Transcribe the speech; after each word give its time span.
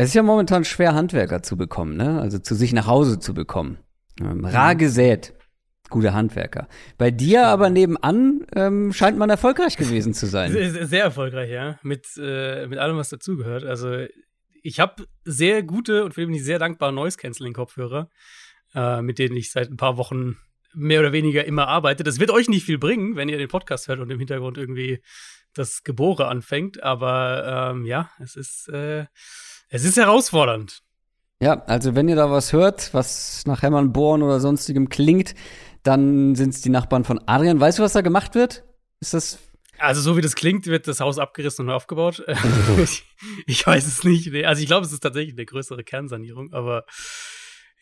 Es 0.00 0.08
ist 0.08 0.14
ja 0.14 0.22
momentan 0.22 0.64
schwer, 0.64 0.94
Handwerker 0.94 1.42
zu 1.42 1.58
bekommen, 1.58 1.94
ne? 1.98 2.22
Also 2.22 2.38
zu 2.38 2.54
sich 2.54 2.72
nach 2.72 2.86
Hause 2.86 3.18
zu 3.18 3.34
bekommen. 3.34 3.76
Ähm, 4.18 4.46
rar 4.46 4.74
gesät. 4.74 5.34
Gute 5.90 6.14
Handwerker. 6.14 6.68
Bei 6.96 7.10
dir 7.10 7.48
aber 7.48 7.68
nebenan 7.68 8.46
ähm, 8.56 8.94
scheint 8.94 9.18
man 9.18 9.28
erfolgreich 9.28 9.76
gewesen 9.76 10.14
zu 10.14 10.24
sein. 10.24 10.52
Sehr, 10.52 10.86
sehr 10.86 11.04
erfolgreich, 11.04 11.50
ja. 11.50 11.78
Mit, 11.82 12.06
äh, 12.16 12.66
mit 12.66 12.78
allem, 12.78 12.96
was 12.96 13.10
dazugehört. 13.10 13.64
Also, 13.64 14.06
ich 14.62 14.80
habe 14.80 15.04
sehr 15.26 15.62
gute 15.62 16.06
und 16.06 16.14
für 16.14 16.26
mich 16.26 16.44
sehr 16.44 16.58
dankbare 16.58 16.94
Noise-Canceling-Kopfhörer, 16.94 18.08
äh, 18.74 19.02
mit 19.02 19.18
denen 19.18 19.36
ich 19.36 19.50
seit 19.50 19.68
ein 19.70 19.76
paar 19.76 19.98
Wochen 19.98 20.38
mehr 20.72 21.00
oder 21.00 21.12
weniger 21.12 21.44
immer 21.44 21.68
arbeite. 21.68 22.04
Das 22.04 22.18
wird 22.18 22.30
euch 22.30 22.48
nicht 22.48 22.64
viel 22.64 22.78
bringen, 22.78 23.16
wenn 23.16 23.28
ihr 23.28 23.36
den 23.36 23.48
Podcast 23.48 23.88
hört 23.88 24.00
und 24.00 24.08
im 24.08 24.18
Hintergrund 24.18 24.56
irgendwie 24.56 25.02
das 25.52 25.82
Gebore 25.82 26.26
anfängt. 26.28 26.82
Aber 26.82 27.72
ähm, 27.74 27.84
ja, 27.84 28.08
es 28.18 28.34
ist, 28.34 28.70
äh, 28.70 29.04
es 29.70 29.84
ist 29.84 29.96
herausfordernd. 29.96 30.82
Ja, 31.40 31.64
also 31.64 31.94
wenn 31.94 32.08
ihr 32.08 32.16
da 32.16 32.30
was 32.30 32.52
hört, 32.52 32.92
was 32.92 33.46
nach 33.46 33.62
Hämmern, 33.62 33.92
Bohren 33.92 34.22
oder 34.22 34.40
sonstigem 34.40 34.90
klingt, 34.90 35.34
dann 35.82 36.34
sind 36.34 36.50
es 36.50 36.60
die 36.60 36.68
Nachbarn 36.68 37.04
von 37.04 37.18
Adrian. 37.26 37.58
Weißt 37.58 37.78
du, 37.78 37.82
was 37.82 37.94
da 37.94 38.02
gemacht 38.02 38.34
wird? 38.34 38.64
Ist 39.00 39.14
das 39.14 39.38
also 39.78 40.02
so 40.02 40.16
wie 40.16 40.20
das 40.20 40.34
klingt, 40.34 40.66
wird 40.66 40.86
das 40.86 41.00
Haus 41.00 41.18
abgerissen 41.18 41.62
und 41.62 41.68
neu 41.68 41.74
aufgebaut. 41.74 42.22
ich, 42.82 43.02
ich, 43.46 43.66
weiß 43.66 43.86
es 43.86 44.04
nicht. 44.04 44.32
Also 44.44 44.60
ich 44.60 44.68
glaube, 44.68 44.84
es 44.84 44.92
ist 44.92 45.00
tatsächlich 45.00 45.34
eine 45.34 45.46
größere 45.46 45.84
Kernsanierung, 45.84 46.52
aber 46.52 46.84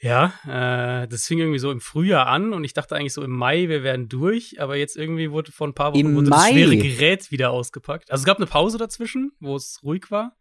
ja, 0.00 0.32
äh, 0.46 1.08
das 1.08 1.26
fing 1.26 1.40
irgendwie 1.40 1.58
so 1.58 1.72
im 1.72 1.80
Frühjahr 1.80 2.28
an 2.28 2.52
und 2.52 2.62
ich 2.62 2.72
dachte 2.72 2.94
eigentlich 2.94 3.14
so 3.14 3.22
im 3.22 3.32
Mai, 3.32 3.68
wir 3.68 3.82
wären 3.82 4.08
durch, 4.08 4.60
aber 4.60 4.76
jetzt 4.76 4.96
irgendwie 4.96 5.32
wurde 5.32 5.50
vor 5.50 5.66
ein 5.66 5.74
paar 5.74 5.92
Wochen 5.92 6.24
das 6.24 6.48
schwere 6.50 6.76
Gerät 6.76 7.32
wieder 7.32 7.50
ausgepackt. 7.50 8.12
Also 8.12 8.22
es 8.22 8.26
gab 8.26 8.36
eine 8.36 8.46
Pause 8.46 8.78
dazwischen, 8.78 9.32
wo 9.40 9.56
es 9.56 9.80
ruhig 9.82 10.08
war. 10.12 10.36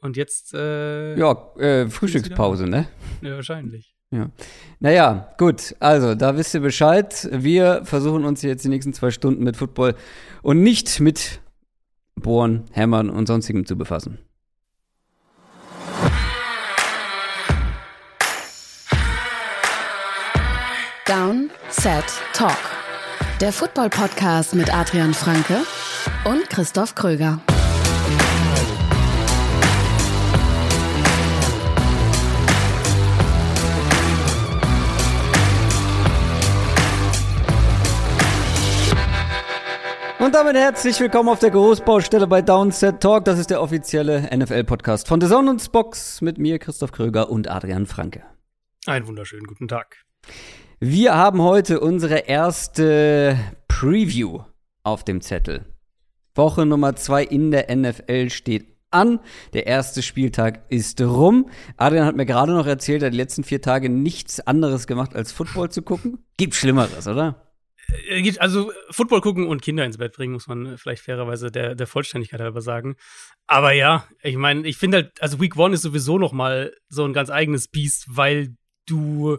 Und 0.00 0.16
jetzt. 0.16 0.54
Äh, 0.54 1.18
ja, 1.18 1.32
äh, 1.56 1.88
Frühstückspause, 1.88 2.66
ne? 2.66 2.88
Ja, 3.22 3.34
wahrscheinlich. 3.34 3.94
Ja. 4.10 4.30
Naja, 4.78 5.34
gut. 5.38 5.74
Also, 5.80 6.14
da 6.14 6.36
wisst 6.36 6.54
ihr 6.54 6.60
Bescheid. 6.60 7.28
Wir 7.32 7.80
versuchen 7.84 8.24
uns 8.24 8.42
jetzt 8.42 8.64
die 8.64 8.68
nächsten 8.68 8.92
zwei 8.92 9.10
Stunden 9.10 9.42
mit 9.42 9.56
Football 9.56 9.94
und 10.42 10.62
nicht 10.62 11.00
mit 11.00 11.40
Bohren, 12.14 12.64
Hämmern 12.72 13.10
und 13.10 13.26
sonstigem 13.26 13.66
zu 13.66 13.76
befassen. 13.76 14.18
Down, 21.06 21.50
Set, 21.70 22.04
Talk. 22.32 22.56
Der 23.40 23.52
Football-Podcast 23.52 24.54
mit 24.54 24.74
Adrian 24.74 25.14
Franke 25.14 25.58
und 26.24 26.48
Christoph 26.48 26.94
Kröger. 26.94 27.40
Und 40.26 40.34
damit 40.34 40.56
herzlich 40.56 40.98
willkommen 40.98 41.28
auf 41.28 41.38
der 41.38 41.52
Großbaustelle 41.52 42.26
bei 42.26 42.42
Downset 42.42 43.00
Talk. 43.00 43.24
Das 43.26 43.38
ist 43.38 43.48
der 43.48 43.62
offizielle 43.62 44.28
NFL-Podcast 44.36 45.06
von 45.06 45.20
The 45.20 45.28
Zone 45.28 45.48
und 45.48 45.70
Box 45.70 46.20
mit 46.20 46.36
mir, 46.36 46.58
Christoph 46.58 46.90
Kröger 46.90 47.30
und 47.30 47.48
Adrian 47.48 47.86
Franke. 47.86 48.24
Einen 48.86 49.06
wunderschönen 49.06 49.46
guten 49.46 49.68
Tag. 49.68 50.04
Wir 50.80 51.14
haben 51.14 51.42
heute 51.42 51.78
unsere 51.78 52.26
erste 52.26 53.38
Preview 53.68 54.40
auf 54.82 55.04
dem 55.04 55.20
Zettel. 55.20 55.64
Woche 56.34 56.66
Nummer 56.66 56.96
zwei 56.96 57.22
in 57.22 57.52
der 57.52 57.72
NFL 57.76 58.30
steht 58.30 58.66
an. 58.90 59.20
Der 59.52 59.68
erste 59.68 60.02
Spieltag 60.02 60.64
ist 60.70 61.00
rum. 61.00 61.50
Adrian 61.76 62.04
hat 62.04 62.16
mir 62.16 62.26
gerade 62.26 62.50
noch 62.50 62.66
erzählt, 62.66 63.02
er 63.02 63.06
hat 63.06 63.12
die 63.12 63.18
letzten 63.18 63.44
vier 63.44 63.62
Tage 63.62 63.88
nichts 63.88 64.40
anderes 64.40 64.88
gemacht, 64.88 65.14
als 65.14 65.30
Football 65.30 65.70
zu 65.70 65.82
gucken. 65.82 66.24
Gibt 66.36 66.56
Schlimmeres, 66.56 67.06
oder? 67.06 67.45
Äh, 68.08 68.32
also 68.38 68.72
Football 68.90 69.20
gucken 69.20 69.46
und 69.46 69.62
Kinder 69.62 69.84
ins 69.84 69.98
Bett 69.98 70.12
bringen, 70.12 70.32
muss 70.32 70.46
man 70.46 70.78
vielleicht 70.78 71.02
fairerweise 71.02 71.50
der, 71.50 71.74
der 71.74 71.86
Vollständigkeit 71.86 72.40
halber 72.40 72.60
sagen. 72.60 72.96
Aber 73.46 73.72
ja, 73.72 74.06
ich 74.22 74.36
meine, 74.36 74.66
ich 74.66 74.76
finde 74.76 74.98
halt, 74.98 75.22
also 75.22 75.40
Week 75.40 75.56
One 75.56 75.74
ist 75.74 75.82
sowieso 75.82 76.18
noch 76.18 76.32
mal 76.32 76.72
so 76.88 77.04
ein 77.04 77.12
ganz 77.12 77.30
eigenes 77.30 77.68
Biest, 77.68 78.06
weil 78.08 78.56
du 78.86 79.38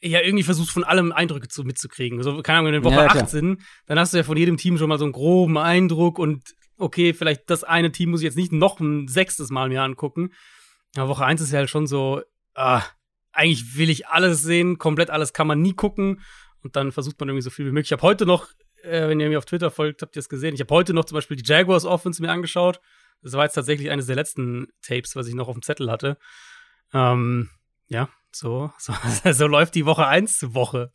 ja 0.00 0.20
irgendwie 0.20 0.44
versuchst 0.44 0.72
von 0.72 0.84
allem 0.84 1.12
Eindrücke 1.12 1.48
zu, 1.48 1.62
mitzukriegen. 1.62 2.18
Also, 2.18 2.42
keine 2.42 2.58
Ahnung, 2.58 2.72
wenn 2.72 2.78
in 2.78 2.84
Woche 2.84 2.94
ja, 2.94 3.06
8 3.06 3.28
sind, 3.28 3.62
dann 3.86 3.98
hast 3.98 4.12
du 4.12 4.16
ja 4.16 4.22
von 4.22 4.36
jedem 4.36 4.56
Team 4.56 4.78
schon 4.78 4.88
mal 4.88 4.98
so 4.98 5.04
einen 5.04 5.12
groben 5.12 5.58
Eindruck 5.58 6.18
und 6.18 6.54
okay, 6.78 7.12
vielleicht 7.12 7.50
das 7.50 7.64
eine 7.64 7.92
Team 7.92 8.10
muss 8.10 8.20
ich 8.20 8.24
jetzt 8.24 8.38
nicht 8.38 8.52
noch 8.52 8.80
ein 8.80 9.08
sechstes 9.08 9.50
Mal 9.50 9.68
mir 9.68 9.82
angucken. 9.82 10.30
Aber 10.96 11.08
Woche 11.08 11.24
1 11.24 11.42
ist 11.42 11.52
ja 11.52 11.58
halt 11.58 11.70
schon 11.70 11.86
so, 11.86 12.22
ah, 12.54 12.82
eigentlich 13.32 13.76
will 13.76 13.90
ich 13.90 14.08
alles 14.08 14.42
sehen, 14.42 14.78
komplett 14.78 15.10
alles 15.10 15.32
kann 15.32 15.46
man 15.46 15.60
nie 15.60 15.74
gucken 15.74 16.20
und 16.62 16.76
dann 16.76 16.92
versucht 16.92 17.18
man 17.20 17.28
irgendwie 17.28 17.42
so 17.42 17.50
viel 17.50 17.66
wie 17.66 17.70
möglich. 17.70 17.88
Ich 17.88 17.92
habe 17.92 18.02
heute 18.02 18.26
noch, 18.26 18.48
äh, 18.82 19.08
wenn 19.08 19.20
ihr 19.20 19.28
mir 19.28 19.38
auf 19.38 19.46
Twitter 19.46 19.70
folgt, 19.70 20.02
habt 20.02 20.16
ihr 20.16 20.20
es 20.20 20.28
gesehen. 20.28 20.54
Ich 20.54 20.60
habe 20.60 20.74
heute 20.74 20.94
noch 20.94 21.04
zum 21.04 21.16
Beispiel 21.16 21.36
die 21.36 21.48
Jaguars 21.48 21.84
Offense 21.84 22.22
mir 22.22 22.30
angeschaut. 22.30 22.80
Das 23.22 23.32
war 23.34 23.44
jetzt 23.44 23.54
tatsächlich 23.54 23.90
eines 23.90 24.06
der 24.06 24.16
letzten 24.16 24.68
Tapes, 24.82 25.16
was 25.16 25.26
ich 25.26 25.34
noch 25.34 25.48
auf 25.48 25.54
dem 25.54 25.62
Zettel 25.62 25.90
hatte. 25.90 26.16
Ähm, 26.92 27.50
ja, 27.88 28.08
so, 28.32 28.72
so, 28.78 28.92
so 29.30 29.46
läuft 29.46 29.74
die 29.74 29.86
Woche 29.86 30.06
1 30.06 30.54
Woche. 30.54 30.92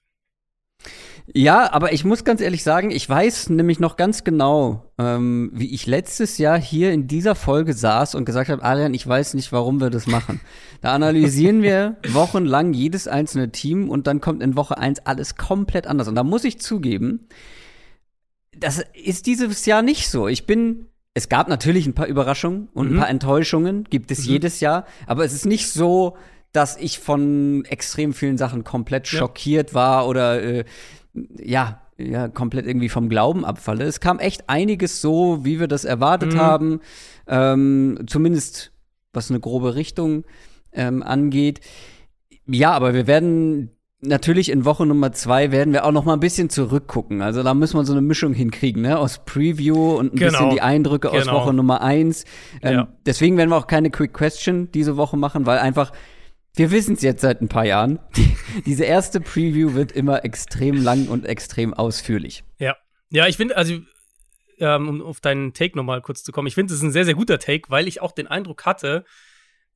Ja, 1.33 1.73
aber 1.73 1.91
ich 1.91 2.05
muss 2.05 2.23
ganz 2.23 2.39
ehrlich 2.39 2.63
sagen, 2.63 2.91
ich 2.91 3.09
weiß 3.09 3.49
nämlich 3.49 3.79
noch 3.79 3.97
ganz 3.97 4.23
genau, 4.23 4.91
ähm, 4.99 5.49
wie 5.53 5.73
ich 5.73 5.87
letztes 5.87 6.37
Jahr 6.37 6.59
hier 6.59 6.91
in 6.91 7.07
dieser 7.07 7.33
Folge 7.33 7.73
saß 7.73 8.13
und 8.13 8.25
gesagt 8.25 8.49
habe, 8.49 8.63
Adrian, 8.63 8.93
ich 8.93 9.07
weiß 9.07 9.33
nicht, 9.33 9.51
warum 9.51 9.81
wir 9.81 9.89
das 9.89 10.05
machen. 10.05 10.39
Da 10.81 10.93
analysieren 10.93 11.63
wir 11.63 11.97
wochenlang 12.09 12.73
jedes 12.73 13.07
einzelne 13.07 13.51
Team 13.51 13.89
und 13.89 14.05
dann 14.05 14.21
kommt 14.21 14.43
in 14.43 14.55
Woche 14.55 14.77
1 14.77 14.99
alles 15.07 15.35
komplett 15.35 15.87
anders. 15.87 16.07
Und 16.07 16.15
da 16.15 16.23
muss 16.23 16.43
ich 16.43 16.61
zugeben, 16.61 17.27
das 18.55 18.83
ist 18.93 19.25
dieses 19.25 19.65
Jahr 19.65 19.81
nicht 19.81 20.09
so. 20.09 20.27
Ich 20.27 20.45
bin 20.45 20.87
es 21.17 21.29
gab 21.29 21.47
natürlich 21.47 21.87
ein 21.87 21.93
paar 21.93 22.07
Überraschungen 22.07 22.67
und 22.73 22.91
mhm. 22.91 22.97
ein 22.97 22.99
paar 22.99 23.09
Enttäuschungen, 23.09 23.85
gibt 23.85 24.11
es 24.11 24.25
mhm. 24.25 24.33
jedes 24.33 24.59
Jahr, 24.59 24.85
aber 25.07 25.23
es 25.23 25.33
ist 25.33 25.45
nicht 25.45 25.71
so, 25.71 26.17
dass 26.55 26.77
ich 26.77 26.99
von 26.99 27.65
extrem 27.65 28.13
vielen 28.13 28.37
Sachen 28.37 28.63
komplett 28.63 29.11
ja. 29.11 29.19
schockiert 29.19 29.73
war 29.73 30.07
oder 30.07 30.41
äh, 30.41 30.65
ja, 31.37 31.81
ja, 31.97 32.27
komplett 32.27 32.65
irgendwie 32.65 32.89
vom 32.89 33.09
Glauben 33.09 33.45
abfalle. 33.45 33.85
Es 33.85 33.99
kam 33.99 34.19
echt 34.19 34.49
einiges 34.49 35.01
so, 35.01 35.45
wie 35.45 35.59
wir 35.59 35.67
das 35.67 35.85
erwartet 35.85 36.33
mhm. 36.33 36.39
haben. 36.39 36.81
Ähm, 37.27 37.99
zumindest 38.07 38.71
was 39.13 39.29
eine 39.29 39.39
grobe 39.39 39.75
Richtung 39.75 40.25
ähm, 40.73 41.03
angeht. 41.03 41.61
Ja, 42.47 42.71
aber 42.71 42.93
wir 42.93 43.07
werden 43.07 43.71
natürlich 44.01 44.49
in 44.49 44.65
Woche 44.65 44.85
Nummer 44.85 45.11
zwei 45.13 45.51
werden 45.51 45.73
wir 45.73 45.85
auch 45.85 45.91
noch 45.91 46.05
mal 46.05 46.13
ein 46.13 46.19
bisschen 46.19 46.49
zurückgucken. 46.49 47.21
Also 47.21 47.43
da 47.43 47.53
müssen 47.53 47.77
wir 47.77 47.85
so 47.85 47.93
eine 47.93 48.01
Mischung 48.01 48.33
hinkriegen, 48.33 48.81
ne? 48.81 48.99
Aus 48.99 49.21
Preview 49.25 49.95
und 49.95 50.13
ein 50.13 50.17
genau. 50.17 50.31
bisschen 50.31 50.49
die 50.51 50.61
Eindrücke 50.61 51.09
genau. 51.09 51.21
aus 51.21 51.27
Woche 51.27 51.53
Nummer 51.53 51.81
eins. 51.81 52.25
Ähm, 52.61 52.73
ja. 52.73 52.87
Deswegen 53.05 53.37
werden 53.37 53.49
wir 53.49 53.57
auch 53.57 53.67
keine 53.67 53.89
Quick 53.89 54.13
Question 54.13 54.69
diese 54.73 54.97
Woche 54.97 55.17
machen, 55.17 55.45
weil 55.45 55.59
einfach 55.59 55.91
wir 56.55 56.71
wissen 56.71 56.95
es 56.95 57.01
jetzt 57.01 57.21
seit 57.21 57.41
ein 57.41 57.47
paar 57.47 57.65
Jahren. 57.65 57.99
Die, 58.15 58.35
diese 58.65 58.85
erste 58.85 59.19
Preview 59.19 59.73
wird 59.73 59.91
immer 59.91 60.23
extrem 60.23 60.81
lang 60.81 61.07
und 61.07 61.25
extrem 61.25 61.73
ausführlich. 61.73 62.43
Ja. 62.59 62.75
Ja, 63.09 63.27
ich 63.27 63.37
finde, 63.37 63.55
also, 63.55 63.79
ähm, 64.57 64.89
um 64.89 65.01
auf 65.01 65.21
deinen 65.21 65.53
Take 65.53 65.77
nochmal 65.77 66.01
kurz 66.01 66.23
zu 66.23 66.31
kommen, 66.31 66.47
ich 66.47 66.55
finde, 66.55 66.73
es 66.73 66.79
ist 66.79 66.83
ein 66.83 66.91
sehr, 66.91 67.05
sehr 67.05 67.13
guter 67.13 67.39
Take, 67.39 67.69
weil 67.69 67.87
ich 67.87 68.01
auch 68.01 68.11
den 68.11 68.27
Eindruck 68.27 68.65
hatte, 68.65 69.05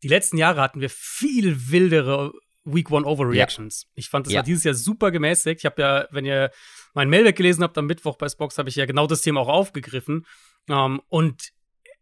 die 0.04 0.08
letzten 0.08 0.38
Jahre 0.38 0.62
hatten 0.62 0.82
wir 0.82 0.90
viel 0.90 1.70
wildere 1.70 2.34
Week 2.64 2.90
One 2.92 3.06
Overreactions. 3.06 3.84
Ja. 3.84 3.90
Ich 3.96 4.10
fand, 4.10 4.26
das 4.26 4.34
ja. 4.34 4.40
war 4.40 4.46
dieses 4.46 4.64
Jahr 4.64 4.74
super 4.74 5.12
gemäßigt. 5.12 5.62
Ich 5.62 5.66
habe 5.66 5.82
ja, 5.82 6.08
wenn 6.12 6.26
ihr 6.26 6.52
mein 6.94 7.10
Mailback 7.10 7.36
gelesen 7.36 7.64
habt 7.64 7.78
am 7.78 7.86
Mittwoch 7.86 8.18
bei 8.18 8.30
Spox, 8.30 8.58
habe 8.58 8.70
ich 8.70 8.76
ja 8.76 8.86
genau 8.86 9.08
das 9.08 9.22
Thema 9.22 9.42
auch 9.42 9.48
aufgegriffen. 9.48 10.26
Ähm, 10.70 11.02
und 11.08 11.50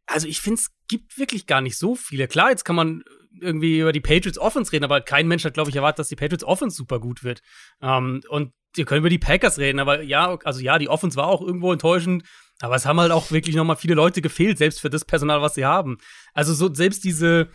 also 0.05 0.27
ich 0.27 0.39
finde, 0.39 0.61
es 0.61 0.69
gibt 0.87 1.17
wirklich 1.17 1.45
gar 1.47 1.61
nicht 1.61 1.77
so 1.77 1.95
viele. 1.95 2.27
Klar, 2.27 2.51
jetzt 2.51 2.63
kann 2.63 2.75
man 2.75 3.03
irgendwie 3.39 3.79
über 3.79 3.91
die 3.91 4.01
Patriots 4.01 4.37
Offense 4.37 4.71
reden, 4.71 4.85
aber 4.85 5.01
kein 5.01 5.27
Mensch 5.27 5.45
hat, 5.45 5.53
glaube 5.53 5.69
ich, 5.69 5.75
erwartet, 5.75 5.99
dass 5.99 6.09
die 6.09 6.15
Patriots 6.15 6.43
Offense 6.43 6.75
super 6.75 6.99
gut 6.99 7.23
wird. 7.23 7.41
Ähm, 7.81 8.21
und 8.29 8.53
wir 8.73 8.85
können 8.85 8.99
über 8.99 9.09
die 9.09 9.19
Packers 9.19 9.57
reden, 9.57 9.79
aber 9.79 10.01
ja, 10.01 10.37
also 10.43 10.59
ja, 10.59 10.77
die 10.77 10.89
Offense 10.89 11.17
war 11.17 11.27
auch 11.27 11.41
irgendwo 11.41 11.71
enttäuschend, 11.73 12.23
aber 12.59 12.75
es 12.75 12.85
haben 12.85 12.99
halt 12.99 13.11
auch 13.11 13.31
wirklich 13.31 13.55
noch 13.55 13.63
mal 13.63 13.75
viele 13.75 13.95
Leute 13.95 14.21
gefehlt, 14.21 14.57
selbst 14.57 14.81
für 14.81 14.89
das 14.89 15.05
Personal, 15.05 15.41
was 15.41 15.55
sie 15.55 15.65
haben. 15.65 15.97
Also 16.33 16.53
so 16.53 16.73
selbst 16.73 17.03
diese, 17.03 17.49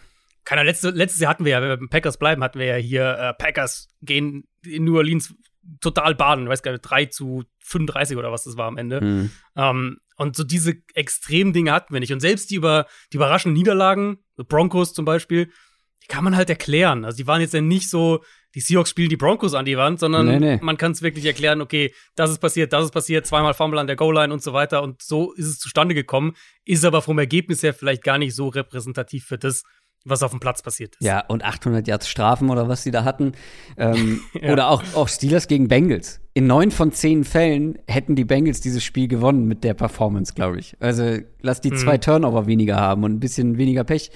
keine 0.44 0.62
letzte, 0.62 0.90
letztes 0.90 1.20
Jahr 1.20 1.30
hatten 1.30 1.44
wir 1.44 1.52
ja, 1.52 1.62
wenn 1.62 1.68
wir 1.68 1.76
beim 1.76 1.88
Packers 1.88 2.18
bleiben, 2.18 2.42
hatten 2.42 2.58
wir 2.58 2.66
ja 2.66 2.76
hier 2.76 3.18
äh, 3.18 3.34
Packers 3.34 3.88
gehen 4.00 4.48
in 4.64 4.84
New 4.84 4.96
Orleans 4.96 5.34
total 5.80 6.14
baden, 6.14 6.44
ich 6.44 6.50
weiß 6.50 6.62
gar 6.62 6.72
nicht, 6.72 6.82
3 6.82 7.06
zu 7.06 7.44
35 7.60 8.16
oder 8.16 8.32
was 8.32 8.44
das 8.44 8.56
war 8.56 8.66
am 8.66 8.78
Ende. 8.78 9.00
Mhm. 9.00 9.30
Ähm, 9.56 9.98
und 10.16 10.36
so 10.36 10.44
diese 10.44 10.74
extremen 10.94 11.52
Dinge 11.52 11.72
hatten 11.72 11.92
wir 11.92 12.00
nicht. 12.00 12.12
Und 12.12 12.20
selbst 12.20 12.50
die 12.50 12.56
über 12.56 12.86
die 13.12 13.16
überraschenden 13.16 13.56
Niederlagen, 13.56 14.18
Broncos 14.44 14.92
zum 14.92 15.04
Beispiel, 15.04 15.50
die 16.02 16.06
kann 16.08 16.24
man 16.24 16.36
halt 16.36 16.50
erklären. 16.50 17.04
Also 17.04 17.16
die 17.16 17.26
waren 17.26 17.40
jetzt 17.40 17.54
ja 17.54 17.60
nicht 17.60 17.88
so, 17.88 18.22
die 18.54 18.60
Seahawks 18.60 18.90
spielen 18.90 19.08
die 19.08 19.16
Broncos 19.16 19.54
an 19.54 19.64
die 19.64 19.76
Wand, 19.76 20.00
sondern 20.00 20.26
nee, 20.26 20.38
nee. 20.38 20.58
man 20.60 20.76
kann 20.76 20.92
es 20.92 21.02
wirklich 21.02 21.24
erklären, 21.24 21.60
okay, 21.60 21.94
das 22.16 22.30
ist 22.30 22.38
passiert, 22.38 22.72
das 22.72 22.86
ist 22.86 22.90
passiert, 22.90 23.26
zweimal 23.26 23.54
Fumble 23.54 23.78
an 23.78 23.86
der 23.86 23.96
Goal-Line 23.96 24.32
und 24.32 24.42
so 24.42 24.52
weiter 24.52 24.82
und 24.82 25.00
so 25.02 25.32
ist 25.32 25.46
es 25.46 25.58
zustande 25.58 25.94
gekommen, 25.94 26.34
ist 26.64 26.84
aber 26.84 27.02
vom 27.02 27.18
Ergebnis 27.18 27.62
her 27.62 27.72
vielleicht 27.72 28.02
gar 28.02 28.18
nicht 28.18 28.34
so 28.34 28.48
repräsentativ 28.48 29.24
für 29.24 29.38
das, 29.38 29.62
was 30.04 30.22
auf 30.22 30.30
dem 30.30 30.40
Platz 30.40 30.62
passiert 30.62 30.96
ist. 30.96 31.04
Ja, 31.04 31.20
und 31.26 31.44
800 31.44 31.86
Yards 31.86 32.08
Strafen 32.08 32.50
oder 32.50 32.68
was 32.68 32.82
sie 32.82 32.90
da 32.90 33.04
hatten. 33.04 33.32
Ähm, 33.76 34.20
ja. 34.40 34.52
Oder 34.52 34.68
auch, 34.68 34.82
auch 34.94 35.08
Steelers 35.08 35.48
gegen 35.48 35.68
Bengals. 35.68 36.20
In 36.34 36.46
neun 36.46 36.70
von 36.70 36.92
zehn 36.92 37.24
Fällen 37.24 37.78
hätten 37.86 38.16
die 38.16 38.24
Bengals 38.24 38.60
dieses 38.60 38.82
Spiel 38.82 39.08
gewonnen 39.08 39.46
mit 39.46 39.64
der 39.64 39.74
Performance, 39.74 40.34
glaube 40.34 40.58
ich. 40.58 40.76
Also 40.80 41.18
lass 41.40 41.60
die 41.60 41.70
hm. 41.70 41.76
zwei 41.76 41.98
Turnover 41.98 42.46
weniger 42.46 42.76
haben 42.76 43.04
und 43.04 43.12
ein 43.12 43.20
bisschen 43.20 43.58
weniger 43.58 43.84
Pech. 43.84 44.10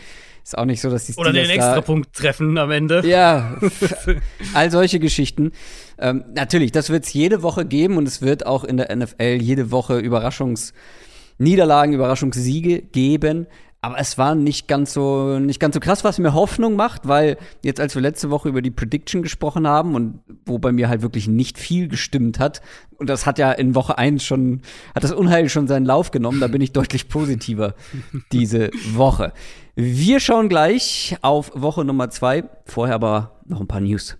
Ist 0.46 0.56
auch 0.56 0.64
nicht 0.64 0.80
so, 0.80 0.90
dass 0.90 1.06
die 1.06 1.12
Steelers 1.12 1.30
Oder 1.30 1.40
den 1.42 1.50
Extrapunkt 1.50 2.12
treffen 2.12 2.56
am 2.56 2.70
Ende. 2.70 3.04
Ja, 3.04 3.58
all 4.54 4.70
solche 4.70 5.00
Geschichten. 5.00 5.50
Ähm, 5.98 6.24
natürlich, 6.36 6.70
das 6.70 6.88
wird 6.88 7.04
es 7.04 7.12
jede 7.12 7.42
Woche 7.42 7.66
geben 7.66 7.96
und 7.96 8.06
es 8.06 8.22
wird 8.22 8.46
auch 8.46 8.62
in 8.62 8.76
der 8.76 8.94
NFL 8.94 9.38
jede 9.40 9.72
Woche 9.72 9.98
Überraschungsniederlagen, 9.98 11.94
Überraschungssiege 11.94 12.80
geben. 12.80 13.48
Aber 13.86 14.00
es 14.00 14.18
war 14.18 14.34
nicht 14.34 14.66
ganz 14.66 14.92
so 14.92 15.38
nicht 15.38 15.60
ganz 15.60 15.74
so 15.74 15.78
krass, 15.78 16.02
was 16.02 16.18
mir 16.18 16.34
Hoffnung 16.34 16.74
macht, 16.74 17.06
weil 17.06 17.36
jetzt 17.62 17.78
als 17.78 17.94
wir 17.94 18.02
letzte 18.02 18.30
Woche 18.30 18.48
über 18.48 18.60
die 18.60 18.72
Prediction 18.72 19.22
gesprochen 19.22 19.64
haben 19.68 19.94
und 19.94 20.18
wo 20.44 20.58
bei 20.58 20.72
mir 20.72 20.88
halt 20.88 21.02
wirklich 21.02 21.28
nicht 21.28 21.56
viel 21.56 21.86
gestimmt 21.86 22.40
hat 22.40 22.62
und 22.96 23.08
das 23.08 23.26
hat 23.26 23.38
ja 23.38 23.52
in 23.52 23.76
Woche 23.76 23.96
1 23.96 24.24
schon 24.24 24.62
hat 24.92 25.04
das 25.04 25.12
Unheil 25.12 25.48
schon 25.48 25.68
seinen 25.68 25.86
Lauf 25.86 26.10
genommen, 26.10 26.40
da 26.40 26.48
bin 26.48 26.62
ich 26.62 26.72
deutlich 26.72 27.08
positiver 27.08 27.76
diese 28.32 28.72
Woche. 28.90 29.32
Wir 29.76 30.18
schauen 30.18 30.48
gleich 30.48 31.16
auf 31.22 31.52
Woche 31.54 31.84
Nummer 31.84 32.10
2, 32.10 32.42
vorher 32.64 32.96
aber 32.96 33.38
noch 33.44 33.60
ein 33.60 33.68
paar 33.68 33.80
News. 33.80 34.16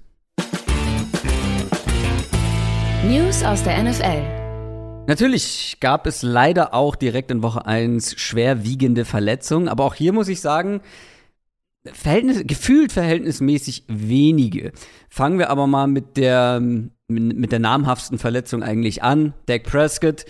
News 3.04 3.42
aus 3.42 3.64
der 3.64 3.82
NFL. 3.82 4.35
Natürlich 5.06 5.78
gab 5.80 6.06
es 6.06 6.22
leider 6.22 6.74
auch 6.74 6.96
direkt 6.96 7.30
in 7.30 7.42
Woche 7.42 7.64
1 7.64 8.18
schwerwiegende 8.18 9.04
Verletzungen, 9.04 9.68
aber 9.68 9.84
auch 9.84 9.94
hier 9.94 10.12
muss 10.12 10.28
ich 10.28 10.40
sagen, 10.40 10.80
Verhältnis, 11.92 12.42
gefühlt 12.44 12.90
verhältnismäßig 12.90 13.84
wenige. 13.86 14.72
Fangen 15.08 15.38
wir 15.38 15.50
aber 15.50 15.68
mal 15.68 15.86
mit 15.86 16.16
der, 16.16 16.60
mit 17.08 17.52
der 17.52 17.58
namhaftesten 17.60 18.18
Verletzung 18.18 18.64
eigentlich 18.64 19.04
an. 19.04 19.34
Dak 19.46 19.62
Prescott 19.62 20.24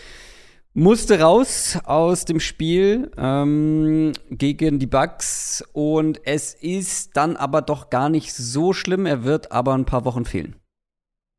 musste 0.74 1.20
raus 1.20 1.78
aus 1.84 2.26
dem 2.26 2.38
Spiel 2.38 3.10
ähm, 3.16 4.12
gegen 4.28 4.78
die 4.78 4.86
Bucks 4.86 5.64
und 5.72 6.20
es 6.26 6.52
ist 6.52 7.16
dann 7.16 7.36
aber 7.36 7.62
doch 7.62 7.88
gar 7.88 8.10
nicht 8.10 8.34
so 8.34 8.74
schlimm. 8.74 9.06
Er 9.06 9.24
wird 9.24 9.52
aber 9.52 9.72
ein 9.72 9.86
paar 9.86 10.04
Wochen 10.04 10.26
fehlen. 10.26 10.56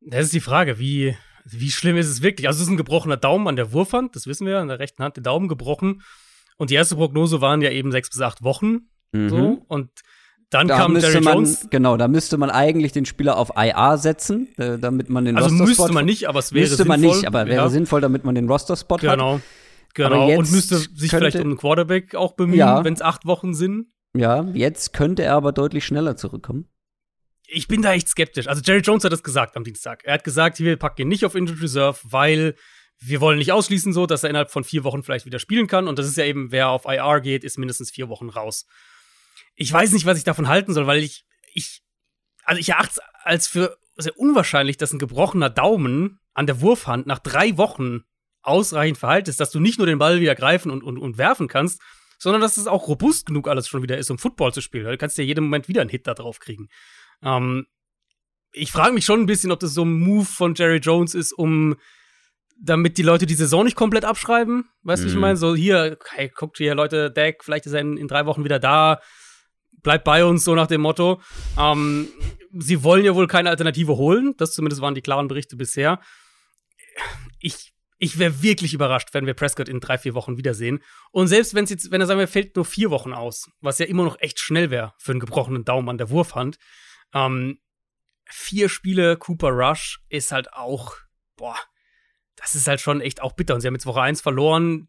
Das 0.00 0.24
ist 0.24 0.34
die 0.34 0.40
Frage, 0.40 0.80
wie 0.80 1.16
wie 1.50 1.70
schlimm 1.70 1.96
ist 1.96 2.08
es 2.08 2.22
wirklich? 2.22 2.46
Also, 2.46 2.58
es 2.58 2.64
ist 2.64 2.70
ein 2.70 2.76
gebrochener 2.76 3.16
Daumen 3.16 3.48
an 3.48 3.56
der 3.56 3.72
Wurfhand, 3.72 4.16
das 4.16 4.26
wissen 4.26 4.46
wir, 4.46 4.58
an 4.58 4.68
der 4.68 4.78
rechten 4.78 5.02
Hand, 5.02 5.16
der 5.16 5.22
Daumen 5.22 5.48
gebrochen. 5.48 6.02
Und 6.56 6.70
die 6.70 6.74
erste 6.74 6.96
Prognose 6.96 7.40
waren 7.40 7.62
ja 7.62 7.70
eben 7.70 7.92
sechs 7.92 8.10
bis 8.10 8.20
acht 8.20 8.42
Wochen. 8.42 8.88
Mhm. 9.12 9.28
So. 9.28 9.64
Und 9.68 9.90
dann 10.50 10.66
da 10.66 10.78
kam 10.78 10.96
Jerry 10.96 11.20
man, 11.20 11.34
Jones. 11.34 11.68
Genau, 11.70 11.96
da 11.96 12.08
müsste 12.08 12.38
man 12.38 12.50
eigentlich 12.50 12.92
den 12.92 13.04
Spieler 13.04 13.36
auf 13.36 13.52
IA 13.56 13.96
setzen, 13.98 14.48
äh, 14.56 14.78
damit 14.78 15.10
man 15.10 15.24
den 15.24 15.36
also 15.36 15.48
Roster-Spot. 15.48 15.64
Also 15.64 15.82
müsste 15.82 15.94
man 15.94 16.04
nicht, 16.06 16.28
aber 16.28 16.38
es 16.38 16.52
wäre 16.52 16.62
müsste 16.62 16.76
sinnvoll. 16.76 16.96
Müsste 16.96 17.08
man 17.08 17.16
nicht, 17.18 17.26
aber 17.26 17.46
wäre 17.46 17.64
ja. 17.64 17.68
sinnvoll, 17.68 18.00
damit 18.00 18.24
man 18.24 18.34
den 18.34 18.48
Roster-Spot 18.48 18.96
genau. 18.96 19.10
hat. 19.10 19.18
Genau. 19.18 19.40
Genau. 19.94 20.38
Und 20.38 20.50
müsste 20.52 20.76
sich 20.76 21.10
vielleicht 21.10 21.36
um 21.36 21.42
einen 21.42 21.56
Quarterback 21.56 22.14
auch 22.14 22.34
bemühen, 22.34 22.58
ja. 22.58 22.84
wenn 22.84 22.94
es 22.94 23.02
acht 23.02 23.26
Wochen 23.26 23.54
sind. 23.54 23.88
Ja, 24.14 24.42
jetzt 24.52 24.92
könnte 24.92 25.22
er 25.22 25.34
aber 25.34 25.52
deutlich 25.52 25.84
schneller 25.84 26.16
zurückkommen 26.16 26.68
ich 27.48 27.66
bin 27.66 27.82
da 27.82 27.94
echt 27.94 28.08
skeptisch. 28.08 28.46
Also 28.46 28.62
Jerry 28.62 28.80
Jones 28.80 29.04
hat 29.04 29.12
das 29.12 29.22
gesagt 29.22 29.56
am 29.56 29.64
Dienstag. 29.64 30.04
Er 30.04 30.14
hat 30.14 30.24
gesagt, 30.24 30.60
wir 30.60 30.76
packen 30.76 31.02
ihn 31.02 31.08
nicht 31.08 31.24
auf 31.24 31.34
Injured 31.34 31.62
Reserve, 31.62 31.98
weil 32.04 32.54
wir 33.00 33.20
wollen 33.20 33.38
nicht 33.38 33.52
ausschließen 33.52 33.92
so, 33.92 34.06
dass 34.06 34.22
er 34.22 34.30
innerhalb 34.30 34.50
von 34.50 34.64
vier 34.64 34.84
Wochen 34.84 35.02
vielleicht 35.02 35.24
wieder 35.24 35.38
spielen 35.38 35.66
kann. 35.66 35.88
Und 35.88 35.98
das 35.98 36.06
ist 36.06 36.16
ja 36.16 36.24
eben, 36.24 36.52
wer 36.52 36.68
auf 36.68 36.84
IR 36.84 37.20
geht, 37.20 37.44
ist 37.44 37.58
mindestens 37.58 37.90
vier 37.90 38.08
Wochen 38.08 38.28
raus. 38.28 38.66
Ich 39.54 39.72
weiß 39.72 39.92
nicht, 39.92 40.04
was 40.04 40.18
ich 40.18 40.24
davon 40.24 40.48
halten 40.48 40.74
soll, 40.74 40.86
weil 40.86 41.02
ich, 41.02 41.24
ich, 41.54 41.82
also 42.44 42.60
ich 42.60 42.68
erachte 42.68 42.94
es 42.96 43.00
als 43.24 43.48
für 43.48 43.78
sehr 43.96 44.16
unwahrscheinlich, 44.18 44.76
dass 44.76 44.92
ein 44.92 44.98
gebrochener 44.98 45.50
Daumen 45.50 46.20
an 46.34 46.46
der 46.46 46.60
Wurfhand 46.60 47.06
nach 47.06 47.18
drei 47.18 47.56
Wochen 47.56 48.02
ausreichend 48.42 48.98
verhalten 48.98 49.30
ist, 49.30 49.40
dass 49.40 49.50
du 49.50 49.58
nicht 49.58 49.78
nur 49.78 49.86
den 49.86 49.98
Ball 49.98 50.20
wieder 50.20 50.34
greifen 50.34 50.70
und, 50.70 50.82
und, 50.82 50.98
und 50.98 51.18
werfen 51.18 51.48
kannst, 51.48 51.80
sondern 52.18 52.40
dass 52.42 52.56
es 52.56 52.66
auch 52.66 52.88
robust 52.88 53.26
genug 53.26 53.48
alles 53.48 53.68
schon 53.68 53.82
wieder 53.82 53.98
ist, 53.98 54.10
um 54.10 54.18
Football 54.18 54.52
zu 54.52 54.60
spielen. 54.60 54.84
Du 54.84 54.98
kannst 54.98 55.18
ja 55.18 55.24
jeden 55.24 55.44
Moment 55.44 55.68
wieder 55.68 55.80
einen 55.80 55.90
Hit 55.90 56.06
da 56.06 56.14
drauf 56.14 56.40
kriegen. 56.40 56.68
Ähm, 57.22 57.66
ich 58.52 58.72
frage 58.72 58.92
mich 58.92 59.04
schon 59.04 59.20
ein 59.20 59.26
bisschen, 59.26 59.52
ob 59.52 59.60
das 59.60 59.74
so 59.74 59.84
ein 59.84 59.92
Move 59.92 60.24
von 60.24 60.54
Jerry 60.54 60.78
Jones 60.78 61.14
ist, 61.14 61.32
um 61.32 61.76
damit 62.60 62.98
die 62.98 63.02
Leute 63.02 63.26
die 63.26 63.34
Saison 63.34 63.64
nicht 63.64 63.76
komplett 63.76 64.04
abschreiben. 64.04 64.68
Weißt 64.82 65.02
du, 65.02 65.06
mhm. 65.06 65.12
ich 65.12 65.18
meine? 65.18 65.36
So, 65.36 65.54
hier, 65.54 65.98
hey, 66.10 66.30
guckt 66.34 66.58
hier, 66.58 66.74
Leute, 66.74 67.10
Dak, 67.10 67.44
vielleicht 67.44 67.66
ist 67.66 67.72
er 67.72 67.80
in, 67.80 67.96
in, 67.96 68.08
drei 68.08 68.26
Wochen 68.26 68.44
wieder 68.44 68.58
da. 68.58 69.00
Bleibt 69.82 70.04
bei 70.04 70.24
uns, 70.24 70.42
so 70.44 70.54
nach 70.54 70.66
dem 70.66 70.80
Motto. 70.80 71.22
Ähm, 71.56 72.08
sie 72.52 72.82
wollen 72.82 73.04
ja 73.04 73.14
wohl 73.14 73.28
keine 73.28 73.50
Alternative 73.50 73.96
holen. 73.96 74.34
Das 74.38 74.52
zumindest 74.52 74.82
waren 74.82 74.94
die 74.94 75.02
klaren 75.02 75.28
Berichte 75.28 75.56
bisher. 75.56 76.00
Ich, 77.38 77.72
ich 77.98 78.18
wäre 78.18 78.42
wirklich 78.42 78.74
überrascht, 78.74 79.10
wenn 79.12 79.26
wir 79.26 79.34
Prescott 79.34 79.68
in 79.68 79.78
drei, 79.78 79.98
vier 79.98 80.14
Wochen 80.14 80.36
wiedersehen. 80.36 80.80
Und 81.12 81.28
selbst 81.28 81.54
wenn 81.54 81.66
jetzt, 81.66 81.92
wenn 81.92 82.00
er 82.00 82.08
sagen 82.08 82.18
wir, 82.18 82.26
fällt 82.26 82.56
nur 82.56 82.64
vier 82.64 82.90
Wochen 82.90 83.12
aus, 83.12 83.48
was 83.60 83.78
ja 83.78 83.86
immer 83.86 84.02
noch 84.02 84.18
echt 84.18 84.40
schnell 84.40 84.70
wäre 84.70 84.94
für 84.98 85.12
einen 85.12 85.20
gebrochenen 85.20 85.64
Daumen 85.64 85.88
an 85.88 85.98
der 85.98 86.10
Wurfhand, 86.10 86.58
ähm, 87.14 87.58
vier 88.26 88.68
Spiele 88.68 89.16
Cooper 89.16 89.50
Rush 89.50 90.00
ist 90.08 90.32
halt 90.32 90.52
auch, 90.52 90.94
boah, 91.36 91.56
das 92.36 92.54
ist 92.54 92.68
halt 92.68 92.80
schon 92.80 93.00
echt 93.00 93.22
auch 93.22 93.32
bitter. 93.32 93.54
Und 93.54 93.60
sie 93.60 93.66
haben 93.66 93.74
jetzt 93.74 93.86
Woche 93.86 94.02
1 94.02 94.20
verloren. 94.20 94.88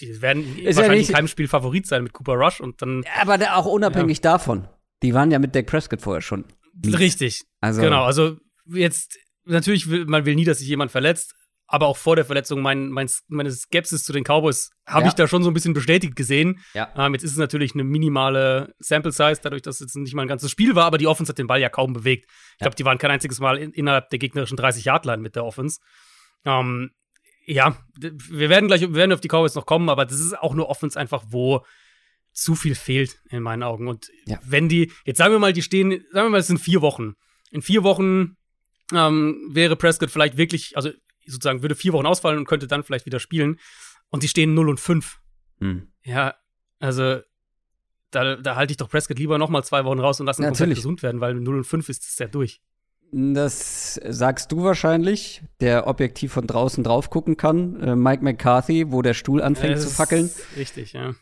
Die 0.00 0.22
werden 0.22 0.58
ist 0.58 0.76
wahrscheinlich 0.76 1.08
ja 1.08 1.12
in 1.12 1.14
keinem 1.16 1.28
Spiel 1.28 1.48
Favorit 1.48 1.86
sein 1.86 2.02
mit 2.02 2.12
Cooper 2.12 2.34
Rush 2.34 2.60
und 2.60 2.80
dann. 2.82 3.04
Aber 3.20 3.38
auch 3.54 3.66
unabhängig 3.66 4.18
ja. 4.18 4.32
davon. 4.32 4.68
Die 5.02 5.14
waren 5.14 5.30
ja 5.30 5.38
mit 5.38 5.54
Dak 5.54 5.66
Prescott 5.66 6.00
vorher 6.00 6.22
schon. 6.22 6.44
Richtig. 6.86 7.44
Also. 7.60 7.82
Genau, 7.82 8.04
also 8.04 8.38
jetzt, 8.66 9.18
natürlich 9.44 9.90
will, 9.90 10.06
man 10.06 10.24
will 10.24 10.34
nie, 10.34 10.44
dass 10.44 10.58
sich 10.58 10.68
jemand 10.68 10.90
verletzt, 10.90 11.34
aber 11.72 11.86
auch 11.86 11.96
vor 11.96 12.16
der 12.16 12.24
Verletzung 12.24 12.62
mein, 12.62 12.88
mein, 12.88 13.08
meine 13.28 13.52
Skepsis 13.52 14.02
zu 14.02 14.12
den 14.12 14.24
Cowboys 14.24 14.70
habe 14.86 15.02
ja. 15.02 15.08
ich 15.08 15.14
da 15.14 15.28
schon 15.28 15.44
so 15.44 15.50
ein 15.50 15.54
bisschen 15.54 15.72
bestätigt 15.72 16.16
gesehen. 16.16 16.58
Ja. 16.74 16.92
Ähm, 16.96 17.14
jetzt 17.14 17.22
ist 17.22 17.30
es 17.30 17.36
natürlich 17.36 17.74
eine 17.74 17.84
minimale 17.84 18.74
Sample 18.80 19.12
Size, 19.12 19.38
dadurch, 19.40 19.62
dass 19.62 19.76
es 19.76 19.80
jetzt 19.80 19.96
nicht 19.96 20.12
mal 20.12 20.22
ein 20.22 20.28
ganzes 20.28 20.50
Spiel 20.50 20.74
war, 20.74 20.86
aber 20.86 20.98
die 20.98 21.06
Offense 21.06 21.30
hat 21.30 21.38
den 21.38 21.46
Ball 21.46 21.60
ja 21.60 21.68
kaum 21.68 21.92
bewegt. 21.92 22.28
Ich 22.54 22.58
glaube, 22.58 22.74
die 22.74 22.84
waren 22.84 22.98
kein 22.98 23.12
einziges 23.12 23.38
Mal 23.38 23.56
in, 23.56 23.70
innerhalb 23.70 24.10
der 24.10 24.18
gegnerischen 24.18 24.58
30-Yard-Line 24.58 25.22
mit 25.22 25.36
der 25.36 25.44
Offense. 25.44 25.78
Ähm, 26.44 26.90
ja, 27.46 27.76
wir 27.96 28.48
werden 28.48 28.66
gleich 28.66 28.80
wir 28.80 28.94
werden 28.94 29.12
auf 29.12 29.20
die 29.20 29.28
Cowboys 29.28 29.54
noch 29.54 29.66
kommen, 29.66 29.88
aber 29.90 30.04
das 30.06 30.18
ist 30.18 30.36
auch 30.36 30.54
nur 30.54 30.68
Offense 30.68 30.98
einfach, 30.98 31.22
wo 31.28 31.64
zu 32.32 32.56
viel 32.56 32.74
fehlt 32.74 33.20
in 33.28 33.44
meinen 33.44 33.62
Augen. 33.62 33.86
Und 33.86 34.08
ja. 34.26 34.40
wenn 34.44 34.68
die, 34.68 34.90
jetzt 35.04 35.18
sagen 35.18 35.32
wir 35.32 35.38
mal, 35.38 35.52
die 35.52 35.62
stehen, 35.62 36.04
sagen 36.10 36.26
wir 36.26 36.30
mal, 36.30 36.40
es 36.40 36.48
sind 36.48 36.58
vier 36.58 36.82
Wochen. 36.82 37.14
In 37.52 37.62
vier 37.62 37.84
Wochen 37.84 38.36
ähm, 38.92 39.48
wäre 39.52 39.76
Prescott 39.76 40.10
vielleicht 40.10 40.36
wirklich, 40.36 40.76
also 40.76 40.90
sozusagen 41.30 41.62
würde 41.62 41.74
vier 41.74 41.92
Wochen 41.92 42.06
ausfallen 42.06 42.38
und 42.38 42.46
könnte 42.46 42.66
dann 42.66 42.82
vielleicht 42.82 43.06
wieder 43.06 43.20
spielen. 43.20 43.58
Und 44.10 44.22
die 44.22 44.28
stehen 44.28 44.54
0 44.54 44.68
und 44.68 44.80
5. 44.80 45.20
Hm. 45.60 45.88
Ja, 46.04 46.34
also 46.78 47.20
da, 48.10 48.36
da 48.36 48.56
halte 48.56 48.72
ich 48.72 48.76
doch 48.76 48.88
Prescott 48.88 49.18
lieber 49.18 49.38
noch 49.38 49.50
mal 49.50 49.62
zwei 49.62 49.84
Wochen 49.84 50.00
raus 50.00 50.20
und 50.20 50.26
lasse 50.26 50.42
ihn 50.42 50.48
komplett 50.48 50.74
gesund 50.74 51.02
werden, 51.02 51.20
weil 51.20 51.34
0 51.34 51.58
und 51.58 51.64
5 51.64 51.88
ist 51.88 52.08
es 52.08 52.18
ja 52.18 52.26
durch. 52.26 52.60
Das 53.12 53.94
sagst 53.94 54.52
du 54.52 54.62
wahrscheinlich, 54.62 55.42
der 55.60 55.88
objektiv 55.88 56.32
von 56.32 56.46
draußen 56.46 56.84
drauf 56.84 57.10
gucken 57.10 57.36
kann. 57.36 57.80
Äh, 57.80 57.96
Mike 57.96 58.22
McCarthy, 58.22 58.92
wo 58.92 59.02
der 59.02 59.14
Stuhl 59.14 59.42
anfängt 59.42 59.76
ja, 59.76 59.80
zu 59.80 59.90
fackeln. 59.90 60.30
Richtig, 60.56 60.92
ja. 60.92 61.14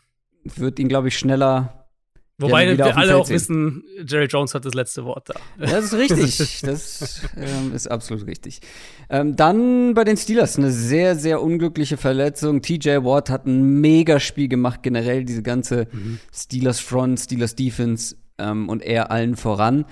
Wird 0.43 0.79
ihn, 0.79 0.87
glaube 0.87 1.07
ich, 1.07 1.17
schneller 1.17 1.78
Wobei 2.39 2.77
wir 2.77 2.97
alle 2.97 3.17
auch 3.17 3.25
sehen. 3.25 3.35
wissen, 3.35 3.83
Jerry 4.07 4.27
Jones 4.27 4.55
hat 4.55 4.63
das 4.63 4.73
letzte 4.73 5.03
Wort 5.03 5.29
da. 5.29 5.35
Das 5.57 5.85
ist 5.85 5.93
richtig. 5.93 6.61
das 6.63 7.21
ähm, 7.35 7.73
ist 7.75 7.91
absolut 7.91 8.25
richtig. 8.25 8.61
Ähm, 9.09 9.35
dann 9.35 9.93
bei 9.93 10.05
den 10.05 10.15
Steelers 10.15 10.57
eine 10.57 10.71
sehr, 10.71 11.15
sehr 11.15 11.41
unglückliche 11.41 11.97
Verletzung. 11.97 12.61
TJ 12.61 13.03
Watt 13.03 13.29
hat 13.29 13.45
ein 13.45 13.81
Megaspiel 13.81 14.47
gemacht, 14.47 14.83
generell 14.83 15.25
diese 15.25 15.43
ganze 15.43 15.87
mhm. 15.91 16.19
Steelers 16.33 16.79
Front, 16.79 17.19
Steelers 17.19 17.55
Defense 17.55 18.15
ähm, 18.37 18.69
und 18.69 18.83
er 18.83 19.11
allen 19.11 19.35
voran. 19.35 19.85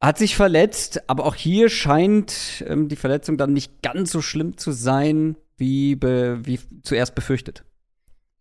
Hat 0.00 0.18
sich 0.18 0.36
verletzt, 0.36 1.08
aber 1.08 1.26
auch 1.26 1.34
hier 1.34 1.68
scheint 1.68 2.64
ähm, 2.66 2.88
die 2.88 2.96
Verletzung 2.96 3.38
dann 3.38 3.52
nicht 3.52 3.82
ganz 3.82 4.12
so 4.12 4.22
schlimm 4.22 4.56
zu 4.56 4.70
sein, 4.70 5.36
wie, 5.56 5.96
be 5.96 6.38
wie 6.44 6.60
zuerst 6.82 7.14
befürchtet. 7.14 7.64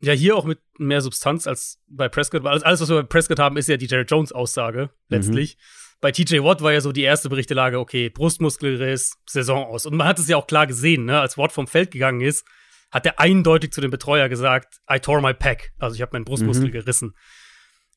Ja, 0.01 0.13
hier 0.13 0.35
auch 0.35 0.45
mit 0.45 0.59
mehr 0.77 1.01
Substanz 1.01 1.45
als 1.47 1.79
bei 1.87 2.09
Prescott. 2.09 2.43
Weil 2.43 2.61
alles, 2.63 2.81
was 2.81 2.89
wir 2.89 3.01
bei 3.01 3.07
Prescott 3.07 3.39
haben, 3.39 3.57
ist 3.57 3.69
ja 3.69 3.77
die 3.77 3.85
Jerry 3.85 4.05
Jones-Aussage 4.05 4.89
letztlich. 5.09 5.57
Mhm. 5.57 5.61
Bei 6.01 6.11
TJ 6.11 6.39
Watt 6.39 6.63
war 6.63 6.73
ja 6.73 6.81
so 6.81 6.91
die 6.91 7.03
erste 7.03 7.29
Berichtelage, 7.29 7.79
okay, 7.79 8.09
Brustmuskelriss, 8.09 9.17
Saison 9.29 9.63
aus. 9.65 9.85
Und 9.85 9.95
man 9.95 10.07
hat 10.07 10.17
es 10.17 10.27
ja 10.27 10.37
auch 10.37 10.47
klar 10.47 10.65
gesehen, 10.65 11.05
ne? 11.05 11.19
als 11.19 11.37
Watt 11.37 11.51
vom 11.51 11.67
Feld 11.67 11.91
gegangen 11.91 12.21
ist, 12.21 12.43
hat 12.89 13.05
er 13.05 13.19
eindeutig 13.19 13.71
zu 13.71 13.81
dem 13.81 13.91
Betreuer 13.91 14.27
gesagt, 14.27 14.81
I 14.91 14.99
tore 14.99 15.21
my 15.21 15.35
pack. 15.35 15.71
Also 15.77 15.95
ich 15.95 16.01
habe 16.01 16.13
meinen 16.13 16.25
Brustmuskel 16.25 16.69
mhm. 16.69 16.71
gerissen. 16.71 17.15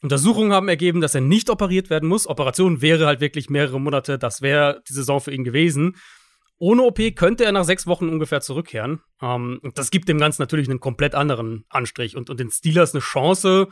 Untersuchungen 0.03 0.53
haben 0.53 0.69
ergeben, 0.69 1.01
dass 1.01 1.15
er 1.15 1.23
nicht 1.23 1.49
operiert 1.49 1.89
werden 1.89 2.09
muss. 2.11 2.27
Operation 2.27 2.83
wäre 2.83 3.07
halt 3.07 3.21
wirklich 3.21 3.49
mehrere 3.49 3.81
Monate, 3.81 4.19
das 4.19 4.43
wäre 4.43 4.83
die 4.87 4.93
Saison 4.93 5.19
für 5.19 5.33
ihn 5.33 5.45
gewesen. 5.45 5.97
Ohne 6.59 6.83
OP 6.83 6.99
könnte 7.17 7.45
er 7.45 7.53
nach 7.53 7.65
sechs 7.65 7.87
Wochen 7.87 8.09
ungefähr 8.09 8.41
zurückkehren. 8.41 9.01
Ähm, 9.21 9.61
das 9.75 9.91
gibt 9.91 10.09
dem 10.09 10.19
Ganzen 10.19 10.43
natürlich 10.43 10.69
einen 10.69 10.81
komplett 10.81 11.15
anderen 11.15 11.65
Anstrich 11.69 12.17
und, 12.17 12.31
und 12.31 12.39
den 12.39 12.51
Steelers 12.51 12.95
eine 12.95 13.01
Chance, 13.01 13.69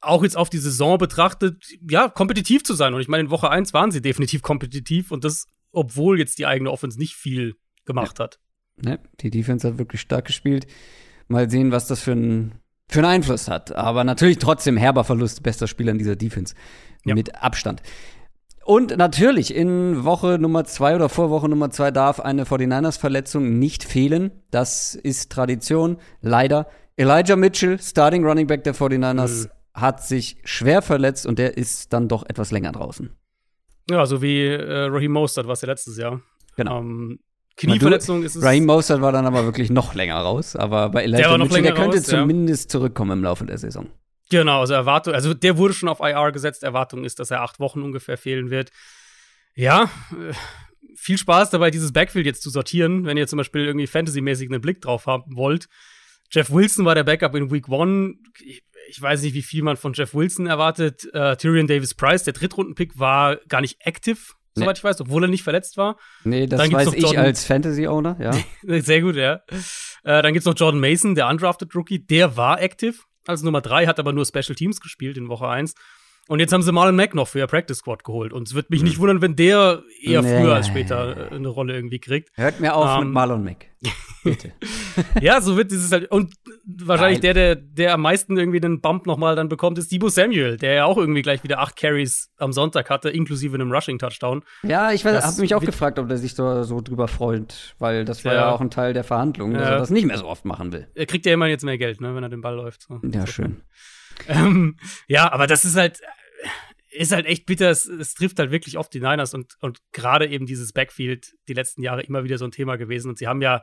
auch 0.00 0.22
jetzt 0.22 0.36
auf 0.36 0.48
die 0.48 0.58
Saison 0.58 0.98
betrachtet, 0.98 1.62
ja, 1.88 2.08
kompetitiv 2.08 2.64
zu 2.64 2.74
sein. 2.74 2.94
Und 2.94 3.00
ich 3.00 3.08
meine, 3.08 3.24
in 3.24 3.30
Woche 3.30 3.50
1 3.50 3.74
waren 3.74 3.90
sie 3.90 4.00
definitiv 4.00 4.42
kompetitiv 4.42 5.10
und 5.10 5.24
das, 5.24 5.46
obwohl 5.72 6.18
jetzt 6.18 6.38
die 6.38 6.46
eigene 6.46 6.70
Offense 6.70 6.98
nicht 6.98 7.14
viel 7.14 7.56
gemacht 7.84 8.18
ja. 8.18 8.24
hat. 8.24 8.40
Ja, 8.82 8.98
die 9.20 9.30
Defense 9.30 9.68
hat 9.68 9.78
wirklich 9.78 10.00
stark 10.00 10.26
gespielt. 10.26 10.66
Mal 11.28 11.50
sehen, 11.50 11.70
was 11.70 11.86
das 11.86 12.00
für, 12.00 12.12
ein, 12.12 12.52
für 12.88 13.00
einen 13.00 13.08
Einfluss 13.08 13.48
hat. 13.48 13.72
Aber 13.76 14.04
natürlich 14.04 14.38
trotzdem 14.38 14.78
herber 14.78 15.04
Verlust, 15.04 15.42
bester 15.42 15.66
Spieler 15.66 15.92
in 15.92 15.98
dieser 15.98 16.16
Defense. 16.16 16.54
Ja. 17.04 17.14
Mit 17.14 17.34
Abstand. 17.42 17.82
Und 18.70 18.96
natürlich 18.96 19.52
in 19.52 20.04
Woche 20.04 20.38
Nummer 20.38 20.62
zwei 20.64 20.94
oder 20.94 21.08
vor 21.08 21.28
Woche 21.28 21.48
Nummer 21.48 21.70
zwei 21.70 21.90
darf 21.90 22.20
eine 22.20 22.44
49ers-Verletzung 22.44 23.58
nicht 23.58 23.82
fehlen. 23.82 24.30
Das 24.52 24.94
ist 24.94 25.32
Tradition, 25.32 25.96
leider. 26.20 26.68
Elijah 26.94 27.34
Mitchell, 27.34 27.80
Starting 27.80 28.24
Running 28.24 28.46
Back 28.46 28.62
der 28.62 28.76
49ers, 28.76 29.46
mhm. 29.46 29.50
hat 29.74 30.04
sich 30.04 30.36
schwer 30.44 30.82
verletzt 30.82 31.26
und 31.26 31.40
der 31.40 31.58
ist 31.58 31.92
dann 31.92 32.06
doch 32.06 32.22
etwas 32.28 32.52
länger 32.52 32.70
draußen. 32.70 33.10
Ja, 33.90 34.06
so 34.06 34.22
wie 34.22 34.46
äh, 34.46 34.84
Raheem 34.84 35.10
Mostert 35.10 35.48
war 35.48 35.54
es 35.54 35.62
ja 35.62 35.66
letztes 35.66 35.98
Jahr. 35.98 36.20
Genau. 36.54 36.78
Ähm, 36.78 37.18
Knieverletzung 37.56 38.22
ist 38.22 38.36
es. 38.36 38.44
Raheem 38.44 38.66
Mostert 38.66 39.00
war 39.00 39.10
dann 39.10 39.26
aber 39.26 39.46
wirklich 39.46 39.70
noch 39.70 39.96
länger 39.96 40.18
raus. 40.18 40.54
Aber 40.54 40.90
bei 40.90 41.02
Elijah 41.02 41.28
der 41.28 41.38
Mitchell, 41.38 41.62
der 41.62 41.74
könnte 41.74 41.96
raus, 41.96 42.06
zumindest 42.06 42.72
ja. 42.72 42.78
zurückkommen 42.78 43.18
im 43.18 43.24
Laufe 43.24 43.44
der 43.46 43.58
Saison. 43.58 43.88
Genau, 44.30 44.60
also 44.60 44.74
Erwartung, 44.74 45.12
also 45.12 45.34
der 45.34 45.58
wurde 45.58 45.74
schon 45.74 45.88
auf 45.88 46.00
IR 46.00 46.32
gesetzt. 46.32 46.62
Erwartung 46.62 47.04
ist, 47.04 47.18
dass 47.18 47.30
er 47.30 47.42
acht 47.42 47.58
Wochen 47.58 47.82
ungefähr 47.82 48.16
fehlen 48.16 48.50
wird. 48.50 48.70
Ja, 49.54 49.90
äh, 50.12 50.32
viel 50.94 51.18
Spaß 51.18 51.50
dabei, 51.50 51.70
dieses 51.70 51.92
Backfield 51.92 52.26
jetzt 52.26 52.42
zu 52.42 52.50
sortieren, 52.50 53.04
wenn 53.04 53.16
ihr 53.16 53.26
zum 53.26 53.38
Beispiel 53.38 53.64
irgendwie 53.64 53.88
fantasymäßig 53.88 54.48
einen 54.48 54.60
Blick 54.60 54.80
drauf 54.80 55.06
haben 55.06 55.36
wollt. 55.36 55.68
Jeff 56.30 56.50
Wilson 56.50 56.84
war 56.84 56.94
der 56.94 57.02
Backup 57.02 57.34
in 57.34 57.50
Week 57.50 57.68
One. 57.68 58.14
Ich 58.88 59.02
weiß 59.02 59.22
nicht, 59.22 59.34
wie 59.34 59.42
viel 59.42 59.64
man 59.64 59.76
von 59.76 59.92
Jeff 59.94 60.14
Wilson 60.14 60.46
erwartet. 60.46 61.08
Uh, 61.12 61.34
Tyrion 61.34 61.66
Davis 61.66 61.94
Price, 61.94 62.22
der 62.22 62.32
Drittrunden-Pick, 62.32 62.98
war 62.98 63.36
gar 63.48 63.60
nicht 63.60 63.78
active, 63.80 64.18
nee. 64.54 64.62
soweit 64.62 64.78
ich 64.78 64.84
weiß, 64.84 65.00
obwohl 65.00 65.24
er 65.24 65.28
nicht 65.28 65.42
verletzt 65.42 65.76
war. 65.76 65.96
Nee, 66.22 66.46
das 66.46 66.70
weiß 66.70 66.92
ich 66.92 67.18
als 67.18 67.44
Fantasy-Owner, 67.44 68.16
ja. 68.20 68.80
Sehr 68.80 69.00
gut, 69.00 69.16
ja. 69.16 69.40
Uh, 69.50 70.22
dann 70.22 70.32
gibt's 70.32 70.46
noch 70.46 70.56
Jordan 70.56 70.80
Mason, 70.80 71.16
der 71.16 71.26
undrafted 71.26 71.74
Rookie. 71.74 72.06
Der 72.06 72.36
war 72.36 72.62
active 72.62 72.94
als 73.26 73.42
Nummer 73.42 73.60
3, 73.60 73.86
hat 73.86 73.98
aber 73.98 74.12
nur 74.12 74.24
Special 74.24 74.54
Teams 74.54 74.80
gespielt 74.80 75.16
in 75.16 75.28
Woche 75.28 75.48
1. 75.48 75.74
Und 76.30 76.38
jetzt 76.38 76.52
haben 76.52 76.62
sie 76.62 76.70
Marlon 76.70 76.94
Mack 76.94 77.12
noch 77.12 77.26
für 77.26 77.40
ihr 77.40 77.48
Practice 77.48 77.78
Squad 77.78 78.04
geholt. 78.04 78.32
Und 78.32 78.46
es 78.46 78.54
wird 78.54 78.70
mich 78.70 78.82
mhm. 78.82 78.86
nicht 78.86 78.98
wundern, 79.00 79.20
wenn 79.20 79.34
der 79.34 79.82
eher 80.00 80.22
nee, 80.22 80.38
früher 80.38 80.54
als 80.54 80.68
später 80.68 81.32
eine 81.32 81.48
Rolle 81.48 81.74
irgendwie 81.74 81.98
kriegt. 81.98 82.30
Hört 82.36 82.60
mir 82.60 82.72
auf 82.72 82.84
um, 82.84 82.98
mit 82.98 83.06
ähm, 83.08 83.12
Marlon 83.12 83.42
Mack. 83.42 83.66
Bitte. 84.22 84.52
ja, 85.20 85.40
so 85.40 85.56
wird 85.56 85.72
dieses 85.72 85.90
halt. 85.90 86.08
Und 86.08 86.32
wahrscheinlich 86.64 87.20
Nein. 87.20 87.34
der, 87.34 87.56
der, 87.56 87.56
der 87.56 87.94
am 87.94 88.02
meisten 88.02 88.36
irgendwie 88.36 88.60
den 88.60 88.80
Bump 88.80 89.06
nochmal 89.06 89.34
dann 89.34 89.48
bekommt, 89.48 89.76
ist 89.78 89.90
Debo 89.90 90.08
Samuel, 90.08 90.56
der 90.56 90.74
ja 90.74 90.84
auch 90.84 90.98
irgendwie 90.98 91.22
gleich 91.22 91.42
wieder 91.42 91.58
acht 91.58 91.74
Carries 91.74 92.30
am 92.36 92.52
Sonntag 92.52 92.90
hatte, 92.90 93.10
inklusive 93.10 93.56
einem 93.56 93.72
Rushing-Touchdown. 93.72 94.44
Ja, 94.62 94.92
ich 94.92 95.04
habe 95.04 95.40
mich 95.40 95.56
auch 95.56 95.64
gefragt, 95.64 95.98
ob 95.98 96.06
der 96.06 96.18
sich 96.18 96.36
so, 96.36 96.62
so 96.62 96.80
drüber 96.80 97.08
freut, 97.08 97.74
weil 97.80 98.04
das 98.04 98.24
war 98.24 98.34
ja, 98.34 98.40
ja 98.42 98.52
auch 98.52 98.60
ein 98.60 98.70
Teil 98.70 98.92
der 98.92 99.02
Verhandlungen, 99.02 99.54
dass 99.54 99.64
ja. 99.64 99.70
er 99.70 99.78
das 99.78 99.90
nicht 99.90 100.06
mehr 100.06 100.18
so 100.18 100.28
oft 100.28 100.44
machen 100.44 100.70
will. 100.70 100.86
Er 100.94 101.06
kriegt 101.06 101.26
ja 101.26 101.32
immer 101.32 101.48
jetzt 101.48 101.64
mehr 101.64 101.76
Geld, 101.76 102.00
ne, 102.00 102.14
wenn 102.14 102.22
er 102.22 102.28
den 102.28 102.40
Ball 102.40 102.54
läuft. 102.54 102.82
So. 102.82 103.00
Ja, 103.02 103.26
schön. 103.26 103.62
Ähm, 104.28 104.76
ja, 105.06 105.32
aber 105.32 105.46
das 105.46 105.64
ist 105.64 105.76
halt 105.76 106.02
ist 106.90 107.12
halt 107.12 107.26
echt 107.26 107.46
bitter. 107.46 107.70
Es, 107.70 107.86
es, 107.86 108.14
trifft 108.14 108.38
halt 108.38 108.50
wirklich 108.50 108.76
oft 108.78 108.92
die 108.92 109.00
Niners 109.00 109.34
und, 109.34 109.56
und 109.60 109.80
gerade 109.92 110.28
eben 110.28 110.46
dieses 110.46 110.72
Backfield 110.72 111.36
die 111.48 111.54
letzten 111.54 111.82
Jahre 111.82 112.02
immer 112.02 112.24
wieder 112.24 112.38
so 112.38 112.44
ein 112.44 112.50
Thema 112.50 112.76
gewesen. 112.76 113.08
Und 113.08 113.18
sie 113.18 113.26
haben 113.26 113.42
ja, 113.42 113.62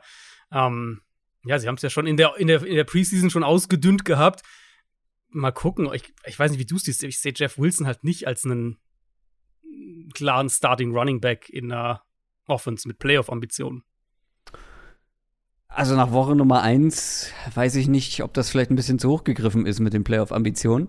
ähm, 0.50 1.02
ja, 1.44 1.58
sie 1.58 1.68
haben 1.68 1.76
es 1.76 1.82
ja 1.82 1.90
schon 1.90 2.06
in 2.06 2.16
der, 2.16 2.36
in, 2.38 2.48
der, 2.48 2.62
in 2.62 2.74
der 2.74 2.84
Preseason 2.84 3.30
schon 3.30 3.44
ausgedünnt 3.44 4.04
gehabt. 4.04 4.42
Mal 5.30 5.52
gucken. 5.52 5.90
Ich, 5.92 6.12
ich 6.24 6.38
weiß 6.38 6.50
nicht, 6.50 6.60
wie 6.60 6.66
du 6.66 6.76
es 6.76 6.84
siehst. 6.84 7.02
Ich 7.04 7.20
sehe 7.20 7.34
Jeff 7.36 7.58
Wilson 7.58 7.86
halt 7.86 8.02
nicht 8.02 8.26
als 8.26 8.44
einen 8.44 8.78
klaren 10.14 10.48
Starting 10.48 10.92
Running 10.92 11.20
Back 11.20 11.50
in 11.50 11.70
einer 11.70 12.02
Offense 12.46 12.88
mit 12.88 12.98
Playoff-Ambitionen. 12.98 13.84
Also 15.68 15.94
nach 15.94 16.12
Woche 16.12 16.34
Nummer 16.34 16.62
eins 16.62 17.30
weiß 17.54 17.76
ich 17.76 17.88
nicht, 17.88 18.22
ob 18.22 18.32
das 18.32 18.50
vielleicht 18.50 18.70
ein 18.70 18.76
bisschen 18.76 18.98
zu 18.98 19.10
hoch 19.10 19.22
gegriffen 19.22 19.66
ist 19.66 19.80
mit 19.80 19.92
den 19.92 20.02
Playoff-Ambitionen. 20.02 20.88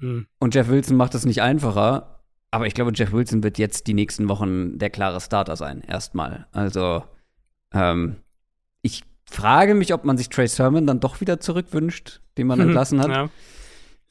Mhm. 0.00 0.26
Und 0.38 0.54
Jeff 0.54 0.68
Wilson 0.68 0.96
macht 0.96 1.14
es 1.14 1.24
nicht 1.24 1.42
einfacher. 1.42 2.20
Aber 2.50 2.66
ich 2.66 2.74
glaube, 2.74 2.92
Jeff 2.94 3.12
Wilson 3.12 3.42
wird 3.42 3.58
jetzt 3.58 3.86
die 3.86 3.94
nächsten 3.94 4.28
Wochen 4.28 4.78
der 4.78 4.90
klare 4.90 5.20
Starter 5.20 5.54
sein, 5.56 5.82
erstmal. 5.86 6.46
Also, 6.52 7.04
ähm, 7.72 8.16
ich 8.82 9.04
frage 9.24 9.74
mich, 9.74 9.94
ob 9.94 10.04
man 10.04 10.18
sich 10.18 10.28
Trey 10.28 10.48
Sermon 10.48 10.86
dann 10.86 10.98
doch 10.98 11.20
wieder 11.20 11.38
zurückwünscht, 11.38 12.20
den 12.38 12.48
man 12.48 12.60
entlassen 12.60 13.00
hat. 13.00 13.08
Ja. 13.08 13.28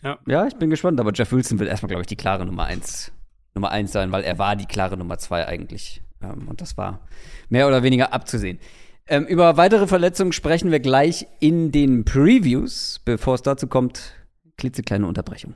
Ja. 0.03 0.19
ja. 0.25 0.48
ich 0.48 0.55
bin 0.55 0.69
gespannt, 0.69 1.00
aber 1.01 1.12
Jeff 1.13 1.31
Wilson 1.34 1.60
wird 1.60 1.69
erstmal, 1.69 1.89
glaube 1.89 2.01
ich, 2.01 2.08
die 2.08 2.15
klare 2.15 2.46
Nummer 2.46 2.63
eins, 2.63 3.12
Nummer 3.55 3.72
eins 3.72 3.91
sein, 3.91 4.13
weil 4.13 4.24
er 4.24 4.38
war 4.38 4.55
die 4.55 4.67
klare 4.67 4.96
Nummer 4.96 5.17
zwei 5.17 5.46
eigentlich. 5.46 6.01
Ähm, 6.22 6.48
und 6.48 6.62
das 6.62 6.77
war 6.77 7.01
mehr 7.50 7.67
oder 7.67 7.84
weniger 7.84 8.13
abzusehen. 8.13 8.60
Ähm, 9.08 9.25
über 9.25 9.58
weitere 9.58 9.88
Verletzungen 9.88 10.31
sprechen 10.31 10.72
wir 10.72 10.79
gleich 10.79 11.27
in 11.39 11.72
den 11.72 12.05
Previews. 12.05 13.01
Bevor 13.03 13.36
es 13.36 13.41
dazu 13.41 13.67
kommt, 13.67 14.13
klitzekleine 14.55 15.08
Unterbrechung. 15.08 15.55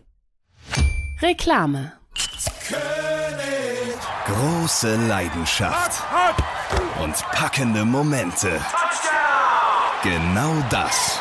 Reklame. 1.21 1.93
Große 4.25 4.95
Leidenschaft 5.07 6.03
und 7.01 7.15
packende 7.31 7.85
Momente. 7.85 8.59
Genau 10.03 10.53
das 10.69 11.19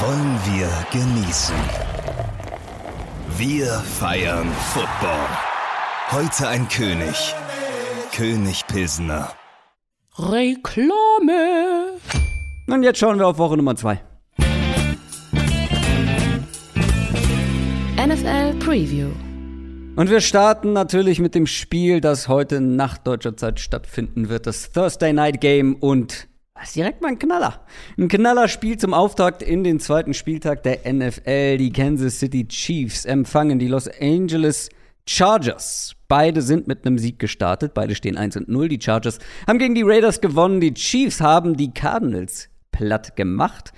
wollen 0.00 0.38
wir 0.46 0.68
genießen. 0.92 1.54
Wir 3.36 3.66
feiern 3.98 4.50
Football. 4.72 5.28
Heute 6.10 6.48
ein 6.48 6.68
König. 6.68 7.34
König 8.12 8.66
Pilsner. 8.66 9.32
Reklame. 10.18 11.98
Und 12.66 12.82
jetzt 12.82 12.98
schauen 12.98 13.18
wir 13.18 13.26
auf 13.26 13.38
Woche 13.38 13.56
Nummer 13.56 13.76
zwei. 13.76 14.02
Preview. 18.70 19.08
Und 19.96 20.10
wir 20.10 20.20
starten 20.20 20.72
natürlich 20.72 21.18
mit 21.18 21.34
dem 21.34 21.48
Spiel, 21.48 22.00
das 22.00 22.28
heute 22.28 22.60
nach 22.60 22.98
deutscher 22.98 23.36
Zeit 23.36 23.58
stattfinden 23.58 24.28
wird. 24.28 24.46
Das 24.46 24.70
Thursday 24.70 25.12
Night 25.12 25.40
Game 25.40 25.74
und 25.74 26.28
das 26.54 26.68
ist 26.68 26.76
direkt 26.76 27.02
mal 27.02 27.08
ein 27.08 27.18
Knaller. 27.18 27.66
Ein 27.98 28.06
Knallerspiel 28.06 28.78
zum 28.78 28.94
Auftakt 28.94 29.42
in 29.42 29.64
den 29.64 29.80
zweiten 29.80 30.14
Spieltag 30.14 30.62
der 30.62 30.82
NFL. 30.84 31.56
Die 31.56 31.72
Kansas 31.72 32.20
City 32.20 32.46
Chiefs 32.46 33.06
empfangen 33.06 33.58
die 33.58 33.66
Los 33.66 33.88
Angeles 34.00 34.68
Chargers. 35.04 35.96
Beide 36.06 36.40
sind 36.40 36.68
mit 36.68 36.86
einem 36.86 36.96
Sieg 36.96 37.18
gestartet. 37.18 37.74
Beide 37.74 37.96
stehen 37.96 38.16
1 38.16 38.36
und 38.36 38.48
0. 38.48 38.68
Die 38.68 38.80
Chargers 38.80 39.18
haben 39.48 39.58
gegen 39.58 39.74
die 39.74 39.82
Raiders 39.82 40.20
gewonnen. 40.20 40.60
Die 40.60 40.74
Chiefs 40.74 41.20
haben 41.20 41.56
die 41.56 41.74
Cardinals 41.74 42.48
platt 42.70 43.16
gemacht. 43.16 43.72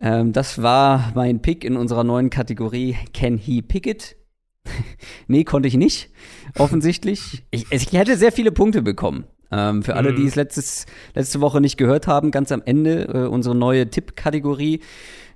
Ähm, 0.00 0.32
das 0.32 0.62
war 0.62 1.12
mein 1.14 1.42
Pick 1.42 1.64
in 1.64 1.76
unserer 1.76 2.04
neuen 2.04 2.30
Kategorie 2.30 2.96
Can 3.12 3.36
He 3.36 3.62
Pick 3.62 3.86
It? 3.86 4.16
nee, 5.26 5.44
konnte 5.44 5.68
ich 5.68 5.76
nicht, 5.76 6.10
offensichtlich. 6.58 7.44
Ich, 7.50 7.70
ich 7.70 7.92
hätte 7.92 8.16
sehr 8.16 8.32
viele 8.32 8.52
Punkte 8.52 8.82
bekommen. 8.82 9.24
Ähm, 9.52 9.82
für 9.82 9.96
alle, 9.96 10.14
die 10.14 10.22
mhm. 10.22 10.28
es 10.28 10.36
letztes, 10.36 10.86
letzte 11.14 11.40
Woche 11.40 11.60
nicht 11.60 11.76
gehört 11.76 12.06
haben, 12.06 12.30
ganz 12.30 12.52
am 12.52 12.62
Ende 12.64 13.04
äh, 13.06 13.26
unsere 13.26 13.54
neue 13.54 13.90
Tippkategorie. 13.90 14.80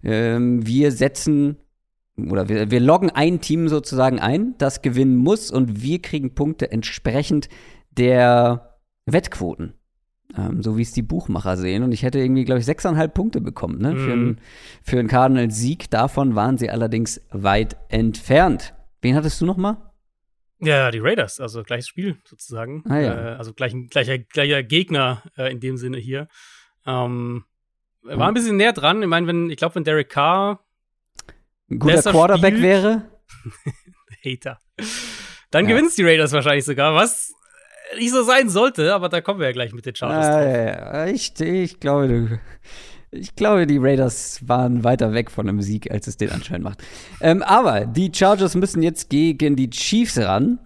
Ähm, 0.03 0.67
wir 0.67 0.93
setzen 0.93 1.57
oder 2.17 2.49
wir, 2.49 2.71
wir 2.71 2.81
loggen 2.81 3.11
ein 3.11 3.41
Team 3.41 3.69
sozusagen 3.69 4.21
ein, 4.21 4.55
das 4.59 4.83
gewinnen 4.83 5.17
muss 5.17 5.51
und 5.51 5.83
wir 5.83 6.01
kriegen 6.01 6.35
Punkte 6.35 6.71
entsprechend 6.71 7.49
der 7.91 8.79
Wettquoten. 9.07 9.75
Ähm, 10.37 10.63
so 10.63 10.77
wie 10.77 10.83
es 10.83 10.93
die 10.93 11.03
Buchmacher 11.03 11.57
sehen. 11.57 11.83
Und 11.83 11.93
ich 11.93 12.03
hätte 12.03 12.19
irgendwie, 12.19 12.45
glaube 12.45 12.59
ich, 12.59 12.67
sechseinhalb 12.67 13.15
Punkte 13.15 13.41
bekommen 13.41 13.81
ne? 13.81 13.95
Mhm. 13.95 13.99
für, 13.99 14.13
einen, 14.13 14.41
für 14.83 14.99
einen 14.99 15.09
Cardinals-Sieg. 15.09 15.91
Davon 15.91 16.35
waren 16.35 16.59
sie 16.59 16.71
allerdings 16.71 17.21
weit 17.31 17.77
entfernt. 17.89 18.75
Wen 19.01 19.15
hattest 19.15 19.41
du 19.41 19.47
noch 19.47 19.57
mal? 19.57 19.93
Ja, 20.61 20.91
die 20.91 20.99
Raiders, 20.99 21.41
also 21.41 21.63
gleiches 21.63 21.89
Spiel 21.89 22.17
sozusagen. 22.25 22.83
Ah, 22.89 22.99
ja. 22.99 23.15
Äh, 23.15 23.35
also 23.37 23.53
gleich, 23.53 23.75
gleicher, 23.91 24.19
gleicher 24.19 24.63
Gegner 24.63 25.23
äh, 25.37 25.53
in 25.53 25.61
dem 25.61 25.77
Sinne 25.77 25.99
hier. 25.99 26.29
Ähm, 26.87 27.45
war 28.03 28.29
ein 28.29 28.35
bisschen 28.35 28.57
näher 28.57 28.73
dran. 28.73 29.03
Ich 29.03 29.09
meine, 29.09 29.27
wenn, 29.27 29.51
ich 29.51 29.57
glaube, 29.57 29.77
wenn 29.77 29.85
Derek 29.85 30.09
Carr 30.09 30.61
ein 31.71 31.79
guter 31.79 32.03
Quarterback 32.03 32.55
spielt, 32.55 32.63
wäre. 32.63 33.03
Hater. 34.25 34.61
Dann 35.51 35.67
ja. 35.67 35.73
gewinnst 35.73 35.99
die 35.99 36.05
Raiders 36.05 36.33
wahrscheinlich 36.33 36.65
sogar, 36.65 36.95
was 36.95 37.35
nicht 37.99 38.13
so 38.13 38.23
sein 38.23 38.49
sollte, 38.49 38.95
aber 38.95 39.09
da 39.09 39.21
kommen 39.21 39.41
wir 39.41 39.47
ja 39.47 39.53
gleich 39.53 39.73
mit 39.73 39.87
den 39.87 39.95
Chargers 39.95 40.27
ah, 40.27 40.41
drauf. 40.41 40.95
Ja, 40.95 41.07
ich, 41.07 41.41
ich 41.41 41.81
glaube, 41.81 42.41
ich 43.11 43.37
glaube, 43.37 43.67
die 43.67 43.79
Raiders 43.79 44.41
waren 44.47 44.85
weiter 44.85 45.13
weg 45.13 45.31
von 45.31 45.49
einem 45.49 45.63
Sieg, 45.63 45.91
als 45.91 46.07
es 46.07 46.17
den 46.17 46.31
anscheinend 46.31 46.65
macht. 46.65 46.83
Ähm, 47.21 47.43
aber 47.43 47.87
die 47.87 48.11
Chargers 48.13 48.55
müssen 48.55 48.83
jetzt 48.83 49.09
gegen 49.09 49.57
die 49.57 49.71
Chiefs 49.71 50.19
ran. 50.19 50.59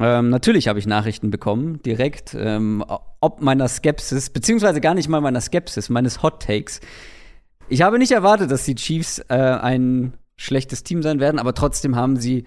Ähm, 0.00 0.30
natürlich 0.30 0.68
habe 0.68 0.78
ich 0.78 0.86
Nachrichten 0.86 1.30
bekommen, 1.30 1.80
direkt, 1.82 2.34
ähm, 2.34 2.84
ob 3.20 3.40
meiner 3.40 3.68
Skepsis, 3.68 4.30
beziehungsweise 4.30 4.80
gar 4.80 4.94
nicht 4.94 5.08
mal 5.08 5.20
meiner 5.20 5.40
Skepsis, 5.40 5.90
meines 5.90 6.22
Hot 6.22 6.42
Takes. 6.42 6.80
Ich 7.68 7.82
habe 7.82 7.98
nicht 7.98 8.12
erwartet, 8.12 8.50
dass 8.50 8.64
die 8.64 8.74
Chiefs 8.74 9.20
äh, 9.28 9.34
ein 9.34 10.14
schlechtes 10.36 10.82
Team 10.82 11.02
sein 11.02 11.20
werden, 11.20 11.38
aber 11.38 11.54
trotzdem 11.54 11.94
haben 11.94 12.16
sie 12.16 12.44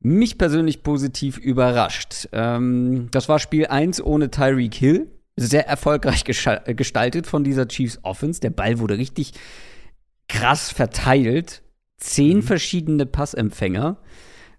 mich 0.00 0.38
persönlich 0.38 0.82
positiv 0.82 1.38
überrascht. 1.38 2.28
Ähm, 2.32 3.08
das 3.10 3.28
war 3.28 3.38
Spiel 3.38 3.66
1 3.66 4.02
ohne 4.02 4.30
Tyreek 4.30 4.74
Hill. 4.74 5.10
Sehr 5.36 5.66
erfolgreich 5.68 6.24
gestaltet 6.24 7.26
von 7.26 7.44
dieser 7.44 7.68
Chiefs 7.68 7.98
Offense. 8.02 8.40
Der 8.40 8.50
Ball 8.50 8.78
wurde 8.78 8.96
richtig 8.96 9.32
krass 10.28 10.70
verteilt. 10.70 11.62
Zehn 11.98 12.38
mhm. 12.38 12.42
verschiedene 12.42 13.06
Passempfänger. 13.06 13.98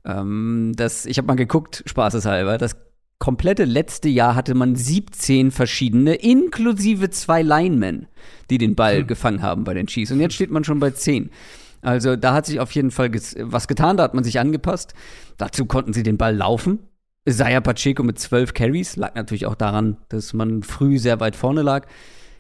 Ähm, 0.06 0.74
das, 0.76 1.06
ich 1.06 1.18
habe 1.18 1.28
mal 1.28 1.36
geguckt, 1.36 1.84
spaßeshalber. 1.86 2.58
Das 2.58 2.76
komplette 3.20 3.66
letzte 3.66 4.10
Jahr 4.10 4.36
hatte 4.36 4.54
man 4.54 4.76
17 4.76 5.52
verschiedene, 5.52 6.16
inklusive 6.16 7.10
zwei 7.10 7.42
Linemen, 7.42 8.08
die 8.50 8.58
den 8.58 8.76
Ball 8.76 9.02
mhm. 9.02 9.08
gefangen 9.08 9.42
haben 9.42 9.64
bei 9.64 9.74
den 9.74 9.88
Chiefs. 9.88 10.12
Und 10.12 10.20
jetzt 10.20 10.36
steht 10.36 10.52
man 10.52 10.64
schon 10.64 10.80
bei 10.80 10.92
10. 10.92 11.32
Also 11.82 12.16
da 12.16 12.34
hat 12.34 12.46
sich 12.46 12.60
auf 12.60 12.72
jeden 12.72 12.92
Fall 12.92 13.12
was 13.40 13.68
getan, 13.68 13.98
da 13.98 14.04
hat 14.04 14.14
man 14.14 14.24
sich 14.24 14.40
angepasst. 14.40 14.94
Dazu 15.38 15.66
konnten 15.66 15.94
sie 15.94 16.04
den 16.04 16.18
Ball 16.18 16.36
laufen. 16.36 16.80
Isaiah 17.28 17.62
Pacheco 17.62 18.04
mit 18.04 18.20
12 18.20 18.54
Carries, 18.54 18.96
lag 18.96 19.16
natürlich 19.16 19.46
auch 19.46 19.56
daran, 19.56 19.98
dass 20.10 20.34
man 20.34 20.64
früh 20.64 20.98
sehr 20.98 21.20
weit 21.20 21.36
vorne 21.36 21.62
lag. 21.62 21.86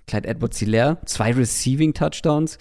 Clyde 0.08 0.28
Edwards 0.30 0.58
Hilaire, 0.60 0.98
zwei 1.06 1.34
Receiving 1.34 1.94
Touchdowns. 1.94 2.58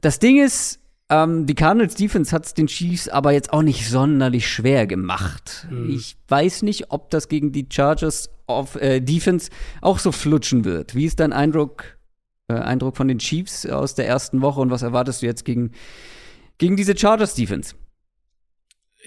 Das 0.00 0.18
Ding 0.18 0.42
ist, 0.42 0.80
ähm, 1.10 1.46
die 1.46 1.54
Cardinals 1.54 1.94
Defense 1.94 2.34
hat 2.34 2.46
es 2.46 2.54
den 2.54 2.66
Chiefs 2.66 3.08
aber 3.08 3.32
jetzt 3.32 3.52
auch 3.52 3.62
nicht 3.62 3.88
sonderlich 3.88 4.48
schwer 4.48 4.86
gemacht. 4.86 5.66
Mhm. 5.70 5.90
Ich 5.90 6.16
weiß 6.28 6.62
nicht, 6.62 6.90
ob 6.90 7.10
das 7.10 7.28
gegen 7.28 7.52
die 7.52 7.66
Chargers 7.70 8.30
of 8.46 8.76
äh, 8.76 9.00
Defense 9.00 9.50
auch 9.82 9.98
so 9.98 10.12
flutschen 10.12 10.64
wird. 10.64 10.94
Wie 10.94 11.04
ist 11.04 11.20
dein 11.20 11.32
Eindruck, 11.32 11.98
äh, 12.48 12.54
Eindruck 12.54 12.96
von 12.96 13.08
den 13.08 13.18
Chiefs 13.18 13.66
aus 13.66 13.94
der 13.94 14.06
ersten 14.06 14.40
Woche 14.40 14.60
und 14.60 14.70
was 14.70 14.82
erwartest 14.82 15.22
du 15.22 15.26
jetzt 15.26 15.44
gegen, 15.44 15.72
gegen 16.58 16.76
diese 16.76 16.96
Chargers 16.96 17.34
Defense? 17.34 17.74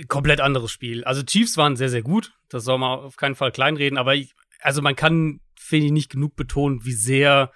Komplett 0.08 0.40
anderes 0.40 0.72
Spiel. 0.72 1.04
Also 1.04 1.22
Chiefs 1.24 1.58
waren 1.58 1.76
sehr, 1.76 1.90
sehr 1.90 2.02
gut. 2.02 2.34
Das 2.50 2.64
soll 2.64 2.78
man 2.78 3.00
auf 3.00 3.18
keinen 3.18 3.36
Fall 3.36 3.52
kleinreden, 3.52 3.98
aber 3.98 4.16
ich, 4.16 4.34
also 4.62 4.82
man 4.82 4.96
kann, 4.96 5.42
finde 5.58 5.88
ich, 5.88 5.92
nicht 5.92 6.10
genug 6.10 6.36
betonen, 6.36 6.86
wie 6.86 6.94
sehr 6.94 7.52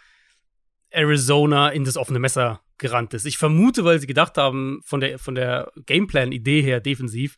Arizona 0.89 1.69
in 1.69 1.85
das 1.85 1.97
offene 1.97 2.19
Messer 2.19 2.61
gerannt 2.77 3.13
ist. 3.13 3.25
Ich 3.25 3.37
vermute, 3.37 3.85
weil 3.85 3.99
sie 3.99 4.07
gedacht 4.07 4.37
haben, 4.37 4.81
von 4.83 4.99
der, 4.99 5.19
von 5.19 5.35
der 5.35 5.71
Gameplan-Idee 5.85 6.61
her 6.61 6.81
defensiv, 6.81 7.35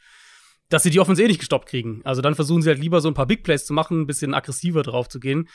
dass 0.69 0.83
sie 0.83 0.89
die 0.89 0.99
Offense 0.99 1.23
eh 1.23 1.27
nicht 1.27 1.39
gestoppt 1.39 1.69
kriegen. 1.69 2.01
Also 2.03 2.21
dann 2.21 2.35
versuchen 2.35 2.61
sie 2.61 2.69
halt 2.69 2.79
lieber 2.79 3.01
so 3.01 3.07
ein 3.07 3.13
paar 3.13 3.27
Big 3.27 3.43
Plays 3.43 3.65
zu 3.65 3.73
machen, 3.73 4.01
ein 4.01 4.07
bisschen 4.07 4.33
aggressiver 4.33 4.83
drauf 4.83 5.07
zu 5.09 5.19
gehen. 5.19 5.47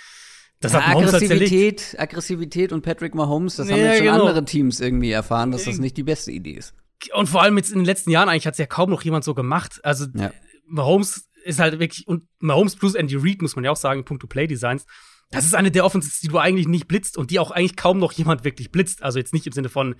Das 0.61 0.75
hat 0.75 0.83
ja, 0.83 0.89
Mahomes 0.91 1.13
halt 1.13 1.25
Aggressivität, 1.25 1.97
Aggressivität 1.99 2.73
und 2.73 2.83
Patrick 2.83 3.15
Mahomes, 3.17 3.57
das 3.57 3.69
ja, 3.69 3.75
haben 3.75 3.83
jetzt 3.83 3.97
schon 3.97 4.07
genau. 4.07 4.27
andere 4.27 4.45
Teams 4.45 4.81
irgendwie 4.81 5.11
erfahren, 5.11 5.51
dass 5.51 5.65
das 5.65 5.79
nicht 5.79 5.97
die 5.97 6.05
beste 6.05 6.31
Idee 6.31 6.53
ist. 6.53 6.75
Und 7.15 7.29
vor 7.29 7.43
allem 7.43 7.57
jetzt 7.57 7.71
in 7.71 7.79
den 7.79 7.85
letzten 7.85 8.11
Jahren 8.11 8.29
eigentlich 8.29 8.47
hat 8.47 8.55
es 8.55 8.59
ja 8.59 8.67
kaum 8.67 8.91
noch 8.91 9.03
jemand 9.03 9.25
so 9.25 9.35
gemacht. 9.35 9.81
Also 9.83 10.07
ja. 10.15 10.33
Mahomes 10.67 11.29
ist 11.45 11.59
halt 11.59 11.79
wirklich, 11.79 12.07
und 12.07 12.29
Mahomes 12.39 12.77
plus 12.77 12.95
Andy 12.95 13.17
Reid, 13.17 13.43
muss 13.43 13.57
man 13.57 13.65
ja 13.65 13.71
auch 13.71 13.77
sagen, 13.77 14.01
in 14.01 14.05
puncto 14.05 14.27
Play-Designs, 14.27 14.87
das 15.31 15.47
ist 15.47 15.55
eine 15.55 15.71
der 15.71 15.85
Offenses, 15.85 16.21
die 16.21 16.29
du 16.29 16.39
eigentlich 16.39 16.69
nicht 16.69 16.87
blitzt 16.87 17.17
und 17.17 17.31
die 17.31 17.39
auch 17.39 17.51
eigentlich 17.51 17.77
kaum 17.77 17.99
noch 17.99 18.13
jemand 18.13 18.45
wirklich 18.45 18.71
blitzt. 18.71 19.03
Also 19.03 19.19
jetzt 19.19 19.33
nicht 19.33 19.47
im 19.47 19.53
Sinne 19.53 19.71
von 19.71 19.97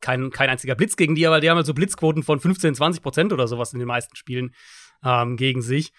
kein, 0.00 0.30
kein 0.30 0.48
einziger 0.48 0.74
Blitz 0.74 0.96
gegen 0.96 1.14
die, 1.14 1.26
aber 1.26 1.40
die 1.40 1.50
haben 1.50 1.56
halt 1.56 1.66
so 1.66 1.74
Blitzquoten 1.74 2.22
von 2.22 2.40
15, 2.40 2.74
20 2.74 3.02
Prozent 3.02 3.32
oder 3.32 3.48
sowas 3.48 3.72
in 3.72 3.78
den 3.78 3.88
meisten 3.88 4.16
Spielen 4.16 4.54
ähm, 5.04 5.36
gegen 5.36 5.60
sich. 5.60 5.92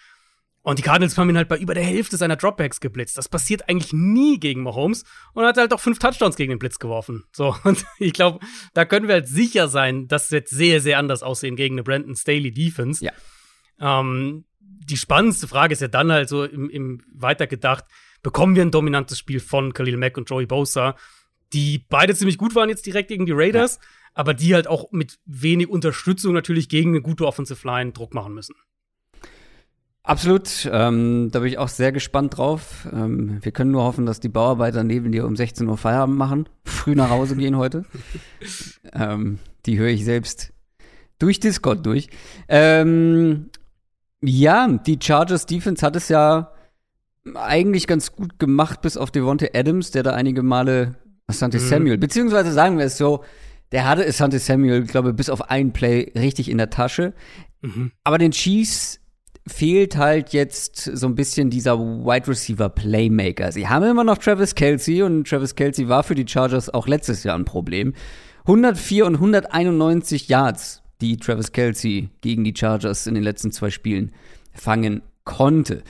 Und 0.64 0.78
die 0.78 0.84
Cardinals 0.84 1.18
haben 1.18 1.30
ihn 1.30 1.38
halt 1.38 1.48
bei 1.48 1.58
über 1.58 1.74
der 1.74 1.84
Hälfte 1.84 2.18
seiner 2.18 2.36
Dropbacks 2.36 2.80
geblitzt. 2.80 3.18
Das 3.18 3.30
passiert 3.30 3.68
eigentlich 3.68 3.94
nie 3.94 4.40
gegen 4.40 4.62
Mahomes 4.62 5.04
und 5.34 5.44
hat 5.44 5.58
halt 5.58 5.74
auch 5.74 5.80
fünf 5.80 5.98
Touchdowns 5.98 6.36
gegen 6.36 6.52
den 6.52 6.60
Blitz 6.60 6.78
geworfen. 6.78 7.24
So, 7.32 7.56
und 7.64 7.84
ich 7.98 8.14
glaube, 8.14 8.40
da 8.74 8.86
können 8.86 9.08
wir 9.08 9.16
halt 9.16 9.28
sicher 9.28 9.68
sein, 9.68 10.08
das 10.08 10.32
wird 10.32 10.50
sehr, 10.50 10.80
sehr 10.80 11.00
anders 11.00 11.24
aussehen 11.24 11.56
gegen 11.56 11.76
eine 11.76 11.84
Brandon 11.84 12.16
Staley 12.16 12.52
Defense. 12.52 13.04
Ja. 13.04 13.12
Ähm, 13.80 14.46
die 14.60 14.98
spannendste 14.98 15.48
Frage 15.48 15.74
ist 15.74 15.82
ja 15.82 15.88
dann 15.88 16.12
halt 16.12 16.30
so 16.30 16.44
im, 16.44 16.70
im 16.70 17.02
weitergedacht, 17.12 17.86
bekommen 18.22 18.56
wir 18.56 18.62
ein 18.62 18.72
dominantes 18.72 19.18
Spiel 19.18 19.40
von 19.40 19.74
Khalil 19.74 19.98
Mack 19.98 20.18
und 20.18 20.30
Joey 20.30 20.46
Bosa, 20.46 20.96
die 21.54 21.86
beide 21.90 22.14
ziemlich 22.16 22.38
gut 22.38 22.54
waren 22.54 22.70
jetzt 22.70 22.86
direkt 22.86 23.10
gegen 23.10 23.26
die 23.26 23.34
Raiders, 23.34 23.80
ja. 23.82 23.88
aber 24.14 24.36
die 24.36 24.54
halt 24.54 24.68
auch 24.68 24.92
mit 24.92 25.18
wenig 25.26 25.70
Unterstützung 25.70 26.34
natürlich 26.34 26.70
gegen 26.70 26.92
eine 26.92 27.02
gute 27.02 27.26
Offensive 27.26 27.68
Line 27.68 27.94
Druck 27.94 28.14
machen 28.14 28.34
müssen. 28.34 28.56
Absolut, 30.12 30.70
ähm, 30.70 31.30
da 31.32 31.40
bin 31.40 31.48
ich 31.48 31.58
auch 31.58 31.70
sehr 31.70 31.94
gespannt 31.94 32.36
drauf. 32.38 32.86
Ähm, 32.92 33.38
wir 33.42 33.54
können 33.54 33.72
nur 33.72 33.84
hoffen, 33.84 34.06
dass 34.06 34.20
die 34.20 34.28
Bauarbeiter 34.28 34.84
neben 34.84 35.14
dir 35.14 35.26
um 35.26 35.38
16 35.38 35.66
Uhr 35.66 35.78
Feierabend 35.78 36.18
machen, 36.18 36.50
früh 36.66 36.96
nach 36.96 37.10
Hause 37.10 37.38
gehen 37.38 37.56
heute. 37.56 37.86
ähm, 38.94 39.40
die 39.66 39.80
höre 39.80 39.88
ich 39.88 40.04
selbst 40.04 40.52
durch 41.18 41.40
Discord 41.40 41.86
durch. 41.86 42.10
Ähm, 42.50 43.52
ja, 44.22 44.68
die 44.68 45.00
Chargers 45.02 45.46
Defense 45.46 45.86
hat 45.86 45.96
es 45.96 46.10
ja 46.10 46.52
eigentlich 47.34 47.88
ganz 47.88 48.12
gut 48.12 48.38
gemacht, 48.38 48.82
bis 48.82 48.98
auf 48.98 49.12
Devontae 49.12 49.52
Adams, 49.54 49.92
der 49.92 50.04
da 50.04 50.12
einige 50.12 50.44
Male 50.44 50.96
Asante 51.28 51.58
mhm. 51.58 51.68
Samuel, 51.70 51.98
beziehungsweise 51.98 52.52
sagen 52.52 52.78
wir 52.78 52.84
es 52.84 52.98
so, 52.98 53.24
der 53.72 53.88
hatte 53.88 54.06
Asante 54.06 54.40
Samuel, 54.40 54.84
glaube 54.84 55.12
ich, 55.12 55.16
bis 55.16 55.30
auf 55.30 55.50
ein 55.50 55.72
Play 55.72 56.12
richtig 56.18 56.50
in 56.52 56.58
der 56.58 56.70
Tasche. 56.70 57.14
Mhm. 57.62 57.94
Aber 58.04 58.18
den 58.18 58.32
Chiefs 58.32 59.01
fehlt 59.48 59.98
halt 59.98 60.34
jetzt 60.34 60.84
so 60.84 61.08
ein 61.08 61.16
bisschen 61.16 61.50
dieser 61.50 61.80
Wide 61.80 62.28
Receiver 62.28 62.70
Playmaker. 62.70 63.52
Sie 63.52 63.68
haben 63.68 63.86
immer 63.86 64.04
noch 64.04 64.18
Travis 64.18 64.56
Kelsey 64.56 65.02
und 65.02 65.28
Travis 65.28 65.56
Kelsey 65.56 65.90
war 65.90 66.04
für 66.04 66.16
die 66.16 66.28
Chargers 66.28 66.70
auch 66.70 66.88
letztes 66.88 67.24
Jahr 67.24 67.38
ein 67.38 67.46
Problem. 67.46 67.94
104 68.42 69.06
und 69.06 69.16
191 69.16 70.28
Yards, 70.28 70.84
die 71.02 71.18
Travis 71.18 71.52
Kelsey 71.52 72.10
gegen 72.22 72.44
die 72.44 72.54
Chargers 72.56 73.08
in 73.08 73.16
den 73.16 73.24
letzten 73.24 73.52
zwei 73.52 73.70
Spielen 73.70 74.12
fangen 74.54 75.02
konnte. 75.24 75.84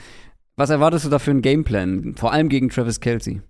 Was 0.56 0.70
erwartest 0.70 1.06
du 1.06 1.08
da 1.08 1.18
für 1.18 1.30
einen 1.30 1.42
Gameplan? 1.42 2.14
Vor 2.16 2.32
allem 2.32 2.48
gegen 2.48 2.68
Travis 2.68 3.00
Kelsey. 3.00 3.40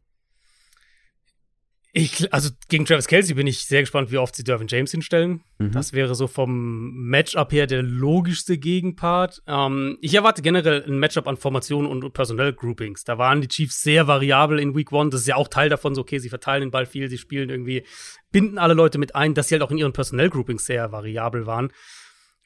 Ich, 1.95 2.33
also 2.33 2.49
gegen 2.71 2.87
Travis 2.87 3.07
Kelsey 3.07 3.35
bin 3.35 3.47
ich 3.47 3.67
sehr 3.67 3.83
gespannt, 3.83 4.11
wie 4.11 4.17
oft 4.17 4.35
sie 4.35 4.45
Dervin 4.45 4.67
James 4.67 4.91
hinstellen. 4.91 5.43
Mhm. 5.59 5.73
Das 5.73 5.93
wäre 5.93 6.15
so 6.15 6.27
vom 6.27 6.95
Matchup 6.95 7.53
her 7.53 7.67
der 7.67 7.83
logischste 7.83 8.57
Gegenpart. 8.57 9.43
Ähm, 9.47 9.99
ich 10.01 10.15
erwarte 10.15 10.41
generell 10.41 10.83
ein 10.85 10.99
Matchup 10.99 11.27
an 11.27 11.37
Formationen 11.37 11.91
und 11.91 12.15
Personell-Groupings. 12.15 13.05
Da 13.05 13.19
waren 13.19 13.43
die 13.43 13.49
Chiefs 13.49 13.83
sehr 13.83 14.07
variabel 14.07 14.59
in 14.59 14.75
Week 14.75 14.91
One. 14.91 15.11
Das 15.11 15.21
ist 15.21 15.27
ja 15.27 15.37
auch 15.37 15.49
Teil 15.49 15.69
davon, 15.69 15.95
so 15.95 16.01
okay, 16.01 16.19
sie 16.19 16.31
verteilen 16.31 16.63
den 16.63 16.71
Ball 16.71 16.87
viel, 16.87 17.11
sie 17.11 17.19
spielen 17.19 17.51
irgendwie, 17.51 17.85
binden 18.31 18.57
alle 18.57 18.73
Leute 18.73 18.97
mit 18.97 19.15
ein, 19.15 19.35
dass 19.35 19.49
sie 19.49 19.57
halt 19.57 19.63
auch 19.63 19.71
in 19.71 19.77
ihren 19.77 19.93
Personell-Groupings 19.93 20.65
sehr 20.65 20.93
variabel 20.93 21.45
waren. 21.45 21.73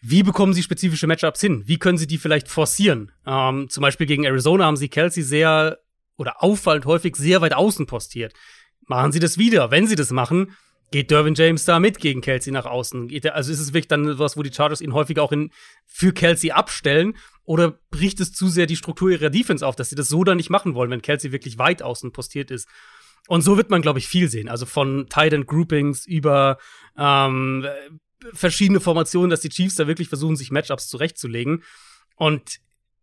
Wie 0.02 0.24
bekommen 0.24 0.54
sie 0.54 0.62
spezifische 0.64 1.06
Matchups 1.06 1.40
hin? 1.40 1.62
Wie 1.66 1.78
können 1.78 1.98
sie 1.98 2.08
die 2.08 2.18
vielleicht 2.18 2.48
forcieren? 2.48 3.12
Ähm, 3.24 3.68
zum 3.70 3.82
Beispiel 3.82 4.08
gegen 4.08 4.24
Arizona 4.24 4.64
haben 4.64 4.76
sie 4.76 4.88
Kelsey 4.88 5.22
sehr 5.22 5.78
oder 6.16 6.42
auffallend 6.42 6.86
häufig 6.86 7.14
sehr 7.14 7.40
weit 7.42 7.54
außen 7.54 7.86
postiert. 7.86 8.32
Machen 8.86 9.12
sie 9.12 9.20
das 9.20 9.38
wieder. 9.38 9.70
Wenn 9.70 9.86
sie 9.86 9.96
das 9.96 10.10
machen, 10.10 10.52
geht 10.90 11.10
Dervin 11.10 11.34
James 11.34 11.64
da 11.64 11.80
mit 11.80 11.98
gegen 11.98 12.20
Kelsey 12.20 12.52
nach 12.52 12.66
außen. 12.66 13.08
Geht 13.08 13.24
der, 13.24 13.34
also 13.34 13.52
ist 13.52 13.60
es 13.60 13.68
wirklich 13.68 13.88
dann 13.88 14.18
was, 14.18 14.36
wo 14.36 14.42
die 14.42 14.52
Chargers 14.52 14.80
ihn 14.80 14.94
häufig 14.94 15.18
auch 15.18 15.32
in, 15.32 15.50
für 15.84 16.12
Kelsey 16.12 16.52
abstellen? 16.52 17.16
Oder 17.44 17.78
bricht 17.90 18.20
es 18.20 18.32
zu 18.32 18.48
sehr 18.48 18.66
die 18.66 18.76
Struktur 18.76 19.10
ihrer 19.10 19.30
Defense 19.30 19.66
auf, 19.66 19.76
dass 19.76 19.88
sie 19.88 19.96
das 19.96 20.08
so 20.08 20.24
dann 20.24 20.36
nicht 20.36 20.50
machen 20.50 20.74
wollen, 20.74 20.90
wenn 20.90 21.02
Kelsey 21.02 21.32
wirklich 21.32 21.58
weit 21.58 21.82
außen 21.82 22.12
postiert 22.12 22.50
ist? 22.50 22.68
Und 23.28 23.42
so 23.42 23.56
wird 23.56 23.70
man, 23.70 23.82
glaube 23.82 23.98
ich, 23.98 24.06
viel 24.06 24.28
sehen. 24.28 24.48
Also 24.48 24.66
von 24.66 25.08
Tight 25.08 25.32
End 25.32 25.46
Groupings 25.48 26.06
über 26.06 26.58
ähm, 26.96 27.66
verschiedene 28.32 28.80
Formationen, 28.80 29.30
dass 29.30 29.40
die 29.40 29.48
Chiefs 29.48 29.74
da 29.74 29.86
wirklich 29.86 30.08
versuchen, 30.08 30.36
sich 30.36 30.52
Matchups 30.52 30.88
zurechtzulegen. 30.88 31.64
Und 32.14 32.60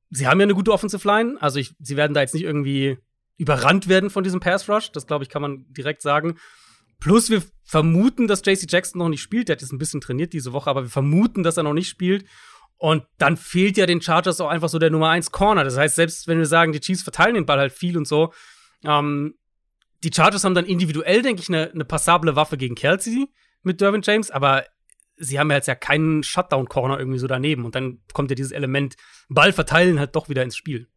sie 0.10 0.28
haben 0.28 0.40
ja 0.40 0.46
eine 0.46 0.56
gute 0.56 0.72
Offensive 0.72 1.06
Line. 1.08 1.36
Also 1.42 1.60
ich, 1.60 1.74
sie 1.80 1.98
werden 1.98 2.14
da 2.14 2.22
jetzt 2.22 2.34
nicht 2.34 2.44
irgendwie 2.44 2.98
überrannt 3.38 3.88
werden 3.88 4.10
von 4.10 4.24
diesem 4.24 4.40
Pass 4.40 4.70
Rush. 4.70 4.92
Das, 4.92 5.08
glaube 5.08 5.24
ich, 5.24 5.30
kann 5.30 5.42
man 5.42 5.66
direkt 5.70 6.02
sagen. 6.02 6.38
Plus 7.00 7.30
wir 7.30 7.44
vermuten, 7.64 8.28
dass 8.28 8.46
JC 8.46 8.66
Jackson 8.70 9.00
noch 9.00 9.10
nicht 9.10 9.22
spielt. 9.22 9.50
Der 9.50 9.56
hat 9.56 9.62
jetzt 9.62 9.74
ein 9.74 9.78
bisschen 9.78 10.02
trainiert 10.02 10.34
diese 10.34 10.54
Woche, 10.54 10.70
aber 10.70 10.84
wir 10.84 10.90
vermuten, 10.90 11.44
dass 11.44 11.58
er 11.58 11.64
noch 11.64 11.74
nicht 11.74 11.90
spielt. 11.90 12.26
Und 12.78 13.04
dann 13.18 13.38
fehlt 13.38 13.78
ja 13.78 13.86
den 13.86 14.02
Chargers 14.02 14.42
auch 14.42 14.50
einfach 14.50 14.70
so 14.70 14.80
der 14.80 14.90
Nummer 14.90 15.10
1 15.10 15.32
Corner. 15.32 15.64
Das 15.64 15.78
heißt, 15.78 15.96
selbst 15.96 16.28
wenn 16.28 16.38
wir 16.38 16.46
sagen, 16.46 16.72
die 16.72 16.80
Chiefs 16.80 17.04
verteilen 17.04 17.36
den 17.36 17.46
Ball 17.46 17.60
halt 17.60 17.74
viel 17.74 17.98
und 17.98 18.08
so, 18.08 18.34
ähm, 18.84 19.36
die 20.04 20.12
Chargers 20.14 20.44
haben 20.44 20.56
dann 20.56 20.66
individuell, 20.66 21.22
denke 21.22 21.42
ich, 21.42 21.50
eine, 21.50 21.72
eine 21.72 21.86
passable 21.86 22.36
Waffe 22.36 22.58
gegen 22.58 22.76
Kelsey 22.76 23.28
mit 23.62 23.80
Derwin 23.80 24.02
James, 24.04 24.32
aber 24.32 24.66
sie 25.16 25.40
haben 25.40 25.50
ja 25.50 25.58
jetzt 25.58 25.68
ja 25.68 25.76
keinen 25.76 26.24
Shutdown-Corner 26.24 27.00
irgendwie 27.00 27.20
so 27.20 27.28
daneben. 27.28 27.66
Und 27.66 27.76
dann 27.76 28.02
kommt 28.14 28.30
ja 28.32 28.36
dieses 28.36 28.52
Element 28.52 28.96
Ball 29.30 29.54
verteilen 29.54 30.00
halt 30.00 30.16
doch 30.16 30.30
wieder 30.30 30.44
ins 30.44 30.58
Spiel. 30.58 30.90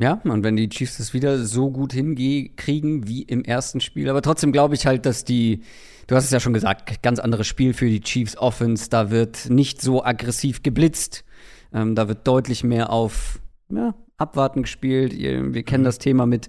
Ja, 0.00 0.18
und 0.24 0.44
wenn 0.44 0.56
die 0.56 0.70
Chiefs 0.70 0.96
das 0.96 1.12
wieder 1.12 1.44
so 1.44 1.70
gut 1.70 1.92
hinkriegen 1.92 3.06
wie 3.06 3.22
im 3.22 3.44
ersten 3.44 3.82
Spiel. 3.82 4.08
Aber 4.08 4.22
trotzdem 4.22 4.50
glaube 4.50 4.74
ich 4.74 4.86
halt, 4.86 5.04
dass 5.04 5.24
die, 5.24 5.60
du 6.06 6.16
hast 6.16 6.24
es 6.24 6.30
ja 6.30 6.40
schon 6.40 6.54
gesagt, 6.54 7.02
ganz 7.02 7.18
anderes 7.18 7.46
Spiel 7.46 7.74
für 7.74 7.86
die 7.86 8.00
Chiefs 8.00 8.34
Offense. 8.38 8.88
Da 8.88 9.10
wird 9.10 9.50
nicht 9.50 9.82
so 9.82 10.02
aggressiv 10.02 10.62
geblitzt. 10.62 11.24
Ähm, 11.74 11.94
da 11.94 12.08
wird 12.08 12.26
deutlich 12.26 12.64
mehr 12.64 12.90
auf 12.90 13.40
ja, 13.68 13.94
Abwarten 14.16 14.62
gespielt. 14.62 15.12
Wir 15.18 15.62
kennen 15.64 15.82
mhm. 15.82 15.86
das 15.86 15.98
Thema 15.98 16.24
mit, 16.24 16.48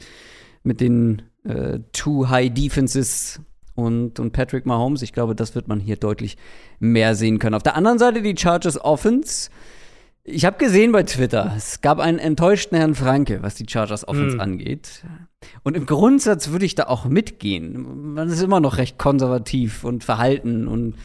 mit 0.64 0.80
den 0.80 1.24
äh, 1.44 1.80
Too 1.92 2.30
High 2.30 2.54
Defenses 2.54 3.42
und, 3.76 4.18
und 4.22 4.32
Patrick 4.32 4.66
Mahomes. 4.66 5.02
Ich 5.02 5.12
glaube, 5.12 5.36
das 5.36 5.56
wird 5.56 5.68
man 5.68 5.82
hier 5.82 5.98
deutlich 5.98 6.38
mehr 6.80 7.16
sehen 7.16 7.38
können. 7.38 7.56
Auf 7.56 7.64
der 7.64 7.76
anderen 7.76 8.00
Seite 8.00 8.22
die 8.22 8.38
Chargers 8.38 8.80
Offense. 8.80 9.50
Ich 10.32 10.46
habe 10.46 10.58
gesehen 10.58 10.92
bei 10.92 11.04
Twitter, 11.04 11.54
es 11.58 11.82
gab 11.82 12.00
einen 12.00 12.18
enttäuschten 12.18 12.78
Herrn 12.78 12.96
Franke, 12.96 13.44
was 13.44 13.56
die 13.56 13.66
Chargers 13.68 14.08
Offense 14.08 14.38
mm. 14.38 14.40
angeht. 14.40 15.04
Und 15.64 15.76
im 15.76 15.86
Grundsatz 15.86 16.50
würde 16.50 16.66
ich 16.66 16.76
da 16.76 16.84
auch 16.84 17.06
mitgehen. 17.06 18.14
Man 18.14 18.30
ist 18.30 18.42
immer 18.42 18.60
noch 18.60 18.78
recht 18.78 18.98
konservativ 18.98 19.84
und 19.84 20.04
verhalten 20.04 20.68
und 20.68 20.96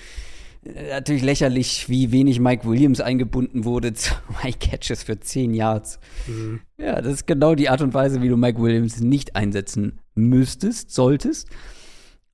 äh, 0.65 0.91
natürlich 0.91 1.23
lächerlich, 1.23 1.89
wie 1.89 2.13
wenig 2.13 2.39
Mike 2.39 2.69
Williams 2.69 3.01
eingebunden 3.01 3.65
wurde. 3.65 3.93
Zwei 3.95 4.53
Catches 4.53 5.03
für 5.03 5.19
zehn 5.19 5.55
Yards. 5.55 5.99
Mhm. 6.27 6.61
Ja, 6.79 7.01
das 7.03 7.15
ist 7.15 7.27
genau 7.27 7.55
die 7.55 7.69
Art 7.69 7.83
und 7.83 7.95
Weise, 7.95 8.23
wie 8.23 8.29
du 8.29 8.37
Mike 8.37 8.61
Williams 8.61 9.01
nicht 9.01 9.35
einsetzen 9.35 9.99
müsstest, 10.15 10.93
solltest. 10.93 11.49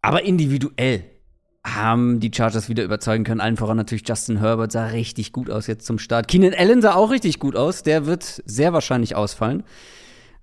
Aber 0.02 0.24
individuell 0.24 1.04
haben 1.64 2.18
die 2.18 2.30
Chargers 2.34 2.68
wieder 2.68 2.82
überzeugen 2.82 3.24
können. 3.24 3.40
Allen 3.40 3.56
voran 3.56 3.76
natürlich 3.76 4.06
Justin 4.06 4.38
Herbert 4.38 4.72
sah 4.72 4.86
richtig 4.86 5.32
gut 5.32 5.48
aus 5.48 5.66
jetzt 5.68 5.86
zum 5.86 5.98
Start. 5.98 6.26
Keenan 6.28 6.54
Allen 6.54 6.82
sah 6.82 6.94
auch 6.94 7.10
richtig 7.10 7.38
gut 7.38 7.54
aus. 7.56 7.82
Der 7.82 8.06
wird 8.06 8.42
sehr 8.44 8.72
wahrscheinlich 8.72 9.14
ausfallen. 9.14 9.62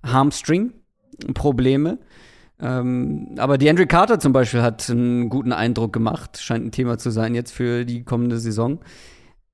Hamstring-Probleme. 0.02 1.98
Ähm, 2.58 3.34
aber 3.38 3.58
die 3.58 3.68
Andrew 3.68 3.86
Carter 3.86 4.18
zum 4.18 4.32
Beispiel 4.32 4.62
hat 4.62 4.88
einen 4.88 5.28
guten 5.28 5.52
Eindruck 5.52 5.92
gemacht. 5.92 6.38
Scheint 6.40 6.64
ein 6.64 6.72
Thema 6.72 6.96
zu 6.98 7.10
sein 7.10 7.34
jetzt 7.34 7.52
für 7.52 7.84
die 7.84 8.02
kommende 8.02 8.38
Saison. 8.38 8.80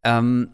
Ähm, 0.05 0.51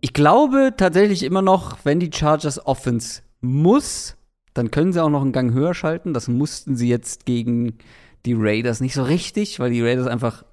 ich 0.00 0.12
glaube 0.12 0.74
tatsächlich 0.76 1.22
immer 1.24 1.42
noch, 1.42 1.78
wenn 1.84 2.00
die 2.00 2.10
Chargers 2.12 2.64
Offense 2.66 3.22
muss, 3.40 4.16
dann 4.54 4.70
können 4.70 4.92
sie 4.92 5.02
auch 5.02 5.10
noch 5.10 5.22
einen 5.22 5.32
Gang 5.32 5.52
höher 5.52 5.74
schalten. 5.74 6.14
Das 6.14 6.28
mussten 6.28 6.76
sie 6.76 6.88
jetzt 6.88 7.26
gegen 7.26 7.78
die 8.26 8.34
Raiders 8.36 8.80
nicht 8.80 8.94
so 8.94 9.02
richtig, 9.02 9.58
weil 9.58 9.70
die 9.70 9.82
Raiders 9.82 10.06
einfach 10.06 10.44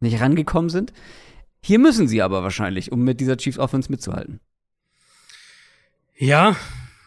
nicht 0.00 0.20
rangekommen 0.20 0.70
sind. 0.70 0.92
Hier 1.60 1.78
müssen 1.78 2.08
sie 2.08 2.22
aber 2.22 2.42
wahrscheinlich, 2.42 2.92
um 2.92 3.02
mit 3.02 3.20
dieser 3.20 3.36
Chiefs 3.36 3.58
Offense 3.58 3.90
mitzuhalten. 3.90 4.40
Ja, 6.16 6.56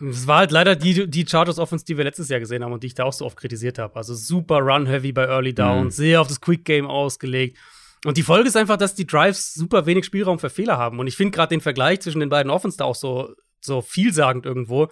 es 0.09 0.27
war 0.27 0.39
halt 0.39 0.51
leider 0.51 0.75
die, 0.75 1.09
die 1.09 1.25
Chargers 1.27 1.59
Offense, 1.59 1.85
die 1.85 1.97
wir 1.97 2.03
letztes 2.03 2.29
Jahr 2.29 2.39
gesehen 2.39 2.63
haben 2.63 2.73
und 2.73 2.83
die 2.83 2.87
ich 2.87 2.95
da 2.95 3.03
auch 3.03 3.13
so 3.13 3.25
oft 3.25 3.37
kritisiert 3.37 3.77
habe. 3.77 3.95
Also 3.95 4.15
super 4.15 4.59
run-heavy 4.59 5.11
bei 5.11 5.25
Early 5.25 5.53
Down, 5.53 5.85
mhm. 5.85 5.91
sehr 5.91 6.21
auf 6.21 6.27
das 6.27 6.41
Quick 6.41 6.65
Game 6.65 6.87
ausgelegt. 6.87 7.57
Und 8.03 8.17
die 8.17 8.23
Folge 8.23 8.47
ist 8.47 8.57
einfach, 8.57 8.77
dass 8.77 8.95
die 8.95 9.05
Drives 9.05 9.53
super 9.53 9.85
wenig 9.85 10.05
Spielraum 10.05 10.39
für 10.39 10.49
Fehler 10.49 10.77
haben. 10.77 10.99
Und 10.99 11.07
ich 11.07 11.15
finde 11.15 11.31
gerade 11.31 11.49
den 11.49 11.61
Vergleich 11.61 12.01
zwischen 12.01 12.19
den 12.19 12.29
beiden 12.29 12.49
Offense 12.49 12.77
da 12.77 12.85
auch 12.85 12.95
so, 12.95 13.35
so 13.59 13.81
vielsagend 13.81 14.45
irgendwo. 14.45 14.87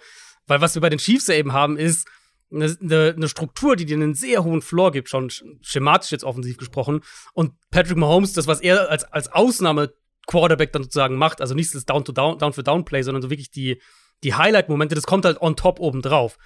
Weil 0.46 0.60
was 0.60 0.74
wir 0.74 0.82
bei 0.82 0.90
den 0.90 1.00
Chiefs 1.00 1.28
eben 1.28 1.52
haben, 1.52 1.76
ist 1.76 2.06
eine, 2.52 3.14
eine, 3.16 3.28
Struktur, 3.28 3.76
die 3.76 3.86
dir 3.86 3.96
einen 3.96 4.14
sehr 4.14 4.44
hohen 4.44 4.62
Floor 4.62 4.92
gibt, 4.92 5.08
schon 5.08 5.30
schematisch 5.60 6.10
jetzt 6.10 6.24
offensiv 6.24 6.56
gesprochen. 6.56 7.00
Und 7.32 7.52
Patrick 7.70 7.96
Mahomes, 7.96 8.32
das, 8.32 8.46
was 8.46 8.60
er 8.60 8.90
als, 8.90 9.04
als 9.04 9.28
Ausnahme 9.32 9.92
Quarterback 10.26 10.72
dann 10.72 10.82
sozusagen 10.82 11.16
macht, 11.16 11.40
also 11.40 11.54
nicht 11.54 11.74
das 11.74 11.84
Down-to-Down, 11.84 12.38
Down-for-Down-Play, 12.38 13.02
sondern 13.02 13.22
so 13.22 13.30
wirklich 13.30 13.50
die, 13.50 13.80
die 14.22 14.34
Highlight-Momente, 14.34 14.94
das 14.94 15.06
kommt 15.06 15.24
halt 15.24 15.40
on 15.40 15.56
top 15.56 15.80
oben 15.80 16.02
drauf. 16.02 16.38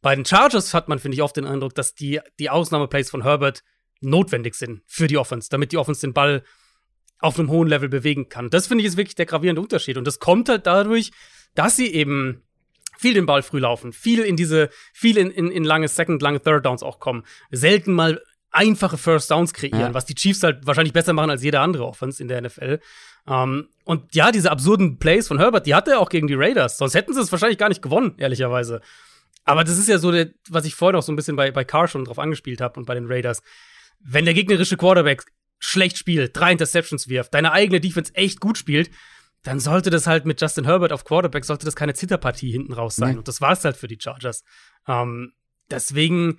Bei 0.00 0.14
den 0.14 0.24
Chargers 0.24 0.74
hat 0.74 0.88
man, 0.88 0.98
finde 0.98 1.14
ich, 1.14 1.22
oft 1.22 1.36
den 1.36 1.46
Eindruck, 1.46 1.74
dass 1.74 1.94
die, 1.94 2.20
die 2.38 2.50
Ausnahmeplays 2.50 3.10
von 3.10 3.22
Herbert 3.22 3.62
notwendig 4.00 4.54
sind 4.54 4.82
für 4.86 5.06
die 5.06 5.16
Offense, 5.16 5.48
damit 5.48 5.72
die 5.72 5.78
Offense 5.78 6.00
den 6.00 6.12
Ball 6.12 6.42
auf 7.20 7.38
einem 7.38 7.50
hohen 7.50 7.68
Level 7.68 7.88
bewegen 7.88 8.28
kann. 8.28 8.50
Das 8.50 8.66
finde 8.66 8.82
ich 8.82 8.88
ist 8.88 8.96
wirklich 8.96 9.14
der 9.14 9.26
gravierende 9.26 9.62
Unterschied. 9.62 9.96
Und 9.96 10.06
das 10.06 10.18
kommt 10.18 10.48
halt 10.48 10.66
dadurch, 10.66 11.12
dass 11.54 11.76
sie 11.76 11.86
eben 11.86 12.42
viel 12.98 13.14
den 13.14 13.26
Ball 13.26 13.42
früh 13.42 13.58
laufen, 13.58 13.92
viel 13.92 14.20
in 14.20 14.36
diese, 14.36 14.70
viel 14.92 15.16
in, 15.16 15.30
in, 15.30 15.50
in 15.50 15.64
lange 15.64 15.88
Second, 15.88 16.22
lange 16.22 16.40
Third 16.40 16.64
Downs 16.66 16.82
auch 16.82 16.98
kommen, 16.98 17.24
selten 17.50 17.92
mal 17.92 18.20
einfache 18.50 18.98
First 18.98 19.30
Downs 19.30 19.54
kreieren, 19.54 19.80
ja. 19.80 19.94
was 19.94 20.04
die 20.04 20.14
Chiefs 20.14 20.42
halt 20.42 20.66
wahrscheinlich 20.66 20.92
besser 20.92 21.14
machen 21.14 21.30
als 21.30 21.42
jede 21.42 21.60
andere 21.60 21.86
Offense 21.86 22.22
in 22.22 22.28
der 22.28 22.42
NFL. 22.42 22.80
Um, 23.24 23.34
ähm, 23.34 23.68
und 23.84 24.14
ja, 24.14 24.32
diese 24.32 24.50
absurden 24.50 24.98
Plays 24.98 25.28
von 25.28 25.38
Herbert, 25.38 25.66
die 25.66 25.74
hatte 25.74 25.92
er 25.92 26.00
auch 26.00 26.08
gegen 26.08 26.26
die 26.26 26.34
Raiders. 26.34 26.76
Sonst 26.76 26.94
hätten 26.94 27.14
sie 27.14 27.20
es 27.20 27.32
wahrscheinlich 27.32 27.58
gar 27.58 27.68
nicht 27.68 27.82
gewonnen, 27.82 28.14
ehrlicherweise. 28.18 28.80
Aber 29.44 29.64
das 29.64 29.78
ist 29.78 29.88
ja 29.88 29.98
so, 29.98 30.12
der, 30.12 30.30
was 30.48 30.64
ich 30.64 30.74
vorhin 30.74 30.96
auch 30.96 31.02
so 31.02 31.12
ein 31.12 31.16
bisschen 31.16 31.36
bei, 31.36 31.50
bei 31.50 31.64
Carr 31.64 31.88
schon 31.88 32.04
drauf 32.04 32.18
angespielt 32.18 32.60
habe 32.60 32.78
und 32.78 32.86
bei 32.86 32.94
den 32.94 33.06
Raiders. 33.06 33.42
Wenn 34.00 34.24
der 34.24 34.34
gegnerische 34.34 34.76
Quarterback 34.76 35.24
schlecht 35.58 35.98
spielt, 35.98 36.36
drei 36.36 36.52
Interceptions 36.52 37.08
wirft, 37.08 37.34
deine 37.34 37.52
eigene 37.52 37.80
Defense 37.80 38.14
echt 38.14 38.40
gut 38.40 38.58
spielt, 38.58 38.90
dann 39.42 39.58
sollte 39.58 39.90
das 39.90 40.06
halt 40.06 40.24
mit 40.24 40.40
Justin 40.40 40.64
Herbert 40.64 40.92
auf 40.92 41.04
Quarterback, 41.04 41.44
sollte 41.44 41.64
das 41.64 41.76
keine 41.76 41.94
Zitterpartie 41.94 42.50
hinten 42.50 42.72
raus 42.72 42.96
sein. 42.96 43.12
Mhm. 43.12 43.18
Und 43.18 43.28
das 43.28 43.40
war 43.40 43.52
es 43.52 43.64
halt 43.64 43.76
für 43.76 43.88
die 43.88 43.98
Chargers. 44.00 44.44
Ähm, 44.86 45.32
deswegen, 45.70 46.38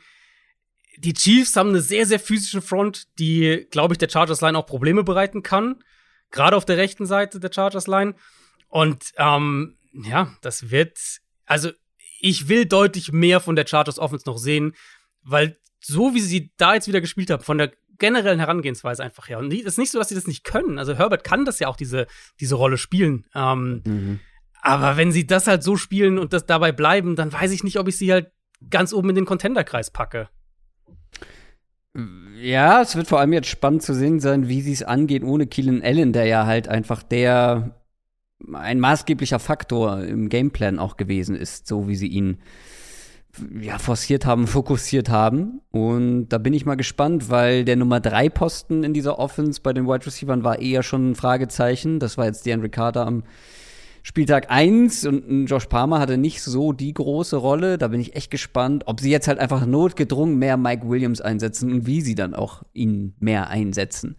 die 0.98 1.14
Chiefs 1.14 1.56
haben 1.56 1.70
eine 1.70 1.82
sehr, 1.82 2.06
sehr 2.06 2.20
physische 2.20 2.62
Front, 2.62 3.08
die, 3.20 3.68
glaube 3.72 3.94
ich, 3.94 3.98
der 3.98 4.10
Chargers-Line 4.10 4.58
auch 4.58 4.66
Probleme 4.66 5.04
bereiten 5.04 5.44
kann. 5.44 5.84
Gerade 6.32 6.56
auf 6.56 6.66
der 6.66 6.78
rechten 6.78 7.06
Seite 7.06 7.40
der 7.40 7.52
Chargers-Line. 7.52 8.16
Und 8.70 9.12
ähm, 9.18 9.78
ja, 9.92 10.36
das 10.42 10.72
wird, 10.72 10.98
also 11.46 11.72
ich 12.20 12.48
will 12.48 12.66
deutlich 12.66 13.12
mehr 13.12 13.42
von 13.42 13.56
der 13.56 13.68
Chargers 13.68 14.00
Offense 14.00 14.26
noch 14.26 14.38
sehen, 14.38 14.76
weil 15.22 15.60
so 15.82 16.14
wie 16.16 16.22
sie 16.22 16.54
da 16.56 16.76
jetzt 16.76 16.88
wieder 16.88 17.02
gespielt 17.02 17.30
haben, 17.30 17.44
von 17.44 17.58
der 17.58 17.74
generellen 18.00 18.40
Herangehensweise 18.40 19.04
einfach 19.04 19.30
her. 19.30 19.40
Und 19.40 19.54
es 19.54 19.64
ist 19.64 19.78
nicht 19.78 19.92
so, 19.92 20.00
dass 20.00 20.10
sie 20.10 20.16
das 20.16 20.28
nicht 20.28 20.44
können. 20.44 20.80
Also 20.80 20.96
Herbert 20.96 21.24
kann 21.24 21.46
das 21.46 21.60
ja 21.60 21.68
auch, 21.68 21.76
diese, 21.76 22.08
diese 22.40 22.56
Rolle 22.56 22.78
spielen. 22.78 23.26
Ähm, 23.36 23.82
mhm. 23.86 24.20
Aber 24.62 24.98
wenn 24.98 25.12
sie 25.12 25.28
das 25.28 25.48
halt 25.48 25.64
so 25.64 25.76
spielen 25.76 26.18
und 26.18 26.34
das 26.34 26.46
dabei 26.46 26.72
bleiben, 26.72 27.16
dann 27.16 27.34
weiß 27.34 27.52
ich 27.52 27.64
nicht, 27.64 27.80
ob 27.80 27.88
ich 27.88 27.98
sie 27.98 28.12
halt 28.12 28.32
ganz 28.70 28.94
oben 28.94 29.10
in 29.10 29.16
den 29.16 29.26
Contenderkreis 29.26 29.92
packe. 29.92 30.30
Ja, 32.40 32.82
es 32.82 32.96
wird 32.96 33.08
vor 33.08 33.20
allem 33.20 33.34
jetzt 33.34 33.50
spannend 33.50 33.84
zu 33.84 33.94
sehen 33.94 34.20
sein, 34.20 34.48
wie 34.48 34.62
sie 34.62 34.74
es 34.74 34.82
angehen 34.82 35.24
ohne 35.24 35.48
Keelan 35.48 35.84
Allen, 35.84 36.14
der 36.14 36.26
ja 36.26 36.46
halt 36.46 36.68
einfach 36.68 37.04
der 37.04 37.80
ein 38.52 38.80
maßgeblicher 38.80 39.40
Faktor 39.40 40.02
im 40.02 40.28
Gameplan 40.28 40.80
auch 40.80 40.98
gewesen 40.98 41.36
ist, 41.36 41.68
so 41.68 41.88
wie 41.88 41.96
sie 41.96 42.08
ihn 42.08 42.40
ja, 43.60 43.80
forciert 43.80 44.26
haben, 44.26 44.48
fokussiert 44.48 45.10
haben. 45.10 45.62
Und 45.72 46.30
da 46.30 46.38
bin 46.38 46.54
ich 46.54 46.66
mal 46.66 46.76
gespannt, 46.76 47.30
weil 47.30 47.66
der 47.66 47.76
Nummer 47.76 48.00
3 48.00 48.30
Posten 48.30 48.84
in 48.84 48.94
dieser 48.94 49.20
Offense 49.20 49.62
bei 49.62 49.74
den 49.74 49.88
Wide 49.88 50.06
Receivers 50.06 50.44
war 50.44 50.60
eher 50.60 50.84
schon 50.84 51.12
ein 51.12 51.16
Fragezeichen. 51.16 52.00
Das 52.00 52.18
war 52.18 52.26
jetzt 52.26 52.46
DeAndre 52.46 52.70
Carter 52.70 53.06
am 53.06 53.24
Spieltag 54.06 54.52
1 54.52 55.06
und 55.06 55.46
Josh 55.46 55.68
Palmer 55.68 56.00
hatte 56.00 56.18
nicht 56.18 56.44
so 56.44 56.74
die 56.74 56.94
große 56.94 57.38
Rolle. 57.38 57.78
Da 57.78 57.88
bin 57.88 58.02
ich 58.02 58.18
echt 58.18 58.32
gespannt, 58.32 58.84
ob 58.86 59.00
sie 59.00 59.10
jetzt 59.10 59.30
halt 59.30 59.40
einfach 59.40 59.66
notgedrungen 59.66 60.38
mehr 60.38 60.58
Mike 60.58 60.90
Williams 60.90 61.22
einsetzen 61.22 61.72
und 61.72 61.88
wie 61.88 62.02
sie 62.02 62.14
dann 62.14 62.34
auch 62.34 62.64
ihn 62.74 63.16
mehr 63.20 63.48
einsetzen. 63.48 64.18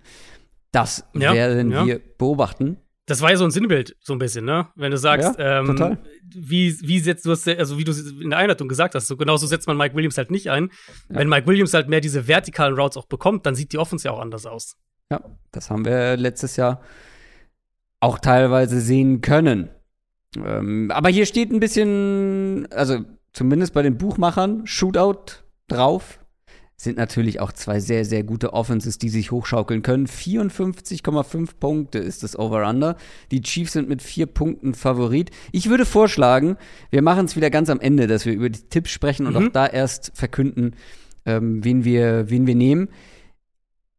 Das 0.72 1.04
ja, 1.14 1.34
werden 1.34 1.70
ja. 1.70 1.86
wir 1.86 2.00
beobachten. 2.18 2.78
Das 3.06 3.20
war 3.20 3.30
ja 3.30 3.36
so 3.36 3.44
ein 3.44 3.50
Sinnbild, 3.50 3.96
so 4.00 4.14
ein 4.14 4.18
bisschen, 4.18 4.46
ne? 4.46 4.68
Wenn 4.76 4.90
du 4.90 4.96
sagst, 4.96 5.38
ja, 5.38 5.60
ähm, 5.60 5.66
total. 5.66 5.98
wie, 6.22 6.74
wie 6.80 7.00
setzt 7.00 7.26
du 7.26 7.30
das, 7.30 7.46
also 7.46 7.76
wie 7.78 7.84
du 7.84 7.92
in 7.92 8.30
der 8.30 8.38
Einleitung 8.38 8.66
gesagt 8.66 8.94
hast, 8.94 9.06
so 9.08 9.16
genauso 9.16 9.46
setzt 9.46 9.66
man 9.66 9.76
Mike 9.76 9.94
Williams 9.94 10.16
halt 10.16 10.30
nicht 10.30 10.50
ein. 10.50 10.70
Ja. 11.10 11.18
Wenn 11.18 11.28
Mike 11.28 11.46
Williams 11.46 11.74
halt 11.74 11.88
mehr 11.88 12.00
diese 12.00 12.26
vertikalen 12.26 12.74
Routes 12.74 12.96
auch 12.96 13.06
bekommt, 13.06 13.44
dann 13.44 13.54
sieht 13.54 13.72
die 13.72 13.78
Offense 13.78 14.08
ja 14.08 14.12
auch 14.12 14.20
anders 14.20 14.46
aus. 14.46 14.76
Ja, 15.10 15.20
das 15.52 15.68
haben 15.70 15.84
wir 15.84 16.16
letztes 16.16 16.56
Jahr 16.56 16.80
auch 18.00 18.18
teilweise 18.18 18.80
sehen 18.80 19.20
können. 19.20 19.68
Ähm, 20.36 20.90
aber 20.90 21.10
hier 21.10 21.26
steht 21.26 21.52
ein 21.52 21.60
bisschen, 21.60 22.66
also 22.72 23.04
zumindest 23.32 23.74
bei 23.74 23.82
den 23.82 23.98
Buchmachern, 23.98 24.66
Shootout 24.66 25.44
drauf 25.68 26.23
sind 26.84 26.96
natürlich 26.96 27.40
auch 27.40 27.52
zwei 27.52 27.80
sehr, 27.80 28.04
sehr 28.04 28.22
gute 28.22 28.52
Offenses, 28.52 28.98
die 28.98 29.08
sich 29.08 29.30
hochschaukeln 29.30 29.82
können. 29.82 30.06
54,5 30.06 31.50
Punkte 31.58 31.98
ist 31.98 32.22
das 32.22 32.38
Over-Under. 32.38 32.96
Die 33.30 33.42
Chiefs 33.42 33.72
sind 33.72 33.88
mit 33.88 34.02
vier 34.02 34.26
Punkten 34.26 34.74
Favorit. 34.74 35.30
Ich 35.52 35.68
würde 35.68 35.86
vorschlagen, 35.86 36.56
wir 36.90 37.02
machen 37.02 37.26
es 37.26 37.36
wieder 37.36 37.50
ganz 37.50 37.70
am 37.70 37.80
Ende, 37.80 38.06
dass 38.06 38.26
wir 38.26 38.32
über 38.32 38.50
die 38.50 38.62
Tipps 38.62 38.90
sprechen 38.90 39.26
und 39.26 39.34
mhm. 39.34 39.48
auch 39.48 39.52
da 39.52 39.66
erst 39.66 40.12
verkünden, 40.14 40.76
ähm, 41.26 41.64
wen, 41.64 41.84
wir, 41.84 42.30
wen 42.30 42.46
wir 42.46 42.54
nehmen. 42.54 42.88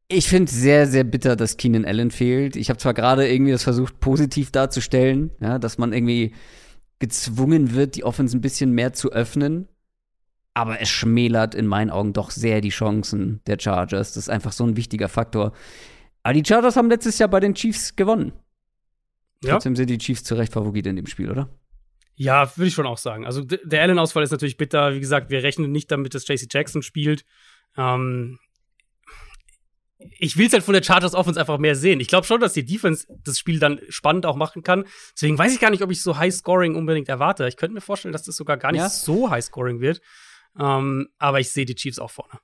Ich 0.07 0.29
finde 0.29 0.51
es 0.51 0.57
sehr, 0.57 0.87
sehr 0.87 1.03
bitter, 1.03 1.35
dass 1.35 1.57
Keenan 1.57 1.83
Allen 1.83 2.11
fehlt. 2.11 2.55
Ich 2.55 2.69
habe 2.69 2.77
zwar 2.77 2.93
gerade 2.93 3.27
irgendwie 3.27 3.51
das 3.51 3.63
versucht, 3.63 3.99
positiv 3.99 4.51
darzustellen, 4.51 5.31
ja, 5.41 5.57
dass 5.57 5.77
man 5.77 5.91
irgendwie 5.91 6.33
gezwungen 6.99 7.73
wird, 7.73 7.95
die 7.95 8.03
Offense 8.03 8.37
ein 8.37 8.41
bisschen 8.41 8.71
mehr 8.71 8.93
zu 8.93 9.11
öffnen 9.11 9.67
aber 10.55 10.79
es 10.81 10.89
schmälert 10.89 11.53
in 11.53 11.67
meinen 11.67 11.91
Augen 11.91 12.13
doch 12.13 12.31
sehr 12.31 12.61
die 12.61 12.69
Chancen 12.69 13.41
der 13.45 13.59
Chargers. 13.59 14.13
Das 14.13 14.23
ist 14.23 14.29
einfach 14.29 14.53
so 14.53 14.63
ein 14.63 14.77
wichtiger 14.77 15.09
Faktor. 15.09 15.51
Aber 16.23 16.33
die 16.33 16.43
Chargers 16.45 16.77
haben 16.77 16.89
letztes 16.89 17.19
Jahr 17.19 17.29
bei 17.29 17.41
den 17.41 17.53
Chiefs 17.53 17.95
gewonnen. 17.95 18.31
Ja. 19.43 19.51
Trotzdem 19.51 19.75
sind 19.75 19.89
die 19.89 19.97
Chiefs 19.97 20.23
zu 20.23 20.35
Recht 20.35 20.53
Favorit 20.53 20.87
in 20.87 20.95
dem 20.95 21.07
Spiel, 21.07 21.29
oder? 21.29 21.49
Ja, 22.15 22.55
würde 22.55 22.69
ich 22.69 22.73
schon 22.73 22.87
auch 22.87 22.97
sagen. 22.97 23.25
Also 23.25 23.41
der 23.43 23.81
Allen-Ausfall 23.81 24.23
ist 24.23 24.31
natürlich 24.31 24.55
bitter. 24.55 24.93
Wie 24.93 25.01
gesagt, 25.01 25.29
wir 25.29 25.43
rechnen 25.43 25.73
nicht 25.73 25.91
damit, 25.91 26.15
dass 26.15 26.25
JC 26.25 26.47
Jackson 26.49 26.81
spielt. 26.81 27.25
Ähm, 27.75 28.39
ich 29.97 30.37
will 30.37 30.47
es 30.47 30.53
halt 30.53 30.63
von 30.63 30.73
der 30.73 30.83
Chargers 30.83 31.15
Offense 31.15 31.37
einfach 31.37 31.57
mehr 31.57 31.75
sehen. 31.75 31.99
Ich 31.99 32.07
glaube 32.07 32.25
schon, 32.25 32.39
dass 32.39 32.53
die 32.53 32.65
Defense 32.65 33.05
das 33.25 33.37
Spiel 33.37 33.59
dann 33.59 33.81
spannend 33.89 34.25
auch 34.25 34.37
machen 34.37 34.63
kann. 34.63 34.85
Deswegen 35.13 35.37
weiß 35.37 35.53
ich 35.53 35.59
gar 35.59 35.69
nicht, 35.69 35.83
ob 35.83 35.91
ich 35.91 36.01
so 36.01 36.17
High 36.17 36.33
Scoring 36.33 36.75
unbedingt 36.75 37.09
erwarte. 37.09 37.45
Ich 37.49 37.57
könnte 37.57 37.73
mir 37.73 37.81
vorstellen, 37.81 38.13
dass 38.13 38.23
das 38.23 38.37
sogar 38.37 38.55
gar 38.55 38.71
nicht 38.71 38.81
ja. 38.81 38.89
so 38.89 39.29
High 39.29 39.43
Scoring 39.43 39.81
wird. 39.81 39.99
Ähm, 40.59 41.09
aber 41.17 41.39
ich 41.39 41.49
sehe 41.51 41.65
die 41.65 41.75
Chiefs 41.75 41.99
auch 41.99 42.11
vorne. 42.11 42.39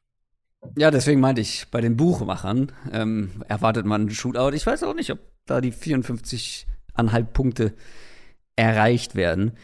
Ja, 0.77 0.91
deswegen 0.91 1.19
meinte 1.19 1.41
ich, 1.41 1.67
bei 1.71 1.81
den 1.81 1.97
Buchmachern 1.97 2.71
ähm, 2.91 3.43
erwartet 3.47 3.85
man 3.85 4.01
einen 4.01 4.11
Shootout. 4.11 4.53
Ich 4.53 4.65
weiß 4.65 4.83
auch 4.83 4.93
nicht, 4.93 5.11
ob 5.11 5.19
da 5.45 5.59
die 5.59 5.73
54,5 5.73 7.23
Punkte 7.25 7.73
erreicht 8.55 9.15
werden. 9.15 9.57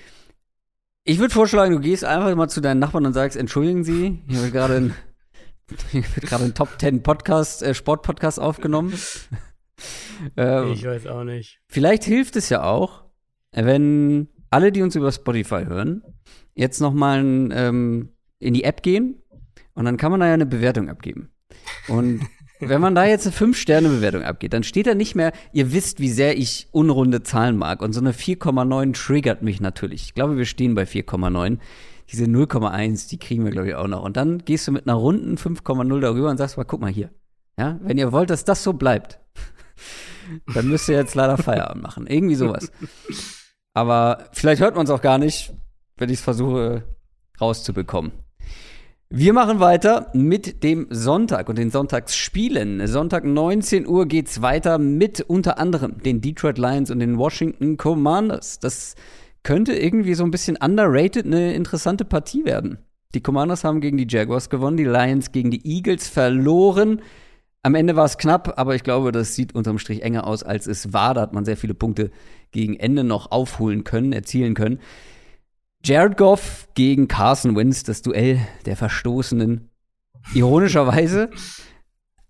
Ich 1.04 1.20
würde 1.20 1.34
vorschlagen, 1.34 1.74
du 1.74 1.80
gehst 1.80 2.04
einfach 2.04 2.36
mal 2.36 2.50
zu 2.50 2.62
deinen 2.62 2.80
Nachbarn 2.80 3.06
und 3.06 3.14
sagst, 3.14 3.38
entschuldigen 3.38 3.84
Sie, 3.84 4.22
hier 4.28 4.42
wird 4.42 4.52
gerade 4.52 4.76
ein, 4.76 4.96
ein 6.32 6.54
Top 6.54 6.70
10 6.80 7.04
Podcast, 7.04 7.64
äh, 7.64 7.74
Sportpodcast 7.74 8.40
aufgenommen. 8.40 8.94
ähm, 10.36 10.74
ich 10.74 10.84
weiß 10.84 11.08
auch 11.08 11.24
nicht. 11.24 11.62
Vielleicht 11.68 12.04
hilft 12.04 12.36
es 12.36 12.50
ja 12.50 12.64
auch, 12.64 13.06
wenn 13.52 14.30
alle, 14.50 14.72
die 14.72 14.82
uns 14.82 14.96
über 14.96 15.12
Spotify 15.12 15.64
hören, 15.66 16.04
jetzt 16.56 16.82
noch 16.82 16.94
mal 16.94 17.20
ähm, 17.52 18.17
in 18.40 18.54
die 18.54 18.64
App 18.64 18.84
gehen 18.84 19.22
und 19.74 19.86
dann 19.86 19.98
kann 19.98 20.12
man 20.12 20.20
da 20.20 20.28
ja 20.28 20.34
eine 20.34 20.46
Bewertung 20.46 20.90
abgeben. 20.90 21.30
Und 21.88 22.22
wenn 22.60 22.82
man 22.82 22.96
da 22.96 23.06
jetzt 23.06 23.28
eine 23.28 23.36
5-Sterne-Bewertung 23.36 24.24
abgeht, 24.24 24.54
dann 24.54 24.64
steht 24.64 24.88
da 24.88 24.96
nicht 24.96 25.16
mehr, 25.16 25.32
ihr 25.54 25.72
wisst, 25.74 26.00
wie 26.00 26.10
sehr 26.10 26.38
ich 26.38 26.68
unrunde 26.72 27.22
Zahlen 27.22 27.58
mag. 27.58 27.82
Und 27.82 27.94
so 27.94 28.00
eine 28.00 28.14
4,9 28.14 28.94
triggert 28.94 29.44
mich 29.44 29.62
natürlich. 29.62 30.04
Ich 30.04 30.14
glaube, 30.16 30.38
wir 30.38 30.46
stehen 30.46 30.74
bei 30.74 30.84
4,9. 30.84 31.60
Diese 32.12 32.26
0,1, 32.26 33.10
die 33.10 33.20
kriegen 33.20 33.44
wir, 33.44 33.52
glaube 33.52 33.68
ich, 33.68 33.76
auch 33.76 33.88
noch. 33.88 34.02
Und 34.02 34.18
dann 34.18 34.40
gehst 34.40 34.68
du 34.68 34.72
mit 34.72 34.88
einer 34.88 34.96
runden 34.96 35.36
5,0 35.36 36.00
darüber 36.00 36.30
und 36.30 36.38
sagst 36.38 36.58
mal, 36.58 36.64
guck 36.64 36.82
mal 36.82 36.92
hier. 36.92 37.12
Ja, 37.60 37.80
wenn 37.82 37.98
ihr 37.98 38.12
wollt, 38.12 38.30
dass 38.30 38.46
das 38.46 38.64
so 38.64 38.74
bleibt, 38.74 39.20
dann 40.54 40.68
müsst 40.68 40.90
ihr 40.90 40.96
jetzt 40.96 41.16
leider 41.16 41.38
Feierabend 41.38 41.84
machen. 41.84 42.08
Irgendwie 42.08 42.36
sowas. 42.36 42.72
Aber 43.74 44.30
vielleicht 44.32 44.62
hört 44.62 44.76
man 44.76 44.86
es 44.86 44.90
auch 44.90 45.02
gar 45.02 45.18
nicht, 45.18 45.54
wenn 45.98 46.10
ich 46.10 46.20
es 46.20 46.24
versuche 46.24 46.84
rauszubekommen. 47.40 48.12
Wir 49.10 49.32
machen 49.32 49.62
weiter 49.62 50.10
mit 50.14 50.64
dem 50.64 50.88
Sonntag 50.90 51.48
und 51.48 51.58
den 51.58 51.72
Sonntagsspielen. 51.72 52.86
Sonntag 52.88 53.24
19 53.24 53.88
Uhr 53.88 54.06
geht's 54.06 54.42
weiter 54.42 54.78
mit 54.80 55.22
unter 55.22 55.60
anderem 55.60 56.00
den 56.04 56.20
Detroit 56.20 56.58
Lions 56.58 56.92
und 56.92 57.00
den 57.00 57.18
Washington 57.18 57.78
Commanders. 57.78 58.60
Das 58.60 58.96
könnte 59.44 59.74
irgendwie 59.74 60.14
so 60.14 60.26
ein 60.26 60.32
bisschen 60.32 60.58
underrated 60.58 61.26
eine 61.26 61.54
interessante 61.54 62.04
Partie 62.04 62.44
werden. 62.44 62.80
Die 63.16 63.22
Commanders 63.22 63.64
haben 63.64 63.80
gegen 63.80 63.96
die 63.96 64.08
Jaguars 64.10 64.50
gewonnen, 64.50 64.76
die 64.76 64.84
Lions 64.84 65.32
gegen 65.32 65.52
die 65.52 65.66
Eagles 65.66 66.10
verloren. 66.10 67.02
Am 67.64 67.76
Ende 67.76 67.96
war 67.96 68.06
es 68.06 68.18
knapp, 68.18 68.60
aber 68.60 68.76
ich 68.76 68.84
glaube, 68.84 69.14
das 69.14 69.36
sieht 69.36 69.56
unterm 69.56 69.80
Strich 69.80 70.02
enger 70.02 70.28
aus, 70.28 70.44
als 70.44 70.68
es 70.68 70.92
war. 70.92 71.14
Da 71.14 71.22
hat 71.22 71.32
man 71.32 71.46
sehr 71.46 71.56
viele 71.56 71.74
Punkte 71.74 72.12
gegen 72.52 72.76
Ende 72.76 73.06
noch 73.06 73.32
aufholen 73.32 73.86
können, 73.86 74.12
erzielen 74.12 74.54
können. 74.54 74.80
Jared 75.84 76.18
Goff 76.18 76.68
gegen 76.74 77.08
Carson 77.08 77.56
Wentz, 77.56 77.84
das 77.84 78.02
Duell 78.02 78.46
der 78.66 78.76
Verstoßenen. 78.76 79.70
Ironischerweise 80.34 81.30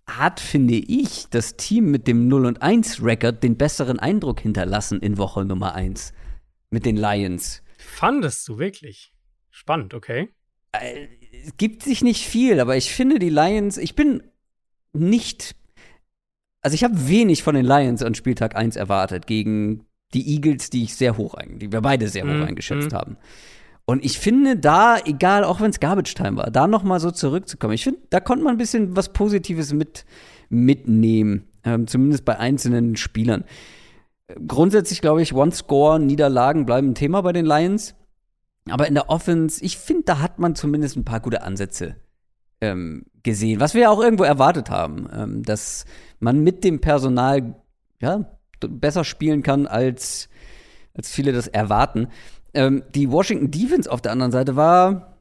hat, 0.06 0.40
finde 0.40 0.76
ich, 0.76 1.28
das 1.30 1.58
Team 1.58 1.92
mit 1.92 2.08
dem 2.08 2.28
0 2.28 2.46
und 2.46 2.62
1 2.62 3.04
Record 3.04 3.44
den 3.44 3.58
besseren 3.58 4.00
Eindruck 4.00 4.40
hinterlassen 4.40 5.00
in 5.02 5.18
Woche 5.18 5.44
Nummer 5.44 5.74
1 5.76 6.14
mit 6.70 6.86
den 6.86 6.98
Lions. 6.98 7.64
Fandest 7.78 8.48
du 8.48 8.60
wirklich? 8.60 9.14
Spannend, 9.50 9.94
okay. 9.94 10.30
Äh, 10.74 11.08
es 11.46 11.58
gibt 11.58 11.84
sich 11.84 12.04
nicht 12.04 12.26
viel, 12.26 12.60
aber 12.60 12.78
ich 12.78 12.92
finde 12.92 13.20
die 13.20 13.30
Lions, 13.30 13.78
ich 13.78 13.96
bin 13.96 14.24
nicht 14.94 15.56
also 16.68 16.76
ich 16.76 16.84
habe 16.84 17.08
wenig 17.08 17.44
von 17.44 17.56
den 17.56 17.66
Lions 17.66 18.04
an 18.04 18.14
Spieltag 18.14 18.58
1 18.58 18.76
erwartet 18.76 19.26
gegen 19.26 19.86
die 20.14 20.36
Eagles, 20.36 20.70
die 20.70 20.84
ich 20.84 20.96
sehr 20.96 21.18
hoch, 21.18 21.36
die 21.46 21.72
wir 21.72 21.82
beide 21.82 22.08
sehr 22.08 22.24
hoch 22.24 22.30
mm, 22.30 22.44
eingeschätzt 22.44 22.92
mm. 22.92 22.96
haben. 22.96 23.18
Und 23.86 24.04
ich 24.04 24.20
finde 24.20 24.58
da, 24.58 24.98
egal, 25.00 25.44
auch 25.44 25.62
wenn 25.62 25.70
es 25.70 25.80
Garbage 25.80 26.14
Time 26.14 26.38
war, 26.38 26.52
da 26.52 26.68
noch 26.68 26.84
mal 26.84 27.00
so 27.00 27.12
zurückzukommen, 27.12 27.74
ich 27.74 27.84
finde, 27.84 28.02
da 28.10 28.20
konnte 28.20 28.44
man 28.44 28.56
ein 28.56 28.58
bisschen 28.58 28.96
was 28.96 29.14
Positives 29.14 29.74
mit, 29.74 30.06
mitnehmen, 30.50 31.48
ähm, 31.64 31.88
zumindest 31.88 32.26
bei 32.26 32.38
einzelnen 32.38 32.98
Spielern. 32.98 33.46
Grundsätzlich 34.46 35.00
glaube 35.00 35.22
ich, 35.22 35.34
One-Score-Niederlagen 35.34 36.66
bleiben 36.66 36.90
ein 36.90 36.96
Thema 36.96 37.22
bei 37.22 37.32
den 37.32 37.46
Lions. 37.46 37.96
Aber 38.70 38.88
in 38.88 38.94
der 38.94 39.10
Offense, 39.10 39.64
ich 39.64 39.78
finde, 39.78 40.04
da 40.04 40.20
hat 40.20 40.40
man 40.40 40.56
zumindest 40.56 40.98
ein 40.98 41.06
paar 41.06 41.22
gute 41.22 41.44
Ansätze 41.44 41.96
ähm, 42.60 43.06
gesehen, 43.24 43.62
was 43.62 43.74
wir 43.74 43.84
ja 43.84 43.90
auch 43.90 44.02
irgendwo 44.02 44.24
erwartet 44.24 44.70
haben, 44.70 45.08
ähm, 45.14 45.44
dass 45.44 45.86
man 46.20 46.44
mit 46.44 46.66
dem 46.66 46.82
Personal 46.82 47.56
ja, 48.02 48.37
besser 48.60 49.04
spielen 49.04 49.44
kann, 49.44 49.68
als, 49.68 50.30
als 50.94 51.12
viele 51.12 51.32
das 51.32 51.48
erwarten. 51.48 52.08
Ähm, 52.54 52.84
die 52.96 53.12
Washington 53.12 53.52
Defense 53.52 53.92
auf 53.92 54.02
der 54.02 54.12
anderen 54.12 54.32
Seite 54.32 54.56
war, 54.56 55.18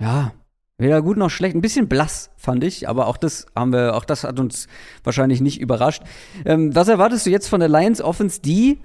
ja, 0.00 0.32
weder 0.78 1.02
gut 1.02 1.16
noch 1.16 1.30
schlecht. 1.30 1.54
Ein 1.54 1.60
bisschen 1.60 1.88
blass, 1.88 2.30
fand 2.36 2.64
ich, 2.64 2.88
aber 2.88 3.06
auch 3.06 3.16
das 3.16 3.46
haben 3.54 3.72
wir, 3.72 3.94
auch 3.94 4.04
das 4.04 4.24
hat 4.24 4.40
uns 4.40 4.66
wahrscheinlich 5.04 5.40
nicht 5.40 5.60
überrascht. 5.60 6.02
Ähm, 6.44 6.74
was 6.74 6.88
erwartest 6.88 7.26
du 7.26 7.30
jetzt 7.30 7.48
von 7.48 7.60
der 7.60 7.68
Lions 7.68 8.00
Offense, 8.00 8.40
die, 8.40 8.80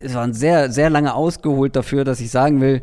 es 0.00 0.14
war 0.14 0.24
ein 0.24 0.34
sehr, 0.34 0.70
sehr 0.70 0.90
lange 0.90 1.14
ausgeholt 1.14 1.76
dafür, 1.76 2.04
dass 2.04 2.20
ich 2.20 2.30
sagen 2.30 2.60
will, 2.60 2.82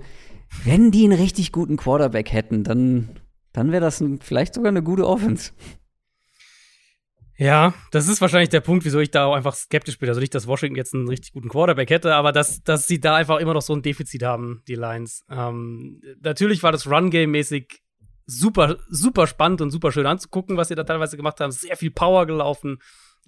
wenn 0.63 0.91
die 0.91 1.03
einen 1.03 1.19
richtig 1.19 1.51
guten 1.51 1.77
Quarterback 1.77 2.31
hätten, 2.31 2.63
dann, 2.63 3.09
dann 3.51 3.71
wäre 3.71 3.81
das 3.81 3.99
ein, 3.99 4.19
vielleicht 4.21 4.53
sogar 4.53 4.69
eine 4.69 4.83
gute 4.83 5.05
Offense. 5.05 5.51
Ja, 7.37 7.73
das 7.91 8.07
ist 8.07 8.19
wahrscheinlich 8.19 8.49
der 8.49 8.61
Punkt, 8.61 8.83
wieso 8.83 8.99
ich 8.99 9.11
da 9.11 9.25
auch 9.25 9.35
einfach 9.35 9.53
skeptisch 9.53 9.99
bin. 9.99 10.09
Also 10.09 10.19
nicht, 10.19 10.33
dass 10.33 10.47
Washington 10.47 10.75
jetzt 10.75 10.95
einen 10.95 11.07
richtig 11.07 11.33
guten 11.33 11.49
Quarterback 11.49 11.89
hätte, 11.91 12.15
aber 12.15 12.31
dass, 12.31 12.63
dass 12.63 12.87
sie 12.87 12.99
da 12.99 13.15
einfach 13.15 13.37
immer 13.37 13.53
noch 13.53 13.61
so 13.61 13.73
ein 13.73 13.83
Defizit 13.83 14.23
haben, 14.23 14.63
die 14.67 14.75
Lions. 14.75 15.23
Ähm, 15.29 16.01
natürlich 16.21 16.63
war 16.63 16.71
das 16.71 16.87
Run-Game-mäßig 16.87 17.81
super, 18.25 18.77
super 18.89 19.27
spannend 19.27 19.61
und 19.61 19.69
super 19.69 19.91
schön 19.91 20.07
anzugucken, 20.07 20.57
was 20.57 20.69
sie 20.69 20.75
da 20.75 20.83
teilweise 20.83 21.15
gemacht 21.15 21.39
haben. 21.39 21.51
Sehr 21.51 21.77
viel 21.77 21.91
Power 21.91 22.25
gelaufen, 22.25 22.79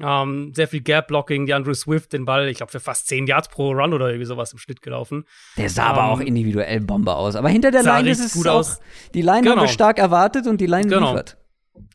ähm, 0.01 0.53
sehr 0.55 0.67
viel 0.67 0.81
Gap-Blocking. 0.81 1.45
Die 1.45 1.53
Andrew 1.53 1.75
Swift 1.75 2.11
den 2.11 2.25
Ball, 2.25 2.47
ich 2.47 2.57
glaube, 2.57 2.71
für 2.71 2.79
fast 2.79 3.07
10 3.07 3.27
Yards 3.27 3.49
pro 3.49 3.71
Run 3.71 3.93
oder 3.93 4.07
irgendwie 4.07 4.25
sowas 4.25 4.51
im 4.53 4.57
Schnitt 4.57 4.81
gelaufen. 4.81 5.25
Der 5.55 5.69
sah 5.69 5.83
ähm, 5.83 5.91
aber 5.91 6.03
auch 6.11 6.19
individuell 6.19 6.81
Bombe 6.81 7.15
aus. 7.15 7.35
Aber 7.35 7.49
hinter 7.49 7.69
der 7.69 7.83
Line 7.83 8.09
ist 8.09 8.25
es 8.25 8.33
gut 8.33 8.47
auch, 8.47 8.59
aus. 8.59 8.79
die 9.13 9.21
Line 9.21 9.41
genau. 9.41 9.57
haben 9.57 9.61
wir 9.61 9.67
stark 9.67 9.99
erwartet 9.99 10.47
und 10.47 10.59
die 10.59 10.67
Line 10.67 10.87
genau. 10.87 11.11
liefert. 11.11 11.37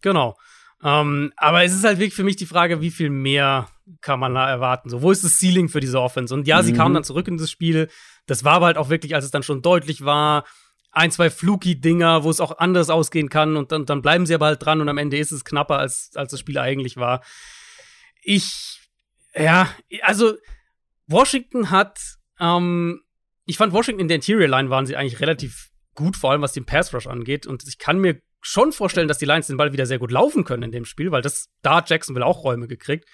Genau. 0.00 0.36
Ähm, 0.84 1.32
aber 1.36 1.64
es 1.64 1.72
ist 1.72 1.84
halt 1.84 1.98
wirklich 1.98 2.14
für 2.14 2.24
mich 2.24 2.36
die 2.36 2.46
Frage, 2.46 2.82
wie 2.82 2.90
viel 2.90 3.08
mehr 3.08 3.68
kann 4.02 4.20
man 4.20 4.34
da 4.34 4.48
erwarten? 4.48 4.90
So, 4.90 5.00
wo 5.00 5.10
ist 5.10 5.24
das 5.24 5.38
Ceiling 5.38 5.70
für 5.70 5.80
diese 5.80 6.00
Offense? 6.00 6.34
Und 6.34 6.46
ja, 6.46 6.60
mhm. 6.60 6.66
sie 6.66 6.72
kamen 6.74 6.94
dann 6.94 7.04
zurück 7.04 7.26
in 7.26 7.38
das 7.38 7.50
Spiel. 7.50 7.88
Das 8.26 8.44
war 8.44 8.54
aber 8.54 8.66
halt 8.66 8.76
auch 8.76 8.90
wirklich, 8.90 9.14
als 9.14 9.24
es 9.24 9.30
dann 9.30 9.42
schon 9.42 9.62
deutlich 9.62 10.04
war, 10.04 10.44
ein, 10.90 11.10
zwei 11.10 11.30
Fluky-Dinger, 11.30 12.22
wo 12.22 12.30
es 12.30 12.40
auch 12.40 12.58
anders 12.58 12.90
ausgehen 12.90 13.28
kann 13.28 13.56
und 13.56 13.72
dann, 13.72 13.84
dann 13.84 14.02
bleiben 14.02 14.26
sie 14.26 14.34
aber 14.34 14.46
halt 14.46 14.64
dran 14.64 14.80
und 14.80 14.88
am 14.88 14.98
Ende 14.98 15.16
ist 15.18 15.32
es 15.32 15.44
knapper, 15.44 15.78
als, 15.78 16.10
als 16.14 16.30
das 16.30 16.40
Spiel 16.40 16.58
eigentlich 16.58 16.96
war. 16.96 17.24
Ich, 18.22 18.80
ja, 19.34 19.68
also 20.02 20.34
Washington 21.06 21.70
hat, 21.70 21.98
ähm, 22.38 23.00
ich 23.44 23.56
fand 23.56 23.72
Washington 23.72 24.02
in 24.02 24.08
der 24.08 24.16
Interior 24.16 24.48
Line 24.48 24.70
waren 24.70 24.86
sie 24.86 24.96
eigentlich 24.96 25.20
relativ 25.20 25.70
gut, 25.94 26.16
vor 26.16 26.30
allem 26.30 26.42
was 26.42 26.52
den 26.52 26.64
Pass 26.64 26.94
Rush 26.94 27.08
angeht 27.08 27.46
und 27.46 27.64
ich 27.66 27.78
kann 27.78 27.98
mir 27.98 28.20
schon 28.44 28.72
vorstellen, 28.72 29.08
dass 29.08 29.18
die 29.18 29.24
Lions 29.24 29.46
den 29.46 29.56
Ball 29.56 29.72
wieder 29.72 29.86
sehr 29.86 29.98
gut 29.98 30.10
laufen 30.10 30.44
können 30.44 30.64
in 30.64 30.72
dem 30.72 30.84
Spiel, 30.84 31.10
weil 31.10 31.22
das 31.22 31.48
da 31.62 31.76
hat 31.76 31.90
Jacksonville 31.90 32.26
auch 32.26 32.44
Räume 32.44 32.68
gekriegt. 32.68 33.08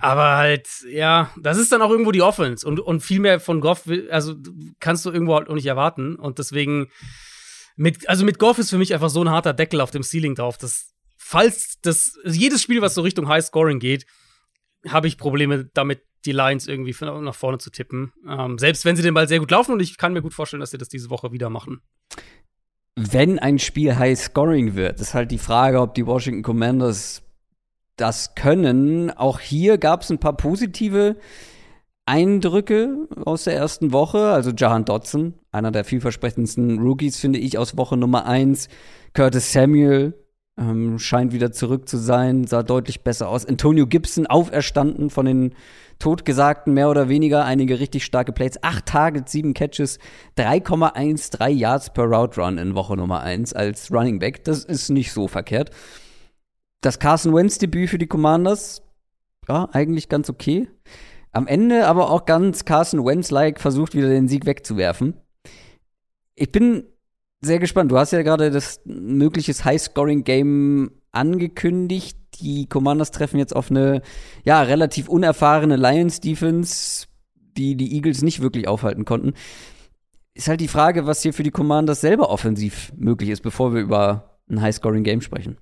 Aber 0.00 0.36
halt, 0.36 0.68
ja, 0.90 1.30
das 1.40 1.58
ist 1.58 1.70
dann 1.70 1.80
auch 1.80 1.90
irgendwo 1.90 2.10
die 2.10 2.22
Offense 2.22 2.66
und, 2.66 2.80
und 2.80 3.00
viel 3.00 3.20
mehr 3.20 3.38
von 3.38 3.60
Goff, 3.60 3.88
also 4.10 4.34
kannst 4.80 5.06
du 5.06 5.12
irgendwo 5.12 5.36
halt 5.36 5.48
auch 5.48 5.54
nicht 5.54 5.66
erwarten. 5.66 6.16
Und 6.16 6.40
deswegen, 6.40 6.90
mit, 7.76 8.08
also 8.08 8.24
mit 8.24 8.40
Goff 8.40 8.58
ist 8.58 8.70
für 8.70 8.78
mich 8.78 8.92
einfach 8.92 9.10
so 9.10 9.22
ein 9.22 9.30
harter 9.30 9.52
Deckel 9.52 9.80
auf 9.80 9.92
dem 9.92 10.02
Ceiling 10.02 10.34
drauf, 10.34 10.58
dass 10.58 10.92
falls 11.16 11.78
das, 11.82 12.14
also 12.24 12.38
jedes 12.38 12.60
Spiel, 12.62 12.82
was 12.82 12.94
so 12.94 13.02
Richtung 13.02 13.28
High 13.28 13.44
Scoring 13.44 13.78
geht, 13.78 14.06
habe 14.88 15.06
ich 15.06 15.18
Probleme 15.18 15.70
damit, 15.72 16.02
die 16.24 16.32
Lions 16.32 16.66
irgendwie 16.66 16.94
nach 17.04 17.36
vorne 17.36 17.58
zu 17.58 17.70
tippen. 17.70 18.12
Ähm, 18.28 18.58
selbst 18.58 18.84
wenn 18.84 18.96
sie 18.96 19.02
den 19.02 19.14
Ball 19.14 19.28
sehr 19.28 19.38
gut 19.38 19.52
laufen 19.52 19.72
und 19.72 19.80
ich 19.80 19.96
kann 19.96 20.12
mir 20.12 20.22
gut 20.22 20.34
vorstellen, 20.34 20.60
dass 20.60 20.72
sie 20.72 20.78
das 20.78 20.88
diese 20.88 21.08
Woche 21.10 21.30
wieder 21.30 21.50
machen 21.50 21.82
wenn 22.96 23.38
ein 23.38 23.58
Spiel 23.58 23.96
High 23.96 24.18
Scoring 24.18 24.74
wird, 24.74 25.00
ist 25.00 25.14
halt 25.14 25.30
die 25.30 25.38
Frage, 25.38 25.80
ob 25.80 25.94
die 25.94 26.06
Washington 26.06 26.42
Commanders 26.42 27.22
das 27.96 28.34
können. 28.34 29.10
Auch 29.10 29.38
hier 29.38 29.76
gab 29.78 30.02
es 30.02 30.10
ein 30.10 30.18
paar 30.18 30.36
positive 30.36 31.16
Eindrücke 32.06 33.08
aus 33.24 33.44
der 33.44 33.54
ersten 33.54 33.92
Woche. 33.92 34.30
Also 34.30 34.52
Jahan 34.56 34.86
Dodson, 34.86 35.34
einer 35.52 35.70
der 35.70 35.84
vielversprechendsten 35.84 36.78
Rookies, 36.78 37.18
finde 37.18 37.38
ich, 37.38 37.58
aus 37.58 37.76
Woche 37.76 37.96
Nummer 37.98 38.26
eins. 38.26 38.68
Curtis 39.12 39.52
Samuel 39.52 40.14
ähm, 40.58 40.98
scheint 40.98 41.32
wieder 41.32 41.52
zurück 41.52 41.88
zu 41.88 41.98
sein, 41.98 42.46
sah 42.46 42.62
deutlich 42.62 43.02
besser 43.02 43.28
aus. 43.28 43.44
Antonio 43.44 43.86
Gibson 43.86 44.26
auferstanden 44.26 45.10
von 45.10 45.26
den 45.26 45.54
totgesagten, 45.98 46.74
mehr 46.74 46.90
oder 46.90 47.08
weniger, 47.08 47.44
einige 47.44 47.80
richtig 47.80 48.04
starke 48.04 48.32
Plays. 48.32 48.62
Acht 48.62 48.86
Targets, 48.86 49.32
sieben 49.32 49.54
Catches, 49.54 49.98
3,13 50.36 51.48
Yards 51.48 51.92
per 51.92 52.04
Route 52.04 52.40
Run 52.40 52.58
in 52.58 52.74
Woche 52.74 52.96
Nummer 52.96 53.20
1 53.20 53.52
als 53.52 53.90
Running 53.92 54.18
Back. 54.18 54.44
Das 54.44 54.64
ist 54.64 54.90
nicht 54.90 55.12
so 55.12 55.28
verkehrt. 55.28 55.70
Das 56.80 56.98
Carson 56.98 57.34
Wentz 57.34 57.58
Debüt 57.58 57.90
für 57.90 57.98
die 57.98 58.06
Commanders, 58.06 58.82
ja, 59.48 59.68
eigentlich 59.72 60.08
ganz 60.08 60.28
okay. 60.28 60.68
Am 61.32 61.46
Ende 61.46 61.86
aber 61.86 62.10
auch 62.10 62.24
ganz 62.24 62.64
Carson 62.64 63.04
Wentz-like 63.04 63.60
versucht, 63.60 63.94
wieder 63.94 64.08
den 64.08 64.28
Sieg 64.28 64.46
wegzuwerfen. 64.46 65.14
Ich 66.34 66.52
bin 66.52 66.84
sehr 67.40 67.58
gespannt. 67.58 67.90
Du 67.90 67.98
hast 67.98 68.12
ja 68.12 68.22
gerade 68.22 68.50
das 68.50 68.80
mögliches 68.84 69.64
High-Scoring-Game 69.64 70.90
angekündigt. 71.12 72.18
Die 72.38 72.68
Commanders 72.68 73.10
treffen 73.10 73.38
jetzt 73.38 73.54
auf 73.54 73.70
eine 73.70 74.02
ja, 74.44 74.62
relativ 74.62 75.08
unerfahrene 75.08 75.76
Lions-Defense, 75.76 77.06
die 77.56 77.76
die 77.76 77.94
Eagles 77.94 78.22
nicht 78.22 78.40
wirklich 78.40 78.68
aufhalten 78.68 79.04
konnten. 79.04 79.34
Ist 80.34 80.48
halt 80.48 80.60
die 80.60 80.68
Frage, 80.68 81.06
was 81.06 81.22
hier 81.22 81.32
für 81.32 81.42
die 81.42 81.50
Commanders 81.50 82.00
selber 82.00 82.30
offensiv 82.30 82.92
möglich 82.96 83.30
ist, 83.30 83.42
bevor 83.42 83.74
wir 83.74 83.80
über 83.80 84.38
ein 84.50 84.60
High-Scoring-Game 84.60 85.22
sprechen. 85.22 85.58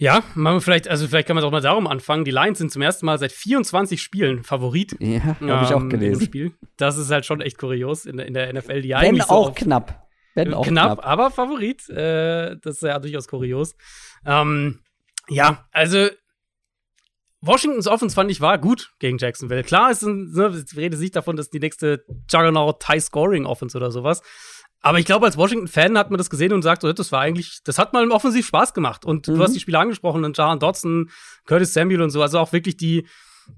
Ja, 0.00 0.24
wir 0.34 0.60
vielleicht, 0.62 0.88
also 0.88 1.06
vielleicht 1.06 1.26
kann 1.26 1.36
man 1.36 1.44
auch 1.44 1.50
mal 1.50 1.60
darum 1.60 1.86
anfangen. 1.86 2.24
Die 2.24 2.30
Lions 2.30 2.56
sind 2.56 2.72
zum 2.72 2.80
ersten 2.80 3.04
Mal 3.04 3.18
seit 3.18 3.32
24 3.32 4.00
Spielen 4.00 4.42
Favorit. 4.42 4.96
Ja, 4.98 5.22
habe 5.22 5.44
ähm, 5.44 5.60
ich 5.62 5.74
auch 5.74 5.82
ähm, 5.82 5.90
gelesen. 5.90 6.24
Spiel. 6.24 6.52
Das 6.78 6.96
ist 6.96 7.10
halt 7.10 7.26
schon 7.26 7.42
echt 7.42 7.58
kurios 7.58 8.06
in, 8.06 8.18
in 8.18 8.32
der 8.32 8.50
NFL, 8.50 8.80
die 8.80 8.88
Wenn 8.88 8.96
eigentlich 8.96 9.28
auch 9.28 9.48
so 9.48 9.52
knapp. 9.52 10.08
Wenn 10.34 10.54
auch 10.54 10.66
knapp, 10.66 11.00
knapp, 11.00 11.06
aber 11.06 11.30
Favorit. 11.30 11.86
Äh, 11.90 12.56
das 12.62 12.76
ist 12.76 12.82
ja 12.82 12.98
durchaus 12.98 13.28
kurios. 13.28 13.76
Ähm, 14.24 14.80
ja, 15.28 15.66
also 15.72 16.08
Washingtons 17.42 17.86
Offense 17.86 18.14
fand 18.14 18.30
ich 18.30 18.40
war 18.40 18.58
gut 18.58 18.92
gegen 18.98 19.18
Jacksonville. 19.18 19.62
Klar, 19.62 19.90
ist 19.90 20.02
ein, 20.02 20.30
ne, 20.32 20.64
ich 20.66 20.76
rede 20.76 20.98
nicht 20.98 21.16
davon, 21.16 21.36
dass 21.36 21.50
die 21.50 21.60
nächste 21.60 22.04
Juggernaut 22.30 22.86
High 22.86 23.02
Scoring 23.02 23.46
Offense 23.46 23.76
oder 23.76 23.90
sowas. 23.90 24.22
Aber 24.82 24.98
ich 24.98 25.04
glaube, 25.04 25.26
als 25.26 25.36
Washington-Fan 25.36 25.98
hat 25.98 26.10
man 26.10 26.18
das 26.18 26.30
gesehen 26.30 26.52
und 26.52 26.62
sagt, 26.62 26.82
so, 26.82 26.92
das 26.92 27.12
war 27.12 27.20
eigentlich, 27.20 27.60
das 27.64 27.78
hat 27.78 27.92
mal 27.92 28.02
im 28.02 28.12
Offensiv 28.12 28.46
Spaß 28.46 28.72
gemacht. 28.72 29.04
Und 29.04 29.28
mhm. 29.28 29.34
du 29.34 29.42
hast 29.42 29.52
die 29.52 29.60
Spieler 29.60 29.80
angesprochen, 29.80 30.24
und 30.24 30.36
Jahan 30.36 30.58
Dodson, 30.58 31.10
Curtis 31.44 31.74
Samuel 31.74 32.02
und 32.02 32.10
so, 32.10 32.22
also 32.22 32.38
auch 32.38 32.52
wirklich 32.52 32.76
die, 32.76 33.06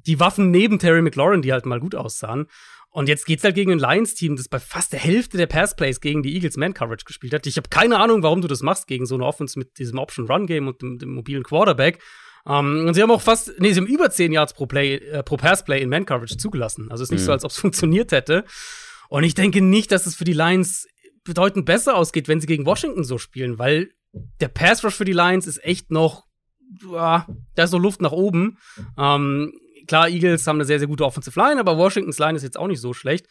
die 0.07 0.19
Waffen 0.19 0.51
neben 0.51 0.79
Terry 0.79 1.01
McLaurin, 1.01 1.43
die 1.43 1.53
halt 1.53 1.67
mal 1.67 1.81
gut 1.81 1.95
aussahen. 1.95 2.47
Und 2.93 3.09
jetzt 3.09 3.25
geht's 3.25 3.43
halt 3.43 3.55
gegen 3.55 3.73
ein 3.73 3.79
Lions-Team, 3.79 4.37
das 4.37 4.49
bei 4.49 4.59
fast 4.59 4.93
der 4.93 5.01
Hälfte 5.01 5.39
der 5.39 5.47
Passplays 5.47 6.01
gegen 6.03 6.23
die 6.23 6.35
Eagles 6.35 6.59
Man-Coverage 6.59 7.07
gespielt 7.07 7.33
hat. 7.33 7.47
Ich 7.47 7.57
habe 7.57 7.71
keine 7.71 7.99
Ahnung, 7.99 8.23
warum 8.23 8.43
du 8.43 8.49
das 8.49 8.61
machst 8.61 8.87
gegen 8.87 9.07
so 9.07 9.15
eine 9.15 9.25
Offense 9.25 9.59
mit 9.59 9.79
diesem 9.79 9.99
Option-Run-Game 9.99 10.69
und 10.69 10.83
dem, 10.83 10.99
dem, 10.99 11.15
mobilen 11.15 11.43
Quarterback. 11.43 12.01
Um, 12.45 12.53
ähm, 12.55 12.89
und 12.89 12.95
sie 12.95 13.03
haben 13.03 13.11
auch 13.11 13.23
fast, 13.23 13.53
nee, 13.59 13.73
sie 13.73 13.81
haben 13.81 13.87
über 13.87 14.11
10 14.11 14.33
Yards 14.33 14.53
pro 14.53 14.67
Play, 14.67 14.97
äh, 14.97 15.23
pro 15.23 15.39
Pass-Play 15.39 15.81
in 15.81 15.89
Man-Coverage 15.89 16.37
zugelassen. 16.37 16.91
Also 16.91 17.03
es 17.03 17.09
ist 17.09 17.13
nicht 17.13 17.21
mhm. 17.23 17.27
so, 17.27 17.33
als 17.33 17.45
ob 17.45 17.51
es 17.51 17.57
funktioniert 17.59 18.13
hätte. 18.13 18.45
Und 19.09 19.25
ich 19.25 19.35
denke 19.35 19.63
nicht, 19.63 19.91
dass 19.91 20.07
es 20.07 20.15
für 20.15 20.25
die 20.25 20.33
Lions 20.35 20.87
bedeutend 21.25 21.65
besser 21.65 21.97
ausgeht, 21.97 22.29
wenn 22.29 22.41
sie 22.41 22.47
gegen 22.47 22.67
Washington 22.67 23.05
so 23.05 23.17
spielen, 23.17 23.59
weil 23.59 23.91
der 24.41 24.49
Pass 24.49 24.85
Rush 24.85 24.95
für 24.95 25.05
die 25.07 25.13
Lions 25.13 25.47
ist 25.47 25.65
echt 25.65 25.91
noch, 25.91 26.25
ja, 26.91 27.27
da 27.55 27.65
ist 27.65 27.73
noch 27.73 27.79
Luft 27.81 28.03
nach 28.03 28.13
oben. 28.13 28.59
Ähm, 28.99 29.53
klar, 29.93 30.09
Eagles 30.09 30.47
haben 30.47 30.57
eine 30.57 30.65
sehr, 30.65 30.79
sehr 30.79 30.89
gute 30.89 31.05
Offensive 31.05 31.39
Line, 31.39 31.61
aber 31.61 31.77
Washingtons 31.77 32.19
Line 32.19 32.35
ist 32.35 32.43
jetzt 32.43 32.59
auch 32.59 32.67
nicht 32.67 32.81
so 32.81 32.95
schlecht. 32.95 33.27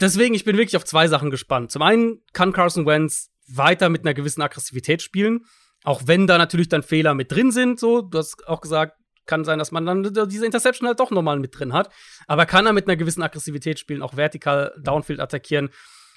Deswegen, 0.00 0.34
ich 0.34 0.44
bin 0.44 0.56
wirklich 0.56 0.76
auf 0.76 0.84
zwei 0.84 1.06
Sachen 1.06 1.30
gespannt. 1.30 1.70
Zum 1.70 1.82
einen 1.82 2.22
kann 2.32 2.52
Carson 2.52 2.86
Wentz 2.86 3.30
weiter 3.46 3.88
mit 3.88 4.02
einer 4.02 4.12
gewissen 4.12 4.42
Aggressivität 4.42 5.00
spielen, 5.00 5.44
auch 5.84 6.02
wenn 6.06 6.26
da 6.26 6.38
natürlich 6.38 6.68
dann 6.68 6.82
Fehler 6.82 7.14
mit 7.14 7.30
drin 7.30 7.52
sind, 7.52 7.78
so, 7.78 8.02
du 8.02 8.18
hast 8.18 8.48
auch 8.48 8.60
gesagt, 8.60 8.94
kann 9.26 9.44
sein, 9.44 9.60
dass 9.60 9.70
man 9.70 9.86
dann 9.86 10.28
diese 10.28 10.44
Interception 10.44 10.88
halt 10.88 10.98
doch 10.98 11.12
nochmal 11.12 11.38
mit 11.38 11.56
drin 11.56 11.72
hat. 11.72 11.88
Aber 12.26 12.46
kann 12.46 12.66
er 12.66 12.72
mit 12.72 12.88
einer 12.88 12.96
gewissen 12.96 13.22
Aggressivität 13.22 13.78
spielen, 13.78 14.02
auch 14.02 14.16
vertikal 14.16 14.72
Downfield 14.82 15.20
attackieren. 15.20 15.70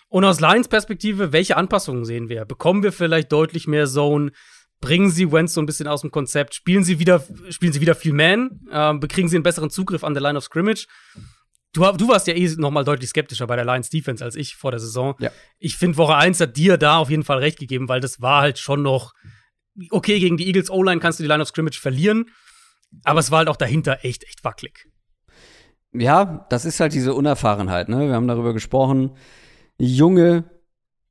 Und 0.08 0.25
aus 0.25 0.39
Lions 0.39 0.67
Perspektive, 0.67 1.32
welche 1.32 1.58
Anpassungen 1.58 2.05
sehen 2.05 2.29
wir? 2.29 2.45
Bekommen 2.45 2.82
wir 2.82 2.91
vielleicht 2.91 3.32
deutlich 3.32 3.67
mehr 3.67 3.86
Zone? 3.86 4.32
Bringen 4.81 5.09
sie 5.09 5.31
Wentz 5.31 5.53
so 5.53 5.61
ein 5.61 5.65
bisschen 5.65 5.87
aus 5.87 6.01
dem 6.01 6.11
Konzept? 6.11 6.55
Spielen 6.55 6.83
sie 6.83 6.99
wieder, 6.99 7.23
spielen 7.49 7.73
sie 7.73 7.81
wieder 7.81 7.95
viel 7.95 8.13
Man? 8.13 8.61
Ähm, 8.71 8.99
bekriegen 8.99 9.29
sie 9.29 9.35
einen 9.35 9.43
besseren 9.43 9.69
Zugriff 9.69 10.03
an 10.03 10.13
der 10.13 10.23
Line 10.23 10.37
of 10.37 10.43
Scrimmage? 10.43 10.87
Du, 11.73 11.81
du 11.81 12.07
warst 12.07 12.27
ja 12.27 12.33
eh 12.33 12.47
noch 12.57 12.71
mal 12.71 12.83
deutlich 12.83 13.09
skeptischer 13.09 13.45
bei 13.45 13.55
der 13.55 13.65
Lions 13.65 13.89
Defense 13.89 14.23
als 14.23 14.35
ich 14.35 14.55
vor 14.55 14.71
der 14.71 14.79
Saison. 14.79 15.15
Ja. 15.19 15.31
Ich 15.59 15.77
finde, 15.77 15.97
Woche 15.97 16.15
1 16.15 16.39
hat 16.39 16.57
dir 16.57 16.77
da 16.77 16.97
auf 16.97 17.09
jeden 17.09 17.23
Fall 17.23 17.39
recht 17.39 17.59
gegeben, 17.59 17.89
weil 17.89 17.99
das 17.99 18.21
war 18.21 18.41
halt 18.41 18.57
schon 18.57 18.81
noch 18.81 19.13
okay, 19.91 20.19
gegen 20.19 20.37
die 20.37 20.47
Eagles 20.47 20.69
O-Line 20.69 20.99
kannst 20.99 21.19
du 21.19 21.23
die 21.23 21.29
Line 21.29 21.41
of 21.41 21.47
Scrimmage 21.47 21.79
verlieren, 21.79 22.29
aber 23.03 23.19
es 23.19 23.31
war 23.31 23.39
halt 23.39 23.49
auch 23.49 23.55
dahinter 23.55 23.99
echt, 24.03 24.23
echt 24.23 24.43
wackelig. 24.43 24.87
Ja, 25.93 26.45
das 26.49 26.65
ist 26.65 26.79
halt 26.79 26.93
diese 26.93 27.13
Unerfahrenheit, 27.13 27.89
ne? 27.89 28.07
Wir 28.07 28.13
haben 28.13 28.27
darüber 28.27 28.53
gesprochen 28.53 29.15
junge 29.77 30.43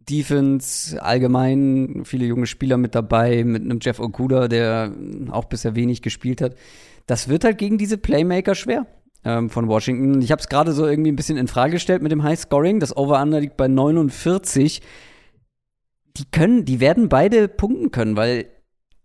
Defense, 0.08 1.02
allgemein 1.02 2.02
viele 2.04 2.26
junge 2.26 2.46
Spieler 2.46 2.76
mit 2.76 2.94
dabei, 2.94 3.44
mit 3.44 3.62
einem 3.62 3.78
Jeff 3.80 4.00
Okuda, 4.00 4.48
der 4.48 4.92
auch 5.30 5.46
bisher 5.46 5.74
wenig 5.74 6.02
gespielt 6.02 6.40
hat. 6.40 6.54
Das 7.06 7.28
wird 7.28 7.44
halt 7.44 7.58
gegen 7.58 7.78
diese 7.78 7.98
Playmaker 7.98 8.54
schwer 8.54 8.86
ähm, 9.24 9.50
von 9.50 9.68
Washington. 9.68 10.20
Ich 10.22 10.30
habe 10.30 10.40
es 10.40 10.48
gerade 10.48 10.72
so 10.72 10.86
irgendwie 10.86 11.12
ein 11.12 11.16
bisschen 11.16 11.38
in 11.38 11.48
Frage 11.48 11.72
gestellt 11.72 12.02
mit 12.02 12.12
dem 12.12 12.22
High 12.22 12.38
Scoring. 12.38 12.80
Das 12.80 12.96
Over-Under 12.96 13.40
liegt 13.40 13.56
bei 13.56 13.68
49. 13.68 14.82
Die 16.16 16.24
können, 16.30 16.64
die 16.64 16.80
werden 16.80 17.08
beide 17.08 17.48
punkten 17.48 17.90
können, 17.90 18.16
weil 18.16 18.46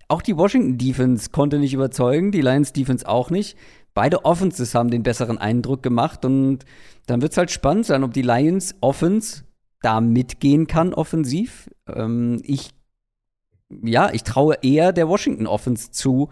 auch 0.08 0.22
die 0.22 0.38
Washington 0.38 0.78
Defense 0.78 1.30
konnte 1.30 1.60
nicht 1.60 1.74
überzeugen, 1.74 2.32
die 2.32 2.42
Lions 2.42 2.74
Defense 2.74 3.08
auch 3.08 3.30
nicht. 3.30 3.58
Beide 3.94 4.26
Offenses 4.26 4.74
haben 4.76 4.90
den 4.90 5.04
besseren 5.04 5.38
Eindruck 5.38 5.84
gemacht 5.84 6.26
und 6.26 6.66
dann 7.06 7.22
wird 7.22 7.32
es 7.32 7.38
halt 7.38 7.52
spannend 7.52 7.86
sein, 7.86 8.04
ob 8.04 8.14
die 8.14 8.22
Lions 8.22 8.76
Offense 8.82 9.44
da 9.84 10.02
mitgehen 10.02 10.66
kann 10.68 10.94
offensiv. 10.94 11.70
Ähm, 11.88 12.42
ich, 12.44 12.72
ja, 13.84 14.12
ich 14.12 14.24
traue 14.24 14.58
eher 14.62 14.94
der 14.94 15.08
Washington 15.08 15.48
Offense 15.48 15.92
zu, 15.92 16.30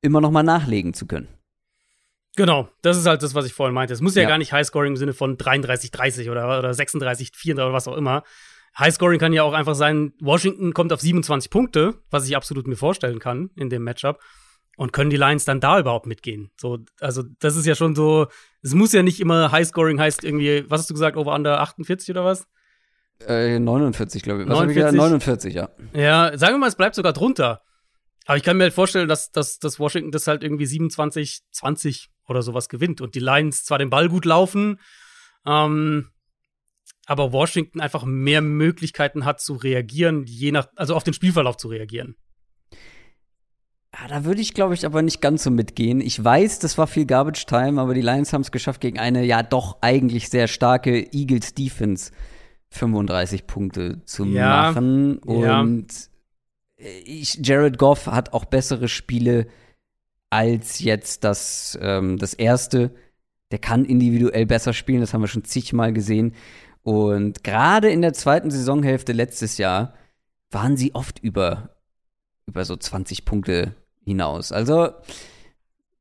immer 0.00 0.20
noch 0.20 0.30
mal 0.30 0.42
nachlegen 0.42 0.94
zu 0.94 1.06
können. 1.06 1.28
Genau, 2.36 2.68
das 2.82 2.98
ist 2.98 3.06
halt 3.06 3.22
das, 3.22 3.34
was 3.34 3.46
ich 3.46 3.54
vorhin 3.54 3.74
meinte. 3.74 3.94
Es 3.94 4.02
muss 4.02 4.14
ja, 4.14 4.22
ja. 4.22 4.28
gar 4.28 4.38
nicht 4.38 4.52
Highscoring 4.52 4.92
im 4.92 4.96
Sinne 4.96 5.14
von 5.14 5.38
33, 5.38 5.90
30 5.90 6.30
oder, 6.30 6.58
oder 6.58 6.72
36, 6.72 7.32
4 7.34 7.54
oder 7.54 7.72
was 7.72 7.88
auch 7.88 7.96
immer. 7.96 8.24
Highscoring 8.78 9.18
kann 9.18 9.32
ja 9.32 9.42
auch 9.42 9.54
einfach 9.54 9.74
sein, 9.74 10.12
Washington 10.20 10.74
kommt 10.74 10.92
auf 10.92 11.00
27 11.00 11.50
Punkte, 11.50 11.94
was 12.10 12.28
ich 12.28 12.36
absolut 12.36 12.66
mir 12.66 12.76
vorstellen 12.76 13.18
kann 13.18 13.50
in 13.56 13.70
dem 13.70 13.84
Matchup. 13.84 14.20
Und 14.76 14.92
können 14.92 15.08
die 15.08 15.16
Lions 15.16 15.46
dann 15.46 15.60
da 15.60 15.78
überhaupt 15.78 16.04
mitgehen? 16.04 16.50
So, 16.60 16.80
also, 17.00 17.22
das 17.38 17.56
ist 17.56 17.64
ja 17.64 17.74
schon 17.74 17.94
so, 17.94 18.26
es 18.60 18.74
muss 18.74 18.92
ja 18.92 19.02
nicht 19.02 19.20
immer 19.20 19.50
Highscoring 19.50 19.98
heißt 19.98 20.22
irgendwie, 20.22 20.68
was 20.68 20.82
hast 20.82 20.90
du 20.90 20.94
gesagt, 20.94 21.16
over 21.16 21.34
under 21.34 21.60
48 21.62 22.10
oder 22.10 22.26
was? 22.26 22.46
Äh, 23.26 23.58
49, 23.58 24.22
glaube 24.22 24.42
ich. 24.42 24.48
Was 24.48 24.58
49? 24.58 24.98
49, 24.98 25.54
ja. 25.54 25.70
Ja, 25.94 26.36
sagen 26.36 26.54
wir 26.54 26.58
mal, 26.58 26.68
es 26.68 26.76
bleibt 26.76 26.94
sogar 26.94 27.12
drunter. 27.12 27.62
Aber 28.26 28.36
ich 28.36 28.42
kann 28.42 28.56
mir 28.56 28.64
halt 28.64 28.74
vorstellen, 28.74 29.08
dass, 29.08 29.30
dass, 29.30 29.58
dass 29.58 29.78
Washington 29.78 30.10
das 30.10 30.26
halt 30.26 30.42
irgendwie 30.42 30.66
27, 30.66 31.42
20 31.52 32.10
oder 32.26 32.42
sowas 32.42 32.68
gewinnt 32.68 33.00
und 33.00 33.14
die 33.14 33.20
Lions 33.20 33.64
zwar 33.64 33.78
den 33.78 33.88
Ball 33.88 34.08
gut 34.08 34.24
laufen, 34.24 34.80
ähm, 35.46 36.10
aber 37.06 37.32
Washington 37.32 37.80
einfach 37.80 38.04
mehr 38.04 38.40
Möglichkeiten 38.40 39.24
hat 39.24 39.40
zu 39.40 39.54
reagieren, 39.54 40.24
je 40.26 40.50
nach, 40.50 40.66
also 40.74 40.96
auf 40.96 41.04
den 41.04 41.14
Spielverlauf 41.14 41.56
zu 41.56 41.68
reagieren. 41.68 42.16
Ja, 43.94 44.08
da 44.08 44.24
würde 44.24 44.40
ich, 44.40 44.54
glaube 44.54 44.74
ich, 44.74 44.84
aber 44.84 45.02
nicht 45.02 45.22
ganz 45.22 45.44
so 45.44 45.50
mitgehen. 45.50 46.00
Ich 46.00 46.22
weiß, 46.22 46.58
das 46.58 46.76
war 46.76 46.88
viel 46.88 47.06
Garbage 47.06 47.46
Time, 47.46 47.80
aber 47.80 47.94
die 47.94 48.02
Lions 48.02 48.32
haben 48.32 48.42
es 48.42 48.50
geschafft 48.50 48.80
gegen 48.80 48.98
eine 48.98 49.24
ja 49.24 49.44
doch 49.44 49.78
eigentlich 49.82 50.28
sehr 50.28 50.48
starke 50.48 51.12
Eagles 51.12 51.54
Defense 51.54 52.10
35 52.70 53.46
Punkte 53.46 54.02
zu 54.04 54.24
ja, 54.26 54.48
machen. 54.48 55.18
Und 55.18 55.86
ja. 55.88 56.86
ich, 57.04 57.38
Jared 57.42 57.78
Goff 57.78 58.06
hat 58.06 58.32
auch 58.32 58.44
bessere 58.44 58.88
Spiele 58.88 59.46
als 60.30 60.80
jetzt 60.80 61.24
das, 61.24 61.78
ähm, 61.80 62.18
das 62.18 62.34
erste. 62.34 62.94
Der 63.50 63.58
kann 63.58 63.84
individuell 63.84 64.44
besser 64.44 64.72
spielen, 64.72 65.00
das 65.00 65.14
haben 65.14 65.20
wir 65.20 65.28
schon 65.28 65.44
zigmal 65.44 65.92
gesehen. 65.92 66.34
Und 66.82 67.44
gerade 67.44 67.90
in 67.90 68.02
der 68.02 68.12
zweiten 68.12 68.50
Saisonhälfte 68.50 69.12
letztes 69.12 69.58
Jahr 69.58 69.94
waren 70.50 70.76
sie 70.76 70.94
oft 70.94 71.18
über, 71.18 71.76
über 72.46 72.64
so 72.64 72.76
20 72.76 73.24
Punkte 73.24 73.74
hinaus. 74.04 74.52
Also, 74.52 74.90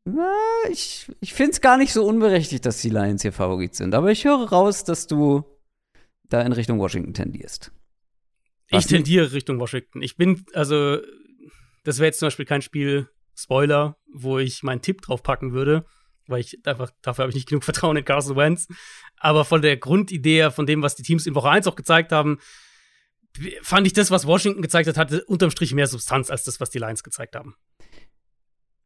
na, 0.06 0.32
ich, 0.70 1.12
ich 1.20 1.34
finde 1.34 1.54
es 1.54 1.62
gar 1.62 1.78
nicht 1.78 1.92
so 1.92 2.06
unberechtigt, 2.06 2.66
dass 2.66 2.82
die 2.82 2.90
Lions 2.90 3.24
hier 3.24 3.34
Favorit 3.34 3.76
sind. 3.76 3.96
Aber 3.96 4.12
ich 4.12 4.26
höre 4.26 4.50
raus, 4.50 4.84
dass 4.84 5.08
du 5.08 5.44
da 6.30 6.42
in 6.42 6.52
Richtung 6.52 6.80
Washington 6.80 7.14
tendierst. 7.14 7.72
Was 8.70 8.86
ich 8.86 8.90
tendiere 8.90 9.32
Richtung 9.32 9.60
Washington. 9.60 10.02
Ich 10.02 10.18
bin, 10.18 10.44
also, 10.54 11.00
das 11.84 12.00
wäre 12.00 12.08
jetzt 12.08 12.20
zum 12.20 12.28
Beispiel 12.28 12.46
kein 12.46 12.62
Spiel, 12.62 13.10
Spoiler, 13.36 13.98
wo 14.12 14.40
ich 14.40 14.64
meinen 14.64 14.82
Tipp 14.82 15.02
drauf 15.02 15.22
packen 15.22 15.52
würde, 15.54 15.86
weil 16.28 16.40
ich 16.40 16.66
einfach, 16.66 16.92
dafür 17.02 17.24
habe 17.24 17.30
ich 17.30 17.36
nicht 17.36 17.50
genug 17.50 17.64
Vertrauen 17.64 17.98
in 17.98 18.06
Carson 18.06 18.36
Wentz. 18.38 18.68
Aber 19.18 19.46
von 19.46 19.62
der 19.62 19.78
Grundidee, 19.78 20.52
von 20.52 20.66
dem, 20.66 20.82
was 20.82 20.96
die 20.96 21.04
Teams 21.04 21.28
in 21.28 21.36
Woche 21.36 21.50
1 21.50 21.68
auch 21.68 21.76
gezeigt 21.76 22.12
haben, 22.12 22.40
fand 23.62 23.88
ich 23.88 23.94
das, 23.94 24.12
was 24.12 24.26
Washington 24.26 24.62
gezeigt 24.62 24.88
hat, 24.88 24.98
hatte 24.98 25.24
unterm 25.26 25.52
Strich 25.52 25.74
mehr 25.74 25.88
Substanz 25.88 26.30
als 26.30 26.44
das, 26.44 26.60
was 26.60 26.70
die 26.70 26.80
Lions 26.80 27.04
gezeigt 27.04 27.36
haben. 27.36 27.56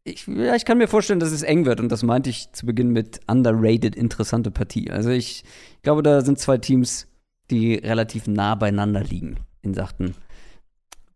Ich, 0.04 0.26
ja, 0.28 0.56
ich 0.56 0.66
kann 0.66 0.78
mir 0.78 0.88
vorstellen, 0.88 1.20
dass 1.20 1.32
es 1.32 1.44
eng 1.44 1.66
wird 1.66 1.80
und 1.80 1.90
das 1.90 2.04
meinte 2.04 2.30
ich 2.30 2.52
zu 2.54 2.66
Beginn 2.66 2.90
mit 2.90 3.20
underrated 3.28 3.96
interessante 3.96 4.50
Partie. 4.50 4.90
Also 4.90 5.10
ich 5.10 5.44
glaube, 5.84 6.02
da 6.02 6.22
sind 6.22 6.40
zwei 6.40 6.58
Teams, 6.58 7.08
die 7.52 7.76
relativ 7.76 8.28
nah 8.28 8.56
beieinander 8.56 9.04
liegen 9.04 9.38
in 9.62 9.74
Sachen 9.74 10.16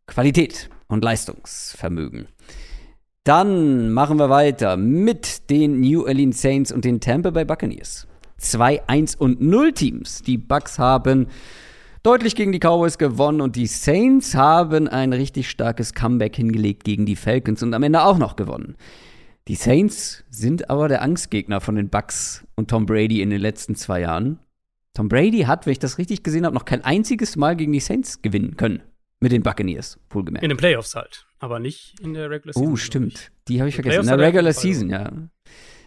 Qualität 0.08 0.70
und 0.88 1.04
Leistungsvermögen. 1.04 2.28
Dann 3.24 3.92
machen 3.92 4.20
wir 4.20 4.30
weiter 4.30 4.76
mit 4.76 5.50
den 5.50 5.80
New 5.80 6.04
Orleans 6.06 6.42
Saints 6.42 6.72
und 6.72 6.84
den 6.84 7.00
Tampa 7.00 7.30
Bay 7.30 7.46
Buccaneers. 7.46 8.06
Zwei 8.38 8.86
1 8.88 9.16
und 9.16 9.42
0 9.42 9.72
Teams. 9.72 10.22
Die 10.24 10.38
Bucks 10.38 10.78
haben 10.78 11.28
deutlich 12.04 12.36
gegen 12.36 12.52
die 12.52 12.60
Cowboys 12.60 12.98
gewonnen 12.98 13.40
und 13.40 13.56
die 13.56 13.68
Saints 13.68 14.36
haben 14.36 14.90
ein 14.90 15.14
richtig 15.14 15.50
starkes 15.50 15.94
Comeback 15.94 16.36
hingelegt 16.36 16.84
gegen 16.84 17.06
die 17.06 17.16
Falcons 17.16 17.64
und 17.64 17.74
am 17.74 17.84
Ende 17.84 18.04
auch 18.04 18.18
noch 18.18 18.36
gewonnen. 18.36 18.76
Die 19.48 19.56
Saints 19.56 20.26
sind 20.30 20.70
aber 20.70 20.90
der 20.90 21.02
Angstgegner 21.02 21.62
von 21.62 21.76
den 21.76 21.90
Bucks 21.90 22.46
und 22.56 22.70
Tom 22.70 22.86
Brady 22.86 23.22
in 23.22 23.30
den 23.30 23.42
letzten 23.42 23.76
zwei 23.76 24.02
Jahren. 24.02 24.40
Tom 24.94 25.08
Brady 25.08 25.41
hat, 25.41 25.66
wenn 25.66 25.72
ich 25.72 25.80
das 25.80 25.98
richtig 25.98 26.24
gesehen 26.24 26.46
habe, 26.46 26.56
noch 26.56 26.66
kein 26.66 26.84
einziges 26.84 27.36
Mal 27.36 27.56
gegen 27.56 27.72
die 27.72 27.80
Saints 27.80 28.22
gewinnen 28.22 28.58
können. 28.58 28.84
Mit 29.20 29.32
den 29.32 29.41
Buccaneers, 29.41 29.98
wohlgemerkt. 30.10 30.44
In 30.44 30.50
den 30.50 30.58
Playoffs 30.58 30.96
halt, 30.96 31.26
aber 31.39 31.60
nicht 31.60 31.96
in 32.02 32.14
der 32.14 32.30
Regular 32.30 32.54
Season. 32.54 32.72
Oh, 32.72 32.76
stimmt. 32.76 33.32
Die 33.48 33.60
habe 33.60 33.70
ich 33.70 33.76
vergessen. 33.76 34.02
In 34.02 34.08
der 34.08 34.20
Regular 34.20 34.52
Season, 34.54 34.89
ja. 34.89 35.12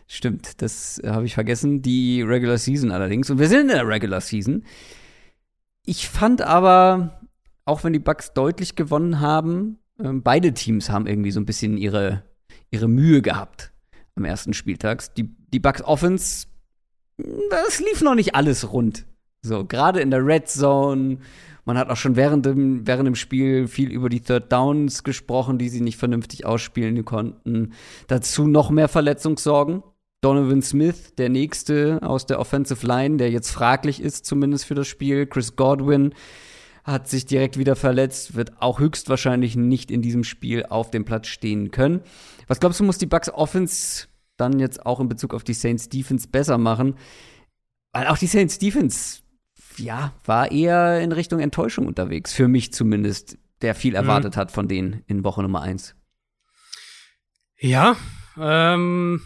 Stimmt, 0.08 0.62
das 0.62 1.00
habe 1.04 1.26
ich 1.26 1.34
vergessen. 1.34 1.82
Die 1.82 2.22
Regular 2.22 2.58
Season 2.58 2.90
allerdings. 2.92 3.28
Und 3.28 3.38
wir 3.38 3.48
sind 3.48 3.62
in 3.62 3.68
der 3.68 3.86
Regular 3.86 4.20
Season. 4.20 4.64
Ich 5.84 6.08
fand 6.08 6.42
aber, 6.42 7.20
auch 7.64 7.84
wenn 7.84 7.92
die 7.92 7.98
Bucks 7.98 8.32
deutlich 8.32 8.74
gewonnen 8.74 9.20
haben, 9.20 9.78
äh, 9.98 10.12
beide 10.12 10.54
Teams 10.54 10.90
haben 10.90 11.06
irgendwie 11.06 11.30
so 11.30 11.40
ein 11.40 11.46
bisschen 11.46 11.76
ihre, 11.76 12.22
ihre 12.70 12.88
Mühe 12.88 13.20
gehabt 13.20 13.72
am 14.14 14.24
ersten 14.24 14.54
Spieltag. 14.54 15.14
Die, 15.14 15.28
die 15.52 15.60
Bucks 15.60 15.82
Offense, 15.82 16.46
das 17.18 17.80
lief 17.80 18.02
noch 18.02 18.14
nicht 18.14 18.34
alles 18.34 18.72
rund. 18.72 19.06
So, 19.42 19.64
gerade 19.64 20.00
in 20.00 20.10
der 20.10 20.24
Red 20.24 20.48
Zone 20.48 21.18
man 21.66 21.76
hat 21.76 21.90
auch 21.90 21.96
schon 21.96 22.14
während 22.14 22.46
dem, 22.46 22.86
während 22.86 23.08
dem 23.08 23.16
Spiel 23.16 23.66
viel 23.66 23.90
über 23.90 24.08
die 24.08 24.20
Third 24.20 24.52
Downs 24.52 25.02
gesprochen, 25.02 25.58
die 25.58 25.68
sie 25.68 25.80
nicht 25.80 25.98
vernünftig 25.98 26.46
ausspielen 26.46 27.04
konnten. 27.04 27.72
Dazu 28.06 28.46
noch 28.46 28.70
mehr 28.70 28.88
Verletzungssorgen. 28.88 29.82
Donovan 30.22 30.62
Smith, 30.62 31.14
der 31.18 31.28
nächste 31.28 31.98
aus 32.02 32.24
der 32.24 32.38
Offensive 32.38 32.86
Line, 32.86 33.16
der 33.16 33.30
jetzt 33.30 33.50
fraglich 33.50 34.00
ist, 34.00 34.24
zumindest 34.26 34.64
für 34.64 34.76
das 34.76 34.86
Spiel. 34.86 35.26
Chris 35.26 35.56
Godwin 35.56 36.14
hat 36.84 37.08
sich 37.08 37.26
direkt 37.26 37.58
wieder 37.58 37.74
verletzt, 37.74 38.36
wird 38.36 38.62
auch 38.62 38.78
höchstwahrscheinlich 38.78 39.56
nicht 39.56 39.90
in 39.90 40.02
diesem 40.02 40.22
Spiel 40.22 40.64
auf 40.66 40.92
dem 40.92 41.04
Platz 41.04 41.26
stehen 41.26 41.72
können. 41.72 42.00
Was 42.46 42.60
glaubst 42.60 42.78
du, 42.78 42.84
muss 42.84 42.98
die 42.98 43.06
Bucks 43.06 43.28
Offense 43.28 44.06
dann 44.36 44.58
jetzt 44.58 44.84
auch 44.84 45.00
in 45.00 45.08
Bezug 45.08 45.34
auf 45.34 45.44
die 45.44 45.54
Saints 45.54 45.88
Defense 45.88 46.28
besser 46.28 46.58
machen? 46.58 46.96
Weil 47.92 48.08
auch 48.08 48.18
die 48.18 48.26
Saints 48.26 48.58
Defense 48.58 49.22
ja, 49.78 50.12
war 50.24 50.50
eher 50.50 51.00
in 51.00 51.12
Richtung 51.12 51.40
Enttäuschung 51.40 51.86
unterwegs, 51.86 52.32
für 52.32 52.48
mich 52.48 52.72
zumindest, 52.72 53.38
der 53.62 53.74
viel 53.74 53.92
mhm. 53.92 53.96
erwartet 53.96 54.36
mhm. 54.36 54.40
hat 54.40 54.52
von 54.52 54.68
denen 54.68 55.02
in 55.06 55.24
Woche 55.24 55.42
Nummer 55.42 55.62
1. 55.62 55.94
Ja, 57.58 57.96
ähm, 58.38 59.22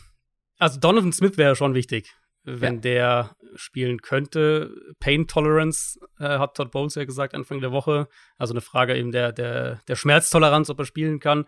also 0.58 0.78
Donovan 0.78 1.12
Smith 1.12 1.36
wäre 1.36 1.56
schon 1.56 1.74
wichtig, 1.74 2.14
wenn 2.44 2.76
ja. 2.76 2.80
der 2.80 3.36
spielen 3.56 4.02
könnte. 4.02 4.74
Pain 5.00 5.26
Tolerance 5.26 5.98
äh, 6.18 6.38
hat 6.38 6.56
Todd 6.56 6.70
Bowles 6.70 6.94
ja 6.94 7.04
gesagt 7.04 7.34
Anfang 7.34 7.60
der 7.60 7.72
Woche. 7.72 8.08
Also 8.36 8.52
eine 8.52 8.60
Frage 8.60 8.96
eben 8.96 9.10
der, 9.10 9.32
der, 9.32 9.80
der 9.88 9.96
Schmerztoleranz, 9.96 10.70
ob 10.70 10.78
er 10.78 10.84
spielen 10.84 11.18
kann. 11.18 11.46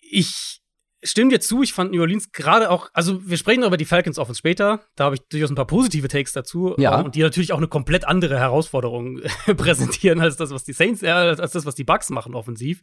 Ich 0.00 0.59
stimme 1.02 1.30
dir 1.30 1.40
zu, 1.40 1.62
ich 1.62 1.72
fand 1.72 1.92
New 1.92 2.00
Orleans 2.00 2.32
gerade 2.32 2.70
auch, 2.70 2.90
also 2.92 3.26
wir 3.28 3.36
sprechen 3.36 3.62
über 3.62 3.76
die 3.76 3.84
Falcons 3.84 4.18
Offense 4.18 4.38
später, 4.38 4.80
da 4.96 5.04
habe 5.04 5.16
ich 5.16 5.22
durchaus 5.28 5.50
ein 5.50 5.54
paar 5.54 5.66
positive 5.66 6.08
Takes 6.08 6.32
dazu 6.32 6.74
ja. 6.78 7.00
und 7.00 7.14
die 7.14 7.22
natürlich 7.22 7.52
auch 7.52 7.58
eine 7.58 7.68
komplett 7.68 8.06
andere 8.06 8.38
Herausforderung 8.38 9.20
präsentieren 9.56 10.20
als 10.20 10.36
das, 10.36 10.50
was 10.50 10.64
die 10.64 10.72
Saints, 10.72 11.02
äh, 11.02 11.08
als 11.08 11.52
das, 11.52 11.66
was 11.66 11.74
die 11.74 11.84
Bucks 11.84 12.10
machen 12.10 12.34
offensiv. 12.34 12.82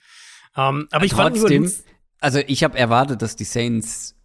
Ähm, 0.56 0.88
aber 0.92 1.06
ich 1.06 1.12
Trotzdem, 1.12 1.16
fand 1.16 1.36
New 1.36 1.44
Orleans, 1.44 1.84
also 2.20 2.40
ich 2.48 2.64
habe 2.64 2.78
erwartet, 2.78 3.22
dass 3.22 3.36
die 3.36 3.44
Saints 3.44 4.16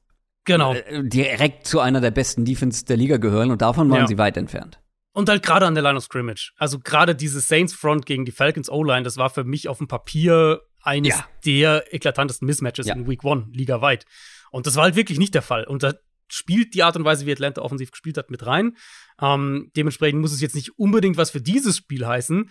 genau. 0.44 0.74
Äh, 0.74 1.04
direkt 1.04 1.66
zu 1.66 1.80
einer 1.80 2.00
der 2.00 2.10
besten 2.10 2.44
Defense 2.44 2.84
der 2.84 2.96
Liga 2.96 3.18
gehören 3.18 3.50
und 3.50 3.62
davon 3.62 3.90
waren 3.90 4.00
ja. 4.00 4.06
sie 4.06 4.18
weit 4.18 4.36
entfernt. 4.36 4.78
Und 5.14 5.28
halt 5.28 5.42
gerade 5.42 5.66
an 5.66 5.74
der 5.74 5.82
Line 5.82 5.98
of 5.98 6.04
Scrimmage. 6.04 6.52
Also 6.56 6.78
gerade 6.78 7.14
diese 7.14 7.40
Saints 7.40 7.74
Front 7.74 8.06
gegen 8.06 8.24
die 8.24 8.32
Falcons 8.32 8.70
O-Line, 8.70 9.02
das 9.02 9.18
war 9.18 9.28
für 9.28 9.44
mich 9.44 9.68
auf 9.68 9.76
dem 9.76 9.86
Papier 9.86 10.62
eines 10.82 11.16
ja. 11.16 11.28
der 11.44 11.94
eklatantesten 11.94 12.46
Mismatches 12.46 12.86
ja. 12.86 12.94
in 12.94 13.08
Week 13.08 13.22
One, 13.24 13.48
ligaweit. 13.52 14.04
Und 14.50 14.66
das 14.66 14.76
war 14.76 14.84
halt 14.84 14.96
wirklich 14.96 15.18
nicht 15.18 15.34
der 15.34 15.42
Fall. 15.42 15.64
Und 15.64 15.82
da 15.82 15.94
spielt 16.28 16.74
die 16.74 16.82
Art 16.82 16.96
und 16.96 17.04
Weise, 17.04 17.26
wie 17.26 17.32
Atlanta 17.32 17.62
offensiv 17.62 17.90
gespielt 17.90 18.16
hat, 18.16 18.30
mit 18.30 18.46
rein. 18.46 18.76
Ähm, 19.20 19.70
dementsprechend 19.76 20.20
muss 20.20 20.32
es 20.32 20.40
jetzt 20.40 20.54
nicht 20.54 20.78
unbedingt 20.78 21.16
was 21.16 21.30
für 21.30 21.40
dieses 21.40 21.76
Spiel 21.76 22.06
heißen. 22.06 22.50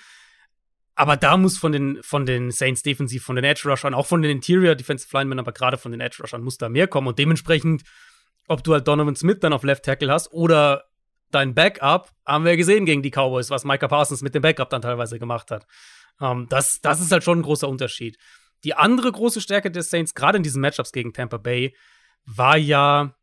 Aber 0.96 1.18
da 1.18 1.38
muss 1.38 1.58
von 1.58 1.72
den, 1.72 2.00
von 2.04 2.26
den 2.26 2.52
Saints 2.52 2.84
defensiv, 2.84 3.24
von 3.24 3.36
den 3.36 3.46
Edge 3.46 3.68
Rushern, 3.68 3.94
auch 3.94 4.06
von 4.06 4.22
den 4.22 4.32
Interior 4.32 4.76
Defensive 4.76 5.16
Linemen, 5.18 5.40
aber 5.40 5.52
gerade 5.52 5.78
von 5.78 5.92
den 5.92 6.02
Edge 6.02 6.18
Rushern 6.22 6.44
muss 6.44 6.58
da 6.58 6.70
mehr 6.70 6.88
kommen. 6.88 7.08
Und 7.08 7.18
dementsprechend, 7.18 7.84
ob 8.48 8.64
du 8.64 8.74
halt 8.74 8.88
Donovan 8.88 9.16
Smith 9.16 9.38
dann 9.40 9.54
auf 9.54 9.64
Left 9.64 9.84
Tackle 9.84 10.12
hast 10.12 10.32
oder 10.32 10.84
dein 11.32 11.56
Backup, 11.56 12.12
haben 12.26 12.46
wir 12.46 12.58
gesehen 12.58 12.86
gegen 12.86 13.02
die 13.02 13.10
Cowboys, 13.10 13.50
was 13.50 13.64
Micah 13.64 13.88
Parsons 13.88 14.22
mit 14.22 14.36
dem 14.36 14.42
Backup 14.42 14.70
dann 14.70 14.82
teilweise 14.82 15.18
gemacht 15.18 15.50
hat. 15.50 15.66
Ähm, 16.20 16.48
das, 16.50 16.80
das 16.82 17.02
ist 17.02 17.12
halt 17.12 17.24
schon 17.24 17.40
ein 17.40 17.44
großer 17.44 17.68
Unterschied. 17.68 18.18
Die 18.64 18.74
andere 18.74 19.12
große 19.12 19.42
Stärke 19.42 19.72
des 19.72 19.90
Saints, 19.90 20.14
gerade 20.14 20.38
in 20.38 20.44
diesen 20.44 20.62
Matchups 20.62 20.92
gegen 20.92 21.14
Tampa 21.14 21.38
Bay, 21.38 21.76
war 22.26 22.58
ja, 22.58 23.16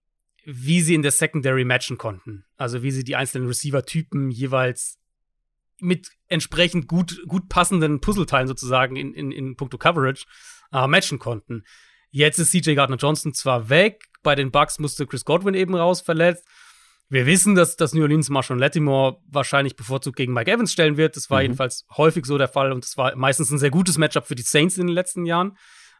wie 0.44 0.80
sie 0.80 0.94
in 0.94 1.02
der 1.02 1.12
Secondary 1.12 1.64
matchen 1.64 1.98
konnten. 1.98 2.44
Also 2.56 2.82
wie 2.82 2.90
sie 2.90 3.04
die 3.04 3.16
einzelnen 3.16 3.46
Receiver-Typen 3.46 4.30
jeweils 4.30 4.98
mit 5.80 6.10
entsprechend 6.26 6.88
gut, 6.88 7.22
gut 7.28 7.48
passenden 7.48 8.00
Puzzleteilen 8.00 8.48
sozusagen 8.48 8.96
in, 8.96 9.14
in, 9.14 9.30
in 9.30 9.56
puncto 9.56 9.78
Coverage 9.78 10.26
äh, 10.72 10.86
matchen 10.86 11.18
konnten. 11.18 11.64
Jetzt 12.10 12.38
ist 12.38 12.50
CJ 12.50 12.74
Gardner 12.74 12.96
Johnson 12.96 13.32
zwar 13.34 13.68
weg, 13.68 14.06
bei 14.22 14.34
den 14.34 14.50
Bucks 14.50 14.78
musste 14.78 15.06
Chris 15.06 15.24
Godwin 15.24 15.54
eben 15.54 15.74
raus, 15.74 16.00
verletzt. 16.00 16.44
Wir 17.10 17.24
wissen, 17.24 17.54
dass 17.54 17.76
das 17.76 17.94
New 17.94 18.02
Orleans 18.02 18.28
Marshall 18.28 18.58
Latimore 18.58 19.18
wahrscheinlich 19.26 19.76
bevorzugt 19.76 20.16
gegen 20.16 20.34
Mike 20.34 20.50
Evans 20.50 20.72
stellen 20.72 20.98
wird. 20.98 21.16
Das 21.16 21.30
war 21.30 21.38
mhm. 21.38 21.42
jedenfalls 21.42 21.86
häufig 21.96 22.26
so 22.26 22.36
der 22.36 22.48
Fall 22.48 22.70
und 22.70 22.84
es 22.84 22.96
war 22.96 23.16
meistens 23.16 23.50
ein 23.50 23.58
sehr 23.58 23.70
gutes 23.70 23.96
Matchup 23.96 24.26
für 24.26 24.34
die 24.34 24.42
Saints 24.42 24.76
in 24.76 24.86
den 24.86 24.94
letzten 24.94 25.24
Jahren. 25.24 25.56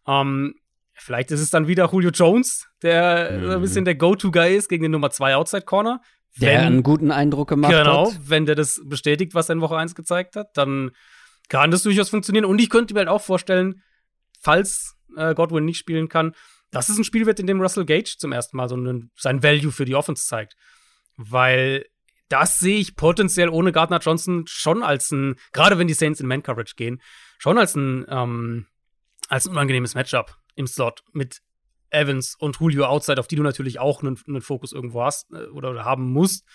Ähm, 0.06 0.54
vielleicht 0.94 1.30
ist 1.30 1.40
es 1.40 1.48
dann 1.48 1.66
wieder 1.66 1.88
Julio 1.90 2.10
Jones, 2.10 2.68
der 2.82 3.38
mhm. 3.38 3.50
ein 3.50 3.60
bisschen 3.62 3.86
der 3.86 3.94
Go-To-Guy 3.94 4.54
ist 4.54 4.68
gegen 4.68 4.82
den 4.82 4.92
Nummer 4.92 5.10
2 5.10 5.36
Outside 5.36 5.62
Corner. 5.62 6.02
Der 6.36 6.60
einen 6.60 6.82
guten 6.82 7.10
Eindruck 7.10 7.48
gemacht 7.48 7.72
genau, 7.72 8.06
hat. 8.06 8.12
Genau, 8.12 8.28
wenn 8.28 8.44
der 8.44 8.54
das 8.54 8.80
bestätigt, 8.84 9.34
was 9.34 9.48
er 9.48 9.54
in 9.54 9.60
Woche 9.62 9.76
1 9.76 9.94
gezeigt 9.94 10.36
hat, 10.36 10.48
dann 10.54 10.90
kann 11.48 11.70
das 11.70 11.82
durchaus 11.82 12.10
funktionieren. 12.10 12.44
Und 12.44 12.60
ich 12.60 12.68
könnte 12.68 12.92
mir 12.92 13.00
halt 13.00 13.08
auch 13.08 13.22
vorstellen, 13.22 13.82
falls 14.40 14.94
äh, 15.16 15.34
Godwin 15.34 15.64
nicht 15.64 15.78
spielen 15.78 16.08
kann, 16.08 16.34
dass 16.70 16.90
es 16.90 16.98
ein 16.98 17.04
Spiel 17.04 17.24
wird, 17.24 17.40
in 17.40 17.46
dem 17.46 17.62
Russell 17.62 17.86
Gage 17.86 18.16
zum 18.18 18.30
ersten 18.30 18.58
Mal 18.58 18.68
so 18.68 18.76
einen, 18.76 19.10
sein 19.16 19.42
Value 19.42 19.72
für 19.72 19.86
die 19.86 19.94
Offense 19.94 20.26
zeigt 20.26 20.54
weil 21.18 21.84
das 22.28 22.58
sehe 22.58 22.78
ich 22.78 22.96
potenziell 22.96 23.48
ohne 23.48 23.72
Gardner 23.72 23.98
Johnson 23.98 24.44
schon 24.46 24.82
als 24.82 25.10
ein, 25.10 25.36
gerade 25.52 25.78
wenn 25.78 25.88
die 25.88 25.94
Saints 25.94 26.20
in 26.20 26.26
Man-Coverage 26.26 26.74
gehen, 26.76 27.02
schon 27.38 27.58
als 27.58 27.74
ein, 27.74 28.06
ähm, 28.08 28.66
als 29.28 29.46
ein 29.46 29.50
unangenehmes 29.50 29.94
Matchup 29.94 30.36
im 30.54 30.66
Slot 30.66 31.02
mit 31.12 31.40
Evans 31.90 32.36
und 32.38 32.58
Julio 32.60 32.84
Outside, 32.84 33.18
auf 33.18 33.28
die 33.28 33.36
du 33.36 33.42
natürlich 33.42 33.78
auch 33.78 34.02
einen, 34.02 34.18
einen 34.26 34.42
Fokus 34.42 34.72
irgendwo 34.72 35.02
hast 35.02 35.30
äh, 35.32 35.46
oder, 35.46 35.70
oder, 35.70 35.84
haben 35.84 36.12
musst. 36.12 36.46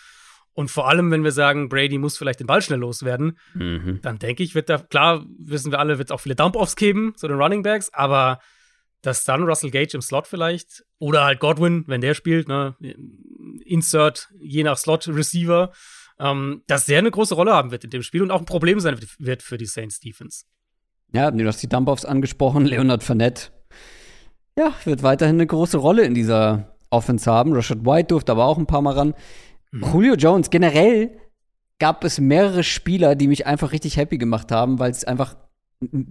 Und 0.53 0.69
vor 0.69 0.87
allem, 0.87 1.09
wenn 1.09 1.23
wir 1.23 1.31
sagen, 1.31 1.67
Brady 1.67 1.97
muss 1.97 2.17
vielleicht 2.17 2.39
den 2.39 2.47
Ball 2.47 2.61
schnell 2.61 2.79
loswerden, 2.79 3.39
mhm. 3.55 3.99
dann 4.03 4.19
denke 4.19 4.43
ich, 4.43 4.53
wird 4.53 4.69
da, 4.69 4.77
klar, 4.77 5.25
wissen 5.39 5.71
wir 5.71 5.79
alle, 5.79 5.97
wird 5.97 6.09
es 6.09 6.11
auch 6.11 6.19
viele 6.19 6.35
Dump-Offs 6.35 6.75
geben 6.75 7.13
zu 7.15 7.27
den 7.27 7.41
Running 7.41 7.63
Backs, 7.63 7.91
aber 7.91 8.39
dass 9.03 9.25
dann 9.25 9.43
Russell 9.43 9.69
Gage 9.69 9.93
im 9.93 10.01
Slot 10.01 10.27
vielleicht 10.27 10.83
oder 10.97 11.25
halt 11.25 11.39
Godwin, 11.39 11.83
wenn 11.87 12.01
der 12.01 12.15
spielt, 12.15 12.47
ne, 12.47 12.75
Insert, 13.65 14.29
je 14.39 14.63
nach 14.63 14.77
Slot-Receiver, 14.77 15.71
ähm, 16.19 16.63
dass 16.67 16.85
der 16.85 16.99
eine 16.99 17.11
große 17.11 17.35
Rolle 17.35 17.53
haben 17.53 17.71
wird 17.71 17.83
in 17.83 17.89
dem 17.89 18.01
Spiel 18.01 18.21
und 18.21 18.31
auch 18.31 18.39
ein 18.39 18.45
Problem 18.45 18.79
sein 18.79 18.97
wird 19.19 19.43
für 19.43 19.57
die 19.57 19.65
Saints 19.65 19.99
Defense. 19.99 20.45
Ja, 21.11 21.29
du 21.29 21.45
hast 21.45 21.61
die 21.61 21.69
Dump-Offs 21.69 22.05
angesprochen, 22.05 22.65
Leonard 22.65 23.03
Fournette. 23.03 23.49
Ja, 24.57 24.73
wird 24.85 25.03
weiterhin 25.03 25.35
eine 25.35 25.47
große 25.47 25.77
Rolle 25.77 26.05
in 26.05 26.13
dieser 26.13 26.75
Offense 26.89 27.29
haben. 27.29 27.53
Rashad 27.53 27.85
White 27.85 28.07
durfte 28.07 28.31
aber 28.31 28.45
auch 28.45 28.57
ein 28.57 28.67
paar 28.67 28.81
Mal 28.81 28.93
ran. 28.93 29.13
Mhm. 29.71 29.83
Julio 29.91 30.15
Jones, 30.15 30.49
generell 30.49 31.19
gab 31.77 32.03
es 32.03 32.19
mehrere 32.19 32.63
Spieler, 32.63 33.15
die 33.15 33.27
mich 33.27 33.45
einfach 33.45 33.73
richtig 33.73 33.97
happy 33.97 34.17
gemacht 34.17 34.51
haben, 34.51 34.79
weil 34.79 34.91
es 34.91 35.03
einfach 35.03 35.35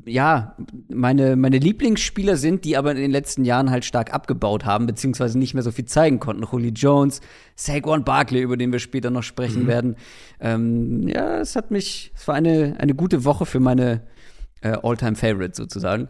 ja, 0.07 0.57
meine, 0.89 1.37
meine 1.37 1.59
Lieblingsspieler 1.59 2.37
sind, 2.37 2.65
die 2.65 2.77
aber 2.77 2.93
in 2.93 2.99
den 2.99 3.11
letzten 3.11 3.45
Jahren 3.45 3.71
halt 3.71 3.85
stark 3.85 4.13
abgebaut 4.13 4.65
haben, 4.65 4.87
beziehungsweise 4.87 5.39
nicht 5.39 5.55
mehr 5.55 5.63
so 5.63 5.71
viel 5.71 5.85
zeigen 5.85 6.21
konnten. 6.21 6.45
Julio 6.51 6.71
Jones, 6.71 7.21
Saquon 7.57 8.05
Barkley, 8.05 8.43
über 8.43 8.57
den 8.57 8.73
wir 8.73 8.79
später 8.79 9.11
noch 9.11 9.23
sprechen 9.23 9.65
mhm. 9.65 9.67
werden. 9.69 9.97
Ähm, 10.41 11.09
ja, 11.09 11.41
es 11.41 11.57
hat 11.57 11.71
mich, 11.71 12.13
es 12.15 12.27
war 12.29 12.35
eine, 12.35 12.77
eine 12.79 12.95
gute 12.95 13.25
Woche 13.25 13.47
für 13.47 13.61
meine 13.61 14.03
äh, 14.63 14.77
All-Time-Favorites 14.83 15.57
sozusagen. 15.57 16.09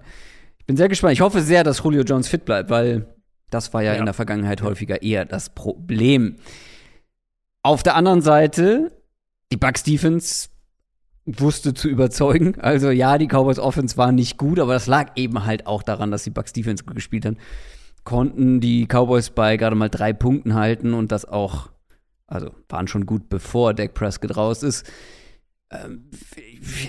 Ich 0.59 0.67
bin 0.67 0.77
sehr 0.77 0.89
gespannt. 0.89 1.15
Ich 1.15 1.21
hoffe 1.21 1.43
sehr, 1.43 1.65
dass 1.65 1.83
Julio 1.83 2.03
Jones 2.03 2.29
fit 2.29 2.45
bleibt, 2.45 2.71
weil 2.71 3.07
das 3.51 3.75
war 3.75 3.83
ja, 3.83 3.93
ja. 3.93 3.99
in 3.99 4.05
der 4.05 4.15
Vergangenheit 4.15 4.63
häufiger 4.63 5.03
eher 5.03 5.25
das 5.25 5.51
Problem. 5.51 6.37
Auf 7.63 7.83
der 7.83 7.97
anderen 7.97 8.23
Seite, 8.23 8.93
die 9.53 9.57
Bucks 9.57 9.83
Defense 9.83 10.49
wusste 11.25 11.75
zu 11.75 11.89
überzeugen. 11.89 12.61
Also 12.61 12.91
ja, 12.91 13.19
die 13.19 13.29
Cowboys 13.29 13.59
Offense 13.59 13.97
war 13.97 14.13
nicht 14.13 14.39
gut, 14.39 14.59
aber 14.59 14.73
das 14.75 14.87
lag 14.87 15.13
eben 15.17 15.45
halt 15.45 15.67
auch 15.67 15.83
daran, 15.83 16.11
dass 16.11 16.25
die 16.25 16.31
Bucks 16.31 16.53
Defense 16.53 16.85
gut 16.85 16.95
gespielt 16.95 17.27
haben. 17.27 17.39
Konnten 18.05 18.61
die 18.61 18.87
Cowboys 18.87 19.31
bei 19.31 19.57
gerade 19.57 19.77
mal 19.77 19.89
drei 19.89 20.13
Punkten 20.13 20.55
halten 20.55 20.95
und 20.95 21.13
das 21.13 21.25
auch, 21.25 21.71
also 22.27 22.51
waren 22.69 22.89
schon 22.89 23.07
gut, 23.07 23.29
bevor 23.29 23.75
Dak 23.75 23.95
Prescott 23.95 24.37
raus 24.37 24.63
ist. 24.65 24.91
Ähm, 25.71 26.11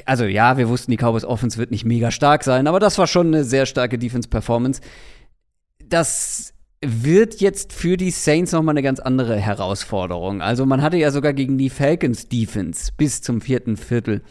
also 0.05 0.25
ja, 0.25 0.57
wir 0.57 0.67
wussten, 0.67 0.91
die 0.91 0.97
Cowboys 0.97 1.25
Offense 1.25 1.57
wird 1.59 1.69
nicht 1.69 1.86
mega 1.86 2.09
stark 2.09 2.43
sein, 2.43 2.65
aber 2.65 2.79
das 2.79 2.97
war 2.97 3.07
schon 3.07 3.27
eine 3.27 3.43
sehr 3.43 3.67
starke 3.67 3.99
Defense-Performance. 3.99 4.81
Das 5.86 6.53
wird 6.86 7.39
jetzt 7.39 7.73
für 7.73 7.97
die 7.97 8.11
Saints 8.11 8.51
noch 8.51 8.61
mal 8.61 8.71
eine 8.71 8.84
ganz 8.84 8.99
andere 8.99 9.38
Herausforderung. 9.38 10.41
Also 10.41 10.65
man 10.65 10.81
hatte 10.81 10.97
ja 10.97 11.11
sogar 11.11 11.34
gegen 11.34 11.57
die 11.57 11.69
Falcons 11.69 12.27
Defense 12.27 12.91
bis 12.95 13.21
zum 13.21 13.41
vierten 13.41 13.77
Viertel 13.77 14.21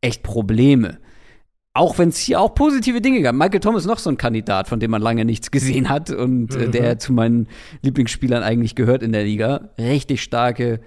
echt 0.00 0.22
Probleme. 0.22 0.98
Auch 1.74 1.98
wenn 1.98 2.08
es 2.08 2.18
hier 2.18 2.40
auch 2.40 2.54
positive 2.54 3.00
Dinge 3.00 3.20
gab. 3.20 3.34
Michael 3.34 3.60
Thomas 3.60 3.82
ist 3.82 3.88
noch 3.88 3.98
so 3.98 4.10
ein 4.10 4.16
Kandidat, 4.16 4.68
von 4.68 4.80
dem 4.80 4.90
man 4.90 5.02
lange 5.02 5.24
nichts 5.24 5.50
gesehen 5.50 5.88
hat 5.88 6.10
und 6.10 6.54
äh, 6.54 6.66
mhm. 6.66 6.72
der 6.72 6.98
zu 6.98 7.12
meinen 7.12 7.46
Lieblingsspielern 7.82 8.42
eigentlich 8.42 8.74
gehört 8.74 9.02
in 9.02 9.12
der 9.12 9.24
Liga. 9.24 9.70
Richtig 9.78 10.22
starke, 10.22 10.80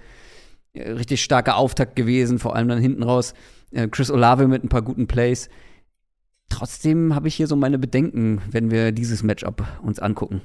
äh, 0.74 0.90
richtig 0.90 1.22
starker 1.22 1.56
Auftakt 1.56 1.96
gewesen, 1.96 2.38
vor 2.38 2.56
allem 2.56 2.68
dann 2.68 2.80
hinten 2.80 3.04
raus. 3.04 3.32
Äh, 3.70 3.88
Chris 3.88 4.10
Olave 4.10 4.48
mit 4.48 4.64
ein 4.64 4.68
paar 4.68 4.82
guten 4.82 5.06
Plays. 5.06 5.48
Trotzdem 6.48 7.14
habe 7.14 7.28
ich 7.28 7.34
hier 7.36 7.46
so 7.46 7.56
meine 7.56 7.78
Bedenken, 7.78 8.42
wenn 8.50 8.70
wir 8.70 8.92
dieses 8.92 9.22
Matchup 9.22 9.66
uns 9.82 9.98
angucken. 9.98 10.42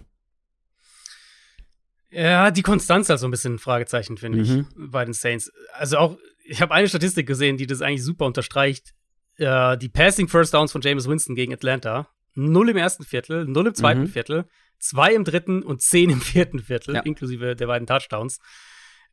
Ja, 2.09 2.51
die 2.51 2.61
Konstanz 2.61 3.09
halt 3.09 3.19
so 3.19 3.27
ein 3.27 3.31
bisschen 3.31 3.55
ein 3.55 3.59
Fragezeichen, 3.59 4.17
finde 4.17 4.39
mhm. 4.39 4.43
ich, 4.43 4.65
bei 4.91 5.03
den 5.03 5.13
Saints. 5.13 5.51
Also 5.73 5.97
auch, 5.97 6.17
ich 6.45 6.61
habe 6.61 6.73
eine 6.73 6.87
Statistik 6.87 7.27
gesehen, 7.27 7.57
die 7.57 7.67
das 7.67 7.81
eigentlich 7.81 8.03
super 8.03 8.25
unterstreicht. 8.25 8.93
Äh, 9.35 9.77
die 9.77 9.89
Passing 9.89 10.27
First 10.27 10.53
Downs 10.53 10.71
von 10.71 10.81
James 10.81 11.07
Winston 11.07 11.35
gegen 11.35 11.53
Atlanta. 11.53 12.09
Null 12.33 12.69
im 12.69 12.77
ersten 12.77 13.03
Viertel, 13.03 13.45
null 13.45 13.67
im 13.67 13.75
zweiten 13.75 14.01
mhm. 14.01 14.07
Viertel, 14.07 14.45
zwei 14.79 15.13
im 15.13 15.23
dritten 15.23 15.63
und 15.63 15.81
zehn 15.81 16.09
im 16.09 16.21
vierten 16.21 16.59
Viertel, 16.59 16.95
ja. 16.95 17.01
inklusive 17.01 17.55
der 17.55 17.67
beiden 17.67 17.87
Touchdowns. 17.87 18.39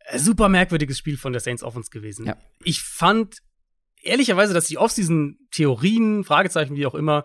Äh, 0.01 0.19
super 0.19 0.49
merkwürdiges 0.49 0.99
Spiel 0.99 1.17
von 1.17 1.33
der 1.33 1.41
Saints 1.41 1.63
Offense 1.63 1.91
gewesen. 1.91 2.27
Ja. 2.27 2.37
Ich 2.63 2.83
fand 2.83 3.39
ehrlicherweise, 4.03 4.55
dass 4.55 4.67
die 4.67 4.79
Offseason-Theorien, 4.79 6.25
Fragezeichen, 6.25 6.77
wie 6.77 6.87
auch 6.87 6.95
immer, 6.95 7.25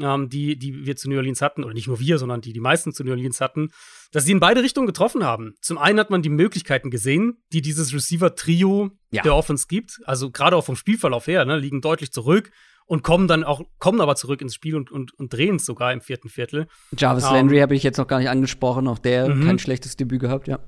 ähm, 0.00 0.28
die, 0.28 0.58
die 0.58 0.86
wir 0.86 0.96
zu 0.96 1.08
New 1.08 1.16
Orleans 1.16 1.42
hatten, 1.42 1.64
oder 1.64 1.74
nicht 1.74 1.88
nur 1.88 2.00
wir, 2.00 2.18
sondern 2.18 2.40
die 2.40 2.52
die 2.52 2.60
meisten 2.60 2.92
zu 2.92 3.04
New 3.04 3.10
Orleans 3.10 3.40
hatten, 3.40 3.70
dass 4.12 4.24
sie 4.24 4.32
in 4.32 4.40
beide 4.40 4.62
Richtungen 4.62 4.86
getroffen 4.86 5.24
haben. 5.24 5.54
Zum 5.60 5.78
einen 5.78 5.98
hat 5.98 6.10
man 6.10 6.22
die 6.22 6.28
Möglichkeiten 6.28 6.90
gesehen, 6.90 7.42
die 7.52 7.62
dieses 7.62 7.92
Receiver-Trio 7.92 8.90
ja. 9.10 9.22
der 9.22 9.34
Offense 9.34 9.66
gibt. 9.68 10.00
Also 10.04 10.30
gerade 10.30 10.56
auch 10.56 10.64
vom 10.64 10.76
Spielverlauf 10.76 11.26
her, 11.26 11.44
ne, 11.44 11.58
liegen 11.58 11.80
deutlich 11.80 12.12
zurück 12.12 12.50
und 12.86 13.02
kommen 13.02 13.28
dann 13.28 13.44
auch, 13.44 13.62
kommen 13.78 14.00
aber 14.00 14.16
zurück 14.16 14.40
ins 14.40 14.54
Spiel 14.54 14.76
und, 14.76 14.90
und, 14.90 15.12
und 15.14 15.32
drehen 15.32 15.56
es 15.56 15.66
sogar 15.66 15.92
im 15.92 16.00
vierten 16.00 16.28
Viertel. 16.28 16.68
Jarvis 16.96 17.24
um, 17.24 17.30
ähm, 17.30 17.36
Landry 17.36 17.58
habe 17.58 17.74
ich 17.74 17.82
jetzt 17.82 17.98
noch 17.98 18.06
gar 18.06 18.18
nicht 18.18 18.30
angesprochen, 18.30 18.88
auch 18.88 18.98
der 18.98 19.28
mhm. 19.28 19.44
kein 19.44 19.58
schlechtes 19.58 19.96
Debüt 19.96 20.20
gehabt, 20.20 20.48
ja. 20.48 20.60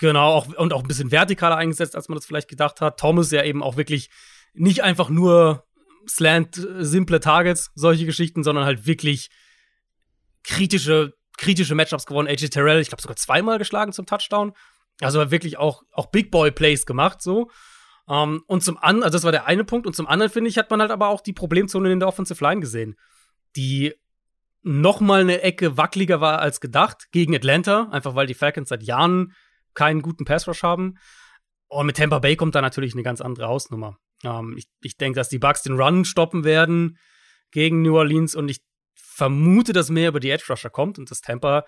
Genau, 0.00 0.32
auch, 0.32 0.48
und 0.48 0.72
auch 0.72 0.82
ein 0.82 0.88
bisschen 0.88 1.10
vertikaler 1.10 1.56
eingesetzt, 1.56 1.94
als 1.96 2.08
man 2.08 2.16
das 2.16 2.26
vielleicht 2.26 2.48
gedacht 2.48 2.80
hat. 2.80 2.98
Thomas 2.98 3.30
ja 3.30 3.44
eben 3.44 3.62
auch 3.62 3.76
wirklich 3.76 4.10
nicht 4.52 4.82
einfach 4.82 5.08
nur 5.08 5.64
Slant, 6.08 6.58
äh, 6.58 6.84
simple 6.84 7.20
Targets, 7.20 7.70
solche 7.74 8.06
Geschichten, 8.06 8.42
sondern 8.42 8.64
halt 8.64 8.86
wirklich 8.86 9.30
kritische, 10.42 11.14
kritische 11.36 11.74
Matchups 11.74 12.06
gewonnen. 12.06 12.28
AJ 12.28 12.48
Terrell, 12.48 12.80
ich 12.80 12.88
glaube 12.88 13.02
sogar 13.02 13.16
zweimal 13.16 13.58
geschlagen 13.58 13.92
zum 13.92 14.06
Touchdown. 14.06 14.52
Also 15.00 15.30
wirklich 15.30 15.58
auch, 15.58 15.82
auch 15.92 16.06
Big 16.06 16.30
Boy 16.30 16.50
Plays 16.50 16.86
gemacht, 16.86 17.22
so. 17.22 17.50
Um, 18.06 18.34
ähm, 18.34 18.44
und 18.46 18.62
zum 18.62 18.76
anderen, 18.76 19.02
also 19.04 19.16
das 19.16 19.24
war 19.24 19.32
der 19.32 19.46
eine 19.46 19.64
Punkt. 19.64 19.86
Und 19.86 19.96
zum 19.96 20.06
anderen, 20.06 20.30
finde 20.30 20.50
ich, 20.50 20.58
hat 20.58 20.70
man 20.70 20.80
halt 20.80 20.90
aber 20.90 21.08
auch 21.08 21.22
die 21.22 21.32
Problemzone 21.32 21.90
in 21.90 22.00
der 22.00 22.08
Offensive 22.08 22.42
Line 22.44 22.60
gesehen, 22.60 22.96
die 23.56 23.94
noch 24.62 25.00
mal 25.00 25.22
eine 25.22 25.42
Ecke 25.42 25.76
wackeliger 25.76 26.20
war 26.20 26.38
als 26.40 26.60
gedacht 26.60 27.08
gegen 27.12 27.34
Atlanta, 27.34 27.88
einfach 27.90 28.14
weil 28.14 28.26
die 28.26 28.34
Falcons 28.34 28.68
seit 28.68 28.82
Jahren 28.82 29.32
keinen 29.74 30.02
guten 30.02 30.24
Pass 30.24 30.46
Rush 30.46 30.62
haben. 30.62 30.96
Und 31.68 31.86
mit 31.86 31.96
Tampa 31.96 32.18
Bay 32.18 32.36
kommt 32.36 32.54
da 32.54 32.60
natürlich 32.60 32.94
eine 32.94 33.02
ganz 33.02 33.20
andere 33.20 33.48
Hausnummer. 33.48 33.98
Ähm, 34.24 34.54
ich 34.56 34.66
ich 34.82 34.96
denke, 34.96 35.16
dass 35.16 35.28
die 35.28 35.38
Bucks 35.38 35.62
den 35.62 35.80
Run 35.80 36.04
stoppen 36.04 36.44
werden 36.44 36.98
gegen 37.50 37.82
New 37.82 37.96
Orleans 37.96 38.34
und 38.34 38.48
ich 38.48 38.60
vermute, 38.94 39.72
dass 39.72 39.90
mehr 39.90 40.08
über 40.08 40.20
die 40.20 40.30
Edge 40.30 40.44
Rusher 40.48 40.70
kommt 40.70 40.98
und 40.98 41.10
dass 41.10 41.20
Tampa 41.20 41.64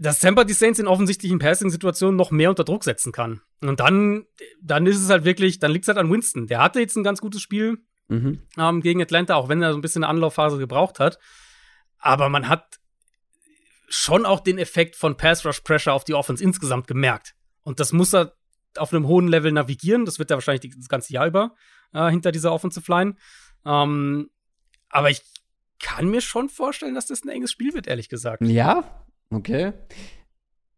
dass 0.00 0.20
Tampa 0.20 0.44
die 0.44 0.52
Saints 0.52 0.78
in 0.78 0.86
offensichtlichen 0.86 1.38
Passing-Situationen 1.38 2.16
noch 2.16 2.30
mehr 2.30 2.50
unter 2.50 2.64
Druck 2.64 2.84
setzen 2.84 3.12
kann. 3.12 3.40
Und 3.60 3.80
dann, 3.80 4.26
dann 4.62 4.86
ist 4.86 5.02
es 5.02 5.10
halt 5.10 5.24
wirklich, 5.24 5.58
dann 5.58 5.72
liegt 5.72 5.84
es 5.84 5.88
halt 5.88 5.98
an 5.98 6.10
Winston. 6.10 6.46
Der 6.46 6.60
hatte 6.60 6.80
jetzt 6.80 6.96
ein 6.96 7.02
ganz 7.02 7.20
gutes 7.20 7.40
Spiel 7.40 7.78
mhm. 8.08 8.46
ähm, 8.56 8.80
gegen 8.80 9.02
Atlanta, 9.02 9.34
auch 9.34 9.48
wenn 9.48 9.62
er 9.62 9.72
so 9.72 9.78
ein 9.78 9.80
bisschen 9.80 10.04
eine 10.04 10.10
Anlaufphase 10.10 10.58
gebraucht 10.58 11.00
hat. 11.00 11.18
Aber 11.98 12.28
man 12.28 12.48
hat 12.48 12.78
schon 13.88 14.24
auch 14.24 14.40
den 14.40 14.58
Effekt 14.58 14.94
von 14.94 15.16
Pass-Rush-Pressure 15.16 15.92
auf 15.92 16.04
die 16.04 16.14
Offense 16.14 16.44
insgesamt 16.44 16.86
gemerkt. 16.86 17.34
Und 17.62 17.80
das 17.80 17.92
muss 17.92 18.14
er 18.14 18.37
auf 18.76 18.92
einem 18.92 19.06
hohen 19.06 19.28
Level 19.28 19.52
navigieren. 19.52 20.04
Das 20.04 20.18
wird 20.18 20.30
er 20.30 20.36
wahrscheinlich 20.36 20.74
das 20.76 20.88
ganze 20.88 21.12
Jahr 21.12 21.26
über 21.26 21.54
äh, 21.92 22.10
hinter 22.10 22.32
dieser 22.32 22.52
Offensive 22.52 22.90
Line. 22.90 23.14
Ähm, 23.64 24.30
aber 24.90 25.10
ich 25.10 25.22
kann 25.80 26.08
mir 26.08 26.20
schon 26.20 26.48
vorstellen, 26.48 26.94
dass 26.94 27.06
das 27.06 27.22
ein 27.24 27.28
enges 27.28 27.50
Spiel 27.50 27.74
wird, 27.74 27.86
ehrlich 27.86 28.08
gesagt. 28.08 28.42
Ja, 28.42 29.06
okay. 29.30 29.72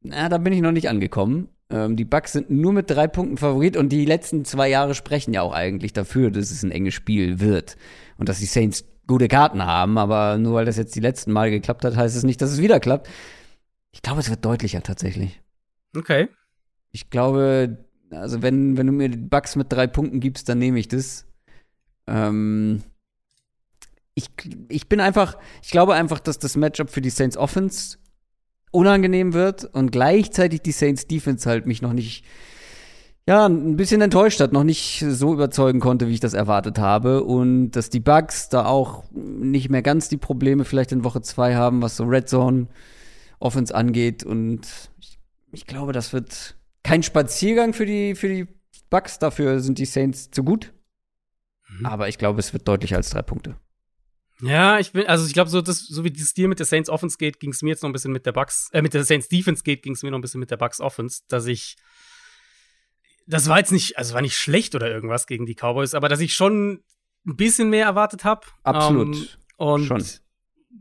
Na, 0.03 0.29
da 0.29 0.39
bin 0.39 0.53
ich 0.53 0.61
noch 0.61 0.73
nicht 0.73 0.89
angekommen. 0.89 1.49
Ähm, 1.71 1.97
die 1.97 2.05
Bucks 2.05 2.33
sind 2.33 2.51
nur 2.51 2.73
mit 2.73 2.91
drei 2.91 3.07
Punkten 3.07 3.37
Favorit 3.37 3.77
und 3.77 3.91
die 3.91 4.05
letzten 4.05 4.45
zwei 4.45 4.69
Jahre 4.69 4.95
sprechen 4.95 5.33
ja 5.33 5.43
auch 5.43 5.53
eigentlich 5.53 5.93
dafür, 5.93 6.31
dass 6.31 6.51
es 6.51 6.63
ein 6.63 6.71
enges 6.71 6.95
Spiel 6.95 7.41
wird 7.41 7.77
und 8.19 8.29
dass 8.29 8.41
die 8.41 8.47
Saints 8.47 8.85
gute 9.07 9.29
Karten 9.29 9.65
haben. 9.65 9.99
Aber 9.99 10.39
nur 10.39 10.55
weil 10.55 10.65
das 10.65 10.77
jetzt 10.77 10.95
die 10.95 11.01
letzten 11.01 11.33
Mal 11.33 11.51
geklappt 11.51 11.85
hat, 11.85 11.97
heißt 11.97 12.17
es 12.17 12.25
nicht, 12.25 12.43
dass 12.43 12.51
es 12.51 12.61
wieder 12.61 12.81
klappt. 12.81 13.09
Ich 13.93 14.03
glaube, 14.03 14.21
es 14.21 14.31
wird 14.31 14.45
deutlicher 14.45 14.83
tatsächlich. 14.83 15.41
Okay. 15.97 16.29
Ich 16.93 17.11
glaube, 17.11 17.79
also 18.11 18.43
wenn, 18.43 18.77
wenn 18.77 18.87
du 18.87 18.93
mir 18.93 19.09
die 19.09 19.17
Bugs 19.17 19.57
mit 19.57 19.73
drei 19.73 19.87
Punkten 19.87 20.21
gibst, 20.21 20.49
dann 20.49 20.59
nehme 20.59 20.79
ich 20.79 20.89
das. 20.89 21.27
Ähm, 22.07 22.83
ich, 24.15 24.31
ich 24.69 24.89
bin 24.89 25.01
einfach, 25.01 25.39
ich 25.63 25.71
glaube 25.71 25.95
einfach, 25.95 26.21
dass 26.21 26.39
das 26.39 26.57
Matchup 26.57 26.91
für 26.91 27.01
die 27.01 27.11
Saints 27.11 27.37
Offense 27.37 27.99
unangenehm 28.73 29.33
wird 29.33 29.65
und 29.65 29.91
gleichzeitig 29.91 30.63
die 30.63 30.73
Saints 30.73 31.07
Defense 31.07 31.49
halt 31.49 31.67
mich 31.67 31.83
noch 31.83 31.93
nicht, 31.93 32.25
ja, 33.27 33.47
ein 33.47 33.77
bisschen 33.77 34.01
enttäuscht 34.01 34.41
hat, 34.41 34.53
noch 34.53 34.65
nicht 34.65 35.05
so 35.09 35.33
überzeugen 35.33 35.81
konnte, 35.81 36.09
wie 36.09 36.15
ich 36.15 36.21
das 36.21 36.35
erwartet 36.35 36.79
habe. 36.79 37.25
Und 37.25 37.73
dass 37.73 37.91
die 37.91 38.01
Bugs 38.01 38.49
da 38.49 38.67
auch 38.67 39.05
nicht 39.13 39.71
mehr 39.71 39.83
ganz 39.83 40.09
die 40.09 40.17
Probleme 40.17 40.65
vielleicht 40.65 40.93
in 40.93 41.05
Woche 41.05 41.23
zwei 41.23 41.55
haben, 41.55 41.83
was 41.83 41.97
so 41.97 42.05
Red 42.05 42.29
Zone 42.29 42.67
Offense 43.39 43.75
angeht. 43.75 44.25
Und 44.25 44.67
ich, 44.99 45.19
ich 45.53 45.67
glaube, 45.67 45.93
das 45.93 46.13
wird 46.13 46.57
kein 46.83 47.03
Spaziergang 47.03 47.73
für 47.73 47.87
die, 47.87 48.15
für 48.15 48.29
die 48.29 48.49
Bucks, 48.89 49.19
dafür 49.19 49.61
sind 49.61 49.79
die 49.79 49.87
Saints 49.87 50.31
zu 50.31 50.43
gut. 50.43 50.73
Mhm. 51.69 51.87
Aber 51.87 52.09
ich 52.09 52.19
glaube, 52.19 52.41
es 52.41 52.53
wird 52.53 52.67
deutlicher 52.67 52.97
als 52.97 53.11
drei 53.11 53.23
Punkte. 53.23 53.57
Ja, 54.43 54.79
ich 54.79 54.93
bin, 54.93 55.07
also 55.07 55.27
ich 55.27 55.35
glaube, 55.35 55.51
so, 55.51 55.63
so 55.63 56.05
wie 56.05 56.11
dieses 56.11 56.33
Deal 56.33 56.49
mit 56.49 56.59
der 56.59 56.67
Saints 56.67 56.89
Offense 56.89 57.19
geht, 57.19 57.41
ging 57.41 57.51
es 57.51 57.63
mir 57.63 57.71
jetzt 57.71 57.83
noch 57.83 57.91
ein 57.91 57.93
bisschen 57.93 58.13
mit 58.13 58.25
der 58.25 58.33
Bucks, 58.33 58.71
äh, 58.73 58.81
mit 58.81 58.95
der 58.95 59.05
Saints 59.05 59.29
Defense 59.29 59.63
geht, 59.63 59.83
ging 59.83 59.93
es 59.93 60.03
mir 60.03 60.11
noch 60.11 60.19
ein 60.19 60.23
bisschen 60.23 60.41
mit 60.41 60.51
der 60.51 60.57
Bucks 60.57 60.81
Offense, 60.81 61.23
dass 61.29 61.47
ich, 61.47 61.77
das 63.27 63.49
war 63.49 63.59
jetzt 63.59 63.73
nicht, 63.73 63.99
also 63.99 64.15
war 64.15 64.23
nicht 64.23 64.39
schlecht 64.39 64.75
oder 64.75 64.91
irgendwas 64.91 65.27
gegen 65.27 65.45
die 65.45 65.55
Cowboys, 65.55 65.95
aber 65.95 66.09
dass 66.09 66.21
ich 66.21 66.33
schon 66.33 66.83
ein 67.27 67.37
bisschen 67.37 67.69
mehr 67.69 67.85
erwartet 67.85 68.25
habe. 68.25 68.47
Absolut. 68.63 69.17
Ähm, 69.17 69.29
und 69.57 69.85
schon. 69.85 70.05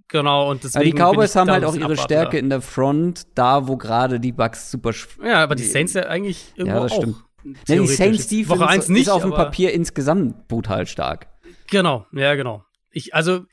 Genau, 0.07 0.49
und 0.49 0.63
deswegen. 0.63 0.85
Ja, 0.85 0.91
die 0.91 0.97
Cowboys 0.97 1.35
haben 1.35 1.51
halt 1.51 1.63
auch 1.63 1.75
ihre 1.75 1.97
Stärke 1.97 2.37
in 2.37 2.49
der 2.49 2.61
Front, 2.61 3.27
da 3.35 3.67
wo 3.67 3.77
gerade 3.77 4.19
die 4.19 4.31
Bucks 4.31 4.71
super. 4.71 4.91
Ja, 5.23 5.43
aber 5.43 5.55
die 5.55 5.63
Saints 5.63 5.93
ja 5.93 6.03
eigentlich 6.03 6.53
irgendwo 6.55 6.77
ja, 6.77 6.83
das 6.83 6.95
stimmt. 6.95 7.15
auch. 7.15 7.29
Ja, 7.67 7.81
die 7.81 7.87
Saints 7.87 8.27
Defense 8.27 8.49
Woche 8.49 8.67
eins 8.67 8.89
nicht, 8.89 9.03
ist 9.03 9.09
auf 9.09 9.21
dem 9.21 9.31
Papier 9.31 9.71
insgesamt 9.73 10.47
brutal 10.47 10.87
stark. 10.87 11.27
Genau, 11.69 12.05
ja, 12.11 12.35
genau. 12.35 12.63
Ich, 12.91 13.13
also. 13.13 13.45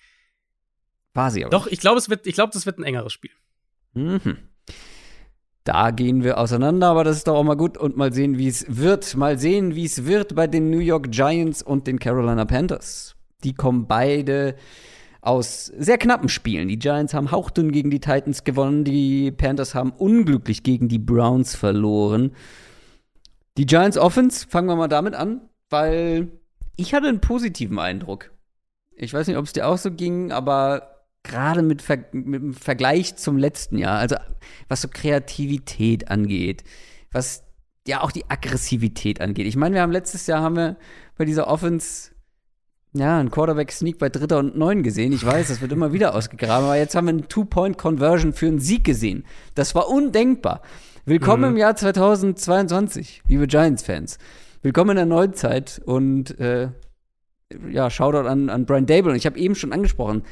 War 1.14 1.30
sie 1.30 1.44
aber. 1.44 1.50
Doch, 1.50 1.66
ich 1.66 1.80
glaube, 1.80 2.00
ich 2.24 2.34
glaube, 2.34 2.52
das 2.52 2.66
wird 2.66 2.78
ein 2.78 2.84
engeres 2.84 3.12
Spiel. 3.12 3.30
Mhm. 3.94 4.38
Da 5.64 5.90
gehen 5.90 6.22
wir 6.22 6.38
auseinander, 6.38 6.88
aber 6.88 7.04
das 7.04 7.16
ist 7.16 7.28
doch 7.28 7.34
auch 7.34 7.42
mal 7.42 7.56
gut. 7.56 7.76
Und 7.76 7.96
mal 7.96 8.12
sehen, 8.12 8.38
wie 8.38 8.48
es 8.48 8.64
wird. 8.68 9.16
Mal 9.16 9.38
sehen, 9.38 9.74
wie 9.74 9.84
es 9.84 10.06
wird 10.06 10.34
bei 10.34 10.46
den 10.46 10.70
New 10.70 10.78
York 10.78 11.10
Giants 11.10 11.62
und 11.62 11.86
den 11.86 11.98
Carolina 11.98 12.44
Panthers. 12.44 13.16
Die 13.42 13.52
kommen 13.52 13.86
beide 13.86 14.56
aus 15.26 15.66
sehr 15.66 15.98
knappen 15.98 16.28
Spielen. 16.28 16.68
Die 16.68 16.78
Giants 16.78 17.12
haben 17.12 17.32
hauchdünn 17.32 17.72
gegen 17.72 17.90
die 17.90 17.98
Titans 17.98 18.44
gewonnen, 18.44 18.84
die 18.84 19.32
Panthers 19.32 19.74
haben 19.74 19.90
unglücklich 19.90 20.62
gegen 20.62 20.88
die 20.88 21.00
Browns 21.00 21.56
verloren. 21.56 22.32
Die 23.56 23.66
Giants 23.66 23.98
Offense, 23.98 24.46
fangen 24.48 24.68
wir 24.68 24.76
mal 24.76 24.88
damit 24.88 25.14
an, 25.14 25.40
weil 25.68 26.28
ich 26.76 26.94
hatte 26.94 27.08
einen 27.08 27.20
positiven 27.20 27.78
Eindruck. 27.78 28.30
Ich 28.94 29.12
weiß 29.12 29.26
nicht, 29.26 29.36
ob 29.36 29.44
es 29.44 29.52
dir 29.52 29.66
auch 29.66 29.78
so 29.78 29.90
ging, 29.90 30.30
aber 30.30 31.04
gerade 31.24 31.62
mit, 31.62 31.82
Ver 31.82 31.98
mit 32.12 32.40
dem 32.40 32.54
Vergleich 32.54 33.16
zum 33.16 33.36
letzten 33.36 33.78
Jahr, 33.78 33.98
also 33.98 34.16
was 34.68 34.82
so 34.82 34.88
Kreativität 34.88 36.08
angeht, 36.08 36.62
was 37.10 37.42
ja 37.88 38.00
auch 38.02 38.12
die 38.12 38.30
Aggressivität 38.30 39.20
angeht. 39.20 39.46
Ich 39.46 39.56
meine, 39.56 39.74
wir 39.74 39.82
haben 39.82 39.92
letztes 39.92 40.28
Jahr 40.28 40.40
haben 40.40 40.56
wir 40.56 40.76
bei 41.16 41.24
dieser 41.24 41.48
Offense 41.48 42.12
ja, 42.98 43.18
ein 43.18 43.30
Quarterback-Sneak 43.30 43.98
bei 43.98 44.08
Dritter 44.08 44.38
und 44.38 44.56
Neun 44.56 44.82
gesehen. 44.82 45.12
Ich 45.12 45.24
weiß, 45.24 45.48
das 45.48 45.60
wird 45.60 45.72
immer 45.72 45.92
wieder 45.92 46.14
ausgegraben, 46.14 46.66
aber 46.66 46.76
jetzt 46.76 46.94
haben 46.94 47.06
wir 47.06 47.12
eine 47.12 47.28
Two-Point-Conversion 47.28 48.32
für 48.32 48.46
einen 48.46 48.58
Sieg 48.58 48.84
gesehen. 48.84 49.24
Das 49.54 49.74
war 49.74 49.88
undenkbar. 49.88 50.62
Willkommen 51.04 51.42
mhm. 51.42 51.50
im 51.50 51.56
Jahr 51.58 51.76
2022, 51.76 53.22
liebe 53.28 53.46
Giants-Fans. 53.46 54.18
willkommen 54.62 54.90
in 54.90 54.96
der 54.96 55.06
Neuzeit 55.06 55.80
und 55.84 56.38
äh, 56.40 56.70
ja, 57.70 57.90
Shoutout 57.90 58.28
an, 58.28 58.50
an 58.50 58.66
Brian 58.66 58.86
Dable. 58.86 59.12
Und 59.12 59.16
ich 59.16 59.26
habe 59.26 59.38
eben 59.38 59.54
schon 59.54 59.72
angesprochen, 59.72 60.22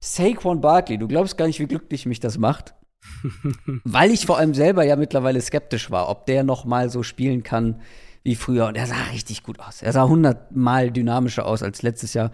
Saquon 0.00 0.60
Barkley, 0.60 0.98
du 0.98 1.08
glaubst 1.08 1.38
gar 1.38 1.46
nicht, 1.46 1.60
wie 1.60 1.66
glücklich 1.66 2.06
mich 2.06 2.20
das 2.20 2.38
macht. 2.38 2.74
Weil 3.84 4.10
ich 4.10 4.26
vor 4.26 4.38
allem 4.38 4.54
selber 4.54 4.84
ja 4.84 4.96
mittlerweile 4.96 5.40
skeptisch 5.40 5.90
war, 5.90 6.08
ob 6.08 6.26
der 6.26 6.42
noch 6.42 6.64
mal 6.64 6.90
so 6.90 7.02
spielen 7.02 7.42
kann 7.42 7.80
wie 8.28 8.34
früher. 8.34 8.66
Und 8.66 8.76
er 8.76 8.86
sah 8.86 9.04
richtig 9.12 9.42
gut 9.42 9.58
aus. 9.58 9.80
Er 9.80 9.92
sah 9.92 10.06
hundertmal 10.06 10.90
dynamischer 10.90 11.46
aus 11.46 11.62
als 11.62 11.80
letztes 11.80 12.12
Jahr. 12.12 12.30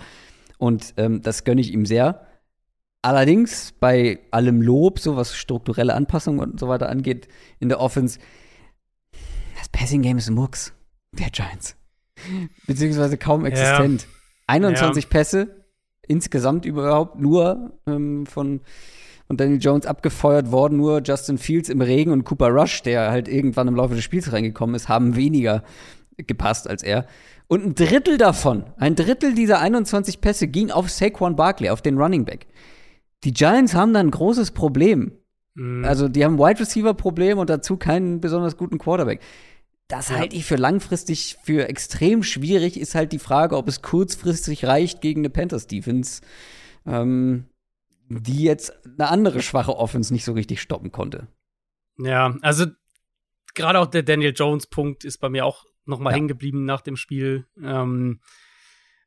Und 0.58 0.94
ähm, 0.96 1.22
das 1.22 1.44
gönne 1.44 1.60
ich 1.60 1.72
ihm 1.72 1.86
sehr. 1.86 2.26
Allerdings 3.00 3.72
bei 3.78 4.18
allem 4.32 4.60
Lob, 4.60 4.98
so 4.98 5.16
was 5.16 5.36
strukturelle 5.36 5.94
Anpassungen 5.94 6.40
und 6.40 6.58
so 6.58 6.68
weiter 6.68 6.88
angeht 6.88 7.28
in 7.60 7.68
der 7.68 7.78
Offense, 7.78 8.18
das 9.56 9.68
Passing 9.68 10.02
Game 10.02 10.18
ist 10.18 10.28
ein 10.28 10.34
Murks 10.34 10.72
der 11.12 11.30
Giants. 11.30 11.76
Beziehungsweise 12.66 13.16
kaum 13.16 13.44
existent. 13.44 14.02
Ja. 14.02 14.08
21 14.48 15.04
ja. 15.04 15.10
Pässe, 15.10 15.64
insgesamt 16.08 16.64
überhaupt 16.64 17.20
nur 17.20 17.78
ähm, 17.86 18.26
von, 18.26 18.62
von 19.26 19.36
Daniel 19.36 19.60
Jones 19.60 19.86
abgefeuert 19.86 20.52
worden. 20.52 20.78
Nur 20.78 21.02
Justin 21.02 21.38
Fields 21.38 21.68
im 21.68 21.80
Regen 21.80 22.12
und 22.12 22.24
Cooper 22.24 22.48
Rush, 22.48 22.82
der 22.82 23.10
halt 23.10 23.28
irgendwann 23.28 23.68
im 23.68 23.76
Laufe 23.76 23.94
des 23.94 24.04
Spiels 24.04 24.32
reingekommen 24.32 24.74
ist, 24.74 24.88
haben 24.88 25.16
weniger 25.16 25.62
gepasst 26.16 26.68
als 26.68 26.82
er. 26.82 27.06
Und 27.46 27.64
ein 27.64 27.74
Drittel 27.74 28.16
davon, 28.16 28.64
ein 28.78 28.94
Drittel 28.94 29.34
dieser 29.34 29.60
21 29.60 30.20
Pässe 30.20 30.48
ging 30.48 30.70
auf 30.70 30.90
Saquon 30.90 31.36
Barkley, 31.36 31.70
auf 31.70 31.82
den 31.82 31.98
Running 31.98 32.24
Back. 32.24 32.46
Die 33.24 33.32
Giants 33.32 33.74
haben 33.74 33.92
da 33.92 34.00
ein 34.00 34.10
großes 34.10 34.52
Problem. 34.52 35.12
Mhm. 35.54 35.84
Also, 35.84 36.08
die 36.08 36.24
haben 36.24 36.34
ein 36.34 36.38
Wide 36.38 36.60
Receiver 36.60 36.94
Problem 36.94 37.38
und 37.38 37.50
dazu 37.50 37.76
keinen 37.76 38.20
besonders 38.20 38.56
guten 38.56 38.78
Quarterback. 38.78 39.20
Das 39.88 40.08
ja. 40.08 40.16
halte 40.16 40.36
ich 40.36 40.46
für 40.46 40.56
langfristig 40.56 41.36
für 41.42 41.68
extrem 41.68 42.22
schwierig. 42.22 42.80
Ist 42.80 42.94
halt 42.94 43.12
die 43.12 43.18
Frage, 43.18 43.56
ob 43.56 43.68
es 43.68 43.82
kurzfristig 43.82 44.64
reicht 44.64 45.00
gegen 45.00 45.20
eine 45.20 45.30
Panthers 45.30 45.66
Defense, 45.66 46.22
ähm, 46.86 47.44
die 48.08 48.44
jetzt 48.44 48.72
eine 48.84 49.08
andere 49.08 49.42
schwache 49.42 49.76
Offense 49.76 50.12
nicht 50.12 50.24
so 50.24 50.32
richtig 50.32 50.60
stoppen 50.60 50.92
konnte. 50.92 51.28
Ja, 51.98 52.36
also 52.42 52.66
gerade 53.54 53.78
auch 53.78 53.86
der 53.86 54.02
Daniel 54.02 54.32
Jones 54.34 54.66
Punkt 54.66 55.04
ist 55.04 55.18
bei 55.18 55.28
mir 55.28 55.44
auch 55.44 55.64
noch 55.86 55.98
mal 55.98 56.10
ja. 56.10 56.16
hängen 56.16 56.28
geblieben 56.28 56.64
nach 56.64 56.80
dem 56.80 56.96
Spiel. 56.96 57.46
Ähm, 57.62 58.20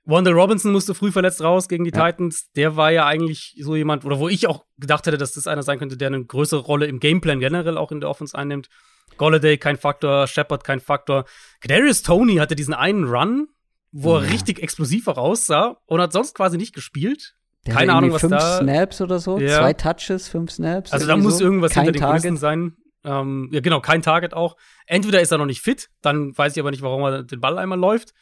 Wanda 0.05 0.31
Robinson 0.31 0.71
musste 0.71 0.95
früh 0.95 1.11
verletzt 1.11 1.41
raus 1.41 1.67
gegen 1.67 1.83
die 1.83 1.91
ja. 1.91 2.11
Titans. 2.11 2.49
Der 2.55 2.77
war 2.77 2.91
ja 2.91 3.05
eigentlich 3.05 3.57
so 3.61 3.75
jemand, 3.75 4.05
oder 4.05 4.19
wo 4.19 4.29
ich 4.29 4.47
auch 4.47 4.65
gedacht 4.77 5.05
hätte, 5.05 5.17
dass 5.17 5.33
das 5.33 5.47
einer 5.47 5.63
sein 5.63 5.79
könnte, 5.79 5.97
der 5.97 6.07
eine 6.07 6.23
größere 6.23 6.61
Rolle 6.61 6.87
im 6.87 6.99
Gameplan 6.99 7.39
generell 7.39 7.77
auch 7.77 7.91
in 7.91 7.99
der 7.99 8.09
Offense 8.09 8.37
einnimmt. 8.37 8.69
Golladay 9.17 9.57
kein 9.57 9.77
Faktor, 9.77 10.27
Shepard 10.27 10.63
kein 10.63 10.79
Faktor. 10.79 11.25
Kadarius 11.59 12.03
Tony 12.03 12.35
hatte 12.35 12.55
diesen 12.55 12.73
einen 12.73 13.03
Run, 13.03 13.49
wo 13.91 14.15
ja. 14.15 14.23
er 14.23 14.31
richtig 14.31 14.61
explosiv 14.61 15.07
aussah 15.07 15.77
und 15.85 15.99
hat 15.99 16.13
sonst 16.13 16.35
quasi 16.35 16.57
nicht 16.57 16.73
gespielt. 16.73 17.36
Der 17.67 17.75
Keine 17.75 17.93
Ahnung, 17.93 18.11
was 18.13 18.21
fünf 18.21 18.31
da. 18.31 18.57
Fünf 18.57 18.69
Snaps 18.69 19.01
oder 19.01 19.19
so, 19.19 19.37
ja. 19.37 19.59
zwei 19.59 19.73
Touches, 19.73 20.27
fünf 20.27 20.51
Snaps. 20.51 20.91
Also 20.91 21.05
da 21.05 21.17
muss 21.17 21.37
so. 21.37 21.43
irgendwas 21.43 21.73
kein 21.73 21.83
hinter 21.83 21.99
den 21.99 22.01
Target. 22.01 22.21
Kulissen 22.21 22.37
sein. 22.37 22.77
Ähm, 23.03 23.49
ja, 23.51 23.59
genau, 23.59 23.79
kein 23.79 24.01
Target 24.01 24.33
auch. 24.33 24.57
Entweder 24.85 25.21
ist 25.21 25.31
er 25.31 25.37
noch 25.37 25.45
nicht 25.45 25.61
fit, 25.61 25.89
dann 26.01 26.37
weiß 26.37 26.53
ich 26.53 26.59
aber 26.59 26.71
nicht, 26.71 26.81
warum 26.81 27.03
er 27.03 27.23
den 27.23 27.39
Ball 27.39 27.57
einmal 27.57 27.79
läuft. 27.79 28.13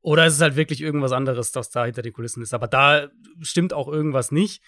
Oder 0.00 0.26
ist 0.26 0.34
es 0.34 0.40
halt 0.40 0.56
wirklich 0.56 0.80
irgendwas 0.80 1.12
anderes, 1.12 1.50
das 1.50 1.70
da 1.70 1.84
hinter 1.86 2.02
den 2.02 2.12
Kulissen 2.12 2.42
ist. 2.42 2.52
Aber 2.52 2.68
da 2.68 3.08
stimmt 3.40 3.72
auch 3.72 3.88
irgendwas 3.88 4.32
nicht. 4.32 4.62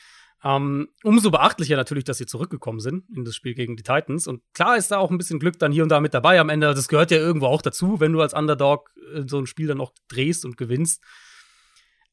Ähm, 0.44 0.88
umso 1.02 1.30
beachtlicher 1.30 1.76
natürlich, 1.76 2.04
dass 2.04 2.18
sie 2.18 2.26
zurückgekommen 2.26 2.80
sind 2.80 3.04
in 3.14 3.24
das 3.24 3.34
Spiel 3.34 3.54
gegen 3.54 3.76
die 3.76 3.82
Titans. 3.82 4.26
Und 4.26 4.42
klar 4.54 4.76
ist 4.76 4.90
da 4.90 4.98
auch 4.98 5.10
ein 5.10 5.18
bisschen 5.18 5.38
Glück 5.38 5.58
dann 5.58 5.72
hier 5.72 5.82
und 5.82 5.88
da 5.88 6.00
mit 6.00 6.14
dabei 6.14 6.40
am 6.40 6.48
Ende. 6.48 6.72
Das 6.72 6.88
gehört 6.88 7.10
ja 7.10 7.18
irgendwo 7.18 7.46
auch 7.46 7.62
dazu, 7.62 8.00
wenn 8.00 8.12
du 8.12 8.20
als 8.20 8.34
Underdog 8.34 8.90
äh, 9.14 9.22
so 9.26 9.38
ein 9.38 9.46
Spiel 9.46 9.66
dann 9.66 9.78
noch 9.78 9.92
drehst 10.08 10.44
und 10.44 10.56
gewinnst. 10.56 11.02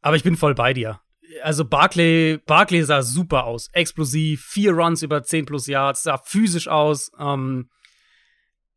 Aber 0.01 0.16
ich 0.16 0.24
bin 0.24 0.36
voll 0.36 0.55
bei 0.55 0.74
dir. 0.74 0.99
Also 1.41 1.65
Barclay, 1.65 2.38
Barclay 2.45 2.84
sah 2.84 3.01
super 3.01 3.45
aus. 3.45 3.69
Explosiv, 3.74 4.43
vier 4.45 4.74
Runs 4.74 5.01
über 5.01 5.24
10 5.24 5.45
plus 5.45 5.67
Yards, 5.67 6.03
sah 6.03 6.17
physisch 6.17 6.67
aus. 6.67 7.11
Ähm, 7.19 7.69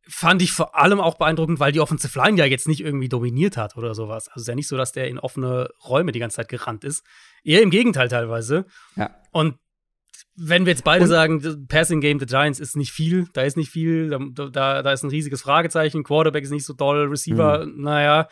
fand 0.09 0.41
ich 0.41 0.51
vor 0.51 0.75
allem 0.75 0.99
auch 0.99 1.15
beeindruckend, 1.15 1.59
weil 1.59 1.71
die 1.71 1.79
Offensive 1.79 2.17
Line 2.17 2.37
ja 2.37 2.45
jetzt 2.45 2.67
nicht 2.67 2.81
irgendwie 2.81 3.09
dominiert 3.09 3.57
hat 3.57 3.75
oder 3.75 3.93
sowas. 3.93 4.27
Also 4.29 4.37
es 4.37 4.41
ist 4.43 4.47
ja 4.47 4.55
nicht 4.55 4.67
so, 4.67 4.77
dass 4.77 4.93
der 4.93 5.07
in 5.07 5.19
offene 5.19 5.69
Räume 5.85 6.11
die 6.11 6.19
ganze 6.19 6.37
Zeit 6.37 6.49
gerannt 6.49 6.83
ist. 6.83 7.03
Eher 7.43 7.61
im 7.61 7.69
Gegenteil 7.69 8.07
teilweise. 8.07 8.65
Ja. 8.95 9.15
Und 9.31 9.57
wenn 10.35 10.65
wir 10.65 10.71
jetzt 10.71 10.83
beide 10.83 11.03
Und? 11.03 11.09
sagen, 11.09 11.67
Passing 11.67 11.99
Game 11.99 12.19
the 12.19 12.25
Giants 12.25 12.59
ist 12.59 12.75
nicht 12.75 12.91
viel, 12.91 13.27
da 13.33 13.41
ist 13.41 13.57
nicht 13.57 13.71
viel, 13.71 14.09
da, 14.09 14.49
da, 14.49 14.83
da 14.83 14.91
ist 14.91 15.03
ein 15.03 15.09
riesiges 15.09 15.41
Fragezeichen, 15.41 16.03
Quarterback 16.03 16.43
ist 16.43 16.51
nicht 16.51 16.65
so 16.65 16.73
doll, 16.73 17.07
Receiver, 17.07 17.65
mhm. 17.65 17.81
naja, 17.81 18.29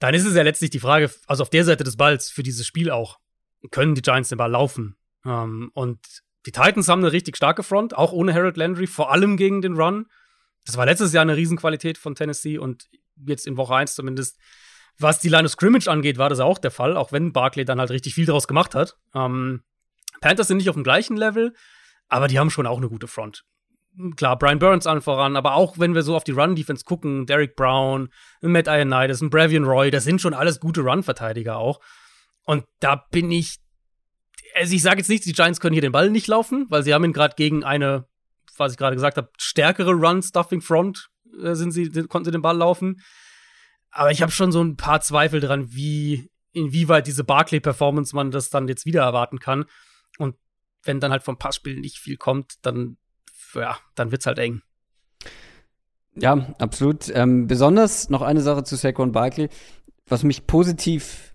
dann 0.00 0.14
ist 0.14 0.26
es 0.26 0.34
ja 0.34 0.42
letztlich 0.42 0.70
die 0.70 0.80
Frage, 0.80 1.10
also 1.26 1.42
auf 1.42 1.50
der 1.50 1.64
Seite 1.64 1.84
des 1.84 1.96
Balls 1.96 2.30
für 2.30 2.42
dieses 2.42 2.66
Spiel 2.66 2.90
auch, 2.90 3.18
können 3.70 3.94
die 3.94 4.02
Giants 4.02 4.28
den 4.28 4.38
Ball 4.38 4.50
laufen? 4.50 4.96
Ähm, 5.24 5.70
und 5.74 5.98
die 6.46 6.52
Titans 6.52 6.88
haben 6.88 7.00
eine 7.00 7.12
richtig 7.12 7.36
starke 7.36 7.62
Front, 7.62 7.96
auch 7.96 8.12
ohne 8.12 8.32
Harold 8.34 8.56
Landry, 8.56 8.86
vor 8.86 9.12
allem 9.12 9.36
gegen 9.36 9.60
den 9.60 9.74
Run. 9.74 10.06
Das 10.64 10.76
war 10.76 10.86
letztes 10.86 11.12
Jahr 11.12 11.22
eine 11.22 11.36
Riesenqualität 11.36 11.98
von 11.98 12.14
Tennessee 12.14 12.58
und 12.58 12.88
jetzt 13.26 13.46
in 13.46 13.56
Woche 13.56 13.74
1 13.74 13.94
zumindest. 13.94 14.38
Was 14.98 15.18
die 15.18 15.28
Line 15.28 15.44
of 15.44 15.52
Scrimmage 15.52 15.88
angeht, 15.88 16.18
war 16.18 16.28
das 16.28 16.40
auch 16.40 16.58
der 16.58 16.70
Fall, 16.70 16.96
auch 16.96 17.12
wenn 17.12 17.32
Barkley 17.32 17.64
dann 17.64 17.80
halt 17.80 17.90
richtig 17.90 18.14
viel 18.14 18.26
daraus 18.26 18.46
gemacht 18.46 18.74
hat. 18.74 18.96
Ähm, 19.14 19.62
Panthers 20.20 20.48
sind 20.48 20.58
nicht 20.58 20.68
auf 20.68 20.76
dem 20.76 20.84
gleichen 20.84 21.16
Level, 21.16 21.54
aber 22.08 22.28
die 22.28 22.38
haben 22.38 22.50
schon 22.50 22.66
auch 22.66 22.76
eine 22.76 22.88
gute 22.88 23.06
Front. 23.06 23.44
Klar, 24.16 24.38
Brian 24.38 24.58
Burns 24.58 24.86
allen 24.86 25.00
voran, 25.00 25.36
aber 25.36 25.54
auch 25.54 25.78
wenn 25.78 25.94
wir 25.94 26.02
so 26.02 26.14
auf 26.14 26.24
die 26.24 26.32
Run-Defense 26.32 26.84
gucken, 26.84 27.26
Derek 27.26 27.56
Brown, 27.56 28.10
Matt 28.40 28.68
Ioannidis, 28.68 29.20
Bravian 29.28 29.64
Roy, 29.64 29.90
das 29.90 30.04
sind 30.04 30.20
schon 30.20 30.34
alles 30.34 30.60
gute 30.60 30.82
Run-Verteidiger 30.82 31.56
auch. 31.56 31.80
Und 32.44 32.64
da 32.80 32.96
bin 32.96 33.30
ich, 33.30 33.56
also 34.54 34.74
ich 34.74 34.82
sage 34.82 34.98
jetzt 34.98 35.08
nicht, 35.08 35.24
die 35.24 35.32
Giants 35.32 35.60
können 35.60 35.74
hier 35.74 35.82
den 35.82 35.92
Ball 35.92 36.10
nicht 36.10 36.26
laufen, 36.26 36.66
weil 36.68 36.82
sie 36.82 36.94
haben 36.94 37.04
ihn 37.04 37.12
gerade 37.12 37.34
gegen 37.36 37.64
eine 37.64 38.06
was 38.60 38.72
ich 38.72 38.78
gerade 38.78 38.94
gesagt 38.94 39.16
habe, 39.16 39.30
stärkere 39.38 39.92
Run-Stuffing-Front 39.92 41.08
äh, 41.42 41.54
sind 41.54 41.72
sie, 41.72 41.90
konnten 41.90 42.26
sie 42.26 42.30
den 42.30 42.42
Ball 42.42 42.56
laufen. 42.56 43.00
Aber 43.90 44.12
ich 44.12 44.22
habe 44.22 44.30
schon 44.30 44.52
so 44.52 44.62
ein 44.62 44.76
paar 44.76 45.00
Zweifel 45.00 45.40
dran, 45.40 45.72
wie, 45.72 46.30
inwieweit 46.52 47.08
diese 47.08 47.24
Barclay-Performance 47.24 48.14
man 48.14 48.30
das 48.30 48.50
dann 48.50 48.68
jetzt 48.68 48.86
wieder 48.86 49.02
erwarten 49.02 49.40
kann. 49.40 49.64
Und 50.18 50.36
wenn 50.84 51.00
dann 51.00 51.10
halt 51.10 51.24
vom 51.24 51.38
Passspiel 51.38 51.80
nicht 51.80 51.98
viel 51.98 52.16
kommt, 52.16 52.54
dann, 52.62 52.98
ja, 53.54 53.78
dann 53.96 54.12
wird's 54.12 54.26
halt 54.26 54.38
eng. 54.38 54.62
Ja, 56.14 56.54
absolut. 56.58 57.08
Ähm, 57.08 57.46
besonders 57.46 58.10
noch 58.10 58.22
eine 58.22 58.42
Sache 58.42 58.62
zu 58.62 58.76
Saquon 58.76 59.12
Barkley, 59.12 59.48
was 60.06 60.22
mich 60.22 60.46
positiv 60.46 61.29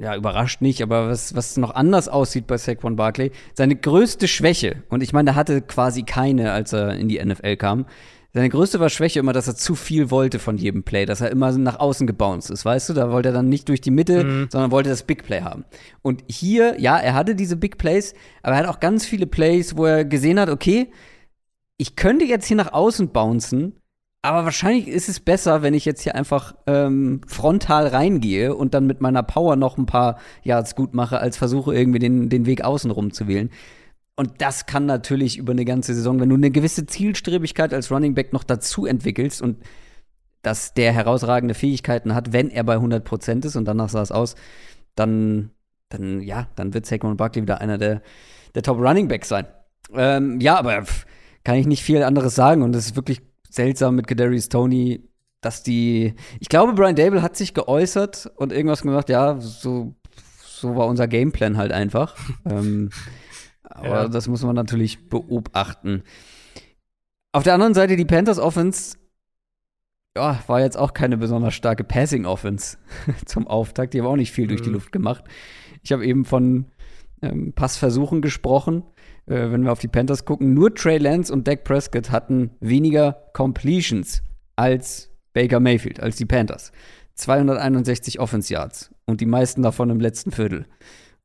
ja, 0.00 0.16
überrascht 0.16 0.62
nicht, 0.62 0.82
aber 0.82 1.08
was, 1.08 1.34
was 1.34 1.56
noch 1.56 1.74
anders 1.74 2.08
aussieht 2.08 2.46
bei 2.46 2.58
Saquon 2.58 2.96
Barkley, 2.96 3.30
seine 3.54 3.76
größte 3.76 4.28
Schwäche, 4.28 4.82
und 4.88 5.02
ich 5.02 5.12
meine, 5.12 5.30
er 5.30 5.36
hatte 5.36 5.62
quasi 5.62 6.02
keine, 6.02 6.52
als 6.52 6.72
er 6.72 6.94
in 6.94 7.08
die 7.08 7.24
NFL 7.24 7.56
kam, 7.56 7.86
seine 8.32 8.48
größte 8.48 8.78
war 8.78 8.90
Schwäche 8.90 9.18
immer, 9.18 9.32
dass 9.32 9.48
er 9.48 9.56
zu 9.56 9.74
viel 9.74 10.10
wollte 10.12 10.38
von 10.38 10.56
jedem 10.56 10.84
Play, 10.84 11.04
dass 11.04 11.20
er 11.20 11.30
immer 11.30 11.50
nach 11.52 11.80
außen 11.80 12.06
gebounced 12.06 12.50
ist, 12.50 12.64
weißt 12.64 12.88
du? 12.88 12.92
Da 12.92 13.10
wollte 13.10 13.30
er 13.30 13.32
dann 13.32 13.48
nicht 13.48 13.68
durch 13.68 13.80
die 13.80 13.90
Mitte, 13.90 14.22
mhm. 14.22 14.48
sondern 14.50 14.70
wollte 14.70 14.88
das 14.88 15.02
Big 15.02 15.24
Play 15.24 15.40
haben. 15.40 15.64
Und 16.02 16.22
hier, 16.28 16.80
ja, 16.80 16.96
er 16.96 17.14
hatte 17.14 17.34
diese 17.34 17.56
Big 17.56 17.76
Plays, 17.76 18.14
aber 18.42 18.54
er 18.54 18.60
hat 18.60 18.66
auch 18.68 18.78
ganz 18.78 19.04
viele 19.04 19.26
Plays, 19.26 19.76
wo 19.76 19.84
er 19.84 20.04
gesehen 20.04 20.38
hat, 20.38 20.48
okay, 20.48 20.92
ich 21.76 21.96
könnte 21.96 22.24
jetzt 22.24 22.46
hier 22.46 22.56
nach 22.56 22.72
außen 22.72 23.08
bouncen, 23.08 23.79
aber 24.22 24.44
wahrscheinlich 24.44 24.88
ist 24.88 25.08
es 25.08 25.18
besser, 25.20 25.62
wenn 25.62 25.72
ich 25.72 25.86
jetzt 25.86 26.02
hier 26.02 26.14
einfach 26.14 26.54
ähm, 26.66 27.22
frontal 27.26 27.86
reingehe 27.86 28.54
und 28.54 28.74
dann 28.74 28.86
mit 28.86 29.00
meiner 29.00 29.22
Power 29.22 29.56
noch 29.56 29.78
ein 29.78 29.86
paar 29.86 30.18
Yards 30.42 30.74
gut 30.74 30.92
mache, 30.92 31.20
als 31.20 31.38
versuche 31.38 31.74
irgendwie 31.74 31.98
den, 31.98 32.28
den 32.28 32.44
Weg 32.44 32.62
außenrum 32.62 33.12
zu 33.12 33.28
wählen. 33.28 33.50
Und 34.16 34.42
das 34.42 34.66
kann 34.66 34.84
natürlich 34.84 35.38
über 35.38 35.52
eine 35.52 35.64
ganze 35.64 35.94
Saison, 35.94 36.20
wenn 36.20 36.28
du 36.28 36.34
eine 36.34 36.50
gewisse 36.50 36.84
Zielstrebigkeit 36.84 37.72
als 37.72 37.90
Running 37.90 38.14
Back 38.14 38.34
noch 38.34 38.44
dazu 38.44 38.84
entwickelst 38.84 39.40
und 39.40 39.62
dass 40.42 40.74
der 40.74 40.92
herausragende 40.92 41.54
Fähigkeiten 41.54 42.14
hat, 42.14 42.34
wenn 42.34 42.50
er 42.50 42.64
bei 42.64 42.74
100 42.74 43.02
Prozent 43.02 43.46
ist 43.46 43.56
und 43.56 43.64
danach 43.64 43.88
sah 43.88 44.02
es 44.02 44.12
aus, 44.12 44.34
dann, 44.94 45.50
dann, 45.88 46.20
ja, 46.20 46.48
dann 46.56 46.74
wird 46.74 46.84
Saquon 46.84 47.16
Barkley 47.16 47.42
wieder 47.42 47.62
einer 47.62 47.78
der, 47.78 48.02
der 48.54 48.62
Top 48.62 48.78
Running 48.78 49.08
Backs 49.08 49.28
sein. 49.28 49.46
Ähm, 49.94 50.40
ja, 50.40 50.58
aber 50.58 50.84
kann 51.42 51.56
ich 51.56 51.66
nicht 51.66 51.82
viel 51.82 52.02
anderes 52.02 52.34
sagen 52.34 52.62
und 52.62 52.76
es 52.76 52.86
ist 52.86 52.96
wirklich 52.96 53.22
seltsam 53.50 53.96
mit 53.96 54.06
Kadarius 54.06 54.48
Tony, 54.48 55.08
dass 55.40 55.62
die. 55.62 56.14
Ich 56.38 56.48
glaube, 56.48 56.72
Brian 56.72 56.96
Dable 56.96 57.22
hat 57.22 57.36
sich 57.36 57.54
geäußert 57.54 58.30
und 58.36 58.52
irgendwas 58.52 58.82
gemacht, 58.82 59.08
ja, 59.08 59.38
so, 59.40 59.94
so 60.42 60.76
war 60.76 60.86
unser 60.86 61.08
Gameplan 61.08 61.56
halt 61.56 61.72
einfach. 61.72 62.16
ähm, 62.44 62.90
aber 63.62 64.02
ja. 64.02 64.08
das 64.08 64.28
muss 64.28 64.42
man 64.42 64.56
natürlich 64.56 65.08
beobachten. 65.08 66.02
Auf 67.32 67.44
der 67.44 67.54
anderen 67.54 67.74
Seite, 67.74 67.96
die 67.96 68.04
Panthers 68.04 68.38
Offense 68.38 68.96
ja, 70.16 70.42
war 70.48 70.60
jetzt 70.60 70.76
auch 70.76 70.92
keine 70.92 71.16
besonders 71.16 71.54
starke 71.54 71.84
Passing 71.84 72.26
Offense 72.26 72.78
zum 73.26 73.46
Auftakt. 73.46 73.94
Die 73.94 74.00
haben 74.00 74.08
auch 74.08 74.16
nicht 74.16 74.32
viel 74.32 74.48
durch 74.48 74.62
die 74.62 74.68
mhm. 74.68 74.74
Luft 74.74 74.92
gemacht. 74.92 75.24
Ich 75.82 75.92
habe 75.92 76.04
eben 76.04 76.24
von 76.24 76.66
ähm, 77.22 77.52
Passversuchen 77.52 78.20
gesprochen 78.20 78.82
äh, 79.30 79.50
wenn 79.50 79.62
wir 79.62 79.72
auf 79.72 79.78
die 79.78 79.88
Panthers 79.88 80.24
gucken, 80.24 80.54
nur 80.54 80.74
Trey 80.74 80.98
Lance 80.98 81.32
und 81.32 81.46
Dak 81.46 81.64
Prescott 81.64 82.10
hatten 82.10 82.50
weniger 82.60 83.30
Completions 83.32 84.22
als 84.56 85.10
Baker 85.32 85.60
Mayfield 85.60 86.00
als 86.00 86.16
die 86.16 86.26
Panthers. 86.26 86.72
261 87.14 88.18
Offense 88.18 88.52
Yards 88.52 88.90
und 89.06 89.20
die 89.20 89.26
meisten 89.26 89.62
davon 89.62 89.90
im 89.90 90.00
letzten 90.00 90.32
Viertel. 90.32 90.66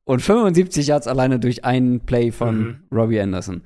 Und 0.04 0.22
75 0.22 0.88
Yards 0.88 1.08
alleine 1.08 1.40
durch 1.40 1.66
einen 1.66 2.02
Play 2.02 2.32
von 2.32 2.58
mhm. 2.58 2.84
Robbie 2.92 3.20
Anderson. 3.20 3.64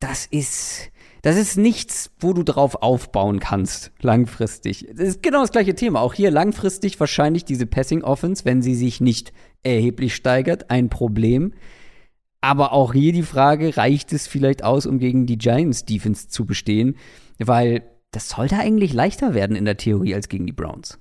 Das 0.00 0.26
ist, 0.26 0.90
das 1.22 1.36
ist 1.36 1.56
nichts, 1.56 2.10
wo 2.18 2.32
du 2.32 2.42
drauf 2.42 2.82
aufbauen 2.82 3.38
kannst, 3.38 3.92
langfristig. 4.00 4.88
Das 4.94 5.08
ist 5.08 5.22
genau 5.22 5.42
das 5.42 5.52
gleiche 5.52 5.74
Thema. 5.74 6.00
Auch 6.00 6.14
hier 6.14 6.30
langfristig 6.30 6.98
wahrscheinlich 6.98 7.44
diese 7.44 7.66
Passing 7.66 8.02
Offense, 8.02 8.44
wenn 8.44 8.62
sie 8.62 8.74
sich 8.74 9.00
nicht 9.00 9.32
erheblich 9.62 10.14
steigert, 10.14 10.70
ein 10.70 10.88
Problem. 10.88 11.52
Aber 12.40 12.72
auch 12.72 12.92
hier 12.92 13.12
die 13.12 13.22
Frage, 13.22 13.76
reicht 13.76 14.12
es 14.12 14.26
vielleicht 14.26 14.62
aus, 14.62 14.86
um 14.86 14.98
gegen 14.98 15.26
die 15.26 15.38
Giants 15.38 15.84
Defense 15.84 16.28
zu 16.28 16.44
bestehen? 16.46 16.96
Weil 17.38 17.82
das 18.12 18.28
sollte 18.28 18.56
eigentlich 18.56 18.92
leichter 18.92 19.34
werden 19.34 19.56
in 19.56 19.64
der 19.64 19.76
Theorie 19.76 20.14
als 20.14 20.28
gegen 20.28 20.46
die 20.46 20.52
Browns. 20.52 20.98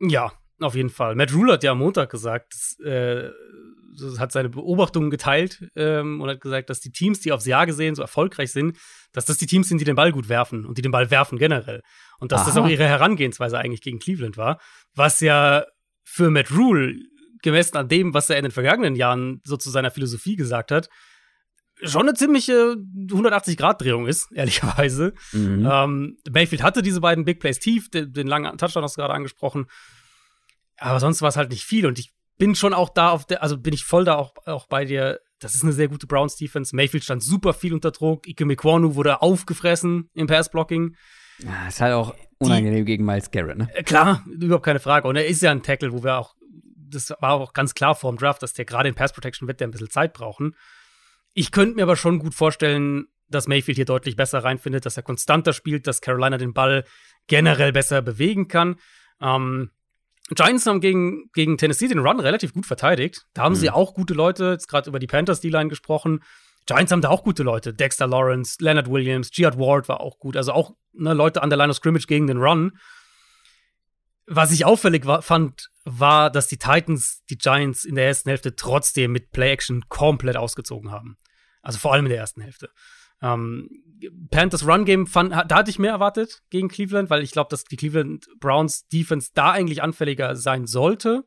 Ja, 0.00 0.32
auf 0.60 0.74
jeden 0.74 0.90
Fall. 0.90 1.14
Matt 1.14 1.32
Rule 1.32 1.54
hat 1.54 1.62
ja 1.62 1.72
am 1.72 1.78
Montag 1.78 2.10
gesagt, 2.10 2.54
äh, 2.84 3.30
hat 4.18 4.32
seine 4.32 4.48
Beobachtungen 4.48 5.10
geteilt 5.10 5.66
ähm, 5.74 6.20
und 6.20 6.28
hat 6.28 6.40
gesagt, 6.40 6.70
dass 6.70 6.80
die 6.80 6.92
Teams, 6.92 7.20
die 7.20 7.32
aufs 7.32 7.46
Jahr 7.46 7.66
gesehen 7.66 7.94
so 7.94 8.02
erfolgreich 8.02 8.52
sind, 8.52 8.78
dass 9.12 9.24
das 9.24 9.38
die 9.38 9.46
Teams 9.46 9.68
sind, 9.68 9.80
die 9.80 9.84
den 9.84 9.96
Ball 9.96 10.12
gut 10.12 10.28
werfen 10.28 10.64
und 10.64 10.78
die 10.78 10.82
den 10.82 10.92
Ball 10.92 11.10
werfen 11.10 11.38
generell. 11.38 11.82
Und 12.18 12.32
dass 12.32 12.42
Aha. 12.42 12.48
das 12.48 12.56
auch 12.56 12.68
ihre 12.68 12.86
Herangehensweise 12.86 13.58
eigentlich 13.58 13.82
gegen 13.82 13.98
Cleveland 13.98 14.36
war. 14.36 14.60
Was 14.94 15.20
ja 15.20 15.64
für 16.04 16.30
Matt 16.30 16.50
Rule, 16.50 16.94
gemessen 17.42 17.76
an 17.76 17.88
dem, 17.88 18.14
was 18.14 18.30
er 18.30 18.36
in 18.36 18.44
den 18.44 18.52
vergangenen 18.52 18.96
Jahren 18.96 19.40
so 19.44 19.56
zu 19.56 19.70
seiner 19.70 19.90
Philosophie 19.90 20.36
gesagt 20.36 20.72
hat, 20.72 20.88
schon 21.82 22.02
eine 22.02 22.14
ziemliche 22.14 22.76
180-Grad-Drehung 23.08 24.06
ist, 24.06 24.30
ehrlicherweise. 24.34 25.14
Mhm. 25.32 25.68
Ähm, 25.70 26.16
Mayfield 26.30 26.62
hatte 26.62 26.82
diese 26.82 27.00
beiden 27.00 27.24
Big 27.24 27.40
Plays 27.40 27.58
tief, 27.58 27.90
den, 27.90 28.12
den 28.12 28.26
langen 28.26 28.56
Touchdown 28.58 28.84
hast 28.84 28.96
du 28.96 29.00
gerade 29.00 29.14
angesprochen. 29.14 29.66
Aber 30.76 31.00
sonst 31.00 31.22
war 31.22 31.28
es 31.28 31.36
halt 31.36 31.50
nicht 31.50 31.64
viel. 31.64 31.86
Und 31.86 31.98
ich 31.98 32.12
bin 32.38 32.54
schon 32.54 32.72
auch 32.72 32.88
da 32.88 33.10
auf 33.10 33.26
der, 33.26 33.42
also 33.42 33.58
bin 33.58 33.74
ich 33.74 33.84
voll 33.84 34.04
da 34.04 34.16
auch, 34.16 34.34
auch 34.46 34.66
bei 34.66 34.84
dir. 34.84 35.20
Das 35.40 35.54
ist 35.54 35.62
eine 35.62 35.72
sehr 35.72 35.88
gute 35.88 36.06
Browns 36.06 36.36
Defense. 36.36 36.74
Mayfield 36.74 37.04
stand 37.04 37.22
super 37.22 37.52
viel 37.52 37.74
unter 37.74 37.90
Druck. 37.90 38.26
Ike 38.26 38.44
Mekwanu 38.44 38.94
wurde 38.94 39.22
aufgefressen 39.22 40.10
im 40.14 40.26
Pass-Blocking. 40.26 40.96
Ja, 41.44 41.68
ist 41.68 41.80
halt 41.80 41.94
auch 41.94 42.14
unangenehm 42.38 42.84
Die, 42.84 42.92
gegen 42.92 43.04
Miles 43.04 43.30
Garrett, 43.30 43.58
ne? 43.58 43.68
Äh, 43.74 43.82
klar, 43.82 44.24
überhaupt 44.26 44.64
keine 44.64 44.80
Frage. 44.80 45.08
Und 45.08 45.16
er 45.16 45.26
ist 45.26 45.42
ja 45.42 45.50
ein 45.50 45.62
Tackle, 45.62 45.92
wo 45.92 46.02
wir 46.02 46.16
auch, 46.18 46.34
das 46.90 47.10
war 47.20 47.32
auch 47.32 47.52
ganz 47.52 47.74
klar 47.74 47.94
vor 47.94 48.12
dem 48.12 48.18
Draft, 48.18 48.42
dass 48.42 48.52
der 48.52 48.64
gerade 48.64 48.88
in 48.88 48.94
Pass 48.94 49.12
Protection 49.12 49.48
wird 49.48 49.60
der 49.60 49.68
ein 49.68 49.70
bisschen 49.70 49.90
Zeit 49.90 50.12
brauchen. 50.12 50.54
Ich 51.32 51.52
könnte 51.52 51.76
mir 51.76 51.82
aber 51.82 51.96
schon 51.96 52.18
gut 52.18 52.34
vorstellen, 52.34 53.06
dass 53.28 53.46
Mayfield 53.46 53.76
hier 53.76 53.84
deutlich 53.84 54.16
besser 54.16 54.42
reinfindet, 54.42 54.84
dass 54.84 54.96
er 54.96 55.02
konstanter 55.02 55.52
spielt, 55.52 55.86
dass 55.86 56.00
Carolina 56.00 56.36
den 56.36 56.52
Ball 56.52 56.84
generell 57.28 57.72
besser 57.72 58.02
bewegen 58.02 58.48
kann. 58.48 58.76
Ähm, 59.20 59.70
Giants 60.34 60.66
haben 60.66 60.80
gegen, 60.80 61.30
gegen 61.32 61.58
Tennessee 61.58 61.88
den 61.88 61.98
Run 61.98 62.20
relativ 62.20 62.52
gut 62.52 62.66
verteidigt. 62.66 63.26
Da 63.34 63.42
haben 63.42 63.52
mhm. 63.52 63.58
sie 63.58 63.70
auch 63.70 63.94
gute 63.94 64.14
Leute, 64.14 64.50
jetzt 64.50 64.68
gerade 64.68 64.88
über 64.88 64.98
die 64.98 65.06
Panthers 65.06 65.40
D-Line 65.40 65.68
gesprochen. 65.68 66.20
Giants 66.66 66.92
haben 66.92 67.00
da 67.00 67.08
auch 67.08 67.24
gute 67.24 67.42
Leute. 67.42 67.74
Dexter 67.74 68.06
Lawrence, 68.06 68.56
Leonard 68.60 68.88
Williams, 68.88 69.30
Giard 69.30 69.58
Ward 69.58 69.88
war 69.88 70.00
auch 70.00 70.18
gut. 70.18 70.36
Also 70.36 70.52
auch 70.52 70.72
ne, 70.92 71.14
Leute 71.14 71.42
an 71.42 71.50
der 71.50 71.56
Line 71.56 71.70
of 71.70 71.76
Scrimmage 71.76 72.06
gegen 72.06 72.26
den 72.26 72.38
Run. 72.38 72.78
Was 74.26 74.52
ich 74.52 74.64
auffällig 74.64 75.06
war, 75.06 75.22
fand, 75.22 75.70
war, 75.98 76.30
dass 76.30 76.48
die 76.48 76.58
Titans 76.58 77.22
die 77.28 77.38
Giants 77.38 77.84
in 77.84 77.94
der 77.94 78.06
ersten 78.06 78.28
Hälfte 78.28 78.54
trotzdem 78.56 79.12
mit 79.12 79.30
Play-Action 79.32 79.84
komplett 79.88 80.36
ausgezogen 80.36 80.90
haben. 80.90 81.16
Also 81.62 81.78
vor 81.78 81.92
allem 81.92 82.06
in 82.06 82.10
der 82.10 82.18
ersten 82.18 82.40
Hälfte. 82.40 82.70
Ähm, 83.22 83.68
Panthers 84.30 84.66
Run 84.66 84.84
Game 84.84 85.06
da 85.12 85.46
hatte 85.50 85.70
ich 85.70 85.78
mehr 85.78 85.92
erwartet 85.92 86.42
gegen 86.48 86.68
Cleveland, 86.68 87.10
weil 87.10 87.22
ich 87.22 87.32
glaube, 87.32 87.50
dass 87.50 87.64
die 87.64 87.76
Cleveland 87.76 88.26
Browns 88.38 88.86
Defense 88.88 89.30
da 89.34 89.50
eigentlich 89.52 89.82
anfälliger 89.82 90.36
sein 90.36 90.66
sollte. 90.66 91.24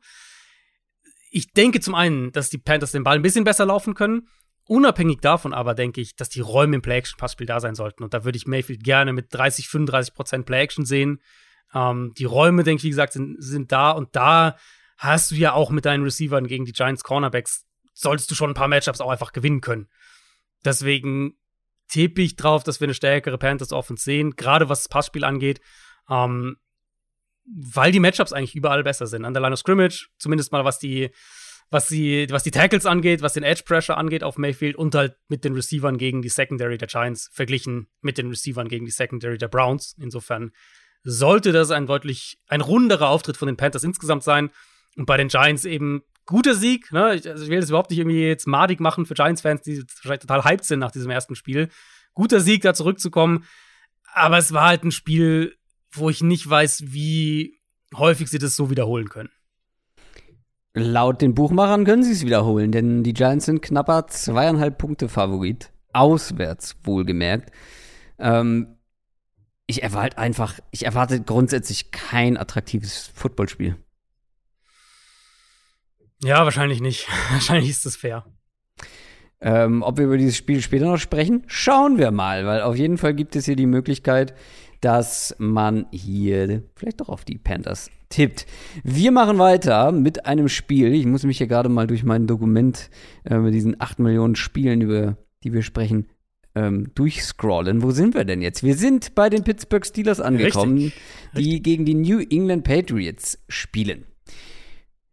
Ich 1.30 1.52
denke 1.52 1.80
zum 1.80 1.94
einen, 1.94 2.32
dass 2.32 2.50
die 2.50 2.58
Panthers 2.58 2.92
den 2.92 3.04
Ball 3.04 3.16
ein 3.16 3.22
bisschen 3.22 3.44
besser 3.44 3.66
laufen 3.66 3.94
können. 3.94 4.28
Unabhängig 4.66 5.20
davon 5.20 5.52
aber 5.52 5.74
denke 5.74 6.00
ich, 6.00 6.16
dass 6.16 6.30
die 6.30 6.40
Räume 6.40 6.76
im 6.76 6.82
Play-Action-Passspiel 6.82 7.46
da 7.46 7.60
sein 7.60 7.74
sollten. 7.74 8.02
Und 8.02 8.14
da 8.14 8.24
würde 8.24 8.36
ich 8.36 8.46
Mayfield 8.46 8.82
gerne 8.82 9.12
mit 9.12 9.32
30, 9.32 9.68
35 9.68 10.14
Prozent 10.14 10.46
Play-Action 10.46 10.86
sehen. 10.86 11.20
Ähm, 11.74 12.12
die 12.16 12.24
Räume, 12.24 12.62
denke 12.62 12.80
ich, 12.80 12.84
wie 12.84 12.90
gesagt, 12.90 13.12
sind, 13.12 13.36
sind 13.42 13.72
da. 13.72 13.90
Und 13.90 14.14
da 14.16 14.56
hast 14.96 15.30
du 15.30 15.34
ja 15.34 15.52
auch 15.52 15.70
mit 15.70 15.84
deinen 15.84 16.04
Receivern 16.04 16.46
gegen 16.46 16.64
die 16.64 16.72
Giants 16.72 17.02
Cornerbacks, 17.02 17.66
solltest 17.92 18.30
du 18.30 18.34
schon 18.34 18.50
ein 18.50 18.54
paar 18.54 18.68
Matchups 18.68 19.00
auch 19.00 19.10
einfach 19.10 19.32
gewinnen 19.32 19.60
können. 19.60 19.88
Deswegen 20.64 21.34
tippe 21.88 22.22
ich 22.22 22.36
drauf, 22.36 22.64
dass 22.64 22.80
wir 22.80 22.86
eine 22.86 22.94
stärkere 22.94 23.38
Panthers 23.38 23.72
Offense 23.72 24.04
sehen, 24.04 24.36
gerade 24.36 24.68
was 24.68 24.82
das 24.82 24.88
Passspiel 24.88 25.24
angeht. 25.24 25.60
Ähm, 26.08 26.56
weil 27.46 27.92
die 27.92 28.00
Matchups 28.00 28.32
eigentlich 28.32 28.54
überall 28.54 28.82
besser 28.82 29.06
sind. 29.06 29.24
An 29.24 29.34
der 29.34 29.42
Line 29.42 29.52
of 29.52 29.58
Scrimmage, 29.58 30.08
zumindest 30.16 30.52
mal 30.52 30.64
was 30.64 30.78
die, 30.78 31.10
was 31.70 31.88
die, 31.88 32.26
was 32.30 32.42
die 32.42 32.50
Tackles 32.50 32.86
angeht, 32.86 33.20
was 33.20 33.34
den 33.34 33.42
Edge 33.42 33.62
Pressure 33.66 33.98
angeht 33.98 34.24
auf 34.24 34.38
Mayfield 34.38 34.76
und 34.76 34.94
halt 34.94 35.16
mit 35.28 35.44
den 35.44 35.54
Receivern 35.54 35.98
gegen 35.98 36.22
die 36.22 36.28
Secondary 36.28 36.78
der 36.78 36.88
Giants 36.88 37.28
verglichen 37.32 37.88
mit 38.00 38.16
den 38.16 38.28
Receivern 38.28 38.68
gegen 38.68 38.86
die 38.86 38.92
Secondary 38.92 39.36
der 39.36 39.48
Browns. 39.48 39.94
Insofern 39.98 40.52
sollte 41.04 41.52
das 41.52 41.70
ein 41.70 41.86
deutlich, 41.86 42.38
ein 42.48 42.60
runderer 42.60 43.08
Auftritt 43.08 43.36
von 43.36 43.46
den 43.46 43.56
Panthers 43.56 43.84
insgesamt 43.84 44.24
sein. 44.24 44.50
Und 44.96 45.06
bei 45.06 45.16
den 45.16 45.28
Giants 45.28 45.64
eben 45.64 46.02
guter 46.26 46.54
Sieg. 46.54 46.90
Ne? 46.92 47.14
Ich, 47.14 47.28
also 47.28 47.44
ich 47.44 47.50
will 47.50 47.60
das 47.60 47.68
überhaupt 47.68 47.90
nicht 47.90 47.98
irgendwie 47.98 48.22
jetzt 48.22 48.46
madig 48.46 48.80
machen 48.80 49.06
für 49.06 49.14
Giants-Fans, 49.14 49.62
die 49.62 49.82
wahrscheinlich 49.82 50.20
total 50.20 50.44
hyped 50.44 50.64
sind 50.64 50.78
nach 50.78 50.92
diesem 50.92 51.10
ersten 51.10 51.36
Spiel. 51.36 51.68
Guter 52.14 52.40
Sieg, 52.40 52.62
da 52.62 52.74
zurückzukommen. 52.74 53.44
Aber 54.12 54.38
es 54.38 54.52
war 54.52 54.68
halt 54.68 54.84
ein 54.84 54.92
Spiel, 54.92 55.56
wo 55.92 56.08
ich 56.08 56.22
nicht 56.22 56.48
weiß, 56.48 56.84
wie 56.86 57.60
häufig 57.94 58.28
sie 58.28 58.38
das 58.38 58.56
so 58.56 58.70
wiederholen 58.70 59.08
können. 59.08 59.30
Laut 60.76 61.22
den 61.22 61.34
Buchmachern 61.34 61.84
können 61.84 62.02
sie 62.02 62.12
es 62.12 62.24
wiederholen, 62.24 62.72
denn 62.72 63.04
die 63.04 63.12
Giants 63.12 63.46
sind 63.46 63.62
knapper 63.62 64.08
zweieinhalb 64.08 64.78
Punkte 64.78 65.08
Favorit. 65.08 65.70
Auswärts, 65.92 66.76
wohlgemerkt. 66.82 67.52
Ähm, 68.18 68.73
ich 69.66 69.82
erwarte 69.82 70.18
einfach, 70.18 70.58
ich 70.70 70.84
erwarte 70.84 71.20
grundsätzlich 71.20 71.90
kein 71.90 72.36
attraktives 72.36 73.10
Footballspiel. 73.14 73.76
Ja, 76.22 76.44
wahrscheinlich 76.44 76.80
nicht. 76.80 77.08
wahrscheinlich 77.30 77.70
ist 77.70 77.86
das 77.86 77.96
fair. 77.96 78.24
Ähm, 79.40 79.82
ob 79.82 79.98
wir 79.98 80.06
über 80.06 80.16
dieses 80.16 80.36
Spiel 80.36 80.62
später 80.62 80.86
noch 80.86 80.98
sprechen, 80.98 81.42
schauen 81.46 81.98
wir 81.98 82.10
mal, 82.10 82.46
weil 82.46 82.62
auf 82.62 82.76
jeden 82.76 82.96
Fall 82.96 83.14
gibt 83.14 83.36
es 83.36 83.44
hier 83.44 83.56
die 83.56 83.66
Möglichkeit, 83.66 84.34
dass 84.80 85.34
man 85.38 85.86
hier 85.90 86.62
vielleicht 86.74 87.00
doch 87.00 87.08
auf 87.08 87.24
die 87.24 87.38
Panthers 87.38 87.90
tippt. 88.08 88.46
Wir 88.82 89.12
machen 89.12 89.38
weiter 89.38 89.92
mit 89.92 90.26
einem 90.26 90.48
Spiel. 90.48 90.94
Ich 90.94 91.06
muss 91.06 91.24
mich 91.24 91.38
hier 91.38 91.46
gerade 91.46 91.68
mal 91.68 91.86
durch 91.86 92.04
mein 92.04 92.26
Dokument 92.26 92.90
äh, 93.24 93.38
mit 93.38 93.54
diesen 93.54 93.80
8 93.80 93.98
Millionen 93.98 94.36
Spielen, 94.36 94.80
über 94.80 95.16
die 95.42 95.52
wir 95.52 95.62
sprechen, 95.62 96.06
ähm, 96.54 96.90
durchscrollen. 96.94 97.82
Wo 97.82 97.90
sind 97.90 98.14
wir 98.14 98.24
denn 98.24 98.42
jetzt? 98.42 98.62
Wir 98.62 98.76
sind 98.76 99.14
bei 99.14 99.28
den 99.30 99.44
Pittsburgh 99.44 99.84
Steelers 99.84 100.20
angekommen, 100.20 100.76
Richtig. 100.76 101.02
die 101.34 101.38
Richtig. 101.38 101.62
gegen 101.62 101.84
die 101.84 101.94
New 101.94 102.20
England 102.20 102.64
Patriots 102.64 103.38
spielen. 103.48 104.04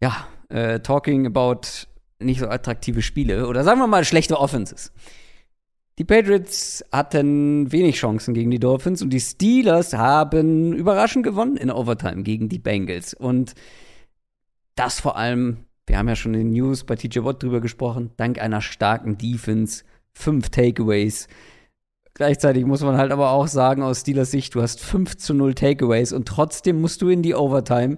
Ja, 0.02 0.28
äh, 0.50 0.80
talking 0.80 1.26
about 1.26 1.62
nicht 2.20 2.40
so 2.40 2.48
attraktive 2.48 3.02
Spiele 3.02 3.48
oder 3.48 3.64
sagen 3.64 3.80
wir 3.80 3.88
mal 3.88 4.06
schlechte 4.06 4.40
Offenses. 4.40 4.92
Die 6.00 6.06
Patriots 6.06 6.84
hatten 6.92 7.72
wenig 7.72 7.98
Chancen 7.98 8.34
gegen 8.34 8.50
die 8.50 8.60
Dolphins 8.60 9.02
und 9.02 9.12
die 9.12 9.20
Steelers 9.20 9.94
haben 9.94 10.74
überraschend 10.74 11.24
gewonnen 11.24 11.58
in 11.58 11.70
Overtime 11.70 12.24
gegen 12.24 12.50
die 12.50 12.60
Bengals. 12.60 13.14
Und 13.14 13.54
das 14.76 15.00
vor 15.00 15.18
allem, 15.18 15.58
wir 15.86 15.98
haben 15.98 16.08
ja 16.08 16.16
schon 16.16 16.34
in 16.34 16.40
den 16.40 16.54
News 16.54 16.86
bei 16.86 16.96
TJ 16.96 17.24
Watt 17.24 17.44
drüber 17.44 17.60
gesprochen, 17.60 18.12
dank 18.18 18.40
einer 18.40 18.62
starken 18.62 19.18
Defense, 19.18 19.84
fünf 20.14 20.50
Takeaways. 20.50 21.28
Gleichzeitig 22.14 22.66
muss 22.66 22.82
man 22.82 22.98
halt 22.98 23.12
aber 23.12 23.32
auch 23.32 23.48
sagen, 23.48 23.84
aus 23.84 24.02
Steelers 24.02 24.32
Sicht, 24.32 24.54
du 24.54 24.62
hast 24.62 24.82
5 24.82 25.18
zu 25.18 25.34
0 25.34 25.56
Takeaways 25.56 26.12
und 26.12 26.28
trotzdem 26.28 26.82
musst 26.82 27.02
du 27.02 27.10
in 27.10 27.24
die 27.24 27.34
Overtime. 27.34 27.98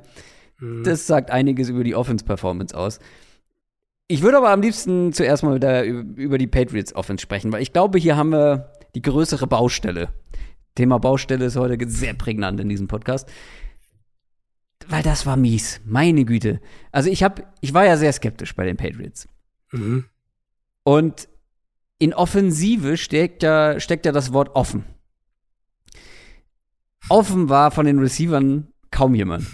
Mhm. 0.60 0.84
Das 0.84 1.08
sagt 1.08 1.32
einiges 1.32 1.70
über 1.70 1.84
die 1.84 1.96
Offense-Performance 1.96 2.78
aus. 2.78 3.00
Ich 4.08 4.22
würde 4.22 4.38
aber 4.38 4.52
am 4.52 4.62
liebsten 4.62 5.14
zuerst 5.14 5.44
mal 5.44 5.56
wieder 5.56 5.84
über 5.84 6.38
die 6.38 6.48
Patriots 6.48 6.96
Offense 6.96 7.22
sprechen, 7.22 7.52
weil 7.52 7.62
ich 7.62 7.74
glaube, 7.74 7.98
hier 7.98 8.16
haben 8.16 8.32
wir 8.32 8.72
die 8.96 9.02
größere 9.02 9.48
Baustelle. 9.48 10.10
Thema 10.76 11.00
Baustelle 11.00 11.46
ist 11.46 11.56
heute 11.56 11.78
sehr 11.90 12.14
prägnant 12.14 12.60
in 12.60 12.70
diesem 12.70 12.88
Podcast. 12.88 13.30
Weil 14.88 15.04
das 15.04 15.26
war 15.26 15.38
mies. 15.38 15.82
Meine 15.86 16.26
Güte. 16.26 16.60
Also 16.92 17.10
ich 17.10 17.24
habe, 17.24 17.44
ich 17.62 17.74
war 17.74 17.86
ja 17.86 17.98
sehr 17.98 18.12
skeptisch 18.12 18.56
bei 18.56 18.66
den 18.66 18.78
Patriots. 18.78 19.28
Mhm. 19.72 20.06
Und 20.84 21.30
in 22.04 22.14
Offensive 22.14 22.98
steckt 22.98 23.44
ja, 23.44 23.80
steckt 23.80 24.06
ja 24.06 24.12
das 24.12 24.34
Wort 24.34 24.58
offen. 24.58 24.84
Offen 27.08 27.48
war 27.48 27.72
von 27.72 27.86
den 27.86 27.98
Receivern 28.00 28.68
kaum 28.92 29.16
jemand. 29.16 29.46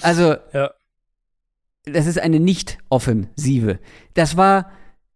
Also, 0.00 0.34
ja. 0.52 0.72
das 1.84 2.06
ist 2.06 2.18
eine 2.18 2.40
Nicht-Offensive. 2.40 3.78
Das 4.14 4.36
war, 4.36 4.72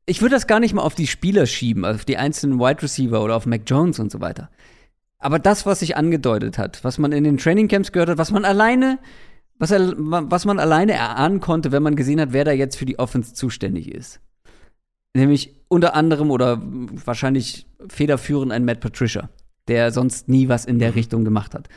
ich 0.07 0.23
würde 0.23 0.37
das 0.37 0.47
gar 0.47 0.61
nicht 0.61 0.73
mal 0.73 0.83
auf 0.83 0.95
die 0.95 1.09
Spieler 1.09 1.47
schieben, 1.47 1.85
auf 1.85 2.05
die 2.05 2.17
einzelnen 2.17 2.61
Wide 2.61 2.81
Receiver 2.81 3.25
oder 3.25 3.35
auf 3.35 3.47
Mac 3.47 3.63
Jones 3.67 3.99
und 3.99 4.13
so 4.13 4.21
weiter. 4.21 4.49
Aber 5.19 5.41
das, 5.41 5.67
was 5.67 5.81
sich 5.81 5.97
angedeutet 5.97 6.59
hat, 6.59 6.85
was 6.85 6.99
man 6.99 7.11
in 7.11 7.25
den 7.25 7.39
Trainingcamps 7.39 7.91
gehört 7.91 8.11
hat, 8.11 8.19
was 8.19 8.31
man 8.31 8.45
alleine, 8.45 9.01
was, 9.59 9.73
er, 9.73 9.95
was 9.97 10.45
man 10.45 10.61
alleine 10.61 10.93
erahnen 10.93 11.41
konnte, 11.41 11.73
wenn 11.73 11.83
man 11.83 11.97
gesehen 11.97 12.21
hat, 12.21 12.33
wer 12.33 12.45
da 12.45 12.53
jetzt 12.53 12.77
für 12.77 12.87
die 12.87 13.01
Offense 13.01 13.35
zuständig 13.35 13.91
ist. 13.91 14.21
Nämlich 15.17 15.55
unter 15.69 15.95
anderem 15.95 16.31
oder 16.31 16.61
wahrscheinlich 16.63 17.67
federführend 17.89 18.53
ein 18.53 18.65
Matt 18.65 18.81
Patricia, 18.81 19.31
der 19.67 19.91
sonst 19.91 20.29
nie 20.29 20.49
was 20.49 20.65
in 20.65 20.79
der 20.79 20.95
Richtung 20.95 21.25
gemacht 21.25 21.55
hat. 21.55 21.69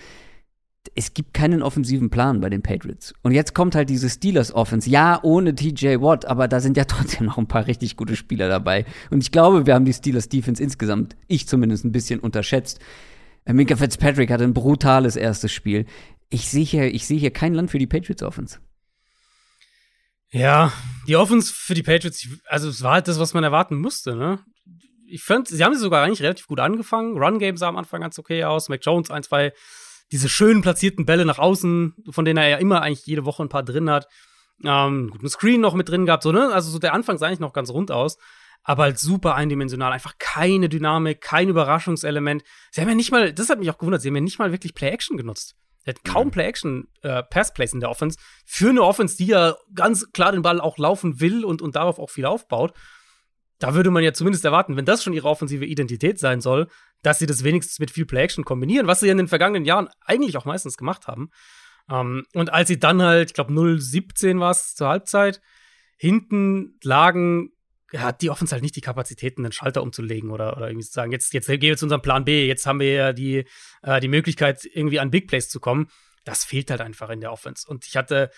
Es 0.96 1.14
gibt 1.14 1.34
keinen 1.34 1.62
offensiven 1.62 2.10
Plan 2.10 2.42
bei 2.42 2.50
den 2.50 2.62
Patriots. 2.62 3.14
Und 3.22 3.32
jetzt 3.32 3.54
kommt 3.54 3.76
halt 3.76 3.90
diese 3.90 4.10
Steelers 4.10 4.54
Offense. 4.54 4.90
Ja, 4.90 5.20
ohne 5.24 5.56
TJ 5.56 6.02
Watt, 6.02 6.26
aber 6.26 6.48
da 6.48 6.60
sind 6.60 6.76
ja 6.76 6.84
trotzdem 6.88 7.28
noch 7.28 7.38
ein 7.38 7.48
paar 7.48 7.68
richtig 7.68 7.96
gute 7.96 8.16
Spieler 8.16 8.50
dabei. 8.50 8.86
Und 9.10 9.24
ich 9.24 9.32
glaube, 9.32 9.66
wir 9.66 9.74
haben 9.74 9.86
die 9.86 9.94
Steelers 9.94 10.28
Defense 10.30 10.62
insgesamt, 10.62 11.16
ich 11.28 11.48
zumindest, 11.48 11.86
ein 11.86 11.92
bisschen 11.92 12.20
unterschätzt. 12.20 12.80
Minka 13.46 13.76
Fitzpatrick 13.76 14.32
hatte 14.32 14.44
ein 14.44 14.54
brutales 14.54 15.16
erstes 15.16 15.52
Spiel. 15.52 15.86
Ich 16.30 16.50
sehe 16.50 16.66
hier, 16.66 16.94
ich 16.94 17.08
sehe 17.08 17.18
hier 17.18 17.32
kein 17.32 17.54
Land 17.54 17.72
für 17.72 17.80
die 17.80 17.88
Patriots 17.88 18.22
Offense. 18.22 18.60
Ja, 20.32 20.72
die 21.08 21.16
Offense 21.16 21.54
für 21.54 21.74
die 21.74 21.84
Patriots, 21.84 22.28
also 22.46 22.70
es 22.70 22.84
war 22.84 22.94
halt 22.94 23.08
das, 23.08 23.20
was 23.20 23.34
man 23.34 23.44
erwarten 23.44 23.76
musste, 23.78 24.16
ne? 24.16 24.40
Ich 25.08 25.24
fand, 25.24 25.48
sie 25.48 25.64
haben 25.64 25.74
sie 25.74 25.80
sogar 25.80 26.04
eigentlich 26.04 26.22
relativ 26.22 26.46
gut 26.46 26.60
angefangen. 26.60 27.18
Run 27.18 27.40
Game 27.40 27.58
sah 27.58 27.68
am 27.68 27.78
Anfang 27.78 28.02
ganz 28.02 28.20
okay 28.20 28.44
aus. 28.44 28.70
Mac 28.70 28.82
Jones 28.84 29.10
ein, 29.10 29.24
zwei 29.24 29.54
diese 30.12 30.30
schön 30.30 30.62
platzierten 30.62 31.06
Bälle 31.06 31.26
nach 31.26 31.40
außen, 31.40 31.96
von 32.12 32.26
denen 32.26 32.38
er 32.38 32.48
ja 32.48 32.58
immer 32.58 32.84
eigentlich 32.84 33.08
jede 33.08 33.26
Woche 33.26 33.42
ein 33.44 33.50
paar 33.50 33.64
drin 33.64 33.90
hat. 33.90 34.08
Ähm, 34.64 35.10
guten 35.10 35.30
Screen 35.30 35.62
noch 35.62 35.74
mit 35.74 35.90
drin 35.90 36.06
gehabt, 36.06 36.22
so, 36.22 36.32
ne? 36.32 36.54
Also 36.54 36.70
so 36.70 36.78
der 36.78 36.94
Anfang 36.94 37.18
sah 37.18 37.28
eigentlich 37.28 37.40
noch 37.40 37.54
ganz 37.54 37.72
rund 37.72 37.92
aus 37.92 38.18
aber 38.64 38.84
halt 38.84 39.00
super 39.00 39.36
eindimensional. 39.36 39.92
Einfach 39.92 40.16
keine 40.20 40.70
Dynamik, 40.70 41.22
kein 41.22 41.50
Überraschungselement. 41.50 42.44
Sie 42.72 42.82
haben 42.82 42.90
ja 42.90 42.96
nicht 42.96 43.12
mal, 43.12 43.34
das 43.34 43.50
hat 43.50 43.60
mich 43.60 43.70
auch 43.70 43.78
gewundert, 43.78 44.02
sie 44.02 44.10
haben 44.10 44.16
ja 44.16 44.22
nicht 44.22 44.40
mal 44.40 44.52
wirklich 44.52 44.74
Play-Action 44.74 45.18
genutzt. 45.18 45.56
Sie 45.84 45.92
hatten 45.92 46.04
kaum 46.04 46.28
mhm. 46.28 46.32
Play-Action 46.32 46.88
äh, 47.04 47.24
in 47.72 47.80
der 47.80 47.90
Offense. 47.90 48.18
Für 48.46 48.70
eine 48.70 48.84
Offense, 48.84 49.18
die 49.18 49.28
ja 49.28 49.56
ganz 49.74 50.12
klar 50.12 50.32
den 50.32 50.42
Ball 50.42 50.60
auch 50.60 50.78
laufen 50.78 51.20
will 51.20 51.46
und, 51.46 51.62
und 51.62 51.76
darauf 51.76 52.00
auch 52.00 52.10
viel 52.10 52.26
aufbaut. 52.26 52.74
Da 53.60 53.76
würde 53.76 53.92
man 53.92 54.04
ja 54.04 54.14
zumindest 54.14 54.46
erwarten, 54.46 54.78
wenn 54.78 54.86
das 54.86 55.04
schon 55.04 55.14
ihre 55.14 55.28
offensive 55.28 55.66
Identität 55.66 56.18
sein 56.18 56.40
soll, 56.40 56.68
dass 57.02 57.20
sie 57.20 57.26
das 57.26 57.44
wenigstens 57.44 57.80
mit 57.80 57.92
viel 57.92 58.06
Play-Action 58.06 58.46
kombinieren, 58.46 58.88
was 58.88 59.02
sie 59.02 59.10
in 59.10 59.18
den 59.18 59.28
vergangenen 59.28 59.66
Jahren 59.66 59.90
eigentlich 60.02 60.38
auch 60.38 60.46
meistens 60.46 60.78
gemacht 60.78 61.08
haben. 61.08 61.30
Ähm, 61.90 62.26
und 62.34 62.54
als 62.54 62.68
sie 62.68 62.80
dann 62.80 63.02
halt, 63.02 63.32
ich 63.32 63.34
glaube 63.34 63.54
0-17 63.54 64.40
war 64.40 64.52
es 64.52 64.76
zur 64.76 64.88
Halbzeit, 64.88 65.42
hinten 65.98 66.78
lagen, 66.84 67.52
hat 67.98 68.22
die 68.22 68.30
Offense 68.30 68.54
halt 68.54 68.64
nicht 68.64 68.76
die 68.76 68.82
Kapazitäten, 68.82 69.44
einen 69.44 69.52
Schalter 69.52 69.82
umzulegen 69.82 70.30
oder, 70.30 70.58
oder 70.58 70.68
irgendwie 70.70 70.86
zu 70.86 70.94
sagen, 70.94 71.12
jetzt, 71.12 71.34
jetzt 71.34 71.48
gehen 71.48 71.62
wir 71.62 71.78
zu 71.78 71.86
unserem 71.86 72.02
Plan 72.02 72.26
B, 72.26 72.48
jetzt 72.48 72.66
haben 72.66 72.80
wir 72.80 72.92
ja 72.92 73.14
die, 73.14 73.46
äh, 73.82 74.00
die 74.00 74.08
Möglichkeit, 74.08 74.66
irgendwie 74.66 75.00
an 75.00 75.12
Big 75.12 75.28
Plays 75.28 75.50
zu 75.50 75.60
kommen. 75.60 75.88
Das 76.26 76.44
fehlt 76.44 76.70
halt 76.70 76.82
einfach 76.82 77.10
in 77.10 77.22
der 77.22 77.32
Offense. 77.32 77.68
Und 77.68 77.86
ich 77.88 77.98
hatte 77.98 78.30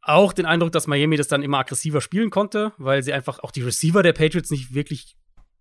auch 0.00 0.32
den 0.32 0.46
Eindruck, 0.46 0.72
dass 0.72 0.86
Miami 0.86 1.16
das 1.16 1.28
dann 1.28 1.42
immer 1.42 1.58
aggressiver 1.58 2.00
spielen 2.00 2.30
konnte, 2.30 2.72
weil 2.78 3.02
sie 3.02 3.12
einfach 3.12 3.38
auch 3.40 3.50
die 3.50 3.62
Receiver 3.62 4.02
der 4.02 4.12
Patriots 4.12 4.50
nicht 4.50 4.74
wirklich 4.74 5.16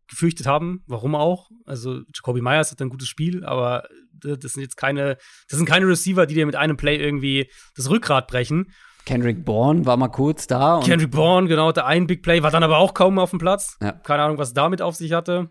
gefürchtet 0.07 0.45
haben. 0.45 0.83
Warum 0.85 1.15
auch? 1.15 1.49
Also 1.65 2.01
Jacoby 2.13 2.41
Myers 2.41 2.71
hat 2.71 2.81
ein 2.81 2.89
gutes 2.89 3.07
Spiel, 3.07 3.45
aber 3.45 3.87
das 4.11 4.53
sind 4.53 4.61
jetzt 4.61 4.77
keine, 4.77 5.17
das 5.49 5.57
sind 5.57 5.65
keine 5.65 5.87
Receiver, 5.87 6.25
die 6.25 6.35
dir 6.35 6.45
mit 6.45 6.55
einem 6.55 6.77
Play 6.77 6.97
irgendwie 6.97 7.49
das 7.75 7.89
Rückgrat 7.89 8.27
brechen. 8.27 8.71
Kendrick 9.05 9.43
Bourne 9.43 9.85
war 9.85 9.97
mal 9.97 10.07
kurz 10.07 10.47
da. 10.47 10.79
Kendrick 10.83 11.11
Bourne, 11.11 11.47
genau, 11.47 11.71
der 11.71 11.85
ein 11.85 12.07
Big 12.07 12.23
Play, 12.23 12.41
war 12.43 12.51
dann 12.51 12.63
aber 12.63 12.77
auch 12.77 12.93
kaum 12.93 13.19
auf 13.19 13.31
dem 13.31 13.39
Platz. 13.39 13.77
Ja. 13.81 13.91
Keine 13.91 14.23
Ahnung, 14.23 14.37
was 14.37 14.53
damit 14.53 14.81
auf 14.81 14.95
sich 14.95 15.11
hatte. 15.11 15.49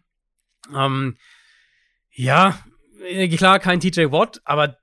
Ähm, 0.74 1.16
ja, 2.10 2.58
äh, 3.06 3.28
klar, 3.28 3.58
kein 3.58 3.80
TJ 3.80 4.10
Watt, 4.10 4.40
aber 4.44 4.76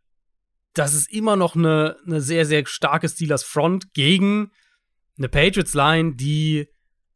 das 0.73 0.93
ist 0.93 1.11
immer 1.11 1.35
noch 1.35 1.55
eine, 1.55 1.97
eine 2.05 2.21
sehr, 2.21 2.45
sehr 2.45 2.65
starke 2.65 3.09
Steelers 3.09 3.43
Front 3.43 3.93
gegen 3.93 4.51
eine 5.17 5.29
Patriots 5.29 5.73
Line, 5.73 6.15
die 6.15 6.67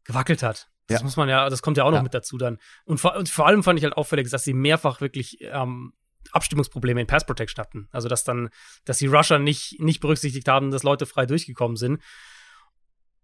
gewackelt 0.04 0.44
hat. 0.44 0.70
Das 0.88 1.00
ja. 1.00 1.04
muss 1.06 1.16
man 1.16 1.30
ja, 1.30 1.50
das 1.50 1.62
kommt 1.62 1.78
ja 1.78 1.86
auch 1.86 1.92
noch 1.92 1.98
ja. 1.98 2.04
mit 2.04 2.14
dazu 2.14 2.38
dann. 2.38 2.58
Und 2.86 3.00
vor, 3.00 3.16
und 3.16 3.30
vor, 3.30 3.48
allem 3.48 3.64
fand 3.64 3.80
ich 3.80 3.86
halt 3.86 3.96
auffällig, 3.96 4.30
dass 4.30 4.44
sie 4.44 4.54
mehrfach 4.54 5.02
wirklich 5.02 5.38
ähm, 5.42 5.94
Abstimmungsprobleme 6.34 7.02
in 7.02 7.08
Pass 7.08 7.26
Protection 7.26 7.62
hatten. 7.62 7.88
Also, 7.92 8.10
dass 8.10 8.24
dann, 8.24 8.50
dass 8.86 8.98
die 8.98 9.08
Rusher 9.08 9.40
nicht, 9.40 9.80
nicht 9.80 10.00
berücksichtigt 10.00 10.48
haben, 10.48 10.72
dass 10.72 10.84
Leute 10.84 11.06
frei 11.06 11.26
durchgekommen 11.26 11.78
sind. 11.78 12.02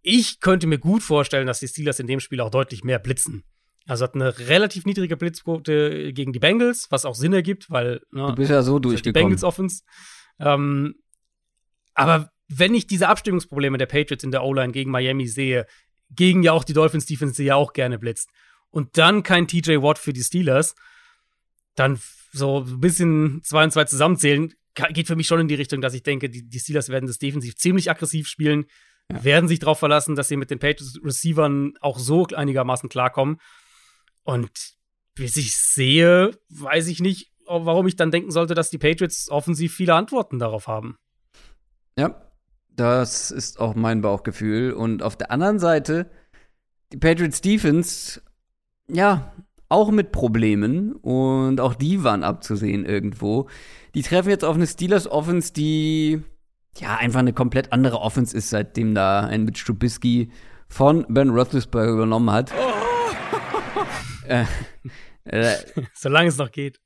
Ich 0.02 0.40
könnte 0.40 0.68
mir 0.68 0.80
gut 0.80 1.04
vorstellen, 1.04 1.48
dass 1.48 1.60
die 1.60 1.68
Steelers 1.68 2.00
in 2.00 2.08
dem 2.08 2.20
Spiel 2.20 2.40
auch 2.42 2.52
deutlich 2.52 2.84
mehr 2.84 3.00
blitzen. 3.00 3.44
Also 3.86 4.04
hat 4.04 4.16
eine 4.16 4.38
relativ 4.38 4.86
niedrige 4.86 5.18
Blitzquote 5.18 6.14
gegen 6.14 6.32
die 6.32 6.40
Bengals, 6.40 6.88
was 6.92 7.06
auch 7.06 7.16
Sinn 7.16 7.34
ergibt, 7.34 7.70
weil 7.70 8.02
ne, 8.12 8.28
du 8.28 8.36
bist 8.36 8.52
ja 8.52 8.62
so 8.62 8.80
durchgekommen. 8.80 9.14
Die 9.14 9.20
Bengals 9.20 9.44
Offense. 9.44 9.84
Ähm, 10.40 10.96
aber 11.96 12.30
wenn 12.48 12.74
ich 12.74 12.88
diese 12.88 13.08
Abstimmungsprobleme 13.08 13.78
der 13.78 13.88
Patriots 13.88 14.24
in 14.24 14.32
der 14.32 14.44
O-Line 14.44 14.74
gegen 14.74 14.92
Miami 14.92 15.28
sehe, 15.28 15.66
gegen 16.12 16.44
ja 16.44 16.54
auch 16.54 16.64
die 16.64 16.74
Dolphins 16.74 17.06
Defense, 17.06 17.36
die 17.36 17.48
ja 17.48 17.56
auch 17.56 17.74
gerne 17.74 18.00
blitzt, 18.00 18.30
und 18.70 18.98
dann 18.98 19.24
kein 19.24 19.48
TJ 19.48 19.82
Watt 19.82 19.98
für 19.98 20.14
die 20.14 20.24
Steelers, 20.24 20.76
dann 21.76 22.00
so 22.32 22.62
ein 22.62 22.80
bisschen 22.80 23.42
zwei 23.44 23.64
und 23.64 23.72
zwei 23.72 23.86
zusammenzählen, 23.86 24.54
geht 24.92 25.08
für 25.08 25.16
mich 25.16 25.28
schon 25.28 25.40
in 25.40 25.48
die 25.48 25.56
Richtung, 25.56 25.82
dass 25.82 25.94
ich 25.94 26.04
denke, 26.04 26.30
die, 26.30 26.48
die 26.48 26.60
Steelers 26.60 26.90
werden 26.90 27.08
das 27.08 27.18
defensiv 27.18 27.56
ziemlich 27.56 27.90
aggressiv 27.90 28.28
spielen, 28.28 28.66
ja. 29.12 29.24
werden 29.24 29.48
sich 29.48 29.60
darauf 29.60 29.80
verlassen, 29.80 30.16
dass 30.16 30.28
sie 30.28 30.38
mit 30.38 30.52
den 30.52 30.60
Patriots 30.60 31.00
Receivern 31.04 31.74
auch 31.82 32.00
so 32.00 32.28
einigermaßen 32.28 32.90
klarkommen. 32.90 33.38
Und 34.24 34.52
bis 35.16 35.36
ich 35.36 35.56
sehe, 35.56 36.32
weiß 36.50 36.88
ich 36.88 37.00
nicht, 37.00 37.32
warum 37.46 37.88
ich 37.88 37.96
dann 37.96 38.12
denken 38.12 38.32
sollte, 38.32 38.54
dass 38.54 38.70
die 38.70 38.78
Patriots 38.78 39.30
offensiv 39.30 39.74
viele 39.74 39.96
Antworten 39.96 40.40
darauf 40.40 40.68
haben. 40.68 40.98
Ja, 41.98 42.30
das 42.70 43.32
ist 43.32 43.60
auch 43.60 43.76
mein 43.76 44.02
Bauchgefühl. 44.02 44.72
Und 44.72 45.04
auf 45.04 45.18
der 45.18 45.32
anderen 45.32 45.60
Seite, 45.60 46.10
die 46.94 46.98
Patriots 46.98 47.42
Defense, 47.42 48.22
ja, 48.88 49.34
auch 49.70 49.92
mit 49.92 50.12
Problemen 50.12 50.94
und 50.94 51.62
auch 51.62 51.76
die 51.76 52.04
waren 52.04 52.24
abzusehen 52.24 52.86
irgendwo. 52.86 53.48
Die 53.94 54.02
treffen 54.02 54.30
jetzt 54.30 54.44
auf 54.44 54.56
eine 54.56 54.68
Steelers 54.68 55.10
Offense, 55.10 55.54
die 55.54 56.22
ja 56.78 56.98
einfach 56.98 57.20
eine 57.20 57.34
komplett 57.34 57.72
andere 57.72 58.02
Offense 58.02 58.36
ist, 58.36 58.50
seitdem 58.50 58.96
da 58.96 59.22
ein 59.22 59.46
Mitch 59.46 59.66
Trubisky 59.66 60.32
von 60.68 61.06
Ben 61.08 61.30
Roethlisberger 61.30 61.92
übernommen 61.92 62.32
hat. 62.32 62.52
äh, 64.28 64.46
äh, 65.26 65.56
Solange 65.94 66.30
es 66.30 66.38
noch 66.38 66.52
geht. 66.52 66.80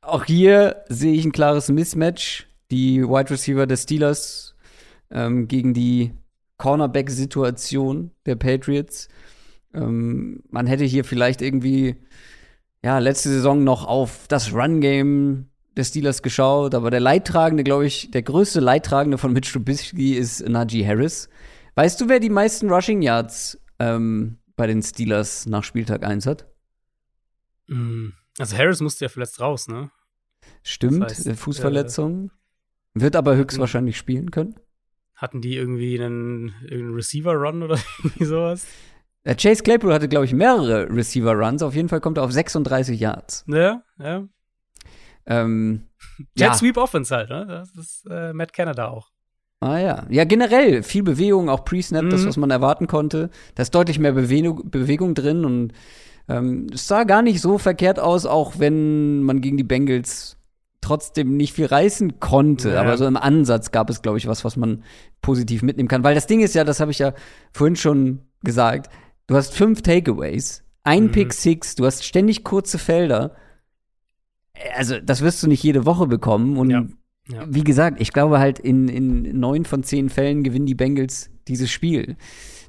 Auch 0.00 0.24
hier 0.24 0.84
sehe 0.88 1.14
ich 1.14 1.24
ein 1.24 1.32
klares 1.32 1.68
Mismatch. 1.68 2.46
Die 2.70 3.02
Wide 3.02 3.30
Receiver 3.30 3.66
der 3.66 3.76
Steelers 3.76 4.54
ähm, 5.10 5.48
gegen 5.48 5.74
die 5.74 6.12
Cornerback-Situation 6.58 8.10
der 8.24 8.36
Patriots. 8.36 9.08
Ähm, 9.76 10.42
man 10.50 10.66
hätte 10.66 10.84
hier 10.84 11.04
vielleicht 11.04 11.42
irgendwie, 11.42 11.96
ja, 12.82 12.98
letzte 12.98 13.28
Saison 13.28 13.64
noch 13.64 13.86
auf 13.86 14.26
das 14.28 14.52
Run-Game 14.52 15.50
des 15.76 15.88
Steelers 15.88 16.22
geschaut, 16.22 16.74
aber 16.74 16.90
der 16.90 17.00
Leidtragende, 17.00 17.62
glaube 17.62 17.86
ich, 17.86 18.10
der 18.10 18.22
größte 18.22 18.60
Leidtragende 18.60 19.18
von 19.18 19.32
Mitch 19.32 19.52
Trubisky 19.52 20.14
ist 20.14 20.46
Najee 20.48 20.86
Harris. 20.86 21.28
Weißt 21.74 22.00
du, 22.00 22.08
wer 22.08 22.20
die 22.20 22.30
meisten 22.30 22.70
Rushing 22.70 23.02
Yards 23.02 23.60
ähm, 23.78 24.38
bei 24.56 24.66
den 24.66 24.82
Steelers 24.82 25.46
nach 25.46 25.62
Spieltag 25.62 26.02
1 26.02 26.26
hat? 26.26 26.46
Mm, 27.66 28.08
also 28.38 28.56
Harris 28.56 28.80
musste 28.80 29.04
ja 29.04 29.08
verletzt 29.10 29.40
raus, 29.40 29.68
ne? 29.68 29.90
Stimmt, 30.62 31.02
das 31.02 31.26
heißt, 31.26 31.38
Fußverletzung. 31.38 32.30
Äh, 32.94 33.00
Wird 33.00 33.16
aber 33.16 33.36
höchstwahrscheinlich 33.36 33.98
spielen 33.98 34.30
können. 34.30 34.54
Hatten 35.14 35.42
die 35.42 35.56
irgendwie 35.56 36.00
einen, 36.00 36.54
einen 36.70 36.94
Receiver-Run 36.94 37.62
oder 37.62 37.78
irgendwie 37.98 38.24
sowas? 38.24 38.66
Chase 39.34 39.62
Claypool 39.62 39.92
hatte, 39.92 40.08
glaube 40.08 40.24
ich, 40.24 40.32
mehrere 40.32 40.88
Receiver-Runs. 40.88 41.62
Auf 41.62 41.74
jeden 41.74 41.88
Fall 41.88 42.00
kommt 42.00 42.18
er 42.18 42.24
auf 42.24 42.32
36 42.32 43.00
Yards. 43.00 43.44
Ja, 43.48 43.82
ja. 43.98 44.24
Ähm, 45.26 45.82
Jet 46.36 46.48
ja. 46.48 46.54
Sweep 46.54 46.76
Offense 46.76 47.14
halt, 47.14 47.28
ne? 47.28 47.46
Das 47.48 47.74
ist 47.74 48.06
äh, 48.08 48.32
Matt 48.32 48.52
Canada 48.52 48.88
auch. 48.88 49.10
Ah 49.60 49.78
ja. 49.78 50.06
Ja, 50.10 50.24
generell 50.24 50.82
viel 50.82 51.02
Bewegung, 51.02 51.48
auch 51.48 51.64
Pre-Snap, 51.64 52.04
mhm. 52.04 52.10
das, 52.10 52.26
was 52.26 52.36
man 52.36 52.50
erwarten 52.50 52.86
konnte. 52.86 53.30
Da 53.54 53.62
ist 53.62 53.74
deutlich 53.74 53.98
mehr 53.98 54.12
Bewegung, 54.12 54.70
Bewegung 54.70 55.14
drin 55.14 55.44
und 55.44 55.72
ähm, 56.28 56.66
es 56.72 56.86
sah 56.86 57.04
gar 57.04 57.22
nicht 57.22 57.40
so 57.40 57.58
verkehrt 57.58 57.98
aus, 57.98 58.26
auch 58.26 58.58
wenn 58.58 59.22
man 59.22 59.40
gegen 59.40 59.56
die 59.56 59.64
Bengals 59.64 60.36
trotzdem 60.80 61.36
nicht 61.36 61.52
viel 61.52 61.66
reißen 61.66 62.20
konnte. 62.20 62.72
Ja. 62.72 62.80
Aber 62.80 62.96
so 62.96 63.06
im 63.06 63.16
Ansatz 63.16 63.72
gab 63.72 63.90
es, 63.90 64.02
glaube 64.02 64.18
ich, 64.18 64.28
was, 64.28 64.44
was 64.44 64.56
man 64.56 64.84
positiv 65.20 65.62
mitnehmen 65.62 65.88
kann. 65.88 66.04
Weil 66.04 66.14
das 66.14 66.26
Ding 66.26 66.40
ist 66.40 66.54
ja, 66.54 66.64
das 66.64 66.80
habe 66.80 66.90
ich 66.90 66.98
ja 66.98 67.12
vorhin 67.52 67.76
schon 67.76 68.20
gesagt, 68.42 68.90
Du 69.26 69.34
hast 69.34 69.54
fünf 69.54 69.82
Takeaways, 69.82 70.64
ein 70.84 71.04
mhm. 71.04 71.12
Pick 71.12 71.32
Six, 71.32 71.74
du 71.74 71.84
hast 71.84 72.04
ständig 72.04 72.44
kurze 72.44 72.78
Felder. 72.78 73.36
Also, 74.74 75.00
das 75.00 75.20
wirst 75.20 75.42
du 75.42 75.48
nicht 75.48 75.62
jede 75.62 75.84
Woche 75.84 76.06
bekommen. 76.06 76.56
Und 76.56 76.70
ja. 76.70 76.86
Ja. 77.28 77.44
wie 77.48 77.64
gesagt, 77.64 78.00
ich 78.00 78.12
glaube 78.12 78.38
halt, 78.38 78.58
in, 78.58 78.88
in 78.88 79.38
neun 79.38 79.64
von 79.64 79.82
zehn 79.82 80.08
Fällen 80.08 80.44
gewinnen 80.44 80.66
die 80.66 80.76
Bengals 80.76 81.30
dieses 81.48 81.70
Spiel. 81.70 82.16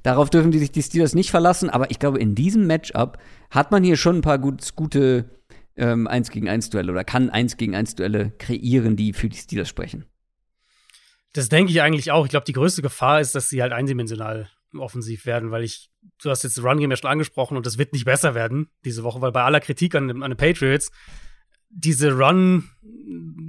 Darauf 0.03 0.30
dürfen 0.30 0.51
die 0.51 0.60
sich 0.60 0.72
die 0.72 0.82
Steelers 0.82 1.14
nicht 1.14 1.30
verlassen, 1.30 1.70
aber 1.70 1.91
ich 1.91 1.99
glaube, 1.99 2.20
in 2.20 2.34
diesem 2.34 2.66
Matchup 2.66 3.18
hat 3.51 3.72
man 3.72 3.84
hier 3.84 3.97
schon 3.97 4.18
ein 4.18 4.22
paar 4.22 4.39
gut, 4.39 4.76
gute 4.76 5.30
ähm, 5.76 6.08
1 6.08 6.32
gegen 6.32 6.49
1 6.49 6.70
Duelle 6.72 6.91
oder 6.91 7.03
kann 7.03 7.30
1 7.30 7.58
gegen 7.58 7.76
1 7.76 7.95
Duelle 7.95 8.32
kreieren, 8.32 8.95
die 8.95 9.14
für 9.14 9.30
die 9.30 9.38
Steelers 9.38 9.70
sprechen. 9.70 10.05
Das 11.34 11.49
denke 11.49 11.72
ich 11.72 11.82
eigentlich 11.82 12.12
auch. 12.12 12.26
Ich 12.26 12.32
glaube, 12.32 12.45
die 12.45 12.53
größte 12.53 12.82
Gefahr 12.82 13.22
ist, 13.22 13.36
dass 13.36 13.49
sie 13.49 13.62
halt 13.62 13.74
eindimensional 13.74 14.49
offensiv 14.76 15.26
werden, 15.26 15.51
weil 15.51 15.64
ich, 15.64 15.91
du 16.22 16.30
hast 16.30 16.43
jetzt 16.43 16.62
Run 16.64 16.80
Game 16.80 16.91
ja 16.91 16.97
schon 16.97 17.10
angesprochen 17.10 17.58
und 17.58 17.66
das 17.66 17.78
wird 17.78 17.93
nicht 17.93 18.05
besser 18.05 18.36
werden 18.36 18.70
diese 18.86 19.03
Woche, 19.03 19.22
weil 19.22 19.32
bei 19.32 19.43
aller 19.43 19.60
Kritik 19.60 19.95
an, 19.95 20.10
an 20.24 20.32
den 20.32 20.38
Patriots 20.38 20.91
diese 21.70 22.12
Run 22.12 22.70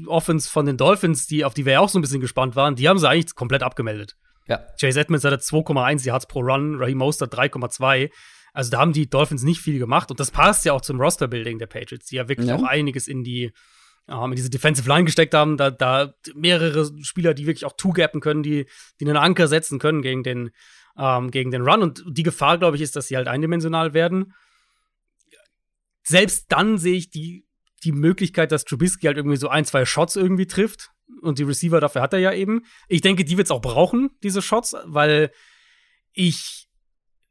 Offense 0.06 0.48
von 0.50 0.66
den 0.66 0.76
Dolphins, 0.76 1.26
die 1.26 1.44
auf 1.44 1.54
die 1.54 1.64
wir 1.66 1.74
ja 1.74 1.80
auch 1.80 1.88
so 1.88 1.98
ein 1.98 2.02
bisschen 2.02 2.20
gespannt 2.20 2.56
waren, 2.56 2.74
die 2.74 2.88
haben 2.88 2.98
sie 2.98 3.08
eigentlich 3.08 3.34
komplett 3.34 3.62
abgemeldet. 3.62 4.16
Ja. 4.46 4.66
Chase 4.80 4.98
Edmonds 5.00 5.24
hatte 5.24 5.36
2,1 5.36 6.06
Yards 6.06 6.26
pro 6.26 6.40
Run, 6.40 6.76
Raheem 6.76 6.98
Mostert 6.98 7.34
3,2. 7.34 8.10
Also 8.52 8.70
da 8.70 8.78
haben 8.78 8.92
die 8.92 9.08
Dolphins 9.08 9.42
nicht 9.42 9.60
viel 9.60 9.78
gemacht 9.78 10.10
und 10.10 10.20
das 10.20 10.30
passt 10.30 10.64
ja 10.64 10.72
auch 10.72 10.80
zum 10.80 11.00
Roster-Building 11.00 11.58
der 11.58 11.66
Patriots, 11.66 12.06
die 12.06 12.16
ja 12.16 12.28
wirklich 12.28 12.48
Ja. 12.48 12.56
auch 12.56 12.62
einiges 12.62 13.06
in 13.06 13.22
die 13.22 13.52
ähm, 14.08 14.30
in 14.32 14.36
diese 14.36 14.48
Defensive 14.50 14.88
Line 14.88 15.04
gesteckt 15.04 15.34
haben, 15.34 15.58
da, 15.58 15.70
da 15.70 16.14
mehrere 16.34 16.90
Spieler, 17.02 17.34
die 17.34 17.46
wirklich 17.46 17.66
auch 17.66 17.74
two-gappen 17.76 18.22
können, 18.22 18.42
die, 18.42 18.66
die 18.98 19.04
einen 19.04 19.18
Anker 19.18 19.48
setzen 19.48 19.78
können 19.78 20.00
gegen 20.00 20.22
den, 20.22 20.50
ähm, 20.98 21.30
gegen 21.30 21.50
den 21.50 21.62
Run. 21.62 21.82
Und 21.82 22.04
die 22.06 22.22
Gefahr, 22.22 22.58
glaube 22.58 22.76
ich, 22.76 22.82
ist, 22.82 22.96
dass 22.96 23.08
sie 23.08 23.16
halt 23.16 23.28
eindimensional 23.28 23.94
werden. 23.94 24.34
Selbst 26.02 26.46
dann 26.48 26.78
sehe 26.78 26.96
ich 26.96 27.10
die, 27.10 27.46
die 27.84 27.92
Möglichkeit, 27.92 28.52
dass 28.52 28.64
Trubisky 28.64 29.06
halt 29.06 29.16
irgendwie 29.16 29.36
so 29.36 29.48
ein, 29.48 29.64
zwei 29.64 29.84
Shots 29.84 30.16
irgendwie 30.16 30.46
trifft. 30.46 30.90
Und 31.22 31.38
die 31.38 31.44
Receiver 31.44 31.80
dafür 31.80 32.02
hat 32.02 32.12
er 32.12 32.18
ja 32.18 32.32
eben. 32.32 32.64
Ich 32.88 33.00
denke, 33.00 33.24
die 33.24 33.36
wird 33.36 33.46
es 33.46 33.50
auch 33.50 33.60
brauchen, 33.60 34.10
diese 34.22 34.42
Shots, 34.42 34.76
weil 34.84 35.30
ich 36.12 36.68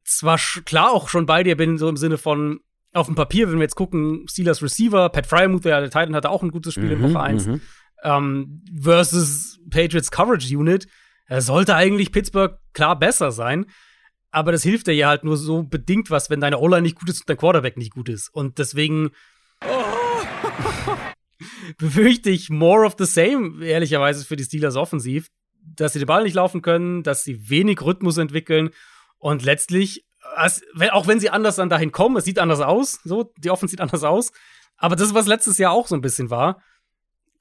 zwar 0.04 0.38
klar 0.38 0.92
auch 0.92 1.10
schon 1.10 1.26
bei 1.26 1.44
dir 1.44 1.58
bin, 1.58 1.78
so 1.78 1.90
im 1.90 1.98
Sinne 1.98 2.18
von 2.18 2.62
auf 2.94 3.08
dem 3.08 3.16
Papier, 3.16 3.50
wenn 3.50 3.58
wir 3.58 3.64
jetzt 3.64 3.76
gucken, 3.76 4.26
Steelers 4.28 4.64
Receiver, 4.64 5.10
Pat 5.10 5.28
Fryermuth, 5.28 5.66
der 5.66 5.84
Titan 5.84 6.16
hatte 6.16 6.30
auch 6.30 6.42
ein 6.42 6.52
gutes 6.52 6.74
Spiel 6.74 6.92
in 6.92 7.04
Woche 7.04 7.20
1 7.20 7.46
mhm. 7.46 7.62
ähm, 8.04 8.64
versus 8.82 9.60
Patriots 9.70 10.10
Coverage 10.10 10.58
Unit, 10.58 10.88
äh, 11.28 11.42
sollte 11.42 11.76
eigentlich 11.76 12.12
Pittsburgh 12.12 12.58
klar 12.74 12.98
besser 12.98 13.32
sein. 13.32 13.66
Aber 14.32 14.52
das 14.52 14.64
hilft 14.64 14.88
dir 14.88 14.94
ja 14.94 15.08
halt 15.08 15.24
nur 15.24 15.38
so 15.38 15.64
bedingt 15.64 16.12
was, 16.12 16.30
wenn 16.30 16.42
deine 16.42 16.60
O-Line 16.60 16.82
nicht 16.82 17.00
gut 17.00 17.10
ist 17.10 17.22
und 17.22 17.30
dein 17.30 17.38
Quarterback 17.38 17.78
nicht 17.78 17.94
gut 17.94 18.10
ist. 18.10 18.30
Und 18.30 18.60
deswegen 18.60 19.12
befürchte 21.78 22.30
ich 22.30 22.50
more 22.50 22.86
of 22.86 22.96
the 22.98 23.06
same, 23.06 23.66
ehrlicherweise, 23.66 24.26
für 24.26 24.36
die 24.36 24.44
Steelers 24.44 24.76
offensiv. 24.76 25.30
Dass 25.62 25.94
sie 25.94 26.00
den 26.00 26.08
Ball 26.08 26.24
nicht 26.24 26.34
laufen 26.34 26.62
können, 26.62 27.04
dass 27.04 27.24
sie 27.24 27.50
wenig 27.50 27.82
Rhythmus 27.82 28.18
entwickeln 28.18 28.70
und 29.20 29.44
letztlich, 29.44 30.06
auch 30.92 31.08
wenn 31.08 31.20
sie 31.20 31.30
anders 31.30 31.58
dann 31.58 31.70
dahin 31.70 31.92
kommen, 31.92 32.16
es 32.16 32.26
sieht 32.26 32.40
anders 32.40 32.62
aus, 32.62 33.00
so, 33.04 33.34
die 33.38 33.50
Offense 33.50 33.72
sieht 33.72 33.82
anders 33.82 34.04
aus. 34.04 34.32
Aber 34.78 34.96
das, 34.96 35.14
was 35.14 35.28
letztes 35.28 35.58
Jahr 35.58 35.72
auch 35.72 35.88
so 35.88 35.96
ein 35.96 36.02
bisschen 36.02 36.30
war, 36.30 36.62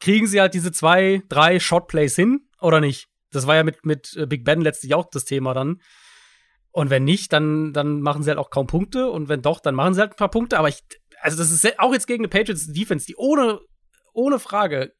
kriegen 0.01 0.26
sie 0.26 0.41
halt 0.41 0.55
diese 0.55 0.72
zwei, 0.72 1.22
drei 1.28 1.61
Shot-Plays 1.61 2.16
hin 2.16 2.49
oder 2.61 2.80
nicht? 2.80 3.09
Das 3.37 3.47
war 3.47 3.57
ja 3.57 3.64
mit, 3.64 3.84
mit 3.87 4.16
äh, 4.16 4.26
Big 4.26 4.45
Ben 4.45 4.61
letztlich 4.61 4.95
auch 4.95 5.09
das 5.11 5.24
Thema 5.24 5.55
dann. 5.55 5.80
Und 6.70 6.91
wenn 6.91 7.05
nicht, 7.05 7.32
dann, 7.32 7.72
dann 7.72 8.01
machen 8.01 8.22
sie 8.22 8.30
halt 8.30 8.39
auch 8.39 8.51
kaum 8.51 8.66
Punkte. 8.66 9.11
Und 9.11 9.28
wenn 9.28 9.43
doch, 9.43 9.61
dann 9.61 9.74
machen 9.74 9.95
sie 9.95 10.01
halt 10.01 10.12
ein 10.12 10.16
paar 10.16 10.30
Punkte. 10.30 10.59
Aber 10.59 10.68
ich, 10.68 10.82
also 11.20 11.39
das 11.39 11.51
ist 11.51 11.78
auch 11.78 11.93
jetzt 11.93 12.07
gegen 12.07 12.22
eine 12.22 12.28
Patriots 12.28 12.70
Defense, 12.72 13.07
die 13.07 13.16
ohne, 13.16 13.61
ohne 14.12 14.39
Frage 14.39 14.93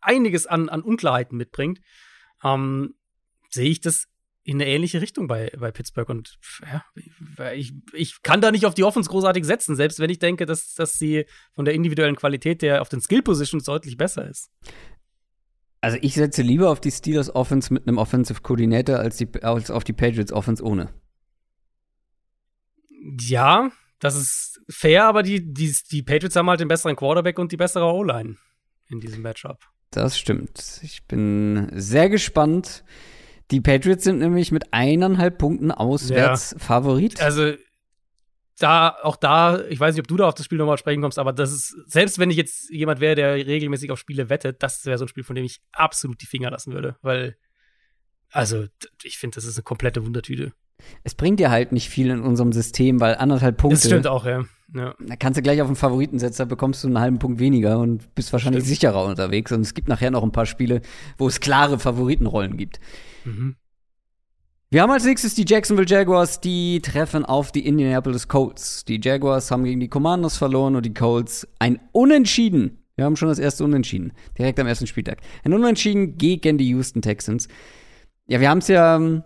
einiges 0.00 0.46
an, 0.46 0.68
an 0.68 0.82
Unklarheiten 0.82 1.36
mitbringt, 1.36 1.80
ähm, 2.42 2.94
sehe 3.50 3.70
ich 3.70 3.80
das 3.80 4.06
in 4.42 4.60
eine 4.60 4.70
ähnliche 4.70 5.00
Richtung 5.00 5.26
bei, 5.26 5.52
bei 5.58 5.70
Pittsburgh. 5.70 6.08
Und 6.08 6.38
ja, 6.62 6.84
ich, 7.52 7.72
ich 7.92 8.22
kann 8.22 8.40
da 8.40 8.50
nicht 8.50 8.66
auf 8.66 8.74
die 8.74 8.84
Offense 8.84 9.10
großartig 9.10 9.44
setzen, 9.44 9.76
selbst 9.76 10.00
wenn 10.00 10.10
ich 10.10 10.18
denke, 10.18 10.46
dass, 10.46 10.74
dass 10.74 10.94
sie 10.94 11.26
von 11.54 11.64
der 11.64 11.74
individuellen 11.74 12.16
Qualität 12.16 12.62
der 12.62 12.80
auf 12.80 12.88
den 12.88 13.00
Skill-Positions 13.00 13.64
deutlich 13.64 13.96
besser 13.96 14.28
ist. 14.28 14.50
Also 15.80 15.96
ich 16.00 16.14
setze 16.14 16.42
lieber 16.42 16.70
auf 16.70 16.80
die 16.80 16.90
Steelers 16.90 17.34
Offense 17.34 17.72
mit 17.72 17.88
einem 17.88 17.98
Offensive 17.98 18.42
Coordinator 18.42 18.98
als, 18.98 19.16
die, 19.16 19.28
als 19.42 19.70
auf 19.70 19.84
die 19.84 19.94
Patriots 19.94 20.32
Offense 20.32 20.62
ohne. 20.62 20.90
Ja, 23.18 23.70
das 23.98 24.16
ist 24.16 24.60
fair, 24.68 25.04
aber 25.04 25.22
die, 25.22 25.52
die, 25.52 25.74
die 25.90 26.02
Patriots 26.02 26.36
haben 26.36 26.50
halt 26.50 26.60
den 26.60 26.68
besseren 26.68 26.96
Quarterback 26.96 27.38
und 27.38 27.50
die 27.52 27.56
bessere 27.56 27.86
O-Line 27.86 28.36
in 28.88 29.00
diesem 29.00 29.22
Matchup. 29.22 29.58
Das 29.90 30.18
stimmt. 30.18 30.80
Ich 30.82 31.04
bin 31.06 31.70
sehr 31.74 32.08
gespannt. 32.08 32.84
Die 33.50 33.60
Patriots 33.60 34.04
sind 34.04 34.18
nämlich 34.18 34.52
mit 34.52 34.72
eineinhalb 34.72 35.38
Punkten 35.38 35.72
auswärts 35.72 36.54
Favorit. 36.58 37.20
Also, 37.20 37.54
da, 38.62 38.96
auch 39.02 39.16
da, 39.16 39.64
ich 39.68 39.80
weiß 39.80 39.94
nicht, 39.94 40.02
ob 40.02 40.08
du 40.08 40.16
da 40.16 40.28
auf 40.28 40.34
das 40.34 40.44
Spiel 40.44 40.58
nochmal 40.58 40.78
sprechen 40.78 41.00
kommst, 41.00 41.18
aber 41.18 41.32
das 41.32 41.52
ist, 41.52 41.76
selbst 41.86 42.18
wenn 42.18 42.30
ich 42.30 42.36
jetzt 42.36 42.70
jemand 42.70 43.00
wäre, 43.00 43.14
der 43.14 43.34
regelmäßig 43.34 43.90
auf 43.90 43.98
Spiele 43.98 44.28
wettet, 44.28 44.62
das 44.62 44.84
wäre 44.86 44.98
so 44.98 45.04
ein 45.04 45.08
Spiel, 45.08 45.24
von 45.24 45.34
dem 45.36 45.44
ich 45.44 45.60
absolut 45.72 46.20
die 46.20 46.26
Finger 46.26 46.50
lassen 46.50 46.72
würde, 46.72 46.96
weil, 47.02 47.36
also, 48.30 48.66
ich 49.02 49.18
finde, 49.18 49.36
das 49.36 49.44
ist 49.44 49.56
eine 49.56 49.64
komplette 49.64 50.04
Wundertüte. 50.04 50.52
Es 51.04 51.14
bringt 51.14 51.40
dir 51.40 51.50
halt 51.50 51.72
nicht 51.72 51.88
viel 51.88 52.10
in 52.10 52.20
unserem 52.20 52.52
System, 52.52 53.00
weil 53.00 53.16
anderthalb 53.16 53.56
Punkte. 53.56 53.76
Das 53.76 53.86
stimmt 53.86 54.06
auch, 54.06 54.24
ja. 54.24 54.44
ja. 54.74 54.94
Da 54.98 55.16
kannst 55.16 55.38
du 55.38 55.42
gleich 55.42 55.60
auf 55.60 55.66
einen 55.66 55.76
Favoriten 55.76 56.18
setzen, 56.18 56.38
da 56.38 56.44
bekommst 56.44 56.84
du 56.84 56.88
einen 56.88 57.00
halben 57.00 57.18
Punkt 57.18 57.38
weniger 57.38 57.78
und 57.78 58.14
bist 58.14 58.32
wahrscheinlich 58.32 58.64
Stimmt. 58.64 58.80
sicherer 58.80 59.04
unterwegs. 59.04 59.52
Und 59.52 59.60
es 59.60 59.74
gibt 59.74 59.88
nachher 59.88 60.10
noch 60.10 60.22
ein 60.22 60.32
paar 60.32 60.46
Spiele, 60.46 60.80
wo 61.18 61.28
es 61.28 61.40
klare 61.40 61.78
Favoritenrollen 61.78 62.56
gibt. 62.56 62.80
Mhm. 63.24 63.56
Wir 64.72 64.82
haben 64.82 64.92
als 64.92 65.04
nächstes 65.04 65.34
die 65.34 65.44
Jacksonville 65.44 65.88
Jaguars, 65.88 66.40
die 66.40 66.80
treffen 66.80 67.24
auf 67.24 67.50
die 67.50 67.66
Indianapolis 67.66 68.28
Colts. 68.28 68.84
Die 68.84 69.00
Jaguars 69.02 69.50
haben 69.50 69.64
gegen 69.64 69.80
die 69.80 69.88
Commanders 69.88 70.36
verloren 70.36 70.76
und 70.76 70.86
die 70.86 70.94
Colts 70.94 71.48
ein 71.58 71.80
Unentschieden. 71.90 72.78
Wir 72.94 73.04
haben 73.04 73.16
schon 73.16 73.26
das 73.26 73.40
erste 73.40 73.64
Unentschieden, 73.64 74.12
direkt 74.38 74.60
am 74.60 74.68
ersten 74.68 74.86
Spieltag. 74.86 75.22
Ein 75.42 75.54
Unentschieden 75.54 76.16
gegen 76.18 76.56
die 76.56 76.68
Houston 76.68 77.02
Texans. 77.02 77.48
Ja, 78.28 78.38
wir 78.38 78.48
haben 78.48 78.58
es 78.58 78.68
ja, 78.68 78.94
ähm, 78.94 79.24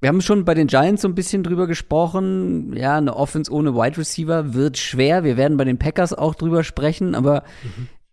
wir 0.00 0.08
haben 0.08 0.22
schon 0.22 0.46
bei 0.46 0.54
den 0.54 0.66
Giants 0.66 1.02
so 1.02 1.08
ein 1.08 1.14
bisschen 1.14 1.42
drüber 1.42 1.66
gesprochen. 1.66 2.74
Ja, 2.74 2.96
eine 2.96 3.14
Offense 3.14 3.52
ohne 3.52 3.74
Wide 3.74 3.98
Receiver 3.98 4.54
wird 4.54 4.78
schwer. 4.78 5.24
Wir 5.24 5.36
werden 5.36 5.58
bei 5.58 5.64
den 5.64 5.78
Packers 5.78 6.14
auch 6.14 6.34
drüber 6.34 6.64
sprechen, 6.64 7.14
aber 7.14 7.44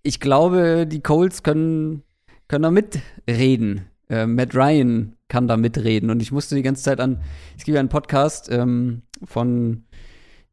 ich 0.04 0.20
glaube, 0.20 0.86
die 0.86 1.02
Colts 1.02 1.44
können, 1.44 2.04
können 2.50 2.64
da 2.64 2.72
mitreden. 2.72 3.86
Äh, 4.10 4.26
Matt 4.26 4.54
Ryan 4.54 5.17
kann 5.28 5.48
da 5.48 5.58
mitreden. 5.58 6.10
Und 6.10 6.22
ich 6.22 6.32
musste 6.32 6.56
die 6.56 6.62
ganze 6.62 6.84
Zeit 6.84 7.00
an, 7.00 7.22
es 7.58 7.64
gibt 7.64 7.76
ja 7.76 7.80
einen 7.80 7.90
Podcast 7.90 8.52
ähm, 8.52 9.04
von, 9.24 9.86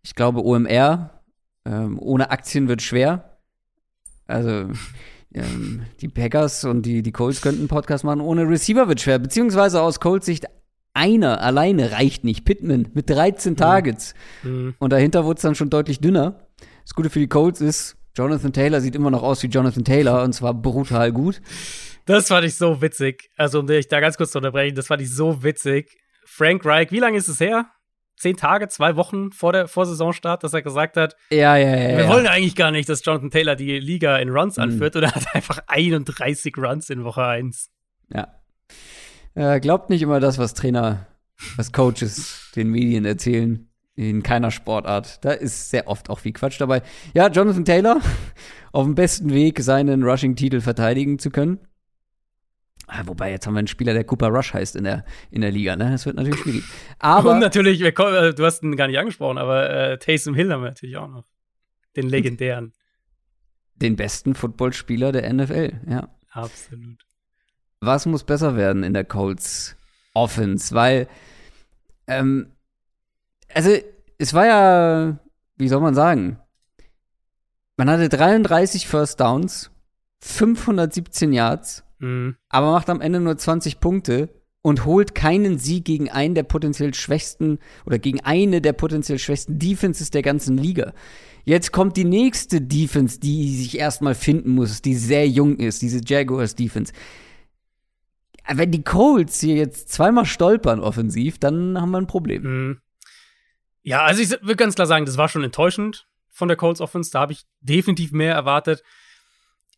ich 0.02 0.14
glaube, 0.14 0.44
OMR. 0.44 1.10
Ähm, 1.66 1.98
ohne 1.98 2.30
Aktien 2.30 2.68
wird 2.68 2.82
schwer. 2.82 3.38
Also, 4.26 4.68
ähm, 5.32 5.82
die 6.00 6.08
Packers 6.08 6.64
und 6.64 6.86
die, 6.86 7.02
die 7.02 7.12
Colts 7.12 7.40
könnten 7.40 7.60
einen 7.60 7.68
Podcast 7.68 8.04
machen. 8.04 8.20
Ohne 8.20 8.48
Receiver 8.48 8.88
wird 8.88 9.00
schwer. 9.00 9.18
Beziehungsweise 9.18 9.80
aus 9.80 10.00
Colts 10.00 10.26
Sicht, 10.26 10.46
einer 10.94 11.42
alleine 11.42 11.92
reicht 11.92 12.24
nicht. 12.24 12.44
Pittman 12.44 12.88
mit 12.94 13.10
13 13.10 13.56
Targets. 13.56 14.14
Mhm. 14.42 14.74
Und 14.78 14.92
dahinter 14.92 15.24
wurde 15.24 15.38
es 15.38 15.42
dann 15.42 15.54
schon 15.54 15.70
deutlich 15.70 16.00
dünner. 16.00 16.46
Das 16.84 16.94
Gute 16.94 17.10
für 17.10 17.18
die 17.18 17.28
Colts 17.28 17.60
ist, 17.60 17.96
Jonathan 18.16 18.52
Taylor 18.52 18.80
sieht 18.80 18.94
immer 18.94 19.10
noch 19.10 19.22
aus 19.22 19.42
wie 19.42 19.48
Jonathan 19.48 19.84
Taylor 19.84 20.22
und 20.22 20.32
zwar 20.34 20.54
brutal 20.54 21.12
gut. 21.12 21.40
Das 22.06 22.28
fand 22.28 22.44
ich 22.46 22.54
so 22.56 22.82
witzig. 22.82 23.30
Also, 23.36 23.60
um 23.60 23.66
dich 23.66 23.88
da 23.88 24.00
ganz 24.00 24.16
kurz 24.16 24.32
zu 24.32 24.38
unterbrechen, 24.38 24.74
das 24.76 24.88
fand 24.88 25.00
ich 25.02 25.10
so 25.14 25.42
witzig. 25.42 25.90
Frank 26.26 26.64
Reich, 26.64 26.90
wie 26.90 26.98
lange 26.98 27.16
ist 27.16 27.28
es 27.28 27.40
her? 27.40 27.66
Zehn 28.16 28.36
Tage, 28.36 28.68
zwei 28.68 28.94
Wochen 28.96 29.32
vor 29.32 29.52
der 29.52 29.66
vor 29.66 29.86
Saisonstart, 29.86 30.44
dass 30.44 30.54
er 30.54 30.62
gesagt 30.62 30.96
hat, 30.96 31.16
Ja, 31.30 31.56
ja, 31.56 31.76
ja. 31.76 31.98
wir 31.98 32.08
wollen 32.08 32.26
eigentlich 32.26 32.54
gar 32.54 32.70
nicht, 32.70 32.88
dass 32.88 33.04
Jonathan 33.04 33.30
Taylor 33.30 33.56
die 33.56 33.78
Liga 33.80 34.18
in 34.18 34.28
Runs 34.30 34.56
Mhm. 34.56 34.62
anführt. 34.64 34.96
Und 34.96 35.02
er 35.02 35.14
hat 35.14 35.34
einfach 35.34 35.58
31 35.66 36.56
Runs 36.56 36.90
in 36.90 37.02
Woche 37.04 37.24
1. 37.24 37.70
Ja. 38.10 38.28
Äh, 39.34 39.58
glaubt 39.60 39.90
nicht 39.90 40.02
immer 40.02 40.20
das, 40.20 40.38
was 40.38 40.54
Trainer, 40.54 41.06
was 41.56 41.72
Coaches 41.72 42.50
den 42.54 42.68
Medien 42.70 43.04
erzählen. 43.04 43.68
In 43.96 44.22
keiner 44.24 44.50
Sportart. 44.50 45.24
Da 45.24 45.30
ist 45.32 45.70
sehr 45.70 45.86
oft 45.86 46.10
auch 46.10 46.18
viel 46.18 46.32
Quatsch 46.32 46.60
dabei. 46.60 46.82
Ja, 47.14 47.28
Jonathan 47.28 47.64
Taylor 47.64 48.00
auf 48.72 48.84
dem 48.84 48.94
besten 48.96 49.30
Weg, 49.32 49.60
seinen 49.60 50.02
Rushing-Titel 50.02 50.60
verteidigen 50.60 51.18
zu 51.20 51.30
können. 51.30 51.60
Ah, 52.86 53.02
wobei, 53.06 53.30
jetzt 53.30 53.46
haben 53.46 53.54
wir 53.54 53.60
einen 53.60 53.66
Spieler, 53.68 53.94
der 53.94 54.04
Cooper 54.04 54.28
Rush 54.28 54.52
heißt 54.52 54.76
in 54.76 54.84
der, 54.84 55.04
in 55.30 55.40
der 55.40 55.50
Liga, 55.50 55.74
ne? 55.76 55.90
Das 55.90 56.04
wird 56.06 56.16
natürlich 56.16 56.40
schwierig. 56.40 56.64
Aber. 56.98 57.32
Und 57.32 57.38
natürlich, 57.38 57.94
kommen, 57.94 58.14
äh, 58.14 58.34
du 58.34 58.44
hast 58.44 58.62
ihn 58.62 58.76
gar 58.76 58.88
nicht 58.88 58.98
angesprochen, 58.98 59.38
aber 59.38 59.70
äh, 59.70 59.98
Taysom 59.98 60.34
Hill 60.34 60.52
haben 60.52 60.62
wir 60.62 60.68
natürlich 60.68 60.96
auch 60.96 61.08
noch. 61.08 61.24
Den 61.96 62.08
legendären. 62.08 62.72
den 63.76 63.96
besten 63.96 64.34
Footballspieler 64.34 65.12
der 65.12 65.32
NFL, 65.32 65.80
ja. 65.88 66.08
Absolut. 66.30 66.98
Was 67.80 68.06
muss 68.06 68.24
besser 68.24 68.56
werden 68.56 68.82
in 68.82 68.94
der 68.94 69.04
Colts 69.04 69.76
Offense? 70.14 70.74
Weil, 70.74 71.06
ähm, 72.06 72.52
also, 73.52 73.70
es 74.18 74.34
war 74.34 74.46
ja, 74.46 75.18
wie 75.56 75.68
soll 75.68 75.80
man 75.80 75.94
sagen, 75.94 76.38
man 77.76 77.90
hatte 77.90 78.08
33 78.08 78.86
First 78.86 79.20
Downs, 79.20 79.70
517 80.20 81.32
Yards, 81.32 81.84
Mhm. 82.04 82.36
aber 82.50 82.72
macht 82.72 82.90
am 82.90 83.00
Ende 83.00 83.20
nur 83.20 83.38
20 83.38 83.80
Punkte 83.80 84.28
und 84.60 84.84
holt 84.84 85.14
keinen 85.14 85.58
Sieg 85.58 85.84
gegen 85.84 86.10
einen 86.10 86.34
der 86.34 86.42
potenziell 86.42 86.94
schwächsten 86.94 87.58
oder 87.86 87.98
gegen 87.98 88.20
eine 88.20 88.60
der 88.60 88.72
potenziell 88.74 89.18
schwächsten 89.18 89.58
Defenses 89.58 90.10
der 90.10 90.22
ganzen 90.22 90.58
Liga. 90.58 90.92
Jetzt 91.44 91.72
kommt 91.72 91.96
die 91.96 92.04
nächste 92.04 92.60
Defense, 92.60 93.20
die 93.20 93.54
sich 93.56 93.78
erstmal 93.78 94.14
finden 94.14 94.50
muss, 94.50 94.82
die 94.82 94.94
sehr 94.94 95.28
jung 95.28 95.58
ist, 95.58 95.82
diese 95.82 96.00
Jaguars 96.04 96.54
Defense. 96.54 96.92
Wenn 98.46 98.70
die 98.70 98.82
Colts 98.82 99.40
hier 99.40 99.56
jetzt 99.56 99.90
zweimal 99.90 100.26
stolpern 100.26 100.80
offensiv, 100.80 101.38
dann 101.38 101.80
haben 101.80 101.90
wir 101.90 101.98
ein 101.98 102.06
Problem. 102.06 102.42
Mhm. 102.42 102.80
Ja, 103.82 104.02
also 104.02 104.22
ich 104.22 104.30
würde 104.30 104.56
ganz 104.56 104.74
klar 104.74 104.86
sagen, 104.86 105.06
das 105.06 105.16
war 105.16 105.28
schon 105.28 105.44
enttäuschend 105.44 106.06
von 106.30 106.48
der 106.48 106.56
Colts 106.56 106.80
Offense. 106.80 107.10
Da 107.10 107.20
habe 107.20 107.32
ich 107.32 107.44
definitiv 107.60 108.12
mehr 108.12 108.34
erwartet. 108.34 108.82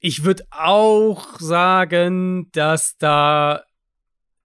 Ich 0.00 0.24
würde 0.24 0.44
auch 0.50 1.38
sagen, 1.38 2.50
dass 2.52 2.96
da 2.98 3.64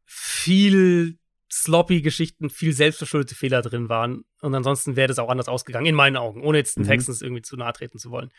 viel 0.05 1.17
sloppy 1.51 2.01
Geschichten, 2.01 2.49
viel 2.49 2.73
selbstverschuldete 2.73 3.35
Fehler 3.35 3.61
drin 3.61 3.89
waren. 3.89 4.23
Und 4.41 4.55
ansonsten 4.55 4.95
wäre 4.95 5.07
das 5.07 5.19
auch 5.19 5.29
anders 5.29 5.49
ausgegangen, 5.49 5.85
in 5.85 5.95
meinen 5.95 6.17
Augen, 6.17 6.41
ohne 6.43 6.57
jetzt 6.57 6.77
den 6.77 6.83
mhm. 6.83 6.87
Texans 6.87 7.21
irgendwie 7.21 7.41
zu 7.41 7.57
nahe 7.57 7.73
treten 7.73 7.99
zu 7.99 8.09
wollen. 8.09 8.31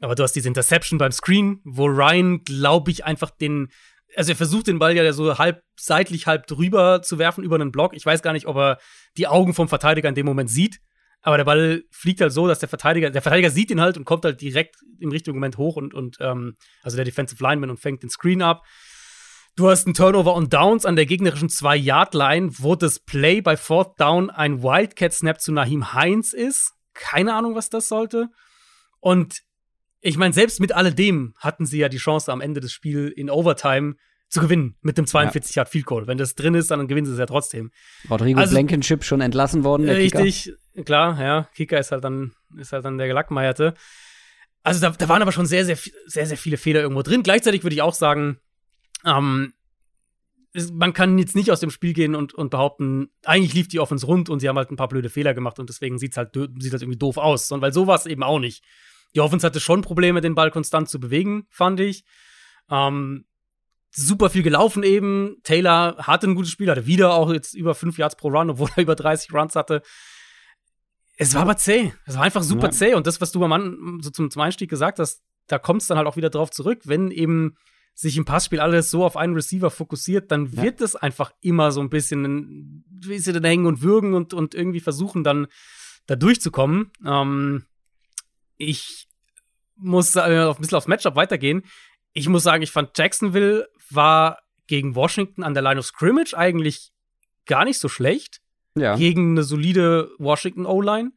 Aber 0.00 0.14
du 0.14 0.22
hast 0.22 0.32
diese 0.32 0.48
Interception 0.48 0.98
beim 0.98 1.12
Screen, 1.12 1.60
wo 1.64 1.86
Ryan, 1.86 2.42
glaube 2.44 2.90
ich, 2.90 3.04
einfach 3.04 3.30
den, 3.30 3.68
also 4.14 4.32
er 4.32 4.36
versucht 4.36 4.66
den 4.66 4.78
Ball 4.78 4.94
ja 4.94 5.12
so 5.12 5.38
halb 5.38 5.62
seitlich, 5.76 6.26
halb 6.26 6.46
drüber 6.46 7.02
zu 7.02 7.18
werfen 7.18 7.44
über 7.44 7.54
einen 7.56 7.72
Block. 7.72 7.94
Ich 7.94 8.04
weiß 8.04 8.22
gar 8.22 8.32
nicht, 8.32 8.46
ob 8.46 8.56
er 8.56 8.78
die 9.16 9.26
Augen 9.26 9.54
vom 9.54 9.68
Verteidiger 9.68 10.08
in 10.08 10.14
dem 10.14 10.26
Moment 10.26 10.50
sieht. 10.50 10.80
Aber 11.26 11.38
der 11.38 11.44
Ball 11.44 11.82
fliegt 11.90 12.20
halt 12.20 12.32
so, 12.32 12.46
dass 12.46 12.60
der 12.60 12.68
Verteidiger, 12.68 13.10
der 13.10 13.20
Verteidiger 13.20 13.50
sieht 13.50 13.72
ihn 13.72 13.80
halt 13.80 13.98
und 13.98 14.04
kommt 14.04 14.24
halt 14.24 14.40
direkt 14.40 14.76
im 15.00 15.10
richtigen 15.10 15.36
Moment 15.36 15.58
hoch 15.58 15.74
und, 15.74 15.92
und 15.92 16.18
ähm, 16.20 16.54
also 16.84 16.94
der 16.94 17.04
Defensive 17.04 17.42
Lineman 17.42 17.68
und 17.68 17.80
fängt 17.80 18.04
den 18.04 18.10
Screen 18.10 18.42
ab. 18.42 18.62
Du 19.56 19.68
hast 19.68 19.86
einen 19.86 19.94
Turnover 19.94 20.34
und 20.34 20.54
Downs 20.54 20.86
an 20.86 20.94
der 20.94 21.04
gegnerischen 21.04 21.48
2-Yard-Line, 21.48 22.50
wo 22.58 22.76
das 22.76 23.00
Play 23.00 23.40
bei 23.40 23.56
Fourth 23.56 23.98
Down 23.98 24.30
ein 24.30 24.62
Wildcat-Snap 24.62 25.40
zu 25.40 25.50
Nahim 25.50 25.94
Heinz 25.94 26.32
ist. 26.32 26.74
Keine 26.94 27.34
Ahnung, 27.34 27.56
was 27.56 27.70
das 27.70 27.88
sollte. 27.88 28.28
Und 29.00 29.40
ich 30.00 30.18
meine, 30.18 30.32
selbst 30.32 30.60
mit 30.60 30.70
alledem 30.70 31.34
hatten 31.38 31.66
sie 31.66 31.78
ja 31.78 31.88
die 31.88 31.96
Chance, 31.96 32.30
am 32.30 32.40
Ende 32.40 32.60
des 32.60 32.70
Spiels 32.70 33.12
in 33.16 33.30
Overtime 33.30 33.96
zu 34.28 34.40
gewinnen 34.40 34.76
mit 34.80 34.96
dem 34.96 35.08
42 35.08 35.56
Yard 35.56 35.68
Field 35.68 35.86
Goal. 35.86 36.06
Wenn 36.06 36.18
das 36.18 36.36
drin 36.36 36.54
ist, 36.54 36.70
dann 36.70 36.86
gewinnen 36.86 37.06
sie 37.06 37.14
es 37.14 37.18
ja 37.18 37.26
trotzdem. 37.26 37.72
Rodrigo 38.08 38.38
also, 38.38 38.54
Blankenship 38.54 39.02
schon 39.02 39.20
entlassen 39.20 39.64
worden. 39.64 39.88
Richtig, 39.88 40.44
Kicker. 40.44 40.56
Klar, 40.84 41.20
ja. 41.20 41.48
Kicker 41.54 41.78
ist 41.78 41.92
halt 41.92 42.04
dann, 42.04 42.32
ist 42.56 42.72
halt 42.72 42.84
dann 42.84 42.98
der 42.98 43.08
Gelackmeierte. 43.08 43.74
Also 44.62 44.80
da, 44.80 44.90
da 44.90 45.08
waren 45.08 45.22
aber 45.22 45.32
schon 45.32 45.46
sehr, 45.46 45.64
sehr, 45.64 45.78
sehr, 46.06 46.26
sehr 46.26 46.36
viele 46.36 46.56
Fehler 46.56 46.80
irgendwo 46.80 47.02
drin. 47.02 47.22
Gleichzeitig 47.22 47.62
würde 47.62 47.74
ich 47.74 47.82
auch 47.82 47.94
sagen, 47.94 48.40
ähm, 49.04 49.52
man 50.72 50.92
kann 50.92 51.18
jetzt 51.18 51.36
nicht 51.36 51.50
aus 51.50 51.60
dem 51.60 51.70
Spiel 51.70 51.92
gehen 51.92 52.14
und, 52.14 52.34
und 52.34 52.50
behaupten, 52.50 53.10
eigentlich 53.24 53.54
lief 53.54 53.68
die 53.68 53.80
Offense 53.80 54.06
rund 54.06 54.28
und 54.28 54.40
sie 54.40 54.48
haben 54.48 54.56
halt 54.56 54.70
ein 54.70 54.76
paar 54.76 54.88
blöde 54.88 55.10
Fehler 55.10 55.34
gemacht 55.34 55.58
und 55.58 55.68
deswegen 55.68 55.98
sieht's 55.98 56.16
halt, 56.16 56.34
sieht 56.34 56.72
das 56.72 56.82
irgendwie 56.82 56.98
doof 56.98 57.18
aus. 57.18 57.48
Sondern 57.48 57.66
weil 57.66 57.72
so 57.72 57.86
war 57.86 57.96
es 57.96 58.06
eben 58.06 58.22
auch 58.22 58.38
nicht. 58.38 58.64
Die 59.14 59.20
Offense 59.20 59.46
hatte 59.46 59.60
schon 59.60 59.82
Probleme, 59.82 60.20
den 60.20 60.34
Ball 60.34 60.50
konstant 60.50 60.88
zu 60.88 60.98
bewegen, 60.98 61.46
fand 61.50 61.80
ich. 61.80 62.04
Ähm, 62.70 63.26
super 63.90 64.30
viel 64.30 64.42
gelaufen 64.42 64.82
eben. 64.82 65.36
Taylor 65.42 65.96
hatte 65.98 66.26
ein 66.26 66.34
gutes 66.34 66.50
Spiel, 66.50 66.70
hatte 66.70 66.86
wieder 66.86 67.14
auch 67.14 67.32
jetzt 67.32 67.54
über 67.54 67.74
fünf 67.74 67.98
Yards 67.98 68.16
pro 68.16 68.28
Run, 68.28 68.50
obwohl 68.50 68.68
er 68.76 68.82
über 68.82 68.94
30 68.94 69.32
Runs 69.32 69.54
hatte. 69.56 69.82
Es 71.16 71.34
war 71.34 71.42
aber 71.42 71.56
zäh. 71.56 71.92
Es 72.04 72.16
war 72.16 72.22
einfach 72.22 72.42
super 72.42 72.66
ja. 72.66 72.70
zäh. 72.70 72.94
Und 72.94 73.06
das, 73.06 73.20
was 73.20 73.32
du 73.32 73.42
am 73.42 73.50
Mann 73.50 74.00
so 74.02 74.10
zum, 74.10 74.30
zum 74.30 74.42
Einstieg 74.42 74.68
gesagt 74.68 74.98
hast, 74.98 75.22
da 75.46 75.58
kommt 75.58 75.82
es 75.82 75.88
dann 75.88 75.96
halt 75.98 76.06
auch 76.06 76.16
wieder 76.16 76.30
drauf 76.30 76.50
zurück, 76.50 76.80
wenn 76.84 77.10
eben 77.10 77.56
sich 77.94 78.18
im 78.18 78.26
Passspiel 78.26 78.60
alles 78.60 78.90
so 78.90 79.04
auf 79.04 79.16
einen 79.16 79.34
Receiver 79.34 79.70
fokussiert, 79.70 80.30
dann 80.30 80.52
ja. 80.52 80.62
wird 80.62 80.82
es 80.82 80.96
einfach 80.96 81.32
immer 81.40 81.72
so 81.72 81.80
ein 81.80 81.88
bisschen, 81.88 82.24
ein 82.24 82.84
bisschen 82.90 83.42
hängen 83.42 83.64
und 83.64 83.80
würgen 83.80 84.12
und, 84.12 84.34
und 84.34 84.54
irgendwie 84.54 84.80
versuchen, 84.80 85.24
dann 85.24 85.46
da 86.06 86.14
durchzukommen. 86.14 86.92
Ähm, 87.04 87.64
ich 88.58 89.08
muss 89.76 90.14
äh, 90.14 90.20
ein 90.20 90.54
bisschen 90.58 90.76
aufs 90.76 90.88
Matchup 90.88 91.16
weitergehen. 91.16 91.62
Ich 92.12 92.28
muss 92.28 92.42
sagen, 92.42 92.62
ich 92.62 92.70
fand 92.70 92.96
Jacksonville 92.96 93.66
war 93.90 94.40
gegen 94.66 94.94
Washington 94.94 95.42
an 95.42 95.54
der 95.54 95.62
Line 95.62 95.78
of 95.78 95.86
Scrimmage 95.86 96.34
eigentlich 96.34 96.92
gar 97.46 97.64
nicht 97.64 97.78
so 97.78 97.88
schlecht. 97.88 98.40
Ja. 98.76 98.96
Gegen 98.96 99.32
eine 99.32 99.42
solide 99.42 100.10
Washington 100.18 100.66
O-Line. 100.66 101.10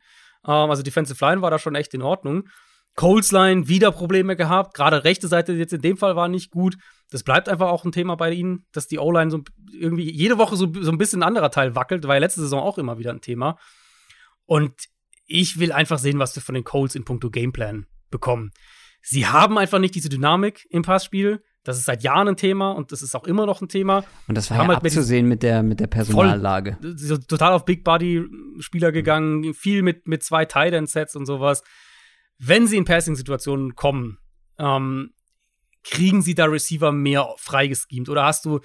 Ähm, 0.45 0.69
also 0.69 0.81
Defensive 0.81 1.23
Line 1.23 1.41
war 1.41 1.51
da 1.51 1.59
schon 1.59 1.75
echt 1.75 1.93
in 1.93 2.01
Ordnung. 2.01 2.47
Coles 2.95 3.31
Line 3.31 3.67
wieder 3.67 3.91
Probleme 3.91 4.35
gehabt. 4.35 4.73
Gerade 4.73 5.03
rechte 5.03 5.27
Seite 5.27 5.53
jetzt 5.53 5.73
in 5.73 5.81
dem 5.81 5.97
Fall 5.97 6.15
war 6.15 6.27
nicht 6.27 6.51
gut. 6.51 6.75
Das 7.11 7.23
bleibt 7.23 7.49
einfach 7.49 7.69
auch 7.69 7.85
ein 7.85 7.91
Thema 7.91 8.15
bei 8.15 8.31
ihnen, 8.31 8.65
dass 8.71 8.87
die 8.87 8.99
O-Line 8.99 9.31
so 9.31 9.41
irgendwie 9.71 10.09
jede 10.09 10.37
Woche 10.37 10.55
so, 10.55 10.71
so 10.81 10.91
ein 10.91 10.97
bisschen 10.97 11.21
ein 11.21 11.27
anderer 11.27 11.51
Teil 11.51 11.75
wackelt. 11.75 12.07
War 12.07 12.15
ja 12.15 12.19
letzte 12.19 12.41
Saison 12.41 12.61
auch 12.61 12.77
immer 12.77 12.97
wieder 12.97 13.11
ein 13.11 13.21
Thema. 13.21 13.57
Und 14.45 14.73
ich 15.25 15.59
will 15.59 15.71
einfach 15.71 15.99
sehen, 15.99 16.19
was 16.19 16.35
wir 16.35 16.41
von 16.41 16.55
den 16.55 16.63
Coles 16.63 16.95
in 16.95 17.05
puncto 17.05 17.29
Gameplan 17.29 17.85
bekommen. 18.09 18.51
Sie 19.01 19.27
haben 19.27 19.57
einfach 19.57 19.79
nicht 19.79 19.95
diese 19.95 20.09
Dynamik 20.09 20.67
im 20.69 20.81
Passspiel. 20.81 21.41
Das 21.69 21.77
ist 21.77 21.85
seit 21.85 22.03
Jahren 22.03 22.27
ein 22.27 22.35
Thema 22.35 22.71
und 22.71 22.91
das 22.91 23.01
ist 23.01 23.15
auch 23.15 23.25
immer 23.25 23.45
noch 23.45 23.61
ein 23.61 23.69
Thema. 23.69 24.03
Und 24.27 24.35
das 24.35 24.49
war 24.49 24.57
ja 24.57 24.67
halt 24.67 24.77
abzusehen 24.77 25.27
mit, 25.27 25.43
der, 25.43 25.63
mit 25.63 25.79
der 25.79 25.87
Personallage. 25.87 26.77
Voll, 26.81 27.19
total 27.19 27.53
auf 27.53 27.65
Big 27.65 27.83
Body 27.83 28.25
Spieler 28.59 28.91
gegangen, 28.91 29.53
viel 29.53 29.81
mit, 29.81 30.07
mit 30.07 30.23
zwei 30.23 30.45
Tight 30.45 30.73
End 30.73 30.89
Sets 30.89 31.15
und 31.15 31.25
sowas. 31.25 31.63
Wenn 32.37 32.67
sie 32.67 32.77
in 32.77 32.85
Passing-Situationen 32.85 33.75
kommen, 33.75 34.17
ähm, 34.57 35.11
kriegen 35.83 36.21
sie 36.21 36.35
da 36.35 36.45
Receiver 36.45 36.91
mehr 36.91 37.33
freigeschemt? 37.37 38.09
Oder 38.09 38.25
hast 38.25 38.45
du 38.45 38.59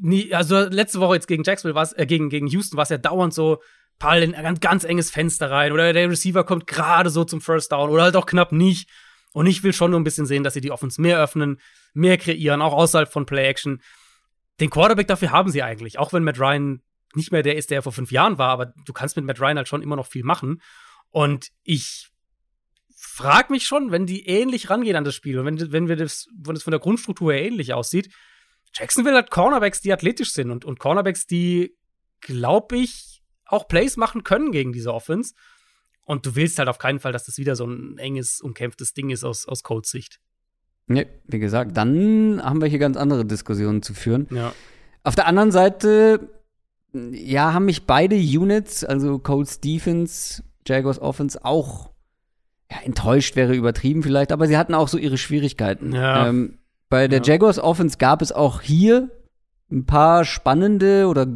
nie, 0.00 0.32
also 0.32 0.60
letzte 0.60 1.00
Woche 1.00 1.14
jetzt 1.14 1.28
gegen 1.28 1.42
Jacksonville 1.42 1.74
war 1.74 1.88
äh, 1.98 2.06
gegen, 2.06 2.30
gegen 2.30 2.46
Houston 2.46 2.76
war 2.76 2.84
es 2.84 2.88
ja 2.88 2.98
dauernd 2.98 3.34
so, 3.34 3.58
Ball 3.98 4.22
in 4.22 4.34
ein 4.34 4.44
ganz, 4.44 4.60
ganz 4.60 4.84
enges 4.84 5.10
Fenster 5.10 5.50
rein 5.50 5.72
oder 5.72 5.92
der 5.92 6.08
Receiver 6.08 6.44
kommt 6.44 6.66
gerade 6.66 7.10
so 7.10 7.24
zum 7.24 7.40
First 7.40 7.72
Down 7.72 7.90
oder 7.90 8.04
halt 8.04 8.16
auch 8.16 8.26
knapp 8.26 8.52
nicht. 8.52 8.88
Und 9.32 9.46
ich 9.46 9.62
will 9.62 9.72
schon 9.72 9.90
nur 9.90 10.00
ein 10.00 10.04
bisschen 10.04 10.26
sehen, 10.26 10.42
dass 10.42 10.54
sie 10.54 10.60
die 10.60 10.70
Offense 10.70 11.00
mehr 11.00 11.20
öffnen, 11.20 11.60
mehr 11.92 12.16
kreieren, 12.16 12.62
auch 12.62 12.72
außerhalb 12.72 13.12
von 13.12 13.26
Play-Action. 13.26 13.82
Den 14.60 14.70
Quarterback 14.70 15.06
dafür 15.06 15.30
haben 15.30 15.50
sie 15.50 15.62
eigentlich, 15.62 15.98
auch 15.98 16.12
wenn 16.12 16.24
Matt 16.24 16.40
Ryan 16.40 16.82
nicht 17.14 17.32
mehr 17.32 17.42
der 17.42 17.56
ist, 17.56 17.70
der 17.70 17.82
vor 17.82 17.92
fünf 17.92 18.10
Jahren 18.10 18.38
war, 18.38 18.50
aber 18.50 18.72
du 18.84 18.92
kannst 18.92 19.16
mit 19.16 19.24
Matt 19.24 19.40
Ryan 19.40 19.56
halt 19.56 19.68
schon 19.68 19.82
immer 19.82 19.96
noch 19.96 20.06
viel 20.06 20.24
machen. 20.24 20.60
Und 21.10 21.48
ich 21.62 22.08
frage 22.96 23.52
mich 23.52 23.64
schon, 23.64 23.90
wenn 23.90 24.06
die 24.06 24.26
ähnlich 24.26 24.70
rangehen 24.70 24.96
an 24.96 25.04
das 25.04 25.14
Spiel 25.14 25.38
und 25.38 25.46
wenn, 25.46 25.72
wenn 25.72 25.88
wir 25.88 25.96
das, 25.96 26.26
wenn 26.36 26.56
es 26.56 26.62
von 26.62 26.70
der 26.70 26.80
Grundstruktur 26.80 27.32
her 27.32 27.44
ähnlich 27.44 27.72
aussieht, 27.72 28.12
Jacksonville 28.74 29.16
hat 29.16 29.30
Cornerbacks, 29.30 29.80
die 29.80 29.92
athletisch 29.92 30.32
sind 30.32 30.50
und, 30.50 30.64
und 30.64 30.78
Cornerbacks, 30.78 31.26
die, 31.26 31.76
glaube 32.20 32.76
ich, 32.76 33.22
auch 33.46 33.66
Plays 33.66 33.96
machen 33.96 34.24
können 34.24 34.52
gegen 34.52 34.72
diese 34.72 34.92
Offense. 34.92 35.34
Und 36.08 36.24
du 36.24 36.34
willst 36.36 36.58
halt 36.58 36.70
auf 36.70 36.78
keinen 36.78 37.00
Fall, 37.00 37.12
dass 37.12 37.24
das 37.24 37.36
wieder 37.36 37.54
so 37.54 37.66
ein 37.66 37.98
enges, 37.98 38.40
umkämpftes 38.40 38.94
Ding 38.94 39.10
ist 39.10 39.24
aus, 39.24 39.46
aus 39.46 39.62
Codes 39.62 39.90
Sicht. 39.90 40.20
Ja, 40.88 41.02
wie 41.26 41.38
gesagt, 41.38 41.76
dann 41.76 42.40
haben 42.42 42.62
wir 42.62 42.68
hier 42.68 42.78
ganz 42.78 42.96
andere 42.96 43.26
Diskussionen 43.26 43.82
zu 43.82 43.92
führen. 43.92 44.26
Ja. 44.30 44.54
Auf 45.02 45.16
der 45.16 45.26
anderen 45.26 45.52
Seite, 45.52 46.30
ja, 46.94 47.52
haben 47.52 47.66
mich 47.66 47.84
beide 47.84 48.16
Units, 48.16 48.84
also 48.84 49.18
Colts 49.18 49.60
Defense, 49.60 50.42
Jaguars 50.66 50.98
Offense, 50.98 51.44
auch 51.44 51.90
ja, 52.70 52.78
enttäuscht 52.84 53.36
wäre 53.36 53.54
übertrieben 53.54 54.02
vielleicht, 54.02 54.32
aber 54.32 54.46
sie 54.46 54.56
hatten 54.56 54.72
auch 54.72 54.88
so 54.88 54.96
ihre 54.96 55.18
Schwierigkeiten. 55.18 55.92
Ja. 55.92 56.26
Ähm, 56.26 56.56
bei 56.88 57.06
der 57.06 57.18
ja. 57.18 57.34
Jaguars 57.34 57.58
Offense 57.58 57.98
gab 57.98 58.22
es 58.22 58.32
auch 58.32 58.62
hier 58.62 59.10
ein 59.70 59.86
paar 59.86 60.24
spannende 60.24 61.06
oder 61.06 61.26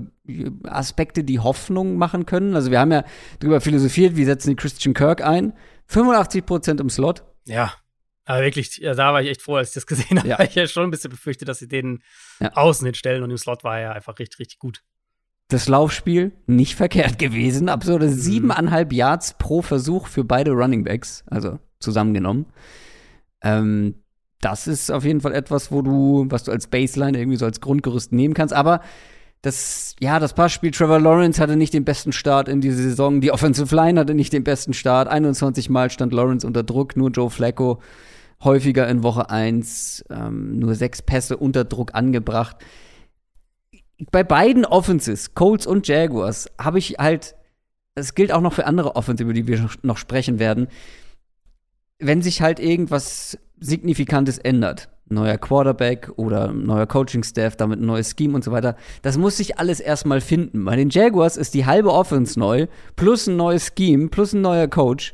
Aspekte, 0.65 1.25
die 1.25 1.39
Hoffnung 1.39 1.97
machen 1.97 2.27
können. 2.27 2.55
Also 2.55 2.71
wir 2.71 2.81
haben 2.81 2.93
ja 2.93 3.05
darüber 3.41 3.61
philosophiert, 3.61 4.17
wie 4.17 4.25
setzen 4.25 4.51
die 4.51 4.57
Christian 4.57 4.95
Kirk 4.95 5.23
ein. 5.23 5.53
85 5.87 6.47
Prozent 6.47 6.81
im 6.81 6.89
Slot. 6.89 7.25
Ja, 7.45 7.75
aber 8.25 8.43
wirklich, 8.43 8.79
ja, 8.79 8.95
da 8.95 9.13
war 9.13 9.23
ich 9.23 9.29
echt 9.29 9.43
froh, 9.43 9.57
als 9.57 9.71
ich 9.71 9.75
das 9.75 9.87
gesehen 9.87 10.19
habe. 10.19 10.29
Ja. 10.29 10.39
Weil 10.39 10.49
ich 10.49 10.55
ja 10.55 10.67
schon 10.67 10.85
ein 10.85 10.91
bisschen 10.91 11.11
befürchtet, 11.11 11.49
dass 11.49 11.59
sie 11.59 11.69
den 11.69 12.03
ja. 12.41 12.53
außen 12.53 12.85
hinstellen 12.87 13.23
und 13.23 13.31
im 13.31 13.37
Slot 13.37 13.65
war 13.65 13.79
er 13.79 13.95
einfach 13.95 14.19
richtig, 14.19 14.39
richtig 14.39 14.59
gut. 14.59 14.83
Das 15.49 15.69
Laufspiel 15.69 16.33
nicht 16.47 16.77
verkehrt 16.77 17.19
gewesen. 17.19 17.69
Absurde 17.69 18.07
mhm. 18.07 18.15
siebeneinhalb 18.15 18.93
Yards 18.93 19.37
pro 19.39 19.61
Versuch 19.61 20.07
für 20.07 20.25
beide 20.25 20.53
Running 20.53 20.85
Backs, 20.85 21.25
also 21.27 21.59
zusammengenommen. 21.81 22.47
Ähm, 23.43 24.02
das 24.43 24.66
ist 24.66 24.90
auf 24.90 25.05
jeden 25.05 25.20
Fall 25.20 25.32
etwas, 25.32 25.73
wo 25.73 25.82
du, 25.82 26.27
was 26.28 26.44
du 26.44 26.52
als 26.52 26.66
Baseline 26.66 27.19
irgendwie 27.19 27.39
so 27.39 27.47
als 27.47 27.60
Grundgerüst 27.60 28.12
nehmen 28.12 28.35
kannst. 28.35 28.52
Aber 28.52 28.81
das, 29.40 29.97
ja, 30.01 30.19
das 30.19 30.35
Passspiel 30.35 30.73
Trevor 30.73 31.01
Lawrence 31.01 31.40
hatte 31.40 31.56
nicht 31.56 31.73
den 31.73 31.85
besten 31.85 32.12
Start 32.12 32.48
in 32.48 32.60
dieser 32.60 32.82
Saison. 32.82 33.20
Die 33.20 33.32
Offensive 33.32 33.74
Line 33.74 33.98
hatte 33.98 34.14
nicht 34.14 34.32
den 34.32 34.44
besten 34.44 34.74
Start. 34.74 35.09
21 35.09 35.70
Mal 35.70 35.90
stand 35.90 36.12
Lawrence 36.12 36.47
unter 36.47 36.62
Druck, 36.62 36.97
nur 36.97 37.10
Joe 37.10 37.31
Flacco 37.31 37.81
häufiger 38.43 38.89
in 38.89 39.05
Woche 39.05 39.31
1, 39.31 40.05
ähm, 40.10 40.59
nur 40.59 40.74
sechs 40.74 41.02
Pässe 41.02 41.36
unter 41.36 41.64
Druck 41.64 41.94
angebracht. 41.94 42.56
Bei 44.10 44.24
beiden 44.24 44.64
Offenses, 44.64 45.35
Colts 45.35 45.66
und 45.66 45.86
Jaguars, 45.86 46.48
habe 46.59 46.78
ich 46.78 46.97
halt, 46.98 47.36
es 47.94 48.14
gilt 48.14 48.32
auch 48.32 48.40
noch 48.40 48.52
für 48.52 48.66
andere 48.66 48.97
Offenses, 48.97 49.23
über 49.23 49.32
die 49.32 49.47
wir 49.47 49.69
noch 49.82 49.97
sprechen 49.97 50.40
werden, 50.40 50.66
wenn 52.01 52.23
sich 52.23 52.43
halt 52.43 52.59
irgendwas 52.59 53.39
Signifikantes 53.65 54.39
ändert 54.39 54.89
neuer 55.09 55.37
Quarterback 55.37 56.11
oder 56.17 56.53
neuer 56.53 56.87
Coaching-Staff, 56.87 57.57
damit 57.57 57.81
ein 57.81 57.85
neues 57.85 58.15
Scheme 58.19 58.35
und 58.35 58.43
so 58.43 58.51
weiter. 58.51 58.77
Das 59.03 59.19
muss 59.19 59.37
sich 59.37 59.59
alles 59.59 59.79
erstmal 59.79 60.23
finden. 60.23 60.65
Bei 60.65 60.75
den 60.75 60.89
Jaguars 60.89 61.37
ist 61.37 61.53
die 61.53 61.67
halbe 61.67 61.93
Offense 61.93 62.39
neu, 62.41 62.67
plus 62.97 63.27
ein 63.27 63.37
neues 63.37 63.73
Scheme, 63.77 64.09
plus 64.09 64.33
ein 64.33 64.41
neuer 64.41 64.69
Coach. 64.69 65.13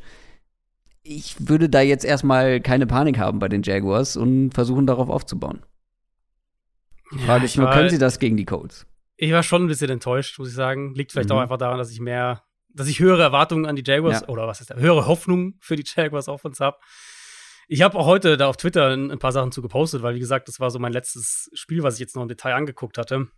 Ich 1.03 1.49
würde 1.49 1.69
da 1.69 1.81
jetzt 1.81 2.05
erstmal 2.05 2.61
keine 2.61 2.87
Panik 2.87 3.19
haben 3.19 3.41
bei 3.41 3.49
den 3.49 3.63
Jaguars 3.65 4.17
und 4.17 4.53
versuchen 4.53 4.87
darauf 4.87 5.09
aufzubauen. 5.09 5.65
Frage 7.11 7.41
Ja, 7.41 7.45
ich 7.45 7.57
nur, 7.57 7.67
war- 7.67 7.75
können 7.75 7.91
sie 7.91 7.99
das 7.99 8.19
gegen 8.19 8.37
die 8.37 8.45
Colts? 8.45 8.87
Ich 9.17 9.33
war 9.33 9.43
schon 9.43 9.63
ein 9.65 9.69
bisschen 9.69 9.91
enttäuscht, 9.91 10.39
muss 10.39 10.49
ich 10.51 10.55
sagen. 10.55 10.95
Liegt 10.95 11.11
vielleicht 11.11 11.31
Mhm. 11.31 11.37
auch 11.37 11.41
einfach 11.41 11.57
daran, 11.57 11.79
dass 11.79 11.91
ich 11.91 11.99
mehr, 12.01 12.45
dass 12.69 12.87
ich 12.87 13.01
höhere 13.01 13.23
Erwartungen 13.23 13.67
an 13.67 13.75
die 13.75 13.83
Jaguars 13.85 14.21
Ja. 14.21 14.29
oder 14.29 14.47
was 14.47 14.61
ist 14.61 14.71
da, 14.71 14.77
höhere 14.77 15.07
Hoffnungen 15.07 15.57
für 15.61 15.75
die 15.75 15.85
Jaguars 15.85 16.29
auf 16.29 16.45
uns 16.45 16.61
habe. 16.61 16.77
Ich 17.71 17.83
habe 17.83 17.99
auch 17.99 18.07
heute 18.07 18.39
da 18.39 18.49
auf 18.49 18.57
Twitter 18.57 18.89
ein, 18.89 19.11
ein 19.11 19.19
paar 19.19 19.33
Sachen 19.33 19.53
zu 19.53 19.61
gepostet, 19.61 20.03
weil 20.03 20.15
wie 20.15 20.21
gesagt, 20.21 20.49
das 20.49 20.59
war 20.59 20.71
so 20.71 20.79
mein 20.79 20.93
letztes 20.93 21.51
Spiel, 21.53 21.83
was 21.83 21.95
ich 21.95 22.01
jetzt 22.01 22.17
noch 22.17 22.23
im 22.23 22.29
Detail 22.29 22.55
angeguckt 22.55 22.97
hatte. 22.97 23.29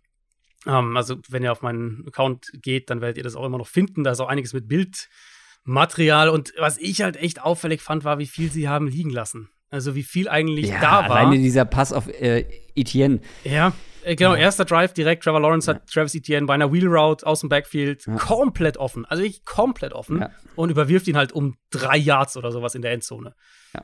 Ähm, 0.65 0.95
also 0.95 1.17
wenn 1.29 1.43
ihr 1.43 1.51
auf 1.51 1.61
meinen 1.61 2.05
Account 2.07 2.47
geht, 2.53 2.89
dann 2.89 3.01
werdet 3.01 3.17
ihr 3.17 3.23
das 3.23 3.35
auch 3.35 3.45
immer 3.45 3.57
noch 3.57 3.67
finden. 3.67 4.05
Da 4.05 4.11
ist 4.11 4.21
auch 4.21 4.29
einiges 4.29 4.53
mit 4.53 4.69
Bildmaterial 4.69 6.29
und 6.29 6.53
was 6.57 6.77
ich 6.77 7.01
halt 7.01 7.17
echt 7.17 7.41
auffällig 7.41 7.81
fand, 7.81 8.05
war, 8.05 8.19
wie 8.19 8.25
viel 8.25 8.49
sie 8.49 8.69
haben 8.69 8.87
liegen 8.87 9.09
lassen. 9.09 9.49
Also 9.69 9.95
wie 9.95 10.03
viel 10.03 10.29
eigentlich 10.29 10.69
da 10.69 10.81
war. 10.81 11.11
alleine 11.11 11.37
dieser 11.37 11.65
Pass 11.65 11.91
auf 11.91 12.07
äh, 12.07 12.45
Etienne. 12.75 13.19
Ja, 13.43 13.73
äh, 14.03 14.15
genau, 14.15 14.35
erster 14.35 14.65
Drive 14.65 14.93
direkt. 14.93 15.23
Trevor 15.23 15.39
Lawrence 15.39 15.69
hat 15.69 15.87
Travis 15.87 16.15
Etienne 16.15 16.45
bei 16.47 16.53
einer 16.53 16.71
Wheel 16.71 16.87
Route 16.87 17.25
aus 17.25 17.41
dem 17.41 17.49
Backfield 17.49 18.05
komplett 18.17 18.77
offen. 18.77 19.05
Also 19.05 19.23
wirklich 19.23 19.45
komplett 19.45 19.93
offen. 19.93 20.21
Ja. 20.21 20.29
Und 20.55 20.69
überwirft 20.69 21.07
ihn 21.07 21.17
halt 21.17 21.31
um 21.31 21.57
drei 21.69 21.97
Yards 21.97 22.37
oder 22.37 22.51
sowas 22.51 22.75
in 22.75 22.81
der 22.81 22.91
Endzone. 22.91 23.35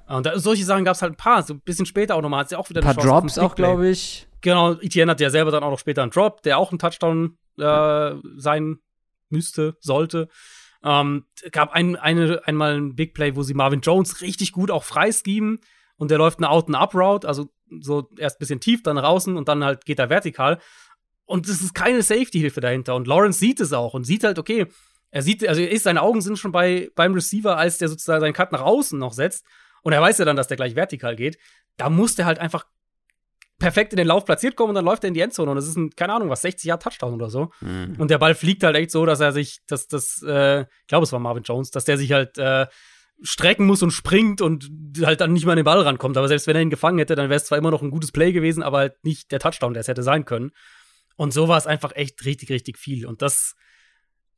Und 0.08 0.26
da, 0.26 0.38
solche 0.38 0.66
Sachen 0.66 0.86
gab 0.86 0.96
es 0.96 1.02
halt 1.02 1.14
ein 1.14 1.18
paar. 1.18 1.44
So 1.44 1.54
ein 1.54 1.62
bisschen 1.62 1.86
später 1.86 2.16
auch 2.16 2.22
nochmal. 2.22 2.42
Hat 2.42 2.50
sie 2.50 2.56
auch 2.56 2.70
wieder 2.70 2.82
Ein 2.82 2.96
paar 2.96 2.96
Chance 2.96 3.10
Drops 3.10 3.38
auch, 3.40 3.56
glaube 3.56 3.90
ich. 3.90 4.28
Genau, 4.42 4.74
Etienne 4.74 5.12
hat 5.12 5.20
ja 5.20 5.30
selber 5.30 5.52
dann 5.52 5.64
auch 5.64 5.72
noch 5.72 5.80
später 5.80 6.04
einen 6.04 6.12
Drop, 6.12 6.42
der 6.44 6.58
auch 6.58 6.72
ein 6.72 6.80
Touchdown 6.80 7.38
äh, 7.58 8.12
sein 8.38 8.78
müsste, 9.30 9.76
sollte. 9.80 10.30
Ähm, 10.84 11.26
gab 11.52 11.72
ein, 11.72 11.96
eine, 11.96 12.42
einmal 12.46 12.78
ein 12.78 12.96
Big 12.96 13.14
Play, 13.14 13.36
wo 13.36 13.44
sie 13.44 13.54
Marvin 13.54 13.82
Jones 13.82 14.22
richtig 14.22 14.52
gut 14.52 14.72
auch 14.72 14.84
freischemen 14.84 15.60
und 15.98 16.12
der 16.12 16.18
läuft 16.20 16.38
eine 16.38 16.50
Out-and-Up-Route, 16.50 17.28
also 17.28 17.50
so 17.82 18.10
erst 18.18 18.38
ein 18.38 18.40
bisschen 18.40 18.60
tief, 18.60 18.84
dann 18.84 18.96
draußen 18.96 19.36
und 19.38 19.48
dann 19.48 19.64
halt 19.64 19.86
geht 19.86 20.00
er 20.00 20.10
vertikal. 20.10 20.60
Und 21.26 21.48
es 21.48 21.62
ist 21.62 21.74
keine 21.74 22.02
Safety-Hilfe 22.02 22.62
dahinter. 22.62 22.96
Und 22.96 23.08
Lawrence 23.08 23.40
sieht 23.40 23.60
es 23.60 23.74
auch 23.74 23.94
und 23.94 24.06
sieht 24.06 24.24
halt, 24.24 24.40
okay, 24.40 24.68
er 25.12 25.22
sieht, 25.22 25.48
also 25.48 25.62
er 25.62 25.72
ist, 25.72 25.84
seine 25.84 26.02
Augen 26.02 26.22
sind 26.22 26.38
schon 26.38 26.52
bei, 26.52 26.90
beim 26.96 27.14
Receiver, 27.14 27.58
als 27.58 27.78
der 27.78 27.90
sozusagen 27.90 28.22
seinen 28.22 28.34
Cut 28.34 28.52
nach 28.52 28.62
außen 28.62 28.98
noch 28.98 29.14
setzt. 29.14 29.46
Und 29.82 29.94
er 29.94 30.02
weiß 30.02 30.18
ja 30.18 30.26
dann, 30.26 30.36
dass 30.36 30.48
der 30.48 30.58
gleich 30.58 30.76
vertikal 30.76 31.16
geht. 31.16 31.38
Da 31.78 31.90
muss 31.90 32.16
der 32.16 32.26
halt 32.26 32.40
einfach 32.40 32.66
perfekt 33.60 33.94
in 33.94 33.98
den 33.98 34.08
Lauf 34.08 34.26
platziert 34.26 34.56
kommen 34.56 34.70
und 34.70 34.76
dann 34.76 34.86
läuft 34.86 35.04
er 35.04 35.08
in 35.08 35.14
die 35.14 35.22
Endzone. 35.22 35.52
Und 35.52 35.56
das 35.56 35.68
ist 35.68 35.78
ein, 35.78 35.90
keine 35.92 36.14
Ahnung, 36.14 36.30
was, 36.30 36.42
60 36.42 36.66
Jahre 36.66 36.80
Touchdown 36.80 37.14
oder 37.14 37.30
so. 37.30 37.52
Und 37.98 38.12
der 38.12 38.18
Ball 38.18 38.36
fliegt 38.36 38.64
halt 38.64 38.76
echt 38.76 38.92
so, 38.92 39.06
dass 39.06 39.20
er 39.20 39.32
sich, 39.32 39.60
dass 39.68 39.88
das, 39.88 40.22
äh, 40.26 40.62
ich 40.62 40.88
glaube, 40.88 41.04
es 41.04 41.12
war 41.12 41.20
Marvin 41.20 41.44
Jones, 41.44 41.72
dass 41.72 41.86
der 41.86 41.98
sich 41.98 42.12
halt 42.12 42.38
äh, 42.38 42.68
strecken 43.22 43.66
muss 43.66 43.82
und 43.82 43.92
springt 43.92 44.42
und 44.42 44.70
halt 45.02 45.22
dann 45.22 45.34
nicht 45.34 45.46
mal 45.46 45.54
an 45.54 45.58
den 45.58 45.66
Ball 45.66 45.82
rankommt. 45.82 46.18
Aber 46.18 46.28
selbst 46.28 46.48
wenn 46.48 46.56
er 46.56 46.62
ihn 46.62 46.70
gefangen 46.70 47.00
hätte, 47.00 47.16
dann 47.16 47.30
wäre 47.30 47.38
es 47.38 47.46
zwar 47.46 47.58
immer 47.58 47.72
noch 47.72 47.82
ein 47.82 47.92
gutes 47.92 48.12
Play 48.12 48.32
gewesen, 48.32 48.64
aber 48.64 48.80
halt 48.80 49.04
nicht 49.04 49.32
der 49.32 49.40
Touchdown, 49.40 49.74
der 49.74 49.82
es 49.82 49.88
hätte 49.88 50.04
sein 50.04 50.26
können. 50.26 50.52
Und 51.16 51.34
so 51.34 51.48
war 51.48 51.58
es 51.58 51.68
einfach 51.68 51.96
echt 51.96 52.24
richtig, 52.26 52.50
richtig 52.50 52.78
viel. 52.78 53.06
Und 53.06 53.22
das 53.22 53.56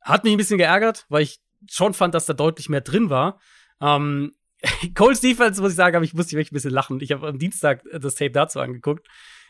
hat 0.00 0.24
mich 0.24 0.32
ein 0.32 0.38
bisschen 0.38 0.58
geärgert, 0.58 1.04
weil 1.08 1.22
ich 1.22 1.40
schon 1.68 1.92
fand, 1.92 2.14
dass 2.14 2.26
da 2.26 2.32
deutlich 2.32 2.68
mehr 2.68 2.80
drin 2.80 3.10
war. 3.10 3.38
Ähm, 3.80 4.32
Coles 4.94 5.20
Defense, 5.20 5.60
muss 5.60 5.72
ich 5.72 5.76
sagen, 5.76 5.96
aber 5.96 6.04
ich 6.04 6.14
musste 6.14 6.32
wirklich 6.32 6.52
ein 6.52 6.54
bisschen 6.54 6.72
lachen. 6.72 7.00
Ich 7.00 7.12
habe 7.12 7.28
am 7.28 7.38
Dienstag 7.38 7.82
das 7.92 8.14
Tape 8.14 8.30
dazu 8.30 8.60
angeguckt. 8.60 9.06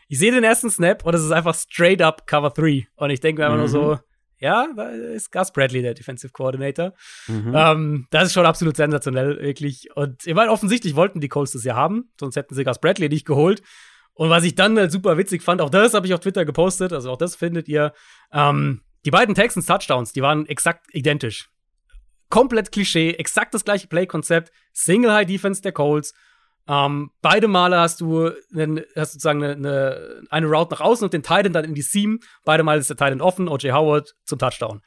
Ich 0.07 0.19
sehe 0.19 0.31
den 0.31 0.43
ersten 0.43 0.69
Snap 0.69 1.05
und 1.05 1.13
es 1.13 1.23
ist 1.23 1.31
einfach 1.31 1.55
straight 1.55 2.01
up 2.01 2.27
Cover 2.27 2.49
3. 2.49 2.87
Und 2.95 3.09
ich 3.11 3.21
denke 3.21 3.41
mir 3.41 3.45
einfach 3.45 3.59
nur 3.59 3.69
so, 3.69 3.99
ja, 4.41 4.67
da 4.75 4.89
ist 4.89 5.31
Gus 5.31 5.53
Bradley 5.53 5.83
der 5.83 5.93
Defensive 5.93 6.33
Coordinator. 6.33 6.93
Mhm. 7.27 7.53
Ähm, 7.55 8.07
das 8.09 8.25
ist 8.25 8.33
schon 8.33 8.47
absolut 8.47 8.75
sensationell, 8.75 9.39
wirklich. 9.39 9.95
Und 9.95 10.25
ich 10.25 10.33
meine, 10.33 10.51
offensichtlich 10.51 10.95
wollten 10.95 11.21
die 11.21 11.29
Colts 11.29 11.51
das 11.51 11.63
ja 11.63 11.75
haben, 11.75 12.11
sonst 12.19 12.35
hätten 12.35 12.55
sie 12.55 12.63
Gus 12.63 12.79
Bradley 12.79 13.07
nicht 13.07 13.25
geholt. 13.25 13.61
Und 14.13 14.29
was 14.29 14.43
ich 14.43 14.55
dann 14.55 14.77
halt 14.77 14.91
super 14.91 15.17
witzig 15.17 15.43
fand, 15.43 15.61
auch 15.61 15.69
das 15.69 15.93
habe 15.93 16.07
ich 16.07 16.13
auf 16.13 16.19
Twitter 16.19 16.43
gepostet, 16.43 16.91
also 16.91 17.11
auch 17.11 17.17
das 17.17 17.35
findet 17.35 17.67
ihr. 17.67 17.93
Ähm, 18.33 18.81
die 19.05 19.11
beiden 19.11 19.35
Texans 19.35 19.67
Touchdowns, 19.67 20.11
die 20.11 20.21
waren 20.21 20.47
exakt 20.47 20.87
identisch. 20.91 21.49
Komplett 22.29 22.71
Klischee, 22.71 23.11
exakt 23.11 23.53
das 23.53 23.63
gleiche 23.63 23.87
Play-Konzept, 23.87 24.51
Single 24.73 25.13
High 25.13 25.27
Defense 25.27 25.61
der 25.61 25.71
Colts. 25.71 26.13
Ähm, 26.67 27.11
beide 27.21 27.47
Male 27.47 27.79
hast 27.79 28.01
du, 28.01 28.31
einen, 28.53 28.81
hast 28.95 29.13
sozusagen 29.13 29.43
eine, 29.43 29.53
eine, 29.55 30.21
eine 30.29 30.47
Route 30.47 30.71
nach 30.75 30.81
außen 30.81 31.03
und 31.05 31.13
den 31.13 31.23
Titan 31.23 31.53
dann 31.53 31.65
in 31.65 31.73
die 31.73 31.81
Seam. 31.81 32.19
Beide 32.45 32.63
Male 32.63 32.79
ist 32.79 32.89
der 32.89 32.97
Titan 32.97 33.21
offen, 33.21 33.47
O.J. 33.47 33.73
Howard 33.73 34.15
zum 34.25 34.39
Touchdown. 34.39 34.81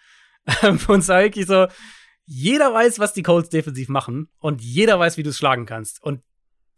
und 0.63 0.89
war 1.09 1.23
wirklich 1.23 1.47
so, 1.47 1.67
jeder 2.27 2.73
weiß, 2.73 2.99
was 2.99 3.13
die 3.13 3.23
Colts 3.23 3.49
defensiv 3.51 3.89
machen 3.89 4.29
und 4.39 4.63
jeder 4.63 4.99
weiß, 4.99 5.17
wie 5.17 5.23
du 5.23 5.31
es 5.31 5.39
schlagen 5.39 5.67
kannst. 5.67 6.03
Und 6.03 6.23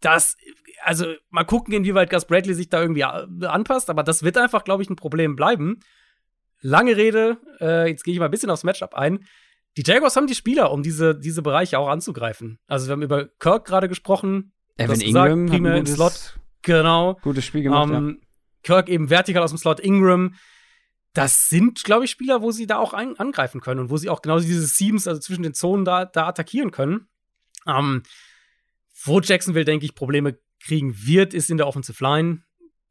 das, 0.01 0.35
also 0.83 1.13
mal 1.29 1.43
gucken, 1.43 1.73
inwieweit 1.73 2.09
Gus 2.09 2.25
Bradley 2.25 2.53
sich 2.53 2.69
da 2.69 2.81
irgendwie 2.81 3.03
a- 3.03 3.27
anpasst, 3.47 3.89
aber 3.89 4.03
das 4.03 4.23
wird 4.23 4.37
einfach, 4.37 4.63
glaube 4.63 4.83
ich, 4.83 4.89
ein 4.89 4.95
Problem 4.95 5.35
bleiben. 5.35 5.79
Lange 6.61 6.97
Rede, 6.97 7.37
äh, 7.59 7.87
jetzt 7.89 8.03
gehe 8.03 8.13
ich 8.13 8.19
mal 8.19 8.25
ein 8.25 8.31
bisschen 8.31 8.49
aufs 8.49 8.63
Matchup 8.63 8.93
ein. 8.93 9.25
Die 9.77 9.83
Jaguars 9.85 10.15
haben 10.15 10.27
die 10.27 10.35
Spieler, 10.35 10.71
um 10.71 10.81
diese, 10.81 11.15
diese 11.17 11.41
Bereiche 11.43 11.77
auch 11.77 11.87
anzugreifen. 11.87 12.59
Also 12.67 12.87
wir 12.87 12.93
haben 12.93 13.03
über 13.03 13.27
Kirk 13.39 13.65
gerade 13.65 13.87
gesprochen. 13.87 14.53
Evan 14.77 14.99
gesagt, 14.99 15.07
Ingram 15.07 15.43
hat 15.45 15.49
primär 15.51 15.73
im 15.73 15.79
gutes, 15.79 15.95
Slot. 15.95 16.39
Genau. 16.61 17.15
gutes 17.21 17.45
Spiel 17.45 17.63
gemacht. 17.63 17.89
ja. 17.89 17.97
Ähm, 17.97 18.21
Kirk 18.63 18.89
eben 18.89 19.09
vertikal 19.09 19.43
aus 19.43 19.51
dem 19.51 19.57
Slot, 19.57 19.79
Ingram. 19.79 20.35
Das 21.13 21.47
sind, 21.47 21.83
glaube 21.83 22.05
ich, 22.05 22.11
Spieler, 22.11 22.41
wo 22.41 22.51
sie 22.51 22.67
da 22.67 22.77
auch 22.77 22.93
ein, 22.93 23.17
angreifen 23.17 23.61
können 23.61 23.79
und 23.79 23.89
wo 23.89 23.97
sie 23.97 24.09
auch 24.09 24.21
genau 24.21 24.39
diese 24.39 24.65
Seams, 24.65 25.07
also 25.07 25.19
zwischen 25.19 25.43
den 25.43 25.53
Zonen, 25.53 25.85
da, 25.85 26.05
da 26.05 26.27
attackieren 26.27 26.71
können. 26.71 27.07
Ähm, 27.65 28.03
wo 29.03 29.19
Jacksonville, 29.19 29.65
denke 29.65 29.85
ich, 29.85 29.95
Probleme 29.95 30.37
kriegen 30.63 30.95
wird, 31.05 31.33
ist 31.33 31.49
in 31.49 31.57
der 31.57 31.67
Offensive 31.67 32.03
Line. 32.03 32.43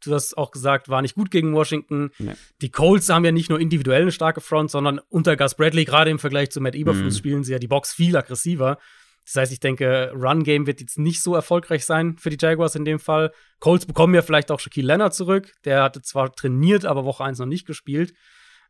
Du 0.05 0.13
hast 0.15 0.37
auch 0.37 0.51
gesagt, 0.51 0.89
war 0.89 1.03
nicht 1.03 1.15
gut 1.15 1.31
gegen 1.31 1.53
Washington. 1.55 2.11
Nee. 2.19 2.35
Die 2.63 2.71
Colts 2.71 3.09
haben 3.09 3.25
ja 3.25 3.33
nicht 3.33 3.49
nur 3.51 3.61
individuell 3.61 4.03
eine 4.03 4.13
starke 4.13 4.41
Front, 4.41 4.71
sondern 4.71 5.01
unter 5.09 5.37
Gus 5.37 5.55
Bradley, 5.55 5.85
gerade 5.85 6.11
im 6.11 6.19
Vergleich 6.19 6.51
zu 6.51 6.61
Matt 6.61 6.75
Eberflus, 6.75 7.15
Mhm. 7.15 7.19
spielen 7.19 7.45
sie 7.45 7.53
ja 7.53 7.59
die 7.59 7.69
Box 7.69 7.93
viel 7.93 8.17
aggressiver. 8.17 8.79
Das 9.27 9.35
heißt, 9.37 9.53
ich 9.53 9.61
denke, 9.61 10.13
Run-Game 10.15 10.67
wird 10.67 10.81
jetzt 10.81 10.99
nicht 10.99 11.21
so 11.21 11.35
erfolgreich 11.35 11.85
sein 11.85 12.17
für 12.17 12.31
die 12.31 12.39
Jaguars 12.41 12.77
in 12.77 12.85
dem 12.85 12.99
Fall. 13.01 13.33
Colts 13.59 13.85
bekommen 13.85 14.15
ja 14.15 14.23
vielleicht 14.23 14.51
auch 14.53 14.61
Shaquille 14.61 14.87
Leonard 14.87 15.15
zurück. 15.15 15.53
Der 15.65 15.83
hatte 15.83 16.01
zwar 16.01 16.33
trainiert, 16.33 16.85
aber 16.85 17.05
Woche 17.05 17.25
1 17.25 17.39
noch 17.41 17.47
nicht 17.47 17.67
gespielt. 17.67 18.15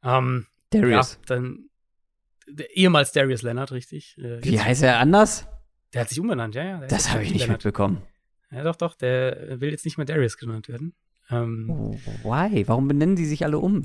Ähm, 0.02 0.46
Darius. 0.70 1.18
Ja, 1.28 1.36
dann 1.36 1.68
ehemals 2.72 3.12
Darius 3.12 3.42
Leonard, 3.42 3.70
richtig. 3.72 4.16
Äh, 4.18 4.42
Wie 4.42 4.60
heißt 4.60 4.82
er 4.82 4.98
anders? 4.98 5.46
der 5.92 6.02
hat 6.02 6.08
sich 6.08 6.20
umbenannt, 6.20 6.54
ja, 6.54 6.64
ja. 6.64 6.86
Das 6.86 7.10
habe 7.10 7.22
ich 7.22 7.30
nicht 7.30 7.40
Leonard. 7.42 7.58
mitbekommen. 7.64 8.02
Ja, 8.50 8.62
doch, 8.64 8.76
doch, 8.76 8.94
der 8.94 9.60
will 9.60 9.70
jetzt 9.70 9.84
nicht 9.84 9.96
mehr 9.98 10.04
Darius 10.06 10.36
genannt 10.38 10.68
werden. 10.68 10.94
Ähm, 11.30 11.68
Oh, 11.70 11.94
why? 12.22 12.66
Warum 12.68 12.86
benennen 12.88 13.16
die 13.16 13.26
sich 13.26 13.44
alle 13.44 13.58
um? 13.58 13.84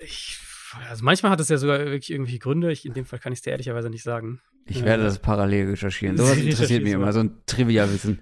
ich, 0.00 0.38
also 0.88 1.04
manchmal 1.04 1.30
hat 1.32 1.40
es 1.40 1.48
ja 1.48 1.56
sogar 1.58 1.78
wirklich 1.80 2.10
irgendwelche 2.10 2.38
Gründe. 2.38 2.72
Ich, 2.72 2.84
in 2.86 2.92
dem 2.94 3.04
Fall 3.06 3.18
kann 3.18 3.32
ich 3.32 3.38
es 3.38 3.42
dir 3.42 3.50
ehrlicherweise 3.50 3.90
nicht 3.90 4.02
sagen. 4.02 4.40
Ich 4.66 4.84
werde 4.84 5.02
das 5.02 5.18
parallel 5.18 5.70
recherchieren. 5.70 6.16
Sowas 6.16 6.36
interessiert 6.38 6.82
mich 6.82 6.92
immer, 6.92 7.12
so 7.12 7.20
ein 7.20 7.42
Trivia-Wissen. 7.46 8.20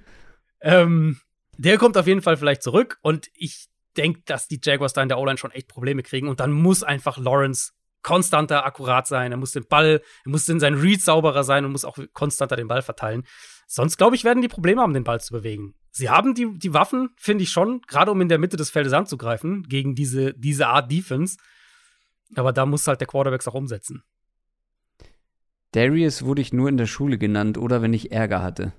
Ähm, 0.61 1.19
der 1.59 1.79
kommt 1.79 1.97
auf 1.97 2.07
jeden 2.07 2.23
Fall 2.23 2.37
vielleicht 2.37 2.63
zurück 2.63 2.99
und 3.03 3.29
ich 3.35 3.69
denke, 3.97 4.23
dass 4.25 4.49
die 4.49 4.61
Jaguars 4.63 4.93
da 4.93 5.03
in 5.03 5.09
der 5.09 5.19
O-Line 5.19 5.39
schon 5.39 5.51
echt 5.51 5.69
Probleme 5.69 6.03
kriegen 6.03 6.29
und 6.29 6.41
dann 6.41 6.53
muss 6.53 6.83
einfach 6.83 7.19
Lawrence 7.19 7.73
konstanter 8.03 8.67
akkurat 8.67 9.07
sein. 9.07 9.33
Er 9.33 9.39
muss 9.39 9.53
den 9.53 9.67
Ball, 9.69 10.03
er 10.25 10.31
muss 10.31 10.49
in 10.49 10.61
seinen 10.61 10.81
Read 10.81 11.01
sauberer 11.01 11.45
sein 11.45 11.65
und 11.65 11.73
muss 11.73 11.85
auch 11.85 11.99
konstanter 12.13 12.57
den 12.57 12.69
Ball 12.69 12.83
verteilen. 12.83 13.25
Sonst, 13.67 13.97
glaube 13.97 14.17
ich, 14.17 14.25
werden 14.25 14.43
die 14.43 14.49
Probleme 14.49 14.83
haben, 14.83 14.93
den 14.93 15.05
Ball 15.05 15.21
zu 15.21 15.33
bewegen. 15.33 15.75
Sie 15.93 16.11
haben 16.11 16.35
die, 16.35 16.59
die 16.59 16.75
Waffen, 16.75 17.11
finde 17.17 17.45
ich 17.45 17.51
schon, 17.51 17.81
gerade 17.83 18.11
um 18.11 18.21
in 18.21 18.29
der 18.29 18.39
Mitte 18.39 18.57
des 18.57 18.71
Feldes 18.71 18.93
anzugreifen, 18.93 19.63
gegen 19.65 19.95
diese, 19.95 20.35
diese 20.35 20.67
Art 20.67 20.91
Defense. 20.91 21.37
Aber 22.35 22.53
da 22.53 22.67
muss 22.67 22.87
halt 22.87 23.01
der 23.01 23.07
Quarterback 23.07 23.47
auch 23.47 23.55
umsetzen. 23.55 24.03
Darius 25.73 26.25
wurde 26.25 26.43
ich 26.43 26.53
nur 26.53 26.69
in 26.69 26.77
der 26.77 26.87
Schule 26.87 27.19
genannt 27.19 27.59
oder 27.59 27.83
wenn 27.83 27.93
ich 27.93 28.13
Ärger 28.13 28.43
hatte. 28.43 28.73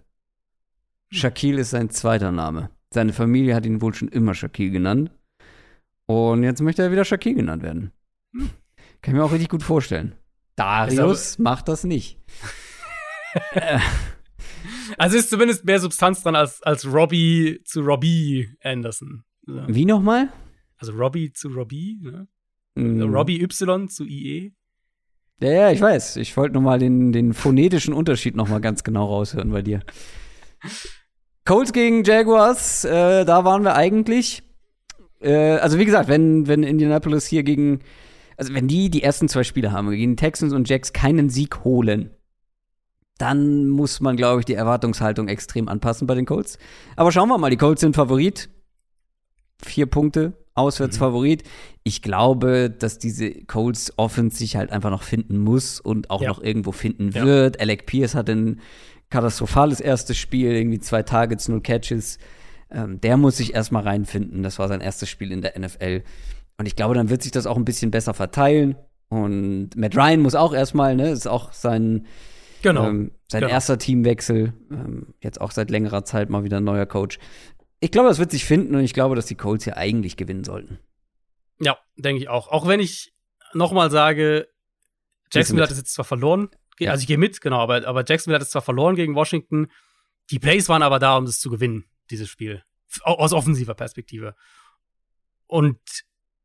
Shaquille 1.11 1.61
ist 1.61 1.71
sein 1.71 1.89
zweiter 1.89 2.31
Name. 2.31 2.69
Seine 2.91 3.13
Familie 3.13 3.55
hat 3.55 3.65
ihn 3.65 3.81
wohl 3.81 3.93
schon 3.93 4.07
immer 4.07 4.33
Shaquille 4.33 4.71
genannt. 4.71 5.11
Und 6.05 6.43
jetzt 6.43 6.61
möchte 6.61 6.83
er 6.83 6.91
wieder 6.91 7.05
Shaquille 7.05 7.35
genannt 7.35 7.63
werden. 7.63 7.91
Kann 8.33 9.13
ich 9.13 9.13
mir 9.13 9.23
auch 9.23 9.31
richtig 9.31 9.49
gut 9.49 9.63
vorstellen. 9.63 10.15
Darius 10.55 11.39
macht 11.39 11.67
das 11.67 11.83
nicht. 11.83 12.19
Also 14.97 15.17
ist 15.17 15.29
zumindest 15.29 15.65
mehr 15.65 15.79
Substanz 15.79 16.23
dran 16.23 16.35
als, 16.35 16.61
als 16.63 16.85
Robbie 16.85 17.61
zu 17.65 17.81
Robbie 17.81 18.49
Anderson. 18.61 19.23
Ja. 19.47 19.65
Wie 19.67 19.85
nochmal? 19.85 20.31
Also 20.77 20.93
Robbie 20.93 21.33
zu 21.33 21.49
Robbie, 21.49 21.99
ne? 22.01 22.27
Mm. 22.75 23.01
Robbie 23.01 23.41
Y 23.41 23.89
zu 23.89 24.05
IE. 24.05 24.53
Ja, 25.39 25.51
ja, 25.51 25.72
ich 25.72 25.81
weiß. 25.81 26.18
Ich 26.18 26.35
wollte 26.38 26.53
nur 26.53 26.61
mal 26.61 26.80
den, 26.80 27.11
den 27.11 27.34
phonetischen 27.34 27.93
Unterschied 27.93 28.35
noch 28.35 28.47
mal 28.47 28.61
ganz 28.61 28.84
genau 28.84 29.05
raushören 29.05 29.51
bei 29.51 29.61
dir. 29.61 29.81
Colts 31.45 31.73
gegen 31.73 32.03
Jaguars, 32.03 32.85
äh, 32.85 33.26
da 33.26 33.43
waren 33.43 33.64
wir 33.64 33.76
eigentlich. 33.76 34.43
Äh, 35.19 35.57
also 35.57 35.77
wie 35.77 35.85
gesagt, 35.85 36.07
wenn, 36.07 36.47
wenn 36.47 36.64
Indianapolis 36.64 37.26
hier 37.26 37.43
gegen, 37.43 37.80
also 38.38 38.53
wenn 38.53 38.68
die 38.68 38.89
die 38.89 39.03
ersten 39.03 39.27
zwei 39.27 39.43
Spiele 39.43 39.72
haben, 39.72 39.89
gegen 39.89 40.15
Texans 40.15 40.53
und 40.53 40.69
Jacks 40.69 40.93
keinen 40.93 41.30
Sieg 41.30 41.64
holen, 41.65 42.11
dann 43.18 43.69
muss 43.69 43.99
man, 43.99 44.15
glaube 44.15 44.39
ich, 44.39 44.45
die 44.45 44.53
Erwartungshaltung 44.53 45.27
extrem 45.27 45.68
anpassen 45.68 46.07
bei 46.07 46.15
den 46.15 46.26
Colts. 46.26 46.57
Aber 46.95 47.11
schauen 47.11 47.30
wir 47.30 47.38
mal, 47.38 47.49
die 47.49 47.57
Colts 47.57 47.81
sind 47.81 47.95
Favorit. 47.95 48.49
Vier 49.61 49.85
Punkte, 49.85 50.34
auswärts 50.55 50.97
Favorit. 50.97 51.43
Ich 51.84 52.01
glaube, 52.01 52.69
dass 52.69 52.99
diese 52.99 53.31
Colts 53.45 53.93
Offense 53.97 54.38
sich 54.38 54.55
halt 54.55 54.71
einfach 54.71 54.89
noch 54.91 55.03
finden 55.03 55.39
muss 55.39 55.80
und 55.80 56.09
auch 56.09 56.21
Ja. 56.21 56.30
noch 56.30 56.41
irgendwo 56.41 56.71
finden 56.71 57.09
Ja. 57.11 57.25
wird. 57.25 57.59
Alec 57.59 57.85
Pierce 57.85 58.15
hat 58.15 58.30
ein 58.30 58.59
katastrophales 59.09 59.80
erstes 59.80 60.17
Spiel, 60.17 60.51
irgendwie 60.51 60.80
zwei 60.80 61.03
Targets, 61.03 61.47
null 61.47 61.61
Catches. 61.61 62.17
Ähm, 62.71 62.99
der 63.01 63.17
muss 63.17 63.38
sich 63.38 63.53
erstmal 63.53 63.84
reinfinden. 63.84 64.41
Das 64.43 64.57
war 64.59 64.67
sein 64.67 64.81
erstes 64.81 65.09
Spiel 65.09 65.31
in 65.31 65.41
der 65.41 65.55
NFL. 65.57 66.03
Und 66.57 66.65
ich 66.67 66.75
glaube, 66.75 66.95
dann 66.95 67.09
wird 67.09 67.21
sich 67.21 67.31
das 67.31 67.45
auch 67.45 67.57
ein 67.57 67.65
bisschen 67.65 67.91
besser 67.91 68.13
verteilen. 68.13 68.75
Und 69.09 69.75
Matt 69.75 69.95
Ryan 69.95 70.21
muss 70.21 70.34
auch 70.34 70.53
erstmal, 70.53 70.95
ne, 70.95 71.09
ist 71.11 71.27
auch 71.27 71.53
sein, 71.53 72.07
Genau. 72.63 72.88
ähm, 72.88 73.11
sein 73.30 73.41
genau. 73.41 73.53
erster 73.53 73.77
Teamwechsel. 73.77 74.53
Ähm, 74.71 75.07
jetzt 75.21 75.39
auch 75.41 75.51
seit 75.51 75.69
längerer 75.69 76.05
Zeit 76.05 76.30
mal 76.31 76.43
wieder 76.43 76.57
ein 76.57 76.63
neuer 76.63 76.85
Coach. 76.88 77.19
Ich 77.84 77.91
glaube, 77.91 78.07
das 78.07 78.18
wird 78.18 78.31
sich 78.31 78.45
finden 78.45 78.76
und 78.76 78.81
ich 78.85 78.93
glaube, 78.93 79.14
dass 79.14 79.26
die 79.26 79.35
Colts 79.35 79.65
hier 79.65 79.76
eigentlich 79.76 80.15
gewinnen 80.15 80.45
sollten. 80.45 80.80
Ja, 81.60 81.77
denke 81.97 82.22
ich 82.22 82.30
auch. 82.30 82.47
Auch 82.47 82.65
wenn 82.65 82.80
ich 82.80 83.14
nochmal 83.53 83.91
sage, 83.91 84.47
Jacksonville 85.34 85.64
hat 85.65 85.72
es 85.72 85.80
jetzt 85.80 85.93
zwar 85.93 86.05
verloren, 86.05 86.47
Ja. 86.80 86.91
also 86.91 87.01
ich 87.01 87.07
gehe 87.07 87.18
mit, 87.18 87.41
genau, 87.41 87.60
aber, 87.60 87.85
aber 87.85 88.05
Jacksonville 88.07 88.35
hat 88.35 88.41
es 88.41 88.51
zwar 88.51 88.61
verloren 88.61 88.95
gegen 88.95 89.15
Washington, 89.15 89.68
die 90.31 90.39
Plays 90.39 90.69
waren 90.69 90.81
aber 90.81 90.97
da, 90.97 91.18
um 91.18 91.26
das 91.26 91.41
zu 91.41 91.49
gewinnen, 91.49 91.84
dieses 92.10 92.30
Spiel. 92.30 92.64
Aus 93.01 93.34
offensiver 93.34 93.73
Perspektive. 93.73 94.34
Und 95.47 95.77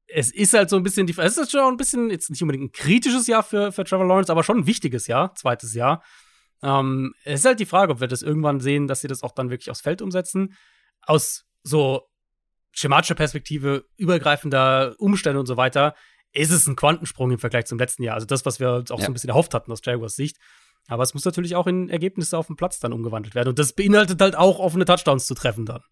es 0.08 0.32
ist 0.32 0.54
halt 0.54 0.70
so 0.70 0.76
ein 0.76 0.82
bisschen, 0.82 1.06
die, 1.06 1.14
es 1.16 1.38
ist 1.38 1.52
schon 1.52 1.60
ein 1.60 1.76
bisschen, 1.76 2.10
jetzt 2.10 2.30
nicht 2.30 2.42
unbedingt 2.42 2.64
ein 2.64 2.72
kritisches 2.72 3.28
Jahr 3.28 3.44
für, 3.44 3.70
für 3.70 3.84
Trevor 3.84 4.08
Lawrence, 4.08 4.32
aber 4.32 4.42
schon 4.42 4.58
ein 4.58 4.66
wichtiges 4.66 5.06
Jahr, 5.06 5.36
zweites 5.36 5.72
Jahr. 5.72 6.02
Ähm, 6.64 7.14
es 7.22 7.40
ist 7.40 7.46
halt 7.46 7.60
die 7.60 7.64
Frage, 7.66 7.92
ob 7.92 8.00
wir 8.00 8.08
das 8.08 8.22
irgendwann 8.22 8.58
sehen, 8.58 8.88
dass 8.88 9.02
sie 9.02 9.08
das 9.08 9.22
auch 9.22 9.30
dann 9.30 9.50
wirklich 9.50 9.70
aufs 9.70 9.82
Feld 9.82 10.02
umsetzen. 10.02 10.56
Aus 11.08 11.44
so 11.62 12.02
schematischer 12.72 13.14
Perspektive, 13.14 13.84
übergreifender 13.96 14.94
Umstände 14.98 15.40
und 15.40 15.46
so 15.46 15.56
weiter, 15.56 15.94
ist 16.32 16.50
es 16.52 16.66
ein 16.66 16.76
Quantensprung 16.76 17.30
im 17.30 17.38
Vergleich 17.38 17.64
zum 17.66 17.78
letzten 17.78 18.02
Jahr. 18.02 18.14
Also 18.14 18.26
das, 18.26 18.44
was 18.46 18.60
wir 18.60 18.72
uns 18.74 18.90
auch 18.90 18.98
Ja. 18.98 19.06
so 19.06 19.10
ein 19.10 19.14
bisschen 19.14 19.30
erhofft 19.30 19.54
hatten 19.54 19.72
aus 19.72 19.80
Jaguars 19.82 20.14
Sicht. 20.14 20.36
Aber 20.86 21.02
es 21.02 21.14
muss 21.14 21.24
natürlich 21.24 21.56
auch 21.56 21.66
in 21.66 21.88
Ergebnisse 21.88 22.36
auf 22.38 22.46
dem 22.46 22.56
Platz 22.56 22.78
dann 22.78 22.92
umgewandelt 22.92 23.34
werden. 23.34 23.48
Und 23.48 23.58
das 23.58 23.72
beinhaltet 23.72 24.20
halt 24.20 24.36
auch 24.36 24.58
offene 24.58 24.84
Touchdowns 24.84 25.26
zu 25.26 25.34
treffen 25.34 25.66
dann. 25.66 25.82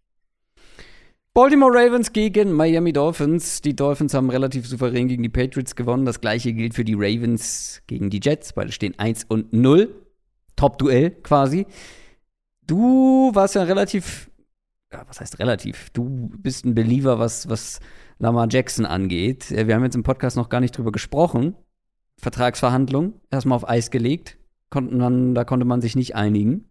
Baltimore 1.35 1.73
Ravens 1.73 2.13
gegen 2.13 2.53
Miami 2.53 2.93
Dolphins. 2.95 3.61
Die 3.61 3.77
Dolphins 3.77 4.15
haben 4.15 4.31
relativ 4.31 4.67
souverän 4.67 5.09
gegen 5.09 5.23
die 5.23 5.29
Patriots 5.29 5.77
gewonnen. 5.77 6.07
Das 6.07 6.21
gleiche 6.23 6.53
gilt 6.55 6.75
für 6.75 6.85
die 6.85 6.95
Ravens 6.95 7.83
gegen 7.87 8.09
die 8.09 8.21
Jets. 8.23 8.55
Beide 8.55 8.73
stehen 8.73 8.99
1 8.99 9.25
und 9.25 9.53
0. 9.53 9.95
Top-Duell 10.57 11.11
quasi. 11.11 11.67
Du 12.67 13.35
warst 13.35 13.55
ja 13.55 13.65
relativ, 13.65 14.31
ja, 14.93 15.05
was 15.09 15.21
heißt 15.21 15.39
relativ? 15.39 15.91
Du 15.91 16.31
bist 16.39 16.65
ein 16.65 16.75
Believer, 16.75 17.19
was, 17.19 17.49
was 17.49 17.81
Lamar 18.19 18.47
Jackson 18.51 18.87
angeht. 18.87 19.51
Äh, 19.51 19.67
Wir 19.67 19.75
haben 19.75 19.85
jetzt 19.85 19.97
im 19.97 20.03
Podcast 20.03 20.37
noch 20.37 20.49
gar 20.49 20.61
nicht 20.61 20.77
drüber 20.77 20.93
gesprochen. 20.93 21.57
Vertragsverhandlung 22.19 23.21
erstmal 23.31 23.57
auf 23.57 23.69
Eis 23.69 23.91
gelegt. 23.91 24.39
Konnten 24.71 24.99
man, 24.99 25.35
da 25.35 25.45
konnte 25.45 25.67
man 25.67 25.81
sich 25.81 25.97
nicht 25.97 26.15
einigen. 26.15 26.71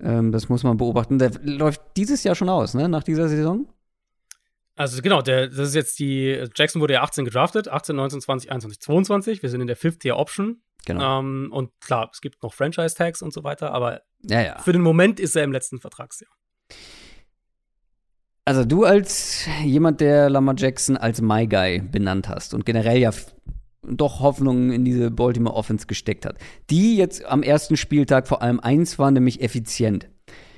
Ähm, 0.00 0.32
das 0.32 0.48
muss 0.48 0.62
man 0.62 0.76
beobachten. 0.76 1.18
Der 1.18 1.32
läuft 1.42 1.82
dieses 1.96 2.24
Jahr 2.24 2.34
schon 2.34 2.48
aus, 2.48 2.74
ne? 2.74 2.88
Nach 2.88 3.02
dieser 3.02 3.28
Saison? 3.28 3.68
Also 4.74 5.02
genau, 5.02 5.20
der, 5.20 5.48
das 5.48 5.68
ist 5.68 5.74
jetzt 5.74 5.98
die, 5.98 6.44
Jackson 6.54 6.80
wurde 6.80 6.94
ja 6.94 7.02
18 7.02 7.26
gedraftet, 7.26 7.68
18, 7.68 7.94
19, 7.94 8.20
20, 8.22 8.50
21, 8.50 8.80
22. 8.80 9.42
Wir 9.42 9.50
sind 9.50 9.60
in 9.60 9.66
der 9.66 9.76
Fifth 9.76 10.04
Year 10.04 10.16
Option. 10.16 10.62
Genau. 10.86 11.20
Ähm, 11.20 11.50
und 11.52 11.70
klar, 11.80 12.08
es 12.12 12.20
gibt 12.20 12.42
noch 12.42 12.54
Franchise-Tags 12.54 13.22
und 13.22 13.32
so 13.32 13.44
weiter, 13.44 13.72
aber 13.72 14.02
ja, 14.22 14.42
ja. 14.42 14.58
für 14.58 14.72
den 14.72 14.82
Moment 14.82 15.20
ist 15.20 15.36
er 15.36 15.44
im 15.44 15.52
letzten 15.52 15.78
Vertragsjahr. 15.78 16.32
Also 18.44 18.64
du 18.64 18.84
als 18.84 19.46
jemand, 19.64 20.00
der 20.00 20.28
Lamar 20.28 20.56
Jackson 20.58 20.96
als 20.96 21.20
My 21.20 21.46
Guy 21.46 21.80
benannt 21.80 22.28
hast 22.28 22.54
und 22.54 22.66
generell 22.66 22.98
ja 22.98 23.12
doch 23.82 24.20
Hoffnungen 24.20 24.72
in 24.72 24.84
diese 24.84 25.10
Baltimore 25.10 25.56
Offense 25.56 25.86
gesteckt 25.86 26.26
hat, 26.26 26.38
die 26.70 26.96
jetzt 26.96 27.24
am 27.24 27.42
ersten 27.42 27.76
Spieltag 27.76 28.26
vor 28.26 28.42
allem 28.42 28.60
eins 28.60 28.98
war, 28.98 29.10
nämlich 29.10 29.42
effizient. 29.42 30.08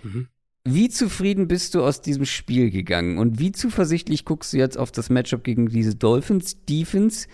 Mhm. 0.03 0.29
Wie 0.67 0.89
zufrieden 0.89 1.47
bist 1.47 1.75
du 1.75 1.83
aus 1.83 2.01
diesem 2.01 2.25
Spiel 2.25 2.71
gegangen 2.71 3.19
und 3.19 3.39
wie 3.39 3.53
zuversichtlich 3.53 4.25
guckst 4.25 4.55
du 4.55 4.57
jetzt 4.57 4.79
auf 4.79 4.91
das 4.91 5.11
Matchup 5.11 5.45
gegen 5.45 5.69
diese 5.69 5.95
Dolphins 5.95 6.65
Defense, 6.65 7.29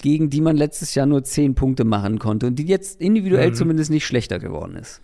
gegen 0.00 0.30
die 0.30 0.40
man 0.40 0.56
letztes 0.56 0.94
Jahr 0.94 1.04
nur 1.04 1.22
zehn 1.22 1.54
Punkte 1.54 1.84
machen 1.84 2.18
konnte 2.18 2.46
und 2.46 2.58
die 2.58 2.66
jetzt 2.66 2.98
individuell 2.98 3.50
Mhm. 3.50 3.54
zumindest 3.54 3.90
nicht 3.90 4.06
schlechter 4.06 4.38
geworden 4.38 4.76
ist? 4.76 5.02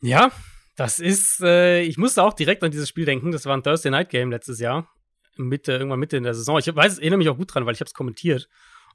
Ja, 0.00 0.30
das 0.76 0.98
ist, 0.98 1.40
äh, 1.40 1.80
ich 1.82 1.98
musste 1.98 2.22
auch 2.22 2.34
direkt 2.34 2.62
an 2.62 2.70
dieses 2.70 2.88
Spiel 2.88 3.04
denken. 3.06 3.32
Das 3.32 3.46
war 3.46 3.56
ein 3.56 3.62
Thursday 3.62 3.90
Night 3.90 4.10
Game 4.10 4.30
letztes 4.30 4.60
Jahr. 4.60 4.88
Mitte, 5.36 5.72
irgendwann 5.72 5.98
Mitte 6.00 6.16
in 6.16 6.22
der 6.22 6.34
Saison. 6.34 6.58
Ich 6.58 6.74
weiß, 6.74 6.98
erinnere 6.98 7.18
mich 7.18 7.28
auch 7.28 7.36
gut 7.36 7.54
dran, 7.54 7.66
weil 7.66 7.74
ich 7.74 7.80
habe 7.80 7.88
es 7.88 7.94
kommentiert. 7.94 8.48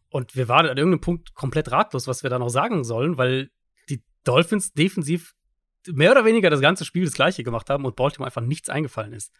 Und 0.09 0.35
wir 0.35 0.47
waren 0.47 0.67
an 0.67 0.77
irgendeinem 0.77 1.01
Punkt 1.01 1.33
komplett 1.35 1.71
ratlos, 1.71 2.07
was 2.07 2.23
wir 2.23 2.29
da 2.29 2.39
noch 2.39 2.49
sagen 2.49 2.83
sollen, 2.83 3.17
weil 3.17 3.49
die 3.89 4.03
Dolphins 4.23 4.73
defensiv 4.73 5.33
mehr 5.87 6.11
oder 6.11 6.25
weniger 6.25 6.49
das 6.49 6.61
ganze 6.61 6.85
Spiel 6.85 7.05
das 7.05 7.13
gleiche 7.13 7.43
gemacht 7.43 7.69
haben 7.69 7.85
und 7.85 7.95
Baltimore 7.95 8.27
einfach 8.27 8.41
nichts 8.41 8.69
eingefallen 8.69 9.13
ist. 9.13 9.31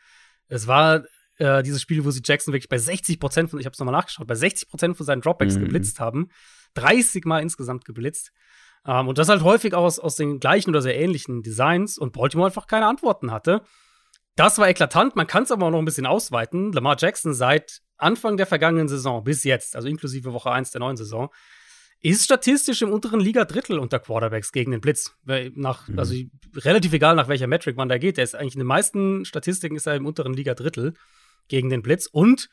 Es 0.47 0.67
war 0.67 1.03
äh, 1.37 1.61
dieses 1.63 1.81
Spiel, 1.81 2.03
wo 2.05 2.11
sie 2.11 2.21
Jackson 2.23 2.53
wirklich 2.53 2.69
bei 2.69 2.77
60 2.77 3.19
Prozent 3.19 3.49
von, 3.49 3.59
ich 3.59 3.65
habe 3.65 3.73
es 3.73 3.79
nochmal 3.79 3.93
nachgeschaut, 3.93 4.27
bei 4.27 4.35
60 4.35 4.69
Prozent 4.69 4.97
von 4.97 5.05
seinen 5.05 5.21
Dropbacks 5.21 5.55
Mhm. 5.55 5.61
geblitzt 5.61 5.99
haben. 5.99 6.29
30 6.75 7.25
Mal 7.25 7.39
insgesamt 7.41 7.85
geblitzt. 7.85 8.31
Ähm, 8.85 9.07
und 9.07 9.17
das 9.17 9.29
halt 9.29 9.43
häufig 9.43 9.73
auch 9.73 9.83
aus, 9.83 9.99
aus 9.99 10.15
den 10.15 10.39
gleichen 10.39 10.71
oder 10.71 10.81
sehr 10.81 10.99
ähnlichen 10.99 11.43
Designs 11.43 11.97
und 11.97 12.13
Baltimore 12.13 12.47
einfach 12.47 12.67
keine 12.67 12.87
Antworten 12.87 13.31
hatte. 13.31 13.61
Das 14.35 14.57
war 14.57 14.69
eklatant, 14.69 15.15
man 15.15 15.27
kann 15.27 15.43
es 15.43 15.51
aber 15.51 15.67
auch 15.67 15.71
noch 15.71 15.79
ein 15.79 15.85
bisschen 15.85 16.05
ausweiten. 16.05 16.71
Lamar 16.71 16.95
Jackson 16.97 17.33
seit 17.33 17.81
Anfang 17.97 18.37
der 18.37 18.47
vergangenen 18.47 18.87
Saison 18.87 19.23
bis 19.23 19.43
jetzt, 19.43 19.75
also 19.75 19.87
inklusive 19.87 20.33
Woche 20.33 20.51
1 20.51 20.71
der 20.71 20.79
neuen 20.79 20.97
Saison, 20.97 21.29
ist 22.03 22.25
statistisch 22.25 22.81
im 22.81 22.91
unteren 22.91 23.19
Liga-Drittel 23.19 23.77
unter 23.77 23.99
Quarterbacks 23.99 24.51
gegen 24.51 24.71
den 24.71 24.81
Blitz. 24.81 25.15
Nach, 25.53 25.87
Mhm. 25.87 25.99
Also 25.99 26.15
relativ 26.55 26.93
egal, 26.93 27.15
nach 27.15 27.27
welcher 27.27 27.45
Metric 27.45 27.77
man 27.77 27.89
da 27.89 27.99
geht. 27.99 28.17
Der 28.17 28.23
ist 28.23 28.33
eigentlich 28.33 28.55
in 28.55 28.61
den 28.61 28.67
meisten 28.67 29.23
Statistiken 29.25 29.75
ist 29.75 29.85
er 29.85 29.95
im 29.95 30.07
unteren 30.07 30.33
Liga-Drittel 30.33 30.93
gegen 31.47 31.69
den 31.69 31.83
Blitz. 31.83 32.07
Und 32.07 32.49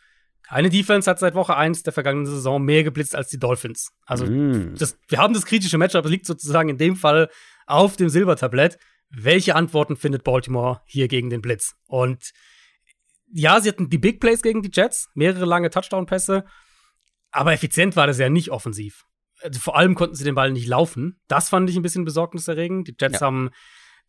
keine 0.46 0.70
Defense 0.70 1.08
hat 1.10 1.18
seit 1.18 1.34
Woche 1.34 1.56
1 1.56 1.82
der 1.82 1.92
vergangenen 1.92 2.26
Saison 2.26 2.62
mehr 2.62 2.82
geblitzt 2.84 3.14
als 3.14 3.28
die 3.28 3.38
Dolphins. 3.38 3.90
Also 4.06 4.26
Mm. 4.26 4.74
das, 4.78 4.98
wir 5.08 5.18
haben 5.18 5.34
das 5.34 5.44
kritische 5.44 5.78
Matchup, 5.78 6.06
liegt 6.06 6.26
sozusagen 6.26 6.68
in 6.70 6.78
dem 6.78 6.96
Fall 6.96 7.28
auf 7.66 7.96
dem 7.96 8.08
Silbertablett. 8.08 8.78
Welche 9.10 9.54
Antworten 9.56 9.96
findet 9.96 10.24
Baltimore 10.24 10.80
hier 10.86 11.08
gegen 11.08 11.28
den 11.30 11.40
Blitz? 11.42 11.74
Und 11.86 12.30
ja, 13.32 13.60
sie 13.60 13.68
hatten 13.68 13.90
die 13.90 13.98
Big 13.98 14.20
Plays 14.20 14.40
gegen 14.42 14.62
die 14.62 14.70
Jets, 14.72 15.08
mehrere 15.14 15.44
lange 15.44 15.68
Touchdown-Pässe, 15.70 16.44
aber 17.30 17.52
effizient 17.52 17.94
war 17.96 18.06
das 18.06 18.18
ja 18.18 18.30
nicht 18.30 18.50
offensiv. 18.50 19.04
Also 19.42 19.60
vor 19.60 19.76
allem 19.76 19.94
konnten 19.94 20.14
sie 20.16 20.24
den 20.24 20.34
Ball 20.34 20.50
nicht 20.50 20.66
laufen. 20.66 21.20
Das 21.28 21.48
fand 21.50 21.68
ich 21.70 21.76
ein 21.76 21.82
bisschen 21.82 22.04
besorgniserregend. 22.06 22.88
Die 22.88 22.94
Jets 22.98 23.20
Ja. 23.20 23.26
haben 23.26 23.50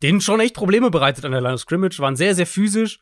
denen 0.01 0.21
schon 0.21 0.39
echt 0.39 0.55
Probleme 0.55 0.89
bereitet 0.89 1.25
an 1.25 1.33
der 1.33 1.41
Line 1.41 1.55
of 1.55 1.59
Scrimmage, 1.61 1.99
waren 1.99 2.15
sehr, 2.15 2.33
sehr 2.33 2.47
physisch. 2.47 2.99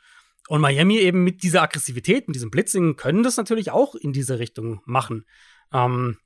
Und 0.48 0.61
Miami 0.61 0.98
eben 0.98 1.24
mit 1.24 1.44
dieser 1.44 1.61
Aggressivität, 1.61 2.28
mit 2.28 2.36
diesem 2.36 2.52
Blitzing, 2.52 2.95
können 2.95 3.24
das 3.24 3.38
natürlich 3.38 3.72
auch 3.72 3.95
in 3.95 4.14
diese 4.14 4.40
Richtung 4.40 4.82
machen. 4.86 5.26
Ähm, 5.74 6.18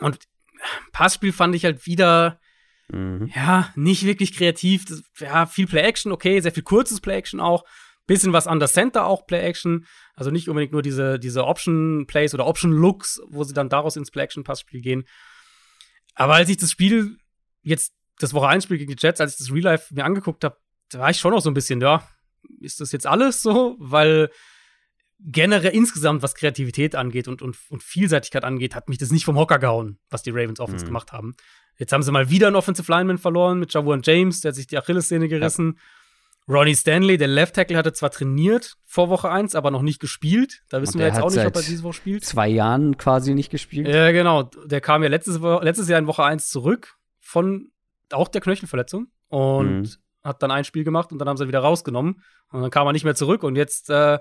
und 0.00 0.18
Passspiel 0.92 1.32
fand 1.32 1.54
ich 1.54 1.64
halt 1.64 1.86
wieder, 1.86 2.38
Mhm. 2.92 3.30
ja, 3.34 3.72
nicht 3.74 4.04
wirklich 4.04 4.36
kreativ. 4.36 4.84
Das, 4.84 5.02
ja, 5.18 5.46
viel 5.46 5.66
Play-Action, 5.66 6.12
okay, 6.12 6.38
sehr 6.40 6.52
viel 6.52 6.62
kurzes 6.62 7.00
Play-Action 7.00 7.40
auch. 7.40 7.64
Bisschen 8.06 8.32
was 8.32 8.46
an 8.46 8.58
der 8.58 8.68
Center 8.68 9.06
auch 9.06 9.26
Play-Action. 9.26 9.86
Also 10.14 10.30
nicht 10.30 10.48
unbedingt 10.48 10.72
nur 10.72 10.82
diese, 10.82 11.18
diese 11.18 11.44
Option-Plays 11.46 12.34
oder 12.34 12.46
Option-Looks, 12.46 13.22
wo 13.28 13.44
sie 13.44 13.54
dann 13.54 13.68
daraus 13.68 13.96
ins 13.96 14.10
Play-Action-Passspiel 14.10 14.80
gehen. 14.80 15.04
Aber 16.14 16.34
als 16.34 16.50
ich 16.50 16.58
das 16.58 16.70
Spiel 16.70 17.16
jetzt, 17.62 17.94
das 18.18 18.34
Woche 18.34 18.48
1 18.48 18.64
Spiel 18.64 18.78
gegen 18.78 18.94
die 18.94 19.00
Jets, 19.00 19.20
als 19.20 19.32
ich 19.32 19.38
das 19.38 19.52
Real 19.54 19.64
Life 19.64 19.94
mir 19.94 20.04
angeguckt 20.04 20.44
habe, 20.44 20.58
da 20.90 20.98
war 20.98 21.10
ich 21.10 21.18
schon 21.18 21.32
noch 21.32 21.40
so 21.40 21.50
ein 21.50 21.54
bisschen, 21.54 21.80
ja, 21.80 22.06
ist 22.60 22.80
das 22.80 22.92
jetzt 22.92 23.06
alles 23.06 23.42
so? 23.42 23.76
Weil 23.78 24.30
generell 25.20 25.72
insgesamt, 25.72 26.22
was 26.22 26.34
Kreativität 26.34 26.94
angeht 26.96 27.28
und, 27.28 27.42
und, 27.42 27.56
und 27.70 27.82
Vielseitigkeit 27.82 28.44
angeht, 28.44 28.74
hat 28.74 28.88
mich 28.88 28.98
das 28.98 29.10
nicht 29.10 29.24
vom 29.24 29.36
Hocker 29.38 29.58
gehauen, 29.58 29.98
was 30.10 30.22
die 30.22 30.30
Ravens 30.30 30.58
Offense 30.60 30.84
Mhm. 30.84 30.88
gemacht 30.88 31.12
haben. 31.12 31.34
Jetzt 31.78 31.92
haben 31.92 32.02
sie 32.02 32.10
mal 32.12 32.28
wieder 32.28 32.48
einen 32.48 32.56
Offensive 32.56 32.90
Lineman 32.90 33.18
verloren 33.18 33.58
mit 33.60 33.72
Jawan 33.72 34.02
James, 34.04 34.40
der 34.40 34.50
hat 34.50 34.56
sich 34.56 34.66
die 34.66 34.76
Achillessehne 34.78 35.28
gerissen. 35.28 35.78
Ronnie 36.48 36.74
Stanley, 36.74 37.18
der 37.18 37.28
Left 37.28 37.54
Tackle, 37.54 37.76
hatte 37.76 37.92
zwar 37.92 38.10
trainiert 38.10 38.76
vor 38.84 39.08
Woche 39.10 39.30
1, 39.30 39.54
aber 39.54 39.70
noch 39.70 39.82
nicht 39.82 40.00
gespielt. 40.00 40.64
Da 40.68 40.82
wissen 40.82 40.98
wir 40.98 41.06
jetzt 41.06 41.20
auch 41.20 41.30
nicht, 41.30 41.46
ob 41.46 41.54
er 41.54 41.62
diese 41.62 41.84
Woche 41.84 41.92
spielt. 41.94 42.24
Zwei 42.24 42.48
Jahren 42.48 42.96
quasi 42.98 43.32
nicht 43.34 43.50
gespielt. 43.50 43.86
Ja, 43.86 44.10
genau. 44.10 44.42
Der 44.64 44.80
kam 44.80 45.04
ja 45.04 45.08
letztes, 45.08 45.38
letztes 45.40 45.88
Jahr 45.88 46.00
in 46.00 46.08
Woche 46.08 46.24
1 46.24 46.48
zurück 46.48 46.96
von 47.20 47.70
auch 48.10 48.26
der 48.26 48.40
Knöchelverletzung. 48.40 49.06
Und 49.28 49.82
Mhm. 49.82 49.90
Hat 50.22 50.42
dann 50.42 50.50
ein 50.50 50.64
Spiel 50.64 50.84
gemacht 50.84 51.12
und 51.12 51.18
dann 51.18 51.28
haben 51.28 51.36
sie 51.36 51.44
ihn 51.44 51.48
wieder 51.48 51.60
rausgenommen. 51.60 52.22
Und 52.50 52.62
dann 52.62 52.70
kam 52.70 52.86
er 52.86 52.92
nicht 52.92 53.04
mehr 53.04 53.14
zurück 53.14 53.42
und 53.42 53.56
jetzt 53.56 53.90
äh, 53.90 54.18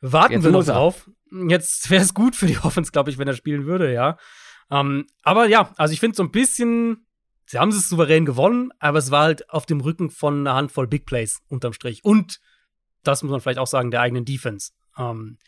warten 0.00 0.34
jetzt 0.34 0.44
wir 0.44 0.50
noch 0.50 0.64
drauf. 0.64 1.10
Jetzt 1.48 1.90
wäre 1.90 2.02
es 2.02 2.14
gut 2.14 2.36
für 2.36 2.46
die 2.46 2.58
Offense, 2.58 2.92
glaube 2.92 3.10
ich, 3.10 3.18
wenn 3.18 3.28
er 3.28 3.34
spielen 3.34 3.66
würde, 3.66 3.92
ja. 3.92 4.18
Ähm, 4.70 5.06
aber 5.22 5.46
ja, 5.46 5.72
also 5.76 5.92
ich 5.92 6.00
finde 6.00 6.16
so 6.16 6.22
ein 6.22 6.30
bisschen, 6.30 7.06
sie 7.46 7.58
haben 7.58 7.68
es 7.68 7.88
souverän 7.88 8.24
gewonnen, 8.24 8.70
aber 8.78 8.98
es 8.98 9.10
war 9.10 9.24
halt 9.24 9.50
auf 9.50 9.66
dem 9.66 9.80
Rücken 9.80 10.10
von 10.10 10.40
einer 10.40 10.54
Handvoll 10.54 10.86
Big 10.86 11.06
Plays 11.06 11.42
unterm 11.48 11.72
Strich. 11.72 12.04
Und 12.04 12.40
das 13.02 13.22
muss 13.22 13.30
man 13.30 13.40
vielleicht 13.40 13.58
auch 13.58 13.66
sagen, 13.66 13.90
der 13.90 14.00
eigenen 14.00 14.24
Defense. 14.24 14.72
Ähm, 14.98 15.38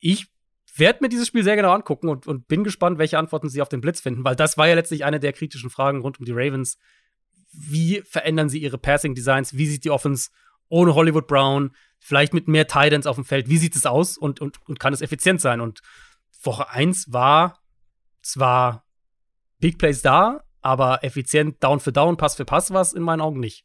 ich 0.00 0.28
werde 0.76 1.00
mir 1.02 1.08
dieses 1.08 1.26
Spiel 1.26 1.42
sehr 1.42 1.56
genau 1.56 1.72
angucken 1.72 2.08
und, 2.08 2.26
und 2.26 2.46
bin 2.48 2.64
gespannt, 2.64 2.98
welche 2.98 3.18
Antworten 3.18 3.48
sie 3.48 3.60
auf 3.60 3.68
den 3.68 3.80
Blitz 3.80 4.00
finden, 4.00 4.24
weil 4.24 4.36
das 4.36 4.56
war 4.56 4.68
ja 4.68 4.74
letztlich 4.74 5.04
eine 5.04 5.20
der 5.20 5.32
kritischen 5.32 5.70
Fragen 5.70 6.00
rund 6.00 6.18
um 6.18 6.24
die 6.24 6.32
Ravens. 6.32 6.78
Wie 7.52 8.02
verändern 8.02 8.48
sie 8.48 8.58
ihre 8.58 8.78
Passing 8.78 9.14
Designs? 9.14 9.54
Wie 9.54 9.66
sieht 9.66 9.84
die 9.84 9.90
Offense 9.90 10.30
ohne 10.68 10.94
Hollywood 10.94 11.26
Brown, 11.26 11.70
vielleicht 11.98 12.34
mit 12.34 12.48
mehr 12.48 12.66
Titans 12.66 13.06
auf 13.06 13.16
dem 13.16 13.24
Feld? 13.24 13.48
Wie 13.48 13.58
sieht 13.58 13.74
es 13.74 13.86
aus 13.86 14.18
und, 14.18 14.40
und, 14.40 14.58
und 14.68 14.78
kann 14.78 14.92
es 14.92 15.00
effizient 15.00 15.40
sein? 15.40 15.60
Und 15.60 15.80
Woche 16.42 16.68
1 16.70 17.12
war 17.12 17.58
zwar 18.22 18.84
Big 19.58 19.78
Plays 19.78 20.02
da, 20.02 20.44
aber 20.60 21.02
effizient 21.02 21.62
Down 21.62 21.80
für 21.80 21.92
Down, 21.92 22.16
Pass 22.16 22.36
für 22.36 22.44
Pass 22.44 22.70
war 22.70 22.82
es 22.82 22.92
in 22.92 23.02
meinen 23.02 23.20
Augen 23.20 23.40
nicht. 23.40 23.64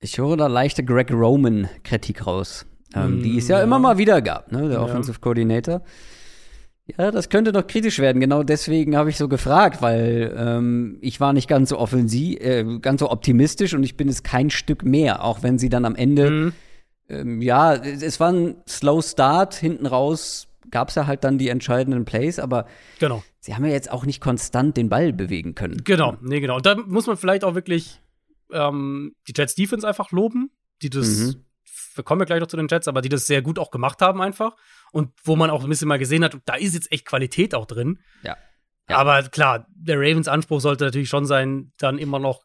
Ich 0.00 0.18
höre 0.18 0.36
da 0.36 0.48
leichte 0.48 0.84
Greg 0.84 1.10
Roman-Kritik 1.10 2.26
raus. 2.26 2.66
Ähm, 2.94 3.20
mm, 3.20 3.22
die 3.22 3.38
es 3.38 3.48
ja, 3.48 3.58
ja, 3.58 3.64
immer 3.64 3.78
mal 3.78 3.98
wieder 3.98 4.20
gab, 4.22 4.52
ne? 4.52 4.68
Der 4.68 4.78
ja. 4.78 4.82
Offensive 4.82 5.18
Coordinator. 5.18 5.82
Ja, 6.86 7.10
das 7.10 7.30
könnte 7.30 7.52
noch 7.52 7.66
kritisch 7.66 7.98
werden. 7.98 8.20
Genau 8.20 8.42
deswegen 8.42 8.96
habe 8.96 9.08
ich 9.08 9.16
so 9.16 9.26
gefragt, 9.26 9.80
weil 9.80 10.34
ähm, 10.36 10.98
ich 11.00 11.18
war 11.18 11.32
nicht 11.32 11.48
ganz 11.48 11.70
so 11.70 11.78
offensiv, 11.78 12.40
äh, 12.40 12.78
ganz 12.80 13.00
so 13.00 13.10
optimistisch 13.10 13.72
und 13.72 13.82
ich 13.84 13.96
bin 13.96 14.08
es 14.08 14.22
kein 14.22 14.50
Stück 14.50 14.84
mehr, 14.84 15.24
auch 15.24 15.42
wenn 15.42 15.58
sie 15.58 15.70
dann 15.70 15.86
am 15.86 15.96
Ende, 15.96 16.30
mhm. 16.30 16.52
ähm, 17.08 17.40
ja, 17.40 17.74
es 17.74 18.20
war 18.20 18.32
ein 18.32 18.56
Slow 18.68 19.02
Start, 19.02 19.54
hinten 19.54 19.86
raus 19.86 20.48
gab 20.70 20.88
es 20.88 20.96
ja 20.96 21.06
halt 21.06 21.24
dann 21.24 21.38
die 21.38 21.48
entscheidenden 21.48 22.04
Plays, 22.04 22.38
aber 22.38 22.66
genau. 22.98 23.22
sie 23.38 23.54
haben 23.54 23.64
ja 23.64 23.70
jetzt 23.70 23.90
auch 23.90 24.04
nicht 24.04 24.20
konstant 24.20 24.76
den 24.76 24.88
Ball 24.88 25.12
bewegen 25.12 25.54
können. 25.54 25.82
Genau, 25.84 26.16
nee, 26.20 26.40
genau. 26.40 26.56
Und 26.56 26.66
da 26.66 26.74
muss 26.74 27.06
man 27.06 27.16
vielleicht 27.16 27.44
auch 27.44 27.54
wirklich 27.54 28.00
ähm, 28.52 29.14
die 29.28 29.32
Jets 29.36 29.54
Defense 29.54 29.86
einfach 29.86 30.10
loben, 30.10 30.50
die 30.82 30.90
das 30.90 31.06
mhm 31.06 31.43
wir 31.94 32.04
kommen 32.04 32.20
ja 32.20 32.24
gleich 32.26 32.40
noch 32.40 32.46
zu 32.46 32.56
den 32.56 32.68
Jets, 32.68 32.88
aber 32.88 33.00
die 33.00 33.08
das 33.08 33.26
sehr 33.26 33.42
gut 33.42 33.58
auch 33.58 33.70
gemacht 33.70 34.00
haben 34.00 34.20
einfach. 34.20 34.56
Und 34.92 35.12
wo 35.22 35.36
man 35.36 35.50
auch 35.50 35.62
ein 35.62 35.68
bisschen 35.68 35.88
mal 35.88 35.98
gesehen 35.98 36.24
hat, 36.24 36.36
da 36.44 36.54
ist 36.54 36.74
jetzt 36.74 36.90
echt 36.92 37.06
Qualität 37.06 37.54
auch 37.54 37.66
drin. 37.66 38.00
Ja. 38.22 38.36
ja. 38.88 38.96
Aber 38.96 39.22
klar, 39.22 39.66
der 39.74 39.98
Ravens 39.98 40.28
Anspruch 40.28 40.60
sollte 40.60 40.84
natürlich 40.84 41.08
schon 41.08 41.26
sein, 41.26 41.72
dann 41.78 41.98
immer 41.98 42.18
noch 42.18 42.44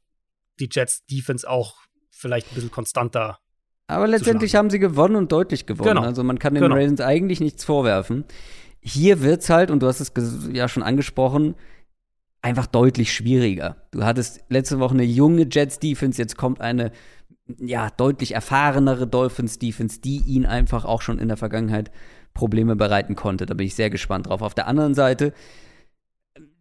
die 0.59 0.69
Jets 0.71 1.05
Defense 1.05 1.49
auch 1.49 1.75
vielleicht 2.11 2.51
ein 2.51 2.55
bisschen 2.55 2.71
konstanter. 2.71 3.39
Aber 3.87 4.07
letztendlich 4.07 4.55
haben 4.55 4.69
sie 4.69 4.79
gewonnen 4.79 5.15
und 5.15 5.31
deutlich 5.31 5.65
gewonnen. 5.65 5.95
Genau. 5.95 6.01
Also 6.03 6.23
man 6.23 6.37
kann 6.37 6.53
den 6.53 6.63
genau. 6.63 6.75
Ravens 6.75 7.01
eigentlich 7.01 7.39
nichts 7.39 7.63
vorwerfen. 7.63 8.25
Hier 8.81 9.21
wird's 9.21 9.49
halt, 9.49 9.71
und 9.71 9.81
du 9.81 9.87
hast 9.87 9.99
es 9.99 10.11
ja 10.53 10.67
schon 10.69 10.83
angesprochen, 10.83 11.55
einfach 12.41 12.67
deutlich 12.67 13.11
schwieriger. 13.13 13.87
Du 13.91 14.03
hattest 14.03 14.41
letzte 14.49 14.79
Woche 14.79 14.93
eine 14.93 15.03
junge 15.03 15.47
Jets 15.49 15.79
Defense, 15.79 16.21
jetzt 16.21 16.37
kommt 16.37 16.61
eine 16.61 16.91
ja, 17.57 17.89
deutlich 17.89 18.35
erfahrenere 18.35 19.07
Dolphins-Defense, 19.07 20.01
die 20.01 20.21
ihn 20.25 20.45
einfach 20.45 20.85
auch 20.85 21.01
schon 21.01 21.19
in 21.19 21.27
der 21.27 21.37
Vergangenheit 21.37 21.91
Probleme 22.33 22.75
bereiten 22.75 23.15
konnte. 23.15 23.45
Da 23.45 23.53
bin 23.53 23.67
ich 23.67 23.75
sehr 23.75 23.89
gespannt 23.89 24.27
drauf. 24.27 24.41
Auf 24.41 24.53
der 24.53 24.67
anderen 24.67 24.93
Seite, 24.93 25.33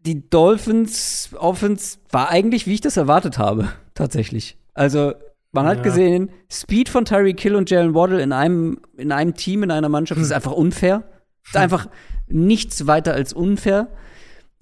die 0.07 0.29
Dolphins 0.29 1.31
Offense 1.39 1.99
war 2.11 2.31
eigentlich, 2.31 2.67
wie 2.67 2.75
ich 2.75 2.81
das 2.81 2.97
erwartet 2.97 3.39
habe, 3.39 3.69
tatsächlich. 3.95 4.57
Also, 4.75 5.13
man 5.53 5.67
hat 5.67 5.79
ja. 5.79 5.83
gesehen, 5.83 6.31
Speed 6.51 6.89
von 6.89 7.05
Tyree 7.05 7.35
Kill 7.35 7.55
und 7.55 7.71
Jalen 7.71 7.95
Waddle 7.95 8.21
in 8.23 8.33
einem, 8.33 8.81
in 8.97 9.13
einem 9.13 9.35
Team, 9.35 9.63
in 9.63 9.71
einer 9.71 9.89
Mannschaft, 9.89 10.19
hm. 10.19 10.25
ist 10.25 10.33
einfach 10.33 10.53
unfair. 10.53 11.05
Ist 11.45 11.57
einfach 11.57 11.89
nichts 12.27 12.87
weiter 12.87 13.15
als 13.15 13.33
unfair. 13.33 13.89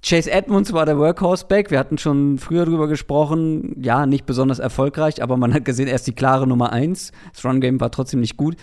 Chase 0.02 0.30
Edmonds 0.30 0.72
war 0.72 0.86
der 0.86 0.98
Workhorse-Back. 0.98 1.70
Wir 1.70 1.78
hatten 1.78 1.98
schon 1.98 2.38
früher 2.38 2.64
drüber 2.64 2.86
gesprochen. 2.86 3.74
Ja, 3.82 4.06
nicht 4.06 4.26
besonders 4.26 4.58
erfolgreich, 4.58 5.22
aber 5.22 5.36
man 5.36 5.52
hat 5.52 5.64
gesehen, 5.64 5.88
er 5.88 5.96
ist 5.96 6.06
die 6.06 6.14
klare 6.14 6.46
Nummer 6.46 6.72
eins. 6.72 7.12
Das 7.32 7.44
Run-Game 7.44 7.80
war 7.80 7.90
trotzdem 7.90 8.20
nicht 8.20 8.36
gut. 8.36 8.56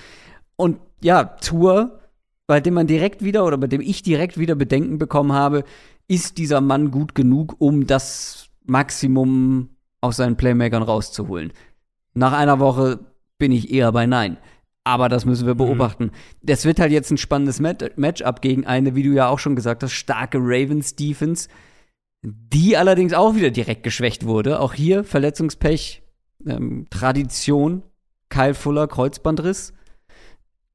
Und 0.55 0.77
ja, 1.01 1.23
Tour, 1.23 1.99
bei 2.47 2.60
dem 2.60 2.76
man 2.76 2.88
direkt 2.88 3.23
wieder 3.23 3.45
oder 3.45 3.57
bei 3.57 3.68
dem 3.68 3.81
ich 3.81 4.03
direkt 4.03 4.38
wieder 4.38 4.55
Bedenken 4.55 4.97
bekommen 4.97 5.34
habe, 5.34 5.64
ist 6.07 6.38
dieser 6.38 6.61
Mann 6.61 6.91
gut 6.91 7.15
genug, 7.15 7.55
um 7.60 7.88
das 7.88 8.49
Maximum 8.65 9.69
aus 10.01 10.18
seinen 10.18 10.38
Playmakern 10.38 10.84
rauszuholen. 10.84 11.53
Nach 12.14 12.34
einer 12.34 12.60
Woche 12.60 12.99
bin 13.38 13.51
ich 13.51 13.72
eher 13.72 13.91
bei 13.91 14.05
Nein. 14.05 14.38
Aber 14.84 15.07
das 15.10 15.26
müssen 15.26 15.47
wir 15.47 15.53
mhm. 15.53 15.60
beobachten. 15.60 16.03
Mhm. 16.05 16.11
Das 16.41 16.65
wird 16.65 16.80
halt 16.80 16.91
jetzt 16.91 17.11
ein 17.11 17.18
spannendes 17.18 17.60
Matchup 17.60 18.41
gegen 18.41 18.65
eine, 18.65 18.95
wie 18.95 19.03
du 19.03 19.11
ja 19.11 19.30
auch 19.30 19.39
schon 19.39 19.55
gesagt 19.55 19.84
hast, 19.84 19.93
starke 19.93 20.38
Ravens 20.39 20.95
Defense, 20.95 21.47
die 22.22 22.77
allerdings 22.77 23.14
auch 23.14 23.35
wieder 23.35 23.51
direkt 23.51 23.84
geschwächt 23.84 24.26
wurde. 24.26 24.60
Auch 24.60 24.73
hier 24.73 25.03
Verletzungspech, 25.03 26.03
ähm, 26.45 26.88
Tradition, 26.89 27.84
Kyle 28.30 28.53
Fuller, 28.53 28.88
Kreuzbandriss. 28.88 29.73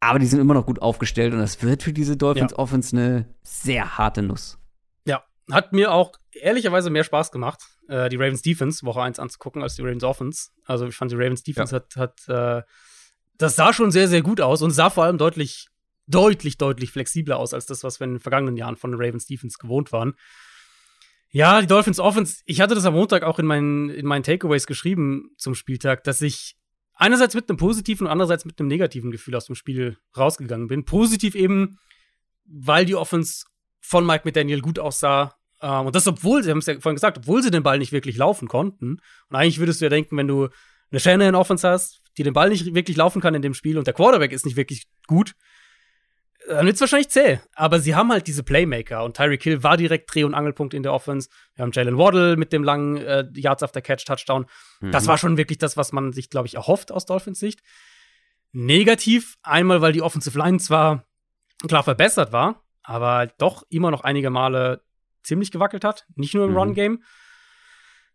Aber 0.01 0.19
die 0.19 0.27
sind 0.27 0.41
immer 0.41 0.55
noch 0.55 0.67
gut 0.67 0.81
aufgestellt 0.81 1.33
und 1.33 1.41
das 1.41 1.61
wird 1.63 1.83
für 1.83 1.93
diese 1.93 2.17
Dolphins 2.17 2.53
ja. 2.53 2.59
Offense 2.59 2.97
eine 2.97 3.35
sehr 3.43 3.99
harte 3.99 4.23
Nuss. 4.23 4.59
Ja, 5.05 5.25
hat 5.51 5.73
mir 5.73 5.93
auch 5.93 6.13
ehrlicherweise 6.33 6.89
mehr 6.89 7.03
Spaß 7.03 7.33
gemacht, 7.33 7.65
äh, 7.89 8.09
die 8.09 8.17
Ravens 8.17 8.43
Defense 8.43 8.87
Woche 8.87 9.03
1 9.03 9.19
anzugucken, 9.19 9.63
als 9.63 9.75
die 9.75 9.83
Ravens 9.83 10.05
Offense. 10.05 10.51
Also 10.65 10.87
ich 10.87 10.95
fand 10.95 11.11
die 11.11 11.17
Ravens 11.17 11.43
Defense 11.43 11.75
ja. 11.75 11.83
hat, 11.83 11.97
hat 11.97 12.29
äh, 12.29 12.63
das 13.39 13.57
sah 13.57 13.73
schon 13.73 13.91
sehr, 13.91 14.09
sehr 14.09 14.23
gut 14.23 14.41
aus 14.41 14.63
und 14.63 14.73
sah 14.73 14.91
vor 14.91 15.05
allem 15.05 15.19
deutlich, 15.19 15.69
deutlich, 16.07 16.59
deutlich 16.59 16.91
flexibler 16.91 17.39
aus 17.39 17.55
als 17.55 17.67
das, 17.67 17.85
was 17.85 18.01
wir 18.01 18.05
in 18.07 18.15
den 18.15 18.21
vergangenen 18.21 18.57
Jahren 18.57 18.77
von 18.77 18.95
Ravens 18.95 19.27
Defense 19.27 19.59
gewohnt 19.59 19.93
waren. 19.93 20.15
Ja, 21.31 21.61
die 21.61 21.67
Dolphins 21.67 22.01
Offense, 22.01 22.43
ich 22.47 22.61
hatte 22.61 22.75
das 22.75 22.85
am 22.85 22.95
Montag 22.95 23.23
auch 23.23 23.39
in 23.39 23.47
meinen, 23.47 23.91
in 23.91 24.07
meinen 24.07 24.23
Takeaways 24.23 24.67
geschrieben 24.67 25.31
zum 25.37 25.55
Spieltag, 25.55 26.03
dass 26.05 26.23
ich 26.23 26.57
einerseits 26.95 27.35
mit 27.35 27.49
einem 27.49 27.59
positiven 27.59 28.07
und 28.07 28.13
andererseits 28.13 28.45
mit 28.45 28.59
einem 28.59 28.69
negativen 28.69 29.11
Gefühl 29.11 29.37
aus 29.37 29.47
dem 29.47 29.55
Spiel 29.55 29.99
rausgegangen 30.17 30.69
bin. 30.69 30.85
Positiv 30.85 31.35
eben, 31.35 31.79
weil 32.45 32.87
die 32.87 32.97
Offense 32.97 33.45
von 33.81 34.05
Mike 34.05 34.23
McDaniel 34.25 34.63
gut 34.63 34.79
aussah. 34.79 35.37
Ähm, 35.61 35.87
und 35.87 35.95
das, 35.95 36.07
obwohl, 36.09 36.43
sie 36.43 36.51
haben 36.51 36.59
es 36.59 36.67
ja 36.67 36.81
vorhin 36.81 36.97
gesagt, 36.97 37.19
obwohl 37.19 37.43
sie 37.43 37.51
den 37.51 37.63
Ball 37.63 37.79
nicht 37.79 37.93
wirklich 37.93 38.17
laufen 38.17 38.49
konnten. 38.49 38.99
Und 39.29 39.37
eigentlich 39.37 39.59
würdest 39.59 39.81
du 39.81 39.85
ja 39.85 39.91
denken, 39.91 40.17
wenn 40.17 40.29
du 40.29 40.49
eine 40.91 41.01
Shanahan-Offense 41.01 41.69
hast, 41.69 42.03
die 42.19 42.25
den 42.25 42.35
Ball 42.35 42.49
nicht 42.49 42.75
wirklich 42.75 42.97
laufen 42.97 43.23
kann 43.23 43.35
in 43.35 43.43
dem 43.43 43.55
Spiel 43.55 43.79
und 43.79 43.87
der 43.87 43.95
Quarterback 43.95 44.33
ist 44.33 44.45
nicht 44.45 44.57
wirklich 44.57 44.89
gut, 45.07 45.35
dann 46.49 46.67
wird 46.67 46.77
es 46.77 46.81
wahrscheinlich 46.81 47.11
zäh. 47.11 47.41
Aber 47.55 47.81
sie 47.81 47.95
haben 47.95 48.11
halt 48.11 48.27
diese 48.27 48.43
Playmaker 48.43 49.05
und 49.05 49.17
Tyreek 49.17 49.43
Hill 49.43 49.63
war 49.63 49.77
direkt 49.77 50.13
Dreh- 50.13 50.25
und 50.25 50.35
Angelpunkt 50.35 50.75
in 50.75 50.83
der 50.83 50.93
Offense. 50.93 51.29
Wir 51.55 51.63
haben 51.63 51.73
Jalen 51.73 51.99
Waddle 51.99 52.37
mit 52.37 52.53
dem 52.53 52.65
langen 52.65 52.97
äh, 52.97 53.27
Yards 53.35 53.63
after 53.63 53.81
Catch 53.81 54.05
Touchdown. 54.07 54.47
Mhm. 54.81 54.91
Das 54.91 55.07
war 55.07 55.19
schon 55.19 55.37
wirklich 55.37 55.59
das, 55.59 55.77
was 55.77 55.93
man 55.93 56.13
sich, 56.13 56.31
glaube 56.31 56.47
ich, 56.47 56.55
erhofft 56.55 56.91
aus 56.91 57.07
Dolphins 57.07 57.39
Sicht. 57.39 57.61
Negativ, 58.53 59.37
einmal, 59.43 59.83
weil 59.83 59.93
die 59.93 60.03
Offensive 60.03 60.39
Line 60.39 60.59
zwar 60.59 61.05
klar 61.67 61.83
verbessert 61.83 62.33
war, 62.33 62.65
aber 62.83 63.27
doch 63.39 63.65
immer 63.69 63.91
noch 63.91 64.03
einige 64.03 64.31
Male 64.31 64.83
ziemlich 65.23 65.51
gewackelt 65.51 65.85
hat. 65.85 66.07
Nicht 66.15 66.35
nur 66.35 66.47
im 66.47 66.53
mhm. 66.53 66.57
Run-Game. 66.57 67.03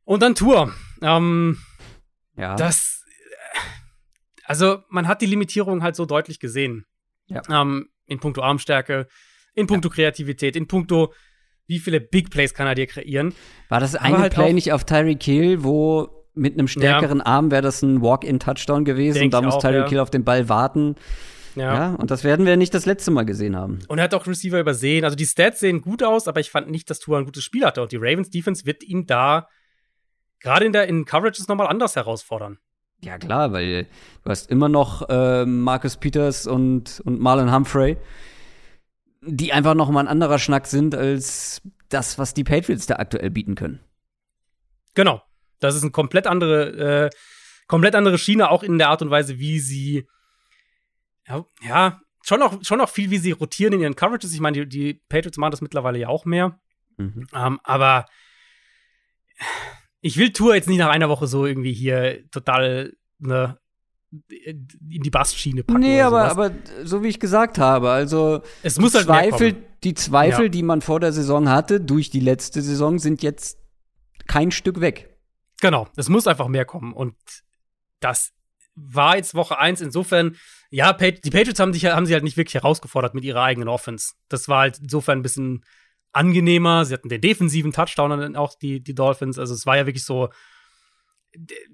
Und 0.05 0.21
dann 0.23 0.35
Tour. 0.35 0.73
Ähm, 1.01 1.59
ja. 2.35 2.55
Das 2.55 3.02
also 4.45 4.79
man 4.89 5.07
hat 5.07 5.21
die 5.21 5.25
Limitierung 5.25 5.83
halt 5.83 5.95
so 5.95 6.05
deutlich 6.05 6.39
gesehen. 6.39 6.85
Ja. 7.27 7.41
Ähm, 7.49 7.89
in 8.05 8.19
puncto 8.19 8.41
Armstärke, 8.41 9.07
in 9.53 9.67
puncto 9.67 9.89
ja. 9.89 9.95
Kreativität, 9.95 10.55
in 10.55 10.67
puncto 10.67 11.13
wie 11.67 11.79
viele 11.79 12.01
Big 12.01 12.29
Plays 12.29 12.53
kann 12.53 12.67
er 12.67 12.75
dir 12.75 12.87
kreieren. 12.87 13.33
War 13.69 13.79
das 13.79 13.95
eine 13.95 14.17
halt 14.17 14.33
Play 14.33 14.53
nicht 14.53 14.73
auf 14.73 14.83
Tyreek 14.83 15.23
Hill, 15.23 15.63
wo 15.63 16.09
mit 16.33 16.53
einem 16.53 16.67
stärkeren 16.67 17.19
ja. 17.19 17.25
Arm 17.25 17.51
wäre 17.51 17.61
das 17.61 17.81
ein 17.81 18.01
Walk-in-Touchdown 18.01 18.85
gewesen 18.85 19.19
Denk 19.19 19.33
und 19.33 19.33
da 19.33 19.41
muss 19.41 19.59
Tyreek 19.59 19.89
Hill 19.89 19.99
auf 19.99 20.09
den 20.09 20.23
Ball 20.23 20.49
warten. 20.49 20.95
Ja. 21.55 21.73
ja. 21.73 21.95
und 21.95 22.09
das 22.09 22.23
werden 22.23 22.45
wir 22.47 22.57
nicht 22.57 22.73
das 22.73 22.87
letzte 22.87 23.11
Mal 23.11 23.25
gesehen 23.25 23.55
haben. 23.55 23.79
Und 23.87 23.99
er 23.99 24.05
hat 24.05 24.13
auch 24.15 24.25
Receiver 24.25 24.59
übersehen. 24.59 25.05
Also 25.05 25.15
die 25.15 25.25
Stats 25.25 25.59
sehen 25.59 25.81
gut 25.81 26.01
aus, 26.01 26.27
aber 26.27 26.39
ich 26.39 26.49
fand 26.49 26.69
nicht, 26.69 26.89
dass 26.89 26.99
Tua 26.99 27.19
ein 27.19 27.25
gutes 27.25 27.43
Spiel 27.43 27.63
hatte. 27.63 27.81
Und 27.81 27.91
die 27.91 27.97
Ravens 27.97 28.31
Defense 28.31 28.65
wird 28.65 28.83
ihn 28.83 29.05
da 29.05 29.47
gerade 30.39 30.65
in 30.65 30.73
der 30.73 30.87
in 30.87 31.05
Coverages 31.05 31.47
nochmal 31.47 31.67
anders 31.67 31.95
herausfordern. 31.95 32.57
Ja, 33.03 33.17
klar, 33.17 33.51
weil 33.51 33.83
du 34.23 34.29
hast 34.29 34.49
immer 34.49 34.69
noch 34.69 35.07
äh, 35.09 35.45
Marcus 35.45 35.97
Peters 35.97 36.47
und, 36.47 37.01
und 37.05 37.19
Marlon 37.19 37.53
Humphrey, 37.53 37.97
die 39.21 39.51
einfach 39.51 39.73
noch 39.73 39.89
mal 39.89 40.01
ein 40.01 40.07
anderer 40.07 40.39
Schnack 40.39 40.67
sind 40.67 40.95
als 40.95 41.61
das, 41.89 42.17
was 42.17 42.33
die 42.33 42.43
Patriots 42.43 42.85
da 42.85 42.95
aktuell 42.95 43.29
bieten 43.29 43.55
können. 43.55 43.79
Genau. 44.93 45.21
Das 45.59 45.75
ist 45.75 45.83
eine 45.83 45.91
komplett 45.91 46.27
andere, 46.27 47.05
äh, 47.05 47.09
komplett 47.67 47.95
andere 47.95 48.17
Schiene, 48.17 48.49
auch 48.49 48.63
in 48.63 48.77
der 48.77 48.89
Art 48.89 49.01
und 49.01 49.09
Weise, 49.09 49.39
wie 49.39 49.59
sie 49.59 50.07
ja, 51.27 51.45
ja 51.61 52.01
schon 52.21 52.41
auch, 52.41 52.63
schon 52.63 52.81
auch 52.81 52.89
viel, 52.89 53.11
wie 53.11 53.17
sie 53.17 53.31
rotieren 53.31 53.73
in 53.73 53.81
ihren 53.81 53.95
Coverages. 53.95 54.33
Ich 54.33 54.39
meine, 54.39 54.65
die, 54.65 54.67
die 54.67 54.93
Patriots 55.09 55.37
machen 55.37 55.51
das 55.51 55.61
mittlerweile 55.61 55.99
ja 55.99 56.07
auch 56.07 56.25
mehr. 56.25 56.59
Mhm. 56.97 57.27
Ähm, 57.33 57.59
aber 57.63 58.05
ich 60.03 60.17
will 60.17 60.33
Tour 60.33 60.53
jetzt 60.53 60.67
nicht 60.67 60.77
nach 60.79 60.89
einer 60.89 61.09
Woche 61.09 61.27
so 61.27 61.45
irgendwie 61.45 61.73
hier 61.73 62.29
total 62.29 62.93
ne, 63.19 63.57
in 64.29 64.67
die 65.01 65.09
Bassschiene 65.09 65.63
packen. 65.63 65.79
Nee, 65.79 66.01
aber, 66.01 66.25
aber 66.25 66.51
so 66.83 67.01
wie 67.03 67.07
ich 67.07 67.19
gesagt 67.21 67.57
habe, 67.57 67.89
also 67.89 68.41
es 68.61 68.77
muss 68.77 68.93
halt 68.93 69.05
Zweifel, 69.05 69.55
die 69.83 69.93
Zweifel, 69.93 70.45
ja. 70.45 70.49
die 70.49 70.61
man 70.61 70.81
vor 70.81 70.99
der 70.99 71.13
Saison 71.13 71.49
hatte, 71.49 71.79
durch 71.79 72.09
die 72.09 72.19
letzte 72.19 72.61
Saison, 72.61 72.99
sind 72.99 73.23
jetzt 73.23 73.57
kein 74.27 74.51
Stück 74.51 74.81
weg. 74.81 75.17
Genau, 75.61 75.87
es 75.95 76.09
muss 76.09 76.27
einfach 76.27 76.49
mehr 76.49 76.65
kommen. 76.65 76.91
Und 76.91 77.15
das 78.01 78.33
war 78.75 79.15
jetzt 79.15 79.35
Woche 79.35 79.57
1 79.57 79.79
insofern, 79.79 80.35
ja, 80.69 80.91
die 80.91 81.29
Patriots 81.29 81.61
haben, 81.61 81.71
sich, 81.71 81.85
haben 81.85 82.05
sie 82.05 82.13
halt 82.13 82.25
nicht 82.25 82.35
wirklich 82.35 82.55
herausgefordert 82.55 83.13
mit 83.13 83.23
ihrer 83.23 83.43
eigenen 83.43 83.69
Offense. 83.69 84.15
Das 84.27 84.49
war 84.49 84.59
halt 84.59 84.79
insofern 84.79 85.19
ein 85.19 85.23
bisschen 85.23 85.63
angenehmer. 86.13 86.85
Sie 86.85 86.93
hatten 86.93 87.09
den 87.09 87.21
defensiven 87.21 87.73
Touchdown 87.73 88.11
dann 88.11 88.35
auch 88.35 88.55
die, 88.55 88.81
die 88.81 88.95
Dolphins. 88.95 89.37
Also 89.37 89.53
es 89.53 89.65
war 89.65 89.77
ja 89.77 89.85
wirklich 89.85 90.05
so, 90.05 90.29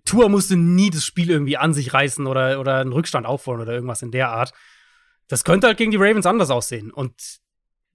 Tour 0.06 0.30
musste 0.30 0.56
nie 0.56 0.90
das 0.90 1.06
Spiel 1.06 1.30
irgendwie 1.30 1.57
an 1.57 1.74
sich 1.74 1.94
reißen 1.94 2.26
oder, 2.26 2.60
oder 2.60 2.78
einen 2.78 2.94
Rückstand 2.94 3.26
aufholen 3.26 3.61
oder 3.61 3.74
irgendwas 3.74 4.02
in 4.02 4.11
der 4.11 4.30
Art. 4.30 4.53
Das 5.28 5.44
könnte 5.44 5.68
halt 5.68 5.78
gegen 5.78 5.91
die 5.91 5.98
Ravens 5.98 6.26
anders 6.26 6.49
aussehen. 6.49 6.91
Und 6.91 7.40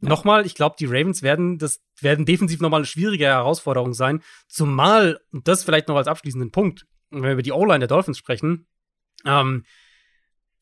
ja. 0.00 0.08
nochmal, 0.08 0.46
ich 0.46 0.54
glaube, 0.54 0.76
die 0.78 0.86
Ravens 0.86 1.22
werden, 1.22 1.58
das 1.58 1.80
werden 2.00 2.26
defensiv 2.26 2.60
nochmal 2.60 2.80
eine 2.80 2.86
schwierige 2.86 3.24
Herausforderung 3.24 3.94
sein. 3.94 4.22
Zumal, 4.46 5.18
und 5.32 5.48
das 5.48 5.64
vielleicht 5.64 5.88
noch 5.88 5.96
als 5.96 6.06
abschließenden 6.06 6.50
Punkt, 6.50 6.84
wenn 7.10 7.22
wir 7.22 7.32
über 7.32 7.42
die 7.42 7.52
O-Line 7.52 7.80
der 7.80 7.88
Dolphins 7.88 8.18
sprechen, 8.18 8.66
ähm, 9.24 9.64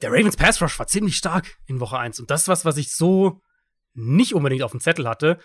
der 0.02 0.10
Ravens 0.10 0.36
Pass 0.36 0.60
Rush 0.60 0.78
war 0.78 0.86
ziemlich 0.86 1.16
stark 1.16 1.58
in 1.66 1.80
Woche 1.80 1.98
1. 1.98 2.20
Und 2.20 2.30
das 2.30 2.42
ist 2.42 2.48
was, 2.48 2.64
was 2.64 2.76
ich 2.76 2.92
so 2.92 3.40
nicht 3.94 4.34
unbedingt 4.34 4.62
auf 4.62 4.72
dem 4.72 4.80
Zettel 4.80 5.08
hatte. 5.08 5.38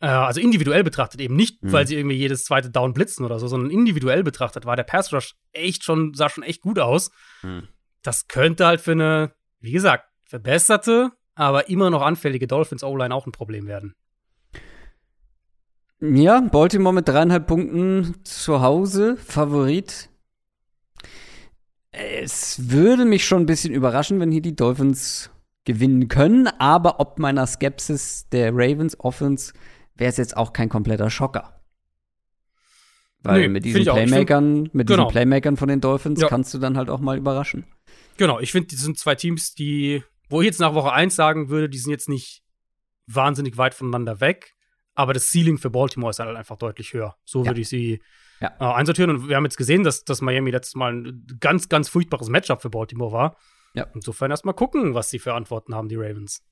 Äh, 0.00 0.06
also 0.06 0.40
individuell 0.40 0.84
betrachtet, 0.84 1.20
eben 1.20 1.34
nicht, 1.34 1.62
mhm. 1.62 1.72
weil 1.72 1.86
sie 1.86 1.96
irgendwie 1.96 2.16
jedes 2.16 2.44
zweite 2.44 2.70
Down 2.70 2.92
blitzen 2.92 3.24
oder 3.24 3.38
so, 3.38 3.48
sondern 3.48 3.70
individuell 3.70 4.22
betrachtet 4.22 4.64
war 4.64 4.76
der 4.76 4.84
Pass 4.84 5.12
Rush 5.12 5.34
echt 5.52 5.84
schon, 5.84 6.14
sah 6.14 6.28
schon 6.28 6.44
echt 6.44 6.62
gut 6.62 6.78
aus. 6.78 7.10
Mhm. 7.42 7.68
Das 8.02 8.28
könnte 8.28 8.66
halt 8.66 8.80
für 8.80 8.92
eine, 8.92 9.32
wie 9.60 9.72
gesagt, 9.72 10.04
verbesserte, 10.24 11.10
aber 11.34 11.68
immer 11.68 11.90
noch 11.90 12.02
anfällige 12.02 12.46
Dolphins 12.46 12.84
O-Line 12.84 13.14
auch 13.14 13.26
ein 13.26 13.32
Problem 13.32 13.66
werden. 13.66 13.94
Ja, 16.00 16.40
Baltimore 16.40 16.94
mit 16.94 17.08
dreieinhalb 17.08 17.48
Punkten 17.48 18.24
zu 18.24 18.60
Hause, 18.60 19.16
Favorit. 19.16 20.10
Es 21.90 22.70
würde 22.70 23.04
mich 23.04 23.24
schon 23.24 23.42
ein 23.42 23.46
bisschen 23.46 23.74
überraschen, 23.74 24.20
wenn 24.20 24.30
hier 24.30 24.42
die 24.42 24.54
Dolphins 24.54 25.30
gewinnen 25.64 26.06
können, 26.06 26.46
aber 26.46 27.00
ob 27.00 27.18
meiner 27.18 27.46
Skepsis 27.48 28.28
der 28.28 28.52
Ravens 28.52 28.98
Offense 29.00 29.52
wäre 29.98 30.10
es 30.10 30.16
jetzt 30.16 30.36
auch 30.36 30.52
kein 30.52 30.68
kompletter 30.68 31.10
Schocker. 31.10 31.60
Weil 33.22 33.42
nee, 33.42 33.48
mit 33.48 33.64
diesen 33.64 33.82
Playmakern, 33.82 34.56
find, 34.56 34.74
mit 34.74 34.86
genau. 34.86 35.04
diesen 35.04 35.12
Playmakern 35.12 35.56
von 35.56 35.68
den 35.68 35.80
Dolphins 35.80 36.20
ja. 36.20 36.28
kannst 36.28 36.54
du 36.54 36.58
dann 36.58 36.76
halt 36.76 36.88
auch 36.88 37.00
mal 37.00 37.18
überraschen. 37.18 37.66
Genau, 38.16 38.40
ich 38.40 38.52
finde, 38.52 38.68
die 38.68 38.76
sind 38.76 38.98
zwei 38.98 39.16
Teams, 39.16 39.54
die, 39.54 40.02
wo 40.28 40.40
ich 40.40 40.46
jetzt 40.46 40.60
nach 40.60 40.74
Woche 40.74 40.92
1 40.92 41.14
sagen 41.14 41.48
würde, 41.48 41.68
die 41.68 41.78
sind 41.78 41.90
jetzt 41.90 42.08
nicht 42.08 42.42
wahnsinnig 43.06 43.56
weit 43.58 43.74
voneinander 43.74 44.20
weg, 44.20 44.54
aber 44.94 45.14
das 45.14 45.30
Ceiling 45.30 45.58
für 45.58 45.70
Baltimore 45.70 46.10
ist 46.10 46.20
halt 46.20 46.36
einfach 46.36 46.56
deutlich 46.56 46.92
höher. 46.92 47.16
So 47.24 47.42
ja. 47.42 47.50
würde 47.50 47.60
ich 47.60 47.68
sie 47.68 48.00
ja. 48.40 48.54
äh, 48.60 48.64
einsortieren. 48.64 49.10
Und 49.10 49.28
wir 49.28 49.36
haben 49.36 49.44
jetzt 49.44 49.56
gesehen, 49.56 49.82
dass, 49.82 50.04
dass 50.04 50.20
Miami 50.20 50.50
letztes 50.50 50.74
Mal 50.74 50.92
ein 50.92 51.26
ganz, 51.40 51.68
ganz 51.68 51.88
furchtbares 51.88 52.28
Matchup 52.28 52.62
für 52.62 52.70
Baltimore 52.70 53.12
war. 53.12 53.36
Ja. 53.74 53.86
Insofern 53.94 54.30
erstmal 54.30 54.54
gucken, 54.54 54.94
was 54.94 55.10
sie 55.10 55.18
für 55.18 55.34
Antworten 55.34 55.74
haben, 55.74 55.88
die 55.88 55.96
Ravens. 55.96 56.42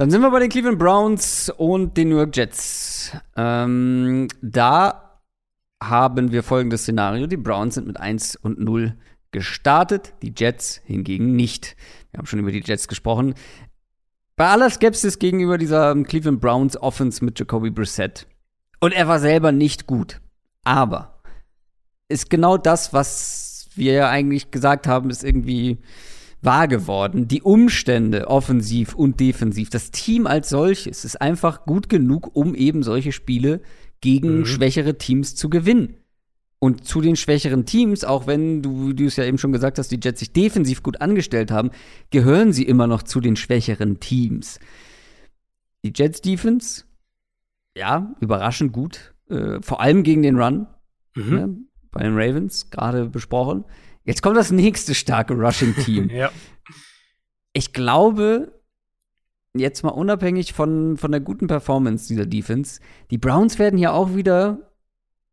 Dann 0.00 0.10
sind 0.10 0.22
wir 0.22 0.30
bei 0.30 0.40
den 0.40 0.48
Cleveland 0.48 0.78
Browns 0.78 1.52
und 1.58 1.98
den 1.98 2.08
New 2.08 2.16
York 2.16 2.34
Jets. 2.34 3.12
Ähm, 3.36 4.28
da 4.40 5.20
haben 5.78 6.32
wir 6.32 6.42
folgendes 6.42 6.84
Szenario. 6.84 7.26
Die 7.26 7.36
Browns 7.36 7.74
sind 7.74 7.86
mit 7.86 8.00
1 8.00 8.36
und 8.36 8.58
0 8.58 8.96
gestartet, 9.30 10.14
die 10.22 10.32
Jets 10.34 10.80
hingegen 10.86 11.36
nicht. 11.36 11.76
Wir 12.10 12.16
haben 12.16 12.24
schon 12.24 12.38
über 12.38 12.50
die 12.50 12.62
Jets 12.64 12.88
gesprochen. 12.88 13.34
Bei 14.36 14.48
aller 14.48 14.70
Skepsis 14.70 15.18
gegenüber 15.18 15.58
dieser 15.58 15.94
Cleveland 16.04 16.40
Browns 16.40 16.78
Offense 16.78 17.22
mit 17.22 17.38
Jacoby 17.38 17.68
Brissett. 17.68 18.26
Und 18.80 18.94
er 18.94 19.06
war 19.06 19.18
selber 19.18 19.52
nicht 19.52 19.86
gut. 19.86 20.22
Aber 20.64 21.20
ist 22.08 22.30
genau 22.30 22.56
das, 22.56 22.94
was 22.94 23.68
wir 23.74 23.92
ja 23.92 24.08
eigentlich 24.08 24.50
gesagt 24.50 24.86
haben, 24.86 25.10
ist 25.10 25.24
irgendwie 25.24 25.82
wahr 26.42 26.68
geworden. 26.68 27.28
Die 27.28 27.42
Umstände, 27.42 28.28
offensiv 28.28 28.94
und 28.94 29.20
defensiv, 29.20 29.70
das 29.70 29.90
Team 29.90 30.26
als 30.26 30.48
solches 30.48 31.04
ist 31.04 31.20
einfach 31.20 31.64
gut 31.64 31.88
genug, 31.88 32.30
um 32.34 32.54
eben 32.54 32.82
solche 32.82 33.12
Spiele 33.12 33.60
gegen 34.00 34.38
mhm. 34.38 34.46
schwächere 34.46 34.98
Teams 34.98 35.34
zu 35.34 35.50
gewinnen. 35.50 35.96
Und 36.58 36.84
zu 36.84 37.00
den 37.00 37.16
schwächeren 37.16 37.64
Teams, 37.64 38.04
auch 38.04 38.26
wenn 38.26 38.62
du, 38.62 38.88
wie 38.88 38.94
du 38.94 39.06
es 39.06 39.16
ja 39.16 39.24
eben 39.24 39.38
schon 39.38 39.52
gesagt 39.52 39.78
hast, 39.78 39.90
die 39.90 40.00
Jets 40.02 40.20
sich 40.20 40.32
defensiv 40.32 40.82
gut 40.82 41.00
angestellt 41.00 41.50
haben, 41.50 41.70
gehören 42.10 42.52
sie 42.52 42.64
immer 42.64 42.86
noch 42.86 43.02
zu 43.02 43.20
den 43.20 43.36
schwächeren 43.36 43.98
Teams. 43.98 44.60
Die 45.82 45.92
Jets 45.94 46.20
Defense, 46.20 46.84
ja, 47.74 48.14
überraschend 48.20 48.72
gut. 48.74 49.14
Äh, 49.30 49.62
vor 49.62 49.80
allem 49.80 50.02
gegen 50.02 50.22
den 50.22 50.38
Run. 50.38 50.66
Mhm. 51.14 51.34
Ne, 51.34 51.56
bei 51.92 52.02
den 52.02 52.14
Ravens, 52.14 52.70
gerade 52.70 53.06
besprochen. 53.06 53.64
Jetzt 54.10 54.22
kommt 54.22 54.36
das 54.36 54.50
nächste 54.50 54.92
starke 54.92 55.34
Rushing-Team. 55.34 56.10
ja. 56.12 56.32
Ich 57.52 57.72
glaube, 57.72 58.60
jetzt 59.54 59.84
mal 59.84 59.90
unabhängig 59.90 60.52
von, 60.52 60.96
von 60.96 61.12
der 61.12 61.20
guten 61.20 61.46
Performance 61.46 62.08
dieser 62.08 62.26
Defense, 62.26 62.80
die 63.12 63.18
Browns 63.18 63.60
werden 63.60 63.78
ja 63.78 63.92
auch 63.92 64.16
wieder 64.16 64.72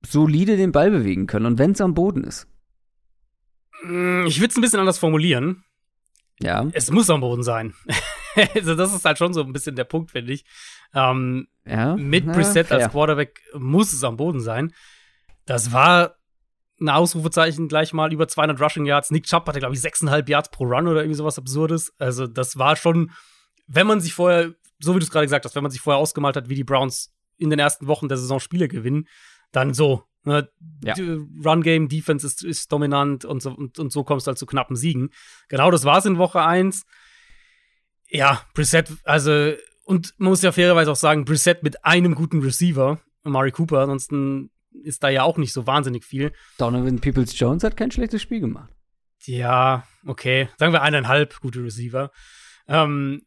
solide 0.05 0.57
den 0.57 0.71
Ball 0.71 0.91
bewegen 0.91 1.25
können 1.25 1.47
und 1.47 1.57
wenn 1.57 1.71
es 1.71 1.81
am 1.81 1.95
Boden 1.95 2.23
ist. 2.23 2.47
Mm, 3.81 4.27
ich 4.27 4.39
würde 4.39 4.51
es 4.51 4.57
ein 4.57 4.61
bisschen 4.61 4.79
anders 4.79 4.99
formulieren. 4.99 5.63
Ja. 6.39 6.67
Es 6.73 6.91
muss 6.91 7.09
am 7.09 7.21
Boden 7.21 7.41
sein. 7.41 7.73
also, 8.53 8.75
das 8.75 8.93
ist 8.93 9.05
halt 9.05 9.17
schon 9.17 9.33
so 9.33 9.41
ein 9.41 9.53
bisschen 9.53 9.75
der 9.75 9.85
Punkt, 9.85 10.11
finde 10.11 10.33
ich. 10.33 10.45
Ähm, 10.93 11.47
ja. 11.65 11.95
Mit 11.95 12.31
Preset 12.31 12.69
ja, 12.69 12.77
als 12.77 12.91
Quarterback 12.91 13.41
muss 13.55 13.91
es 13.91 14.03
am 14.03 14.17
Boden 14.17 14.39
sein. 14.39 14.71
Das 15.45 15.71
war 15.71 16.16
ein 16.79 16.89
Ausrufezeichen 16.89 17.67
gleich 17.67 17.93
mal 17.93 18.13
über 18.13 18.27
200 18.27 18.61
Rushing 18.61 18.85
Yards. 18.85 19.11
Nick 19.11 19.25
Chubb 19.25 19.47
hatte, 19.47 19.59
glaube 19.59 19.75
ich, 19.75 19.81
6,5 19.81 20.29
Yards 20.29 20.51
pro 20.51 20.65
Run 20.65 20.87
oder 20.87 21.01
irgendwie 21.01 21.17
sowas 21.17 21.37
Absurdes. 21.37 21.93
Also, 21.97 22.27
das 22.27 22.57
war 22.57 22.75
schon, 22.75 23.11
wenn 23.67 23.87
man 23.87 23.99
sich 23.99 24.13
vorher, 24.13 24.53
so 24.79 24.95
wie 24.95 24.99
du 24.99 25.05
es 25.05 25.11
gerade 25.11 25.25
gesagt 25.25 25.45
hast, 25.45 25.55
wenn 25.55 25.63
man 25.63 25.71
sich 25.71 25.81
vorher 25.81 25.99
ausgemalt 25.99 26.35
hat, 26.35 26.49
wie 26.49 26.55
die 26.55 26.63
Browns 26.63 27.13
in 27.37 27.49
den 27.49 27.59
ersten 27.59 27.87
Wochen 27.87 28.07
der 28.07 28.17
Saison 28.17 28.39
Spiele 28.39 28.67
gewinnen, 28.67 29.07
dann 29.51 29.73
so. 29.73 30.03
Ne? 30.23 30.49
Ja. 30.83 30.93
Run 31.45 31.61
Game, 31.61 31.87
Defense 31.87 32.27
ist, 32.27 32.43
ist 32.43 32.71
dominant 32.71 33.25
und 33.25 33.41
so, 33.41 33.51
und, 33.51 33.79
und 33.79 33.91
so 33.91 34.03
kommst 34.03 34.27
du 34.27 34.29
halt 34.29 34.37
zu 34.37 34.45
knappen 34.45 34.75
Siegen. 34.75 35.09
Genau 35.47 35.71
das 35.71 35.85
war 35.85 35.99
es 35.99 36.05
in 36.05 36.17
Woche 36.17 36.41
1. 36.41 36.85
Ja, 38.09 38.41
Brissett, 38.53 38.91
also, 39.03 39.53
und 39.85 40.13
man 40.17 40.29
muss 40.29 40.41
ja 40.41 40.51
fairerweise 40.51 40.91
auch 40.91 40.97
sagen, 40.97 41.25
Brissett 41.25 41.63
mit 41.63 41.85
einem 41.85 42.13
guten 42.13 42.41
Receiver, 42.41 42.99
Amari 43.23 43.51
Cooper, 43.51 43.79
ansonsten 43.79 44.51
ist 44.83 45.03
da 45.03 45.09
ja 45.09 45.23
auch 45.23 45.37
nicht 45.37 45.53
so 45.53 45.67
wahnsinnig 45.67 46.05
viel. 46.05 46.31
Donovan 46.57 46.99
Peoples 46.99 47.37
Jones 47.37 47.63
hat 47.63 47.77
kein 47.77 47.91
schlechtes 47.91 48.21
Spiel 48.21 48.39
gemacht. 48.39 48.73
Ja, 49.25 49.83
okay. 50.05 50.49
Sagen 50.57 50.73
wir 50.73 50.81
eineinhalb 50.81 51.39
gute 51.39 51.63
Receiver. 51.63 52.11
Ähm, 52.67 53.21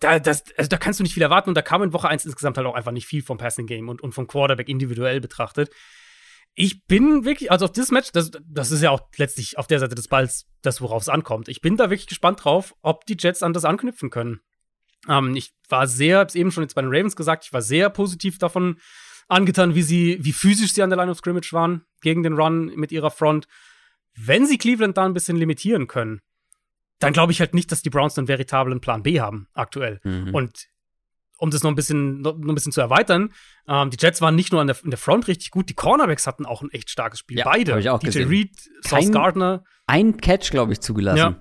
da, 0.00 0.18
das, 0.18 0.44
also 0.56 0.68
da 0.68 0.76
kannst 0.76 1.00
du 1.00 1.04
nicht 1.04 1.14
viel 1.14 1.22
erwarten 1.22 1.50
und 1.50 1.54
da 1.54 1.62
kam 1.62 1.82
in 1.82 1.92
Woche 1.92 2.08
1 2.08 2.24
insgesamt 2.24 2.56
halt 2.56 2.66
auch 2.66 2.74
einfach 2.74 2.92
nicht 2.92 3.06
viel 3.06 3.22
vom 3.22 3.38
Passing 3.38 3.66
Game 3.66 3.88
und, 3.88 4.00
und 4.00 4.12
vom 4.12 4.26
Quarterback 4.26 4.68
individuell 4.68 5.20
betrachtet. 5.20 5.70
Ich 6.54 6.86
bin 6.86 7.24
wirklich, 7.24 7.50
also 7.50 7.64
auf 7.64 7.72
dieses 7.72 7.90
Match, 7.90 8.12
das, 8.12 8.30
das 8.46 8.70
ist 8.70 8.82
ja 8.82 8.90
auch 8.90 9.00
letztlich 9.16 9.58
auf 9.58 9.66
der 9.66 9.80
Seite 9.80 9.96
des 9.96 10.08
Balls 10.08 10.46
das, 10.62 10.80
worauf 10.80 11.02
es 11.02 11.08
ankommt. 11.08 11.48
Ich 11.48 11.60
bin 11.60 11.76
da 11.76 11.90
wirklich 11.90 12.06
gespannt 12.06 12.44
drauf, 12.44 12.74
ob 12.80 13.06
die 13.06 13.16
Jets 13.18 13.42
an 13.42 13.52
das 13.52 13.64
anknüpfen 13.64 14.10
können. 14.10 14.40
Ähm, 15.08 15.34
ich 15.34 15.52
war 15.68 15.86
sehr, 15.86 16.18
hab's 16.18 16.34
eben 16.34 16.52
schon 16.52 16.62
jetzt 16.62 16.74
bei 16.74 16.82
den 16.82 16.94
Ravens 16.94 17.16
gesagt, 17.16 17.44
ich 17.44 17.52
war 17.52 17.62
sehr 17.62 17.90
positiv 17.90 18.38
davon 18.38 18.78
angetan, 19.28 19.74
wie 19.74 19.82
sie, 19.82 20.18
wie 20.20 20.32
physisch 20.32 20.72
sie 20.72 20.82
an 20.82 20.90
der 20.90 20.98
Line 20.98 21.10
of 21.10 21.18
Scrimmage 21.18 21.52
waren 21.52 21.84
gegen 22.00 22.22
den 22.22 22.34
Run 22.34 22.66
mit 22.76 22.92
ihrer 22.92 23.10
Front. 23.10 23.46
Wenn 24.14 24.46
sie 24.46 24.58
Cleveland 24.58 24.96
da 24.96 25.04
ein 25.04 25.14
bisschen 25.14 25.36
limitieren 25.36 25.86
können, 25.86 26.20
dann 26.98 27.12
glaube 27.12 27.32
ich 27.32 27.40
halt 27.40 27.54
nicht, 27.54 27.72
dass 27.72 27.82
die 27.82 27.90
Browns 27.90 28.16
einen 28.18 28.28
veritablen 28.28 28.80
Plan 28.80 29.02
B 29.02 29.20
haben 29.20 29.48
aktuell. 29.52 30.00
Mhm. 30.04 30.34
Und 30.34 30.68
um 31.38 31.50
das 31.50 31.62
noch 31.62 31.70
ein 31.70 31.74
bisschen, 31.74 32.20
noch 32.20 32.34
ein 32.34 32.54
bisschen 32.54 32.72
zu 32.72 32.80
erweitern, 32.80 33.32
ähm, 33.68 33.90
die 33.90 33.96
Jets 33.98 34.20
waren 34.20 34.36
nicht 34.36 34.52
nur 34.52 34.64
der, 34.64 34.76
in 34.84 34.90
der 34.90 34.98
Front 34.98 35.28
richtig 35.28 35.50
gut, 35.50 35.68
die 35.68 35.74
Cornerbacks 35.74 36.26
hatten 36.26 36.46
auch 36.46 36.62
ein 36.62 36.70
echt 36.70 36.90
starkes 36.90 37.18
Spiel. 37.18 37.38
Ja, 37.38 37.44
Beide. 37.44 37.78
Ich 37.78 37.90
auch 37.90 37.98
DJ 37.98 38.06
gesehen. 38.06 38.28
Reed, 38.28 38.70
Sauce 38.82 39.10
Gardner. 39.10 39.64
Ein 39.86 40.16
Catch, 40.18 40.50
glaube 40.50 40.72
ich, 40.72 40.80
zugelassen. 40.80 41.18
Ja. 41.18 41.36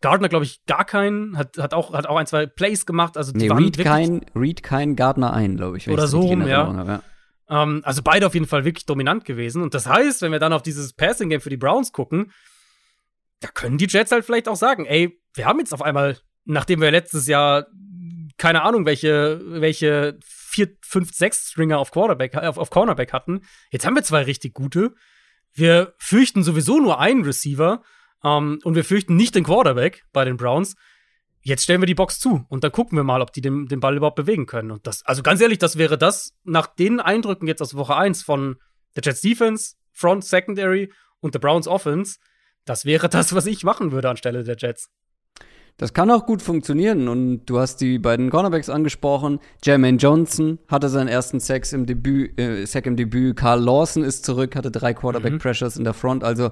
Gardner, 0.00 0.28
glaube 0.28 0.44
ich, 0.44 0.64
gar 0.66 0.84
keinen, 0.84 1.36
hat, 1.36 1.58
hat, 1.58 1.74
auch, 1.74 1.92
hat 1.92 2.06
auch 2.06 2.16
ein, 2.16 2.26
zwei 2.26 2.46
Plays 2.46 2.86
gemacht. 2.86 3.16
Also 3.16 3.32
die 3.32 3.38
nee, 3.38 3.50
waren 3.50 3.64
Reed 3.64 3.78
kein, 3.78 4.20
Reed 4.34 4.62
kein, 4.62 4.94
Gardner 4.94 5.32
ein, 5.32 5.56
glaube 5.56 5.78
ich. 5.78 5.88
Oder 5.88 6.06
so 6.06 6.20
rum, 6.20 6.46
ja. 6.46 6.66
Habe, 6.66 6.88
ja. 6.88 7.02
Ähm, 7.50 7.80
also 7.84 8.02
beide 8.02 8.26
auf 8.26 8.34
jeden 8.34 8.46
Fall 8.46 8.64
wirklich 8.64 8.86
dominant 8.86 9.24
gewesen. 9.24 9.62
Und 9.62 9.74
das 9.74 9.86
heißt, 9.86 10.22
wenn 10.22 10.32
wir 10.32 10.38
dann 10.38 10.52
auf 10.52 10.62
dieses 10.62 10.92
Passing-Game 10.92 11.40
für 11.40 11.50
die 11.50 11.56
Browns 11.56 11.92
gucken, 11.92 12.32
da 13.40 13.48
können 13.48 13.78
die 13.78 13.86
Jets 13.86 14.10
halt 14.10 14.24
vielleicht 14.24 14.48
auch 14.48 14.56
sagen, 14.56 14.84
ey, 14.86 15.20
wir 15.34 15.46
haben 15.46 15.60
jetzt 15.60 15.72
auf 15.72 15.82
einmal, 15.82 16.18
nachdem 16.44 16.80
wir 16.80 16.90
letztes 16.90 17.26
Jahr 17.26 17.66
keine 18.38 18.62
Ahnung, 18.62 18.86
welche, 18.86 19.40
welche 19.44 20.18
4, 20.24 20.68
5, 20.80 21.12
6 21.12 21.50
Stringer 21.50 21.78
auf 21.78 21.90
Quarterback, 21.90 22.36
auf, 22.36 22.56
auf 22.56 22.70
Cornerback 22.70 23.12
hatten, 23.12 23.42
jetzt 23.70 23.84
haben 23.84 23.96
wir 23.96 24.04
zwei 24.04 24.22
richtig 24.22 24.54
gute. 24.54 24.94
wir 25.52 25.94
fürchten 25.98 26.44
sowieso 26.44 26.78
nur 26.78 27.00
einen 27.00 27.24
Receiver 27.24 27.82
ähm, 28.22 28.60
und 28.62 28.74
wir 28.76 28.84
fürchten 28.84 29.16
nicht 29.16 29.34
den 29.34 29.44
Quarterback 29.44 30.04
bei 30.12 30.24
den 30.24 30.36
Browns. 30.36 30.76
Jetzt 31.48 31.64
stellen 31.64 31.80
wir 31.80 31.86
die 31.86 31.94
Box 31.94 32.20
zu 32.20 32.44
und 32.50 32.62
dann 32.62 32.72
gucken 32.72 32.98
wir 32.98 33.04
mal, 33.04 33.22
ob 33.22 33.32
die 33.32 33.40
den, 33.40 33.68
den 33.68 33.80
Ball 33.80 33.96
überhaupt 33.96 34.16
bewegen 34.16 34.44
können. 34.44 34.70
Und 34.70 34.86
das, 34.86 35.02
also 35.06 35.22
ganz 35.22 35.40
ehrlich, 35.40 35.56
das 35.56 35.78
wäre 35.78 35.96
das 35.96 36.34
nach 36.44 36.66
den 36.66 37.00
Eindrücken 37.00 37.48
jetzt 37.48 37.62
aus 37.62 37.74
Woche 37.74 37.96
1 37.96 38.22
von 38.22 38.56
der 38.96 39.02
Jets 39.02 39.22
Defense, 39.22 39.76
Front, 39.90 40.26
Secondary 40.26 40.92
und 41.20 41.32
der 41.32 41.38
Browns 41.38 41.66
Offense, 41.66 42.18
das 42.66 42.84
wäre 42.84 43.08
das, 43.08 43.34
was 43.34 43.46
ich 43.46 43.64
machen 43.64 43.92
würde 43.92 44.10
anstelle 44.10 44.44
der 44.44 44.56
Jets. 44.58 44.90
Das 45.78 45.94
kann 45.94 46.10
auch 46.10 46.26
gut 46.26 46.42
funktionieren 46.42 47.08
und 47.08 47.46
du 47.46 47.60
hast 47.60 47.80
die 47.80 47.98
beiden 47.98 48.28
Cornerbacks 48.28 48.68
angesprochen. 48.68 49.38
Jermaine 49.64 49.96
Johnson 49.96 50.58
hatte 50.68 50.90
seinen 50.90 51.08
ersten 51.08 51.40
Sex 51.40 51.72
im 51.72 51.86
Debüt, 51.86 52.38
äh, 52.38 52.66
Sack 52.66 52.84
im 52.84 52.96
Debüt. 52.96 53.36
Carl 53.36 53.62
Lawson 53.62 54.04
ist 54.04 54.26
zurück, 54.26 54.54
hatte 54.54 54.70
drei 54.70 54.92
Quarterback 54.92 55.32
mhm. 55.34 55.38
Pressures 55.38 55.78
in 55.78 55.84
der 55.84 55.94
Front. 55.94 56.24
Also 56.24 56.50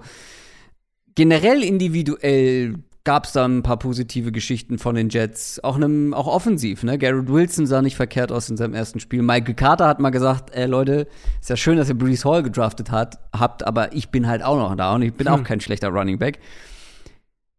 generell 1.17 1.63
individuell 1.63 2.77
gab 3.07 3.25
es 3.25 3.33
da 3.33 3.47
ein 3.47 3.63
paar 3.63 3.79
positive 3.79 4.33
Geschichten 4.33 4.79
von 4.79 4.97
den 4.97 5.09
Jets, 5.09 5.63
auch, 5.63 5.79
nem, 5.79 6.13
auch 6.13 6.27
offensiv. 6.27 6.83
Ne? 6.83 6.99
Garrett 6.99 7.29
Wilson 7.29 7.65
sah 7.65 7.81
nicht 7.81 7.95
verkehrt 7.95 8.33
aus 8.33 8.51
in 8.51 8.57
seinem 8.57 8.75
ersten 8.75 8.99
Spiel. 8.99 9.23
Michael 9.23 9.55
Carter 9.55 9.87
hat 9.87 10.01
mal 10.01 10.11
gesagt, 10.11 10.51
ey 10.55 10.67
Leute, 10.67 11.07
ist 11.41 11.49
ja 11.49 11.57
schön, 11.57 11.79
dass 11.79 11.89
ihr 11.89 11.97
Brees 11.97 12.25
Hall 12.25 12.43
gedraftet 12.43 12.91
hat, 12.91 13.21
habt, 13.33 13.65
aber 13.65 13.95
ich 13.95 14.11
bin 14.11 14.27
halt 14.27 14.43
auch 14.43 14.57
noch 14.57 14.75
da 14.75 14.97
und 14.97 15.03
ich 15.03 15.15
bin 15.15 15.29
hm. 15.29 15.35
auch 15.35 15.45
kein 15.45 15.61
schlechter 15.61 15.89
Running 15.89 16.19
Back. 16.19 16.41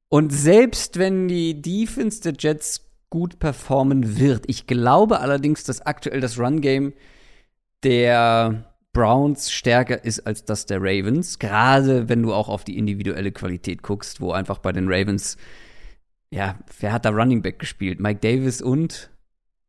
Und 0.09 0.33
selbst 0.33 0.99
wenn 0.99 1.29
die 1.29 1.61
Defense 1.61 2.21
der 2.21 2.33
Jets 2.37 2.85
gut 3.09 3.39
performen 3.39 4.19
wird, 4.19 4.43
ich 4.47 4.67
glaube 4.67 5.21
allerdings, 5.21 5.63
dass 5.63 5.81
aktuell 5.81 6.19
das 6.19 6.37
Run-Game 6.37 6.91
der 7.83 8.65
Browns 8.93 9.51
stärker 9.51 10.03
ist 10.03 10.21
als 10.21 10.45
das 10.45 10.65
der 10.65 10.79
Ravens. 10.81 11.39
Gerade 11.39 12.09
wenn 12.09 12.23
du 12.23 12.33
auch 12.33 12.49
auf 12.49 12.63
die 12.63 12.77
individuelle 12.77 13.31
Qualität 13.31 13.83
guckst, 13.83 14.21
wo 14.21 14.31
einfach 14.31 14.57
bei 14.59 14.71
den 14.71 14.91
Ravens, 14.91 15.37
ja, 16.31 16.57
wer 16.79 16.93
hat 16.93 17.05
da 17.05 17.09
Running 17.09 17.41
Back 17.41 17.59
gespielt? 17.59 17.99
Mike 17.99 18.19
Davis 18.21 18.61
und 18.61 19.11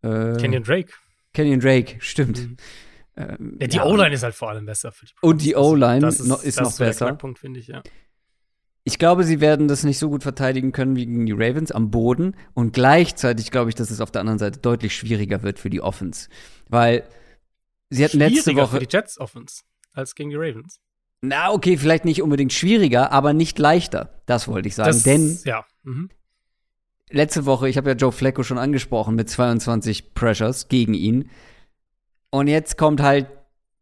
äh, 0.03 0.37
Kenyon 0.37 0.63
Drake. 0.63 0.93
Kenyon 1.35 1.61
Drake, 1.61 1.97
stimmt. 2.01 2.39
Mhm. 2.39 2.57
Ähm, 3.17 3.59
ja, 3.61 3.67
die 3.67 3.77
ja, 3.77 3.85
O-Line 3.85 4.15
ist 4.15 4.23
halt 4.23 4.35
vor 4.35 4.51
allem 4.51 4.65
besser 4.65 4.93
für 4.93 5.07
die 5.07 5.13
Browns. 5.21 5.33
Und 5.33 5.43
die 5.43 5.57
O-Line 5.57 6.07
ist, 6.07 6.21
ist, 6.21 6.27
noch 6.27 6.39
besser. 6.41 6.85
Das 6.85 6.91
ist 6.93 7.01
der 7.01 7.13
Punkt, 7.15 7.39
finde 7.39 7.61
ich, 7.61 7.67
ja. 7.67 7.83
Ich 8.85 8.99
glaube, 8.99 9.25
sie 9.25 9.41
werden 9.41 9.69
das 9.69 9.83
nicht 9.85 9.99
so 9.99 10.09
gut 10.09 10.23
verteidigen 10.23 10.73
können 10.73 10.97
wie 10.97 11.05
gegen 11.05 11.27
die 11.27 11.33
Ravens 11.33 11.73
am 11.73 11.91
Boden. 11.91 12.35
Und 12.55 12.73
gleichzeitig 12.73 13.51
glaube 13.51 13.69
ich, 13.69 13.75
dass 13.75 13.91
es 13.91 14.01
auf 14.01 14.11
der 14.11 14.21
anderen 14.21 14.39
Seite 14.39 14.61
deutlich 14.61 14.97
schwieriger 14.97 15.43
wird 15.43 15.59
für 15.59 15.69
die 15.69 15.83
Offense. 15.83 16.31
Weil 16.71 17.05
sie 17.91 18.05
hatten 18.05 18.19
letzte 18.19 18.55
Woche. 18.57 18.79
für 18.79 18.87
die 18.87 18.97
Jets 18.97 19.19
Offense 19.19 19.63
als 19.93 20.15
gegen 20.15 20.31
die 20.31 20.37
Ravens. 20.37 20.81
Na, 21.21 21.51
okay, 21.53 21.77
vielleicht 21.77 22.05
nicht 22.05 22.23
unbedingt 22.23 22.53
schwieriger, 22.53 23.11
aber 23.11 23.33
nicht 23.33 23.59
leichter. 23.59 24.21
Das 24.27 24.47
wollte 24.47 24.69
ich 24.69 24.77
sagen. 24.77 24.91
Das, 24.91 25.03
Denn 25.03 25.39
ja. 25.45 25.65
Mhm. 25.83 26.11
letzte 27.11 27.45
Woche, 27.45 27.69
ich 27.69 27.77
habe 27.77 27.91
ja 27.91 27.97
Joe 27.97 28.13
Flacco 28.13 28.45
schon 28.45 28.59
angesprochen 28.59 29.17
mit 29.17 29.29
22 29.29 30.15
Pressures 30.15 30.69
gegen 30.69 30.95
ihn. 30.95 31.31
Und 32.31 32.47
jetzt 32.47 32.79
kommt 32.79 33.01
halt 33.01 33.27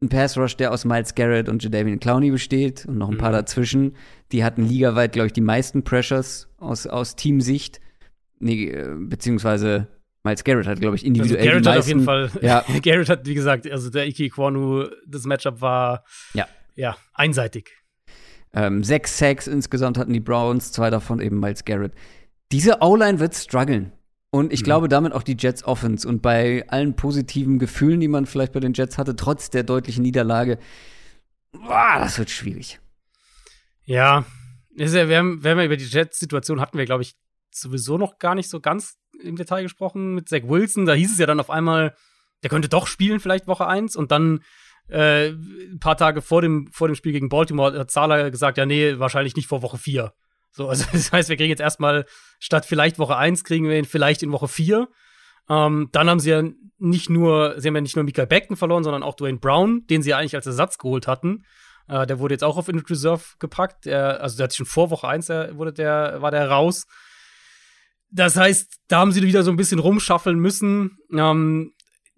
ein 0.01 0.09
Pass 0.09 0.37
Rush, 0.39 0.57
der 0.57 0.73
aus 0.73 0.85
Miles 0.85 1.15
Garrett 1.15 1.49
und 1.49 1.63
Jadavian 1.63 2.01
Clowney 2.01 2.31
besteht 2.31 2.87
und 2.87 2.99
noch 2.99 3.09
ein 3.09 3.15
mhm. 3.15 3.19
paar 3.19 3.33
dazwischen. 3.33 3.97
Die 4.33 4.45
hatten 4.45 4.65
ligaweit, 4.65 5.13
glaube 5.13 5.27
ich, 5.27 5.33
die 5.33 5.41
meisten 5.41 5.85
Pressures 5.85 6.49
aus, 6.59 6.87
aus 6.87 7.17
Teamsicht. 7.17 7.81
Nee, 8.39 8.69
äh, 8.69 8.95
beziehungsweise 8.99 9.89
Miles 10.27 10.45
Garrett 10.45 10.67
hat, 10.67 10.81
glaube 10.81 10.97
ich, 10.97 11.05
individuell 11.05 11.41
also 11.41 11.51
Garrett 11.51 11.67
hat 11.67 11.79
auf 11.79 11.89
jeden 11.89 12.05
Fall, 12.05 12.31
ja. 12.43 12.65
Garrett 12.83 13.09
hat, 13.09 13.27
wie 13.27 13.35
gesagt, 13.35 13.71
also 13.71 13.91
der 13.91 14.07
Iki 14.07 14.31
Kwanu, 14.31 14.87
das 15.07 15.25
Matchup 15.25 15.61
war 15.61 16.05
ja, 16.35 16.47
ja 16.75 16.97
einseitig. 17.15 17.71
Ähm, 18.53 18.85
sechs 18.85 19.19
Sacks 19.19 19.47
insgesamt 19.47 19.99
hatten 19.99 20.13
die 20.13 20.21
Browns, 20.21 20.73
zwei 20.73 20.91
davon 20.91 21.21
eben 21.21 21.41
Miles 21.41 21.65
Garrett. 21.65 21.93
Diese 22.53 22.81
O-Line 22.81 23.21
wird 23.21 23.35
strugglen. 23.35 23.93
Und 24.31 24.53
ich 24.53 24.61
mhm. 24.61 24.65
glaube 24.65 24.89
damit 24.89 25.13
auch 25.13 25.23
die 25.23 25.37
Jets 25.39 25.65
Offense. 25.65 26.07
Und 26.07 26.21
bei 26.23 26.65
allen 26.69 26.95
positiven 26.95 27.59
Gefühlen, 27.59 28.01
die 28.01 28.09
man 28.09 28.27
vielleicht 28.27 28.53
bei 28.53 28.61
den 28.61 28.73
Jets 28.73 28.99
hatte, 28.99 29.17
trotz 29.17 29.51
der 29.51 29.63
deutlichen 29.63 30.03
Niederlage, 30.03 30.59
boah, 31.53 31.97
das 31.99 32.19
wird 32.19 32.31
schwierig. 32.31 32.81
Ja 33.85 34.25
wir, 34.77 35.19
haben, 35.19 35.43
wir 35.43 35.51
haben 35.51 35.59
ja 35.59 35.65
über 35.65 35.77
die 35.77 35.85
Jets-Situation 35.85 36.61
hatten 36.61 36.79
wir, 36.79 36.85
glaube 36.85 37.03
ich, 37.03 37.17
sowieso 37.61 37.99
noch 37.99 38.19
gar 38.19 38.35
nicht 38.35 38.49
so 38.49 38.61
ganz 38.61 38.97
im 39.23 39.37
Detail 39.37 39.63
gesprochen 39.63 40.15
mit 40.15 40.29
Zach 40.29 40.43
Wilson. 40.45 40.87
Da 40.87 40.95
hieß 40.95 41.13
es 41.13 41.19
ja 41.19 41.27
dann 41.27 41.41
auf 41.41 41.51
einmal, 41.51 41.95
der 42.43 42.51
könnte 42.51 42.69
doch 42.69 42.87
spielen, 42.87 43.21
vielleicht 43.21 43.47
Woche 43.47 43.67
1. 43.67 43.97
Und 43.97 44.13
dann 44.13 44.41
äh, 44.89 45.31
ein 45.31 45.79
paar 45.81 45.97
Tage 45.97 46.23
vor 46.23 46.43
dem, 46.43 46.69
vor 46.73 46.89
dem 46.89 46.95
Spiel 46.95 47.13
gegen 47.13 47.29
Baltimore 47.29 47.79
hat 47.79 47.91
Zahler 47.91 48.31
gesagt, 48.31 48.59
ja, 48.59 48.67
nee, 48.67 48.99
wahrscheinlich 48.99 49.37
nicht 49.37 49.49
vor 49.49 49.63
Woche 49.63 49.79
4. 49.79 50.13
So, 50.53 50.69
also 50.69 50.85
das 50.93 51.13
heißt, 51.13 51.29
wir 51.29 51.37
kriegen 51.37 51.51
jetzt 51.51 51.61
erstmal 51.61 52.07
statt 52.39 52.67
vielleicht 52.67 52.99
Woche 52.99 53.17
1 53.17 53.45
kriegen 53.45 53.69
wir 53.69 53.79
ihn 53.79 53.85
vielleicht 53.85 54.23
in 54.23 54.33
Woche 54.33 54.49
4. 54.49 54.89
Ähm, 55.49 55.89
dann 55.93 56.11
haben 56.11 56.21
sie 56.21 56.31
ja 56.31 56.43
nicht 56.79 57.09
nur, 57.09 57.55
sie 57.59 57.69
haben 57.69 57.75
ja 57.75 57.81
nicht 57.81 57.97
nur 57.97 58.05
Michael 58.05 58.27
Beckton 58.27 58.57
verloren, 58.57 58.85
sondern 58.85 59.03
auch 59.03 59.15
Dwayne 59.15 59.39
Brown, 59.39 59.87
den 59.87 60.03
sie 60.03 60.11
ja 60.11 60.19
eigentlich 60.19 60.35
als 60.35 60.47
Ersatz 60.47 60.79
geholt 60.79 61.07
hatten. 61.07 61.45
Äh, 61.89 62.07
der 62.07 62.19
wurde 62.19 62.35
jetzt 62.35 62.45
auch 62.45 62.57
auf 62.57 62.69
Injured 62.69 62.91
Reserve 62.91 63.23
gepackt. 63.39 63.87
Der, 63.87 64.21
also 64.21 64.37
der 64.37 64.45
hat 64.45 64.55
schon 64.55 64.67
vor 64.67 64.91
Woche 64.91 65.09
1 65.09 65.27
der, 65.27 65.57
wurde 65.57 65.73
der, 65.73 66.21
war 66.21 66.31
der 66.31 66.51
raus. 66.51 66.87
Das 68.17 68.37
heißt, 68.37 68.77
da 68.89 68.99
haben 68.99 69.13
sie 69.13 69.23
wieder 69.23 69.43
so 69.43 69.51
ein 69.51 69.57
bisschen 69.57 69.79
rumschaffeln 69.79 70.39
müssen. 70.39 70.99
Ähm, 71.13 71.73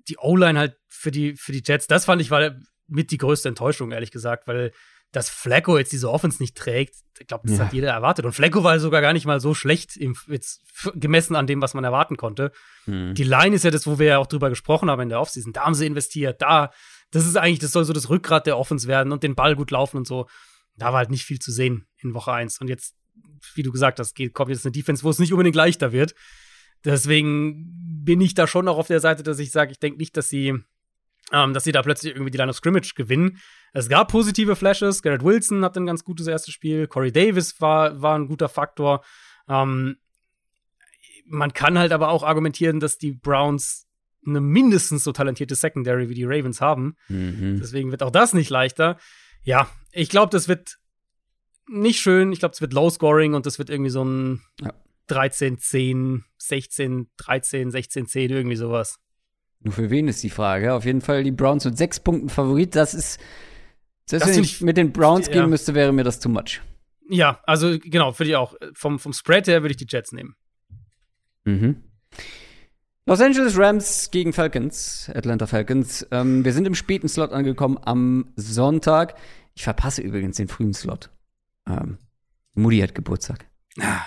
die 0.09 0.17
O-Line 0.19 0.59
halt 0.59 0.77
für 0.89 1.11
die, 1.11 1.37
für 1.37 1.53
die 1.53 1.63
Jets, 1.65 1.87
das 1.87 2.05
fand 2.05 2.23
ich 2.23 2.31
war 2.31 2.53
mit 2.87 3.11
die 3.11 3.19
größte 3.19 3.49
Enttäuschung, 3.49 3.93
ehrlich 3.93 4.11
gesagt, 4.11 4.47
weil 4.47 4.73
dass 5.13 5.31
Flacco 5.31 5.79
jetzt 5.79 5.93
diese 5.93 6.11
Offense 6.11 6.43
nicht 6.43 6.55
trägt, 6.55 6.97
ich 7.19 7.27
glaube, 7.27 7.49
das 7.49 7.59
ja. 7.59 7.65
hat 7.65 7.73
jeder 7.73 7.91
erwartet. 7.91 8.27
Und 8.27 8.33
Flacco 8.33 8.63
war 8.63 8.79
sogar 8.79 9.01
gar 9.01 9.15
nicht 9.15 9.25
mal 9.25 9.41
so 9.41 9.55
schlecht 9.55 9.97
im, 9.97 10.15
jetzt 10.27 10.61
gemessen 10.95 11.35
an 11.35 11.47
dem, 11.47 11.63
was 11.63 11.73
man 11.73 11.83
erwarten 11.83 12.17
konnte. 12.17 12.53
Mhm. 12.85 13.15
Die 13.15 13.25
Line 13.25 13.57
ist 13.57 13.65
ja 13.65 13.71
das, 13.71 13.87
wo 13.87 13.99
wir 13.99 14.07
ja 14.07 14.19
auch 14.19 14.27
drüber 14.27 14.51
gesprochen 14.51 14.91
haben 14.91 15.01
in 15.01 15.09
der 15.09 15.21
Offseason. 15.21 15.53
Da 15.55 15.65
haben 15.65 15.75
sie 15.75 15.87
investiert, 15.87 16.43
da, 16.43 16.71
das 17.11 17.27
ist 17.27 17.37
eigentlich, 17.37 17.59
das 17.59 17.73
soll 17.73 17.85
so 17.85 17.95
das 17.95 18.11
Rückgrat 18.11 18.47
der 18.47 18.59
Offense 18.59 18.87
werden 18.87 19.13
und 19.13 19.23
den 19.23 19.35
Ball 19.35 19.57
gut 19.57 19.71
laufen 19.71 19.97
und 19.97 20.07
so. 20.07 20.29
Da 20.77 20.87
war 20.87 20.99
halt 20.99 21.11
nicht 21.11 21.25
viel 21.25 21.39
zu 21.39 21.53
sehen 21.53 21.87
in 21.97 22.13
Woche 22.13 22.33
1. 22.33 22.61
Und 22.61 22.69
jetzt, 22.69 22.95
wie 23.55 23.63
du 23.63 23.73
gesagt 23.73 23.99
hast, 23.99 24.15
geht, 24.15 24.35
kommt 24.35 24.51
jetzt 24.51 24.65
eine 24.65 24.73
Defense, 24.73 25.03
wo 25.03 25.11
es 25.11 25.19
nicht 25.19 25.33
unbedingt 25.33 25.57
leichter 25.57 25.93
wird. 25.93 26.15
Deswegen 26.85 28.05
bin 28.05 28.21
ich 28.21 28.35
da 28.35 28.47
schon 28.47 28.69
auch 28.69 28.79
auf 28.79 28.87
der 28.87 29.01
Seite, 29.01 29.23
dass 29.23 29.39
ich 29.39 29.51
sage, 29.51 29.73
ich 29.73 29.79
denke 29.79 29.99
nicht, 29.99 30.17
dass 30.17 30.29
sie 30.29 30.55
ähm, 31.33 31.53
dass 31.53 31.65
sie 31.65 31.73
da 31.73 31.83
plötzlich 31.83 32.15
irgendwie 32.15 32.31
die 32.31 32.39
Line 32.39 32.51
of 32.51 32.57
Scrimmage 32.57 32.95
gewinnen. 32.95 33.39
Es 33.73 33.89
gab 33.89 34.11
positive 34.11 34.57
Flashes. 34.57 35.03
Garrett 35.03 35.23
Wilson 35.23 35.65
hat 35.65 35.77
ein 35.77 35.87
ganz 35.87 36.05
gutes 36.05 36.27
erstes 36.27 36.55
Spiel. 36.55 36.87
Corey 36.87 37.13
Davis 37.13 37.61
war, 37.61 38.01
war 38.01 38.19
ein 38.19 38.29
guter 38.29 38.49
Faktor. 38.49 39.05
Ähm, 39.49 39.97
man 41.27 41.53
kann 41.53 41.79
halt 41.79 41.93
aber 41.93 42.09
auch 42.09 42.23
argumentieren, 42.23 42.81
dass 42.81 42.97
die 42.97 43.13
Browns 43.13 43.87
eine 44.27 44.41
mindestens 44.41 45.05
so 45.05 45.13
talentierte 45.13 45.55
Secondary 45.55 46.09
wie 46.09 46.15
die 46.15 46.25
Ravens 46.25 46.61
haben. 46.61 46.97
Mhm. 47.09 47.59
Deswegen 47.61 47.91
wird 47.91 48.03
auch 48.03 48.11
das 48.11 48.33
nicht 48.33 48.51
leichter. 48.51 48.99
Ja, 49.43 49.69
ich 49.93 50.09
glaube, 50.09 50.31
das 50.31 50.49
wird 50.49 50.79
nicht 51.69 52.01
schön. 52.01 52.33
Ich 52.33 52.41
glaube, 52.41 52.55
es 52.55 52.61
wird 52.61 52.73
Low 52.73 52.91
Scoring 52.91 53.35
und 53.35 53.47
das 53.47 53.59
wird 53.59 53.71
irgendwie 53.71 53.91
so 53.91 54.05
ein 54.05 54.41
ja. 54.61 54.73
13, 55.09 55.59
10, 55.59 56.25
16, 56.39 57.09
13, 57.17 57.71
16, 57.71 58.07
10, 58.07 58.31
irgendwie 58.31 58.57
sowas. 58.57 58.99
Nur 59.61 59.75
für 59.75 59.91
wen 59.91 60.09
ist 60.09 60.23
die 60.23 60.31
Frage? 60.31 60.75
Auf 60.75 60.85
jeden 60.85 61.01
Fall 61.01 61.25
die 61.25 61.33
Browns 61.33 61.65
mit 61.65 61.77
sechs 61.77 61.99
Punkten 61.99 62.29
Favorit. 62.29 62.77
Das 62.77 62.95
ist, 62.95 63.21
selbst 64.07 64.29
das 64.29 64.37
wenn 64.37 64.45
ich 64.45 64.61
mit 64.61 64.77
den 64.77 64.93
Browns 64.93 65.27
ja. 65.27 65.35
gehen 65.35 65.51
müsste, 65.51 65.75
wäre 65.75 65.93
mir 65.93 66.05
das 66.05 66.21
too 66.21 66.29
much. 66.29 66.61
Ja, 67.09 67.41
also 67.45 67.79
genau, 67.79 68.13
für 68.13 68.25
die 68.25 68.37
auch. 68.37 68.55
Vom, 68.75 68.99
vom 68.99 69.13
Spread 69.13 69.47
her 69.49 69.63
würde 69.63 69.73
ich 69.73 69.79
die 69.79 69.87
Jets 69.89 70.13
nehmen. 70.13 70.37
Mhm. 71.45 71.83
Los 73.07 73.23
Angeles 73.23 73.59
Rams 73.59 74.11
gegen 74.11 74.35
Falcons, 74.35 75.11
Atlanta 75.15 75.47
Falcons. 75.47 76.07
Ähm, 76.11 76.45
wir 76.45 76.53
sind 76.53 76.67
im 76.67 76.75
späten 76.75 77.09
Slot 77.09 77.33
angekommen 77.33 77.79
am 77.83 78.33
Sonntag. 78.37 79.15
Ich 79.55 79.65
verpasse 79.65 80.03
übrigens 80.03 80.37
den 80.37 80.47
frühen 80.47 80.75
Slot. 80.75 81.09
Ähm, 81.69 81.99
Moody 82.55 82.81
hat 82.81 82.95
Geburtstag. 82.95 83.47
Ah. 83.81 84.03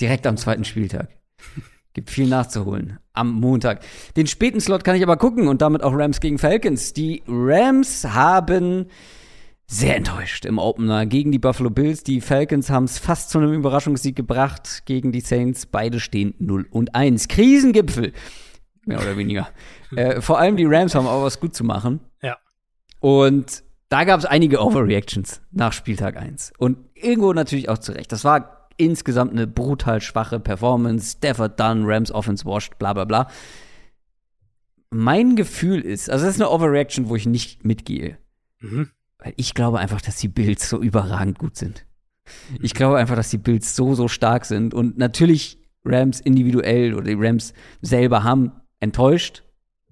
Direkt 0.00 0.26
am 0.26 0.36
zweiten 0.36 0.64
Spieltag. 0.64 1.08
Gibt 1.92 2.10
viel 2.10 2.28
nachzuholen 2.28 2.98
am 3.14 3.32
Montag. 3.32 3.84
Den 4.16 4.26
späten 4.26 4.60
Slot 4.60 4.84
kann 4.84 4.96
ich 4.96 5.02
aber 5.02 5.16
gucken 5.16 5.48
und 5.48 5.62
damit 5.62 5.82
auch 5.82 5.92
Rams 5.94 6.20
gegen 6.20 6.38
Falcons. 6.38 6.92
Die 6.92 7.22
Rams 7.26 8.04
haben 8.04 8.86
sehr 9.66 9.96
enttäuscht 9.96 10.44
im 10.44 10.58
Opener 10.58 11.06
gegen 11.06 11.32
die 11.32 11.38
Buffalo 11.38 11.70
Bills. 11.70 12.02
Die 12.02 12.20
Falcons 12.20 12.68
haben 12.68 12.84
es 12.84 12.98
fast 12.98 13.30
zu 13.30 13.38
einem 13.38 13.54
Überraschungssieg 13.54 14.14
gebracht 14.14 14.82
gegen 14.84 15.12
die 15.12 15.20
Saints. 15.20 15.66
Beide 15.66 16.00
stehen 16.00 16.34
0 16.38 16.66
und 16.70 16.94
1. 16.94 17.28
Krisengipfel. 17.28 18.12
Mehr 18.84 19.00
oder 19.00 19.16
weniger. 19.16 19.48
äh, 19.96 20.20
vor 20.20 20.38
allem 20.38 20.56
die 20.56 20.66
Rams 20.66 20.94
haben 20.94 21.06
auch 21.06 21.22
was 21.22 21.40
gut 21.40 21.54
zu 21.54 21.64
machen. 21.64 22.00
Ja. 22.20 22.36
Und 23.00 23.62
da 23.94 24.02
gab 24.02 24.18
es 24.18 24.26
einige 24.26 24.60
Overreactions 24.60 25.40
nach 25.52 25.72
Spieltag 25.72 26.16
1. 26.16 26.54
Und 26.58 26.78
irgendwo 26.94 27.32
natürlich 27.32 27.68
auch 27.68 27.78
zurecht. 27.78 28.10
Das 28.10 28.24
war 28.24 28.68
insgesamt 28.76 29.30
eine 29.30 29.46
brutal 29.46 30.00
schwache 30.00 30.40
Performance. 30.40 31.12
Stafford 31.18 31.60
done, 31.60 31.84
Rams 31.86 32.10
Offense 32.10 32.44
washed, 32.44 32.76
bla 32.80 32.92
bla 32.92 33.04
bla. 33.04 33.30
Mein 34.90 35.36
Gefühl 35.36 35.80
ist, 35.80 36.10
also 36.10 36.24
das 36.24 36.34
ist 36.34 36.40
eine 36.42 36.50
Overreaction, 36.50 37.08
wo 37.08 37.14
ich 37.14 37.24
nicht 37.26 37.64
mitgehe. 37.64 38.18
Mhm. 38.58 38.90
Weil 39.18 39.32
ich 39.36 39.54
glaube 39.54 39.78
einfach, 39.78 40.00
dass 40.00 40.16
die 40.16 40.26
Bills 40.26 40.68
so 40.68 40.82
überragend 40.82 41.38
gut 41.38 41.56
sind. 41.56 41.86
Ich 42.60 42.74
glaube 42.74 42.98
einfach, 42.98 43.14
dass 43.14 43.30
die 43.30 43.38
Bills 43.38 43.76
so, 43.76 43.94
so 43.94 44.08
stark 44.08 44.44
sind. 44.44 44.74
Und 44.74 44.98
natürlich 44.98 45.62
Rams 45.84 46.18
individuell 46.18 46.94
oder 46.94 47.04
die 47.04 47.16
Rams 47.16 47.54
selber 47.80 48.24
haben 48.24 48.50
enttäuscht. 48.80 49.44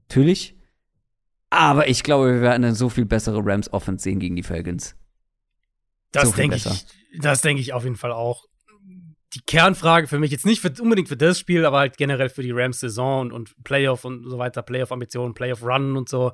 Natürlich. 0.09 0.57
Aber 1.53 1.87
ich 1.87 2.03
glaube, 2.03 2.33
wir 2.33 2.41
werden 2.41 2.65
eine 2.65 2.75
so 2.75 2.89
viel 2.89 3.05
bessere 3.05 3.43
Rams 3.45 3.71
Offense 3.75 4.03
sehen 4.03 4.21
gegen 4.21 4.37
die 4.37 4.43
Falcons. 4.43 4.97
Das 6.11 6.31
So 6.31 6.35
denke 6.35 6.57
ich, 6.57 6.87
das 7.21 7.43
denke 7.43 7.61
ich 7.61 7.75
auf 7.75 7.85
jeden 7.85 7.97
Fall 7.97 8.11
auch. 8.11 8.47
Die 9.35 9.43
Kernfrage 9.43 10.07
für 10.07 10.19
mich 10.19 10.31
jetzt 10.31 10.47
nicht 10.47 10.63
für, 10.63 10.73
unbedingt 10.81 11.09
für 11.09 11.17
das 11.19 11.39
Spiel, 11.39 11.67
aber 11.67 11.81
halt 11.81 11.99
generell 11.99 12.31
für 12.31 12.43
die 12.43 12.53
Rams 12.53 12.81
Saison 12.81 13.21
und, 13.21 13.33
und 13.33 13.65
Playoff 13.65 14.07
und 14.07 14.25
so 14.31 14.39
weiter, 14.39 14.63
Playoff 14.63 14.93
Ambitionen, 14.93 15.35
Playoff 15.35 15.63
Run 15.63 15.99
und 15.99 16.09
so, 16.09 16.33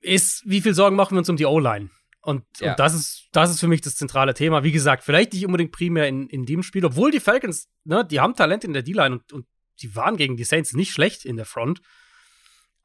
ist, 0.00 0.42
wie 0.44 0.60
viel 0.60 0.74
Sorgen 0.74 0.96
machen 0.96 1.14
wir 1.14 1.20
uns 1.20 1.30
um 1.30 1.38
die 1.38 1.46
O-Line? 1.46 1.88
Und, 2.20 2.44
Ja. 2.58 2.72
und 2.72 2.78
das 2.78 2.92
ist, 2.92 3.28
das 3.32 3.50
ist 3.50 3.60
für 3.60 3.68
mich 3.68 3.80
das 3.80 3.94
zentrale 3.94 4.34
Thema. 4.34 4.64
Wie 4.64 4.72
gesagt, 4.72 5.02
vielleicht 5.02 5.32
nicht 5.32 5.46
unbedingt 5.46 5.72
primär 5.72 6.08
in, 6.08 6.28
in 6.28 6.44
dem 6.44 6.62
Spiel, 6.62 6.84
obwohl 6.84 7.10
die 7.10 7.20
Falcons, 7.20 7.70
ne, 7.84 8.04
die 8.04 8.20
haben 8.20 8.34
Talent 8.36 8.64
in 8.64 8.74
der 8.74 8.82
D-Line 8.82 9.14
und, 9.14 9.32
und 9.32 9.46
die 9.80 9.96
waren 9.96 10.18
gegen 10.18 10.36
die 10.36 10.44
Saints 10.44 10.74
nicht 10.74 10.90
schlecht 10.92 11.24
in 11.24 11.36
der 11.36 11.46
Front. 11.46 11.80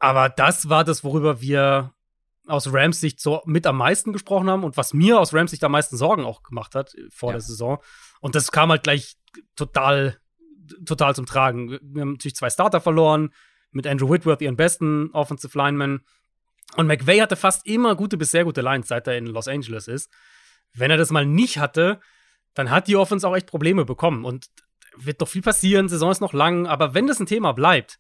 Aber 0.06 0.30
das 0.30 0.70
war 0.70 0.84
das, 0.84 1.04
worüber 1.04 1.42
wir 1.42 1.92
aus 2.46 2.72
Rams 2.72 3.00
Sicht 3.02 3.20
so 3.20 3.42
mit 3.46 3.66
am 3.66 3.78
meisten 3.78 4.14
gesprochen 4.14 4.48
haben 4.52 4.64
und 4.64 4.78
was 4.78 4.94
mir 4.94 5.20
aus 5.20 5.34
Rams 5.34 5.50
Sicht 5.50 5.64
am 5.64 5.72
meisten 5.72 5.98
Sorgen 5.98 6.24
auch 6.26 6.44
gemacht 6.44 6.76
hat 6.76 6.94
äh, 6.94 7.08
vor 7.10 7.30
Ja. 7.30 7.34
der 7.34 7.42
Saison. 7.42 7.80
Und 8.20 8.36
das 8.36 8.52
kam 8.52 8.70
halt 8.70 8.84
gleich 8.84 9.16
total, 9.56 10.20
total 10.86 11.16
zum 11.16 11.26
Tragen. 11.26 11.80
Wir 11.82 12.02
haben 12.02 12.12
natürlich 12.12 12.36
zwei 12.36 12.52
Starter 12.52 12.82
verloren, 12.82 13.34
mit 13.72 13.88
Andrew 13.88 14.08
Whitworth 14.08 14.42
ihren 14.44 14.56
besten 14.56 15.10
Offensive 15.12 15.58
Lineman. 15.58 16.02
Und 16.76 16.86
McVay 16.86 17.18
hatte 17.18 17.36
fast 17.36 17.66
immer 17.66 17.96
gute 17.96 18.16
bis 18.16 18.30
sehr 18.30 18.44
gute 18.44 18.62
Lines, 18.62 18.88
seit 18.90 19.08
er 19.08 19.18
in 19.18 19.26
Los 19.26 19.48
Angeles 19.48 19.88
ist. 19.88 20.12
Wenn 20.72 20.92
er 20.92 20.98
das 20.98 21.10
mal 21.10 21.26
nicht 21.26 21.58
hatte, 21.58 22.00
dann 22.54 22.70
hat 22.70 22.88
die 22.88 22.96
Offense 22.96 23.28
auch 23.28 23.36
echt 23.36 23.48
Probleme 23.48 23.86
bekommen. 23.86 24.24
Und 24.24 24.50
wird 24.98 25.20
doch 25.20 25.28
viel 25.28 25.42
passieren, 25.42 25.90
Saison 25.90 26.12
ist 26.12 26.22
noch 26.22 26.34
lang, 26.34 26.68
aber 26.68 26.94
wenn 26.94 27.08
das 27.08 27.20
ein 27.20 27.26
Thema 27.26 27.54
bleibt, 27.54 27.98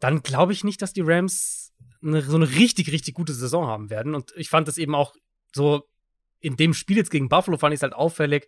dann 0.00 0.22
glaube 0.22 0.52
ich 0.52 0.64
nicht, 0.64 0.82
dass 0.82 0.92
die 0.92 1.02
Rams 1.02 1.72
eine, 2.02 2.22
so 2.22 2.36
eine 2.36 2.50
richtig, 2.50 2.92
richtig 2.92 3.14
gute 3.14 3.32
Saison 3.32 3.66
haben 3.66 3.90
werden. 3.90 4.14
Und 4.14 4.32
ich 4.36 4.48
fand 4.48 4.68
das 4.68 4.78
eben 4.78 4.94
auch 4.94 5.14
so 5.54 5.88
in 6.40 6.56
dem 6.56 6.74
Spiel 6.74 6.96
jetzt 6.96 7.10
gegen 7.10 7.28
Buffalo 7.28 7.56
fand 7.56 7.72
ich 7.72 7.78
es 7.78 7.82
halt 7.82 7.94
auffällig, 7.94 8.46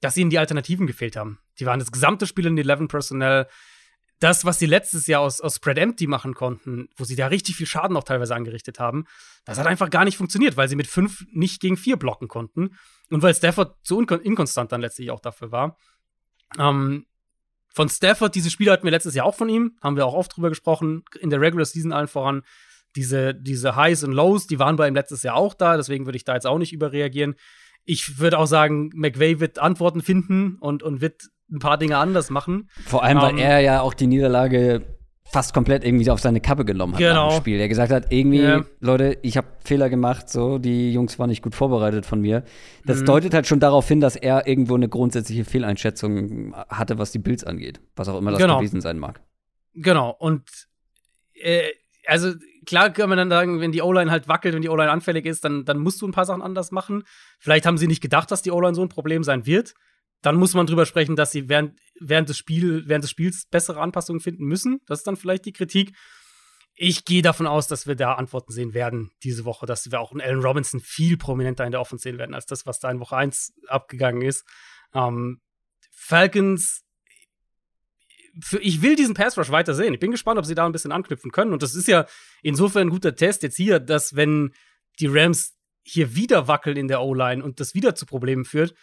dass 0.00 0.16
ihnen 0.16 0.30
die 0.30 0.38
Alternativen 0.38 0.86
gefehlt 0.86 1.16
haben. 1.16 1.38
Die 1.58 1.66
waren 1.66 1.78
das 1.78 1.92
gesamte 1.92 2.26
Spiel 2.26 2.46
in 2.46 2.58
11 2.58 2.88
Personnel. 2.88 3.46
Das, 4.18 4.46
was 4.46 4.58
sie 4.58 4.66
letztes 4.66 5.06
Jahr 5.06 5.20
aus, 5.20 5.42
aus 5.42 5.56
Spread 5.56 5.76
Empty 5.76 6.06
machen 6.06 6.34
konnten, 6.34 6.88
wo 6.96 7.04
sie 7.04 7.16
da 7.16 7.26
richtig 7.26 7.56
viel 7.56 7.66
Schaden 7.66 7.96
auch 7.98 8.04
teilweise 8.04 8.34
angerichtet 8.34 8.78
haben, 8.78 9.04
das 9.44 9.58
hat 9.58 9.66
einfach 9.66 9.90
gar 9.90 10.04
nicht 10.06 10.16
funktioniert, 10.16 10.56
weil 10.56 10.68
sie 10.68 10.76
mit 10.76 10.86
fünf 10.86 11.24
nicht 11.32 11.60
gegen 11.60 11.76
vier 11.76 11.98
blocken 11.98 12.26
konnten. 12.26 12.76
Und 13.10 13.22
weil 13.22 13.34
Stafford 13.34 13.76
unkon- 13.90 14.20
inkonstant 14.20 14.72
dann 14.72 14.80
letztlich 14.80 15.10
auch 15.10 15.20
dafür 15.20 15.52
war. 15.52 15.76
Ähm, 16.58 17.06
von 17.76 17.90
Stafford, 17.90 18.34
diese 18.34 18.50
Spiele 18.50 18.72
hatten 18.72 18.84
wir 18.84 18.90
letztes 18.90 19.14
Jahr 19.14 19.26
auch 19.26 19.34
von 19.34 19.50
ihm, 19.50 19.76
haben 19.82 19.96
wir 19.96 20.06
auch 20.06 20.14
oft 20.14 20.34
drüber 20.34 20.48
gesprochen, 20.48 21.04
in 21.20 21.28
der 21.28 21.42
Regular 21.42 21.66
Season 21.66 21.92
allen 21.92 22.08
voran. 22.08 22.40
Diese, 22.96 23.34
diese 23.34 23.76
Highs 23.76 24.02
und 24.02 24.12
Lows, 24.12 24.46
die 24.46 24.58
waren 24.58 24.76
bei 24.76 24.88
ihm 24.88 24.94
letztes 24.94 25.22
Jahr 25.22 25.36
auch 25.36 25.52
da, 25.52 25.76
deswegen 25.76 26.06
würde 26.06 26.16
ich 26.16 26.24
da 26.24 26.32
jetzt 26.32 26.46
auch 26.46 26.56
nicht 26.56 26.72
überreagieren. 26.72 27.34
Ich 27.84 28.18
würde 28.18 28.38
auch 28.38 28.46
sagen, 28.46 28.88
McVay 28.94 29.40
wird 29.40 29.58
Antworten 29.58 30.00
finden 30.00 30.56
und, 30.58 30.82
und 30.82 31.02
wird 31.02 31.28
ein 31.52 31.58
paar 31.58 31.76
Dinge 31.76 31.98
anders 31.98 32.30
machen. 32.30 32.70
Vor 32.86 33.02
allem, 33.04 33.20
weil 33.20 33.32
Ähm, 33.32 33.38
er 33.38 33.60
ja 33.60 33.82
auch 33.82 33.92
die 33.92 34.06
Niederlage 34.06 34.80
fast 35.32 35.52
komplett 35.52 35.84
irgendwie 35.84 36.08
auf 36.10 36.20
seine 36.20 36.40
Kappe 36.40 36.64
genommen 36.64 36.94
hat 36.94 37.00
Genau. 37.00 37.26
nach 37.26 37.34
dem 37.34 37.40
Spiel. 37.40 37.58
Er 37.60 37.68
gesagt 37.68 37.92
hat, 37.92 38.12
irgendwie, 38.12 38.42
Ja. 38.42 38.64
Leute, 38.80 39.18
ich 39.22 39.36
habe 39.36 39.48
Fehler 39.64 39.90
gemacht, 39.90 40.28
so, 40.30 40.58
die 40.58 40.92
Jungs 40.92 41.18
waren 41.18 41.28
nicht 41.28 41.42
gut 41.42 41.54
vorbereitet 41.54 42.06
von 42.06 42.20
mir. 42.20 42.44
Das 42.84 43.00
Mhm. 43.00 43.06
deutet 43.06 43.34
halt 43.34 43.46
schon 43.46 43.60
darauf 43.60 43.86
hin, 43.88 44.00
dass 44.00 44.16
er 44.16 44.46
irgendwo 44.46 44.74
eine 44.76 44.88
grundsätzliche 44.88 45.44
Fehleinschätzung 45.44 46.54
hatte, 46.68 46.98
was 46.98 47.10
die 47.12 47.18
Bills 47.18 47.44
angeht. 47.44 47.80
Was 47.96 48.08
auch 48.08 48.18
immer 48.18 48.30
das 48.30 48.40
Genau. 48.40 48.58
gewesen 48.58 48.80
sein 48.80 48.98
mag. 48.98 49.20
Genau, 49.74 50.10
und 50.18 50.42
äh, 51.34 51.64
also 52.06 52.32
klar 52.64 52.90
kann 52.90 53.08
man 53.08 53.18
dann 53.18 53.28
sagen, 53.30 53.60
wenn 53.60 53.72
die 53.72 53.82
O-Line 53.82 54.10
halt 54.10 54.28
wackelt, 54.28 54.54
wenn 54.54 54.62
die 54.62 54.68
O-Line 54.68 54.90
anfällig 54.90 55.26
ist, 55.26 55.44
dann, 55.44 55.64
dann 55.64 55.78
musst 55.78 56.00
du 56.00 56.06
ein 56.06 56.12
paar 56.12 56.24
Sachen 56.24 56.40
anders 56.42 56.70
machen. 56.70 57.02
Vielleicht 57.38 57.66
haben 57.66 57.78
sie 57.78 57.86
nicht 57.88 58.00
gedacht, 58.00 58.30
dass 58.30 58.42
die 58.42 58.52
O-Line 58.52 58.74
so 58.74 58.82
ein 58.82 58.88
Problem 58.88 59.22
sein 59.24 59.44
wird. 59.44 59.74
Dann 60.22 60.36
muss 60.36 60.54
man 60.54 60.66
drüber 60.66 60.86
sprechen, 60.86 61.14
dass 61.14 61.30
sie 61.30 61.48
während, 61.48 61.74
während, 62.00 62.28
des 62.28 62.38
Spiel, 62.38 62.84
während 62.86 63.04
des 63.04 63.10
Spiels 63.10 63.46
bessere 63.46 63.80
Anpassungen 63.80 64.20
finden 64.20 64.44
müssen. 64.44 64.80
Das 64.86 65.00
ist 65.00 65.06
dann 65.06 65.16
vielleicht 65.16 65.44
die 65.44 65.52
Kritik. 65.52 65.96
Ich 66.74 67.04
gehe 67.04 67.22
davon 67.22 67.46
aus, 67.46 67.68
dass 67.68 67.86
wir 67.86 67.94
da 67.94 68.14
Antworten 68.14 68.52
sehen 68.52 68.74
werden 68.74 69.10
diese 69.22 69.44
Woche, 69.44 69.64
dass 69.64 69.90
wir 69.90 70.00
auch 70.00 70.12
einen 70.12 70.20
Allen 70.20 70.40
Robinson 70.40 70.80
viel 70.80 71.16
prominenter 71.16 71.64
in 71.64 71.70
der 71.70 71.80
Offense 71.80 72.02
sehen 72.02 72.18
werden, 72.18 72.34
als 72.34 72.46
das, 72.46 72.66
was 72.66 72.80
da 72.80 72.90
in 72.90 73.00
Woche 73.00 73.16
1 73.16 73.54
abgegangen 73.68 74.22
ist. 74.22 74.44
Ähm, 74.92 75.40
Falcons 75.90 76.82
für, 78.40 78.58
ich 78.60 78.82
will 78.82 78.96
diesen 78.96 79.14
Pass 79.14 79.38
Rush 79.38 79.50
weiter 79.50 79.74
sehen. 79.74 79.94
Ich 79.94 80.00
bin 80.00 80.10
gespannt, 80.10 80.38
ob 80.38 80.44
sie 80.44 80.54
da 80.54 80.66
ein 80.66 80.72
bisschen 80.72 80.92
anknüpfen 80.92 81.32
können. 81.32 81.52
Und 81.52 81.62
das 81.62 81.74
ist 81.74 81.88
ja 81.88 82.06
insofern 82.42 82.88
ein 82.88 82.90
guter 82.90 83.14
Test 83.14 83.42
jetzt 83.42 83.56
hier, 83.56 83.80
dass 83.80 84.14
wenn 84.14 84.52
die 85.00 85.06
Rams 85.06 85.56
hier 85.82 86.14
wieder 86.14 86.48
wackeln 86.48 86.76
in 86.76 86.88
der 86.88 87.00
O-Line 87.00 87.42
und 87.42 87.60
das 87.60 87.74
wieder 87.74 87.94
zu 87.94 88.06
Problemen 88.06 88.44
führt, 88.44 88.74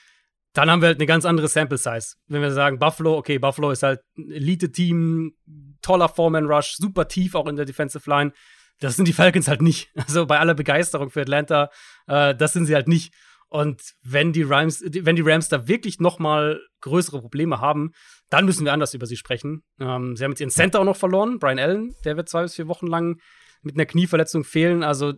dann 0.54 0.70
haben 0.70 0.82
wir 0.82 0.88
halt 0.88 1.00
eine 1.00 1.08
ganz 1.08 1.26
andere 1.26 1.48
Sample 1.48 1.78
Size. 1.78 2.16
Wenn 2.28 2.42
wir 2.42 2.52
sagen, 2.52 2.80
Buffalo, 2.80 3.18
okay, 3.18 3.40
Buffalo 3.40 3.72
ist 3.72 3.84
halt 3.84 4.02
ein 4.18 4.32
Elite-Team, 4.32 5.34
toller 5.82 6.10
Foreman-Rush, 6.10 6.76
super 6.78 7.08
tief 7.08 7.36
auch 7.36 7.48
in 7.48 7.56
der 7.56 7.66
Defensive 7.66 8.08
Line. 8.10 8.32
Das 8.80 8.96
sind 8.96 9.08
die 9.08 9.14
Falcons 9.14 9.48
halt 9.48 9.62
nicht. 9.62 9.90
Also 10.08 10.26
bei 10.26 10.40
aller 10.40 10.54
Begeisterung 10.54 11.10
für 11.10 11.22
Atlanta, 11.22 11.70
äh, 12.08 12.36
das 12.36 12.54
sind 12.54 12.66
sie 12.68 12.76
halt 12.76 12.88
nicht. 12.88 13.14
Und 13.50 13.82
wenn 14.02 14.34
die 14.34 14.44
Rams, 14.44 14.84
wenn 14.84 15.16
die 15.16 15.22
Rams 15.22 15.48
da 15.48 15.68
wirklich 15.68 16.00
noch 16.00 16.18
mal 16.18 16.60
größere 16.82 17.22
Probleme 17.22 17.60
haben, 17.60 17.92
dann 18.30 18.46
müssen 18.46 18.66
wir 18.66 18.74
anders 18.74 18.96
über 18.96 19.06
sie 19.06 19.18
sprechen. 19.18 19.64
Ähm, 19.80 20.16
sie 20.16 20.24
haben 20.24 20.32
jetzt 20.32 20.40
ihren 20.40 20.50
Center 20.50 20.80
auch 20.80 20.86
noch 20.86 20.98
verloren, 20.98 21.38
Brian 21.40 21.60
Allen, 21.60 21.96
der 22.04 22.18
wird 22.18 22.30
zwei 22.30 22.44
bis 22.44 22.56
vier 22.56 22.68
Wochen 22.68 22.88
lang 22.88 23.20
mit 23.62 23.76
einer 23.76 23.86
Knieverletzung 23.86 24.44
fehlen. 24.44 24.84
Also 24.84 25.14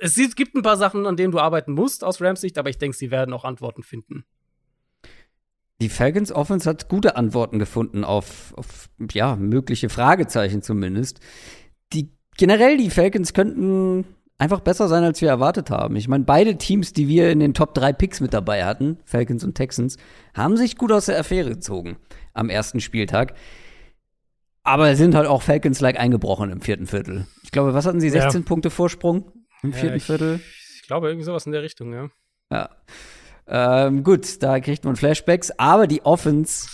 es 0.00 0.16
gibt 0.34 0.54
ein 0.54 0.62
paar 0.62 0.76
Sachen, 0.76 1.06
an 1.06 1.16
denen 1.16 1.32
du 1.32 1.40
arbeiten 1.40 1.72
musst 1.72 2.04
aus 2.04 2.20
Rams 2.20 2.40
Sicht, 2.40 2.58
aber 2.58 2.70
ich 2.70 2.78
denke, 2.78 2.96
sie 2.96 3.10
werden 3.10 3.34
auch 3.34 3.44
Antworten 3.44 3.82
finden. 3.82 4.24
Die 5.80 5.88
Falcons 5.88 6.30
Offense 6.32 6.68
hat 6.68 6.88
gute 6.88 7.16
Antworten 7.16 7.58
gefunden 7.58 8.04
auf, 8.04 8.54
auf 8.56 8.88
ja, 9.12 9.36
mögliche 9.36 9.88
Fragezeichen 9.88 10.62
zumindest. 10.62 11.20
Die, 11.92 12.12
generell, 12.36 12.76
die 12.76 12.90
Falcons 12.90 13.32
könnten 13.32 14.04
einfach 14.38 14.60
besser 14.60 14.88
sein, 14.88 15.04
als 15.04 15.20
wir 15.20 15.28
erwartet 15.28 15.70
haben. 15.70 15.96
Ich 15.96 16.08
meine, 16.08 16.24
beide 16.24 16.56
Teams, 16.58 16.92
die 16.92 17.08
wir 17.08 17.30
in 17.30 17.40
den 17.40 17.54
Top 17.54 17.74
3 17.74 17.92
Picks 17.92 18.20
mit 18.20 18.34
dabei 18.34 18.64
hatten, 18.64 18.98
Falcons 19.04 19.44
und 19.44 19.54
Texans, 19.54 19.96
haben 20.34 20.56
sich 20.56 20.76
gut 20.76 20.92
aus 20.92 21.06
der 21.06 21.18
Affäre 21.18 21.50
gezogen 21.50 21.96
am 22.32 22.50
ersten 22.50 22.80
Spieltag. 22.80 23.34
Aber 24.62 24.96
sind 24.96 25.14
halt 25.14 25.26
auch 25.26 25.42
Falcons-like 25.42 25.98
eingebrochen 25.98 26.50
im 26.50 26.60
vierten 26.60 26.86
Viertel. 26.86 27.26
Ich 27.42 27.50
glaube, 27.50 27.74
was 27.74 27.84
hatten 27.86 28.00
sie? 28.00 28.08
Ja. 28.08 28.22
16 28.22 28.44
Punkte 28.44 28.70
Vorsprung 28.70 29.30
im 29.62 29.72
vierten 29.72 29.96
ich, 29.96 30.04
Viertel? 30.04 30.40
Ich 30.76 30.86
glaube, 30.86 31.08
irgendwie 31.08 31.24
sowas 31.24 31.46
in 31.46 31.52
der 31.52 31.62
Richtung, 31.62 31.92
ja. 31.92 32.08
Ja. 32.50 32.70
Ähm, 33.46 34.02
gut, 34.04 34.42
da 34.42 34.58
kriegt 34.60 34.84
man 34.84 34.96
Flashbacks, 34.96 35.50
aber 35.58 35.86
die 35.86 36.02
Offense 36.04 36.68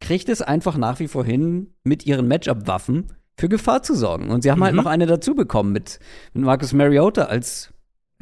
kriegt 0.00 0.28
es 0.28 0.42
einfach 0.42 0.76
nach 0.76 0.98
wie 1.00 1.08
vor 1.08 1.24
hin, 1.24 1.74
mit 1.84 2.06
ihren 2.06 2.28
Matchup-Waffen 2.28 3.06
für 3.38 3.48
Gefahr 3.48 3.82
zu 3.82 3.94
sorgen. 3.94 4.30
Und 4.30 4.42
sie 4.42 4.50
haben 4.50 4.62
halt 4.64 4.72
Mhm. 4.74 4.78
noch 4.82 4.86
eine 4.86 5.06
dazu 5.06 5.34
bekommen 5.34 5.72
mit, 5.72 5.98
mit 6.32 6.44
Marcus 6.44 6.72
Mariota 6.72 7.24
als, 7.24 7.70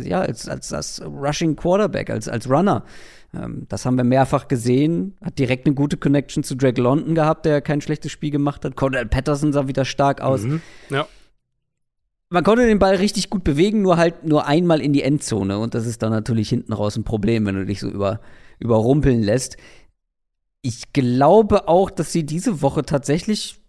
ja, 0.00 0.20
als, 0.20 0.48
als, 0.48 0.72
als 0.72 1.02
Rushing 1.04 1.54
Quarterback, 1.56 2.10
als, 2.10 2.28
als 2.28 2.48
Runner. 2.50 2.84
Ähm, 3.32 3.66
das 3.68 3.86
haben 3.86 3.96
wir 3.96 4.04
mehrfach 4.04 4.48
gesehen. 4.48 5.16
Hat 5.24 5.38
direkt 5.38 5.66
eine 5.66 5.74
gute 5.76 5.96
Connection 5.96 6.42
zu 6.42 6.56
Drake 6.56 6.80
London 6.80 7.14
gehabt, 7.14 7.46
der 7.46 7.60
kein 7.60 7.80
schlechtes 7.80 8.10
Spiel 8.10 8.30
gemacht 8.30 8.64
hat. 8.64 8.74
Cordell 8.76 9.06
Patterson 9.06 9.52
sah 9.52 9.68
wieder 9.68 9.84
stark 9.84 10.20
aus. 10.20 10.42
Mhm. 10.42 10.60
Ja. 10.90 11.06
Man 12.34 12.42
konnte 12.42 12.66
den 12.66 12.80
Ball 12.80 12.96
richtig 12.96 13.30
gut 13.30 13.44
bewegen, 13.44 13.80
nur 13.82 13.96
halt 13.96 14.24
nur 14.24 14.44
einmal 14.48 14.80
in 14.80 14.92
die 14.92 15.02
Endzone. 15.04 15.56
Und 15.60 15.74
das 15.74 15.86
ist 15.86 16.02
dann 16.02 16.10
natürlich 16.10 16.48
hinten 16.48 16.72
raus 16.72 16.96
ein 16.96 17.04
Problem, 17.04 17.46
wenn 17.46 17.54
du 17.54 17.64
dich 17.64 17.78
so 17.78 17.88
über, 17.88 18.20
überrumpeln 18.58 19.22
lässt. 19.22 19.56
Ich 20.60 20.92
glaube 20.92 21.68
auch, 21.68 21.92
dass 21.92 22.10
sie 22.10 22.26
diese 22.26 22.60
Woche 22.60 22.82
tatsächlich, 22.82 23.60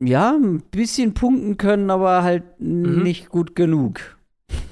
ja, 0.00 0.32
ein 0.32 0.60
bisschen 0.72 1.14
punkten 1.14 1.56
können, 1.56 1.88
aber 1.88 2.24
halt 2.24 2.58
nicht 2.58 3.28
gut 3.28 3.54
genug. 3.54 4.18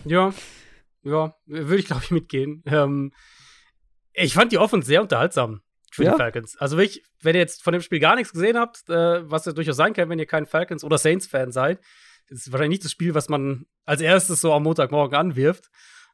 Ja, 0.04 0.34
ja, 1.04 1.36
würde 1.46 1.76
ich, 1.78 1.86
glaube 1.86 2.02
ich, 2.02 2.10
mitgehen. 2.10 2.64
Ähm, 2.66 3.12
ich 4.14 4.34
fand 4.34 4.50
die 4.50 4.58
Offense 4.58 4.88
sehr 4.88 5.00
unterhaltsam 5.00 5.60
für 5.92 6.02
Ja. 6.02 6.10
die 6.10 6.16
Falcons. 6.16 6.56
Also 6.56 6.76
wirklich, 6.76 7.04
wenn 7.20 7.36
ihr 7.36 7.40
jetzt 7.40 7.62
von 7.62 7.72
dem 7.72 7.82
Spiel 7.82 8.00
gar 8.00 8.16
nichts 8.16 8.32
gesehen 8.32 8.56
habt, 8.56 8.88
äh, 8.88 9.30
was 9.30 9.44
ja 9.44 9.52
durchaus 9.52 9.76
sein 9.76 9.92
kann, 9.92 10.08
wenn 10.08 10.18
ihr 10.18 10.26
kein 10.26 10.44
Falcons- 10.46 10.82
oder 10.82 10.98
Saints-Fan 10.98 11.52
seid, 11.52 11.78
ist 12.32 12.52
wahrscheinlich 12.52 12.78
nicht 12.78 12.84
das 12.84 12.92
Spiel, 12.92 13.14
was 13.14 13.28
man 13.28 13.66
als 13.84 14.00
erstes 14.00 14.40
so 14.40 14.52
am 14.52 14.62
Montagmorgen 14.64 15.16
anwirft. 15.16 15.68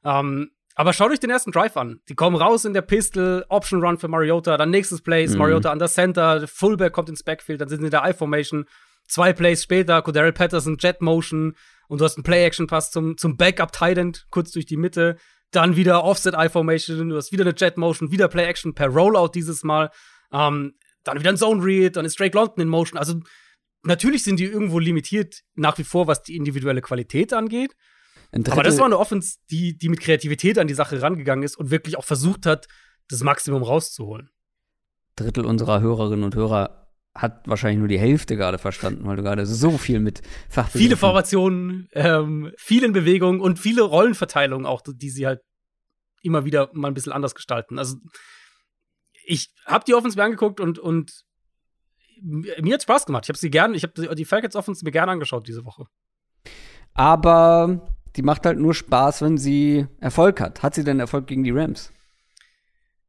Ähm, 0.05 0.51
aber 0.75 0.93
schaut 0.93 1.11
euch 1.11 1.19
den 1.19 1.31
ersten 1.31 1.51
Drive 1.51 1.77
an. 1.77 2.01
Die 2.09 2.15
kommen 2.15 2.37
raus 2.37 2.65
in 2.65 2.73
der 2.73 2.83
Pistol, 2.83 3.45
Option 3.49 3.83
Run 3.85 3.99
für 3.99 4.09
Mariota, 4.09 4.57
dann 4.57 4.71
nächstes 4.71 5.03
Play 5.03 5.25
ist 5.25 5.33
Mhm. 5.33 5.39
Mariota 5.39 5.73
an 5.73 5.79
der 5.81 5.89
Center, 5.89 6.47
Fullback 6.47 6.93
kommt 6.93 7.09
ins 7.09 7.25
Backfield, 7.25 7.61
dann 7.61 7.69
sind 7.69 7.81
sie 7.81 7.87
in 7.87 7.91
der 7.91 8.05
I-Formation. 8.09 8.67
Zwei 9.09 9.33
Plays 9.33 9.63
später, 9.63 10.03
Cordell 10.03 10.33
Patterson, 10.33 10.77
Jet 10.79 11.01
Motion 11.01 11.55
und 11.89 12.01
du 12.01 12.05
hast 12.05 12.17
einen 12.17 12.25
Play-Action-Pass 12.25 12.91
zum, 12.91 13.17
zum 13.17 13.37
Backup-Tight 13.37 13.99
End, 13.99 14.27
kurz 14.31 14.51
durch 14.53 14.67
die 14.67 14.77
Mitte. 14.77 15.17
dann 15.51 15.77
wieder 15.77 16.05
Offset-Eye-Formation, 16.05 17.09
du 17.09 17.17
hast 17.17 17.33
wieder 17.33 17.45
eine 17.45 17.55
Jet-Motion, 17.57 18.11
wieder 18.13 18.29
Play-Action 18.29 18.75
per 18.75 18.89
Rollout 18.89 19.31
dieses 19.35 19.65
Mal, 19.65 19.91
ähm, 20.31 20.75
dann 21.05 21.19
wieder 21.19 21.31
ein 21.31 21.39
Zone-Read, 21.39 21.97
dann 21.97 22.05
ist 22.05 22.21
Drake 22.21 22.37
London 22.37 22.61
in 22.61 22.69
Motion. 22.69 22.99
Also 22.99 23.21
natürlich 23.83 24.23
sind 24.23 24.39
die 24.41 24.45
irgendwo 24.45 24.79
limitiert 24.79 25.43
nach 25.55 25.79
wie 25.79 25.85
vor, 25.85 26.07
was 26.07 26.23
die 26.23 26.37
individuelle 26.37 26.81
Qualität 26.81 27.33
angeht. 27.33 27.77
Aber 28.33 28.63
das 28.63 28.79
war 28.79 28.87
eine 28.87 28.99
Offense, 28.99 29.39
die, 29.51 29.79
die 29.79 29.89
mit 29.89 30.01
Kreativität 30.01 30.59
an 30.59 30.67
die 30.67 30.75
Sache 30.75 31.01
rangegangen 31.01 31.45
ist 31.45 31.57
und 31.57 31.71
wirklich 31.71 31.97
auch 31.97 32.05
versucht 32.05 32.45
hat, 32.45 32.69
das 33.09 33.23
Maximum 33.23 33.63
rauszuholen. 33.63 34.31
Drittel 35.17 35.47
unserer 35.47 35.81
Hörerinnen 35.81 36.25
und 36.25 36.35
Hörer 36.35 36.89
hat 37.15 37.49
wahrscheinlich 37.49 37.79
nur 37.79 37.89
die 37.89 37.99
Hälfte 37.99 38.37
gerade 38.37 38.59
verstanden, 38.59 39.07
weil 39.07 39.17
du 39.17 39.23
gerade 39.23 39.47
so 39.47 39.77
viel 39.77 39.99
mit 39.99 40.23
Fachbegriffen 40.49 40.81
Viele 40.81 40.97
Formationen, 40.97 41.89
ähm, 41.93 42.53
viel 42.57 42.85
in 42.85 42.93
Bewegung 42.93 43.41
und 43.41 43.59
viele 43.59 43.83
Rollenverteilungen 43.83 44.67
auch, 44.67 44.83
die 44.87 45.11
sie 45.11 45.27
halt 45.27 45.41
immer 46.23 46.45
wieder 46.45 46.71
mal 46.75 46.89
ein 46.89 46.95
bisschen 46.95 47.13
anders 47.13 47.35
gestalten. 47.35 47.79
Also 47.79 47.97
ich 49.25 49.53
habe 49.67 49.85
die 49.87 49.95
Offense 49.95 50.17
mir 50.17 50.25
angeguckt 50.25 50.61
und, 50.61 50.79
und 50.79 51.25
mir 52.23 52.75
hat 52.75 52.83
Spaß 52.83 53.07
gemacht. 53.07 53.25
Ich 53.25 53.29
habe 53.29 53.39
sie 53.39 53.51
gern, 53.51 53.75
ich 53.75 53.83
habe 53.83 54.15
die 54.15 54.25
Falcons 54.25 54.57
Offense 54.57 54.85
mir 54.85 54.91
gerne 54.91 55.13
angeschaut 55.13 55.47
diese 55.47 55.65
Woche. 55.65 55.87
Aber 56.95 57.89
die 58.17 58.23
macht 58.23 58.47
halt 58.47 58.59
nur 58.59 58.75
Spaß, 58.75 59.23
wenn 59.23 59.39
sie 59.39 59.87
Erfolg 60.01 60.41
hat. 60.41 60.63
Hat 60.63 60.75
sie 60.75 60.85
denn 60.85 61.01
Erfolg 61.01 61.27
gegen 61.27 61.45
die 61.45 61.51
Rams? 61.51 61.93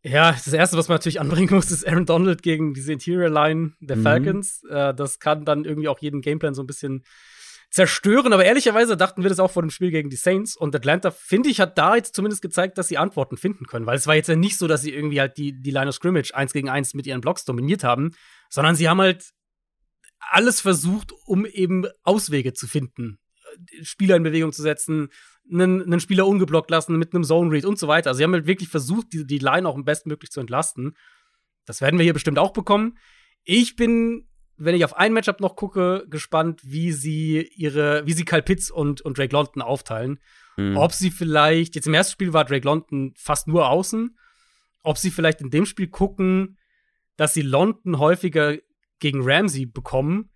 Ja, 0.02 0.31
das 0.31 0.53
erste, 0.53 0.77
was 0.77 0.88
man 0.88 0.95
natürlich 0.95 1.19
anbringen 1.19 1.53
muss, 1.53 1.72
ist 1.72 1.88
Aaron 1.88 2.06
Donald 2.06 2.41
gegen 2.41 2.73
diese 2.73 2.94
Interior 2.94 3.30
Line 3.30 3.73
der 3.81 3.98
mhm. 3.98 4.03
Falcons. 4.03 4.64
Äh, 4.69 4.94
das 4.94 5.19
kann 5.19 5.44
dann 5.44 5.65
irgendwie 5.65 5.90
auch 5.90 5.99
jeden 5.99 6.22
Gameplan 6.22 6.53
so 6.53 6.64
ein 6.64 6.68
bisschen 6.68 7.03
zerstören. 7.69 8.33
Aber 8.33 8.45
ehrlicherweise 8.45 8.97
dachten 8.97 9.23
wir 9.23 9.29
das 9.29 9.39
auch 9.39 9.51
vor 9.51 9.61
dem 9.61 9.69
Spiel 9.69 9.91
gegen 9.91 10.09
die 10.09 10.15
Saints. 10.15 10.55
Und 10.55 10.75
Atlanta, 10.75 11.11
finde 11.11 11.49
ich, 11.49 11.59
hat 11.59 11.77
da 11.77 11.95
jetzt 11.95 12.15
zumindest 12.15 12.41
gezeigt, 12.41 12.77
dass 12.77 12.87
sie 12.87 12.97
Antworten 12.97 13.37
finden 13.37 13.65
können. 13.65 13.85
Weil 13.85 13.97
es 13.97 14.07
war 14.07 14.15
jetzt 14.15 14.29
ja 14.29 14.35
nicht 14.35 14.57
so, 14.57 14.67
dass 14.67 14.81
sie 14.81 14.93
irgendwie 14.93 15.19
halt 15.19 15.37
die, 15.37 15.59
die 15.59 15.71
Line 15.71 15.87
of 15.87 15.95
Scrimmage 15.95 16.33
eins 16.33 16.53
gegen 16.53 16.69
eins 16.69 16.93
mit 16.93 17.07
ihren 17.07 17.21
Blocks 17.21 17.45
dominiert 17.45 17.83
haben, 17.83 18.11
sondern 18.49 18.75
sie 18.75 18.89
haben 18.89 19.01
halt 19.01 19.31
alles 20.19 20.61
versucht, 20.61 21.13
um 21.25 21.45
eben 21.45 21.85
Auswege 22.03 22.53
zu 22.53 22.67
finden. 22.67 23.19
Spieler 23.81 24.15
in 24.15 24.23
Bewegung 24.23 24.51
zu 24.51 24.61
setzen, 24.61 25.09
einen, 25.51 25.81
einen 25.81 25.99
Spieler 25.99 26.27
ungeblockt 26.27 26.69
lassen 26.69 26.97
mit 26.97 27.13
einem 27.13 27.23
Zone 27.23 27.51
Read 27.51 27.65
und 27.65 27.79
so 27.79 27.87
weiter. 27.87 28.11
Also 28.11 28.19
sie 28.19 28.23
haben 28.23 28.33
halt 28.33 28.45
wirklich 28.45 28.69
versucht, 28.69 29.13
die, 29.13 29.25
die 29.25 29.39
Line 29.39 29.67
auch 29.67 29.75
am 29.75 29.85
bestmöglich 29.85 30.31
zu 30.31 30.39
entlasten. 30.39 30.95
Das 31.65 31.81
werden 31.81 31.97
wir 31.97 32.03
hier 32.03 32.13
bestimmt 32.13 32.39
auch 32.39 32.53
bekommen. 32.53 32.97
Ich 33.43 33.75
bin, 33.75 34.28
wenn 34.60 34.76
ich 34.76 34.84
auf 34.84 34.95
ein 34.95 35.14
Matchup 35.14 35.40
noch 35.40 35.56
gucke, 35.56 36.06
gespannt, 36.10 36.61
wie 36.64 36.91
sie 36.91 37.49
ihre, 37.56 38.06
wie 38.06 38.14
sie 38.14 38.26
Kyle 38.26 38.41
Pitts 38.41 38.69
und, 38.69 39.02
und 39.02 39.18
Drake 39.18 39.34
London 39.34 39.61
aufteilen. 39.61 40.19
Mhm. 40.57 40.77
Ob 40.77 40.91
sie 40.91 41.11
vielleicht, 41.11 41.76
jetzt 41.76 41.88
im 41.88 41.94
ersten 41.94 42.14
Spiel 42.14 42.34
war 42.34 42.45
Drake 42.45 42.65
London 42.65 43.14
fast 43.18 43.48
nur 43.48 43.69
außen, 43.69 44.18
ob 44.84 44.98
sie 44.98 45.11
vielleicht 45.11 45.41
in 45.41 45.49
dem 45.49 45.65
Spiel 45.65 45.88
gucken, 45.88 46.57
dass 47.15 47.34
sie 47.34 47.41
London 47.41 47.99
häufiger 47.99 48.57
gegen 48.99 49.22
Ramsey 49.23 49.65
bekommen, 49.65 50.31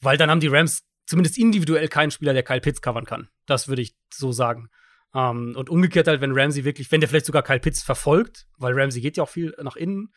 weil 0.00 0.16
dann 0.16 0.30
haben 0.30 0.40
die 0.40 0.48
Rams 0.48 0.82
zumindest 1.06 1.38
individuell 1.38 1.88
keinen 1.88 2.10
Spieler, 2.10 2.32
der 2.32 2.42
Kyle 2.42 2.60
Pitts 2.60 2.82
covern 2.82 3.04
kann. 3.04 3.28
Das 3.46 3.68
würde 3.68 3.82
ich 3.82 3.94
so 4.12 4.32
sagen. 4.32 4.68
Ähm, 5.14 5.54
und 5.56 5.70
umgekehrt 5.70 6.08
halt, 6.08 6.20
wenn 6.20 6.36
Ramsey 6.36 6.64
wirklich, 6.64 6.90
wenn 6.90 7.00
der 7.00 7.08
vielleicht 7.08 7.26
sogar 7.26 7.42
Kyle 7.42 7.60
Pitts 7.60 7.82
verfolgt, 7.82 8.46
weil 8.58 8.78
Ramsey 8.78 9.00
geht 9.00 9.16
ja 9.16 9.22
auch 9.22 9.28
viel 9.28 9.54
nach 9.62 9.76
innen, 9.76 10.12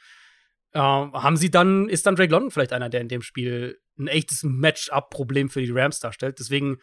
uh, 0.76 0.80
haben 1.14 1.38
sie 1.38 1.52
dann, 1.52 1.90
ist 1.90 2.06
dann 2.06 2.16
Drake 2.16 2.32
London 2.32 2.52
vielleicht 2.52 2.74
einer, 2.74 2.90
der 2.90 3.02
in 3.02 3.10
dem 3.10 3.22
Spiel 3.22 3.80
ein 3.98 4.08
echtes 4.08 4.44
Match-up-Problem 4.44 5.50
für 5.50 5.62
die 5.62 5.72
Rams 5.72 6.00
darstellt. 6.00 6.40
Deswegen, 6.40 6.78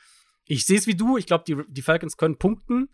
ich 0.45 0.65
sehe 0.65 0.79
es 0.79 0.87
wie 0.87 0.95
du, 0.95 1.17
ich 1.17 1.27
glaube, 1.27 1.45
die, 1.47 1.57
die 1.69 1.83
Falcons 1.83 2.17
können 2.17 2.37
punkten. 2.37 2.89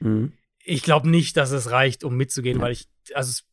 Mhm. 0.00 0.32
Ich 0.64 0.82
glaube 0.82 1.08
nicht, 1.08 1.36
dass 1.36 1.50
es 1.50 1.70
reicht, 1.70 2.04
um 2.04 2.16
mitzugehen, 2.16 2.58
ja. 2.58 2.64
weil 2.64 2.72
ich, 2.72 2.88
also 3.14 3.30
es, 3.30 3.46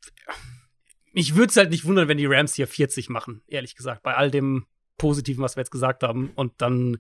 mich 1.14 1.36
würde 1.36 1.50
es 1.50 1.58
halt 1.58 1.70
nicht 1.70 1.86
wundern, 1.86 2.08
wenn 2.08 2.18
die 2.18 2.26
Rams 2.26 2.56
hier 2.56 2.68
40 2.68 3.10
machen, 3.10 3.42
ehrlich 3.48 3.76
gesagt, 3.76 4.04
bei 4.04 4.16
all 4.16 4.32
dem 4.32 4.66
Positiven, 4.98 5.44
was 5.44 5.56
wir 5.56 5.62
jetzt 5.62 5.72
gesagt 5.72 6.04
haben. 6.04 6.32
Und 6.36 6.54
dann 6.62 6.98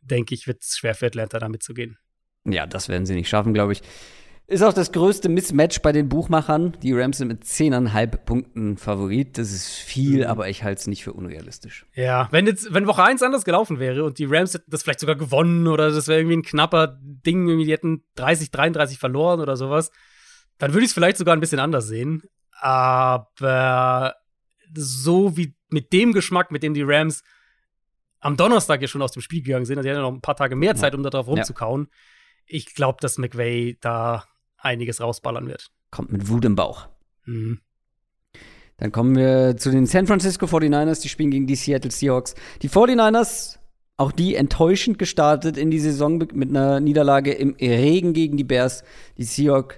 denke 0.00 0.34
ich, 0.34 0.46
wird 0.46 0.62
es 0.62 0.76
schwer 0.76 0.94
für 0.94 1.06
Atlanta 1.06 1.38
damit 1.38 1.62
zu 1.62 1.74
gehen. 1.74 1.98
Ja, 2.44 2.66
das 2.66 2.88
werden 2.88 3.06
sie 3.06 3.14
nicht 3.14 3.28
schaffen, 3.28 3.54
glaube 3.54 3.72
ich. 3.72 3.82
Ist 4.46 4.62
auch 4.62 4.74
das 4.74 4.92
größte 4.92 5.30
Mismatch 5.30 5.80
bei 5.80 5.92
den 5.92 6.10
Buchmachern. 6.10 6.76
Die 6.82 6.92
Rams 6.92 7.16
sind 7.16 7.28
mit 7.28 7.44
10,5 7.44 8.16
Punkten 8.18 8.76
Favorit. 8.76 9.38
Das 9.38 9.50
ist 9.52 9.68
viel, 9.68 10.18
mhm. 10.18 10.26
aber 10.30 10.50
ich 10.50 10.62
halte 10.62 10.80
es 10.80 10.86
nicht 10.86 11.02
für 11.02 11.14
unrealistisch. 11.14 11.86
Ja, 11.94 12.28
wenn 12.30 12.46
jetzt, 12.46 12.74
wenn 12.74 12.86
Woche 12.86 13.02
1 13.02 13.22
anders 13.22 13.46
gelaufen 13.46 13.78
wäre 13.78 14.04
und 14.04 14.18
die 14.18 14.26
Rams 14.26 14.52
hätten 14.52 14.70
das 14.70 14.82
vielleicht 14.82 15.00
sogar 15.00 15.16
gewonnen 15.16 15.66
oder 15.66 15.90
das 15.90 16.08
wäre 16.08 16.20
irgendwie 16.20 16.36
ein 16.36 16.42
knapper 16.42 16.98
Ding, 17.00 17.48
irgendwie 17.48 17.64
die 17.64 17.72
hätten 17.72 18.04
30, 18.16 18.50
33 18.50 18.98
verloren 18.98 19.40
oder 19.40 19.56
sowas, 19.56 19.90
dann 20.58 20.74
würde 20.74 20.84
ich 20.84 20.90
es 20.90 20.94
vielleicht 20.94 21.16
sogar 21.16 21.34
ein 21.34 21.40
bisschen 21.40 21.60
anders 21.60 21.86
sehen. 21.86 22.22
Aber 22.60 24.16
so 24.74 25.38
wie 25.38 25.54
mit 25.70 25.94
dem 25.94 26.12
Geschmack, 26.12 26.50
mit 26.50 26.62
dem 26.62 26.74
die 26.74 26.84
Rams 26.84 27.24
am 28.20 28.36
Donnerstag 28.36 28.82
ja 28.82 28.88
schon 28.88 29.02
aus 29.02 29.12
dem 29.12 29.22
Spiel 29.22 29.42
gegangen 29.42 29.64
sind, 29.64 29.78
also 29.78 29.86
die 29.86 29.90
hatten 29.90 30.02
ja 30.02 30.08
noch 30.08 30.14
ein 30.14 30.20
paar 30.20 30.36
Tage 30.36 30.54
mehr 30.54 30.76
Zeit, 30.76 30.94
um 30.94 31.02
da 31.02 31.08
drauf 31.08 31.28
rumzukauen. 31.28 31.88
Ja. 31.90 31.96
Ich 32.46 32.74
glaube, 32.74 32.98
dass 33.00 33.16
McVay 33.16 33.78
da 33.80 34.24
einiges 34.64 35.00
rausballern 35.00 35.46
wird. 35.46 35.68
Kommt 35.90 36.12
mit 36.12 36.28
Wut 36.28 36.44
im 36.44 36.54
Bauch. 36.54 36.88
Mhm. 37.24 37.60
Dann 38.78 38.90
kommen 38.90 39.14
wir 39.14 39.56
zu 39.56 39.70
den 39.70 39.86
San 39.86 40.06
Francisco 40.06 40.46
49ers, 40.46 41.00
die 41.02 41.08
spielen 41.08 41.30
gegen 41.30 41.46
die 41.46 41.54
Seattle 41.54 41.90
Seahawks. 41.90 42.34
Die 42.62 42.68
49ers, 42.68 43.58
auch 43.96 44.10
die 44.10 44.34
enttäuschend 44.34 44.98
gestartet 44.98 45.56
in 45.56 45.70
die 45.70 45.78
Saison 45.78 46.18
mit 46.32 46.48
einer 46.48 46.80
Niederlage 46.80 47.32
im 47.32 47.54
Regen 47.60 48.12
gegen 48.12 48.36
die 48.36 48.44
Bears. 48.44 48.82
Die 49.16 49.24
Seahawks 49.24 49.76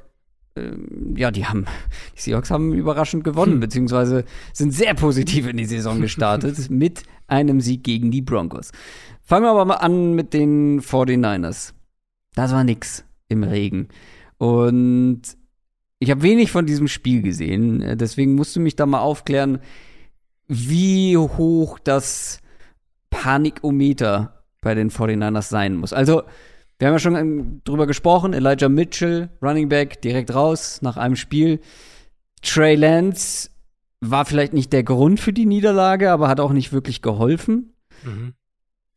ähm, 0.57 1.15
ja, 1.17 1.31
die 1.31 1.47
haben, 1.47 1.67
die 2.17 2.21
Seahawks 2.21 2.51
haben 2.51 2.73
überraschend 2.73 3.25
gewonnen, 3.25 3.55
hm. 3.55 3.61
beziehungsweise 3.61 4.25
sind 4.53 4.73
sehr 4.73 4.95
positiv 4.95 5.47
in 5.47 5.57
die 5.57 5.67
Saison 5.67 6.01
gestartet 6.01 6.71
mit 6.71 7.03
einem 7.27 7.61
Sieg 7.61 7.85
gegen 7.85 8.11
die 8.11 8.23
Broncos. 8.23 8.71
Fangen 9.23 9.45
wir 9.45 9.51
aber 9.51 9.65
mal 9.65 9.75
an 9.75 10.15
mit 10.15 10.33
den 10.33 10.81
49ers. 10.81 11.73
Das 12.35 12.53
war 12.53 12.65
nix 12.65 13.05
im 13.29 13.43
Regen. 13.43 13.89
Und 14.39 15.23
ich 15.99 16.11
habe 16.11 16.23
wenig 16.23 16.51
von 16.51 16.67
diesem 16.67 16.89
Spiel 16.89 17.23
gesehen, 17.23 17.97
deswegen 17.97 18.35
musst 18.35 18.55
du 18.55 18.61
mich 18.61 18.77
da 18.77 18.87
mal 18.87 19.01
aufklären, 19.01 19.61
wie 20.47 21.17
hoch 21.17 21.79
das 21.79 22.41
Panikometer 23.11 24.45
bei 24.61 24.75
den 24.75 24.91
49ers 24.91 25.49
sein 25.49 25.77
muss. 25.77 25.93
Also, 25.93 26.23
wir 26.79 26.89
haben 26.89 26.95
ja 26.95 26.99
schon 26.99 27.17
ähm, 27.17 27.61
drüber 27.65 27.87
gesprochen. 27.87 28.35
Elijah 28.35 28.69
Mitchell, 28.69 29.31
Running 29.41 29.69
Back, 29.69 30.03
direkt 30.03 30.35
raus 30.35 30.83
nach 30.83 30.97
einem 30.97 31.17
Spiel. 31.17 31.61
Trey 32.43 32.75
Lance 32.75 33.49
war 34.01 34.27
vielleicht 34.27 34.53
nicht 34.53 34.73
der 34.73 34.83
Grund 34.83 35.19
für 35.19 35.33
die 35.33 35.47
Niederlage, 35.47 36.11
aber 36.11 36.29
hat 36.29 36.41
auch 36.41 36.53
nicht 36.53 36.73
wirklich 36.73 37.01
geholfen. 37.01 37.73
Mhm. 38.05 38.35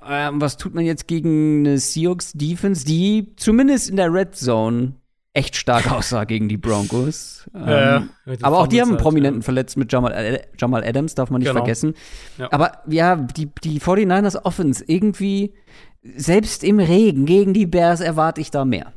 Ähm, 0.06 0.42
was 0.42 0.58
tut 0.58 0.74
man 0.74 0.86
jetzt 0.86 1.08
gegen 1.08 1.66
eine 1.66 1.78
Seahawks 1.78 2.34
Defense, 2.34 2.86
die 2.86 3.34
zumindest 3.38 3.90
in 3.90 3.96
der 3.96 4.14
Red 4.14 4.36
Zone 4.36 4.96
echt 5.34 5.56
stark 5.56 5.92
aussah 5.92 6.24
gegen 6.24 6.50
die 6.50 6.58
Broncos. 6.58 7.38
Ja, 7.54 7.98
ähm, 7.98 8.10
aber 8.42 8.60
auch 8.60 8.68
die 8.68 8.80
haben 8.80 8.90
einen 8.90 8.98
Prominenten 8.98 9.42
ja. 9.42 9.46
verletzt 9.46 9.76
mit 9.76 9.92
Jamal, 9.92 10.44
Jamal, 10.58 10.84
Adams, 10.84 11.16
darf 11.16 11.32
man 11.32 11.40
nicht 11.40 11.48
genau. 11.48 11.62
vergessen. 11.62 11.96
Ja. 12.38 12.52
Aber 12.52 12.84
ja, 12.88 13.16
die, 13.16 13.48
die 13.64 13.82
49ers 13.82 14.44
Offense 14.44 14.84
irgendwie 14.86 15.56
selbst 16.04 16.64
im 16.64 16.80
Regen 16.80 17.26
gegen 17.26 17.54
die 17.54 17.66
Bears 17.66 18.02
erwarte 18.02 18.40
ich 18.40 18.52
da 18.52 18.66
mehr. 18.66 18.94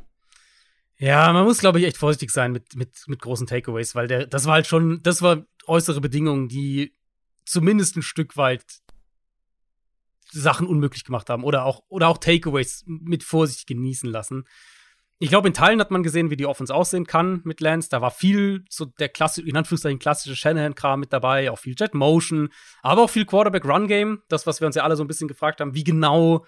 Ja, 0.99 1.33
man 1.33 1.45
muss, 1.45 1.59
glaube 1.59 1.81
ich, 1.81 1.87
echt 1.87 1.97
vorsichtig 1.97 2.31
sein 2.31 2.53
mit, 2.53 2.77
mit, 2.77 3.05
mit 3.07 3.21
großen 3.21 3.47
Takeaways, 3.47 3.95
weil 3.95 4.07
der, 4.07 4.27
das 4.27 4.47
war 4.47 4.55
halt 4.55 4.67
schon, 4.67 5.03
das 5.03 5.23
war 5.23 5.45
äußere 5.67 6.01
Bedingungen, 6.01 6.49
die 6.49 6.95
zumindest 7.45 7.97
ein 7.97 8.03
Stück 8.03 8.37
weit 8.37 8.65
Sachen 10.31 10.67
unmöglich 10.67 11.05
gemacht 11.05 11.29
haben 11.29 11.45
oder 11.45 11.65
auch, 11.65 11.83
oder 11.89 12.09
auch 12.09 12.19
Takeaways 12.19 12.85
mit 12.87 13.25
Vorsicht 13.25 13.67
genießen 13.67 14.09
lassen. 14.09 14.45
Ich 15.23 15.29
glaube, 15.29 15.47
in 15.47 15.55
Teilen 15.55 15.79
hat 15.79 15.93
man 15.93 16.03
gesehen, 16.03 16.31
wie 16.31 16.37
die 16.37 16.47
Offense 16.47 16.75
aussehen 16.75 17.07
kann 17.07 17.43
mit 17.45 17.61
Lance. 17.61 17.89
Da 17.89 18.01
war 18.01 18.11
viel 18.11 18.65
so 18.69 18.87
der 18.87 19.09
klassische, 19.09 19.49
in 19.49 19.57
Anführungszeichen 19.57 20.01
klassische 20.01 20.35
Shanahan-Kram 20.35 20.99
mit 20.99 21.13
dabei, 21.13 21.49
auch 21.53 21.61
viel 21.61 21.77
Jet 21.79 21.95
Motion, 21.95 22.49
aber 22.83 23.03
auch 23.03 23.11
viel 23.11 23.25
Quarterback-Run-Game. 23.25 24.25
Das, 24.29 24.49
was 24.49 24.61
wir 24.61 24.67
uns 24.67 24.75
ja 24.75 24.83
alle 24.83 24.97
so 24.97 25.05
ein 25.05 25.07
bisschen 25.07 25.29
gefragt 25.29 25.61
haben, 25.61 25.77
wie 25.77 25.85
genau 25.85 26.45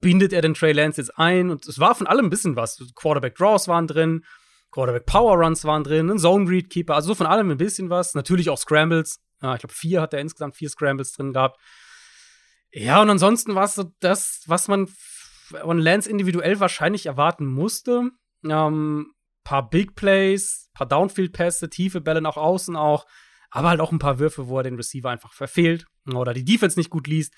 bindet 0.00 0.32
er 0.32 0.40
den 0.40 0.54
Trey 0.54 0.70
Lance 0.70 1.00
jetzt 1.00 1.18
ein? 1.18 1.50
Und 1.50 1.66
es 1.66 1.80
war 1.80 1.96
von 1.96 2.06
allem 2.06 2.26
ein 2.26 2.30
bisschen 2.30 2.54
was. 2.54 2.80
Quarterback 2.94 3.34
Draws 3.34 3.66
waren 3.66 3.88
drin, 3.88 4.24
Quarterback 4.70 5.04
Power 5.04 5.44
Runs 5.44 5.64
waren 5.64 5.82
drin, 5.82 6.08
ein 6.08 6.20
Zone 6.20 6.48
Read 6.48 6.70
Keeper, 6.70 6.94
also 6.94 7.08
so 7.08 7.14
von 7.16 7.26
allem 7.26 7.50
ein 7.50 7.58
bisschen 7.58 7.90
was. 7.90 8.14
Natürlich 8.14 8.50
auch 8.50 8.58
Scrambles. 8.58 9.18
Ja, 9.42 9.54
ich 9.54 9.62
glaube, 9.62 9.74
vier 9.74 10.00
hat 10.00 10.14
er 10.14 10.20
insgesamt 10.20 10.54
vier 10.54 10.70
Scrambles 10.70 11.10
drin 11.10 11.32
gehabt. 11.32 11.58
Ja, 12.70 13.02
und 13.02 13.10
ansonsten 13.10 13.56
war 13.56 13.64
es 13.64 13.74
so 13.74 13.92
das, 13.98 14.42
was 14.46 14.68
man 14.68 14.86
von 15.60 15.78
Lance 15.78 16.10
individuell 16.10 16.60
wahrscheinlich 16.60 17.06
erwarten 17.06 17.46
musste. 17.46 18.10
Ähm, 18.44 19.12
paar 19.44 19.68
Big 19.70 19.94
Plays, 19.94 20.70
paar 20.74 20.86
Downfield-Pässe, 20.86 21.70
tiefe 21.70 22.00
Bälle 22.00 22.20
nach 22.20 22.36
außen 22.36 22.76
auch, 22.76 23.06
aber 23.50 23.70
halt 23.70 23.80
auch 23.80 23.92
ein 23.92 23.98
paar 23.98 24.18
Würfe, 24.18 24.48
wo 24.48 24.58
er 24.58 24.62
den 24.64 24.76
Receiver 24.76 25.10
einfach 25.10 25.32
verfehlt 25.32 25.86
oder 26.12 26.32
die 26.34 26.44
Defense 26.44 26.78
nicht 26.78 26.90
gut 26.90 27.06
liest. 27.06 27.34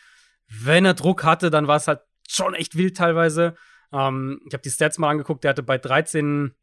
Wenn 0.49 0.85
er 0.85 0.95
Druck 0.95 1.25
hatte, 1.25 1.51
dann 1.51 1.67
war 1.67 1.77
es 1.77 1.89
halt 1.89 2.01
schon 2.29 2.55
echt 2.55 2.77
wild 2.77 2.97
teilweise. 2.97 3.55
Ähm, 3.93 4.41
ich 4.47 4.53
habe 4.53 4.63
die 4.63 4.71
Stats 4.71 4.99
mal 4.99 5.11
angeguckt, 5.11 5.45
der 5.45 5.51
hatte 5.51 5.63
bei 5.63 5.79
13 5.79 6.55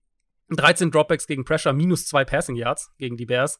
13 0.56 0.92
Dropbacks 0.92 1.28
gegen 1.28 1.46
Pressure, 1.46 1.74
minus 1.74 2.06
zwei 2.06 2.26
Passing 2.26 2.56
Yards 2.56 2.92
gegen 2.98 3.18
die 3.18 3.26
Bears. 3.26 3.60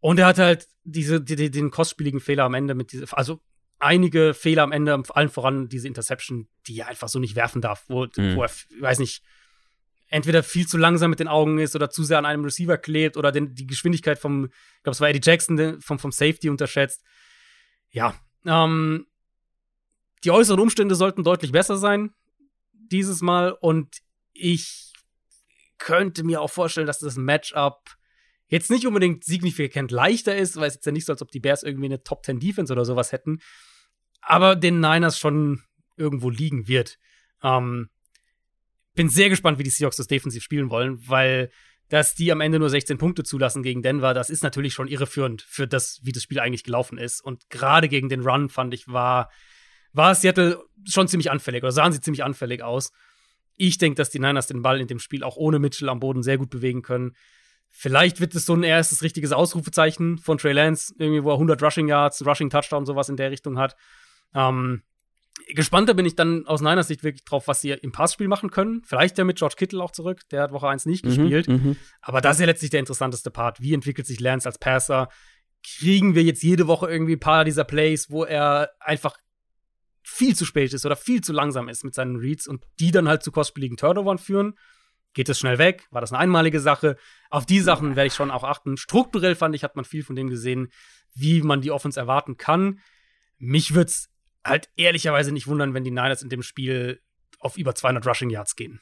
Und 0.00 0.18
er 0.18 0.26
hat 0.26 0.38
halt 0.38 0.68
diese, 0.84 1.20
die, 1.20 1.50
den 1.50 1.70
kostspieligen 1.70 2.20
Fehler 2.20 2.44
am 2.44 2.54
Ende 2.54 2.74
mit 2.74 2.92
diese, 2.92 3.06
also 3.16 3.40
einige 3.78 4.34
Fehler 4.34 4.62
am 4.62 4.72
Ende, 4.72 5.02
allen 5.10 5.28
voran 5.28 5.68
diese 5.68 5.88
Interception, 5.88 6.48
die 6.66 6.78
er 6.80 6.88
einfach 6.88 7.08
so 7.08 7.18
nicht 7.18 7.36
werfen 7.36 7.60
darf, 7.60 7.84
wo, 7.88 8.04
mhm. 8.04 8.36
wo 8.36 8.42
er, 8.42 8.50
weiß 8.80 8.98
nicht, 8.98 9.22
entweder 10.08 10.42
viel 10.42 10.66
zu 10.66 10.78
langsam 10.78 11.10
mit 11.10 11.20
den 11.20 11.28
Augen 11.28 11.58
ist 11.58 11.76
oder 11.76 11.90
zu 11.90 12.02
sehr 12.02 12.18
an 12.18 12.26
einem 12.26 12.44
Receiver 12.44 12.78
klebt 12.78 13.16
oder 13.16 13.30
den, 13.30 13.54
die 13.54 13.66
Geschwindigkeit 13.66 14.18
vom, 14.18 14.46
ich 14.46 14.82
glaube, 14.82 14.94
es 14.94 15.00
war 15.00 15.08
Eddie 15.08 15.20
Jackson, 15.22 15.80
vom, 15.80 15.98
vom 15.98 16.12
Safety 16.12 16.48
unterschätzt. 16.48 17.04
Ja, 17.90 18.14
ähm, 18.44 19.06
die 20.24 20.30
äußeren 20.30 20.60
Umstände 20.60 20.94
sollten 20.94 21.24
deutlich 21.24 21.52
besser 21.52 21.76
sein 21.76 22.10
dieses 22.72 23.20
Mal 23.20 23.52
und 23.52 23.98
ich 24.32 24.92
könnte 25.76 26.24
mir 26.24 26.40
auch 26.40 26.50
vorstellen, 26.50 26.86
dass 26.86 26.98
das 26.98 27.16
Matchup 27.16 27.78
jetzt 28.48 28.70
nicht 28.70 28.86
unbedingt 28.86 29.24
signifikant 29.24 29.90
leichter 29.90 30.36
ist, 30.36 30.56
weil 30.56 30.68
es 30.68 30.74
jetzt 30.74 30.86
ja 30.86 30.92
nicht 30.92 31.06
so, 31.06 31.12
als 31.12 31.22
ob 31.22 31.30
die 31.30 31.40
Bears 31.40 31.62
irgendwie 31.62 31.86
eine 31.86 32.02
Top 32.02 32.24
10 32.24 32.40
Defense 32.40 32.72
oder 32.72 32.84
sowas 32.84 33.12
hätten, 33.12 33.40
aber 34.20 34.56
den 34.56 34.80
Niners 34.80 35.18
schon 35.18 35.62
irgendwo 35.96 36.30
liegen 36.30 36.68
wird. 36.68 36.98
Ähm, 37.42 37.88
bin 38.94 39.08
sehr 39.08 39.28
gespannt, 39.28 39.58
wie 39.58 39.62
die 39.62 39.70
Seahawks 39.70 39.96
das 39.96 40.06
defensiv 40.06 40.42
spielen 40.42 40.70
wollen, 40.70 40.98
weil 41.08 41.50
dass 41.88 42.14
die 42.14 42.30
am 42.32 42.40
Ende 42.40 42.58
nur 42.58 42.68
16 42.68 42.98
Punkte 42.98 43.24
zulassen 43.24 43.62
gegen 43.62 43.82
Denver, 43.82 44.12
das 44.12 44.28
ist 44.28 44.42
natürlich 44.42 44.74
schon 44.74 44.88
irreführend 44.88 45.42
für 45.42 45.66
das, 45.66 46.00
wie 46.02 46.12
das 46.12 46.22
Spiel 46.22 46.38
eigentlich 46.38 46.64
gelaufen 46.64 46.98
ist. 46.98 47.22
Und 47.22 47.48
gerade 47.48 47.88
gegen 47.88 48.08
den 48.08 48.20
Run, 48.20 48.50
fand 48.50 48.74
ich, 48.74 48.88
war, 48.88 49.30
war 49.92 50.14
Seattle 50.14 50.62
schon 50.86 51.08
ziemlich 51.08 51.30
anfällig 51.30 51.62
oder 51.62 51.72
sahen 51.72 51.92
sie 51.92 52.00
ziemlich 52.00 52.24
anfällig 52.24 52.62
aus. 52.62 52.92
Ich 53.56 53.78
denke, 53.78 53.96
dass 53.96 54.10
die 54.10 54.18
Niners 54.18 54.46
den 54.46 54.62
Ball 54.62 54.80
in 54.80 54.86
dem 54.86 54.98
Spiel 54.98 55.24
auch 55.24 55.36
ohne 55.36 55.58
Mitchell 55.58 55.88
am 55.88 55.98
Boden 55.98 56.22
sehr 56.22 56.36
gut 56.36 56.50
bewegen 56.50 56.82
können. 56.82 57.16
Vielleicht 57.70 58.20
wird 58.20 58.34
es 58.34 58.46
so 58.46 58.54
ein 58.54 58.62
erstes 58.62 59.02
richtiges 59.02 59.32
Ausrufezeichen 59.32 60.18
von 60.18 60.38
Trey 60.38 60.52
Lance, 60.52 60.94
irgendwie, 60.98 61.22
wo 61.22 61.30
er 61.30 61.34
100 61.34 61.62
Rushing 61.62 61.88
Yards, 61.88 62.26
Rushing 62.26 62.50
Touchdown, 62.50 62.86
sowas 62.86 63.08
in 63.08 63.16
der 63.16 63.30
Richtung 63.30 63.58
hat. 63.58 63.76
Ähm, 64.34 64.82
gespannter 65.54 65.94
bin 65.94 66.06
ich 66.06 66.16
dann 66.16 66.46
aus 66.46 66.60
Niners 66.60 66.88
Sicht 66.88 67.04
wirklich 67.04 67.24
drauf, 67.24 67.46
was 67.46 67.60
sie 67.60 67.70
im 67.70 67.92
Passspiel 67.92 68.28
machen 68.28 68.50
können. 68.50 68.82
Vielleicht 68.84 69.18
ja 69.18 69.24
mit 69.24 69.38
George 69.38 69.54
Kittle 69.56 69.82
auch 69.82 69.92
zurück. 69.92 70.22
Der 70.30 70.42
hat 70.42 70.52
Woche 70.52 70.68
1 70.68 70.86
nicht 70.86 71.04
mhm, 71.04 71.08
gespielt. 71.08 71.48
Mhm. 71.48 71.76
Aber 72.00 72.20
das 72.20 72.36
ist 72.36 72.40
ja 72.40 72.46
letztlich 72.46 72.70
der 72.70 72.80
interessanteste 72.80 73.30
Part. 73.30 73.60
Wie 73.60 73.74
entwickelt 73.74 74.06
sich 74.06 74.20
Lance 74.20 74.48
als 74.48 74.58
Passer? 74.58 75.08
Kriegen 75.62 76.14
wir 76.14 76.22
jetzt 76.22 76.42
jede 76.42 76.66
Woche 76.66 76.90
irgendwie 76.90 77.14
ein 77.14 77.20
paar 77.20 77.44
dieser 77.44 77.64
Plays, 77.64 78.10
wo 78.10 78.24
er 78.24 78.70
einfach 78.80 79.16
viel 80.02 80.34
zu 80.34 80.44
spät 80.44 80.72
ist 80.72 80.86
oder 80.86 80.96
viel 80.96 81.20
zu 81.20 81.32
langsam 81.32 81.68
ist 81.68 81.84
mit 81.84 81.94
seinen 81.94 82.16
Reads 82.16 82.48
und 82.48 82.64
die 82.80 82.90
dann 82.90 83.08
halt 83.08 83.22
zu 83.22 83.30
kostspieligen 83.30 83.76
Turnovern 83.76 84.18
führen? 84.18 84.54
Geht 85.18 85.28
es 85.28 85.40
schnell 85.40 85.58
weg? 85.58 85.88
War 85.90 86.00
das 86.00 86.12
eine 86.12 86.20
einmalige 86.20 86.60
Sache? 86.60 86.96
Auf 87.28 87.44
die 87.44 87.58
Sachen 87.58 87.96
werde 87.96 88.06
ich 88.06 88.14
schon 88.14 88.30
auch 88.30 88.44
achten. 88.44 88.76
Strukturell 88.76 89.34
fand 89.34 89.52
ich, 89.52 89.64
hat 89.64 89.74
man 89.74 89.84
viel 89.84 90.04
von 90.04 90.14
dem 90.14 90.30
gesehen, 90.30 90.68
wie 91.12 91.42
man 91.42 91.60
die 91.60 91.72
Offense 91.72 91.98
erwarten 91.98 92.36
kann. 92.36 92.78
Mich 93.36 93.74
würde 93.74 93.88
es 93.88 94.10
halt 94.44 94.68
ehrlicherweise 94.76 95.32
nicht 95.32 95.48
wundern, 95.48 95.74
wenn 95.74 95.82
die 95.82 95.90
Niners 95.90 96.22
in 96.22 96.28
dem 96.28 96.44
Spiel 96.44 97.00
auf 97.40 97.58
über 97.58 97.74
200 97.74 98.06
Rushing 98.06 98.30
Yards 98.30 98.54
gehen. 98.54 98.80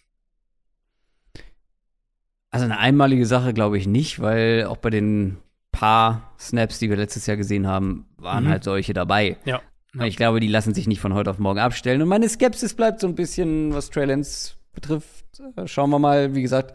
Also 2.51 2.67
eine 2.67 2.81
einmalige 2.81 3.25
Sache 3.25 3.55
glaube 3.55 3.79
ich 3.79 3.87
nicht, 3.87 4.21
weil 4.21 4.67
auch 4.67 4.77
bei 4.77 4.91
den 4.91 5.39
paar 5.73 6.35
Snaps, 6.39 6.79
die 6.79 6.91
wir 6.91 6.99
letztes 6.99 7.25
Jahr 7.25 7.39
gesehen 7.39 7.67
haben, 7.67 8.11
waren 8.19 8.45
mhm. 8.45 8.49
halt 8.51 8.63
solche 8.63 8.93
dabei. 8.93 9.39
Ja. 9.47 9.63
ja. 9.95 10.05
Ich 10.05 10.19
glaube, 10.19 10.41
die 10.41 10.49
lassen 10.49 10.75
sich 10.75 10.87
nicht 10.87 11.01
von 11.01 11.15
heute 11.15 11.31
auf 11.31 11.39
morgen 11.39 11.61
abstellen. 11.61 12.03
Und 12.03 12.09
meine 12.09 12.29
Skepsis 12.29 12.75
bleibt 12.75 13.01
so 13.01 13.07
ein 13.07 13.15
bisschen, 13.15 13.73
was 13.73 13.89
Trey 13.89 14.05
Lance 14.05 14.56
betrifft. 14.77 15.24
Schauen 15.65 15.90
wir 15.90 15.98
mal, 15.98 16.36
wie 16.36 16.43
gesagt, 16.43 16.74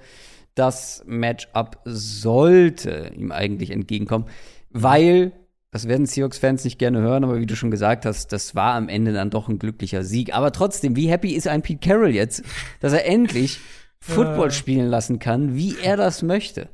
das 0.55 1.03
Matchup 1.05 1.79
sollte 1.85 3.13
ihm 3.15 3.31
eigentlich 3.31 3.71
entgegenkommen, 3.71 4.25
weil 4.69 5.31
das 5.71 5.87
werden 5.87 6.05
Seahawks-Fans 6.05 6.65
nicht 6.65 6.79
gerne 6.79 6.99
hören, 6.99 7.23
aber 7.23 7.39
wie 7.39 7.45
du 7.45 7.55
schon 7.55 7.71
gesagt 7.71 8.05
hast, 8.05 8.33
das 8.33 8.55
war 8.55 8.73
am 8.73 8.89
Ende 8.89 9.13
dann 9.13 9.29
doch 9.29 9.47
ein 9.47 9.57
glücklicher 9.57 10.03
Sieg. 10.03 10.35
Aber 10.35 10.51
trotzdem, 10.51 10.97
wie 10.97 11.07
happy 11.07 11.31
ist 11.31 11.47
ein 11.47 11.61
Pete 11.61 11.87
Carroll 11.87 12.13
jetzt, 12.13 12.43
dass 12.81 12.91
er 12.91 13.05
endlich 13.05 13.59
Football 14.01 14.51
spielen 14.51 14.87
lassen 14.87 15.19
kann, 15.19 15.55
wie 15.55 15.77
er 15.81 15.95
das 15.95 16.23
möchte. 16.23 16.67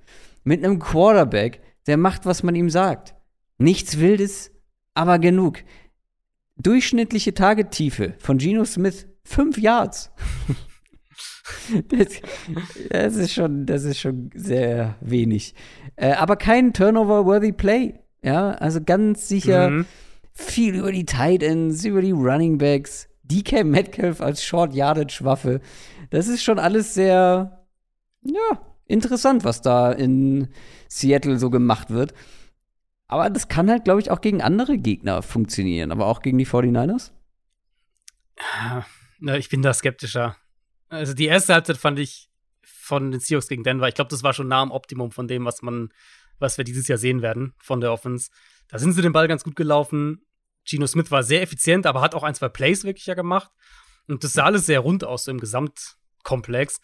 Mit 0.43 0.63
einem 0.63 0.79
Quarterback, 0.79 1.61
der 1.85 1.97
macht, 1.97 2.25
was 2.25 2.41
man 2.41 2.55
ihm 2.55 2.71
sagt. 2.71 3.13
Nichts 3.59 3.99
Wildes, 3.99 4.51
aber 4.95 5.19
genug. 5.19 5.59
Durchschnittliche 6.55 7.35
Tagetiefe 7.35 8.15
von 8.17 8.39
Geno 8.39 8.65
Smith, 8.65 9.07
fünf 9.23 9.59
Yards. 9.59 10.11
das, 11.89 12.21
das, 12.89 13.15
ist 13.15 13.33
schon, 13.33 13.65
das 13.65 13.83
ist 13.83 13.99
schon 13.99 14.29
sehr 14.33 14.95
wenig. 15.01 15.55
Äh, 15.95 16.13
aber 16.13 16.35
kein 16.35 16.73
Turnover-worthy 16.73 17.51
Play. 17.51 17.95
Ja, 18.23 18.51
also 18.51 18.81
ganz 18.83 19.27
sicher 19.27 19.69
mhm. 19.69 19.85
viel 20.33 20.75
über 20.75 20.91
die 20.91 21.05
Tight 21.05 21.43
Ends, 21.43 21.85
über 21.85 22.01
die 22.01 22.11
Running 22.11 22.57
Backs, 22.57 23.07
DK 23.23 23.63
Metcalf 23.63 24.21
als 24.21 24.43
Short 24.43 24.73
Yardage 24.73 25.19
Waffe. 25.21 25.61
Das 26.09 26.27
ist 26.27 26.43
schon 26.43 26.59
alles 26.59 26.93
sehr, 26.93 27.65
ja, 28.23 28.61
interessant, 28.85 29.43
was 29.43 29.61
da 29.61 29.91
in 29.91 30.47
Seattle 30.89 31.37
so 31.37 31.49
gemacht 31.49 31.89
wird. 31.89 32.13
Aber 33.07 33.29
das 33.29 33.47
kann 33.47 33.69
halt, 33.69 33.85
glaube 33.85 34.01
ich, 34.01 34.11
auch 34.11 34.21
gegen 34.21 34.41
andere 34.41 34.77
Gegner 34.77 35.21
funktionieren, 35.21 35.91
aber 35.91 36.07
auch 36.07 36.21
gegen 36.21 36.37
die 36.37 36.47
49ers? 36.47 37.11
Na, 39.19 39.37
ich 39.37 39.49
bin 39.49 39.61
da 39.61 39.73
skeptischer. 39.73 40.35
Also 40.89 41.13
die 41.13 41.25
erste 41.25 41.53
Halbzeit 41.53 41.77
fand 41.77 41.99
ich 41.99 42.29
von 42.63 43.11
den 43.11 43.19
Seahawks 43.19 43.47
gegen 43.47 43.63
Denver, 43.63 43.87
ich 43.87 43.95
glaube, 43.95 44.09
das 44.09 44.23
war 44.23 44.33
schon 44.33 44.47
nah 44.47 44.61
am 44.61 44.71
Optimum 44.71 45.11
von 45.11 45.27
dem, 45.27 45.45
was 45.45 45.61
man 45.61 45.89
was 46.39 46.57
wir 46.57 46.65
dieses 46.65 46.87
Jahr 46.87 46.97
sehen 46.97 47.21
werden 47.21 47.53
von 47.57 47.81
der 47.81 47.91
Offense. 47.91 48.29
Da 48.67 48.79
sind 48.79 48.93
sie 48.93 49.01
den 49.01 49.13
Ball 49.13 49.27
ganz 49.27 49.43
gut 49.43 49.55
gelaufen. 49.55 50.21
Gino 50.65 50.85
Smith 50.85 51.11
war 51.11 51.23
sehr 51.23 51.41
effizient, 51.41 51.85
aber 51.85 52.01
hat 52.01 52.15
auch 52.15 52.23
ein, 52.23 52.35
zwei 52.35 52.49
Plays 52.49 52.83
wirklich 52.83 53.05
ja 53.05 53.13
gemacht. 53.13 53.49
Und 54.07 54.23
das 54.23 54.33
sah 54.33 54.45
alles 54.45 54.65
sehr 54.65 54.81
rund 54.81 55.03
aus, 55.03 55.25
so 55.25 55.31
im 55.31 55.39
Gesamtkomplex. 55.39 56.79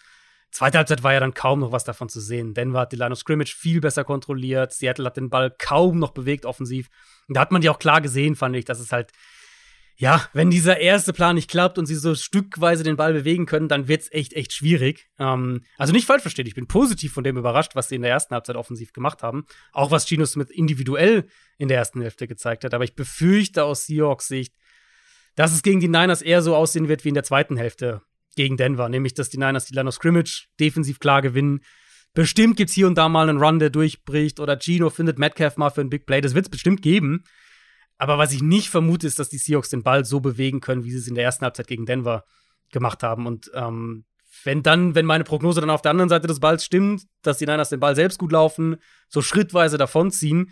Zweite 0.52 0.78
Halbzeit 0.78 1.04
war 1.04 1.14
ja 1.14 1.20
dann 1.20 1.34
kaum 1.34 1.60
noch 1.60 1.72
was 1.72 1.84
davon 1.84 2.10
zu 2.10 2.20
sehen. 2.20 2.54
Denver 2.54 2.82
hat 2.82 2.92
die 2.92 2.96
Line 2.96 3.12
of 3.12 3.18
Scrimmage 3.18 3.56
viel 3.56 3.82
besser 3.82 4.04
kontrolliert. 4.04 4.72
Seattle 4.72 5.06
hat 5.06 5.18
den 5.18 5.30
Ball 5.30 5.52
kaum 5.58 5.98
noch 5.98 6.12
bewegt 6.12 6.46
offensiv. 6.46 6.90
Und 7.28 7.36
da 7.36 7.42
hat 7.42 7.52
man 7.52 7.62
ja 7.62 7.72
auch 7.72 7.80
klar 7.80 8.02
gesehen, 8.02 8.36
fand 8.36 8.56
ich, 8.56 8.66
dass 8.66 8.80
es 8.80 8.92
halt 8.92 9.12
ja, 9.96 10.28
wenn 10.34 10.50
dieser 10.50 10.80
erste 10.80 11.14
Plan 11.14 11.36
nicht 11.36 11.50
klappt 11.50 11.78
und 11.78 11.86
sie 11.86 11.96
so 11.96 12.16
stückweise 12.16 12.84
den 12.84 12.96
Ball 12.96 13.14
bewegen 13.14 13.46
können, 13.46 13.68
dann 13.68 13.88
wird's 13.88 14.12
echt, 14.12 14.34
echt 14.34 14.52
schwierig. 14.52 15.10
Ähm, 15.20 15.62
also 15.78 15.94
nicht 15.94 16.08
falsch 16.08 16.24
verstehen, 16.24 16.48
ich 16.48 16.56
bin 16.56 16.68
positiv 16.68 17.14
von 17.14 17.24
dem 17.24 17.38
überrascht, 17.38 17.76
was 17.76 17.90
sie 17.90 17.96
in 17.96 18.02
der 18.02 18.12
ersten 18.12 18.34
Halbzeit 18.34 18.56
offensiv 18.56 18.92
gemacht 18.92 19.22
haben. 19.22 19.46
Auch 19.72 19.92
was 19.92 20.08
Gino 20.08 20.26
Smith 20.26 20.50
individuell 20.50 21.28
in 21.58 21.68
der 21.68 21.78
ersten 21.78 22.02
Hälfte 22.02 22.28
gezeigt 22.28 22.64
hat. 22.64 22.74
Aber 22.74 22.84
ich 22.84 22.96
befürchte 22.96 23.64
aus 23.66 23.86
Seahawks 23.86 24.28
Sicht, 24.28 24.56
dass 25.36 25.54
es 25.54 25.62
gegen 25.62 25.80
die 25.80 25.88
Niners 25.88 26.22
eher 26.22 26.42
so 26.42 26.56
aussehen 26.56 26.88
wird 26.88 27.06
wie 27.06 27.10
in 27.10 27.16
der 27.16 27.24
zweiten 27.24 27.58
Hälfte 27.58 28.02
gegen 28.36 28.58
Denver. 28.58 28.90
Nämlich, 28.90 29.14
dass 29.14 29.30
die 29.30 29.38
Niners 29.38 29.66
die 29.66 29.76
Line 29.76 29.90
of 29.90 29.96
Scrimmage 29.96 30.48
defensiv 30.60 31.00
klar 31.00 31.22
gewinnen. 31.22 31.62
Bestimmt 32.16 32.58
gibt's 32.58 32.74
hier 32.74 32.88
und 32.88 32.98
da 32.98 33.10
mal 33.10 33.30
einen 33.30 33.40
Run, 33.42 33.60
der 33.60 33.70
durchbricht. 33.70 34.40
Oder 34.40 34.58
Gino 34.60 34.90
findet 34.90 35.20
Metcalf 35.20 35.58
mal 35.58 35.70
für 35.70 35.82
ein 35.82 35.90
Big 35.90 36.08
Play. 36.08 36.22
Das 36.22 36.34
wird's 36.34 36.50
bestimmt 36.50 36.82
geben. 36.82 37.24
Aber 37.98 38.18
was 38.18 38.34
ich 38.34 38.42
nicht 38.42 38.70
vermute, 38.70 39.08
ist, 39.08 39.20
dass 39.20 39.30
die 39.30 39.38
Seahawks 39.38 39.70
den 39.70 39.84
Ball 39.84 40.06
so 40.06 40.20
bewegen 40.20 40.60
können, 40.60 40.84
wie 40.84 40.92
sie 40.92 40.98
es 40.98 41.08
in 41.08 41.16
der 41.16 41.24
ersten 41.24 41.46
Halbzeit 41.46 41.68
gegen 41.68 41.86
Denver 41.86 42.26
gemacht 42.72 43.04
haben. 43.04 43.28
Und 43.28 43.52
ähm, 43.54 44.06
wenn 44.44 44.64
dann, 44.64 44.96
wenn 44.96 45.06
meine 45.06 45.24
Prognose 45.24 45.62
dann 45.62 45.70
auf 45.70 45.82
der 45.82 45.92
anderen 45.92 46.10
Seite 46.10 46.28
des 46.28 46.40
Balls 46.40 46.66
stimmt, 46.66 47.04
dass 47.22 47.38
die 47.38 47.46
Niners 47.46 47.70
den 47.70 47.80
Ball 47.80 47.96
selbst 47.96 48.18
gut 48.18 48.32
laufen, 48.32 48.78
so 49.08 49.22
schrittweise 49.22 49.78
davonziehen, 49.78 50.52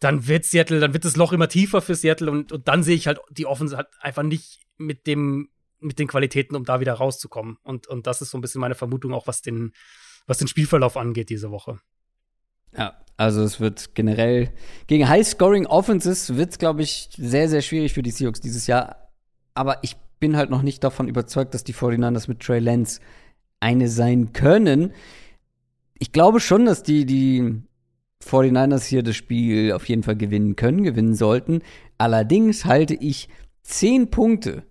dann 0.00 0.26
wird 0.26 0.44
Seattle, 0.44 0.80
dann 0.80 0.92
wird 0.92 1.04
das 1.04 1.16
Loch 1.16 1.32
immer 1.32 1.48
tiefer 1.48 1.80
für 1.80 1.94
Seattle 1.94 2.30
und, 2.30 2.52
und 2.52 2.66
dann 2.66 2.82
sehe 2.82 2.96
ich 2.96 3.06
halt 3.06 3.20
die 3.30 3.46
Offense 3.46 3.76
halt 3.76 3.88
einfach 4.00 4.22
nicht 4.22 4.60
mit 4.76 5.06
dem, 5.06 5.50
mit 5.80 5.98
den 5.98 6.08
Qualitäten, 6.08 6.56
um 6.56 6.64
da 6.64 6.80
wieder 6.80 6.94
rauszukommen. 6.94 7.58
Und, 7.62 7.86
und 7.86 8.06
das 8.06 8.22
ist 8.22 8.30
so 8.30 8.38
ein 8.38 8.40
bisschen 8.40 8.60
meine 8.60 8.74
Vermutung 8.74 9.12
auch, 9.12 9.26
was 9.26 9.42
den, 9.42 9.72
was 10.26 10.38
den 10.38 10.48
Spielverlauf 10.48 10.96
angeht 10.96 11.28
diese 11.28 11.50
Woche. 11.50 11.78
Ja, 12.76 13.03
also 13.16 13.42
es 13.42 13.60
wird 13.60 13.94
generell 13.94 14.50
gegen 14.86 15.08
High-Scoring 15.08 15.66
Offenses 15.66 16.36
wird 16.36 16.50
es, 16.50 16.58
glaube 16.58 16.82
ich, 16.82 17.10
sehr, 17.16 17.48
sehr 17.48 17.62
schwierig 17.62 17.92
für 17.92 18.02
die 18.02 18.10
Seahawks 18.10 18.40
dieses 18.40 18.66
Jahr. 18.66 19.08
Aber 19.54 19.78
ich 19.82 19.96
bin 20.18 20.36
halt 20.36 20.50
noch 20.50 20.62
nicht 20.62 20.82
davon 20.82 21.06
überzeugt, 21.06 21.54
dass 21.54 21.64
die 21.64 21.74
49ers 21.74 22.28
mit 22.28 22.40
Trey 22.40 22.58
Lance 22.58 23.00
eine 23.60 23.88
sein 23.88 24.32
können. 24.32 24.92
Ich 25.98 26.12
glaube 26.12 26.40
schon, 26.40 26.64
dass 26.66 26.82
die, 26.82 27.06
die 27.06 27.62
49ers 28.24 28.84
hier 28.84 29.02
das 29.02 29.16
Spiel 29.16 29.72
auf 29.72 29.88
jeden 29.88 30.02
Fall 30.02 30.16
gewinnen 30.16 30.56
können, 30.56 30.82
gewinnen 30.82 31.14
sollten. 31.14 31.60
Allerdings 31.98 32.64
halte 32.64 32.94
ich 32.94 33.28
10 33.62 34.10
Punkte. 34.10 34.64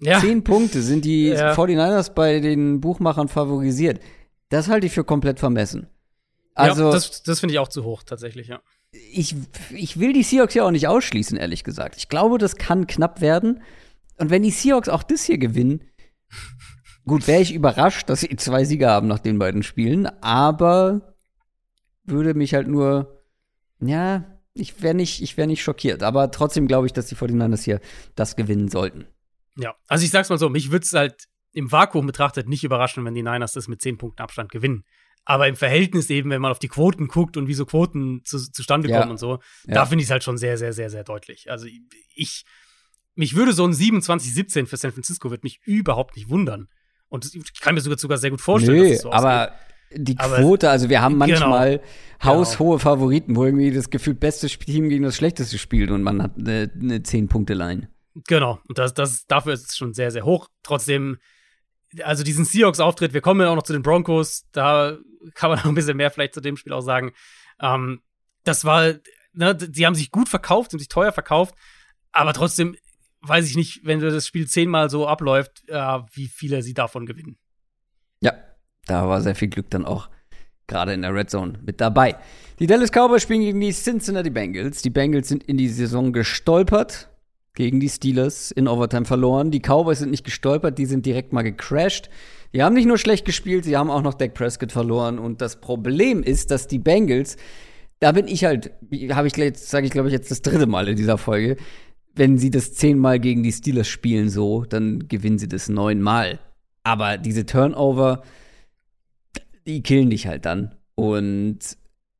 Ja. 0.00 0.20
10 0.20 0.42
Punkte 0.42 0.80
sind 0.80 1.04
die 1.04 1.26
ja. 1.28 1.52
49ers 1.52 2.12
bei 2.14 2.40
den 2.40 2.80
Buchmachern 2.80 3.28
favorisiert. 3.28 4.00
Das 4.48 4.68
halte 4.68 4.86
ich 4.86 4.92
für 4.92 5.04
komplett 5.04 5.38
vermessen. 5.38 5.88
Also, 6.56 6.86
ja, 6.86 6.90
das, 6.90 7.22
das 7.22 7.40
finde 7.40 7.54
ich 7.54 7.58
auch 7.58 7.68
zu 7.68 7.84
hoch, 7.84 8.02
tatsächlich, 8.02 8.48
ja. 8.48 8.60
Ich, 9.12 9.36
ich 9.70 10.00
will 10.00 10.14
die 10.14 10.22
Seahawks 10.22 10.54
ja 10.54 10.64
auch 10.64 10.70
nicht 10.70 10.88
ausschließen, 10.88 11.36
ehrlich 11.36 11.64
gesagt. 11.64 11.96
Ich 11.98 12.08
glaube, 12.08 12.38
das 12.38 12.56
kann 12.56 12.86
knapp 12.86 13.20
werden. 13.20 13.62
Und 14.16 14.30
wenn 14.30 14.42
die 14.42 14.50
Seahawks 14.50 14.88
auch 14.88 15.02
das 15.02 15.24
hier 15.24 15.36
gewinnen, 15.36 15.82
gut, 17.04 17.26
wäre 17.26 17.42
ich 17.42 17.52
überrascht, 17.52 18.08
dass 18.08 18.20
sie 18.20 18.34
zwei 18.36 18.64
Sieger 18.64 18.90
haben 18.90 19.06
nach 19.06 19.18
den 19.18 19.38
beiden 19.38 19.62
Spielen, 19.62 20.06
aber 20.22 21.14
würde 22.04 22.32
mich 22.32 22.54
halt 22.54 22.68
nur, 22.68 23.22
ja, 23.80 24.24
ich 24.54 24.82
wäre 24.82 24.94
nicht, 24.94 25.20
ich 25.20 25.36
wäre 25.36 25.46
nicht 25.46 25.62
schockiert, 25.62 26.02
aber 26.02 26.30
trotzdem 26.30 26.66
glaube 26.66 26.86
ich, 26.86 26.94
dass 26.94 27.06
die 27.06 27.16
49ers 27.16 27.64
hier 27.64 27.80
das 28.14 28.34
gewinnen 28.34 28.68
sollten. 28.68 29.06
Ja, 29.58 29.74
also 29.88 30.04
ich 30.04 30.10
sag's 30.10 30.30
mal 30.30 30.38
so, 30.38 30.48
mich 30.48 30.70
würde 30.70 30.84
es 30.84 30.94
halt 30.94 31.28
im 31.52 31.70
Vakuum 31.70 32.06
betrachtet 32.06 32.48
nicht 32.48 32.64
überraschen, 32.64 33.04
wenn 33.04 33.14
die 33.14 33.22
Niners 33.22 33.52
das 33.52 33.68
mit 33.68 33.82
10 33.82 33.98
Punkten 33.98 34.22
Abstand 34.22 34.50
gewinnen. 34.50 34.84
Aber 35.28 35.48
im 35.48 35.56
Verhältnis 35.56 36.08
eben, 36.08 36.30
wenn 36.30 36.40
man 36.40 36.52
auf 36.52 36.60
die 36.60 36.68
Quoten 36.68 37.08
guckt 37.08 37.36
und 37.36 37.48
wie 37.48 37.54
so 37.54 37.66
Quoten 37.66 38.22
zu, 38.24 38.38
zustande 38.38 38.88
kommen 38.88 39.10
und 39.10 39.18
so, 39.18 39.40
ja. 39.66 39.74
da 39.74 39.84
finde 39.84 40.02
ich 40.02 40.06
es 40.06 40.12
halt 40.12 40.22
schon 40.22 40.38
sehr, 40.38 40.56
sehr, 40.56 40.72
sehr, 40.72 40.88
sehr 40.88 41.02
deutlich. 41.02 41.50
Also 41.50 41.66
ich, 42.14 42.44
mich 43.16 43.34
würde 43.34 43.52
so 43.52 43.66
ein 43.66 43.72
27-17 43.72 44.66
für 44.66 44.76
San 44.76 44.92
Francisco 44.92 45.30
wird 45.32 45.42
mich 45.42 45.60
überhaupt 45.64 46.14
nicht 46.14 46.28
wundern. 46.28 46.68
Und 47.08 47.34
ich 47.34 47.60
kann 47.60 47.74
mir 47.74 47.80
sogar, 47.80 47.98
sogar 47.98 48.18
sehr 48.18 48.30
gut 48.30 48.40
vorstellen, 48.40 48.78
Nö, 48.78 48.84
dass 48.84 48.92
es 48.92 49.02
so 49.02 49.12
aber 49.12 49.52
ausgeht. 49.52 50.08
die 50.08 50.14
Quote, 50.14 50.70
also 50.70 50.88
wir 50.88 51.02
haben 51.02 51.18
genau. 51.18 51.26
manchmal 51.26 51.78
genau. 51.78 52.24
haushohe 52.24 52.78
Favoriten, 52.78 53.34
wo 53.34 53.44
irgendwie 53.44 53.72
das 53.72 53.90
Gefühl 53.90 54.14
beste 54.14 54.46
Team 54.46 54.88
gegen 54.88 55.02
das 55.02 55.16
schlechteste 55.16 55.58
spielt 55.58 55.90
und 55.90 56.02
man 56.02 56.22
hat 56.22 56.36
eine, 56.38 56.70
eine 56.80 56.98
10-Punkte-Line. 56.98 57.88
Genau, 58.28 58.60
und 58.68 58.78
das, 58.78 58.94
das, 58.94 59.26
dafür 59.26 59.54
ist 59.54 59.70
es 59.70 59.76
schon 59.76 59.92
sehr, 59.92 60.12
sehr 60.12 60.24
hoch. 60.24 60.48
Trotzdem, 60.62 61.18
also 62.02 62.24
diesen 62.24 62.44
Seahawks-Auftritt, 62.44 63.14
wir 63.14 63.20
kommen 63.20 63.40
ja 63.40 63.50
auch 63.50 63.56
noch 63.56 63.62
zu 63.62 63.72
den 63.72 63.82
Broncos, 63.82 64.46
da 64.52 64.98
kann 65.34 65.50
man 65.50 65.58
noch 65.60 65.66
ein 65.66 65.74
bisschen 65.74 65.96
mehr 65.96 66.10
vielleicht 66.10 66.34
zu 66.34 66.40
dem 66.40 66.56
Spiel 66.56 66.72
auch 66.72 66.80
sagen. 66.80 67.12
Ähm, 67.60 68.00
das 68.44 68.64
war, 68.64 68.94
ne, 69.32 69.56
sie 69.72 69.86
haben 69.86 69.94
sich 69.94 70.10
gut 70.10 70.28
verkauft, 70.28 70.70
sie 70.70 70.76
haben 70.76 70.80
sich 70.80 70.88
teuer 70.88 71.12
verkauft, 71.12 71.54
aber 72.12 72.32
trotzdem 72.32 72.76
weiß 73.20 73.48
ich 73.48 73.56
nicht, 73.56 73.80
wenn 73.84 74.00
das 74.00 74.26
Spiel 74.26 74.46
zehnmal 74.46 74.90
so 74.90 75.06
abläuft, 75.06 75.68
äh, 75.68 75.98
wie 76.12 76.28
viele 76.28 76.62
sie 76.62 76.74
davon 76.74 77.06
gewinnen. 77.06 77.38
Ja, 78.20 78.34
da 78.86 79.08
war 79.08 79.20
sehr 79.20 79.34
viel 79.34 79.48
Glück 79.48 79.70
dann 79.70 79.84
auch 79.84 80.08
gerade 80.66 80.92
in 80.92 81.02
der 81.02 81.14
Red 81.14 81.30
Zone 81.30 81.58
mit 81.64 81.80
dabei. 81.80 82.16
Die 82.58 82.66
Dallas 82.66 82.90
Cowboys 82.90 83.22
spielen 83.22 83.40
gegen 83.40 83.60
die 83.60 83.72
Cincinnati 83.72 84.30
Bengals. 84.30 84.82
Die 84.82 84.90
Bengals 84.90 85.28
sind 85.28 85.44
in 85.44 85.56
die 85.56 85.68
Saison 85.68 86.12
gestolpert 86.12 87.08
gegen 87.56 87.80
die 87.80 87.88
Steelers 87.88 88.52
in 88.52 88.68
Overtime 88.68 89.06
verloren. 89.06 89.50
Die 89.50 89.60
Cowboys 89.60 89.98
sind 89.98 90.10
nicht 90.10 90.24
gestolpert, 90.24 90.78
die 90.78 90.86
sind 90.86 91.04
direkt 91.04 91.32
mal 91.32 91.42
gecrashed. 91.42 92.08
Die 92.52 92.62
haben 92.62 92.74
nicht 92.74 92.86
nur 92.86 92.98
schlecht 92.98 93.24
gespielt, 93.24 93.64
sie 93.64 93.76
haben 93.76 93.90
auch 93.90 94.02
noch 94.02 94.14
Dak 94.14 94.34
Prescott 94.34 94.70
verloren. 94.70 95.18
Und 95.18 95.40
das 95.40 95.60
Problem 95.60 96.22
ist, 96.22 96.50
dass 96.50 96.68
die 96.68 96.78
Bengals, 96.78 97.36
da 97.98 98.12
bin 98.12 98.28
ich 98.28 98.44
halt, 98.44 98.72
habe 99.10 99.26
ich 99.26 99.36
jetzt, 99.36 99.70
sage 99.70 99.86
ich 99.86 99.92
glaube 99.92 100.08
ich 100.08 100.12
jetzt 100.12 100.30
das 100.30 100.42
dritte 100.42 100.66
Mal 100.66 100.86
in 100.86 100.96
dieser 100.96 101.18
Folge, 101.18 101.56
wenn 102.14 102.38
sie 102.38 102.50
das 102.50 102.74
zehnmal 102.74 103.18
gegen 103.18 103.42
die 103.42 103.52
Steelers 103.52 103.88
spielen 103.88 104.28
so, 104.28 104.64
dann 104.64 105.08
gewinnen 105.08 105.38
sie 105.38 105.48
das 105.48 105.68
neunmal. 105.68 106.38
Aber 106.84 107.18
diese 107.18 107.46
Turnover, 107.46 108.22
die 109.66 109.82
killen 109.82 110.10
dich 110.10 110.26
halt 110.26 110.44
dann. 110.44 110.74
Und 110.94 111.58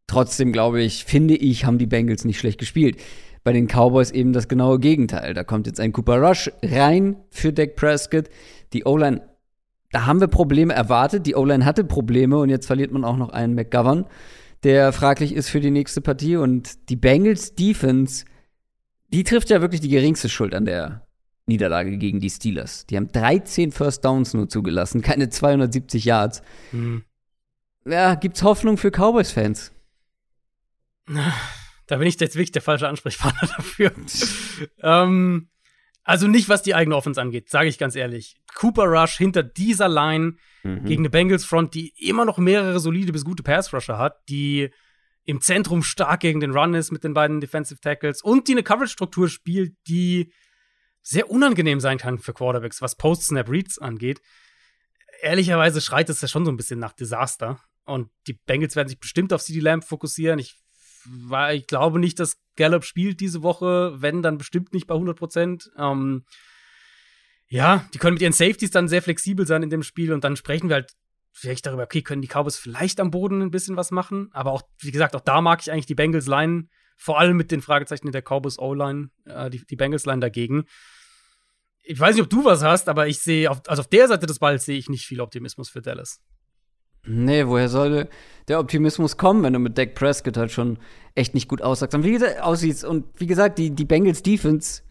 trotzdem 0.07 0.53
glaube 0.53 0.83
ich, 0.83 1.05
finde 1.05 1.37
ich, 1.37 1.67
haben 1.67 1.79
die 1.79 1.87
Bengals 1.87 2.25
nicht 2.25 2.39
schlecht 2.39 2.59
gespielt. 2.59 2.99
Bei 3.47 3.53
den 3.53 3.69
Cowboys 3.69 4.11
eben 4.11 4.33
das 4.33 4.49
genaue 4.49 4.81
Gegenteil. 4.81 5.33
Da 5.33 5.45
kommt 5.45 5.69
jetzt 5.69 5.79
ein 5.79 5.93
Cooper 5.93 6.21
Rush 6.21 6.51
rein 6.65 7.17
für 7.31 7.53
Dak 7.53 7.77
Prescott. 7.77 8.29
Die 8.73 8.85
O-Line, 8.85 9.23
da 9.93 10.07
haben 10.07 10.21
wir 10.21 10.27
Probleme 10.27 10.75
erwartet. 10.75 11.27
Die 11.27 11.37
O-Line 11.37 11.65
hatte 11.65 11.85
Probleme 11.85 12.39
und 12.39 12.49
jetzt 12.49 12.67
verliert 12.67 12.91
man 12.91 13.05
auch 13.05 13.17
noch 13.17 13.31
einen 13.31 13.55
McGovern, 13.55 14.07
der 14.65 14.93
fraglich 14.93 15.33
ist 15.33 15.49
für 15.49 15.61
die 15.61 15.71
nächste 15.71 16.01
Partie. 16.01 16.37
Und 16.37 16.91
die 16.91 16.97
Bengals 16.97 17.55
Defense 17.55 18.25
die 19.13 19.25
trifft 19.25 19.51
ja 19.51 19.61
wirklich 19.61 19.81
die 19.81 19.89
geringste 19.89 20.29
Schuld 20.29 20.55
an 20.55 20.65
der 20.65 21.07
Niederlage 21.47 21.97
gegen 21.97 22.21
die 22.21 22.31
Steelers. 22.31 22.87
Die 22.87 22.97
haben 22.97 23.09
13 23.09 23.71
First 23.73 24.05
Downs 24.05 24.35
nur 24.35 24.49
zugelassen, 24.49 25.01
keine 25.01 25.29
270 25.29 26.05
Yards. 26.05 26.43
Mhm. 26.73 27.05
Ja, 27.85 28.17
gibt's 28.17 28.43
Hoffnung 28.43 28.77
für 28.79 28.91
Cowboys-Fans? 28.91 29.73
Da 31.87 31.97
bin 31.97 32.09
ich 32.09 32.19
jetzt 32.19 32.35
wirklich 32.35 32.53
der 32.53 32.63
falsche 32.63 32.89
Ansprechpartner 32.89 33.49
dafür. 33.57 33.93
ähm, 34.81 35.49
also 36.03 36.29
nicht, 36.29 36.49
was 36.49 36.63
die 36.63 36.75
eigene 36.75 36.97
Offense 36.97 37.21
angeht, 37.21 37.51
sage 37.51 37.69
ich 37.69 37.79
ganz 37.79 37.97
ehrlich. 37.97 38.37
Cooper 38.55 38.85
Rush 38.85 39.17
hinter 39.17 39.43
dieser 39.43 39.89
Line 39.89 40.37
mhm. 40.63 40.85
gegen 40.85 41.03
eine 41.03 41.11
Bengals 41.11 41.45
Front, 41.45 41.75
die 41.75 41.93
immer 41.99 42.25
noch 42.25 42.39
mehrere 42.39 42.79
solide 42.79 43.13
bis 43.13 43.25
gute 43.25 43.43
Pass 43.43 43.73
Rusher 43.73 43.99
hat, 43.99 44.17
die 44.29 44.71
im 45.25 45.41
Zentrum 45.41 45.83
stark 45.83 46.21
gegen 46.21 46.39
den 46.41 46.53
Run 46.53 46.75
ist 46.75 46.93
mit 46.93 47.03
den 47.03 47.13
beiden 47.13 47.41
Defensive 47.41 47.81
Tackles 47.81 48.23
und 48.23 48.47
die 48.47 48.53
eine 48.53 48.63
Coverage-Struktur 48.63 49.29
spielt, 49.29 49.75
die 49.89 50.33
sehr 51.03 51.31
unangenehm 51.31 51.81
sein 51.81 51.99
kann 51.99 52.19
für 52.19 52.33
Quarterbacks, 52.33 52.81
was 52.81 52.97
Post-Snap-Reads 52.97 53.79
angeht. 53.79 54.21
Ehrlicherweise 55.21 55.81
schreit 55.81 56.09
es 56.09 56.21
ja 56.21 56.29
schon 56.29 56.45
so 56.45 56.53
ein 56.53 56.57
bisschen 56.57 56.79
nach 56.79 56.93
Desaster. 56.93 57.61
Und 57.85 58.11
die 58.27 58.33
Bengals 58.33 58.77
werden 58.77 58.89
sich 58.89 58.99
bestimmt 58.99 59.33
auf 59.33 59.43
CD 59.43 59.61
Lamb 59.61 59.85
fokussieren. 59.85 60.39
Ich, 60.39 60.57
war, 61.09 61.55
ich 61.55 61.67
glaube 61.67 61.99
nicht, 61.99 62.19
dass 62.21 62.39
Gallup 62.57 62.85
spielt 62.85 63.21
diese 63.21 63.43
Woche. 63.43 63.95
Wenn, 64.01 64.23
dann 64.23 64.39
bestimmt 64.39 64.73
nicht 64.73 64.87
bei 64.87 64.95
100 64.95 65.17
Prozent. 65.17 65.71
Ähm, 65.77 66.25
ja, 67.49 67.89
die 67.95 67.99
können 67.99 68.15
mit 68.15 68.23
ihren 68.23 68.33
Safeties 68.33 68.71
dann 68.71 68.89
sehr 68.89 69.03
flexibel 69.03 69.47
sein 69.47 69.63
in 69.63 69.71
dem 69.71 69.83
Spiel. 69.83 70.13
Und 70.13 70.25
dann 70.25 70.37
sprechen 70.37 70.69
wir 70.69 70.77
halt 70.77 70.93
vielleicht 71.33 71.67
darüber, 71.67 71.85
okay, 71.85 72.03
können 72.03 72.23
die 72.23 72.29
Cowboys 72.29 72.57
vielleicht 72.57 72.99
am 72.99 73.11
Boden 73.11 73.43
ein 73.43 73.51
bisschen 73.51 73.77
was 73.77 73.91
machen. 73.91 74.31
Aber 74.33 74.53
auch, 74.53 74.63
wie 74.81 74.91
gesagt, 74.91 75.15
auch 75.15 75.21
da 75.21 75.41
mag 75.41 75.61
ich 75.61 75.71
eigentlich 75.71 75.87
die 75.87 75.95
Bengals 75.95 76.27
Line, 76.27 76.69
vor 76.97 77.19
allem 77.19 77.37
mit 77.37 77.51
den 77.51 77.61
Fragezeichen 77.61 78.07
in 78.07 78.13
der 78.13 78.23
Cowboys 78.23 78.59
O-Line, 78.59 79.11
äh, 79.27 79.51
die, 79.51 79.65
die 79.65 79.77
Bengals 79.77 80.07
Line 80.07 80.21
dagegen. 80.21 80.65
Ich 81.83 82.01
weiß 82.01 82.17
nicht, 82.17 82.25
ob 82.25 82.31
du 82.31 82.45
was 82.45 82.63
hast, 82.63 82.89
aber 82.89 83.07
ich 83.07 83.21
sehe, 83.21 83.49
also 83.49 83.81
auf 83.81 83.89
der 83.89 84.09
Seite 84.09 84.27
des 84.27 84.39
Balls 84.39 84.65
sehe 84.65 84.79
ich 84.79 84.89
nicht 84.89 85.07
viel 85.07 85.21
Optimismus 85.21 85.69
für 85.69 85.83
Dallas. 85.83 86.21
Nee, 87.07 87.47
woher 87.47 87.69
soll 87.69 88.09
der 88.49 88.61
Optimismus 88.61 89.17
kommen, 89.17 89.43
wenn 89.43 89.53
du 89.53 89.59
mit 89.59 89.79
Dak 89.79 89.95
Prescott 89.95 90.37
halt 90.37 90.51
schon 90.51 90.79
echt 91.15 91.35
nicht 91.35 91.49
gut 91.49 91.63
aussagst? 91.63 91.95
Und 91.95 92.05
wie 92.05 92.13
gesagt, 92.13 92.41
aussiehst. 92.43 92.85
Und 92.85 93.05
wie 93.17 93.27
gesagt, 93.27 93.59
die, 93.59 93.71
die 93.71 93.85
Bengals 93.85 94.23
Defense, 94.23 94.83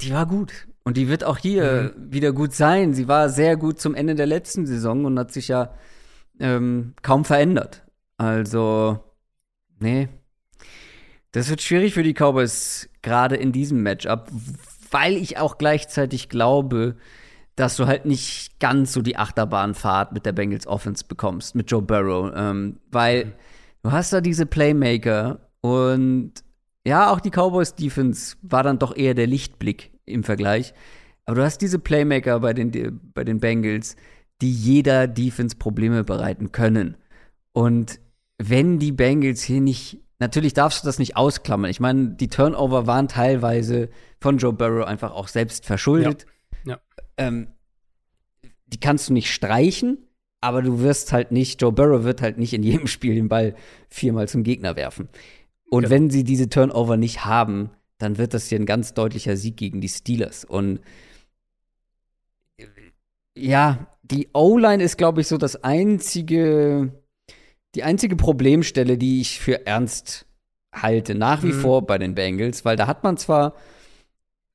die 0.00 0.12
war 0.12 0.26
gut. 0.26 0.66
Und 0.84 0.96
die 0.96 1.08
wird 1.08 1.24
auch 1.24 1.38
hier 1.38 1.94
mhm. 1.96 2.12
wieder 2.12 2.32
gut 2.32 2.52
sein. 2.52 2.94
Sie 2.94 3.08
war 3.08 3.28
sehr 3.28 3.56
gut 3.56 3.80
zum 3.80 3.94
Ende 3.94 4.14
der 4.14 4.26
letzten 4.26 4.66
Saison 4.66 5.04
und 5.04 5.18
hat 5.18 5.32
sich 5.32 5.48
ja 5.48 5.74
ähm, 6.38 6.94
kaum 7.02 7.24
verändert. 7.24 7.82
Also, 8.16 8.98
nee. 9.80 10.08
Das 11.32 11.50
wird 11.50 11.62
schwierig 11.62 11.94
für 11.94 12.02
die 12.02 12.14
Cowboys, 12.14 12.88
gerade 13.02 13.36
in 13.36 13.50
diesem 13.50 13.82
Matchup, 13.82 14.30
weil 14.90 15.16
ich 15.16 15.38
auch 15.38 15.58
gleichzeitig 15.58 16.28
glaube, 16.28 16.96
dass 17.56 17.76
du 17.76 17.86
halt 17.86 18.04
nicht 18.04 18.58
ganz 18.58 18.92
so 18.92 19.02
die 19.02 19.16
Achterbahnfahrt 19.16 20.12
mit 20.12 20.26
der 20.26 20.32
Bengals 20.32 20.66
Offense 20.66 21.04
bekommst, 21.06 21.54
mit 21.54 21.70
Joe 21.70 21.82
Burrow. 21.82 22.32
Ähm, 22.34 22.80
weil 22.90 23.26
mhm. 23.26 23.32
du 23.82 23.92
hast 23.92 24.12
da 24.12 24.20
diese 24.20 24.46
Playmaker 24.46 25.40
und 25.60 26.32
ja, 26.86 27.10
auch 27.10 27.20
die 27.20 27.30
Cowboys 27.30 27.74
Defense 27.74 28.36
war 28.42 28.62
dann 28.62 28.78
doch 28.78 28.94
eher 28.94 29.14
der 29.14 29.26
Lichtblick 29.26 29.92
im 30.04 30.24
Vergleich. 30.24 30.74
Aber 31.24 31.36
du 31.36 31.42
hast 31.42 31.58
diese 31.58 31.78
Playmaker 31.78 32.40
bei 32.40 32.52
den, 32.52 33.00
bei 33.14 33.24
den 33.24 33.40
Bengals, 33.40 33.96
die 34.42 34.52
jeder 34.52 35.06
Defense 35.06 35.56
Probleme 35.56 36.04
bereiten 36.04 36.52
können. 36.52 36.96
Und 37.52 38.00
wenn 38.36 38.78
die 38.78 38.92
Bengals 38.92 39.42
hier 39.42 39.60
nicht, 39.60 40.00
natürlich 40.18 40.52
darfst 40.52 40.82
du 40.82 40.86
das 40.86 40.98
nicht 40.98 41.16
ausklammern. 41.16 41.70
Ich 41.70 41.80
meine, 41.80 42.10
die 42.10 42.28
Turnover 42.28 42.86
waren 42.86 43.08
teilweise 43.08 43.88
von 44.20 44.36
Joe 44.36 44.52
Burrow 44.52 44.86
einfach 44.86 45.12
auch 45.12 45.28
selbst 45.28 45.64
verschuldet. 45.64 46.22
Ja. 46.22 46.33
Ja. 46.64 46.80
Ähm, 47.16 47.48
die 48.66 48.80
kannst 48.80 49.08
du 49.08 49.12
nicht 49.12 49.32
streichen, 49.32 49.98
aber 50.40 50.62
du 50.62 50.80
wirst 50.80 51.12
halt 51.12 51.32
nicht, 51.32 51.60
Joe 51.62 51.72
Burrow 51.72 52.04
wird 52.04 52.22
halt 52.22 52.38
nicht 52.38 52.52
in 52.52 52.62
jedem 52.62 52.86
Spiel 52.88 53.14
den 53.14 53.28
Ball 53.28 53.54
viermal 53.88 54.28
zum 54.28 54.42
Gegner 54.42 54.76
werfen. 54.76 55.08
Und 55.70 55.84
genau. 55.84 55.94
wenn 55.94 56.10
sie 56.10 56.24
diese 56.24 56.48
Turnover 56.48 56.96
nicht 56.96 57.24
haben, 57.24 57.70
dann 57.98 58.18
wird 58.18 58.34
das 58.34 58.48
hier 58.48 58.58
ein 58.58 58.66
ganz 58.66 58.94
deutlicher 58.94 59.36
Sieg 59.36 59.56
gegen 59.56 59.80
die 59.80 59.88
Steelers. 59.88 60.44
Und 60.44 60.80
ja, 63.36 63.86
die 64.02 64.28
O-Line 64.32 64.82
ist, 64.82 64.98
glaube 64.98 65.20
ich, 65.20 65.28
so 65.28 65.38
das 65.38 65.64
einzige, 65.64 66.92
die 67.74 67.82
einzige 67.82 68.16
Problemstelle, 68.16 68.98
die 68.98 69.20
ich 69.20 69.40
für 69.40 69.66
ernst 69.66 70.26
halte, 70.72 71.14
nach 71.14 71.42
wie 71.42 71.52
mhm. 71.52 71.60
vor 71.60 71.86
bei 71.86 71.98
den 71.98 72.14
Bengals, 72.14 72.64
weil 72.64 72.76
da 72.76 72.86
hat 72.86 73.02
man 73.02 73.16
zwar 73.16 73.54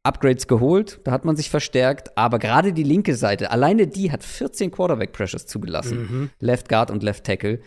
Upgrades 0.04 0.48
geholt, 0.48 1.02
da 1.04 1.12
hat 1.12 1.26
man 1.26 1.36
sich 1.36 1.50
verstärkt, 1.50 2.18
aber 2.18 2.40
gerade 2.40 2.74
die 2.74 2.84
linke 2.84 3.16
Seite, 3.16 3.52
alleine 3.52 3.88
die 3.88 4.12
hat 4.12 4.24
14 4.24 4.72
Quarterback 4.72 5.12
Pressures 5.12 5.46
zugelassen, 5.46 5.98
mhm. 5.98 6.30
Left 6.40 6.70
Guard 6.70 6.90
und 6.90 7.04
Left 7.04 7.26
Tackle 7.26 7.60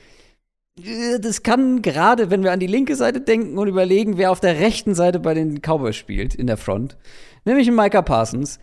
das 1.20 1.42
kann 1.42 1.82
gerade, 1.82 2.30
wenn 2.30 2.42
wir 2.42 2.52
an 2.52 2.60
die 2.60 2.66
linke 2.66 2.96
Seite 2.96 3.20
denken 3.20 3.58
und 3.58 3.68
überlegen, 3.68 4.16
wer 4.16 4.30
auf 4.30 4.40
der 4.40 4.58
rechten 4.58 4.94
Seite 4.94 5.20
bei 5.20 5.34
den 5.34 5.60
Cowboys 5.60 5.96
spielt 5.96 6.34
in 6.34 6.46
der 6.46 6.56
Front, 6.56 6.96
nämlich 7.44 7.70
Micah 7.70 8.02
Parsons, 8.02 8.58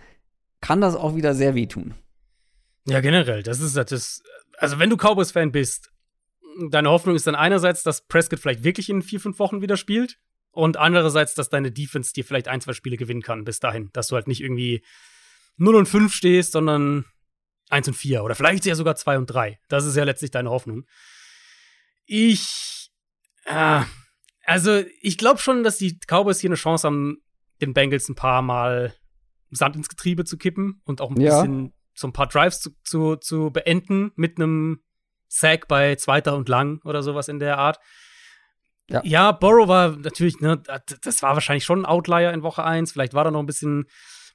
kann 0.62 0.82
das 0.82 0.96
auch 0.96 1.16
wieder 1.16 1.36
sehr 1.36 1.54
wehtun. 1.56 1.94
Ja, 2.88 3.00
generell, 3.02 3.44
das 3.44 3.60
ist 3.60 3.78
das. 3.78 4.24
Also, 4.58 4.80
wenn 4.80 4.90
du 4.90 4.98
Cowboys-Fan 4.98 5.52
bist, 5.52 5.92
deine 6.70 6.90
Hoffnung 6.90 7.16
ist 7.16 7.28
dann 7.28 7.36
einerseits, 7.36 7.84
dass 7.84 8.08
Prescott 8.08 8.40
vielleicht 8.40 8.64
wirklich 8.64 8.90
in 8.90 9.02
vier, 9.02 9.20
fünf 9.20 9.38
Wochen 9.40 9.62
wieder 9.62 9.78
spielt 9.78 10.18
und 10.60 10.76
andererseits, 10.76 11.36
dass 11.36 11.50
deine 11.50 11.72
Defense 11.72 12.12
dir 12.14 12.26
vielleicht 12.26 12.50
ein, 12.50 12.60
zwei 12.60 12.74
Spiele 12.74 12.98
gewinnen 12.98 13.22
kann 13.22 13.46
bis 13.46 13.60
dahin, 13.62 13.90
dass 13.94 14.08
du 14.10 14.16
halt 14.16 14.28
nicht 14.28 14.42
irgendwie 14.42 14.84
0 15.56 15.76
und 15.76 15.86
5 15.88 16.14
stehst, 16.14 16.52
sondern 16.52 17.06
1 17.70 17.88
und 17.88 17.94
4 17.94 18.24
oder 18.24 18.36
vielleicht 18.36 18.66
ja 18.66 18.76
sogar 18.76 18.96
2 18.98 19.18
und 19.18 19.28
3. 19.28 19.58
Das 19.70 19.86
ist 19.86 19.96
ja 19.96 20.04
letztlich 20.04 20.32
deine 20.32 20.50
Hoffnung. 20.50 20.86
Ich, 22.06 22.90
äh, 23.46 23.82
also 24.44 24.84
ich 25.02 25.18
glaube 25.18 25.40
schon, 25.40 25.64
dass 25.64 25.78
die 25.78 25.98
Cowboys 26.08 26.40
hier 26.42 26.50
eine 26.50 26.56
Chance 26.56 26.88
haben, 26.88 27.18
den 27.62 27.74
Bengals 27.74 28.10
ein 28.10 28.16
paar 28.16 28.42
Mal 28.42 28.94
Sand 29.52 29.76
ins 29.78 29.90
Getriebe 29.90 30.26
zu 30.26 30.38
kippen 30.38 30.82
und 30.84 31.00
auch 31.02 31.12
ein 31.12 31.22
Ja. 31.22 31.42
bisschen 31.42 31.74
so 31.94 32.08
ein 32.08 32.14
paar 32.14 32.28
Drives 32.28 32.60
zu, 32.62 32.72
zu, 32.84 33.16
zu 33.16 33.50
beenden 33.52 34.12
mit 34.16 34.38
einem 34.38 34.82
Sack 35.28 35.68
bei 35.68 35.96
zweiter 35.96 36.36
und 36.36 36.50
lang 36.50 36.82
oder 36.84 37.02
sowas 37.04 37.28
in 37.30 37.40
der 37.40 37.58
Art. 37.58 37.80
Ja. 38.90 39.02
ja, 39.04 39.32
Burrow 39.32 39.68
war 39.68 39.98
natürlich, 39.98 40.40
ne, 40.40 40.62
das 41.02 41.22
war 41.22 41.34
wahrscheinlich 41.34 41.64
schon 41.64 41.82
ein 41.82 41.86
Outlier 41.86 42.34
in 42.34 42.44
Woche 42.44 42.64
1. 42.64 42.92
Vielleicht 42.92 43.14
war 43.14 43.24
da 43.24 43.32
noch 43.32 43.40
ein 43.40 43.46
bisschen, 43.46 43.86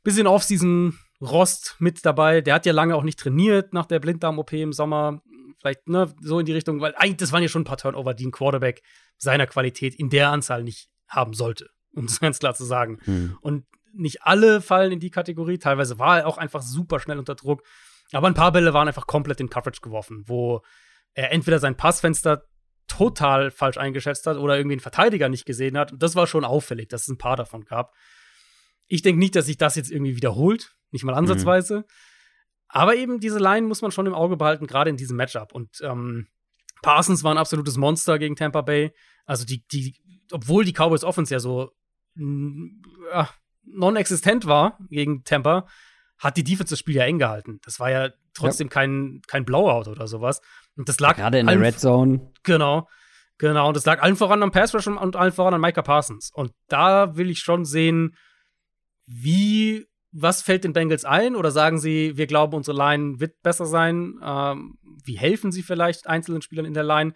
bisschen 0.04 0.26
Off-Season-Rost 0.26 1.76
mit 1.80 2.04
dabei. 2.06 2.40
Der 2.40 2.54
hat 2.54 2.66
ja 2.66 2.72
lange 2.72 2.94
auch 2.94 3.02
nicht 3.02 3.18
trainiert 3.18 3.72
nach 3.72 3.86
der 3.86 3.98
Blinddarm-OP 3.98 4.52
im 4.52 4.72
Sommer. 4.72 5.22
Vielleicht, 5.60 5.88
ne, 5.88 6.14
so 6.20 6.38
in 6.38 6.46
die 6.46 6.52
Richtung, 6.52 6.80
weil 6.80 6.94
eigentlich, 6.96 7.16
das 7.16 7.32
waren 7.32 7.42
ja 7.42 7.48
schon 7.48 7.62
ein 7.62 7.66
paar 7.66 7.78
Turnover, 7.78 8.14
die 8.14 8.26
ein 8.26 8.32
Quarterback 8.32 8.82
seiner 9.16 9.46
Qualität 9.46 9.94
in 9.94 10.08
der 10.08 10.30
Anzahl 10.30 10.62
nicht 10.62 10.88
haben 11.08 11.34
sollte, 11.34 11.68
um 11.92 12.04
es 12.04 12.20
ganz 12.20 12.38
klar 12.38 12.54
zu 12.54 12.64
sagen. 12.64 12.98
Hm. 13.04 13.36
Und 13.40 13.64
nicht 13.92 14.22
alle 14.22 14.60
fallen 14.60 14.92
in 14.92 15.00
die 15.00 15.10
Kategorie. 15.10 15.58
Teilweise 15.58 15.98
war 15.98 16.18
er 16.18 16.26
auch 16.26 16.38
einfach 16.38 16.62
super 16.62 17.00
schnell 17.00 17.18
unter 17.18 17.34
Druck. 17.34 17.62
Aber 18.12 18.26
ein 18.26 18.34
paar 18.34 18.52
Bälle 18.52 18.74
waren 18.74 18.88
einfach 18.88 19.06
komplett 19.06 19.40
in 19.40 19.48
Coverage 19.48 19.80
geworfen, 19.80 20.24
wo 20.26 20.62
er 21.14 21.32
entweder 21.32 21.58
sein 21.58 21.76
Passfenster 21.76 22.44
total 22.96 23.50
falsch 23.50 23.78
eingeschätzt 23.78 24.26
hat 24.26 24.36
oder 24.36 24.56
irgendwie 24.56 24.74
einen 24.74 24.80
Verteidiger 24.80 25.28
nicht 25.28 25.46
gesehen 25.46 25.76
hat. 25.76 25.92
Und 25.92 26.02
das 26.02 26.14
war 26.14 26.26
schon 26.26 26.44
auffällig, 26.44 26.88
dass 26.88 27.02
es 27.02 27.08
ein 27.08 27.18
paar 27.18 27.36
davon 27.36 27.64
gab. 27.64 27.92
Ich 28.86 29.02
denke 29.02 29.18
nicht, 29.18 29.34
dass 29.34 29.46
sich 29.46 29.56
das 29.56 29.76
jetzt 29.76 29.90
irgendwie 29.90 30.16
wiederholt, 30.16 30.74
nicht 30.90 31.04
mal 31.04 31.14
ansatzweise. 31.14 31.84
Aber 32.68 32.96
eben 32.96 33.20
diese 33.20 33.38
Line 33.38 33.66
muss 33.66 33.82
man 33.82 33.90
schon 33.90 34.06
im 34.06 34.14
Auge 34.14 34.36
behalten, 34.36 34.66
gerade 34.66 34.90
in 34.90 34.96
diesem 34.96 35.16
Matchup. 35.16 35.52
Und 35.52 35.80
ähm, 35.82 36.28
Parsons 36.82 37.24
war 37.24 37.34
ein 37.34 37.38
absolutes 37.38 37.76
Monster 37.76 38.18
gegen 38.18 38.36
Tampa 38.36 38.62
Bay. 38.62 38.92
Also 39.26 39.44
die, 39.44 39.66
die, 39.68 39.96
obwohl 40.32 40.64
die 40.64 40.72
Cowboys 40.72 41.04
Offense 41.04 41.32
ja 41.32 41.40
so 41.40 41.72
ja, 42.16 43.28
non-existent 43.64 44.46
war 44.46 44.78
gegen 44.90 45.24
Tampa, 45.24 45.66
hat 46.18 46.36
die 46.36 46.44
Defense 46.44 46.72
das 46.72 46.78
Spiel 46.78 46.96
ja 46.96 47.04
eng 47.04 47.18
gehalten. 47.18 47.58
Das 47.64 47.80
war 47.80 47.90
ja 47.90 48.10
trotzdem 48.34 48.68
kein, 48.68 49.20
kein 49.26 49.44
Blowout 49.44 49.90
oder 49.90 50.06
sowas. 50.06 50.40
Und 50.76 50.88
das 50.88 51.00
lag 51.00 51.16
Gerade 51.16 51.38
in 51.38 51.46
der 51.46 51.60
Red 51.60 51.78
Zone. 51.78 52.32
Genau. 52.42 52.88
Genau. 53.38 53.68
Und 53.68 53.76
das 53.76 53.84
lag 53.84 54.02
allen 54.02 54.16
voran 54.16 54.42
am 54.42 54.50
Pass 54.50 54.74
Rush 54.74 54.86
und- 54.86 55.16
allen 55.16 55.32
voran 55.32 55.54
an 55.54 55.60
Micah 55.60 55.82
Parsons. 55.82 56.30
Und 56.32 56.52
da 56.68 57.16
will 57.16 57.30
ich 57.30 57.40
schon 57.40 57.64
sehen, 57.64 58.16
wie, 59.06 59.86
was 60.12 60.42
fällt 60.42 60.64
den 60.64 60.72
Bengals 60.72 61.04
ein? 61.04 61.36
Oder 61.36 61.50
sagen 61.50 61.78
sie, 61.78 62.16
wir 62.16 62.26
glauben, 62.26 62.54
unsere 62.54 62.76
Line 62.76 63.20
wird 63.20 63.42
besser 63.42 63.66
sein? 63.66 64.18
Ähm, 64.22 64.78
wie 65.04 65.18
helfen 65.18 65.52
sie 65.52 65.62
vielleicht 65.62 66.06
einzelnen 66.06 66.42
Spielern 66.42 66.64
in 66.64 66.74
der 66.74 66.84
Line? 66.84 67.12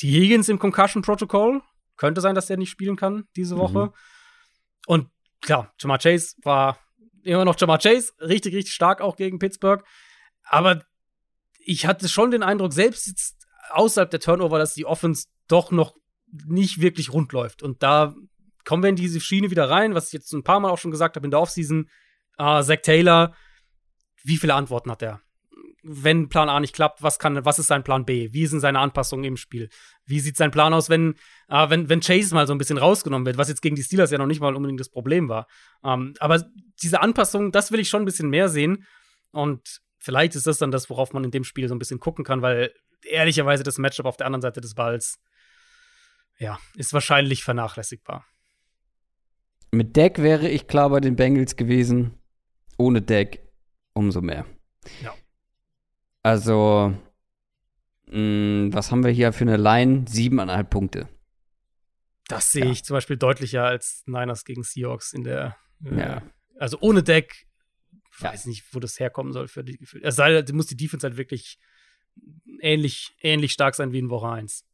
Die 0.00 0.10
Higgins 0.10 0.48
im 0.48 0.58
Concussion 0.58 1.02
Protocol. 1.02 1.62
Könnte 1.96 2.20
sein, 2.20 2.34
dass 2.34 2.46
der 2.46 2.56
nicht 2.56 2.70
spielen 2.70 2.96
kann 2.96 3.24
diese 3.36 3.58
Woche. 3.58 3.92
Und 4.86 5.08
klar, 5.42 5.72
Jamar 5.78 5.98
Chase 5.98 6.34
war 6.42 6.78
immer 7.22 7.44
noch 7.44 7.56
Jamar 7.58 7.78
Chase. 7.78 8.12
Richtig, 8.20 8.54
richtig 8.54 8.72
stark 8.72 9.02
auch 9.02 9.16
gegen 9.16 9.38
Pittsburgh. 9.38 9.84
Aber 10.44 10.82
ich 11.64 11.86
hatte 11.86 12.08
schon 12.08 12.30
den 12.30 12.42
Eindruck, 12.42 12.72
selbst 12.72 13.06
jetzt 13.06 13.36
außerhalb 13.70 14.10
der 14.10 14.20
Turnover, 14.20 14.58
dass 14.58 14.74
die 14.74 14.86
Offense 14.86 15.26
doch 15.48 15.70
noch 15.70 15.94
nicht 16.46 16.80
wirklich 16.80 17.12
rund 17.12 17.32
läuft. 17.32 17.62
Und 17.62 17.82
da 17.82 18.14
kommen 18.64 18.82
wir 18.82 18.90
in 18.90 18.96
diese 18.96 19.20
Schiene 19.20 19.50
wieder 19.50 19.68
rein, 19.68 19.94
was 19.94 20.08
ich 20.08 20.12
jetzt 20.12 20.32
ein 20.32 20.44
paar 20.44 20.60
Mal 20.60 20.70
auch 20.70 20.78
schon 20.78 20.90
gesagt 20.90 21.16
habe 21.16 21.26
in 21.26 21.30
der 21.30 21.40
Offseason. 21.40 21.88
Äh, 22.38 22.62
Zach 22.62 22.78
Taylor, 22.82 23.34
wie 24.22 24.36
viele 24.36 24.54
Antworten 24.54 24.90
hat 24.90 25.02
er? 25.02 25.20
Wenn 25.82 26.28
Plan 26.28 26.50
A 26.50 26.60
nicht 26.60 26.74
klappt, 26.74 27.02
was 27.02 27.18
kann, 27.18 27.42
was 27.44 27.58
ist 27.58 27.68
sein 27.68 27.84
Plan 27.84 28.04
B? 28.04 28.28
Wie 28.32 28.46
sind 28.46 28.60
seine 28.60 28.80
Anpassungen 28.80 29.24
im 29.24 29.38
Spiel? 29.38 29.70
Wie 30.04 30.20
sieht 30.20 30.36
sein 30.36 30.50
Plan 30.50 30.74
aus, 30.74 30.90
wenn, 30.90 31.14
äh, 31.48 31.70
wenn, 31.70 31.88
wenn 31.88 32.00
Chase 32.00 32.34
mal 32.34 32.46
so 32.46 32.52
ein 32.52 32.58
bisschen 32.58 32.76
rausgenommen 32.76 33.24
wird, 33.24 33.38
was 33.38 33.48
jetzt 33.48 33.62
gegen 33.62 33.76
die 33.76 33.82
Steelers 33.82 34.10
ja 34.10 34.18
noch 34.18 34.26
nicht 34.26 34.40
mal 34.40 34.54
unbedingt 34.54 34.80
das 34.80 34.90
Problem 34.90 35.28
war. 35.28 35.46
Ähm, 35.82 36.14
aber 36.20 36.44
diese 36.82 37.00
Anpassung, 37.00 37.50
das 37.50 37.72
will 37.72 37.80
ich 37.80 37.88
schon 37.88 38.02
ein 38.02 38.06
bisschen 38.06 38.28
mehr 38.28 38.48
sehen. 38.50 38.84
Und 39.32 39.80
vielleicht 40.00 40.34
ist 40.34 40.46
das 40.46 40.58
dann 40.58 40.70
das, 40.72 40.90
worauf 40.90 41.12
man 41.12 41.22
in 41.24 41.30
dem 41.30 41.44
Spiel 41.44 41.68
so 41.68 41.74
ein 41.74 41.78
bisschen 41.78 42.00
gucken 42.00 42.24
kann, 42.24 42.42
weil 42.42 42.72
ehrlicherweise 43.04 43.62
das 43.62 43.78
Matchup 43.78 44.06
auf 44.06 44.16
der 44.16 44.26
anderen 44.26 44.42
Seite 44.42 44.60
des 44.60 44.74
Balls, 44.74 45.20
ja, 46.38 46.58
ist 46.74 46.92
wahrscheinlich 46.92 47.44
vernachlässigbar. 47.44 48.24
Mit 49.70 49.94
Deck 49.96 50.18
wäre 50.18 50.48
ich 50.48 50.66
klar 50.66 50.90
bei 50.90 51.00
den 51.00 51.14
Bengals 51.16 51.54
gewesen. 51.54 52.14
Ohne 52.76 53.02
Deck 53.02 53.46
umso 53.92 54.20
mehr. 54.20 54.46
Ja. 55.02 55.14
Also, 56.22 56.94
mh, 58.06 58.72
was 58.74 58.90
haben 58.90 59.04
wir 59.04 59.10
hier 59.10 59.32
für 59.32 59.44
eine 59.44 59.56
Line? 59.58 60.06
Siebeneinhalb 60.08 60.70
Punkte. 60.70 61.08
Das 62.28 62.52
sehe 62.52 62.64
Ja. 62.64 62.70
ich 62.70 62.84
zum 62.84 62.94
Beispiel 62.94 63.16
deutlicher 63.16 63.64
als 63.64 64.02
Niners 64.06 64.44
gegen 64.44 64.62
Seahawks 64.62 65.12
in 65.12 65.24
der. 65.24 65.56
Äh, 65.84 65.98
Ja. 65.98 66.22
Also 66.58 66.78
ohne 66.80 67.02
Deck, 67.02 67.46
Ja. 68.18 68.32
weiß 68.32 68.46
nicht, 68.46 68.64
wo 68.72 68.80
das 68.80 68.98
herkommen 68.98 69.32
soll. 69.32 69.48
Für 69.48 69.64
die, 69.64 69.78
für, 69.84 70.02
es 70.02 70.16
sei 70.16 70.42
denn, 70.42 70.56
muss 70.56 70.66
die 70.66 70.76
Defense 70.76 71.06
halt 71.06 71.16
wirklich 71.16 71.58
ähnlich, 72.60 73.14
ähnlich 73.20 73.52
stark 73.52 73.74
sein 73.74 73.92
wie 73.92 73.98
in 73.98 74.10
Woche 74.10 74.28
1. 74.28 74.64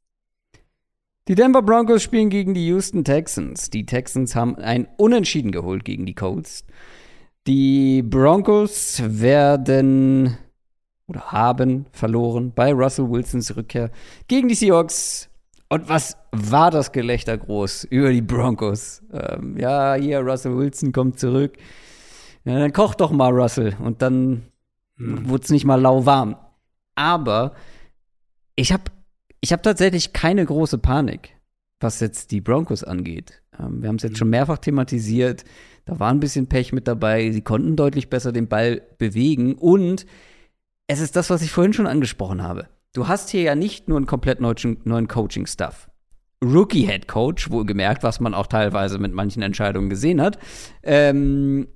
Die 1.29 1.35
Denver 1.35 1.63
Broncos 1.63 2.03
spielen 2.03 2.31
gegen 2.31 2.55
die 2.55 2.67
Houston 2.69 3.05
Texans. 3.05 3.69
Die 3.71 3.85
Texans 3.85 4.37
haben 4.37 4.57
ein 4.57 4.87
Unentschieden 4.97 5.51
geholt 5.51 5.85
gegen 5.85 6.07
die 6.07 6.15
Colts. 6.15 6.65
Die 7.47 8.03
Broncos 8.03 9.03
werden 9.05 10.39
oder 11.09 11.33
haben 11.33 11.87
verloren 11.93 12.53
bei 12.55 12.73
Russell 12.73 13.11
Wilsons 13.11 13.57
Rückkehr 13.57 13.91
gegen 14.29 14.49
die 14.49 14.55
Seahawks. 14.55 15.29
Und 15.69 15.89
was 15.89 16.17
war 16.31 16.71
das 16.71 16.93
Gelächter 16.93 17.37
groß 17.37 17.85
über 17.85 18.13
die 18.13 18.23
Broncos? 18.23 19.03
Ähm, 19.13 19.57
ja, 19.59 19.95
hier, 19.95 20.21
Russell 20.21 20.57
Wilson 20.57 20.93
kommt 20.93 21.19
zurück. 21.19 21.57
Ja, 22.47 22.59
dann 22.59 22.73
koch 22.73 22.95
doch 22.95 23.11
mal, 23.11 23.31
Russell. 23.33 23.77
Und 23.83 24.01
dann 24.03 24.45
Hm. 24.99 25.29
wurde 25.29 25.45
es 25.45 25.51
nicht 25.51 25.65
mal 25.67 25.81
lauwarm. 25.81 26.37
Aber 26.95 27.53
ich 28.55 28.73
habe 28.73 28.85
ich 29.41 29.53
hab 29.53 29.63
tatsächlich 29.63 30.13
keine 30.15 30.45
große 30.47 30.79
Panik, 30.79 31.35
was 31.81 32.01
jetzt 32.01 32.31
die 32.31 32.41
Broncos 32.41 32.83
angeht. 32.83 33.43
Ähm, 33.59 33.83
wir 33.83 33.89
haben 33.89 33.97
es 33.97 34.03
jetzt 34.03 34.17
schon 34.19 34.31
mehrfach 34.31 34.59
thematisiert. 34.59 35.45
Da 35.85 36.01
war 36.01 36.11
ein 36.11 36.21
bisschen 36.21 36.47
Pech 36.47 36.73
mit 36.73 36.89
dabei. 36.89 37.31
Sie 37.31 37.43
konnten 37.43 37.77
deutlich 37.77 38.09
besser 38.09 38.33
den 38.33 38.49
Ball 38.49 38.81
bewegen. 38.99 39.55
Und 39.57 40.07
es 40.87 41.01
ist 41.01 41.17
das, 41.17 41.29
was 41.31 41.43
ich 41.43 41.51
vorhin 41.51 41.73
schon 41.75 41.87
angesprochen 41.87 42.43
habe. 42.43 42.69
Du 42.95 43.09
hast 43.09 43.29
hier 43.29 43.43
ja 43.43 43.55
nicht 43.55 43.89
nur 43.89 43.99
einen 43.99 44.07
komplett 44.07 44.41
neuen, 44.41 44.79
neuen 44.85 45.09
Coaching-Stuff. 45.09 45.91
Rookie-Head 46.43 47.09
Coach, 47.09 47.51
wohlgemerkt, 47.51 48.03
was 48.03 48.21
man 48.21 48.35
auch 48.35 48.47
teilweise 48.47 48.99
mit 48.99 49.13
manchen 49.13 49.43
Entscheidungen 49.43 49.91
gesehen 49.91 50.21
hat. 50.23 50.39
Ähm, 50.83 51.69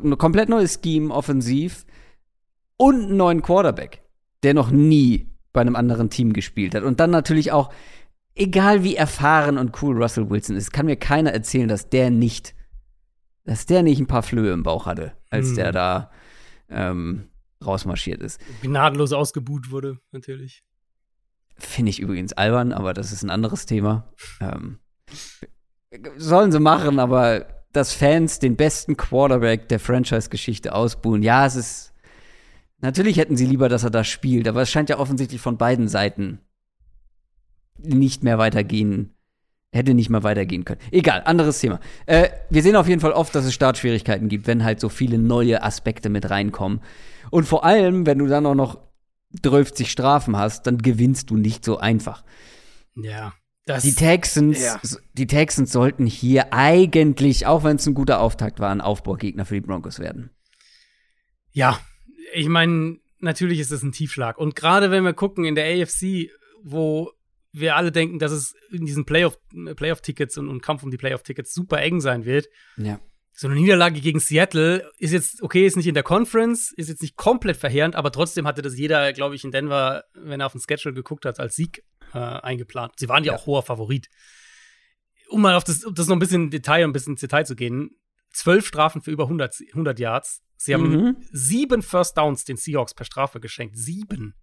ein 0.00 0.16
komplett 0.18 0.48
neues 0.48 0.80
Scheme 0.82 1.12
offensiv 1.12 1.84
und 2.76 3.04
einen 3.04 3.16
neuen 3.16 3.42
Quarterback, 3.42 4.02
der 4.42 4.54
noch 4.54 4.70
nie 4.70 5.30
bei 5.52 5.60
einem 5.60 5.76
anderen 5.76 6.10
Team 6.10 6.32
gespielt 6.32 6.74
hat. 6.74 6.82
Und 6.82 7.00
dann 7.00 7.10
natürlich 7.10 7.52
auch, 7.52 7.72
egal 8.34 8.82
wie 8.82 8.96
erfahren 8.96 9.58
und 9.58 9.80
cool 9.82 10.00
Russell 10.00 10.28
Wilson 10.30 10.56
ist, 10.56 10.72
kann 10.72 10.86
mir 10.86 10.96
keiner 10.96 11.32
erzählen, 11.32 11.68
dass 11.68 11.88
der 11.88 12.10
nicht, 12.10 12.54
dass 13.44 13.66
der 13.66 13.82
nicht 13.82 14.00
ein 14.00 14.06
paar 14.06 14.22
Flöhe 14.22 14.52
im 14.52 14.62
Bauch 14.62 14.86
hatte, 14.86 15.12
als 15.30 15.48
Hm. 15.48 15.54
der 15.56 15.72
da 15.72 16.10
ähm, 16.68 17.28
rausmarschiert 17.64 18.20
ist. 18.22 18.40
Gnadenlos 18.62 19.12
ausgebuht 19.12 19.70
wurde, 19.70 19.98
natürlich. 20.10 20.64
Finde 21.56 21.90
ich 21.90 22.00
übrigens 22.00 22.32
albern, 22.32 22.72
aber 22.72 22.94
das 22.94 23.12
ist 23.12 23.22
ein 23.22 23.30
anderes 23.30 23.66
Thema. 23.66 24.12
Ähm, 24.40 24.80
sollen 26.16 26.50
sie 26.50 26.58
machen, 26.58 26.98
aber 26.98 27.46
dass 27.76 27.92
Fans 27.92 28.38
den 28.38 28.56
besten 28.56 28.96
Quarterback 28.96 29.68
der 29.68 29.80
Franchise-Geschichte 29.80 30.74
ausbuhen, 30.74 31.22
ja, 31.22 31.44
es 31.46 31.56
ist. 31.56 31.92
Natürlich 32.80 33.16
hätten 33.16 33.36
sie 33.36 33.46
lieber, 33.46 33.68
dass 33.68 33.84
er 33.84 33.90
da 33.90 34.04
spielt, 34.04 34.46
aber 34.46 34.62
es 34.62 34.70
scheint 34.70 34.90
ja 34.90 34.98
offensichtlich 34.98 35.40
von 35.40 35.56
beiden 35.56 35.88
Seiten 35.88 36.40
nicht 37.78 38.22
mehr 38.22 38.38
weitergehen, 38.38 39.14
hätte 39.72 39.94
nicht 39.94 40.10
mehr 40.10 40.22
weitergehen 40.22 40.64
können. 40.64 40.80
Egal, 40.90 41.22
anderes 41.24 41.60
Thema. 41.60 41.80
Äh, 42.06 42.28
wir 42.50 42.62
sehen 42.62 42.76
auf 42.76 42.86
jeden 42.86 43.00
Fall 43.00 43.12
oft, 43.12 43.34
dass 43.34 43.44
es 43.46 43.54
Startschwierigkeiten 43.54 44.28
gibt, 44.28 44.46
wenn 44.46 44.64
halt 44.64 44.80
so 44.80 44.88
viele 44.88 45.18
neue 45.18 45.62
Aspekte 45.62 46.10
mit 46.10 46.28
reinkommen. 46.30 46.80
Und 47.30 47.44
vor 47.44 47.64
allem, 47.64 48.06
wenn 48.06 48.18
du 48.18 48.26
dann 48.26 48.46
auch 48.46 48.54
noch 48.54 48.78
30 49.42 49.90
Strafen 49.90 50.36
hast, 50.36 50.66
dann 50.66 50.78
gewinnst 50.78 51.30
du 51.30 51.36
nicht 51.36 51.64
so 51.64 51.78
einfach. 51.78 52.22
Ja. 52.96 53.32
Das, 53.66 53.82
Die 53.82 53.94
Texans, 53.94 54.60
Ja. 54.60 54.80
die 55.14 55.26
Texans 55.26 55.72
sollten 55.72 56.06
hier 56.06 56.52
eigentlich, 56.52 57.46
auch 57.46 57.64
wenn 57.64 57.76
es 57.76 57.86
ein 57.86 57.94
guter 57.94 58.20
Auftakt 58.20 58.60
war, 58.60 58.70
ein 58.70 58.82
Aufbaugegner 58.82 59.46
für 59.46 59.54
die 59.54 59.60
Broncos 59.62 59.98
werden. 59.98 60.30
Ja, 61.52 61.80
ich 62.34 62.48
meine, 62.48 62.98
natürlich 63.20 63.60
ist 63.60 63.70
es 63.70 63.82
ein 63.82 63.92
Tiefschlag. 63.92 64.36
Und 64.38 64.54
gerade 64.54 64.90
wenn 64.90 65.04
wir 65.04 65.14
gucken 65.14 65.44
in 65.44 65.54
der 65.54 65.64
AFC, 65.66 66.30
wo 66.62 67.10
wir 67.52 67.76
alle 67.76 67.92
denken, 67.92 68.18
dass 68.18 68.32
es 68.32 68.54
in 68.70 68.84
diesen 68.84 69.04
Playoff- 69.06 69.38
Playoff-Tickets 69.76 70.36
und, 70.38 70.48
und 70.48 70.60
Kampf 70.60 70.82
um 70.82 70.90
die 70.90 70.96
Playoff-Tickets 70.96 71.54
super 71.54 71.80
eng 71.80 72.00
sein 72.00 72.24
wird, 72.24 72.48
Ja. 72.76 73.00
So 73.36 73.48
eine 73.48 73.56
Niederlage 73.56 74.00
gegen 74.00 74.20
Seattle 74.20 74.88
ist 74.98 75.12
jetzt, 75.12 75.42
okay, 75.42 75.66
ist 75.66 75.76
nicht 75.76 75.88
in 75.88 75.94
der 75.94 76.04
Conference, 76.04 76.72
ist 76.72 76.88
jetzt 76.88 77.02
nicht 77.02 77.16
komplett 77.16 77.56
verheerend, 77.56 77.96
aber 77.96 78.12
trotzdem 78.12 78.46
hatte 78.46 78.62
das 78.62 78.78
jeder, 78.78 79.12
glaube 79.12 79.34
ich, 79.34 79.42
in 79.42 79.50
Denver, 79.50 80.04
wenn 80.14 80.38
er 80.38 80.46
auf 80.46 80.52
den 80.52 80.60
Schedule 80.60 80.94
geguckt 80.94 81.26
hat, 81.26 81.40
als 81.40 81.56
Sieg 81.56 81.82
äh, 82.12 82.18
eingeplant. 82.18 82.92
Sie 82.96 83.08
waren 83.08 83.24
ja, 83.24 83.32
ja, 83.32 83.38
auch 83.38 83.46
hoher 83.46 83.64
Favorit. 83.64 84.08
Um 85.28 85.42
mal 85.42 85.56
auf 85.56 85.64
das, 85.64 85.84
das 85.92 86.06
noch 86.06 86.14
ein 86.14 86.20
bisschen 86.20 86.50
Detail, 86.50 86.84
ein 86.84 86.92
bisschen 86.92 87.14
ins 87.14 87.22
Detail 87.22 87.44
zu 87.44 87.56
gehen. 87.56 87.90
Zwölf 88.30 88.66
Strafen 88.66 89.02
für 89.02 89.10
über 89.10 89.24
100, 89.24 89.62
100 89.72 89.98
Yards. 89.98 90.42
Sie 90.56 90.72
haben 90.72 90.88
mhm. 90.88 91.16
sieben 91.32 91.82
First 91.82 92.16
Downs 92.16 92.44
den 92.44 92.56
Seahawks 92.56 92.94
per 92.94 93.04
Strafe 93.04 93.40
geschenkt. 93.40 93.76
Sieben. 93.76 94.34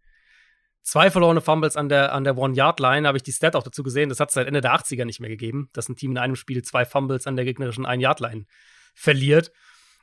Zwei 0.81 1.11
verlorene 1.11 1.39
Fumbles 1.39 1.77
an 1.77 1.87
der, 1.87 2.11
an 2.11 2.25
der 2.25 2.37
One-Yard-Line, 2.37 3.07
habe 3.07 3.17
ich 3.17 3.23
die 3.23 3.31
Stat 3.31 3.55
auch 3.55 3.63
dazu 3.63 3.83
gesehen. 3.83 4.09
Das 4.09 4.19
hat 4.19 4.29
es 4.29 4.33
seit 4.33 4.47
Ende 4.47 4.59
der 4.59 4.73
80er 4.73 5.05
nicht 5.05 5.21
mehr 5.21 5.29
gegeben, 5.29 5.69
dass 5.71 5.87
ein 5.87 5.95
Team 5.95 6.11
in 6.11 6.17
einem 6.17 6.35
Spiel 6.35 6.61
zwei 6.63 6.83
Fumbles 6.83 7.27
an 7.27 7.37
der 7.37 7.45
gegnerischen 7.45 7.85
Ein-Yard-Line 7.85 8.45
verliert. 8.93 9.51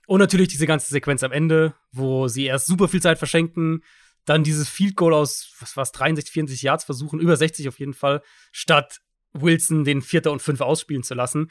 Und 0.07 0.21
natürlich 0.21 0.49
diese 0.49 0.67
ganze 0.67 0.89
Sequenz 0.89 1.23
am 1.23 1.33
Ende, 1.33 1.75
wo 1.93 2.29
sie 2.29 2.47
erst 2.47 2.67
super 2.67 2.89
viel 2.89 3.03
Zeit 3.03 3.19
verschenken, 3.19 3.83
dann 4.25 4.45
dieses 4.45 4.69
Field 4.69 4.97
Goal 4.97 5.15
aus, 5.15 5.55
was 5.61 5.77
war 5.77 5.83
es, 5.83 5.93
63, 5.93 6.33
64 6.33 6.63
Yards 6.63 6.85
versuchen, 6.85 7.21
über 7.21 7.37
60 7.37 7.69
auf 7.69 7.79
jeden 7.79 7.95
Fall, 7.95 8.23
statt 8.53 9.01
Wilson 9.33 9.85
den 9.85 10.03
Vierter 10.03 10.33
und 10.33 10.43
Fünfer 10.43 10.67
ausspielen 10.67 11.03
zu 11.03 11.15
lassen. 11.15 11.51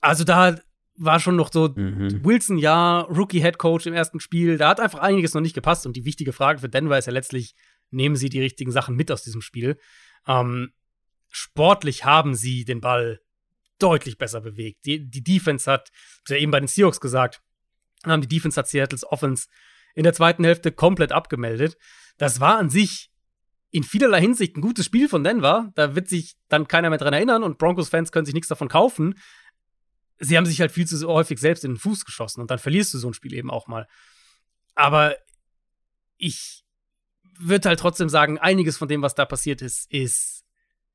Also 0.00 0.24
da 0.24 0.58
war 0.98 1.20
schon 1.20 1.36
noch 1.36 1.52
so 1.52 1.72
mhm. 1.74 2.24
Wilson, 2.24 2.58
ja, 2.58 3.00
Rookie 3.00 3.40
Head 3.40 3.58
Coach 3.58 3.86
im 3.86 3.94
ersten 3.94 4.20
Spiel, 4.20 4.56
da 4.56 4.68
hat 4.70 4.80
einfach 4.80 5.00
einiges 5.00 5.34
noch 5.34 5.40
nicht 5.40 5.54
gepasst. 5.54 5.86
Und 5.86 5.96
die 5.96 6.04
wichtige 6.04 6.32
Frage 6.32 6.60
für 6.60 6.68
Denver 6.68 6.98
ist 6.98 7.06
ja 7.06 7.12
letztlich, 7.12 7.54
nehmen 7.90 8.16
sie 8.16 8.28
die 8.28 8.40
richtigen 8.40 8.72
Sachen 8.72 8.96
mit 8.96 9.10
aus 9.10 9.22
diesem 9.22 9.42
Spiel? 9.42 9.78
Ähm, 10.26 10.72
sportlich 11.30 12.04
haben 12.04 12.34
sie 12.34 12.64
den 12.64 12.80
Ball 12.80 13.20
deutlich 13.78 14.18
besser 14.18 14.40
bewegt. 14.40 14.84
Die, 14.86 15.08
die 15.08 15.22
Defense 15.22 15.70
hat, 15.70 15.90
ja 16.28 16.36
eben 16.36 16.50
bei 16.50 16.60
den 16.60 16.68
Seahawks 16.68 17.00
gesagt, 17.00 17.42
haben 18.04 18.22
die 18.22 18.28
Defense 18.28 18.58
hat 18.58 18.68
Seattles 18.68 19.04
Offense 19.04 19.48
in 19.94 20.04
der 20.04 20.12
zweiten 20.12 20.44
Hälfte 20.44 20.72
komplett 20.72 21.12
abgemeldet. 21.12 21.76
Das 22.18 22.40
war 22.40 22.58
an 22.58 22.70
sich 22.70 23.10
in 23.70 23.82
vielerlei 23.82 24.20
Hinsicht 24.20 24.56
ein 24.56 24.60
gutes 24.60 24.86
Spiel 24.86 25.08
von 25.08 25.24
Denver. 25.24 25.72
Da 25.74 25.94
wird 25.94 26.08
sich 26.08 26.36
dann 26.48 26.68
keiner 26.68 26.90
mehr 26.90 26.98
dran 26.98 27.14
erinnern 27.14 27.42
und 27.42 27.58
Broncos-Fans 27.58 28.12
können 28.12 28.26
sich 28.26 28.34
nichts 28.34 28.48
davon 28.48 28.68
kaufen. 28.68 29.18
Sie 30.18 30.36
haben 30.36 30.46
sich 30.46 30.60
halt 30.60 30.72
viel 30.72 30.86
zu 30.86 31.06
häufig 31.08 31.38
selbst 31.38 31.64
in 31.64 31.72
den 31.72 31.78
Fuß 31.78 32.04
geschossen 32.04 32.40
und 32.40 32.50
dann 32.50 32.58
verlierst 32.58 32.94
du 32.94 32.98
so 32.98 33.08
ein 33.08 33.14
Spiel 33.14 33.34
eben 33.34 33.50
auch 33.50 33.66
mal. 33.66 33.86
Aber 34.74 35.16
ich 36.16 36.64
würde 37.38 37.68
halt 37.68 37.80
trotzdem 37.80 38.08
sagen, 38.08 38.38
einiges 38.38 38.78
von 38.78 38.88
dem, 38.88 39.02
was 39.02 39.14
da 39.14 39.24
passiert 39.24 39.60
ist, 39.60 39.90
ist 39.92 40.44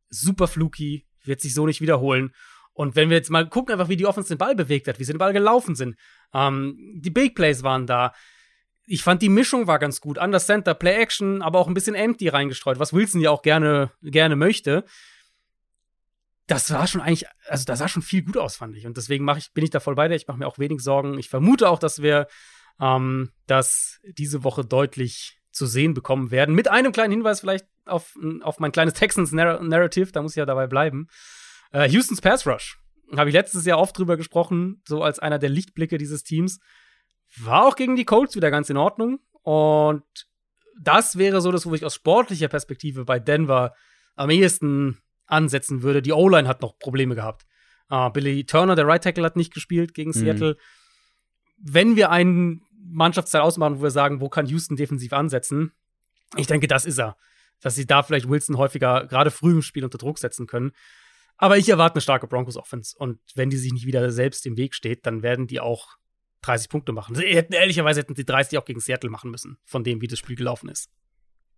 super 0.10 0.48
fluky, 0.48 1.08
wird 1.24 1.42
sich 1.42 1.54
so 1.54 1.66
nicht 1.66 1.82
wiederholen. 1.82 2.34
Und 2.74 2.96
wenn 2.96 3.10
wir 3.10 3.18
jetzt 3.18 3.30
mal 3.30 3.48
gucken, 3.48 3.74
einfach 3.74 3.90
wie 3.90 3.98
die 3.98 4.06
Offense 4.06 4.30
den 4.30 4.38
Ball 4.38 4.56
bewegt 4.56 4.88
hat, 4.88 5.00
wie 5.00 5.04
sie 5.04 5.14
den 5.14 5.20
Ball 5.20 5.34
gelaufen 5.34 5.76
sind, 5.76 5.96
ähm, 6.34 6.78
die 6.96 7.10
Big 7.10 7.36
Plays 7.36 7.64
waren 7.64 7.86
da. 7.86 8.14
Ich 8.86 9.04
fand 9.04 9.22
die 9.22 9.30
Mischung 9.30 9.68
war 9.68 9.80
ganz 9.80 10.02
gut. 10.02 10.18
Under 10.18 10.40
Center, 10.40 10.74
Play 10.74 10.96
Action, 10.96 11.42
aber 11.42 11.60
auch 11.60 11.68
ein 11.68 11.74
bisschen 11.74 11.96
Empty 11.96 12.30
reingestreut, 12.30 12.80
was 12.80 12.94
Wilson 12.94 13.22
ja 13.22 13.30
auch 13.30 13.42
gerne, 13.42 13.92
gerne 14.02 14.36
möchte. 14.36 14.86
Das 16.48 16.72
war 16.72 16.88
schon 16.88 17.02
eigentlich, 17.02 17.28
also 17.48 17.64
da 17.66 17.76
sah 17.76 17.88
schon 17.88 18.02
viel 18.02 18.24
gut 18.24 18.38
aus, 18.38 18.56
fand 18.56 18.76
ich. 18.76 18.86
Und 18.86 18.98
deswegen 18.98 19.30
ich, 19.38 19.54
bin 19.54 19.64
ich 19.64 19.70
da 19.70 19.80
voll 19.80 19.96
bei 19.96 20.08
dir. 20.08 20.16
Ich 20.16 20.28
mache 20.28 20.40
mir 20.40 20.48
auch 20.48 20.60
wenig 20.60 20.82
Sorgen. 20.82 21.18
Ich 21.18 21.30
vermute 21.30 21.70
auch, 21.70 21.80
dass 21.80 22.02
wir 22.02 22.28
ähm, 22.80 23.30
das 23.48 24.00
diese 24.04 24.44
Woche 24.44 24.66
deutlich 24.66 25.40
zu 25.52 25.66
sehen 25.66 25.94
bekommen 25.94 26.32
werden. 26.32 26.56
Mit 26.56 26.68
einem 26.68 26.92
kleinen 26.92 27.12
Hinweis 27.12 27.42
vielleicht 27.42 27.68
auf, 27.86 28.18
auf 28.42 28.60
mein 28.60 28.72
kleines 28.72 28.94
Texans-Narrative, 28.96 30.12
da 30.12 30.22
muss 30.22 30.34
ich 30.34 30.38
ja 30.38 30.46
dabei 30.46 30.68
bleiben. 30.68 31.08
Äh, 31.72 31.90
Houstons 31.90 32.22
Pass 32.22 32.46
Rush. 32.46 32.78
Habe 33.16 33.30
ich 33.30 33.34
letztes 33.34 33.66
Jahr 33.66 33.80
oft 33.80 33.98
drüber 33.98 34.16
gesprochen, 34.16 34.82
so 34.88 35.04
als 35.04 35.20
einer 35.20 35.40
der 35.40 35.50
Lichtblicke 35.50 35.98
dieses 35.98 36.24
Teams. 36.24 36.60
War 37.38 37.66
auch 37.66 37.76
gegen 37.76 37.96
die 37.96 38.06
Colts 38.06 38.36
wieder 38.36 38.52
ganz 38.52 38.70
in 38.70 38.78
Ordnung. 38.78 39.20
Und 39.42 40.04
das 40.80 41.18
wäre 41.18 41.42
so 41.42 41.52
das, 41.52 41.66
wo 41.66 41.74
ich 41.74 41.86
aus 41.86 41.96
sportlicher 41.96 42.48
Perspektive 42.48 43.06
bei 43.06 43.20
Denver 43.20 43.74
am 44.16 44.30
ehesten 44.30 45.02
ansetzen 45.26 45.82
würde. 45.84 46.02
Die 46.02 46.14
O-Line 46.14 46.48
hat 46.48 46.62
noch 46.62 46.78
Probleme 46.78 47.16
gehabt. 47.16 47.46
Uh, 47.92 48.10
Billy 48.10 48.46
Turner, 48.46 48.76
der 48.76 48.88
Right 48.88 49.04
Tackle, 49.04 49.26
hat 49.26 49.36
nicht 49.36 49.54
gespielt 49.54 49.94
gegen 49.94 50.12
mhm. 50.12 50.16
Seattle. 50.16 50.58
Wenn 51.58 51.96
wir 51.96 52.10
einen 52.10 52.62
Mannschaftsteil 52.74 53.42
ausmachen, 53.42 53.80
wo 53.80 53.84
wir 53.84 53.92
sagen, 53.92 54.22
wo 54.22 54.30
kann 54.30 54.46
Houston 54.46 54.76
defensiv 54.76 55.14
ansetzen, 55.14 55.74
ich 56.38 56.48
denke, 56.48 56.68
das 56.68 56.86
ist 56.86 57.00
er. 57.00 57.18
Dass 57.60 57.76
sie 57.76 57.86
da 57.86 58.02
vielleicht 58.02 58.30
Wilson 58.30 58.58
häufiger, 58.58 59.06
gerade 59.08 59.32
früh 59.32 59.52
im 59.52 59.62
Spiel 59.62 59.84
unter 59.84 59.98
Druck 59.98 60.18
setzen 60.18 60.48
können. 60.48 60.72
Aber 61.42 61.58
ich 61.58 61.68
erwarte 61.68 61.96
eine 61.96 62.02
starke 62.02 62.28
Broncos-Offense. 62.28 62.96
Und 62.98 63.20
wenn 63.34 63.50
die 63.50 63.58
sich 63.58 63.74
nicht 63.74 63.88
wieder 63.88 64.12
selbst 64.12 64.46
im 64.46 64.58
Weg 64.58 64.76
steht, 64.76 65.08
dann 65.08 65.24
werden 65.24 65.48
die 65.48 65.60
auch 65.60 65.98
30 66.44 66.70
Punkte 66.70 66.92
machen. 66.94 67.16
Sie 67.16 67.26
hätten, 67.36 67.54
ehrlicherweise 67.54 68.02
hätten 68.02 68.16
sie 68.16 68.26
30 68.26 68.60
auch 68.60 68.66
gegen 68.66 68.80
Seattle 68.80 69.10
machen 69.10 69.32
müssen, 69.32 69.58
von 69.66 69.84
dem, 69.84 70.02
wie 70.02 70.08
das 70.08 70.20
Spiel 70.20 70.36
gelaufen 70.36 70.70
ist. 70.70 70.92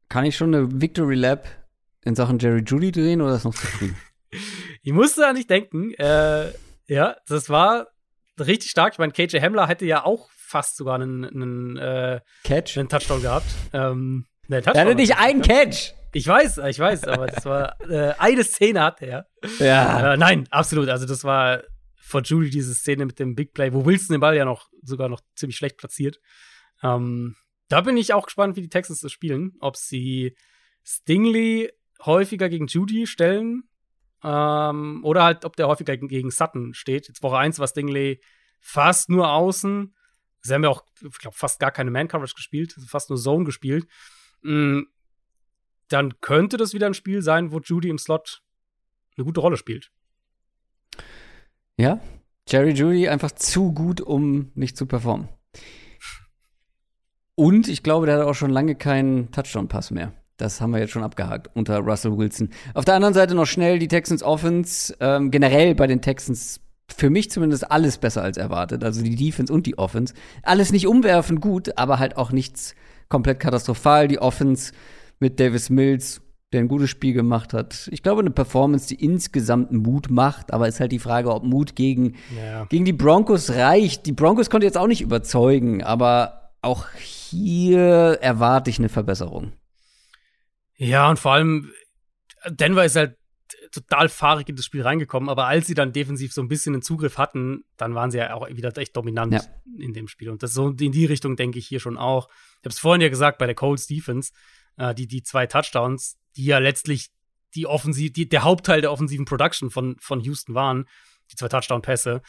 Kann 0.07 0.23
ich 0.23 0.38
schon 0.38 0.55
eine 0.55 0.81
Victory 0.81 1.15
Lab 1.15 1.47
in 2.05 2.15
Sachen 2.15 2.39
Jerry 2.39 2.64
Judy 2.65 2.93
drehen 2.93 3.22
oder 3.22 3.35
ist 3.35 3.43
noch 3.43 3.53
zu 3.53 3.68
früh? 3.68 3.91
ich 4.84 4.93
musste 4.93 5.27
an 5.27 5.35
nicht 5.35 5.49
denken. 5.49 5.93
Äh, 5.95 6.53
ja, 6.88 7.18
das 7.27 7.49
war 7.49 7.88
richtig 8.39 8.72
stark. 8.72 8.93
Ich 8.93 8.99
meine, 8.99 9.11
KJ 9.11 9.41
Hamler 9.41 9.68
hätte 9.68 9.85
ja 9.85 10.05
auch 10.05 10.30
fast 10.31 10.77
sogar 10.77 10.95
einen, 10.95 11.26
einen, 11.26 11.77
äh, 11.77 12.22
Catch? 12.45 12.77
einen 12.77 12.88
Touchdown 12.88 13.22
gehabt. 13.22 13.47
Ähm, 13.73 14.27
ne, 14.47 14.61
Touchdown 14.61 14.76
er 14.76 14.85
hatte 14.85 14.95
nicht 14.95 15.18
einen 15.18 15.41
Catch. 15.41 15.93
Ich 16.15 16.27
weiß, 16.27 16.60
ich 16.69 16.77
weiß, 16.77 17.06
aber 17.06 17.26
das 17.26 17.44
war 17.45 17.81
äh, 17.90 18.14
eine 18.19 18.44
Szene 18.44 18.81
hat 18.81 19.02
er. 19.02 19.27
Ja. 19.57 20.14
Äh, 20.14 20.18
nein, 20.18 20.48
absolut. 20.52 20.88
Also 20.88 21.07
das 21.07 21.23
war 21.23 21.64
vor 21.95 22.22
Judy 22.22 22.52
diese 22.52 22.76
Szene 22.76 23.07
mit 23.07 23.18
dem 23.18 23.34
Big 23.34 23.53
Play, 23.53 23.73
wo 23.73 23.84
Wilson 23.84 24.14
den 24.14 24.22
Ball 24.22 24.35
ja 24.35 24.45
noch 24.45 24.69
sogar 24.84 25.10
noch 25.10 25.22
ziemlich 25.35 25.57
schlecht 25.57 25.77
platziert. 25.77 26.19
Ähm, 26.84 27.35
da 27.68 27.81
bin 27.81 27.98
ich 27.98 28.14
auch 28.14 28.26
gespannt, 28.26 28.56
wie 28.56 28.61
die 28.61 28.69
Texans 28.69 28.99
das 28.99 29.11
spielen. 29.11 29.53
Ob 29.60 29.76
sie 29.76 30.38
Stingley 30.84 31.72
häufiger 32.06 32.48
gegen 32.48 32.68
Judy 32.68 33.07
stellen 33.07 33.64
ähm, 34.23 35.03
oder 35.03 35.23
halt, 35.23 35.45
ob 35.45 35.56
der 35.56 35.68
häufiger 35.68 35.98
gegen 35.98 36.30
Sutton 36.30 36.76
steht. 36.76 37.07
Jetzt 37.07 37.23
Woche 37.23 37.40
1 37.40 37.57
war 37.57 37.68
Stingley 37.68 38.22
fast 38.60 39.10
nur 39.10 39.31
außen. 39.31 39.95
Sie 40.41 40.53
haben 40.53 40.64
ja 40.64 40.69
auch, 40.69 40.84
ich 41.02 41.18
glaube, 41.18 41.38
fast 41.38 41.60
gar 41.60 41.72
keine 41.72 41.90
Man-Coverage 41.90 42.35
gespielt, 42.35 42.76
fast 42.88 43.10
nur 43.10 43.18
Zone 43.18 43.45
gespielt. 43.45 43.88
Mhm 44.44 44.93
dann 45.94 46.20
könnte 46.22 46.57
das 46.57 46.74
wieder 46.74 46.88
ein 46.88 46.94
Spiel 46.94 47.22
sein, 47.22 47.52
wo 47.52 47.60
Judy 47.60 47.90
im 47.90 47.98
Slot 47.98 48.41
eine 49.15 49.26
gute 49.26 49.40
Rolle 49.40 49.57
spielt. 49.57 49.91
Ja, 51.78 51.99
Jerry 52.48 52.72
Judy 52.72 53.07
einfach 53.07 53.32
zu 53.32 53.72
gut, 53.72 54.02
um 54.02 54.52
nicht 54.56 54.76
zu 54.76 54.86
performen. 54.86 55.30
Und 57.36 57.68
ich 57.68 57.84
glaube, 57.84 58.06
der 58.06 58.20
hat 58.20 58.26
auch 58.26 58.36
schon 58.36 58.52
lange 58.52 58.76
keinen 58.76 59.32
Touchdown-Pass 59.32 59.91
mehr. 59.91 60.14
Das 60.38 60.61
haben 60.61 60.72
wir 60.72 60.80
jetzt 60.80 60.91
schon 60.91 61.03
abgehakt 61.03 61.49
unter 61.56 61.80
Russell 61.80 62.18
Wilson. 62.18 62.49
Auf 62.74 62.86
der 62.86 62.95
anderen 62.95 63.14
Seite 63.14 63.36
noch 63.36 63.45
schnell 63.45 63.80
die 63.80 63.88
Texans 63.88 64.24
Offense. 64.24 64.95
Ähm, 64.99 65.32
generell 65.32 65.74
bei 65.76 65.88
den 65.88 66.02
Texans 66.02 66.60
für 66.88 67.10
mich 67.10 67.32
zumindest 67.32 67.72
alles 67.72 67.98
besser 67.98 68.24
als 68.24 68.38
erwartet. 68.38 68.84
Also 68.84 69.03
die 69.03 69.15
Defense 69.15 69.53
und 69.53 69.65
die 69.65 69.78
Offense. 69.78 70.14
Alles 70.44 70.72
nicht 70.72 70.88
umwerfend 70.88 71.40
gut, 71.40 71.78
aber 71.78 71.99
halt 71.99 72.18
auch 72.18 72.32
nichts 72.32 72.76
komplett 73.10 73.40
katastrophal. 73.40 74.07
Die 74.07 74.20
Offense 74.20 74.74
mit 75.19 75.40
Davis 75.40 75.69
Mills, 75.69 76.22
der 76.52 76.61
ein 76.61 76.68
gutes 76.68 76.90
Spiel 76.90 77.14
gemacht 77.14 77.53
hat. 77.53 77.90
Ich 77.91 78.03
glaube, 78.03 78.22
eine 78.22 78.30
Performance, 78.30 78.88
die 78.88 79.03
insgesamt 79.03 79.72
Mut 79.72 80.10
macht, 80.10 80.53
aber 80.53 80.68
ist 80.68 80.80
halt 80.80 80.91
die 80.91 80.99
Frage, 80.99 81.34
ob 81.34 81.44
Mut 81.44 81.76
gegen, 81.76 82.15
ja. 82.38 82.65
gegen 82.65 82.85
die 82.85 82.94
Broncos 82.94 83.49
reicht. 83.52 84.06
Die 84.06 84.11
Broncos 84.11 84.49
konnte 84.49 84.65
jetzt 84.65 84.77
auch 84.77 84.88
nicht 84.88 85.02
überzeugen, 85.02 85.84
aber 85.84 86.52
auch 86.61 86.88
hier 86.94 88.19
erwarte 88.22 88.69
ich 88.69 88.80
eine 88.80 88.90
Verbesserung. 88.90 89.53
Ja, 90.76 91.10
und 91.10 91.19
vor 91.19 91.34
allem, 91.34 91.72
Denver 92.49 92.85
ist 92.85 92.95
halt 92.95 93.18
total 93.72 94.07
fahrig 94.07 94.48
in 94.49 94.56
das 94.56 94.65
Spiel 94.65 94.84
reingekommen, 94.84 95.30
aber 95.30 95.48
als 95.48 95.68
sie 95.68 95.73
dann 95.73 95.91
defensiv 95.91 96.31
so 96.31 96.41
ein 96.41 96.48
bisschen 96.48 96.73
einen 96.73 96.84
Zugriff 96.84 97.18
hatten, 97.18 97.64
dann 97.77 97.95
waren 97.95 98.11
sie 98.11 98.19
ja 98.19 98.34
auch 98.34 98.48
wieder 98.48 98.76
echt 98.77 98.95
dominant 98.95 99.34
ja. 99.34 99.41
in 99.80 99.94
dem 99.94 100.07
Spiel. 100.07 100.30
Und 100.30 100.44
das 100.44 100.53
so 100.53 100.69
in 100.69 100.91
die 100.91 101.06
Richtung 101.06 101.35
denke 101.35 101.57
ich 101.57 101.68
hier 101.68 101.80
schon 101.80 101.98
auch. 101.98 102.30
Ich 102.30 102.65
habe 102.65 102.69
es 102.69 102.80
vorhin 102.80 103.02
ja 103.02 103.10
gesagt 103.10 103.40
bei 103.40 103.45
der 103.45 103.56
Colts 103.56 103.88
Defense 103.88 104.31
äh, 104.78 104.94
die, 104.94 105.08
die 105.08 105.24
zwei 105.24 105.48
Touchdowns, 105.48 106.18
die 106.36 106.45
ja 106.45 106.60
letztlich 106.60 107.10
die 107.56 107.68
Offensiv, 107.68 108.14
die, 108.14 108.28
der 108.28 108.44
Hauptteil 108.44 108.82
der 108.82 108.91
offensiven 108.91 109.26
Production 109.26 109.70
von, 109.70 109.95
von 110.00 110.20
Houston 110.22 110.56
waren, 110.56 110.88
die 111.32 111.36
zwei 111.36 111.48
Touchdown-Pässe, 111.48 112.22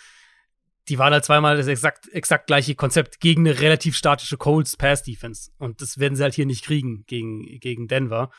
die 0.88 0.98
waren 0.98 1.12
halt 1.12 1.24
zweimal 1.24 1.56
das 1.56 1.66
exakt, 1.66 2.08
exakt 2.08 2.46
gleiche 2.46 2.74
Konzept 2.74 3.20
gegen 3.20 3.46
eine 3.46 3.58
relativ 3.60 3.96
statische 3.96 4.36
Colts 4.36 4.76
Pass-Defense. 4.76 5.50
Und 5.58 5.80
das 5.80 5.98
werden 5.98 6.14
sie 6.14 6.22
halt 6.22 6.34
hier 6.34 6.46
nicht 6.46 6.64
kriegen 6.64 7.04
gegen, 7.06 7.58
gegen 7.60 7.88
Denver. 7.88 8.30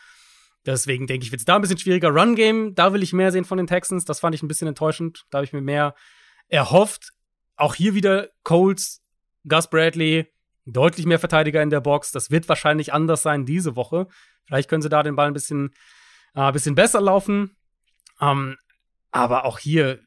Deswegen 0.65 1.07
denke 1.07 1.25
ich, 1.25 1.31
wird 1.31 1.41
es 1.41 1.45
da 1.45 1.55
ein 1.55 1.61
bisschen 1.61 1.77
schwieriger. 1.77 2.09
Run-Game, 2.09 2.75
da 2.75 2.93
will 2.93 3.03
ich 3.03 3.13
mehr 3.13 3.31
sehen 3.31 3.45
von 3.45 3.57
den 3.57 3.67
Texans. 3.67 4.05
Das 4.05 4.19
fand 4.19 4.35
ich 4.35 4.43
ein 4.43 4.47
bisschen 4.47 4.67
enttäuschend. 4.67 5.25
Da 5.29 5.39
habe 5.39 5.45
ich 5.45 5.53
mir 5.53 5.61
mehr 5.61 5.95
erhofft. 6.47 7.13
Auch 7.55 7.75
hier 7.75 7.95
wieder 7.95 8.29
Colts, 8.43 9.01
Gus 9.47 9.69
Bradley, 9.69 10.27
deutlich 10.65 11.05
mehr 11.05 11.19
Verteidiger 11.19 11.61
in 11.61 11.69
der 11.69 11.81
Box. 11.81 12.11
Das 12.11 12.31
wird 12.31 12.49
wahrscheinlich 12.49 12.93
anders 12.93 13.21
sein 13.21 13.45
diese 13.45 13.75
Woche. 13.75 14.07
Vielleicht 14.45 14.69
können 14.69 14.81
sie 14.81 14.89
da 14.89 15.03
den 15.03 15.15
Ball 15.15 15.27
ein 15.27 15.33
bisschen, 15.33 15.73
äh, 16.33 16.51
bisschen 16.51 16.75
besser 16.75 17.01
laufen. 17.01 17.55
Ähm, 18.19 18.57
aber 19.11 19.45
auch 19.45 19.59
hier, 19.59 19.99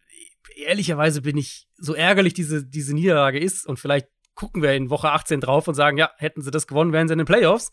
ehrlicherweise 0.56 1.22
bin 1.22 1.36
ich, 1.36 1.68
so 1.76 1.94
ärgerlich 1.94 2.34
diese, 2.34 2.66
diese 2.66 2.94
Niederlage 2.94 3.38
ist 3.38 3.66
und 3.66 3.78
vielleicht 3.78 4.08
gucken 4.34 4.62
wir 4.62 4.72
in 4.74 4.90
Woche 4.90 5.10
18 5.10 5.40
drauf 5.40 5.66
und 5.68 5.74
sagen, 5.74 5.96
ja, 5.96 6.10
hätten 6.16 6.42
sie 6.42 6.50
das 6.50 6.66
gewonnen, 6.66 6.92
wären 6.92 7.08
sie 7.08 7.12
in 7.12 7.18
den 7.18 7.26
Playoffs. 7.26 7.72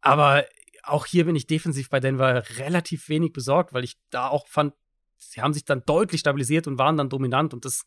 Aber 0.00 0.44
auch 0.82 1.06
hier 1.06 1.26
bin 1.26 1.36
ich 1.36 1.46
defensiv 1.46 1.90
bei 1.90 2.00
Denver 2.00 2.42
relativ 2.56 3.08
wenig 3.08 3.32
besorgt, 3.32 3.72
weil 3.72 3.84
ich 3.84 3.98
da 4.10 4.28
auch 4.28 4.46
fand, 4.46 4.74
sie 5.18 5.42
haben 5.42 5.52
sich 5.52 5.64
dann 5.64 5.82
deutlich 5.84 6.20
stabilisiert 6.20 6.66
und 6.66 6.78
waren 6.78 6.96
dann 6.96 7.10
dominant 7.10 7.52
und 7.52 7.64
das 7.64 7.84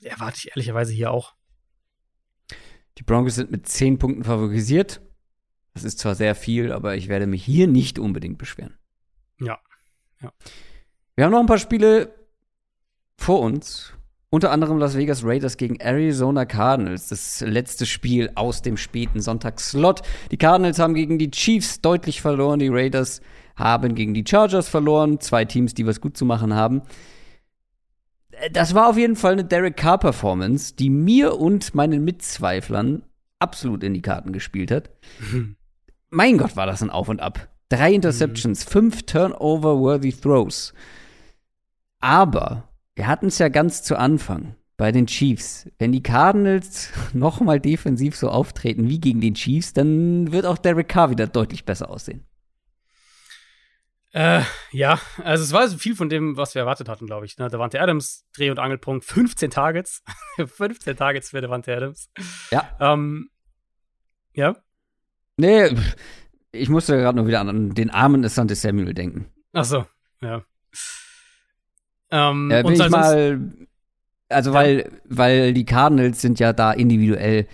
erwarte 0.00 0.38
ich 0.38 0.48
ehrlicherweise 0.48 0.92
hier 0.92 1.10
auch. 1.10 1.34
Die 2.98 3.04
Broncos 3.04 3.36
sind 3.36 3.52
mit 3.52 3.68
zehn 3.68 3.98
Punkten 3.98 4.24
favorisiert. 4.24 5.00
Das 5.72 5.84
ist 5.84 6.00
zwar 6.00 6.16
sehr 6.16 6.34
viel, 6.34 6.72
aber 6.72 6.96
ich 6.96 7.08
werde 7.08 7.28
mich 7.28 7.44
hier 7.44 7.68
nicht 7.68 8.00
unbedingt 8.00 8.38
beschweren. 8.38 8.74
Ja. 9.40 9.60
ja. 10.20 10.32
Wir 11.14 11.24
haben 11.24 11.30
noch 11.30 11.40
ein 11.40 11.46
paar 11.46 11.58
Spiele 11.58 12.12
vor 13.16 13.40
uns. 13.40 13.92
Unter 14.30 14.50
anderem 14.50 14.78
Las 14.78 14.96
Vegas 14.96 15.24
Raiders 15.24 15.56
gegen 15.56 15.76
Arizona 15.76 16.44
Cardinals. 16.44 17.08
Das 17.08 17.40
letzte 17.40 17.86
Spiel 17.86 18.32
aus 18.34 18.62
dem 18.62 18.76
späten 18.76 19.20
Sonntagsslot. 19.20 20.02
Die 20.32 20.36
Cardinals 20.36 20.80
haben 20.80 20.94
gegen 20.94 21.18
die 21.18 21.30
Chiefs 21.30 21.80
deutlich 21.80 22.20
verloren. 22.20 22.58
Die 22.58 22.68
Raiders 22.68 23.22
haben 23.54 23.94
gegen 23.94 24.12
die 24.12 24.24
Chargers 24.28 24.68
verloren. 24.68 25.20
Zwei 25.20 25.44
Teams, 25.44 25.72
die 25.72 25.86
was 25.86 26.00
gut 26.00 26.16
zu 26.16 26.24
machen 26.24 26.52
haben. 26.52 26.82
Das 28.52 28.74
war 28.74 28.88
auf 28.88 28.96
jeden 28.96 29.16
Fall 29.16 29.32
eine 29.32 29.44
Derek 29.44 29.76
Carr-Performance, 29.76 30.74
die 30.74 30.90
mir 30.90 31.38
und 31.38 31.74
meinen 31.74 32.04
Mitzweiflern 32.04 33.02
absolut 33.38 33.82
in 33.84 33.94
die 33.94 34.02
Karten 34.02 34.32
gespielt 34.32 34.70
hat. 34.70 34.90
Mhm. 35.20 35.56
Mein 36.10 36.38
Gott, 36.38 36.56
war 36.56 36.66
das 36.66 36.82
ein 36.82 36.90
Auf 36.90 37.08
und 37.08 37.20
Ab. 37.20 37.48
Drei 37.68 37.92
Interceptions, 37.92 38.64
mhm. 38.66 38.70
fünf 38.70 39.02
Turnover-worthy 39.04 40.12
Throws. 40.12 40.72
Aber 42.00 42.68
wir 42.94 43.06
hatten 43.06 43.26
es 43.26 43.38
ja 43.38 43.48
ganz 43.48 43.82
zu 43.82 43.96
Anfang 43.96 44.54
bei 44.76 44.92
den 44.92 45.06
Chiefs. 45.06 45.68
Wenn 45.78 45.92
die 45.92 46.02
Cardinals 46.02 46.90
nochmal 47.12 47.60
defensiv 47.60 48.16
so 48.16 48.30
auftreten 48.30 48.88
wie 48.88 49.00
gegen 49.00 49.20
den 49.20 49.34
Chiefs, 49.34 49.74
dann 49.74 50.32
wird 50.32 50.46
auch 50.46 50.58
Derek 50.58 50.88
Carr 50.88 51.10
wieder 51.10 51.26
deutlich 51.26 51.64
besser 51.64 51.90
aussehen. 51.90 52.24
Äh, 54.18 54.42
ja, 54.72 54.98
also 55.22 55.44
es 55.44 55.52
war 55.52 55.68
viel 55.68 55.94
von 55.94 56.08
dem, 56.08 56.36
was 56.36 56.56
wir 56.56 56.62
erwartet 56.62 56.88
hatten, 56.88 57.06
glaube 57.06 57.24
ich. 57.24 57.38
Ne? 57.38 57.48
Davante 57.48 57.80
Adams, 57.80 58.26
Dreh- 58.36 58.50
und 58.50 58.58
Angelpunkt, 58.58 59.04
15 59.04 59.48
Targets. 59.48 60.02
15 60.44 60.96
Targets 60.96 61.30
für 61.30 61.40
Davante 61.40 61.72
Adams. 61.76 62.10
Ja. 62.50 62.68
Ähm, 62.80 63.30
ja. 64.32 64.56
Nee, 65.36 65.72
ich 66.50 66.68
musste 66.68 66.96
gerade 66.96 67.16
nur 67.16 67.28
wieder 67.28 67.38
an 67.38 67.74
den 67.74 67.90
armen 67.90 68.24
Asante 68.24 68.56
Samuel 68.56 68.92
denken. 68.92 69.26
Ach 69.52 69.64
so, 69.64 69.86
ja. 70.20 70.42
Ähm, 72.10 72.50
ja, 72.50 72.62
bin 72.62 72.72
ich 72.72 72.90
mal, 72.90 73.40
also 74.28 74.50
ja. 74.50 74.54
weil, 74.54 75.00
weil 75.04 75.54
die 75.54 75.64
Cardinals 75.64 76.20
sind 76.20 76.40
ja 76.40 76.52
da 76.52 76.72
individuell 76.72 77.46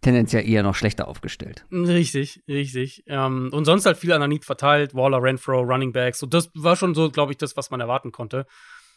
tendenziell 0.00 0.48
eher 0.48 0.62
noch 0.62 0.74
schlechter 0.74 1.08
aufgestellt. 1.08 1.64
Richtig, 1.72 2.42
richtig. 2.46 3.04
Ähm, 3.06 3.50
und 3.52 3.64
sonst 3.64 3.86
halt 3.86 3.96
viel 3.96 4.12
Ananit 4.12 4.44
verteilt, 4.44 4.94
Waller, 4.94 5.22
Renfro, 5.22 5.60
Running 5.60 5.92
Backs. 5.92 6.22
Und 6.22 6.34
das 6.34 6.50
war 6.54 6.76
schon 6.76 6.94
so, 6.94 7.10
glaube 7.10 7.32
ich, 7.32 7.38
das, 7.38 7.56
was 7.56 7.70
man 7.70 7.80
erwarten 7.80 8.12
konnte. 8.12 8.46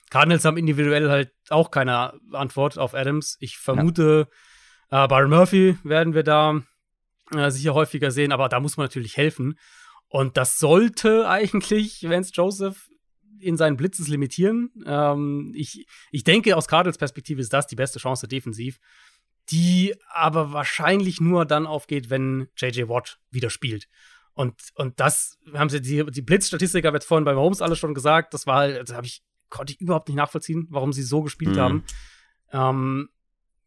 Cardinals 0.09 0.45
haben 0.45 0.57
individuell 0.57 1.09
halt 1.09 1.31
auch 1.49 1.71
keine 1.71 2.13
Antwort 2.33 2.77
auf 2.77 2.93
Adams. 2.93 3.37
Ich 3.39 3.57
vermute, 3.57 4.27
ja. 4.91 5.05
äh, 5.05 5.07
Byron 5.07 5.29
Murphy 5.29 5.77
werden 5.83 6.13
wir 6.13 6.23
da 6.23 6.61
äh, 7.33 7.49
sicher 7.49 7.73
häufiger 7.73 8.11
sehen, 8.11 8.31
aber 8.31 8.49
da 8.49 8.59
muss 8.59 8.77
man 8.77 8.85
natürlich 8.85 9.17
helfen. 9.17 9.57
Und 10.07 10.35
das 10.35 10.59
sollte 10.59 11.29
eigentlich 11.29 12.03
Vance 12.03 12.31
Joseph 12.33 12.89
in 13.39 13.57
seinen 13.57 13.77
Blitzes 13.77 14.07
limitieren. 14.07 14.69
Ähm, 14.85 15.53
ich, 15.55 15.87
ich 16.11 16.23
denke, 16.23 16.55
aus 16.55 16.67
Cardinals 16.67 16.97
Perspektive 16.97 17.41
ist 17.41 17.53
das 17.53 17.65
die 17.65 17.75
beste 17.75 17.97
Chance 17.97 18.27
defensiv 18.27 18.79
die 19.49 19.95
aber 20.09 20.53
wahrscheinlich 20.53 21.19
nur 21.19 21.45
dann 21.45 21.65
aufgeht, 21.65 22.09
wenn 22.09 22.47
JJ 22.55 22.87
Watt 22.87 23.19
wieder 23.31 23.49
spielt. 23.49 23.87
Und, 24.33 24.55
und 24.75 24.99
das 24.99 25.37
haben 25.53 25.69
sie, 25.69 25.81
die, 25.81 26.05
die 26.05 26.21
Blitzstatistik 26.21 26.85
habe 26.85 26.97
jetzt 26.97 27.05
vorhin 27.05 27.25
bei 27.25 27.35
Holmes 27.35 27.61
alles 27.61 27.79
schon 27.79 27.93
gesagt, 27.93 28.33
das 28.33 28.47
war 28.47 28.57
halt, 28.57 28.89
das 28.89 28.95
habe 28.95 29.05
ich, 29.05 29.23
konnte 29.49 29.73
ich 29.73 29.81
überhaupt 29.81 30.07
nicht 30.07 30.17
nachvollziehen, 30.17 30.67
warum 30.69 30.93
sie 30.93 31.03
so 31.03 31.21
gespielt 31.21 31.55
mhm. 31.55 31.59
haben. 31.59 31.83
Ähm, 32.53 33.09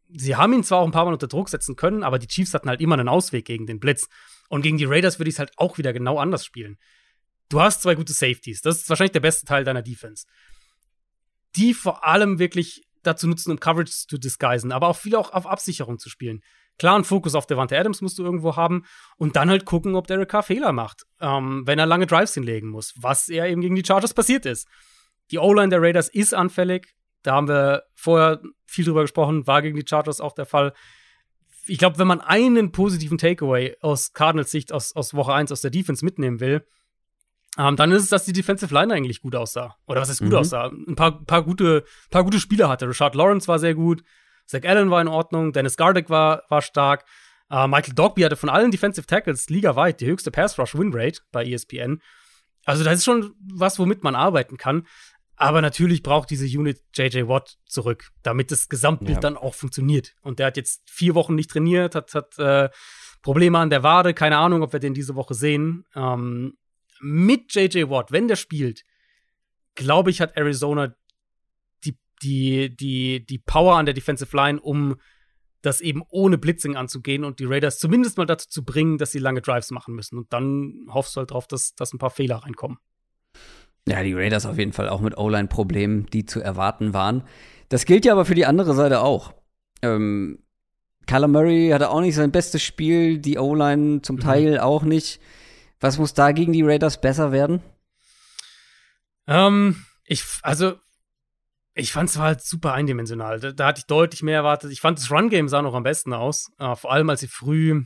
sie 0.09 0.35
haben 0.35 0.53
ihn 0.53 0.63
zwar 0.63 0.79
auch 0.79 0.85
ein 0.85 0.91
paar 0.91 1.05
Mal 1.05 1.13
unter 1.13 1.27
Druck 1.27 1.49
setzen 1.49 1.75
können, 1.75 2.03
aber 2.03 2.17
die 2.17 2.27
Chiefs 2.27 2.53
hatten 2.53 2.69
halt 2.69 2.81
immer 2.81 2.95
einen 2.95 3.09
Ausweg 3.09 3.45
gegen 3.45 3.67
den 3.67 3.79
Blitz. 3.79 4.09
Und 4.49 4.61
gegen 4.61 4.77
die 4.77 4.85
Raiders 4.85 5.19
würde 5.19 5.29
ich 5.29 5.35
es 5.35 5.39
halt 5.39 5.51
auch 5.57 5.77
wieder 5.77 5.93
genau 5.93 6.17
anders 6.17 6.45
spielen. 6.45 6.77
Du 7.49 7.61
hast 7.61 7.83
zwei 7.83 7.93
gute 7.93 8.13
Safeties, 8.13 8.61
das 8.61 8.77
ist 8.77 8.89
wahrscheinlich 8.89 9.11
der 9.11 9.19
beste 9.19 9.45
Teil 9.45 9.63
deiner 9.63 9.83
Defense. 9.83 10.25
Die 11.55 11.75
vor 11.75 12.03
allem 12.03 12.39
wirklich 12.39 12.84
dazu 13.05 13.27
nutzen, 13.27 13.51
um 13.51 13.59
Coverage 13.59 13.91
zu 14.07 14.17
disguisen, 14.17 14.71
aber 14.71 14.87
auch 14.87 14.97
viel 14.97 15.15
auch 15.15 15.31
auf 15.31 15.45
Absicherung 15.45 15.99
zu 15.99 16.09
spielen. 16.09 16.41
Klaren 16.77 17.05
Fokus 17.05 17.35
auf 17.35 17.47
Devante 17.47 17.77
Adams 17.77 18.01
musst 18.01 18.17
du 18.17 18.23
irgendwo 18.23 18.55
haben 18.55 18.83
und 19.17 19.35
dann 19.35 19.49
halt 19.49 19.65
gucken, 19.65 19.95
ob 19.95 20.07
Derek 20.07 20.29
Carr 20.29 20.43
Fehler 20.43 20.73
macht, 20.73 21.03
ähm, 21.21 21.63
wenn 21.65 21.79
er 21.79 21.85
lange 21.85 22.05
Drives 22.05 22.33
hinlegen 22.33 22.69
muss, 22.69 22.93
was 22.97 23.29
er 23.29 23.47
eben 23.47 23.61
gegen 23.61 23.75
die 23.75 23.85
Chargers 23.85 24.13
passiert 24.13 24.45
ist. 24.45 24.67
Die 25.31 25.39
O-Line 25.39 25.69
der 25.69 25.81
Raiders 25.81 26.09
ist 26.09 26.33
anfällig. 26.33 26.93
Da 27.23 27.33
haben 27.33 27.47
wir 27.47 27.83
vorher 27.95 28.41
viel 28.65 28.85
drüber 28.85 29.01
gesprochen, 29.01 29.47
war 29.47 29.61
gegen 29.61 29.77
die 29.77 29.87
Chargers 29.87 30.21
auch 30.21 30.33
der 30.33 30.45
Fall. 30.45 30.73
Ich 31.65 31.79
glaube, 31.79 31.97
wenn 31.97 32.07
man 32.07 32.21
einen 32.21 32.71
positiven 32.71 33.17
Takeaway 33.17 33.75
aus 33.81 34.13
Cardinals 34.13 34.51
Sicht 34.51 34.71
aus, 34.71 34.95
aus 34.95 35.15
Woche 35.15 35.33
1 35.33 35.51
aus 35.51 35.61
der 35.61 35.71
Defense 35.71 36.05
mitnehmen 36.05 36.39
will, 36.39 36.67
ähm, 37.57 37.75
dann 37.75 37.91
ist 37.91 38.03
es, 38.03 38.09
dass 38.09 38.25
die 38.25 38.33
Defensive 38.33 38.73
Line 38.73 38.93
eigentlich 38.93 39.21
gut 39.21 39.35
aussah. 39.35 39.75
Oder 39.87 40.01
was 40.01 40.09
ist 40.09 40.19
gut 40.19 40.29
mhm. 40.29 40.37
aussah? 40.37 40.67
Ein 40.67 40.95
paar, 40.95 41.23
paar, 41.23 41.43
gute, 41.43 41.85
paar 42.09 42.23
gute 42.23 42.39
Spieler 42.39 42.69
hatte. 42.69 42.87
Richard 42.87 43.15
Lawrence 43.15 43.47
war 43.47 43.59
sehr 43.59 43.75
gut, 43.75 44.03
Zach 44.45 44.63
Allen 44.63 44.91
war 44.91 45.01
in 45.01 45.07
Ordnung, 45.07 45.53
Dennis 45.53 45.77
Gardeck 45.77 46.09
war, 46.09 46.43
war 46.49 46.61
stark. 46.61 47.05
Äh, 47.49 47.67
Michael 47.67 47.93
Dogby 47.93 48.21
hatte 48.21 48.35
von 48.35 48.49
allen 48.49 48.71
Defensive 48.71 49.07
Tackles 49.07 49.49
ligaweit 49.49 50.01
die 50.01 50.07
höchste 50.07 50.31
Pass-Rush-Win-Rate 50.31 51.21
bei 51.31 51.45
ESPN. 51.45 52.01
Also 52.65 52.83
das 52.83 52.95
ist 52.95 53.05
schon 53.05 53.33
was, 53.39 53.79
womit 53.79 54.03
man 54.03 54.15
arbeiten 54.15 54.57
kann. 54.57 54.87
Aber 55.37 55.61
natürlich 55.61 56.01
braucht 56.01 56.29
diese 56.29 56.45
Unit 56.45 56.81
JJ 56.95 57.27
Watt 57.27 57.57
zurück, 57.65 58.11
damit 58.23 58.51
das 58.51 58.69
Gesamtbild 58.69 59.17
ja. 59.17 59.19
dann 59.19 59.37
auch 59.37 59.53
funktioniert. 59.53 60.15
Und 60.21 60.39
der 60.39 60.47
hat 60.47 60.57
jetzt 60.57 60.89
vier 60.89 61.13
Wochen 61.13 61.35
nicht 61.35 61.51
trainiert, 61.51 61.93
hat, 61.93 62.15
hat 62.15 62.39
äh, 62.39 62.69
Probleme 63.21 63.59
an 63.59 63.69
der 63.69 63.83
Wade. 63.83 64.13
Keine 64.13 64.37
Ahnung, 64.37 64.61
ob 64.61 64.71
wir 64.71 64.79
den 64.79 64.93
diese 64.93 65.15
Woche 65.15 65.33
sehen. 65.33 65.85
Ähm, 65.93 66.53
mit 67.05 67.53
JJ 67.53 67.89
Watt, 67.89 68.11
wenn 68.11 68.27
der 68.27 68.35
spielt, 68.35 68.83
glaube 69.75 70.09
ich, 70.09 70.21
hat 70.21 70.35
Arizona 70.35 70.95
die, 71.83 71.97
die, 72.23 72.75
die, 72.75 73.25
die 73.25 73.37
Power 73.37 73.75
an 73.75 73.85
der 73.85 73.93
Defensive 73.93 74.35
Line, 74.35 74.59
um 74.59 74.95
das 75.61 75.81
eben 75.81 76.03
ohne 76.09 76.37
Blitzing 76.37 76.75
anzugehen 76.75 77.23
und 77.23 77.39
die 77.39 77.45
Raiders 77.45 77.77
zumindest 77.77 78.17
mal 78.17 78.25
dazu 78.25 78.49
zu 78.49 78.65
bringen, 78.65 78.97
dass 78.97 79.11
sie 79.11 79.19
lange 79.19 79.41
Drives 79.41 79.69
machen 79.71 79.93
müssen. 79.93 80.17
Und 80.17 80.33
dann 80.33 80.87
hoffst 80.89 81.15
du 81.15 81.19
halt 81.19 81.31
drauf, 81.31 81.47
dass, 81.47 81.75
dass 81.75 81.93
ein 81.93 81.99
paar 81.99 82.09
Fehler 82.09 82.37
reinkommen. 82.37 82.77
Ja, 83.87 84.01
die 84.01 84.13
Raiders 84.13 84.47
auf 84.47 84.57
jeden 84.57 84.73
Fall 84.73 84.89
auch 84.89 85.01
mit 85.01 85.17
O-Line-Problemen, 85.17 86.07
die 86.07 86.25
zu 86.25 86.39
erwarten 86.41 86.93
waren. 86.93 87.23
Das 87.69 87.85
gilt 87.85 88.05
ja 88.05 88.13
aber 88.13 88.25
für 88.25 88.35
die 88.35 88.47
andere 88.47 88.73
Seite 88.73 89.01
auch. 89.01 89.33
Ähm, 89.83 90.39
Kyler 91.05 91.27
Murray 91.27 91.69
hatte 91.69 91.91
auch 91.91 92.01
nicht 92.01 92.15
sein 92.15 92.31
bestes 92.31 92.63
Spiel, 92.63 93.19
die 93.19 93.37
O-Line 93.37 94.01
zum 94.01 94.15
mhm. 94.15 94.21
Teil 94.21 94.51
mhm. 94.53 94.59
auch 94.59 94.83
nicht. 94.83 95.19
Was 95.85 95.99
muss 95.99 96.15
da 96.15 96.31
gegen 96.31 96.51
die 96.51 96.63
Raiders 96.63 96.99
besser 96.99 97.31
werden? 97.31 97.61
Ähm, 99.27 99.85
ich, 100.03 100.23
also, 100.41 100.79
ich 101.75 101.91
fand 101.91 102.09
es 102.09 102.17
halt 102.17 102.41
super 102.41 102.73
eindimensional. 102.73 103.39
Da, 103.39 103.51
da, 103.51 103.67
hatte 103.67 103.81
ich 103.81 103.85
deutlich 103.85 104.23
mehr 104.23 104.37
erwartet. 104.37 104.71
Ich 104.71 104.81
fand 104.81 104.97
das 104.97 105.11
Run-Game 105.11 105.47
sah 105.47 105.61
noch 105.61 105.75
am 105.75 105.83
besten 105.83 106.11
aus. 106.11 106.51
Äh, 106.57 106.75
vor 106.75 106.91
allem, 106.91 107.07
als 107.11 107.19
sie 107.19 107.27
früh 107.27 107.83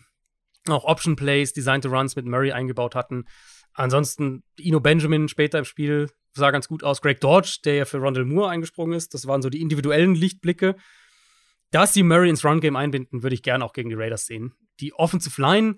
auch 0.69 0.85
Option 0.85 1.17
Plays, 1.17 1.51
Designed 1.51 1.87
Runs 1.87 2.15
mit 2.15 2.25
Murray 2.25 2.53
eingebaut 2.53 2.95
hatten. 2.95 3.25
Ansonsten, 3.73 4.43
Ino 4.57 4.79
Benjamin 4.79 5.27
später 5.27 5.59
im 5.59 5.65
Spiel 5.65 6.09
sah 6.31 6.51
ganz 6.51 6.69
gut 6.69 6.85
aus. 6.85 7.01
Greg 7.01 7.19
Dodge, 7.19 7.59
der 7.65 7.75
ja 7.75 7.83
für 7.83 7.97
Rondell 7.97 8.23
Moore 8.23 8.49
eingesprungen 8.49 8.97
ist, 8.97 9.13
das 9.13 9.27
waren 9.27 9.41
so 9.41 9.49
die 9.49 9.59
individuellen 9.59 10.15
Lichtblicke. 10.15 10.77
Dass 11.71 11.93
sie 11.93 12.03
Murray 12.03 12.29
ins 12.29 12.45
Run-Game 12.45 12.77
einbinden, 12.77 13.23
würde 13.23 13.33
ich 13.33 13.43
gerne 13.43 13.65
auch 13.65 13.73
gegen 13.73 13.89
die 13.89 13.95
Raiders 13.95 14.25
sehen. 14.25 14.53
Die 14.79 14.93
Offensive 14.93 15.41
Line, 15.41 15.75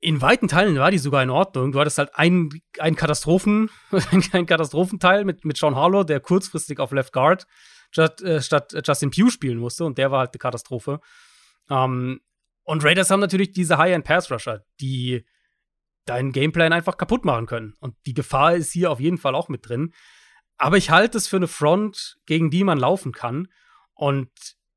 in 0.00 0.22
weiten 0.22 0.48
Teilen 0.48 0.78
war 0.78 0.90
die 0.90 0.98
sogar 0.98 1.22
in 1.22 1.30
Ordnung. 1.30 1.72
Du 1.72 1.80
hattest 1.80 1.98
halt 1.98 2.14
einen, 2.14 2.50
einen 2.78 2.96
Katastrophen, 2.96 3.70
einen 4.32 4.46
Katastrophenteil 4.46 5.24
mit, 5.24 5.44
mit 5.44 5.58
Sean 5.58 5.76
Harlow, 5.76 6.04
der 6.04 6.20
kurzfristig 6.20 6.80
auf 6.80 6.92
Left 6.92 7.12
Guard 7.12 7.46
statt, 7.90 8.22
äh, 8.22 8.40
statt 8.40 8.74
Justin 8.84 9.10
Pugh 9.10 9.30
spielen 9.30 9.58
musste 9.58 9.84
und 9.84 9.98
der 9.98 10.10
war 10.10 10.20
halt 10.20 10.30
eine 10.32 10.38
Katastrophe. 10.38 11.00
Ähm, 11.68 12.20
und 12.64 12.84
Raiders 12.84 13.10
haben 13.10 13.20
natürlich 13.20 13.52
diese 13.52 13.78
High-End-Pass-Rusher, 13.78 14.64
die 14.80 15.26
deinen 16.06 16.32
Gameplan 16.32 16.72
einfach 16.72 16.96
kaputt 16.96 17.24
machen 17.24 17.46
können. 17.46 17.74
Und 17.80 17.94
die 18.06 18.14
Gefahr 18.14 18.54
ist 18.54 18.72
hier 18.72 18.90
auf 18.90 19.00
jeden 19.00 19.18
Fall 19.18 19.34
auch 19.34 19.48
mit 19.48 19.68
drin. 19.68 19.92
Aber 20.56 20.76
ich 20.76 20.90
halte 20.90 21.18
es 21.18 21.26
für 21.26 21.36
eine 21.36 21.48
Front, 21.48 22.18
gegen 22.26 22.50
die 22.50 22.64
man 22.64 22.78
laufen 22.78 23.12
kann. 23.12 23.48
Und 23.94 24.30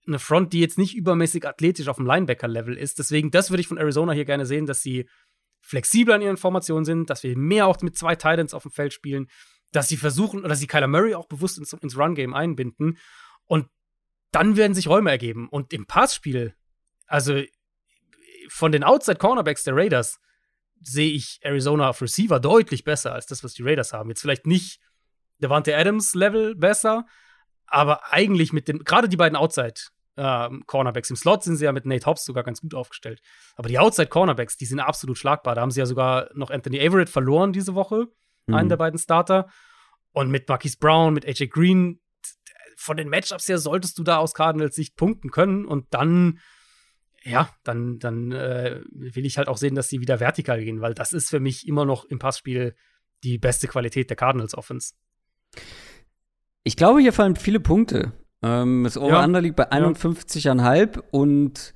eine 0.05 0.19
Front, 0.19 0.53
die 0.53 0.59
jetzt 0.59 0.77
nicht 0.77 0.95
übermäßig 0.95 1.47
athletisch 1.47 1.87
auf 1.87 1.97
dem 1.97 2.05
Linebacker-Level 2.05 2.77
ist. 2.77 2.99
Deswegen, 2.99 3.31
das 3.31 3.49
würde 3.49 3.61
ich 3.61 3.67
von 3.67 3.77
Arizona 3.77 4.13
hier 4.13 4.25
gerne 4.25 4.45
sehen, 4.45 4.65
dass 4.65 4.81
sie 4.81 5.07
flexibler 5.61 6.15
in 6.15 6.21
ihren 6.21 6.37
Formationen 6.37 6.85
sind, 6.85 7.09
dass 7.09 7.23
wir 7.23 7.37
mehr 7.37 7.67
auch 7.67 7.81
mit 7.81 7.97
zwei 7.97 8.15
Titans 8.15 8.53
auf 8.53 8.63
dem 8.63 8.71
Feld 8.71 8.93
spielen, 8.93 9.27
dass 9.71 9.87
sie 9.87 9.97
versuchen, 9.97 10.39
oder 10.39 10.49
dass 10.49 10.59
sie 10.59 10.67
Kyler 10.67 10.87
Murray 10.87 11.15
auch 11.15 11.27
bewusst 11.27 11.57
ins, 11.57 11.73
ins 11.73 11.97
Run-Game 11.97 12.33
einbinden 12.33 12.97
Und 13.45 13.67
dann 14.31 14.57
werden 14.57 14.73
sich 14.73 14.87
Räume 14.87 15.11
ergeben. 15.11 15.47
Und 15.49 15.73
im 15.73 15.85
Passspiel, 15.85 16.55
also 17.07 17.41
von 18.49 18.71
den 18.71 18.83
Outside 18.83 19.17
Cornerbacks 19.17 19.63
der 19.63 19.75
Raiders, 19.75 20.19
sehe 20.81 21.11
ich 21.11 21.39
Arizona 21.41 21.89
auf 21.89 22.01
Receiver 22.01 22.39
deutlich 22.39 22.83
besser 22.83 23.13
als 23.13 23.25
das, 23.25 23.43
was 23.43 23.53
die 23.53 23.63
Raiders 23.63 23.93
haben. 23.93 24.09
Jetzt 24.09 24.21
vielleicht 24.21 24.45
nicht 24.45 24.79
Devante 25.39 25.75
Adams 25.75 26.13
Level 26.13 26.55
besser, 26.55 27.05
aber 27.67 28.11
eigentlich 28.11 28.53
mit 28.53 28.67
den, 28.67 28.79
gerade 28.79 29.09
die 29.09 29.17
beiden 29.17 29.35
Outside 29.35 29.73
ähm, 30.17 30.63
Cornerbacks 30.67 31.09
im 31.09 31.15
Slot 31.15 31.43
sind 31.43 31.55
sie 31.55 31.65
ja 31.65 31.71
mit 31.71 31.85
Nate 31.85 32.05
Hobbs 32.05 32.25
sogar 32.25 32.43
ganz 32.43 32.61
gut 32.61 32.73
aufgestellt. 32.73 33.21
Aber 33.55 33.67
die 33.67 33.79
Outside 33.79 34.07
Cornerbacks, 34.07 34.57
die 34.57 34.65
sind 34.65 34.79
absolut 34.79 35.17
schlagbar. 35.17 35.55
Da 35.55 35.61
haben 35.61 35.71
sie 35.71 35.79
ja 35.79 35.85
sogar 35.85 36.29
noch 36.33 36.51
Anthony 36.51 36.79
Averett 36.79 37.09
verloren 37.09 37.53
diese 37.53 37.75
Woche, 37.75 38.07
mhm. 38.47 38.53
einen 38.53 38.69
der 38.69 38.77
beiden 38.77 38.99
Starter. 38.99 39.49
Und 40.11 40.29
mit 40.29 40.47
Marquise 40.47 40.77
Brown, 40.79 41.13
mit 41.13 41.25
AJ 41.25 41.47
Green, 41.47 41.99
von 42.75 42.97
den 42.97 43.09
Matchups 43.09 43.47
her 43.47 43.57
solltest 43.57 43.97
du 43.97 44.03
da 44.03 44.17
aus 44.17 44.33
Cardinals 44.33 44.75
Sicht 44.75 44.95
punkten 44.95 45.31
können 45.31 45.65
und 45.65 45.93
dann 45.93 46.39
ja, 47.25 47.49
dann, 47.63 47.99
dann 47.99 48.33
äh, 48.33 48.81
will 48.91 49.25
ich 49.25 49.37
halt 49.37 49.47
auch 49.47 49.57
sehen, 49.57 49.75
dass 49.75 49.87
sie 49.87 50.01
wieder 50.01 50.19
vertikal 50.19 50.61
gehen, 50.61 50.81
weil 50.81 50.93
das 50.93 51.13
ist 51.13 51.29
für 51.29 51.39
mich 51.39 51.65
immer 51.67 51.85
noch 51.85 52.03
im 52.05 52.19
Passspiel 52.19 52.75
die 53.23 53.37
beste 53.37 53.67
Qualität 53.67 54.09
der 54.09 54.17
Cardinals 54.17 54.55
Offense. 54.55 54.93
Ich 56.63 56.75
glaube, 56.75 56.99
hier 56.99 57.13
fallen 57.13 57.37
viele 57.37 57.61
Punkte. 57.61 58.11
Ähm, 58.43 58.83
das 58.83 58.97
Over-Under 58.97 59.39
ja. 59.39 59.43
liegt 59.43 59.55
bei 59.55 59.71
51,5 59.71 60.95
ja. 60.95 61.03
und 61.11 61.73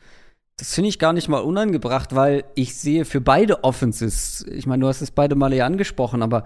das 0.57 0.73
finde 0.73 0.89
ich 0.89 0.99
gar 0.99 1.14
nicht 1.14 1.30
mal 1.30 1.39
unangebracht, 1.39 2.15
weil 2.15 2.44
ich 2.56 2.76
sehe 2.76 3.06
für 3.06 3.22
beide 3.22 3.64
Offenses, 3.64 4.45
ich 4.49 4.65
meine, 4.65 4.81
du 4.81 4.88
hast 4.88 5.02
es 5.02 5.11
beide 5.11 5.35
Male 5.35 5.56
ja 5.56 5.65
angesprochen, 5.65 6.23
aber 6.23 6.44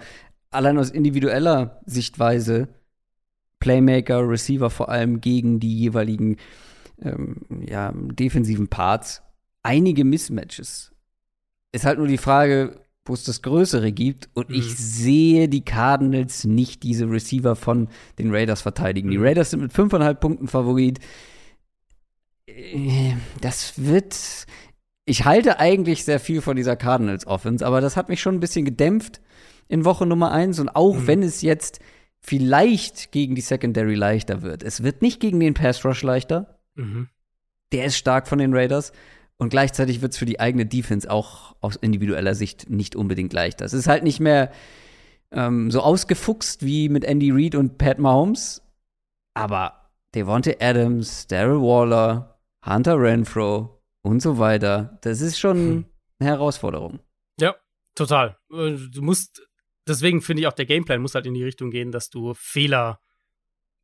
allein 0.51 0.77
aus 0.77 0.89
individueller 0.89 1.81
Sichtweise, 1.85 2.67
Playmaker, 3.59 4.27
Receiver 4.27 4.69
vor 4.69 4.89
allem 4.89 5.21
gegen 5.21 5.59
die 5.59 5.77
jeweiligen 5.77 6.37
ähm, 7.01 7.37
ja, 7.65 7.93
defensiven 7.95 8.67
Parts, 8.67 9.21
einige 9.63 10.03
Mismatches. 10.03 10.91
Ist 11.71 11.85
halt 11.85 11.97
nur 11.97 12.07
die 12.07 12.17
Frage, 12.17 12.81
wo 13.05 13.13
es 13.13 13.23
das 13.23 13.41
Größere 13.41 13.91
gibt. 13.91 14.29
Und 14.33 14.49
mhm. 14.49 14.55
ich 14.55 14.75
sehe 14.77 15.49
die 15.49 15.65
Cardinals 15.65 16.45
nicht 16.45 16.83
diese 16.83 17.09
Receiver 17.09 17.55
von 17.55 17.87
den 18.19 18.33
Raiders 18.33 18.61
verteidigen. 18.61 19.07
Mhm. 19.07 19.11
Die 19.11 19.17
Raiders 19.17 19.51
sind 19.51 19.61
mit 19.61 19.73
5,5 19.73 20.13
Punkten 20.15 20.47
Favorit. 20.47 20.99
Äh, 22.47 23.13
das 23.41 23.73
wird. 23.77 24.45
Ich 25.05 25.25
halte 25.25 25.59
eigentlich 25.59 26.05
sehr 26.05 26.19
viel 26.19 26.41
von 26.41 26.55
dieser 26.55 26.75
Cardinals 26.75 27.25
Offense, 27.25 27.65
aber 27.65 27.81
das 27.81 27.97
hat 27.97 28.07
mich 28.07 28.21
schon 28.21 28.35
ein 28.35 28.39
bisschen 28.39 28.65
gedämpft 28.65 29.19
in 29.67 29.83
Woche 29.83 30.05
Nummer 30.05 30.31
1. 30.31 30.59
Und 30.59 30.69
auch 30.69 30.95
mhm. 30.95 31.07
wenn 31.07 31.23
es 31.23 31.41
jetzt 31.41 31.79
vielleicht 32.19 33.11
gegen 33.11 33.33
die 33.33 33.41
Secondary 33.41 33.95
leichter 33.95 34.43
wird, 34.43 34.61
es 34.61 34.83
wird 34.83 35.01
nicht 35.01 35.19
gegen 35.19 35.39
den 35.39 35.55
Pass 35.55 35.83
Rush 35.83 36.03
leichter. 36.03 36.59
Mhm. 36.75 37.07
Der 37.71 37.85
ist 37.85 37.97
stark 37.97 38.27
von 38.27 38.37
den 38.37 38.53
Raiders. 38.53 38.91
Und 39.41 39.49
gleichzeitig 39.49 40.03
wird 40.03 40.11
es 40.11 40.19
für 40.19 40.27
die 40.27 40.39
eigene 40.39 40.67
Defense 40.67 41.09
auch 41.09 41.55
aus 41.61 41.75
individueller 41.75 42.35
Sicht 42.35 42.69
nicht 42.69 42.95
unbedingt 42.95 43.33
leichter. 43.33 43.65
Es 43.65 43.73
ist 43.73 43.87
halt 43.87 44.03
nicht 44.03 44.19
mehr 44.19 44.51
ähm, 45.31 45.71
so 45.71 45.81
ausgefuchst 45.81 46.63
wie 46.63 46.89
mit 46.89 47.03
Andy 47.03 47.31
Reid 47.31 47.55
und 47.55 47.79
Pat 47.79 47.97
Mahomes. 47.97 48.61
Aber 49.33 49.89
Devontae 50.13 50.57
Adams, 50.59 51.25
Daryl 51.25 51.59
Waller, 51.59 52.39
Hunter 52.63 53.01
Renfro 53.01 53.81
und 54.03 54.21
so 54.21 54.37
weiter, 54.37 54.99
das 55.01 55.21
ist 55.21 55.39
schon 55.39 55.57
hm. 55.57 55.85
eine 56.19 56.29
Herausforderung. 56.29 56.99
Ja, 57.39 57.55
total. 57.95 58.37
Äh, 58.53 58.77
du 58.93 59.01
musst, 59.01 59.41
deswegen 59.87 60.21
finde 60.21 60.41
ich 60.41 60.47
auch, 60.47 60.53
der 60.53 60.67
Gameplan 60.67 61.01
muss 61.01 61.15
halt 61.15 61.25
in 61.25 61.33
die 61.33 61.43
Richtung 61.43 61.71
gehen, 61.71 61.91
dass 61.91 62.11
du 62.11 62.35
Fehler 62.35 62.99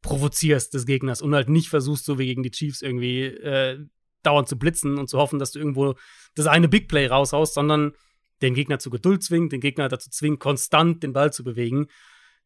provozierst 0.04 0.76
des 0.76 0.86
Gegners 0.86 1.24
und 1.24 1.34
halt 1.34 1.50
nicht 1.50 1.70
versuchst, 1.70 2.06
so 2.06 2.20
wie 2.20 2.28
gegen 2.28 2.44
die 2.44 2.52
Chiefs 2.52 2.84
irgendwie 2.84 3.24
äh, 3.24 3.88
dauernd 4.24 4.48
zu 4.48 4.58
blitzen 4.58 4.98
und 4.98 5.10
zu 5.10 5.18
hoffen, 5.18 5.40
dass 5.40 5.52
du 5.52 5.60
irgendwo 5.60 5.96
das 6.36 6.48
eine 6.48 6.68
Big 6.68 6.88
Play 6.88 7.08
raushaust, 7.08 7.54
sondern 7.54 7.94
den 8.42 8.54
Gegner 8.54 8.80
zu 8.80 8.90
Geduld 8.90 9.24
zwingt, 9.24 9.52
den 9.52 9.62
Gegner 9.62 9.88
dazu 9.90 10.10
zwingt, 10.10 10.40
konstant 10.40 11.04
den 11.04 11.14
Ball 11.14 11.34
zu 11.34 11.44
bewegen. 11.44 11.88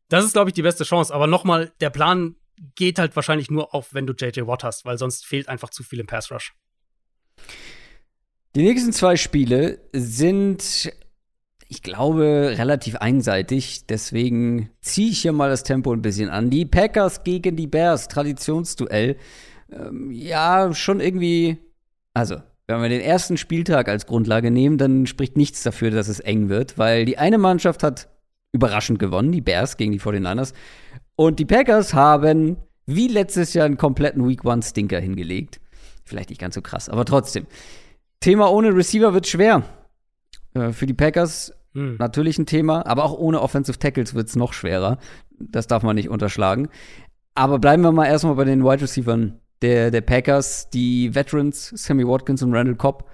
Das 0.10 0.26
ist, 0.26 0.34
glaube 0.34 0.49
ich, 0.49 0.53
die 0.53 0.61
beste 0.61 0.84
Chance. 0.84 1.14
Aber 1.14 1.27
nochmal, 1.27 1.72
der 1.80 1.89
Plan 1.89 2.35
geht 2.76 2.99
halt 2.99 3.15
wahrscheinlich 3.15 3.49
nur 3.49 3.73
auf, 3.73 3.93
wenn 3.93 4.06
du 4.06 4.14
JJ 4.14 4.41
Watt 4.48 4.64
hast, 4.64 4.85
weil 4.85 4.98
sonst 4.98 5.26
fehlt 5.26 5.49
einfach 5.49 5.69
zu 5.69 5.84
viel 5.84 5.99
im 5.99 6.07
Pass 6.07 6.31
Rush. 6.31 6.53
Die 8.56 8.64
nächsten 8.64 8.91
zwei 8.91 9.15
Spiele 9.15 9.80
sind, 9.93 10.91
ich 11.69 11.81
glaube, 11.81 12.56
relativ 12.57 12.98
einseitig. 12.98 13.88
Deswegen 13.88 14.69
ziehe 14.81 15.10
ich 15.10 15.22
hier 15.22 15.31
mal 15.31 15.49
das 15.49 15.64
Tempo 15.64 15.93
ein 15.93 16.02
bisschen 16.02 16.30
an. 16.30 16.49
Die 16.49 16.65
Packers 16.65 17.23
gegen 17.23 17.56
die 17.56 17.68
Bears, 17.68 18.10
Traditionsduell. 18.10 19.18
Ähm, 19.72 20.11
ja, 20.11 20.73
schon 20.73 20.99
irgendwie 20.99 21.57
also, 22.14 22.41
wenn 22.68 22.81
wir 22.81 22.89
den 22.89 23.02
ersten 23.02 23.38
Spieltag 23.38 23.88
als 23.88 24.06
Grundlage 24.06 24.52
nehmen, 24.52 24.77
dann 24.77 25.06
spricht 25.07 25.38
nichts 25.38 25.64
dafür, 25.64 25.91
dass 25.91 26.07
es 26.07 26.19
eng 26.19 26.49
wird, 26.49 26.77
weil 26.77 27.06
die 27.06 27.18
eine 27.18 27.38
Mannschaft 27.38 27.84
hat 27.84 28.10
überraschend 28.52 28.99
gewonnen, 28.99 29.31
die 29.31 29.41
Bears 29.41 29.77
gegen 29.77 29.91
die 29.91 29.99
49ers. 29.99 30.53
Und 31.15 31.39
die 31.39 31.45
Packers 31.45 31.93
haben 31.93 32.57
wie 32.85 33.07
letztes 33.07 33.53
Jahr 33.53 33.65
einen 33.65 33.77
kompletten 33.77 34.27
Week 34.27 34.43
One 34.43 34.61
Stinker 34.61 34.99
hingelegt. 34.99 35.61
Vielleicht 36.03 36.30
nicht 36.30 36.41
ganz 36.41 36.56
so 36.56 36.61
krass, 36.61 36.89
aber 36.89 37.06
trotzdem. 37.06 37.48
Thema 38.19 38.52
ohne 38.52 38.76
Receiver 38.76 39.14
wird 39.14 39.27
schwer. 39.27 39.64
Äh, 40.53 40.72
für 40.72 40.85
die 40.85 40.93
Packers 40.93 41.53
hm. 41.73 41.95
natürlich 41.98 42.38
ein 42.38 42.45
Thema, 42.45 42.85
aber 42.85 43.06
auch 43.06 43.18
ohne 43.18 43.41
Offensive 43.41 43.80
Tackles 43.80 44.14
wird 44.14 44.27
es 44.27 44.35
noch 44.35 44.52
schwerer. 44.52 44.98
Das 45.39 45.68
darf 45.68 45.84
man 45.84 45.95
nicht 45.95 46.10
unterschlagen. 46.10 46.68
Aber 47.34 47.60
bleiben 47.60 47.84
wir 47.84 47.93
mal 47.93 48.07
erstmal 48.07 48.35
bei 48.35 48.43
den 48.43 48.64
Wide 48.64 48.81
Receivers 48.81 49.31
der, 49.61 49.91
der 49.91 50.01
Packers, 50.01 50.69
die 50.69 51.13
Veterans, 51.13 51.69
Sammy 51.75 52.07
Watkins 52.07 52.41
und 52.43 52.53
Randall 52.53 52.75
Cobb, 52.75 53.09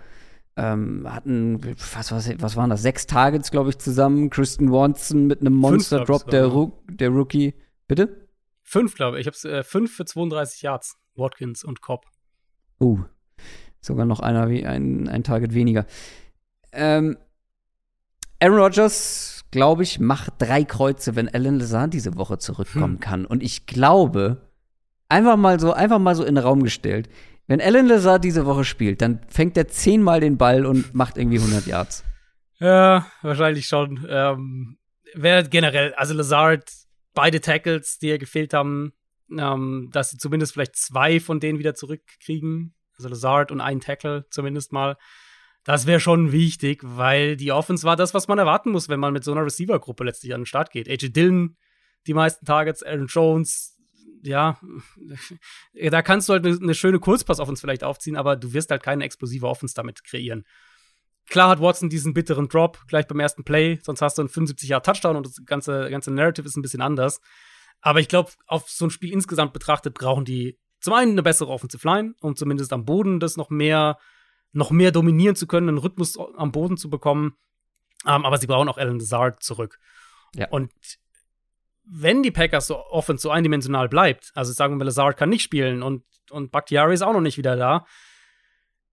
ähm, 0.56 1.06
hatten, 1.08 1.62
was, 1.94 2.12
was, 2.12 2.30
was 2.40 2.56
waren 2.56 2.70
das, 2.70 2.82
sechs 2.82 3.06
Targets, 3.06 3.52
glaube 3.52 3.70
ich, 3.70 3.78
zusammen. 3.78 4.30
Kristen 4.30 4.72
Watson 4.72 5.28
mit 5.28 5.42
einem 5.42 5.54
Monster-Drop, 5.54 6.30
der, 6.30 6.50
der 6.90 7.10
Rookie. 7.10 7.54
Bitte? 7.88 8.28
Fünf, 8.64 8.96
glaube 8.96 9.20
ich. 9.20 9.28
Ich 9.28 9.46
habe 9.46 9.58
äh, 9.58 9.64
fünf 9.64 9.96
für 9.96 10.06
32 10.06 10.64
Yards, 10.64 10.98
Watkins 11.16 11.64
und 11.64 11.82
Cobb. 11.82 12.06
Uh, 12.80 13.00
sogar 13.82 14.06
noch 14.06 14.20
einer 14.20 14.50
wie 14.50 14.66
ein, 14.66 15.08
ein 15.08 15.24
Target 15.24 15.54
weniger. 15.54 15.86
Ähm, 16.72 17.18
Aaron 18.40 18.60
Rodgers, 18.60 19.46
glaube 19.52 19.84
ich, 19.84 20.00
macht 20.00 20.34
drei 20.40 20.64
Kreuze, 20.64 21.16
wenn 21.16 21.30
Alan 21.30 21.60
Lazar 21.60 21.88
diese 21.88 22.18
Woche 22.18 22.40
zurückkommen 22.40 22.96
hm. 22.96 23.00
kann. 23.00 23.26
Und 23.26 23.44
ich 23.44 23.68
glaube, 23.68 24.47
Einfach 25.10 25.38
mal 25.38 25.60
so, 25.60 25.74
einfach 25.74 26.00
mal 26.00 26.16
so 26.16 26.24
in 26.24 26.36
den 26.36 26.44
Raum 26.44 26.64
gestellt. 26.64 27.10
Wenn 27.48 27.62
Alan 27.62 27.88
Lazard 27.88 28.24
diese 28.24 28.46
Woche 28.46 28.66
spielt, 28.66 29.02
dann 29.02 29.22
fängt 29.30 29.56
er 29.56 29.68
zehnmal 29.70 30.20
den 30.20 30.38
Ball 30.38 30.66
und 30.66 30.94
macht 30.94 31.18
irgendwie 31.18 31.40
100 31.40 31.66
Yards. 31.66 32.04
Ja, 32.60 33.08
wahrscheinlich 33.22 33.68
schon. 33.68 34.06
Ähm, 34.10 34.78
Wäre 35.14 35.48
generell, 35.48 35.94
also 35.94 36.14
Lazard, 36.14 36.70
beide 37.14 37.40
Tackles, 37.40 38.00
die 38.00 38.08
ja 38.08 38.18
gefehlt 38.18 38.54
haben, 38.54 38.94
ähm, 39.32 39.90
dass 39.94 40.12
sie 40.12 40.18
zumindest 40.18 40.54
vielleicht 40.54 40.76
zwei 40.76 41.20
von 41.20 41.40
denen 41.40 41.60
wieder 41.60 41.74
zurückkriegen. 41.74 42.76
Also 42.98 43.10
Lazard 43.10 43.52
und 43.52 43.62
ein 43.62 43.80
Tackle 43.80 44.26
zumindest 44.30 44.74
mal. 44.74 44.98
Das 45.64 45.86
wäre 45.86 46.00
schon 46.00 46.32
wichtig, 46.32 46.82
weil 46.84 47.36
die 47.36 47.52
Offense 47.52 47.86
war 47.86 47.96
das, 47.96 48.14
was 48.14 48.28
man 48.28 48.40
erwarten 48.40 48.72
muss, 48.72 48.90
wenn 48.90 49.00
man 49.00 49.14
mit 49.14 49.24
so 49.24 49.32
einer 49.32 49.46
Receiver-Gruppe 49.46 50.04
letztlich 50.04 50.34
an 50.34 50.42
den 50.42 50.46
Start 50.46 50.72
geht. 50.72 50.90
AJ 50.90 51.10
Dillon, 51.10 51.58
die 52.08 52.14
meisten 52.14 52.46
Targets, 52.46 52.84
Aaron 52.84 53.08
Jones, 53.08 53.77
ja, 54.24 54.60
da 55.90 56.02
kannst 56.02 56.30
du 56.30 56.34
halt 56.34 56.46
eine, 56.46 56.74
schöne 56.74 57.00
Kurzpass-Offense 57.00 57.62
vielleicht 57.62 57.84
aufziehen, 57.84 58.16
aber 58.16 58.36
du 58.36 58.54
wirst 58.54 58.72
halt 58.72 58.84
keine 58.84 59.04
explosive 59.04 59.48
Offense 59.48 59.76
damit 59.76 60.04
kreieren. 60.04 60.46
Klar 61.28 61.50
hat 61.50 61.60
Watson 61.62 61.90
diesen 61.90 62.14
bitteren 62.14 62.48
Drop 62.48 62.80
gleich 62.88 63.08
beim 63.08 63.20
ersten 63.20 63.44
Play, 63.44 63.80
sonst 63.84 64.02
hast 64.02 64.18
du 64.18 64.22
einen 64.22 64.30
75 64.30 64.70
Jahre 64.70 64.84
Touchdown 64.84 65.18
und 65.18 65.26
das 65.26 65.44
ganze, 65.46 65.90
ganze 65.90 66.12
Narrative 66.12 66.48
ist 66.48 66.56
ein 66.56 66.62
bisschen 66.62 66.82
anders. 66.82 67.20
Aber 67.82 68.00
ich 68.00 68.08
glaube, 68.08 68.32
auf 68.48 68.70
so 68.70 68.86
ein 68.86 68.90
Spiel 68.90 69.12
insgesamt 69.12 69.54
betrachtet 69.54 69.94
brauchen 69.94 70.26
die 70.26 70.58
zum 70.80 70.94
einen 70.94 71.12
eine 71.14 71.24
bessere 71.24 71.50
Offensive 71.50 71.86
Line, 71.88 72.14
um 72.22 72.36
zumindest 72.36 72.72
am 72.72 72.86
Boden 72.86 73.20
das 73.20 73.38
noch 73.38 73.50
mehr, 73.50 73.98
noch 74.52 74.72
mehr 74.72 74.92
dominieren 74.92 75.36
zu 75.36 75.48
können, 75.48 75.70
einen 75.70 75.78
Rhythmus 75.80 76.18
am 76.18 76.52
Boden 76.52 76.78
zu 76.78 76.90
bekommen. 76.90 77.36
Um, 78.06 78.12
ähm, 78.14 78.26
aber 78.26 78.38
sie 78.38 78.48
brauchen 78.48 78.70
auch 78.70 78.78
Alan 78.78 79.00
Lazard 79.00 79.42
zurück. 79.42 79.80
Ja. 80.36 80.50
Und 80.50 80.72
wenn 81.90 82.24
die 82.24 82.32
Packers 82.32 82.68
so 82.68 82.78
offen 82.78 83.18
so 83.18 83.30
eindimensional 83.30 83.90
bleibt, 83.90 84.32
also 84.36 84.52
sagen 84.52 84.78
wir, 84.78 84.86
Lazard 84.86 85.18
kann 85.18 85.30
nicht 85.30 85.44
spielen 85.44 85.84
und, 85.84 86.04
und 86.32 86.52
Bakhtiari 86.52 86.94
ist 86.94 87.02
auch 87.02 87.14
noch 87.14 87.22
nicht 87.22 87.38
wieder 87.38 87.56
da, 87.56 87.86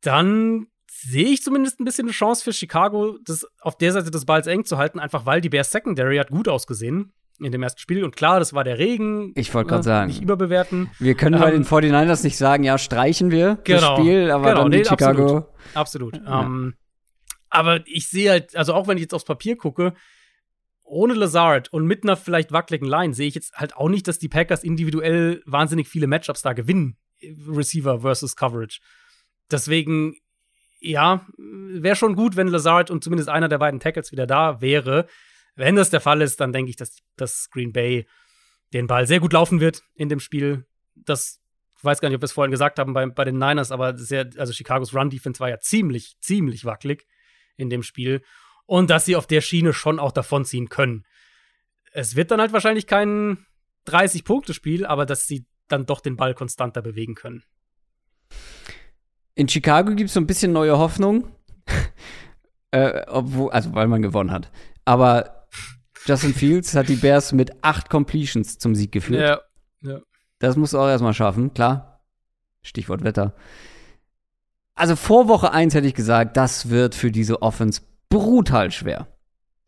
dann 0.01 0.66
sehe 0.91 1.27
ich 1.27 1.43
zumindest 1.43 1.81
ein 1.81 1.85
bisschen 1.85 2.07
eine 2.07 2.12
Chance 2.12 2.45
für 2.45 2.53
Chicago, 2.53 3.19
das 3.25 3.47
auf 3.61 3.77
der 3.77 3.93
Seite 3.93 4.11
des 4.11 4.25
Balls 4.25 4.47
eng 4.47 4.65
zu 4.65 4.79
halten, 4.79 5.01
einfach 5.01 5.27
weil 5.27 5.41
die 5.41 5.49
Bears 5.49 5.73
Secondary 5.73 6.19
hat 6.19 6.31
gut 6.31 6.49
ausgesehen 6.49 7.12
in 7.41 7.51
dem 7.51 7.62
ersten 7.62 7.81
Spiel. 7.81 8.05
Und 8.05 8.15
klar, 8.15 8.39
das 8.39 8.55
war 8.55 8.62
der 8.62 8.79
Regen. 8.79 9.33
Ich 9.35 9.53
wollte 9.55 9.71
gerade 9.71 9.81
äh, 9.81 9.85
sagen. 9.85 10.07
Nicht 10.07 10.23
überbewerten. 10.23 10.91
Wir 11.01 11.15
können 11.15 11.35
ähm, 11.35 11.41
bei 11.41 11.51
den 11.51 11.65
49ers 11.65 12.23
nicht 12.23 12.37
sagen, 12.37 12.62
ja, 12.62 12.79
streichen 12.79 13.31
wir 13.33 13.59
genau, 13.65 13.81
das 13.81 13.99
Spiel, 13.99 14.31
aber 14.31 14.51
genau, 14.51 14.62
dann 14.62 14.71
nee, 14.71 14.85
Chicago. 14.85 15.49
Absolut. 15.75 16.15
absolut. 16.15 16.16
Ja. 16.25 16.43
Ähm, 16.43 16.75
aber 17.51 17.81
ich 17.87 18.09
sehe 18.09 18.31
halt, 18.31 18.57
also 18.57 18.75
auch 18.75 18.87
wenn 18.87 18.97
ich 18.97 19.03
jetzt 19.03 19.15
aufs 19.15 19.25
Papier 19.25 19.57
gucke, 19.57 19.95
ohne 20.85 21.15
Lazard 21.15 21.73
und 21.73 21.86
mit 21.86 22.05
einer 22.05 22.16
vielleicht 22.16 22.52
wackeligen 22.52 22.86
Line 22.86 23.15
sehe 23.15 23.27
ich 23.27 23.35
jetzt 23.35 23.55
halt 23.55 23.77
auch 23.77 23.89
nicht, 23.89 24.06
dass 24.06 24.19
die 24.19 24.28
Packers 24.28 24.62
individuell 24.62 25.43
wahnsinnig 25.47 25.89
viele 25.89 26.06
Matchups 26.06 26.43
da 26.43 26.52
gewinnen. 26.52 26.97
Receiver 27.48 28.01
versus 28.01 28.36
Coverage. 28.36 28.81
Deswegen, 29.51 30.16
ja, 30.81 31.27
wäre 31.39 31.97
schon 31.97 32.15
gut, 32.16 32.36
wenn 32.36 32.48
Lazard 32.48 32.90
und 32.90 33.02
zumindest 33.02 33.28
einer 33.31 33.48
der 33.48 33.59
beiden 33.59 33.81
Tackles 33.81 34.12
wieder 34.12 34.27
da 34.27 34.61
wäre. 34.61 35.06
Wenn 35.56 35.77
das 35.77 35.90
der 35.90 36.01
Fall 36.01 36.20
ist, 36.20 36.40
dann 36.40 36.52
denke 36.52 36.70
ich, 36.70 36.77
dass, 36.77 36.98
dass 37.16 37.48
Green 37.51 37.73
Bay 37.73 38.06
den 38.73 38.86
Ball 38.86 39.06
sehr 39.06 39.20
gut 39.20 39.32
laufen 39.32 39.61
wird 39.61 39.82
in 39.94 40.09
dem 40.09 40.20
Spiel. 40.20 40.66
Das 40.94 41.40
ich 41.85 41.86
weiß 41.86 42.01
gar 42.01 42.09
nicht, 42.09 42.16
ob 42.16 42.23
wir 42.23 42.27
es 42.27 42.32
vorhin 42.32 42.51
gesagt 42.51 42.78
haben 42.78 42.94
bei, 42.94 43.05
bei 43.05 43.24
den 43.24 43.36
Niners, 43.36 43.70
aber 43.70 43.94
sehr, 43.94 44.31
also 44.39 44.55
Chicagos 44.55 44.94
Run-Defense 44.94 45.39
war 45.39 45.51
ja 45.51 45.61
ziemlich, 45.61 46.16
ziemlich 46.19 46.65
wackelig 46.65 47.06
in 47.59 47.69
dem 47.69 47.82
Spiel. 47.82 48.23
Und 48.66 48.91
dass 48.91 49.05
sie 49.05 49.16
auf 49.16 49.27
der 49.27 49.41
Schiene 49.41 49.73
schon 49.73 49.99
auch 49.99 50.12
davonziehen 50.12 50.69
können. 50.69 51.05
Es 51.93 52.16
wird 52.16 52.31
dann 52.31 52.41
halt 52.41 52.53
wahrscheinlich 52.53 52.86
kein 52.86 53.47
30-Punkte-Spiel, 53.86 54.86
aber 54.86 55.07
dass 55.07 55.27
sie 55.27 55.47
dann 55.69 55.86
doch 55.86 56.01
den 56.01 56.16
Ball 56.16 56.35
konstanter 56.35 56.82
bewegen 56.82 57.15
können. 57.15 57.45
In 59.35 59.49
Chicago 59.49 59.95
gibt 59.95 60.09
es 60.09 60.15
so 60.15 60.20
ein 60.20 60.27
bisschen 60.27 60.53
neue 60.53 60.78
Hoffnung. 60.78 61.28
äh, 62.70 63.03
obwohl, 63.07 63.51
also 63.51 63.74
weil 63.74 63.89
man 63.89 64.03
gewonnen 64.03 64.31
hat. 64.31 64.51
Aber 64.85 65.47
Justin 66.07 66.35
Fields 66.35 66.74
hat 66.74 66.89
die 66.89 66.97
Bears 66.97 67.32
mit 67.32 67.53
acht 67.62 67.91
Completions 67.91 68.59
zum 68.59 68.74
Sieg 68.74 68.93
geführt. 68.93 69.20
Ja, 69.82 69.91
ja. 69.91 70.01
Das 70.39 70.57
musst 70.57 70.73
du 70.73 70.78
auch 70.78 70.89
erstmal 70.89 71.15
schaffen, 71.15 71.55
klar. 71.55 72.05
Stichwort 72.62 73.05
Wetter. 73.05 73.35
Also 74.74 74.97
vor 74.97 75.28
Woche 75.28 75.53
1 75.53 75.74
hätte 75.74 75.86
ich 75.86 75.95
gesagt, 75.95 76.36
das 76.36 76.69
wird 76.69 76.95
für 76.95 77.11
diese 77.11 77.43
Offense 77.43 77.82
brutal 78.15 78.70
schwer 78.70 79.09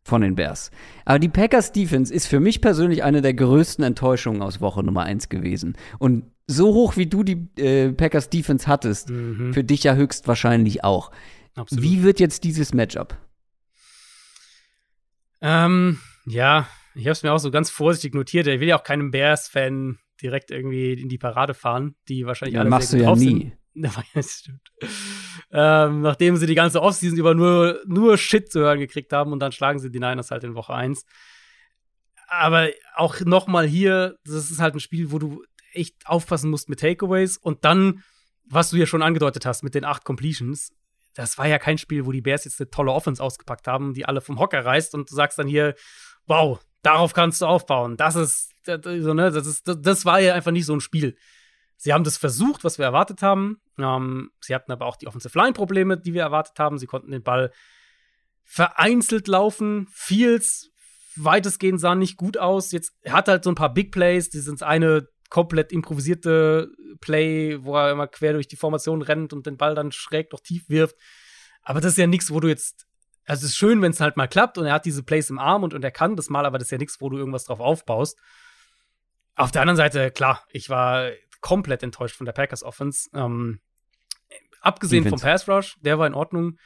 von 0.04 0.20
den 0.20 0.36
Bears. 0.36 0.70
Aber 1.04 1.18
die 1.18 1.28
Packers 1.28 1.72
Defense 1.72 2.14
ist 2.14 2.28
für 2.28 2.38
mich 2.38 2.60
persönlich 2.60 3.02
eine 3.02 3.22
der 3.22 3.34
größten 3.34 3.84
Enttäuschungen 3.84 4.40
aus 4.40 4.60
Woche 4.60 4.84
Nummer 4.84 5.02
1 5.02 5.28
gewesen. 5.28 5.76
Und 5.98 6.30
so 6.46 6.72
hoch 6.72 6.96
wie 6.96 7.06
du 7.06 7.24
die 7.24 7.48
äh, 7.60 7.92
Packers 7.92 8.30
Defense 8.30 8.68
hattest, 8.68 9.10
mhm. 9.10 9.52
für 9.52 9.64
dich 9.64 9.82
ja 9.82 9.96
höchstwahrscheinlich 9.96 10.84
auch. 10.84 11.10
Absolut. 11.56 11.82
Wie 11.82 12.04
wird 12.04 12.20
jetzt 12.20 12.44
dieses 12.44 12.72
Matchup? 12.72 13.16
Ähm, 15.40 15.98
ja, 16.24 16.68
ich 16.94 17.06
habe 17.06 17.12
es 17.12 17.22
mir 17.24 17.32
auch 17.32 17.38
so 17.38 17.50
ganz 17.50 17.70
vorsichtig 17.70 18.14
notiert. 18.14 18.46
Ich 18.46 18.60
will 18.60 18.68
ja 18.68 18.78
auch 18.78 18.84
keinem 18.84 19.10
Bears-Fan 19.10 19.98
direkt 20.22 20.52
irgendwie 20.52 20.92
in 20.92 21.08
die 21.08 21.18
Parade 21.18 21.52
fahren, 21.52 21.96
die 22.08 22.26
wahrscheinlich 22.26 22.54
ja, 22.54 22.60
alle 22.60 22.70
machst 22.70 22.92
du 22.92 22.98
ja 22.98 23.14
nie. 23.16 23.36
stimmt. 23.36 23.52
Ähm, 25.52 26.00
nachdem 26.02 26.36
sie 26.36 26.46
die 26.46 26.54
ganze 26.54 26.82
Offseason 26.82 27.18
über 27.18 27.34
nur, 27.34 27.80
nur 27.86 28.18
Shit 28.18 28.50
zu 28.50 28.60
hören 28.60 28.80
gekriegt 28.80 29.12
haben 29.12 29.32
und 29.32 29.38
dann 29.38 29.52
schlagen 29.52 29.78
sie 29.78 29.90
die 29.90 30.00
Niners 30.00 30.30
halt 30.30 30.44
in 30.44 30.54
Woche 30.54 30.74
1. 30.74 31.04
Aber 32.28 32.68
auch 32.94 33.20
nochmal 33.20 33.66
hier, 33.66 34.16
das 34.24 34.50
ist 34.50 34.58
halt 34.58 34.74
ein 34.74 34.80
Spiel, 34.80 35.12
wo 35.12 35.18
du 35.18 35.44
echt 35.72 35.94
aufpassen 36.04 36.50
musst 36.50 36.68
mit 36.68 36.80
Takeaways 36.80 37.36
und 37.36 37.64
dann, 37.64 38.02
was 38.44 38.70
du 38.70 38.76
ja 38.76 38.86
schon 38.86 39.02
angedeutet 39.02 39.46
hast 39.46 39.62
mit 39.62 39.74
den 39.74 39.84
acht 39.84 40.04
Completions, 40.04 40.72
das 41.14 41.38
war 41.38 41.46
ja 41.46 41.58
kein 41.58 41.78
Spiel, 41.78 42.06
wo 42.06 42.12
die 42.12 42.22
Bears 42.22 42.44
jetzt 42.44 42.60
eine 42.60 42.70
tolle 42.70 42.92
Offense 42.92 43.22
ausgepackt 43.22 43.68
haben, 43.68 43.94
die 43.94 44.04
alle 44.04 44.20
vom 44.20 44.38
Hocker 44.38 44.64
reißt 44.64 44.94
und 44.94 45.10
du 45.10 45.14
sagst 45.14 45.38
dann 45.38 45.46
hier, 45.46 45.74
wow, 46.26 46.60
darauf 46.82 47.14
kannst 47.14 47.40
du 47.40 47.46
aufbauen. 47.46 47.96
Das 47.96 48.16
ist, 48.16 48.52
so, 48.64 49.14
ne, 49.14 49.30
das, 49.30 49.46
ist, 49.46 49.62
das 49.64 50.04
war 50.04 50.20
ja 50.20 50.34
einfach 50.34 50.50
nicht 50.50 50.66
so 50.66 50.74
ein 50.74 50.80
Spiel. 50.80 51.16
Sie 51.76 51.92
haben 51.92 52.04
das 52.04 52.16
versucht, 52.16 52.64
was 52.64 52.78
wir 52.78 52.84
erwartet 52.86 53.22
haben. 53.22 53.60
Ähm, 53.78 54.30
sie 54.40 54.54
hatten 54.54 54.72
aber 54.72 54.86
auch 54.86 54.96
die 54.96 55.06
Offensive 55.06 55.38
Line-Probleme, 55.38 55.98
die 55.98 56.14
wir 56.14 56.22
erwartet 56.22 56.58
haben. 56.58 56.78
Sie 56.78 56.86
konnten 56.86 57.10
den 57.10 57.22
Ball 57.22 57.52
vereinzelt 58.44 59.28
laufen. 59.28 59.88
Fields 59.92 60.70
weitestgehend 61.16 61.80
sah 61.80 61.94
nicht 61.94 62.16
gut 62.16 62.38
aus. 62.38 62.72
Jetzt 62.72 62.94
hat 63.08 63.28
halt 63.28 63.44
so 63.44 63.50
ein 63.50 63.56
paar 63.56 63.72
Big 63.74 63.92
Plays. 63.92 64.30
Die 64.30 64.40
sind 64.40 64.62
eine 64.62 65.08
komplett 65.28 65.72
improvisierte 65.72 66.70
Play, 67.00 67.58
wo 67.62 67.76
er 67.76 67.90
immer 67.90 68.06
quer 68.06 68.32
durch 68.32 68.48
die 68.48 68.56
Formation 68.56 69.02
rennt 69.02 69.32
und 69.32 69.46
den 69.46 69.56
Ball 69.56 69.74
dann 69.74 69.92
schräg 69.92 70.32
noch 70.32 70.40
tief 70.40 70.68
wirft. 70.68 70.96
Aber 71.62 71.80
das 71.80 71.92
ist 71.92 71.98
ja 71.98 72.06
nichts, 72.06 72.30
wo 72.30 72.40
du 72.40 72.48
jetzt 72.48 72.86
also 73.26 73.44
es 73.44 73.50
ist 73.50 73.56
schön, 73.56 73.82
wenn 73.82 73.90
es 73.90 74.00
halt 74.00 74.16
mal 74.16 74.28
klappt 74.28 74.56
und 74.56 74.66
er 74.66 74.74
hat 74.74 74.84
diese 74.84 75.02
Plays 75.02 75.30
im 75.30 75.38
Arm 75.38 75.64
und, 75.64 75.74
und 75.74 75.82
er 75.82 75.90
kann 75.90 76.16
das 76.16 76.30
mal, 76.30 76.46
aber 76.46 76.58
das 76.58 76.66
ist 76.66 76.72
ja 76.72 76.78
nichts, 76.78 77.00
wo 77.00 77.10
du 77.10 77.18
irgendwas 77.18 77.44
drauf 77.44 77.60
aufbaust. 77.60 78.18
Auf 79.34 79.50
der 79.50 79.62
anderen 79.62 79.76
Seite, 79.76 80.10
klar, 80.12 80.44
ich 80.50 80.70
war 80.70 81.10
komplett 81.40 81.82
enttäuscht 81.82 82.16
von 82.16 82.26
der 82.26 82.32
Packers 82.32 82.62
Offense. 82.62 83.08
Ähm, 83.14 83.60
abgesehen 84.60 85.04
Defense. 85.04 85.22
vom 85.22 85.30
Pass 85.30 85.48
Rush, 85.48 85.76
der 85.80 85.98
war 85.98 86.06
in 86.06 86.14
Ordnung, 86.14 86.58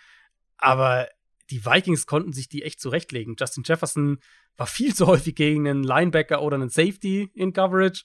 aber 0.56 1.08
die 1.50 1.64
Vikings 1.64 2.06
konnten 2.06 2.32
sich 2.32 2.48
die 2.48 2.62
echt 2.62 2.80
zurechtlegen. 2.80 3.36
Justin 3.38 3.64
Jefferson 3.66 4.18
war 4.56 4.66
viel 4.66 4.94
zu 4.94 5.06
häufig 5.06 5.34
gegen 5.34 5.66
einen 5.68 5.82
Linebacker 5.82 6.42
oder 6.42 6.56
einen 6.56 6.70
Safety 6.70 7.30
in 7.34 7.52
Coverage. 7.52 8.04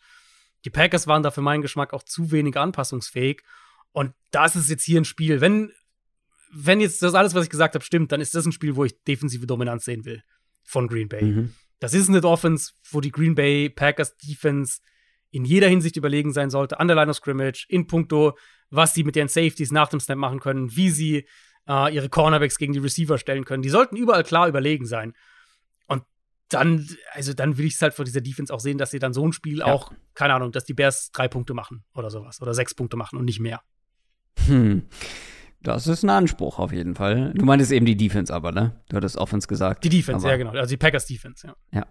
Die 0.66 0.70
Packers 0.70 1.06
waren 1.06 1.22
da 1.22 1.32
für 1.32 1.42
meinen 1.42 1.62
Geschmack 1.62 1.94
auch 1.94 2.04
zu 2.04 2.32
wenig 2.32 2.58
anpassungsfähig. 2.58 3.44
Und 3.92 4.14
das 4.32 4.56
ist 4.56 4.70
jetzt 4.70 4.84
hier 4.84 5.00
ein 5.00 5.06
Spiel. 5.06 5.42
Wenn 5.42 5.72
wenn 6.58 6.80
jetzt 6.80 7.02
das 7.02 7.14
alles, 7.14 7.36
was 7.36 7.44
ich 7.44 7.50
gesagt 7.50 7.76
habe, 7.76 7.84
stimmt, 7.84 8.14
dann 8.14 8.22
ist 8.22 8.34
das 8.34 8.46
ein 8.46 8.54
Spiel, 8.54 8.78
wo 8.78 8.86
ich 8.86 9.04
defensive 9.04 9.46
Dominanz 9.46 9.84
sehen 9.84 10.06
will 10.06 10.24
von 10.64 10.88
Green 10.88 11.10
Bay. 11.10 11.22
Mhm. 11.22 11.54
Das 11.80 11.94
ist 11.94 12.08
eine 12.08 12.24
Offense, 12.24 12.72
wo 12.90 13.02
die 13.02 13.12
Green 13.12 13.36
Bay 13.36 13.70
Packers 13.70 14.16
Defense 14.16 14.80
in 15.32 15.46
jeder 15.46 15.68
Hinsicht 15.68 15.98
überlegen 15.98 16.34
sein 16.34 16.50
sollte, 16.50 16.80
an 16.80 16.88
der 16.88 16.96
Line 16.96 17.12
of 17.12 17.18
Scrimmage, 17.18 17.66
in 17.68 17.88
puncto, 17.88 18.38
was 18.70 18.94
sie 18.94 19.04
mit 19.04 19.16
ihren 19.16 19.28
Safeties 19.28 19.72
nach 19.72 19.90
dem 19.90 20.00
Snap 20.00 20.18
machen 20.18 20.40
können, 20.40 20.76
wie 20.76 20.90
sie 20.90 21.28
äh, 21.68 21.94
ihre 21.94 22.10
Cornerbacks 22.10 22.58
gegen 22.58 22.74
die 22.74 22.80
Receiver 22.80 23.18
stellen 23.18 23.46
können. 23.46 23.64
Die 23.64 23.70
sollten 23.70 23.96
überall 23.96 24.24
klar 24.24 24.48
überlegen 24.48 24.86
sein. 24.86 25.14
Und 25.88 26.04
dann, 26.50 26.88
also 27.12 27.34
dann 27.34 27.58
will 27.58 27.66
ich 27.66 27.76
es 27.76 27.82
halt 27.82 27.94
vor 27.94 28.06
dieser 28.06 28.22
Defense 28.22 28.54
auch 28.54 28.60
sehen, 28.60 28.78
dass 28.78 28.92
sie 28.92 29.00
dann 29.00 29.14
so 29.14 29.28
ein 29.28 29.34
Spiel 29.34 29.60
ja. 29.60 29.66
auch, 29.66 29.92
keine 30.14 30.34
Ahnung, 30.34 30.52
dass 30.52 30.66
die 30.66 30.74
Bears 30.74 31.12
drei 31.12 31.28
Punkte 31.28 31.54
machen 31.54 31.84
oder 31.94 32.10
sowas 32.10 32.42
oder 32.42 32.54
sechs 32.54 32.74
Punkte 32.74 32.98
machen 32.98 33.18
und 33.18 33.26
nicht 33.26 33.40
mehr. 33.40 33.62
Hm. 34.48 34.84
Das 35.62 35.88
ist 35.88 36.04
ein 36.04 36.12
Anspruch 36.12 36.60
auf 36.60 36.72
jeden 36.72 36.94
Fall. 36.94 37.34
Du 37.34 37.44
meintest 37.44 37.72
eben 37.72 37.88
die 37.88 37.98
Defense 37.98 38.32
aber, 38.32 38.52
ne? 38.52 38.80
Du 38.90 38.98
hattest 38.98 39.18
Offense 39.18 39.48
gesagt. 39.48 39.84
Die 39.84 39.90
Defense, 39.90 40.28
ja, 40.28 40.38
genau. 40.38 40.52
Also 40.52 40.70
die 40.70 40.78
Packers 40.78 41.08
Defense, 41.08 41.48
ja. 41.48 41.56
Ja. 41.72 41.88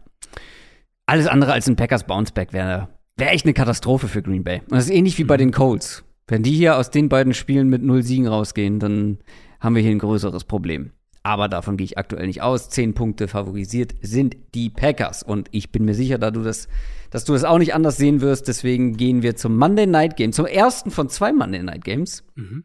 Alles 1.06 1.26
andere 1.26 1.52
als 1.52 1.66
ein 1.66 1.74
Packers 1.74 2.06
Bounceback 2.06 2.52
wäre 2.52 2.88
wär 3.16 3.32
echt 3.32 3.44
eine 3.44 3.54
Katastrophe 3.54 4.08
für 4.08 4.22
Green 4.22 4.44
Bay. 4.44 4.60
Und 4.60 4.72
das 4.72 4.84
ist 4.84 4.90
ähnlich 4.90 5.18
wie 5.18 5.24
bei 5.24 5.36
den 5.36 5.52
Colts. 5.52 6.04
Wenn 6.26 6.42
die 6.42 6.52
hier 6.52 6.76
aus 6.76 6.90
den 6.90 7.08
beiden 7.08 7.34
Spielen 7.34 7.68
mit 7.68 7.82
null 7.82 8.02
Siegen 8.02 8.26
rausgehen, 8.26 8.78
dann 8.78 9.18
haben 9.60 9.74
wir 9.74 9.82
hier 9.82 9.90
ein 9.90 9.98
größeres 9.98 10.44
Problem. 10.44 10.92
Aber 11.22 11.48
davon 11.48 11.78
gehe 11.78 11.86
ich 11.86 11.96
aktuell 11.96 12.26
nicht 12.26 12.42
aus. 12.42 12.68
Zehn 12.68 12.92
Punkte 12.92 13.28
favorisiert 13.28 13.94
sind 14.02 14.36
die 14.54 14.68
Packers. 14.68 15.22
Und 15.22 15.48
ich 15.52 15.72
bin 15.72 15.86
mir 15.86 15.94
sicher, 15.94 16.18
da 16.18 16.30
du 16.30 16.42
das, 16.42 16.68
dass 17.10 17.24
du 17.24 17.32
das 17.32 17.44
auch 17.44 17.58
nicht 17.58 17.74
anders 17.74 17.96
sehen 17.96 18.20
wirst. 18.20 18.46
Deswegen 18.46 18.96
gehen 18.96 19.22
wir 19.22 19.34
zum 19.34 19.56
Monday 19.56 19.86
Night 19.86 20.16
Game, 20.16 20.32
zum 20.32 20.44
ersten 20.44 20.90
von 20.90 21.08
zwei 21.08 21.32
Monday 21.32 21.62
Night 21.62 21.84
Games. 21.84 22.24
Mhm. 22.34 22.64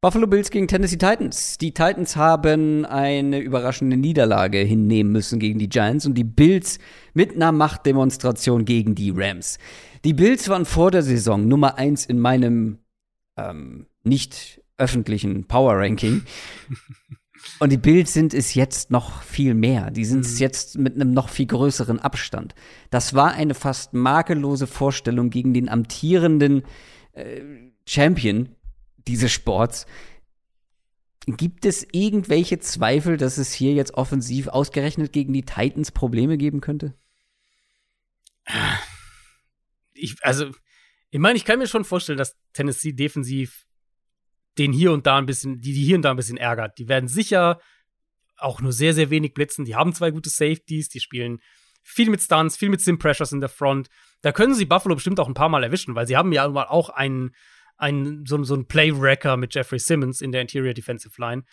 Buffalo 0.00 0.28
Bills 0.28 0.50
gegen 0.50 0.68
Tennessee 0.68 0.96
Titans. 0.96 1.58
Die 1.58 1.72
Titans 1.72 2.14
haben 2.14 2.84
eine 2.84 3.40
überraschende 3.40 3.96
Niederlage 3.96 4.58
hinnehmen 4.58 5.10
müssen 5.10 5.40
gegen 5.40 5.58
die 5.58 5.68
Giants 5.68 6.06
und 6.06 6.14
die 6.14 6.24
Bills 6.24 6.78
mit 7.18 7.34
einer 7.34 7.50
Machtdemonstration 7.50 8.64
gegen 8.64 8.94
die 8.94 9.10
Rams. 9.10 9.58
Die 10.04 10.14
Bills 10.14 10.48
waren 10.48 10.64
vor 10.64 10.92
der 10.92 11.02
Saison 11.02 11.48
Nummer 11.48 11.76
eins 11.76 12.06
in 12.06 12.20
meinem 12.20 12.78
ähm, 13.36 13.86
nicht 14.04 14.62
öffentlichen 14.76 15.48
Power 15.48 15.78
Ranking. 15.78 16.22
Und 17.58 17.72
die 17.72 17.76
Bills 17.76 18.12
sind 18.12 18.34
es 18.34 18.54
jetzt 18.54 18.92
noch 18.92 19.22
viel 19.22 19.54
mehr. 19.54 19.90
Die 19.90 20.04
sind 20.04 20.24
es 20.24 20.34
mhm. 20.34 20.38
jetzt 20.38 20.78
mit 20.78 20.94
einem 20.94 21.10
noch 21.10 21.28
viel 21.28 21.46
größeren 21.46 21.98
Abstand. 21.98 22.54
Das 22.90 23.14
war 23.14 23.32
eine 23.32 23.54
fast 23.54 23.94
makellose 23.94 24.68
Vorstellung 24.68 25.30
gegen 25.30 25.52
den 25.52 25.68
amtierenden 25.68 26.62
äh, 27.14 27.40
Champion 27.84 28.50
dieses 29.08 29.32
Sports. 29.32 29.86
Gibt 31.26 31.66
es 31.66 31.84
irgendwelche 31.90 32.60
Zweifel, 32.60 33.16
dass 33.16 33.38
es 33.38 33.52
hier 33.52 33.72
jetzt 33.72 33.94
offensiv 33.94 34.46
ausgerechnet 34.46 35.12
gegen 35.12 35.32
die 35.32 35.42
Titans 35.42 35.90
Probleme 35.90 36.38
geben 36.38 36.60
könnte? 36.60 36.94
Ich, 39.92 40.14
also, 40.22 40.50
ich 41.10 41.18
meine, 41.18 41.36
ich 41.36 41.44
kann 41.44 41.58
mir 41.58 41.66
schon 41.66 41.84
vorstellen, 41.84 42.18
dass 42.18 42.36
Tennessee 42.52 42.92
defensiv 42.92 43.66
den 44.58 44.72
hier 44.72 44.92
und 44.92 45.06
da 45.06 45.18
ein 45.18 45.26
bisschen, 45.26 45.60
die, 45.60 45.72
die 45.72 45.84
hier 45.84 45.96
und 45.96 46.02
da 46.02 46.10
ein 46.10 46.16
bisschen 46.16 46.36
ärgert. 46.36 46.78
Die 46.78 46.88
werden 46.88 47.08
sicher 47.08 47.60
auch 48.36 48.60
nur 48.60 48.72
sehr, 48.72 48.94
sehr 48.94 49.10
wenig 49.10 49.34
blitzen. 49.34 49.64
Die 49.64 49.74
haben 49.74 49.92
zwei 49.92 50.10
gute 50.10 50.30
Safeties, 50.30 50.88
die 50.88 51.00
spielen 51.00 51.40
viel 51.82 52.10
mit 52.10 52.20
Stunts, 52.20 52.56
viel 52.56 52.68
mit 52.68 52.80
Sim 52.80 52.98
Pressures 52.98 53.32
in 53.32 53.40
der 53.40 53.48
Front. 53.48 53.88
Da 54.20 54.32
können 54.32 54.54
sie 54.54 54.66
Buffalo 54.66 54.94
bestimmt 54.94 55.20
auch 55.20 55.28
ein 55.28 55.34
paar 55.34 55.48
Mal 55.48 55.64
erwischen, 55.64 55.94
weil 55.94 56.06
sie 56.06 56.16
haben 56.16 56.32
ja 56.32 56.46
auch 56.46 56.90
einen 56.90 57.34
ein, 57.78 58.24
so, 58.26 58.42
so 58.42 58.54
ein 58.54 58.66
Play-Wrecker 58.66 59.36
mit 59.36 59.54
Jeffrey 59.54 59.78
Simmons 59.78 60.20
in 60.20 60.32
der 60.32 60.42
Interior 60.42 60.74
Defensive 60.74 61.14
Line, 61.20 61.44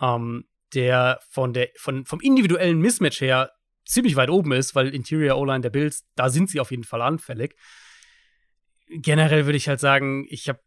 ähm, 0.00 0.44
der 0.72 1.20
von 1.28 1.52
der, 1.52 1.68
von, 1.76 2.06
vom 2.06 2.20
individuellen 2.20 2.80
Mismatch 2.80 3.20
her 3.20 3.52
ziemlich 3.84 4.16
weit 4.16 4.30
oben 4.30 4.52
ist, 4.52 4.74
weil 4.74 4.94
Interior 4.94 5.36
O-Line 5.38 5.60
der 5.60 5.70
Bills, 5.70 6.04
da 6.14 6.28
sind 6.28 6.50
sie 6.50 6.60
auf 6.60 6.70
jeden 6.70 6.84
Fall 6.84 7.02
anfällig. 7.02 7.56
Generell 8.88 9.46
würde 9.46 9.56
ich 9.56 9.68
halt 9.68 9.80
sagen, 9.80 10.26
ich 10.28 10.48
habe 10.48 10.60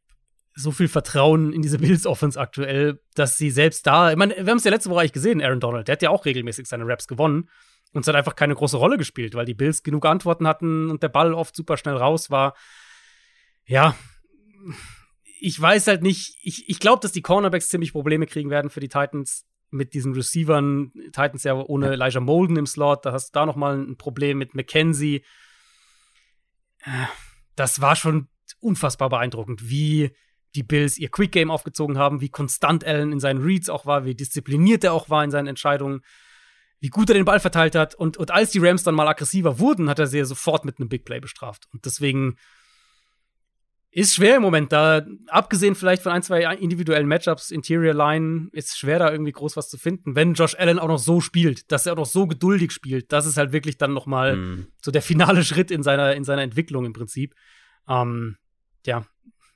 so 0.56 0.72
viel 0.72 0.88
Vertrauen 0.88 1.54
in 1.54 1.62
diese 1.62 1.78
Bills 1.78 2.06
Offense 2.06 2.40
aktuell, 2.40 3.00
dass 3.14 3.38
sie 3.38 3.52
selbst 3.52 3.86
da, 3.86 4.12
ich 4.12 4.18
meine, 4.18 4.36
wir 4.36 4.48
haben 4.48 4.58
es 4.58 4.64
ja 4.64 4.72
letzte 4.72 4.90
Woche 4.90 5.02
eigentlich 5.02 5.14
gesehen, 5.14 5.42
Aaron 5.42 5.60
Donald, 5.60 5.88
der 5.88 5.94
hat 5.94 6.02
ja 6.02 6.10
auch 6.10 6.26
regelmäßig 6.26 6.68
seine 6.68 6.88
Raps 6.88 7.08
gewonnen, 7.08 7.50
Und 7.94 8.02
es 8.02 8.08
hat 8.08 8.16
einfach 8.16 8.36
keine 8.36 8.56
große 8.56 8.78
Rolle 8.78 8.98
gespielt, 8.98 9.36
weil 9.36 9.46
die 9.46 9.54
Bills 9.54 9.84
genug 9.84 10.06
Antworten 10.06 10.48
hatten 10.48 10.90
und 10.90 11.04
der 11.04 11.10
Ball 11.10 11.34
oft 11.34 11.56
super 11.56 11.78
schnell 11.78 11.96
raus 11.96 12.30
war. 12.30 12.56
Ja, 13.66 13.96
ich 15.40 15.60
weiß 15.60 15.88
halt 15.88 16.02
nicht, 16.02 16.38
ich, 16.42 16.68
ich 16.70 16.80
glaube, 16.80 17.02
dass 17.02 17.12
die 17.12 17.22
Cornerbacks 17.22 17.70
ziemlich 17.70 17.92
Probleme 17.92 18.26
kriegen 18.26 18.50
werden 18.50 18.70
für 18.70 18.80
die 18.80 18.90
Titans 18.90 19.46
mit 19.70 19.94
diesen 19.94 20.14
Receivern. 20.14 20.92
Titans 21.08 21.44
ja 21.44 21.54
ohne 21.54 21.92
Elijah 21.92 22.20
Molden 22.20 22.58
im 22.58 22.66
Slot, 22.66 23.06
da 23.06 23.12
hast 23.12 23.30
du 23.30 23.40
da 23.40 23.46
noch 23.46 23.56
mal 23.56 23.78
ein 23.78 23.98
Problem 23.98 24.38
mit 24.38 24.56
McKenzie. 24.56 25.24
Das 27.56 27.82
war 27.82 27.96
schon 27.96 28.28
unfassbar 28.60 29.10
beeindruckend, 29.10 29.70
wie 29.70 30.12
die 30.56 30.64
Bills 30.64 30.98
ihr 30.98 31.10
Quick 31.10 31.32
Game 31.32 31.52
aufgezogen 31.52 31.98
haben, 31.98 32.22
wie 32.22 32.30
konstant 32.30 32.86
Allen 32.86 33.12
in 33.12 33.20
seinen 33.20 33.44
Reads 33.44 33.70
auch 33.70 33.86
war, 33.86 34.06
wie 34.06 34.16
diszipliniert 34.16 34.84
er 34.84 34.94
auch 34.94 35.10
war 35.10 35.24
in 35.24 35.32
seinen 35.32 35.48
Entscheidungen, 35.48 36.02
wie 36.80 36.90
gut 36.90 37.10
er 37.10 37.16
den 37.16 37.26
Ball 37.26 37.40
verteilt 37.40 37.76
hat. 37.76 37.96
Und, 37.96 38.18
und 38.18 38.32
als 38.32 38.52
die 38.52 38.60
Rams 38.60 38.84
dann 38.84 38.96
mal 38.96 39.08
aggressiver 39.08 39.60
wurden, 39.60 39.90
hat 39.90 40.00
er 40.00 40.08
sie 40.08 40.24
sofort 40.26 40.66
mit 40.66 40.80
einem 40.80 40.90
Big 40.90 41.06
Play 41.06 41.20
bestraft. 41.20 41.68
Und 41.74 41.86
deswegen 41.86 42.38
ist 43.92 44.16
schwer 44.16 44.36
im 44.36 44.42
Moment 44.42 44.72
da. 44.72 45.06
Abgesehen 45.28 45.76
vielleicht 45.76 46.04
von 46.04 46.12
ein, 46.12 46.22
zwei 46.22 46.44
individuellen 46.56 47.08
Matchups, 47.08 47.52
Interior 47.52 47.94
Line, 47.94 48.50
ist 48.52 48.78
schwer 48.78 49.00
da 49.00 49.12
irgendwie 49.12 49.32
groß 49.32 49.56
was 49.58 49.70
zu 49.70 49.78
finden. 49.78 50.16
Wenn 50.16 50.34
Josh 50.34 50.56
Allen 50.56 50.80
auch 50.80 50.88
noch 50.88 51.00
so 51.00 51.22
spielt, 51.22 51.72
dass 51.72 51.86
er 51.86 51.94
auch 51.94 51.98
noch 51.98 52.06
so 52.06 52.28
geduldig 52.28 52.72
spielt, 52.72 53.12
das 53.12 53.26
ist 53.26 53.38
halt 53.38 53.54
wirklich 53.54 53.78
dann 53.78 53.94
noch 53.94 54.06
mal 54.06 54.36
mm. 54.36 54.68
so 54.82 54.92
der 54.92 55.02
finale 55.02 55.44
Schritt 55.46 55.72
in 55.72 55.84
seiner, 55.84 56.16
in 56.16 56.24
seiner 56.24 56.44
Entwicklung 56.44 56.86
im 56.86 56.94
Prinzip. 56.94 57.34
Ähm, 57.88 58.38
ja, 58.86 59.06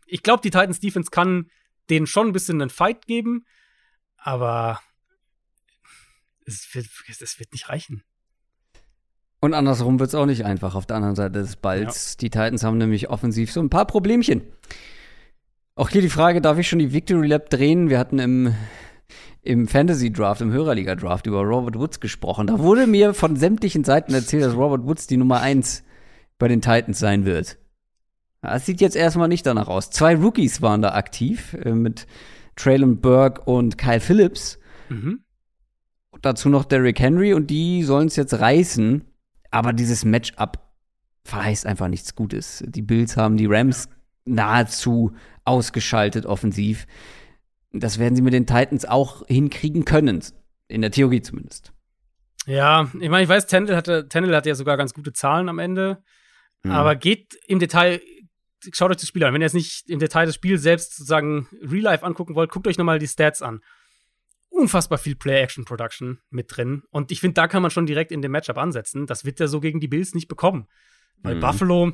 ich 0.06 0.24
glaube, 0.24 0.42
die 0.42 0.52
Titans 0.52 0.80
Defense 0.80 1.12
kann 1.12 1.50
denen 1.90 2.08
schon 2.08 2.28
ein 2.28 2.34
bisschen 2.34 2.62
einen 2.62 2.70
Fight 2.70 3.06
geben, 3.06 3.46
aber 4.18 4.80
es 6.46 6.74
wird, 6.74 6.88
es 7.08 7.40
wird 7.40 7.52
nicht 7.52 7.70
reichen. 7.70 8.04
Und 9.42 9.56
andersrum 9.56 10.00
wird 10.00 10.10
es 10.10 10.16
auch 10.16 10.28
nicht 10.28 10.46
einfach 10.46 10.76
auf 10.76 10.86
der 10.86 10.98
anderen 10.98 11.16
Seite 11.16 11.40
des 11.40 11.56
Balls. 11.56 12.14
Ja. 12.14 12.18
Die 12.22 12.30
Titans 12.30 12.64
haben 12.64 12.78
nämlich 12.78 13.10
offensiv 13.10 13.52
so 13.52 13.60
ein 13.60 13.72
paar 13.72 13.86
Problemchen. 13.86 14.44
Auch 15.76 15.90
hier 15.90 16.02
die 16.02 16.10
Frage, 16.10 16.42
darf 16.42 16.60
ich 16.60 16.70
schon 16.70 16.78
die 16.78 16.94
Victory 16.94 17.28
Lab 17.28 17.50
drehen? 17.50 17.90
Wir 17.90 17.98
hatten 17.98 18.20
im, 18.20 18.54
im 19.42 19.68
Fantasy 19.68 20.14
Draft, 20.14 20.42
im 20.42 20.52
Hörerliga 20.52 20.96
Draft 20.96 21.26
über 21.26 21.42
Robert 21.42 21.76
Woods 21.80 22.00
gesprochen. 22.00 22.48
Da 22.48 22.60
wurde 22.60 22.86
mir 22.86 23.16
von 23.16 23.36
sämtlichen 23.36 23.84
Seiten 23.84 24.14
erzählt, 24.14 24.44
dass 24.44 24.56
Robert 24.56 24.86
Woods 24.86 25.08
die 25.08 25.18
Nummer 25.18 25.42
1 25.42 25.84
bei 26.38 26.48
den 26.48 26.62
Titans 26.62 27.00
sein 27.00 27.26
wird. 27.26 27.58
Das 28.44 28.68
sieht 28.68 28.80
jetzt 28.80 28.96
erstmal 28.96 29.28
nicht 29.28 29.46
danach 29.48 29.68
aus. 29.68 29.90
Zwei 29.90 30.16
Rookies 30.16 30.62
waren 30.62 30.84
da 30.84 30.94
aktiv 30.94 31.56
äh, 31.64 31.72
mit 31.72 32.06
Traylon 32.56 33.02
Burke 33.02 33.42
und 33.42 33.80
Kyle 33.80 34.00
Phillips. 34.00 34.60
Mhm. 34.90 35.24
Dazu 36.22 36.50
noch 36.50 36.66
Derrick 36.66 37.00
Henry 37.00 37.34
und 37.34 37.50
die 37.50 37.84
sollen 37.84 38.08
es 38.08 38.16
jetzt 38.16 38.40
reißen. 38.40 39.06
Aber 39.52 39.74
dieses 39.74 40.06
Matchup 40.06 40.60
verheißt 41.26 41.66
einfach 41.66 41.88
nichts 41.88 42.16
Gutes. 42.16 42.64
Die 42.66 42.82
Bills 42.82 43.18
haben 43.18 43.38
die 43.38 43.46
Rams 43.46 43.90
nahezu 44.26 45.14
ausgeschaltet 45.44 46.26
offensiv. 46.26 46.88
Das 47.74 48.00
werden 48.00 48.16
sie 48.16 48.22
mit 48.22 48.34
den 48.34 48.48
Titans 48.48 48.86
auch 48.86 49.26
hinkriegen 49.28 49.86
können. 49.86 50.24
In 50.68 50.82
der 50.82 50.92
Theorie 50.92 51.22
zumindest. 51.22 51.74
Ja, 52.48 52.90
ich 53.00 53.10
meine, 53.10 53.24
ich 53.24 53.30
weiß, 53.30 53.46
Tendel 53.48 53.76
hatte, 53.76 54.08
Tendel 54.08 54.36
hatte 54.36 54.50
ja 54.50 54.56
sogar 54.56 54.78
ganz 54.78 54.94
gute 54.94 55.14
Zahlen 55.14 55.50
am 55.50 55.60
Ende. 55.60 56.02
Mhm. 56.64 56.72
Aber 56.72 56.96
geht 56.96 57.38
im 57.48 57.60
Detail, 57.60 58.02
schaut 58.72 58.92
euch 58.92 58.98
das 58.98 59.08
Spiel 59.08 59.24
an. 59.24 59.34
Wenn 59.34 59.42
ihr 59.42 59.46
jetzt 59.46 59.54
nicht 59.54 59.90
im 59.90 60.00
Detail 60.00 60.26
das 60.26 60.36
Spiel 60.36 60.58
selbst 60.58 60.96
sozusagen 60.96 61.48
real 61.62 61.84
life 61.84 62.06
angucken 62.06 62.36
wollt, 62.36 62.52
guckt 62.52 62.68
euch 62.68 62.78
nochmal 62.78 63.00
die 63.00 63.08
Stats 63.08 63.42
an 63.42 63.62
unfassbar 64.62 64.98
viel 64.98 65.16
Play-Action-Production 65.16 66.20
mit 66.30 66.56
drin. 66.56 66.84
Und 66.92 67.12
ich 67.12 67.20
finde, 67.20 67.36
da 67.36 67.48
kann 67.48 67.62
man 67.62 67.72
schon 67.72 67.86
direkt 67.86 68.12
in 68.12 68.22
dem 68.22 68.32
Matchup 68.32 68.58
ansetzen. 68.58 69.08
Das 69.08 69.26
wird 69.26 69.40
er 69.40 69.48
so 69.48 69.60
gegen 69.60 69.80
die 69.80 69.88
Bills 69.88 70.14
nicht 70.14 70.28
bekommen. 70.28 70.68
Weil 71.22 71.36
mhm. 71.36 71.40
Buffalo 71.42 71.94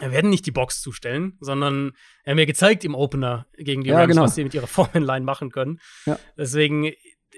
er 0.00 0.12
werden 0.12 0.30
nicht 0.30 0.46
die 0.46 0.52
Box 0.52 0.80
zustellen, 0.80 1.36
sondern 1.40 1.92
er 2.22 2.30
hat 2.30 2.36
mir 2.36 2.46
gezeigt 2.46 2.84
im 2.84 2.94
Opener 2.94 3.46
gegen 3.56 3.82
die 3.82 3.90
ja, 3.90 3.98
Rams, 3.98 4.10
genau. 4.10 4.22
was 4.22 4.34
sie 4.34 4.44
mit 4.44 4.54
ihrer 4.54 4.66
Foreman-Line 4.68 5.24
machen 5.24 5.50
können. 5.50 5.80
Ja. 6.06 6.18
Deswegen, 6.36 6.92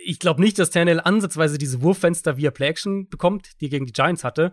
ich 0.05 0.19
glaube 0.19 0.43
nicht, 0.43 0.59
dass 0.59 0.71
Tannehill 0.71 1.01
ansatzweise 1.01 1.57
diese 1.57 1.81
Wurffenster 1.83 2.37
via 2.37 2.51
Play-Action 2.51 3.09
bekommt, 3.09 3.61
die 3.61 3.67
er 3.67 3.71
gegen 3.71 3.87
die 3.87 3.93
Giants 3.93 4.25
hatte. 4.25 4.53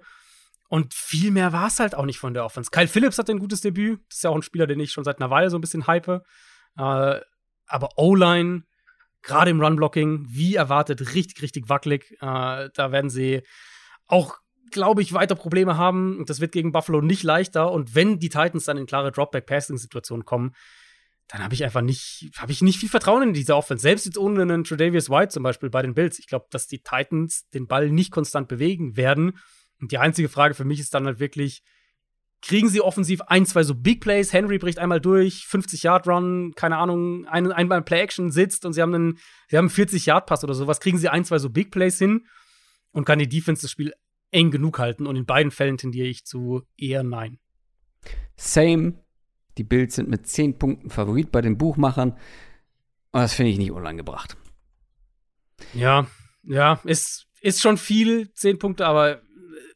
Und 0.70 0.94
viel 0.94 1.32
mehr 1.32 1.54
war 1.54 1.68
es 1.68 1.80
halt 1.80 1.96
auch 1.96 2.06
nicht 2.06 2.20
von 2.20 2.34
der 2.34 2.46
Offense. 2.46 2.72
Kyle 2.72 2.88
Phillips 2.88 3.18
hatte 3.18 3.32
ein 3.32 3.40
gutes 3.40 3.62
Debüt. 3.62 4.00
Das 4.10 4.18
ist 4.18 4.24
ja 4.24 4.30
auch 4.30 4.36
ein 4.36 4.42
Spieler, 4.42 4.68
den 4.68 4.80
ich 4.80 4.92
schon 4.92 5.04
seit 5.04 5.20
einer 5.20 5.30
Weile 5.30 5.50
so 5.50 5.58
ein 5.58 5.62
bisschen 5.62 5.88
hype. 5.88 6.08
Äh, 6.08 6.22
aber 6.78 7.90
O-Line 7.98 8.64
gerade 9.28 9.52
im 9.52 9.62
Run-Blocking, 9.62 10.26
wie 10.30 10.56
erwartet, 10.56 11.14
richtig, 11.14 11.42
richtig 11.44 11.70
wackelig. 11.70 12.14
Äh, 12.22 12.70
da 12.74 12.92
werden 12.92 13.10
sie 13.10 13.44
auch, 14.08 14.38
glaube 14.72 15.02
ich, 15.02 15.14
weiter 15.14 15.36
Probleme 15.36 15.78
haben. 15.78 16.24
Das 16.26 16.40
wird 16.40 16.54
gegen 16.54 16.72
Buffalo 16.72 17.02
nicht 17.02 17.24
leichter. 17.24 17.72
Und 17.72 17.94
wenn 17.94 18.20
die 18.20 18.30
Titans 18.30 18.66
dann 18.66 18.78
in 18.78 18.88
klare 18.88 19.12
Dropback-Passing-Situationen 19.12 20.26
kommen, 20.26 20.56
dann 21.28 21.44
habe 21.44 21.54
ich 21.54 21.64
einfach 21.66 21.82
nicht, 21.82 22.32
habe 22.38 22.54
ich 22.54 22.62
nicht 22.62 22.80
viel 22.80 22.90
Vertrauen 22.90 23.22
in 23.22 23.34
diese 23.34 23.56
Offense. 23.56 23.82
Selbst 23.82 24.06
jetzt 24.06 24.18
ohne 24.18 24.42
einen 24.42 24.64
Tredavious 24.64 25.10
White 25.10 25.30
zum 25.30 25.44
Beispiel 25.44 25.70
bei 25.70 25.82
den 25.82 25.94
Bills. 25.94 26.20
Ich 26.20 26.28
glaube, 26.28 26.48
dass 26.50 26.68
die 26.68 26.80
Titans 26.80 27.50
den 27.50 27.68
Ball 27.68 27.90
nicht 27.92 28.12
konstant 28.12 28.48
bewegen 28.48 28.96
werden. 28.96 29.38
Und 29.82 29.92
die 29.92 29.98
einzige 29.98 30.30
Frage 30.30 30.54
für 30.54 30.64
mich 30.64 30.80
ist 30.80 30.94
dann 30.94 31.06
halt 31.06 31.20
wirklich, 31.20 31.64
kriegen 32.42 32.70
sie 32.70 32.82
offensiv 32.82 33.22
ein, 33.22 33.46
zwei 33.46 33.64
so 33.64 33.76
Big 33.76 34.02
Plays. 34.02 34.34
Henry 34.34 34.58
bricht 34.58 34.80
einmal 34.80 35.02
durch, 35.02 35.46
50-Yard-Run, 35.50 36.54
keine 36.56 36.78
Ahnung, 36.78 37.26
ein, 37.28 37.52
einmal 37.52 37.82
Play-Action 37.82 38.32
sitzt 38.32 38.66
und 38.66 38.74
sie 38.74 38.82
haben 38.82 38.94
einen, 38.94 39.18
sie 39.50 39.58
haben 39.58 39.66
einen 39.66 39.76
40-Yard-Pass 39.76 40.44
oder 40.44 40.54
sowas. 40.54 40.80
Kriegen 40.80 40.98
sie 40.98 41.10
ein, 41.10 41.26
zwei 41.26 41.40
so 41.40 41.50
Big 41.50 41.72
Plays 41.72 41.98
hin 41.98 42.26
und 42.92 43.06
kann 43.06 43.20
die 43.20 43.30
Defense 43.30 43.64
das 43.64 43.72
Spiel 43.72 43.94
eng 44.32 44.52
genug 44.52 44.80
halten? 44.80 45.08
Und 45.08 45.16
in 45.16 45.26
beiden 45.26 45.52
Fällen 45.52 45.78
tendiere 45.78 46.08
ich 46.08 46.26
zu 46.26 46.64
eher 46.78 47.04
nein. 47.04 47.40
Same. 48.36 49.04
Die 49.58 49.64
Bills 49.64 49.96
sind 49.96 50.08
mit 50.08 50.28
10 50.28 50.60
Punkten 50.60 50.90
Favorit 50.92 51.32
bei 51.32 51.42
den 51.42 51.58
Buchmachern. 51.58 52.12
Und 52.12 53.22
das 53.22 53.34
finde 53.34 53.52
ich 53.52 53.58
nicht 53.58 53.72
unangebracht. 53.72 54.38
Ja, 55.74 56.06
ja, 56.44 56.80
ist, 56.84 57.26
ist 57.42 57.62
schon 57.62 57.78
viel, 57.78 58.32
10 58.34 58.60
Punkte, 58.60 58.86
aber 58.86 59.22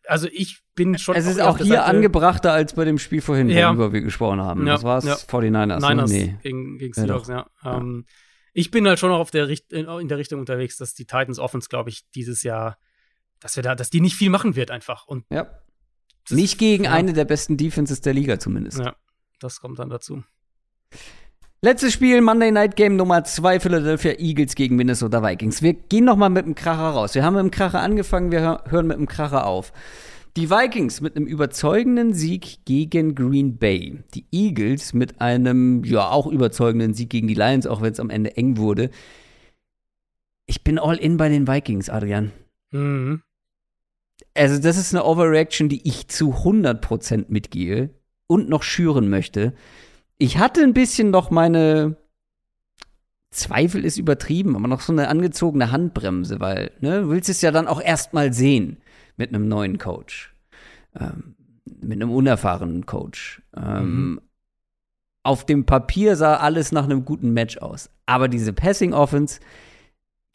also 0.07 0.27
ich 0.31 0.61
bin 0.75 0.97
schon. 0.97 1.15
Es 1.15 1.25
ist 1.25 1.39
auch 1.39 1.57
hier 1.57 1.67
Seite. 1.67 1.85
angebrachter 1.85 2.51
als 2.51 2.73
bei 2.73 2.85
dem 2.85 2.97
Spiel 2.97 3.21
vorhin, 3.21 3.49
ja. 3.49 3.69
worüber 3.69 3.93
wir 3.93 4.01
gesprochen 4.01 4.41
haben. 4.41 4.65
Ja. 4.65 4.73
Das 4.73 4.83
war 4.83 4.97
es 4.97 5.05
ja. 5.05 5.15
49ers. 5.15 5.79
Ne? 5.79 5.89
Niners 5.89 6.11
nee. 6.11 6.37
gegen, 6.41 6.77
gegen 6.77 6.93
Seahawks, 6.93 7.27
ja. 7.27 7.47
ja. 7.63 7.77
Ähm, 7.77 8.05
ich 8.53 8.71
bin 8.71 8.87
halt 8.87 8.99
schon 8.99 9.09
noch 9.09 9.19
auf 9.19 9.31
der 9.31 9.47
in 9.69 10.07
der 10.07 10.17
Richtung 10.17 10.39
unterwegs, 10.39 10.77
dass 10.77 10.93
die 10.93 11.05
Titans 11.05 11.39
Offense, 11.39 11.69
glaube 11.69 11.89
ich, 11.89 12.09
dieses 12.11 12.43
Jahr, 12.43 12.77
dass 13.39 13.55
wir 13.55 13.63
da, 13.63 13.75
dass 13.75 13.89
die 13.89 14.01
nicht 14.01 14.15
viel 14.15 14.29
machen 14.29 14.55
wird 14.55 14.71
einfach. 14.71 15.07
Und 15.07 15.25
ja. 15.29 15.47
Nicht 16.29 16.59
gegen 16.59 16.87
eine 16.87 17.13
der 17.13 17.25
besten 17.25 17.57
Defenses 17.57 18.01
der 18.01 18.13
Liga 18.13 18.39
zumindest. 18.39 18.79
Ja, 18.79 18.95
das 19.39 19.59
kommt 19.59 19.79
dann 19.79 19.89
dazu. 19.89 20.23
Letztes 21.63 21.93
Spiel, 21.93 22.21
Monday 22.21 22.49
Night 22.49 22.75
Game 22.75 22.95
Nummer 22.95 23.23
2, 23.23 23.59
Philadelphia 23.59 24.13
Eagles 24.17 24.55
gegen 24.55 24.75
Minnesota 24.77 25.21
Vikings. 25.21 25.61
Wir 25.61 25.73
gehen 25.73 26.05
noch 26.05 26.15
mal 26.15 26.29
mit 26.29 26.47
dem 26.47 26.55
Kracher 26.55 26.89
raus. 26.89 27.13
Wir 27.13 27.23
haben 27.23 27.35
mit 27.35 27.43
dem 27.43 27.51
Kracher 27.51 27.81
angefangen, 27.81 28.31
wir 28.31 28.63
hören 28.67 28.87
mit 28.87 28.97
dem 28.97 29.07
Kracher 29.07 29.45
auf. 29.45 29.71
Die 30.35 30.49
Vikings 30.49 31.01
mit 31.01 31.15
einem 31.15 31.27
überzeugenden 31.27 32.15
Sieg 32.15 32.65
gegen 32.65 33.13
Green 33.13 33.59
Bay. 33.59 33.99
Die 34.15 34.25
Eagles 34.31 34.95
mit 34.95 35.21
einem, 35.21 35.83
ja, 35.83 36.09
auch 36.09 36.25
überzeugenden 36.25 36.95
Sieg 36.95 37.11
gegen 37.11 37.27
die 37.27 37.35
Lions, 37.35 37.67
auch 37.67 37.83
wenn 37.83 37.93
es 37.93 37.99
am 37.99 38.09
Ende 38.09 38.35
eng 38.37 38.57
wurde. 38.57 38.89
Ich 40.47 40.63
bin 40.63 40.79
all 40.79 40.97
in 40.97 41.17
bei 41.17 41.29
den 41.29 41.47
Vikings, 41.47 41.91
Adrian. 41.91 42.31
Mhm. 42.71 43.21
Also, 44.33 44.59
das 44.59 44.77
ist 44.77 44.95
eine 44.95 45.05
Overreaction, 45.05 45.69
die 45.69 45.87
ich 45.87 46.07
zu 46.07 46.33
100% 46.33 47.25
mitgehe 47.27 47.91
und 48.25 48.49
noch 48.49 48.63
schüren 48.63 49.11
möchte. 49.11 49.53
Ich 50.21 50.37
hatte 50.37 50.61
ein 50.61 50.75
bisschen 50.75 51.09
noch 51.09 51.31
meine 51.31 51.97
Zweifel 53.31 53.83
ist 53.83 53.97
übertrieben, 53.97 54.55
aber 54.55 54.67
noch 54.67 54.81
so 54.81 54.93
eine 54.93 55.07
angezogene 55.07 55.71
Handbremse, 55.71 56.39
weil, 56.39 56.69
ne, 56.79 57.01
du 57.01 57.09
willst 57.09 57.27
es 57.27 57.41
ja 57.41 57.49
dann 57.49 57.67
auch 57.67 57.81
erstmal 57.81 58.31
sehen 58.31 58.77
mit 59.17 59.29
einem 59.29 59.47
neuen 59.47 59.79
Coach, 59.79 60.35
ähm, 60.95 61.35
mit 61.65 61.93
einem 61.93 62.11
unerfahrenen 62.11 62.85
Coach. 62.85 63.41
Ähm, 63.57 64.11
mhm. 64.11 64.21
Auf 65.23 65.47
dem 65.47 65.65
Papier 65.65 66.15
sah 66.15 66.35
alles 66.35 66.71
nach 66.71 66.83
einem 66.83 67.03
guten 67.03 67.33
Match 67.33 67.57
aus. 67.57 67.89
Aber 68.05 68.27
diese 68.27 68.53
Passing 68.53 68.93
Offense, 68.93 69.39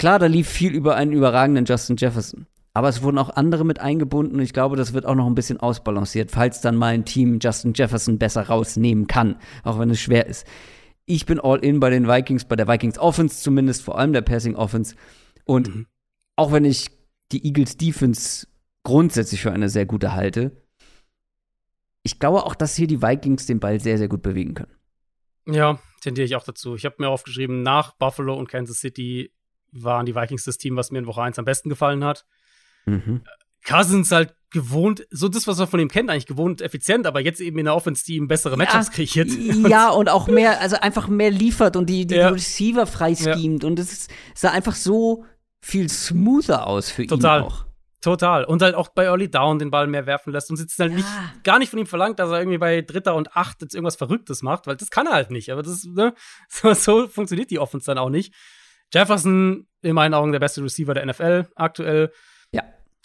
klar, 0.01 0.19
da 0.19 0.27
lief 0.27 0.49
viel 0.49 0.75
über 0.75 0.97
einen 0.97 1.13
überragenden 1.13 1.65
Justin 1.65 1.97
Jefferson. 1.97 2.49
Aber 2.77 2.91
es 2.91 3.01
wurden 3.01 3.17
auch 3.17 3.31
andere 3.31 3.65
mit 3.65 3.81
eingebunden 3.81 4.35
und 4.35 4.43
ich 4.43 4.53
glaube, 4.53 4.77
das 4.77 4.93
wird 4.93 5.07
auch 5.07 5.15
noch 5.15 5.27
ein 5.27 5.35
bisschen 5.35 5.59
ausbalanciert, 5.59 6.31
falls 6.31 6.61
dann 6.61 6.77
mal 6.77 6.93
ein 6.93 7.07
Team 7.07 7.39
Justin 7.41 7.73
Jefferson 7.73 8.19
besser 8.19 8.49
rausnehmen 8.49 9.07
kann, 9.07 9.41
auch 9.63 9.79
wenn 9.79 9.89
es 9.89 9.99
schwer 9.99 10.27
ist. 10.27 10.47
Ich 11.07 11.25
bin 11.25 11.41
all 11.41 11.65
in 11.65 11.81
bei 11.81 11.89
den 11.89 12.07
Vikings, 12.07 12.45
bei 12.45 12.55
der 12.55 12.69
Vikings 12.69 12.99
Offense 12.99 13.43
zumindest, 13.43 13.83
vor 13.83 13.97
allem 13.97 14.13
der 14.13 14.21
Passing 14.21 14.57
Offense. 14.57 14.95
Und 15.47 15.75
mhm. 15.75 15.87
auch 16.37 16.53
wenn 16.53 16.67
ich 16.67 16.91
die 17.33 17.47
Eagles 17.47 17.79
Defense 17.79 18.47
grundsätzlich 18.85 19.41
für 19.41 19.53
eine 19.53 19.71
sehr 19.71 19.87
gute 19.87 20.13
halte. 20.13 20.63
Ich 22.03 22.19
glaube 22.19 22.45
auch, 22.45 22.55
dass 22.55 22.77
hier 22.77 22.89
die 22.89 23.01
Vikings 23.01 23.47
den 23.47 23.59
Ball 23.59 23.81
sehr, 23.81 23.97
sehr 23.97 24.09
gut 24.09 24.21
bewegen 24.21 24.53
können. 24.53 24.77
Ja, 25.47 25.81
tendiere 26.03 26.27
ich 26.27 26.37
auch 26.37 26.45
dazu. 26.45 26.75
Ich 26.75 26.85
habe 26.85 26.97
mir 26.99 27.09
aufgeschrieben, 27.09 27.63
nach 27.63 27.95
Buffalo 27.95 28.35
und 28.35 28.51
Kansas 28.51 28.81
City 28.81 29.33
waren 29.73 30.05
die 30.05 30.15
Vikings 30.15 30.45
das 30.45 30.59
Team, 30.59 30.77
was 30.77 30.91
mir 30.91 30.99
in 30.99 31.07
Woche 31.07 31.23
1 31.23 31.39
am 31.39 31.47
besten 31.47 31.71
gefallen 31.71 32.05
hat. 32.05 32.27
Mhm. 32.87 33.23
Cousins 33.65 34.11
halt 34.13 34.35
gewohnt, 34.51 35.07
so 35.11 35.29
das, 35.29 35.47
was 35.47 35.59
man 35.59 35.69
von 35.69 35.81
ihm 35.81 35.89
kennt, 35.89 36.09
eigentlich 36.09 36.27
gewohnt 36.27 36.63
effizient, 36.63 37.07
aber 37.07 37.21
jetzt 37.21 37.41
eben 37.41 37.59
in 37.59 37.67
der 37.67 37.75
Offense, 37.75 38.05
die 38.05 38.17
ihm 38.17 38.29
bessere 38.29 38.57
Matchups 38.57 38.91
kreiert. 38.91 39.29
Ja, 39.69 39.91
und 39.91 40.09
auch 40.09 40.29
mehr, 40.29 40.61
also 40.61 40.77
einfach 40.77 41.09
mehr 41.09 41.31
liefert 41.31 41.77
und 41.77 41.91
die, 41.91 42.07
die 42.07 42.15
ja. 42.15 42.29
Receiver 42.29 42.87
freischemt. 42.87 43.63
Ja. 43.63 43.69
Und 43.69 43.79
es 43.79 44.09
sah 44.35 44.51
einfach 44.51 44.75
so 44.75 45.25
viel 45.61 45.89
smoother 45.89 46.67
aus 46.67 46.91
für 46.91 47.07
Total. 47.07 47.41
ihn 47.41 47.47
auch. 47.47 47.67
Total. 48.01 48.45
Und 48.45 48.63
halt 48.63 48.77
auch 48.77 48.89
bei 48.89 49.05
Early 49.05 49.29
Down 49.29 49.59
den 49.59 49.71
Ball 49.71 49.89
mehr 49.89 50.07
werfen 50.07 50.33
lässt 50.33 50.49
und 50.51 50.61
jetzt 50.61 50.79
halt 50.79 50.93
ja. 50.93 50.99
nicht, 50.99 51.09
gar 51.43 51.59
nicht 51.59 51.71
von 51.71 51.79
ihm 51.79 51.87
verlangt, 51.87 52.21
dass 52.21 52.31
er 52.31 52.39
irgendwie 52.39 52.59
bei 52.59 52.83
Dritter 52.83 53.17
und 53.17 53.37
Acht 53.37 53.63
jetzt 53.63 53.75
irgendwas 53.75 53.97
Verrücktes 53.97 54.43
macht, 54.43 54.67
weil 54.67 54.77
das 54.77 54.91
kann 54.91 55.07
er 55.07 55.15
halt 55.15 55.31
nicht. 55.31 55.51
Aber 55.51 55.63
das, 55.63 55.85
ne, 55.85 56.15
so, 56.49 56.73
so 56.73 57.09
funktioniert 57.09 57.51
die 57.51 57.59
Offense 57.59 57.87
dann 57.87 57.99
auch 57.99 58.11
nicht. 58.11 58.33
Jefferson, 58.93 59.67
in 59.83 59.95
meinen 59.95 60.15
Augen 60.15 60.31
der 60.31 60.39
beste 60.39 60.63
Receiver 60.63 60.95
der 60.95 61.05
NFL 61.05 61.49
aktuell. 61.57 62.13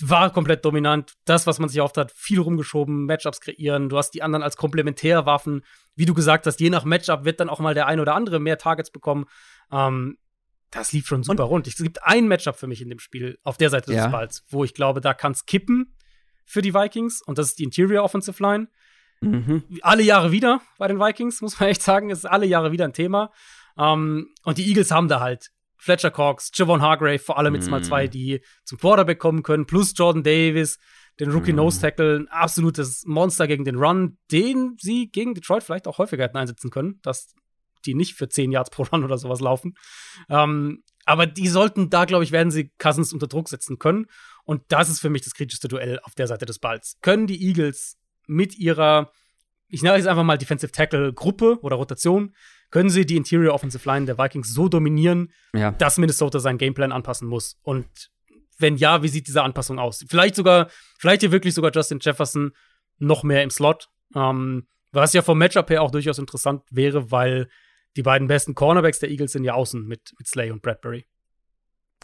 War 0.01 0.31
komplett 0.31 0.65
dominant. 0.65 1.13
Das, 1.25 1.47
was 1.47 1.59
man 1.59 1.69
sich 1.69 1.77
erhofft 1.77 1.97
hat, 1.97 2.11
viel 2.11 2.39
rumgeschoben, 2.39 3.05
Matchups 3.05 3.41
kreieren. 3.41 3.89
Du 3.89 3.97
hast 3.97 4.11
die 4.11 4.23
anderen 4.23 4.43
als 4.43 4.57
Komplementärwaffen. 4.57 5.63
Wie 5.95 6.05
du 6.05 6.13
gesagt 6.13 6.47
hast, 6.47 6.59
je 6.59 6.69
nach 6.69 6.85
Matchup 6.85 7.25
wird 7.25 7.39
dann 7.39 7.49
auch 7.49 7.59
mal 7.59 7.73
der 7.73 7.87
ein 7.87 7.99
oder 7.99 8.15
andere 8.15 8.39
mehr 8.39 8.57
Targets 8.57 8.91
bekommen. 8.91 9.25
Ähm, 9.71 10.17
das 10.71 10.93
lief 10.93 11.07
schon 11.07 11.23
super 11.23 11.43
und 11.43 11.49
rund. 11.49 11.67
Es 11.67 11.75
gibt 11.75 12.03
ein 12.03 12.27
Matchup 12.27 12.55
für 12.55 12.67
mich 12.67 12.81
in 12.81 12.89
dem 12.89 12.99
Spiel 12.99 13.37
auf 13.43 13.57
der 13.57 13.69
Seite 13.69 13.93
ja. 13.93 14.03
des 14.03 14.11
Balls, 14.11 14.45
wo 14.49 14.63
ich 14.63 14.73
glaube, 14.73 15.01
da 15.01 15.13
kann 15.13 15.33
es 15.33 15.45
kippen 15.45 15.95
für 16.45 16.61
die 16.61 16.73
Vikings. 16.73 17.21
Und 17.21 17.37
das 17.37 17.47
ist 17.47 17.59
die 17.59 17.63
Interior 17.63 18.03
Offensive 18.03 18.41
Line. 18.41 18.67
Mhm. 19.19 19.63
Alle 19.81 20.03
Jahre 20.03 20.31
wieder 20.31 20.61
bei 20.77 20.87
den 20.87 20.99
Vikings, 20.99 21.41
muss 21.41 21.59
man 21.59 21.69
echt 21.69 21.83
sagen. 21.83 22.09
Es 22.09 22.19
ist 22.19 22.25
alle 22.25 22.45
Jahre 22.45 22.71
wieder 22.71 22.85
ein 22.85 22.93
Thema. 22.93 23.31
Um, 23.75 24.27
und 24.43 24.57
die 24.57 24.67
Eagles 24.67 24.91
haben 24.91 25.07
da 25.07 25.19
halt 25.21 25.51
Fletcher 25.81 26.11
Cox, 26.11 26.51
Javon 26.53 26.83
Hargrave, 26.83 27.17
vor 27.17 27.39
allem 27.39 27.55
jetzt 27.55 27.67
mm. 27.67 27.71
mal 27.71 27.83
zwei, 27.83 28.07
die 28.07 28.41
zum 28.63 28.77
Quarterback 28.77 29.17
kommen 29.17 29.41
können, 29.41 29.65
plus 29.65 29.93
Jordan 29.95 30.21
Davis, 30.21 30.77
den 31.19 31.31
Rookie 31.31 31.53
mm. 31.53 31.55
Nose 31.55 31.81
Tackle, 31.81 32.17
ein 32.17 32.27
absolutes 32.27 33.03
Monster 33.07 33.47
gegen 33.47 33.65
den 33.65 33.77
Run, 33.77 34.19
den 34.31 34.75
sie 34.79 35.09
gegen 35.09 35.33
Detroit 35.33 35.63
vielleicht 35.63 35.87
auch 35.87 35.97
häufiger 35.97 36.23
hätten 36.23 36.37
einsetzen 36.37 36.69
können, 36.69 36.99
dass 37.01 37.33
die 37.87 37.95
nicht 37.95 38.13
für 38.13 38.29
10 38.29 38.51
Yards 38.51 38.69
pro 38.69 38.83
Run 38.83 39.03
oder 39.03 39.17
sowas 39.17 39.39
laufen. 39.39 39.73
Um, 40.27 40.83
aber 41.05 41.25
die 41.25 41.47
sollten 41.47 41.89
da, 41.89 42.05
glaube 42.05 42.23
ich, 42.23 42.31
werden 42.31 42.51
sie 42.51 42.71
Cousins 42.77 43.11
unter 43.11 43.25
Druck 43.25 43.49
setzen 43.49 43.79
können. 43.79 44.05
Und 44.43 44.61
das 44.67 44.87
ist 44.87 44.99
für 44.99 45.09
mich 45.09 45.23
das 45.23 45.33
kritischste 45.33 45.67
Duell 45.67 45.99
auf 46.03 46.13
der 46.13 46.27
Seite 46.27 46.45
des 46.45 46.59
Balls. 46.59 46.97
Können 47.01 47.25
die 47.25 47.43
Eagles 47.43 47.97
mit 48.27 48.55
ihrer, 48.55 49.11
ich 49.67 49.81
nenne 49.81 49.97
es 49.97 50.05
einfach 50.05 50.23
mal 50.23 50.37
Defensive 50.37 50.71
Tackle 50.71 51.11
Gruppe 51.11 51.57
oder 51.63 51.77
Rotation, 51.77 52.35
können 52.71 52.89
sie 52.89 53.05
die 53.05 53.17
Interior 53.17 53.53
Offensive 53.53 53.87
Line 53.87 54.05
der 54.05 54.17
Vikings 54.17 54.53
so 54.53 54.67
dominieren, 54.67 55.31
ja. 55.53 55.71
dass 55.71 55.97
Minnesota 55.97 56.39
seinen 56.39 56.57
Gameplan 56.57 56.91
anpassen 56.91 57.27
muss. 57.27 57.57
Und 57.61 57.85
wenn 58.57 58.77
ja, 58.77 59.03
wie 59.03 59.07
sieht 59.07 59.27
diese 59.27 59.43
Anpassung 59.43 59.77
aus? 59.77 60.05
Vielleicht 60.07 60.35
sogar, 60.35 60.69
vielleicht 60.97 61.21
hier 61.21 61.31
wirklich 61.31 61.53
sogar 61.53 61.71
Justin 61.73 61.99
Jefferson 62.01 62.51
noch 62.97 63.23
mehr 63.23 63.43
im 63.43 63.49
Slot. 63.49 63.89
Ähm, 64.15 64.67
was 64.91 65.13
ja 65.13 65.21
vom 65.21 65.37
Matchup 65.37 65.69
her 65.69 65.81
auch 65.81 65.91
durchaus 65.91 66.17
interessant 66.19 66.63
wäre, 66.69 67.11
weil 67.11 67.47
die 67.95 68.03
beiden 68.03 68.27
besten 68.27 68.55
Cornerbacks 68.55 68.99
der 68.99 69.09
Eagles 69.09 69.33
sind 69.33 69.43
ja 69.43 69.53
außen 69.53 69.85
mit, 69.85 70.13
mit 70.17 70.27
Slay 70.27 70.51
und 70.51 70.61
Bradbury. 70.61 71.05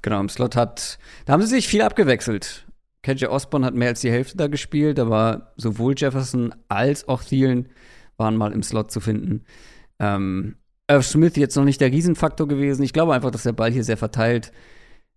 Genau, 0.02 0.20
im 0.20 0.30
Slot 0.30 0.56
hat, 0.56 1.00
da 1.26 1.34
haben 1.34 1.42
sie 1.42 1.48
sich 1.48 1.68
viel 1.68 1.82
abgewechselt. 1.82 2.68
KJ 3.04 3.26
Osborne 3.28 3.66
hat 3.66 3.74
mehr 3.74 3.90
als 3.90 4.02
die 4.02 4.12
Hälfte 4.12 4.38
da 4.38 4.48
gespielt, 4.48 5.00
aber 5.00 5.54
sowohl 5.56 5.96
Jefferson 5.98 6.54
als 6.68 7.08
auch 7.08 7.24
Thielen 7.24 7.70
waren 8.18 8.36
mal 8.36 8.52
im 8.52 8.64
Slot 8.64 8.92
zu 8.92 9.00
finden. 9.00 9.46
Ähm, 10.00 10.56
Irv 10.90 11.06
Smith 11.06 11.36
jetzt 11.36 11.56
noch 11.56 11.66
nicht 11.66 11.82
der 11.82 11.92
Riesenfaktor 11.92 12.48
gewesen. 12.48 12.84
Ich 12.84 12.94
glaube 12.94 13.14
einfach, 13.14 13.32
dass 13.32 13.44
der 13.44 13.54
Ball 13.54 13.72
hier 13.72 13.84
sehr 13.84 13.98
verteilt 13.98 14.52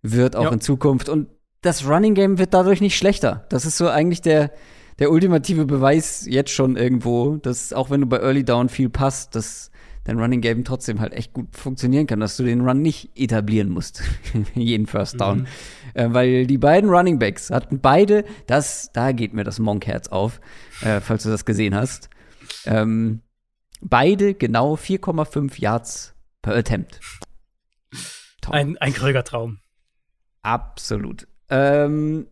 wird, 0.01 0.35
auch 0.35 0.45
ja. 0.45 0.51
in 0.51 0.61
Zukunft. 0.61 1.07
Und 1.07 1.29
das 1.61 1.87
Running 1.87 2.13
Game 2.13 2.37
wird 2.39 2.53
dadurch 2.53 2.81
nicht 2.81 2.97
schlechter. 2.97 3.45
Das 3.49 3.65
ist 3.65 3.77
so 3.77 3.87
eigentlich 3.87 4.21
der, 4.21 4.51
der 4.99 5.11
ultimative 5.11 5.65
Beweis 5.65 6.25
jetzt 6.27 6.51
schon 6.51 6.75
irgendwo, 6.75 7.37
dass 7.37 7.71
auch 7.71 7.89
wenn 7.89 8.01
du 8.01 8.07
bei 8.07 8.19
Early 8.19 8.43
Down 8.43 8.69
viel 8.69 8.89
passt, 8.89 9.35
dass 9.35 9.71
dein 10.03 10.19
Running 10.19 10.41
Game 10.41 10.63
trotzdem 10.63 10.99
halt 10.99 11.13
echt 11.13 11.33
gut 11.33 11.55
funktionieren 11.55 12.07
kann, 12.07 12.19
dass 12.19 12.35
du 12.35 12.43
den 12.43 12.61
Run 12.61 12.81
nicht 12.81 13.11
etablieren 13.15 13.69
musst, 13.69 14.01
jeden 14.55 14.87
First 14.87 15.21
Down. 15.21 15.39
Mhm. 15.39 15.45
Äh, 15.93 16.13
weil 16.13 16.47
die 16.47 16.57
beiden 16.57 16.89
Running 16.89 17.19
Backs 17.19 17.51
hatten 17.51 17.79
beide, 17.79 18.25
das, 18.47 18.91
da 18.93 19.11
geht 19.11 19.33
mir 19.33 19.43
das 19.43 19.59
Monk-Herz 19.59 20.07
auf, 20.07 20.41
äh, 20.81 20.99
falls 20.99 21.23
du 21.23 21.29
das 21.29 21.45
gesehen 21.45 21.75
hast. 21.75 22.09
Ähm, 22.65 23.21
Beide 23.81 24.33
genau 24.33 24.75
4,5 24.75 25.59
Yards 25.59 26.15
per 26.41 26.55
Attempt. 26.55 26.99
Top. 28.41 28.53
Ein, 28.53 28.77
ein 28.77 28.93
Kröger-Traum. 28.93 29.59
Absolut. 30.41 31.27
Ähm, 31.49 32.27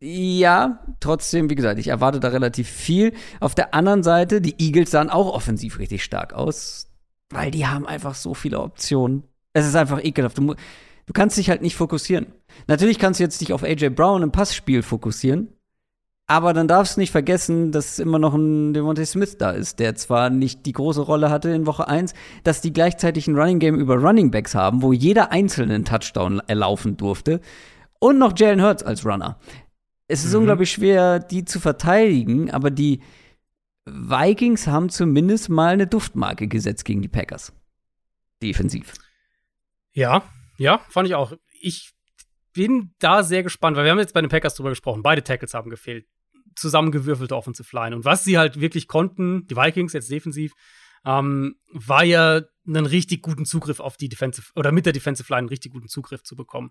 ja, 0.00 0.84
trotzdem, 1.00 1.50
wie 1.50 1.54
gesagt, 1.54 1.78
ich 1.78 1.88
erwarte 1.88 2.20
da 2.20 2.28
relativ 2.28 2.68
viel. 2.68 3.12
Auf 3.40 3.54
der 3.54 3.74
anderen 3.74 4.02
Seite, 4.02 4.40
die 4.40 4.54
Eagles 4.58 4.90
sahen 4.90 5.10
auch 5.10 5.32
offensiv 5.32 5.78
richtig 5.78 6.04
stark 6.04 6.34
aus, 6.34 6.88
weil 7.30 7.50
die 7.50 7.66
haben 7.66 7.86
einfach 7.86 8.14
so 8.14 8.34
viele 8.34 8.60
Optionen. 8.60 9.24
Es 9.54 9.66
ist 9.66 9.74
einfach 9.74 10.02
ekelhaft. 10.04 10.38
Du, 10.38 10.54
du 10.54 11.12
kannst 11.12 11.36
dich 11.36 11.50
halt 11.50 11.62
nicht 11.62 11.76
fokussieren. 11.76 12.26
Natürlich 12.68 12.98
kannst 12.98 13.18
du 13.18 13.24
jetzt 13.24 13.40
dich 13.40 13.52
auf 13.52 13.64
AJ 13.64 13.90
Brown 13.90 14.22
im 14.22 14.30
Passspiel 14.30 14.82
fokussieren, 14.82 15.48
aber 16.30 16.52
dann 16.52 16.68
darfst 16.68 16.96
du 16.96 17.00
nicht 17.00 17.10
vergessen, 17.10 17.72
dass 17.72 17.98
immer 17.98 18.18
noch 18.18 18.34
ein 18.34 18.74
Devontae 18.74 19.06
Smith 19.06 19.38
da 19.38 19.50
ist, 19.50 19.78
der 19.78 19.94
zwar 19.94 20.28
nicht 20.28 20.66
die 20.66 20.72
große 20.72 21.00
Rolle 21.00 21.30
hatte 21.30 21.48
in 21.48 21.64
Woche 21.64 21.88
1, 21.88 22.12
dass 22.44 22.60
die 22.60 22.72
gleichzeitig 22.74 23.26
ein 23.26 23.34
Running 23.34 23.58
Game 23.58 23.76
über 23.76 23.96
Running 23.96 24.30
Backs 24.30 24.54
haben, 24.54 24.82
wo 24.82 24.92
jeder 24.92 25.32
einzelne 25.32 25.74
einen 25.74 25.86
Touchdown 25.86 26.40
erlaufen 26.46 26.98
durfte. 26.98 27.40
Und 27.98 28.18
noch 28.18 28.34
Jalen 28.36 28.62
Hurts 28.62 28.82
als 28.82 29.06
Runner. 29.06 29.40
Es 30.06 30.22
ist 30.22 30.32
mhm. 30.32 30.40
unglaublich 30.40 30.70
schwer, 30.70 31.18
die 31.18 31.46
zu 31.46 31.60
verteidigen, 31.60 32.50
aber 32.50 32.70
die 32.70 33.00
Vikings 33.86 34.66
haben 34.66 34.90
zumindest 34.90 35.48
mal 35.48 35.72
eine 35.72 35.86
Duftmarke 35.86 36.46
gesetzt 36.46 36.84
gegen 36.84 37.00
die 37.00 37.08
Packers. 37.08 37.54
Defensiv. 38.42 38.92
Ja, 39.94 40.24
ja, 40.58 40.82
fand 40.90 41.08
ich 41.08 41.14
auch. 41.14 41.32
Ich 41.62 41.94
bin 42.52 42.92
da 42.98 43.22
sehr 43.22 43.42
gespannt, 43.42 43.78
weil 43.78 43.84
wir 43.84 43.92
haben 43.92 43.98
jetzt 43.98 44.12
bei 44.12 44.20
den 44.20 44.28
Packers 44.28 44.56
drüber 44.56 44.68
gesprochen. 44.68 45.02
Beide 45.02 45.24
Tackles 45.24 45.54
haben 45.54 45.70
gefehlt 45.70 46.06
zusammengewürfelte 46.58 47.36
Offensive 47.36 47.74
Line. 47.74 47.94
Und 47.94 48.04
was 48.04 48.24
sie 48.24 48.38
halt 48.38 48.60
wirklich 48.60 48.88
konnten, 48.88 49.46
die 49.46 49.56
Vikings 49.56 49.92
jetzt 49.92 50.10
defensiv, 50.10 50.52
ähm, 51.04 51.56
war 51.72 52.04
ja 52.04 52.42
einen 52.66 52.86
richtig 52.86 53.22
guten 53.22 53.44
Zugriff 53.44 53.80
auf 53.80 53.96
die 53.96 54.08
Defensive 54.08 54.50
oder 54.56 54.72
mit 54.72 54.86
der 54.86 54.92
Defensive 54.92 55.32
Line 55.32 55.38
einen 55.38 55.48
richtig 55.48 55.72
guten 55.72 55.88
Zugriff 55.88 56.22
zu 56.22 56.36
bekommen. 56.36 56.70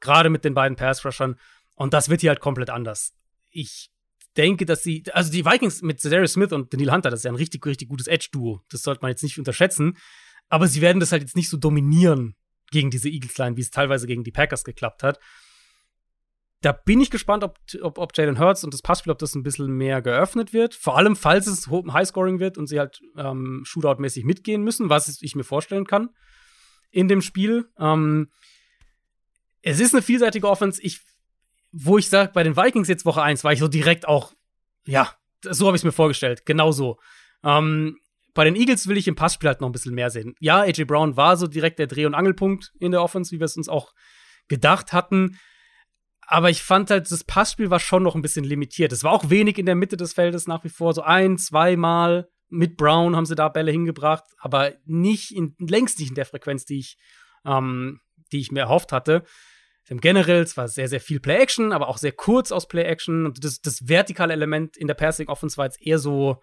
Gerade 0.00 0.30
mit 0.30 0.44
den 0.44 0.54
beiden 0.54 0.76
Pass-Rushern. 0.76 1.36
Und 1.74 1.92
das 1.92 2.08
wird 2.08 2.20
hier 2.20 2.30
halt 2.30 2.40
komplett 2.40 2.70
anders. 2.70 3.12
Ich 3.50 3.90
denke, 4.36 4.64
dass 4.64 4.82
sie, 4.82 5.04
also 5.12 5.30
die 5.30 5.44
Vikings 5.44 5.82
mit 5.82 6.00
Cedarius 6.00 6.32
Smith 6.32 6.52
und 6.52 6.72
Daniel 6.72 6.92
Hunter, 6.92 7.10
das 7.10 7.20
ist 7.20 7.24
ja 7.24 7.32
ein 7.32 7.36
richtig, 7.36 7.64
richtig 7.66 7.88
gutes 7.88 8.06
Edge-Duo. 8.06 8.62
Das 8.70 8.82
sollte 8.82 9.02
man 9.02 9.10
jetzt 9.10 9.22
nicht 9.22 9.38
unterschätzen. 9.38 9.96
Aber 10.48 10.68
sie 10.68 10.80
werden 10.80 11.00
das 11.00 11.12
halt 11.12 11.22
jetzt 11.22 11.36
nicht 11.36 11.48
so 11.48 11.56
dominieren 11.56 12.36
gegen 12.70 12.90
diese 12.90 13.08
Eagles-Line, 13.08 13.56
wie 13.56 13.60
es 13.60 13.70
teilweise 13.70 14.06
gegen 14.06 14.24
die 14.24 14.32
Packers 14.32 14.64
geklappt 14.64 15.02
hat 15.02 15.18
da 16.64 16.72
bin 16.72 17.00
ich 17.00 17.10
gespannt, 17.10 17.44
ob, 17.44 17.58
ob, 17.82 17.98
ob 17.98 18.16
Jalen 18.16 18.38
Hurts 18.38 18.64
und 18.64 18.72
das 18.72 18.80
Passspiel, 18.80 19.12
ob 19.12 19.18
das 19.18 19.34
ein 19.34 19.42
bisschen 19.42 19.66
mehr 19.76 20.00
geöffnet 20.00 20.54
wird. 20.54 20.74
Vor 20.74 20.96
allem, 20.96 21.14
falls 21.14 21.46
es 21.46 21.68
Highscoring 21.68 22.40
wird 22.40 22.56
und 22.56 22.68
sie 22.68 22.78
halt 22.78 23.00
ähm, 23.16 23.62
Shootout-mäßig 23.66 24.24
mitgehen 24.24 24.62
müssen, 24.62 24.88
was 24.88 25.20
ich 25.20 25.36
mir 25.36 25.44
vorstellen 25.44 25.86
kann 25.86 26.08
in 26.90 27.08
dem 27.08 27.20
Spiel. 27.20 27.68
Ähm, 27.78 28.30
es 29.60 29.78
ist 29.78 29.92
eine 29.94 30.02
vielseitige 30.02 30.48
Offense. 30.48 30.80
Ich, 30.82 31.00
wo 31.70 31.98
ich 31.98 32.08
sage, 32.08 32.30
bei 32.32 32.42
den 32.42 32.56
Vikings 32.56 32.88
jetzt 32.88 33.04
Woche 33.04 33.22
1 33.22 33.44
war 33.44 33.52
ich 33.52 33.58
so 33.58 33.68
direkt 33.68 34.08
auch, 34.08 34.32
ja, 34.86 35.12
so 35.42 35.66
habe 35.66 35.76
ich 35.76 35.80
es 35.80 35.84
mir 35.84 35.92
vorgestellt. 35.92 36.46
Genau 36.46 36.72
so. 36.72 36.98
Ähm, 37.42 37.98
bei 38.32 38.44
den 38.44 38.56
Eagles 38.56 38.88
will 38.88 38.96
ich 38.96 39.06
im 39.06 39.16
Passspiel 39.16 39.48
halt 39.48 39.60
noch 39.60 39.68
ein 39.68 39.72
bisschen 39.72 39.94
mehr 39.94 40.08
sehen. 40.08 40.34
Ja, 40.40 40.60
AJ 40.60 40.84
Brown 40.84 41.16
war 41.18 41.36
so 41.36 41.46
direkt 41.46 41.78
der 41.78 41.88
Dreh- 41.88 42.06
und 42.06 42.14
Angelpunkt 42.14 42.72
in 42.78 42.90
der 42.90 43.02
Offense, 43.02 43.32
wie 43.32 43.40
wir 43.40 43.44
es 43.44 43.56
uns 43.56 43.68
auch 43.68 43.92
gedacht 44.48 44.92
hatten 44.92 45.38
aber 46.26 46.50
ich 46.50 46.62
fand 46.62 46.90
halt, 46.90 47.10
das 47.10 47.24
Passspiel 47.24 47.70
war 47.70 47.80
schon 47.80 48.02
noch 48.02 48.14
ein 48.14 48.22
bisschen 48.22 48.44
limitiert. 48.44 48.92
Es 48.92 49.04
war 49.04 49.12
auch 49.12 49.30
wenig 49.30 49.58
in 49.58 49.66
der 49.66 49.74
Mitte 49.74 49.96
des 49.96 50.14
Feldes 50.14 50.46
nach 50.46 50.64
wie 50.64 50.68
vor. 50.68 50.94
So 50.94 51.02
ein, 51.02 51.38
zweimal 51.38 52.28
mit 52.48 52.76
Brown 52.76 53.16
haben 53.16 53.26
sie 53.26 53.34
da 53.34 53.48
Bälle 53.48 53.72
hingebracht, 53.72 54.24
aber 54.38 54.72
nicht 54.84 55.32
in, 55.32 55.54
längst 55.58 55.98
nicht 55.98 56.10
in 56.10 56.14
der 56.14 56.26
Frequenz, 56.26 56.64
die 56.64 56.78
ich, 56.78 56.96
ähm, 57.44 58.00
die 58.32 58.40
ich 58.40 58.52
mir 58.52 58.60
erhofft 58.60 58.92
hatte. 58.92 59.24
Im 59.88 60.00
Generell, 60.00 60.42
es 60.42 60.56
war 60.56 60.68
sehr, 60.68 60.88
sehr 60.88 61.00
viel 61.00 61.20
Play-Action, 61.20 61.72
aber 61.72 61.88
auch 61.88 61.98
sehr 61.98 62.12
kurz 62.12 62.52
aus 62.52 62.68
Play-Action. 62.68 63.26
Und 63.26 63.44
das, 63.44 63.60
das 63.60 63.86
vertikale 63.88 64.32
Element 64.32 64.76
in 64.76 64.86
der 64.86 64.94
Passing-Offense 64.94 65.58
war 65.58 65.66
jetzt 65.66 65.82
eher 65.82 65.98
so 65.98 66.40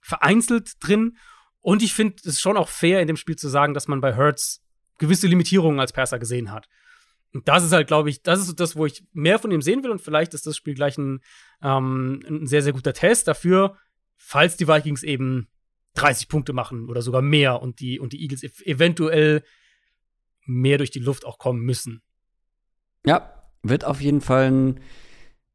vereinzelt 0.00 0.72
drin. 0.80 1.16
Und 1.60 1.82
ich 1.82 1.94
finde 1.94 2.16
es 2.24 2.40
schon 2.40 2.56
auch 2.56 2.68
fair, 2.68 3.00
in 3.00 3.06
dem 3.06 3.16
Spiel 3.16 3.36
zu 3.36 3.48
sagen, 3.48 3.72
dass 3.72 3.88
man 3.88 4.00
bei 4.00 4.14
Hertz 4.14 4.60
gewisse 4.98 5.26
Limitierungen 5.26 5.80
als 5.80 5.92
Passer 5.92 6.18
gesehen 6.18 6.52
hat. 6.52 6.68
Und 7.32 7.48
das 7.48 7.64
ist 7.64 7.72
halt, 7.72 7.86
glaube 7.86 8.10
ich, 8.10 8.22
das 8.22 8.46
ist 8.46 8.60
das, 8.60 8.76
wo 8.76 8.86
ich 8.86 9.04
mehr 9.12 9.38
von 9.38 9.50
ihm 9.50 9.62
sehen 9.62 9.82
will. 9.82 9.90
Und 9.90 10.00
vielleicht 10.00 10.34
ist 10.34 10.46
das 10.46 10.56
Spiel 10.56 10.74
gleich 10.74 10.98
ein, 10.98 11.20
ähm, 11.62 12.20
ein 12.28 12.46
sehr, 12.46 12.62
sehr 12.62 12.72
guter 12.72 12.92
Test 12.92 13.26
dafür, 13.28 13.76
falls 14.16 14.56
die 14.56 14.68
Vikings 14.68 15.02
eben 15.02 15.48
30 15.94 16.28
Punkte 16.28 16.52
machen 16.52 16.88
oder 16.88 17.02
sogar 17.02 17.22
mehr 17.22 17.62
und 17.62 17.80
die, 17.80 17.98
und 17.98 18.12
die 18.12 18.22
Eagles 18.22 18.42
eventuell 18.64 19.42
mehr 20.44 20.78
durch 20.78 20.90
die 20.90 20.98
Luft 20.98 21.24
auch 21.24 21.38
kommen 21.38 21.60
müssen. 21.62 22.02
Ja, 23.06 23.42
wird 23.62 23.84
auf 23.84 24.00
jeden 24.00 24.20
Fall 24.20 24.50
ein 24.50 24.80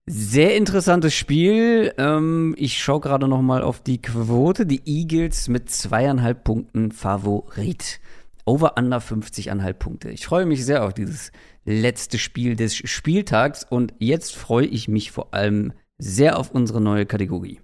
Sehr 0.10 0.56
interessantes 0.56 1.14
Spiel. 1.14 1.94
Ähm, 1.98 2.56
ich 2.58 2.82
schaue 2.82 3.02
gerade 3.02 3.28
noch 3.28 3.42
mal 3.42 3.62
auf 3.62 3.82
die 3.84 4.02
Quote. 4.02 4.66
Die 4.66 4.82
Eagles 4.86 5.50
mit 5.50 5.70
zweieinhalb 5.70 6.46
Punkten 6.46 6.94
Favorit. 6.94 8.00
Over 8.46 8.78
under 8.78 9.00
50,5 9.00 9.74
Punkte. 9.74 10.10
Ich 10.10 10.26
freue 10.26 10.46
mich 10.46 10.64
sehr 10.64 10.86
auf 10.86 10.94
dieses 10.94 11.34
letzte 11.68 12.18
Spiel 12.18 12.56
des 12.56 12.76
Spieltags 12.76 13.66
und 13.70 13.94
jetzt 14.00 14.36
freue 14.36 14.66
ich 14.66 14.88
mich 14.88 15.12
vor 15.12 15.34
allem 15.34 15.74
sehr 15.98 16.40
auf 16.40 16.52
unsere 16.52 16.80
neue 16.80 17.06
Kategorie. 17.06 17.60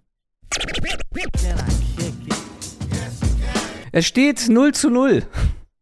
Es 3.94 4.06
steht 4.06 4.50
0 4.50 4.74
zu 4.74 4.90
0 4.90 5.24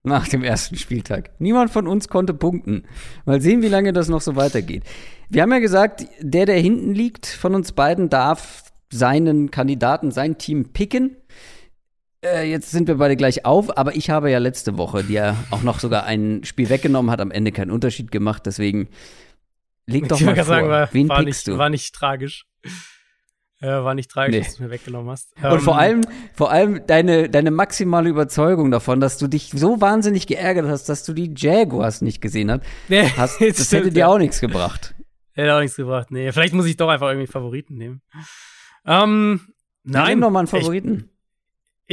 nach 0.04 0.28
dem 0.28 0.44
ersten 0.44 0.76
Spieltag. 0.76 1.32
Niemand 1.40 1.72
von 1.72 1.88
uns 1.88 2.10
konnte 2.10 2.34
punkten. 2.34 2.84
Mal 3.26 3.42
sehen, 3.42 3.64
wie 3.64 3.70
lange 3.70 3.92
das 3.92 4.08
noch 4.08 4.22
so 4.22 4.36
weitergeht. 4.36 4.84
Wir 5.30 5.42
haben 5.42 5.52
ja 5.52 5.60
gesagt, 5.60 6.06
der, 6.20 6.46
der 6.46 6.60
hinten 6.60 6.94
liegt 6.94 7.26
von 7.26 7.56
uns 7.56 7.72
beiden, 7.72 8.10
darf 8.10 8.66
seinen 8.92 9.50
Kandidaten, 9.50 10.12
sein 10.12 10.38
Team 10.38 10.74
picken. 10.74 11.18
Äh, 12.24 12.50
jetzt 12.50 12.70
sind 12.72 12.88
wir 12.88 12.96
beide 12.96 13.16
gleich 13.16 13.46
auf, 13.46 13.76
aber 13.78 13.96
ich 13.96 14.10
habe 14.10 14.30
ja 14.30 14.38
letzte 14.38 14.78
Woche 14.78 15.04
dir 15.04 15.36
auch 15.50 15.64
noch 15.64 15.80
sogar 15.80 16.04
ein 16.06 16.44
Spiel 16.44 16.70
weggenommen, 16.70 17.10
hat 17.12 17.20
am 17.22 17.32
Ende 17.32 17.52
keinen 17.52 17.72
Unterschied 17.72 18.12
gemacht, 18.12 18.44
deswegen 18.46 18.90
leg 19.88 20.08
doch 20.08 20.20
Ich 20.20 20.26
mal 20.26 20.36
vor. 20.36 20.44
sagen, 20.46 20.70
war, 20.70 20.90
Wen 20.94 21.10
war, 21.10 21.18
pickst 21.24 21.48
nicht, 21.48 21.56
du? 21.56 21.58
war 21.58 21.70
nicht 21.70 21.96
tragisch. 21.96 22.46
Ja, 23.60 23.84
war 23.84 23.94
nicht 23.94 24.10
tragisch, 24.10 24.36
Nee. 24.36 24.44
dass 24.44 24.56
du 24.56 24.64
mir 24.64 24.70
weggenommen 24.72 25.10
hast. 25.12 25.34
Und 25.44 25.62
vor 25.62 25.74
Ähm, 25.76 25.80
allem, 25.80 26.02
vor 26.34 26.52
allem 26.52 26.82
deine, 26.88 27.30
deine 27.30 27.52
maximale 27.52 28.10
Überzeugung 28.10 28.72
davon, 28.72 29.00
dass 29.00 29.20
du 29.20 29.28
dich 29.28 29.52
so 29.54 29.82
wahnsinnig 29.82 30.26
geärgert 30.26 30.68
hast, 30.68 30.90
dass 30.90 31.04
du 31.04 31.14
die 31.14 31.32
Jaguars 31.36 32.02
nicht 32.02 32.22
gesehen 32.22 32.50
hast, 32.52 32.62
nee, 32.88 33.08
hast 33.18 33.40
das 33.40 33.48
stimmt, 33.68 33.72
hätte 33.84 33.92
dir 33.94 34.00
ja. 34.02 34.08
auch 34.08 34.18
nichts 34.18 34.40
gebracht. 34.42 34.96
Hätte 35.34 35.56
auch 35.56 35.62
nichts 35.62 35.78
gebracht. 35.78 36.12
Nee, 36.12 36.30
vielleicht 36.34 36.54
muss 36.54 36.66
ich 36.66 36.76
doch 36.76 36.90
einfach 36.90 37.08
irgendwie 37.08 37.26
Favoriten 37.28 37.76
nehmen. 37.78 38.02
Ähm, 38.86 39.42
Nein, 39.84 40.04
nein, 40.04 40.10
Nimm 40.12 40.22
doch 40.22 40.30
mal 40.30 40.40
einen 40.40 40.48
Favoriten. 40.48 41.10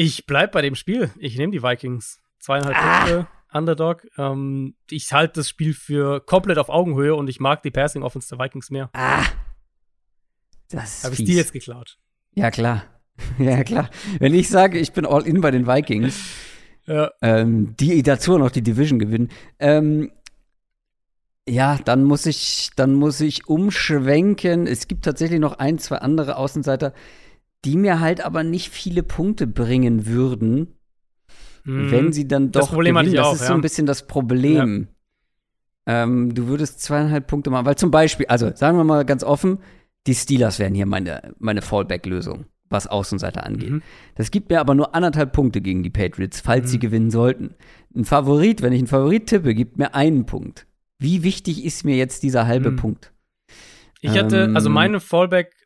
Ich, 0.00 0.26
bleib 0.26 0.52
bei 0.52 0.62
dem 0.62 0.76
Spiel. 0.76 1.10
Ich 1.18 1.36
nehme 1.38 1.50
die 1.52 1.60
Vikings. 1.60 2.20
Zweieinhalb 2.38 2.76
Ah. 2.76 2.98
Punkte, 3.00 3.26
Underdog. 3.52 4.06
Ähm, 4.16 4.76
ich 4.90 5.12
halte 5.12 5.40
das 5.40 5.48
Spiel 5.48 5.74
für 5.74 6.20
komplett 6.20 6.56
auf 6.58 6.68
Augenhöhe 6.68 7.16
und 7.16 7.28
ich 7.28 7.40
mag 7.40 7.62
die 7.64 7.72
Passing 7.72 8.04
Offense 8.04 8.28
der 8.28 8.38
Vikings 8.38 8.70
mehr. 8.70 8.90
ah. 8.92 9.24
Das 10.70 11.02
Habe 11.02 11.14
ich 11.14 11.24
die 11.24 11.34
jetzt 11.34 11.52
geklaut? 11.52 11.98
Ja, 12.34 12.50
klar. 12.50 12.84
Ja, 13.40 13.64
klar. 13.64 13.90
Wenn 14.20 14.32
ich 14.32 14.48
sage, 14.48 14.78
ich 14.78 14.92
bin 14.92 15.04
all 15.04 15.26
in 15.26 15.40
bei 15.40 15.50
den 15.50 15.66
Vikings, 15.66 16.16
Ja. 16.86 17.10
ähm, 17.20 17.74
die 17.80 18.00
dazu 18.04 18.38
noch 18.38 18.52
die 18.52 18.62
Division 18.62 19.00
gewinnen, 19.00 19.30
ähm, 19.58 20.12
ja, 21.48 21.78
dann 21.84 22.04
muss 22.04 22.24
ich, 22.26 22.70
dann 22.76 22.94
muss 22.94 23.20
ich 23.20 23.48
umschwenken. 23.48 24.68
Es 24.68 24.86
gibt 24.86 25.04
tatsächlich 25.04 25.40
noch 25.40 25.58
ein, 25.58 25.78
zwei 25.78 25.96
andere 25.96 26.36
Außenseiter, 26.36 26.92
die 27.64 27.76
mir 27.76 28.00
halt 28.00 28.20
aber 28.24 28.42
nicht 28.44 28.70
viele 28.70 29.02
Punkte 29.02 29.46
bringen 29.46 30.06
würden, 30.06 30.74
Hm. 31.64 31.90
wenn 31.90 32.12
sie 32.12 32.26
dann 32.28 32.52
doch 32.52 32.60
Das 32.62 32.68
Problem 32.70 32.94
gewinnen. 32.96 33.14
das 33.14 33.26
auch, 33.26 33.34
ist 33.34 33.40
ja. 33.42 33.46
so 33.48 33.54
ein 33.54 33.60
bisschen 33.60 33.86
das 33.86 34.06
Problem. 34.06 34.88
Ähm, 35.86 36.34
du 36.34 36.46
würdest 36.48 36.80
zweieinhalb 36.82 37.26
Punkte 37.26 37.50
machen, 37.50 37.66
weil 37.66 37.76
zum 37.76 37.90
Beispiel, 37.90 38.26
also 38.26 38.50
sagen 38.54 38.76
wir 38.76 38.84
mal 38.84 39.04
ganz 39.04 39.24
offen, 39.24 39.58
die 40.06 40.14
Steelers 40.14 40.58
wären 40.58 40.74
hier 40.74 40.86
meine, 40.86 41.34
meine 41.38 41.62
Fallback-Lösung, 41.62 42.44
was 42.68 42.86
Außenseiter 42.86 43.44
angeht. 43.44 43.70
Mhm. 43.70 43.82
Das 44.14 44.30
gibt 44.30 44.50
mir 44.50 44.60
aber 44.60 44.74
nur 44.74 44.94
anderthalb 44.94 45.32
Punkte 45.32 45.60
gegen 45.60 45.82
die 45.82 45.90
Patriots, 45.90 46.40
falls 46.40 46.66
Mhm. 46.66 46.68
sie 46.68 46.78
gewinnen 46.78 47.10
sollten. 47.10 47.54
Ein 47.94 48.04
Favorit, 48.04 48.62
wenn 48.62 48.72
ich 48.72 48.78
einen 48.80 48.86
Favorit 48.86 49.26
tippe, 49.26 49.54
gibt 49.54 49.78
mir 49.78 49.94
einen 49.94 50.26
Punkt. 50.26 50.66
Wie 50.98 51.22
wichtig 51.22 51.64
ist 51.64 51.84
mir 51.84 51.96
jetzt 51.96 52.22
dieser 52.22 52.46
halbe 52.46 52.70
Mhm. 52.72 52.76
Punkt? 52.76 53.12
Ich 54.00 54.16
hatte, 54.16 54.52
also 54.54 54.68
Ähm, 54.68 54.74
meine 54.74 55.00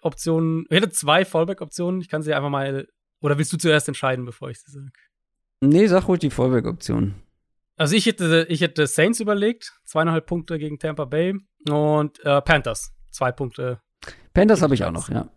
Fallback-Option, 0.02 0.66
ich 0.68 0.76
hätte 0.76 0.90
zwei 0.90 1.24
Fallback-Optionen. 1.24 2.00
Ich 2.00 2.08
kann 2.08 2.22
sie 2.22 2.34
einfach 2.34 2.50
mal, 2.50 2.88
oder 3.20 3.38
willst 3.38 3.52
du 3.52 3.56
zuerst 3.56 3.88
entscheiden, 3.88 4.24
bevor 4.24 4.50
ich 4.50 4.60
sie 4.60 4.72
sage? 4.72 4.90
Nee, 5.60 5.86
sag 5.86 6.08
ruhig 6.08 6.20
die 6.20 6.30
Fallback-Option. 6.30 7.14
Also 7.76 7.96
ich 7.96 8.06
hätte, 8.06 8.46
ich 8.48 8.60
hätte 8.60 8.86
Saints 8.86 9.20
überlegt, 9.20 9.72
zweieinhalb 9.84 10.26
Punkte 10.26 10.58
gegen 10.58 10.78
Tampa 10.78 11.04
Bay 11.04 11.34
und 11.68 12.24
äh, 12.24 12.42
Panthers, 12.42 12.92
zwei 13.10 13.32
Punkte. 13.32 13.80
Panthers 14.34 14.62
habe 14.62 14.74
ich 14.74 14.84
auch 14.84 14.90
noch, 14.90 15.08
ja. 15.08 15.28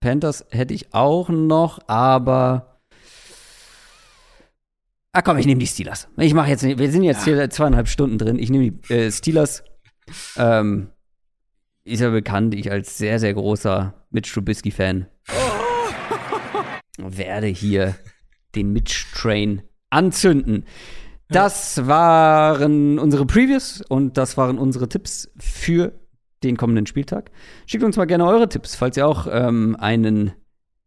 Panthers 0.00 0.46
hätte 0.50 0.74
ich 0.74 0.94
auch 0.94 1.28
noch, 1.28 1.80
aber. 1.88 2.80
Ah 5.12 5.22
komm, 5.22 5.36
ich 5.36 5.46
nehme 5.46 5.60
die 5.60 5.66
Steelers. 5.66 6.08
Ich 6.16 6.32
mache 6.32 6.48
jetzt 6.48 6.62
nicht, 6.62 6.78
wir 6.78 6.90
sind 6.90 7.02
jetzt 7.02 7.24
hier 7.24 7.50
zweieinhalb 7.50 7.86
Stunden 7.86 8.18
drin. 8.18 8.38
Ich 8.38 8.50
nehme 8.50 8.70
die 8.70 8.94
äh, 8.94 9.12
Steelers. 9.12 9.62
Ähm, 10.36 10.90
ist 11.84 12.00
ja 12.00 12.10
bekannt, 12.10 12.54
ich 12.54 12.70
als 12.70 12.98
sehr, 12.98 13.18
sehr 13.18 13.34
großer 13.34 13.94
Mitch 14.10 14.32
Trubisky-Fan 14.32 15.06
werde 16.98 17.46
hier 17.46 17.94
den 18.54 18.72
Mitch-Train 18.72 19.62
anzünden. 19.90 20.64
Das 21.28 21.86
waren 21.86 22.98
unsere 22.98 23.26
Previews 23.26 23.82
und 23.88 24.18
das 24.18 24.36
waren 24.36 24.58
unsere 24.58 24.88
Tipps 24.88 25.30
für 25.38 25.92
den 26.42 26.56
kommenden 26.56 26.86
Spieltag. 26.86 27.30
Schickt 27.66 27.84
uns 27.84 27.96
mal 27.96 28.04
gerne 28.04 28.26
eure 28.26 28.48
Tipps, 28.48 28.74
falls 28.74 28.96
ihr 28.96 29.06
auch 29.06 29.26
ähm, 29.30 29.76
einen 29.78 30.32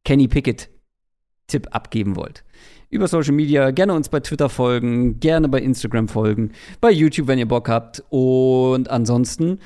Kenny 0.03 0.27
Pickett-Tipp 0.27 1.67
abgeben 1.71 2.15
wollt. 2.15 2.43
Über 2.89 3.07
Social 3.07 3.33
Media, 3.33 3.71
gerne 3.71 3.93
uns 3.93 4.09
bei 4.09 4.19
Twitter 4.19 4.49
folgen, 4.49 5.19
gerne 5.19 5.49
bei 5.49 5.59
Instagram 5.59 6.07
folgen, 6.07 6.51
bei 6.79 6.91
YouTube, 6.91 7.27
wenn 7.27 7.39
ihr 7.39 7.47
Bock 7.47 7.67
habt. 7.67 8.03
Und 8.09 8.89
ansonsten, 8.89 9.59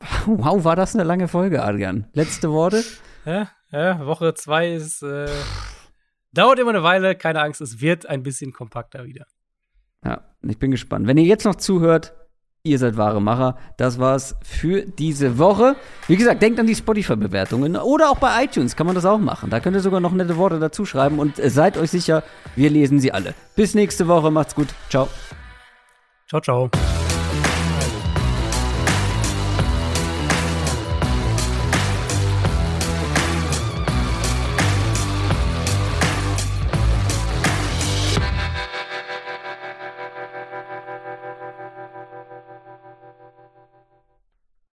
wow, 0.26 0.64
war 0.64 0.76
das 0.76 0.94
eine 0.94 1.04
lange 1.04 1.28
Folge, 1.28 1.62
Adrian. 1.62 2.06
Letzte 2.12 2.50
Worte? 2.50 2.82
Ja, 3.24 3.48
ja 3.70 4.06
Woche 4.06 4.34
zwei 4.34 4.72
ist, 4.72 5.02
äh, 5.02 5.28
dauert 6.32 6.58
immer 6.58 6.70
eine 6.70 6.82
Weile, 6.82 7.14
keine 7.14 7.40
Angst, 7.42 7.60
es 7.60 7.80
wird 7.80 8.06
ein 8.06 8.22
bisschen 8.22 8.52
kompakter 8.52 9.04
wieder. 9.04 9.26
Ja, 10.04 10.22
ich 10.42 10.58
bin 10.58 10.70
gespannt. 10.70 11.06
Wenn 11.06 11.16
ihr 11.16 11.24
jetzt 11.24 11.44
noch 11.44 11.56
zuhört, 11.56 12.14
ihr 12.62 12.78
seid 12.78 12.96
wahre 12.96 13.20
Macher. 13.20 13.56
Das 13.76 13.98
war's 13.98 14.36
für 14.42 14.82
diese 14.82 15.38
Woche. 15.38 15.76
Wie 16.06 16.16
gesagt, 16.16 16.42
denkt 16.42 16.60
an 16.60 16.66
die 16.66 16.74
Spotify-Bewertungen 16.74 17.76
oder 17.76 18.10
auch 18.10 18.18
bei 18.18 18.44
iTunes 18.44 18.76
kann 18.76 18.86
man 18.86 18.94
das 18.94 19.04
auch 19.04 19.18
machen. 19.18 19.50
Da 19.50 19.60
könnt 19.60 19.76
ihr 19.76 19.80
sogar 19.80 20.00
noch 20.00 20.12
nette 20.12 20.36
Worte 20.36 20.58
dazu 20.58 20.84
schreiben 20.84 21.18
und 21.18 21.38
äh, 21.38 21.50
seid 21.50 21.76
euch 21.76 21.90
sicher, 21.90 22.22
wir 22.56 22.70
lesen 22.70 23.00
sie 23.00 23.12
alle. 23.12 23.34
Bis 23.56 23.74
nächste 23.74 24.06
Woche, 24.08 24.30
macht's 24.30 24.54
gut. 24.54 24.68
Ciao. 24.88 25.08
Ciao, 26.28 26.40
ciao. 26.40 26.70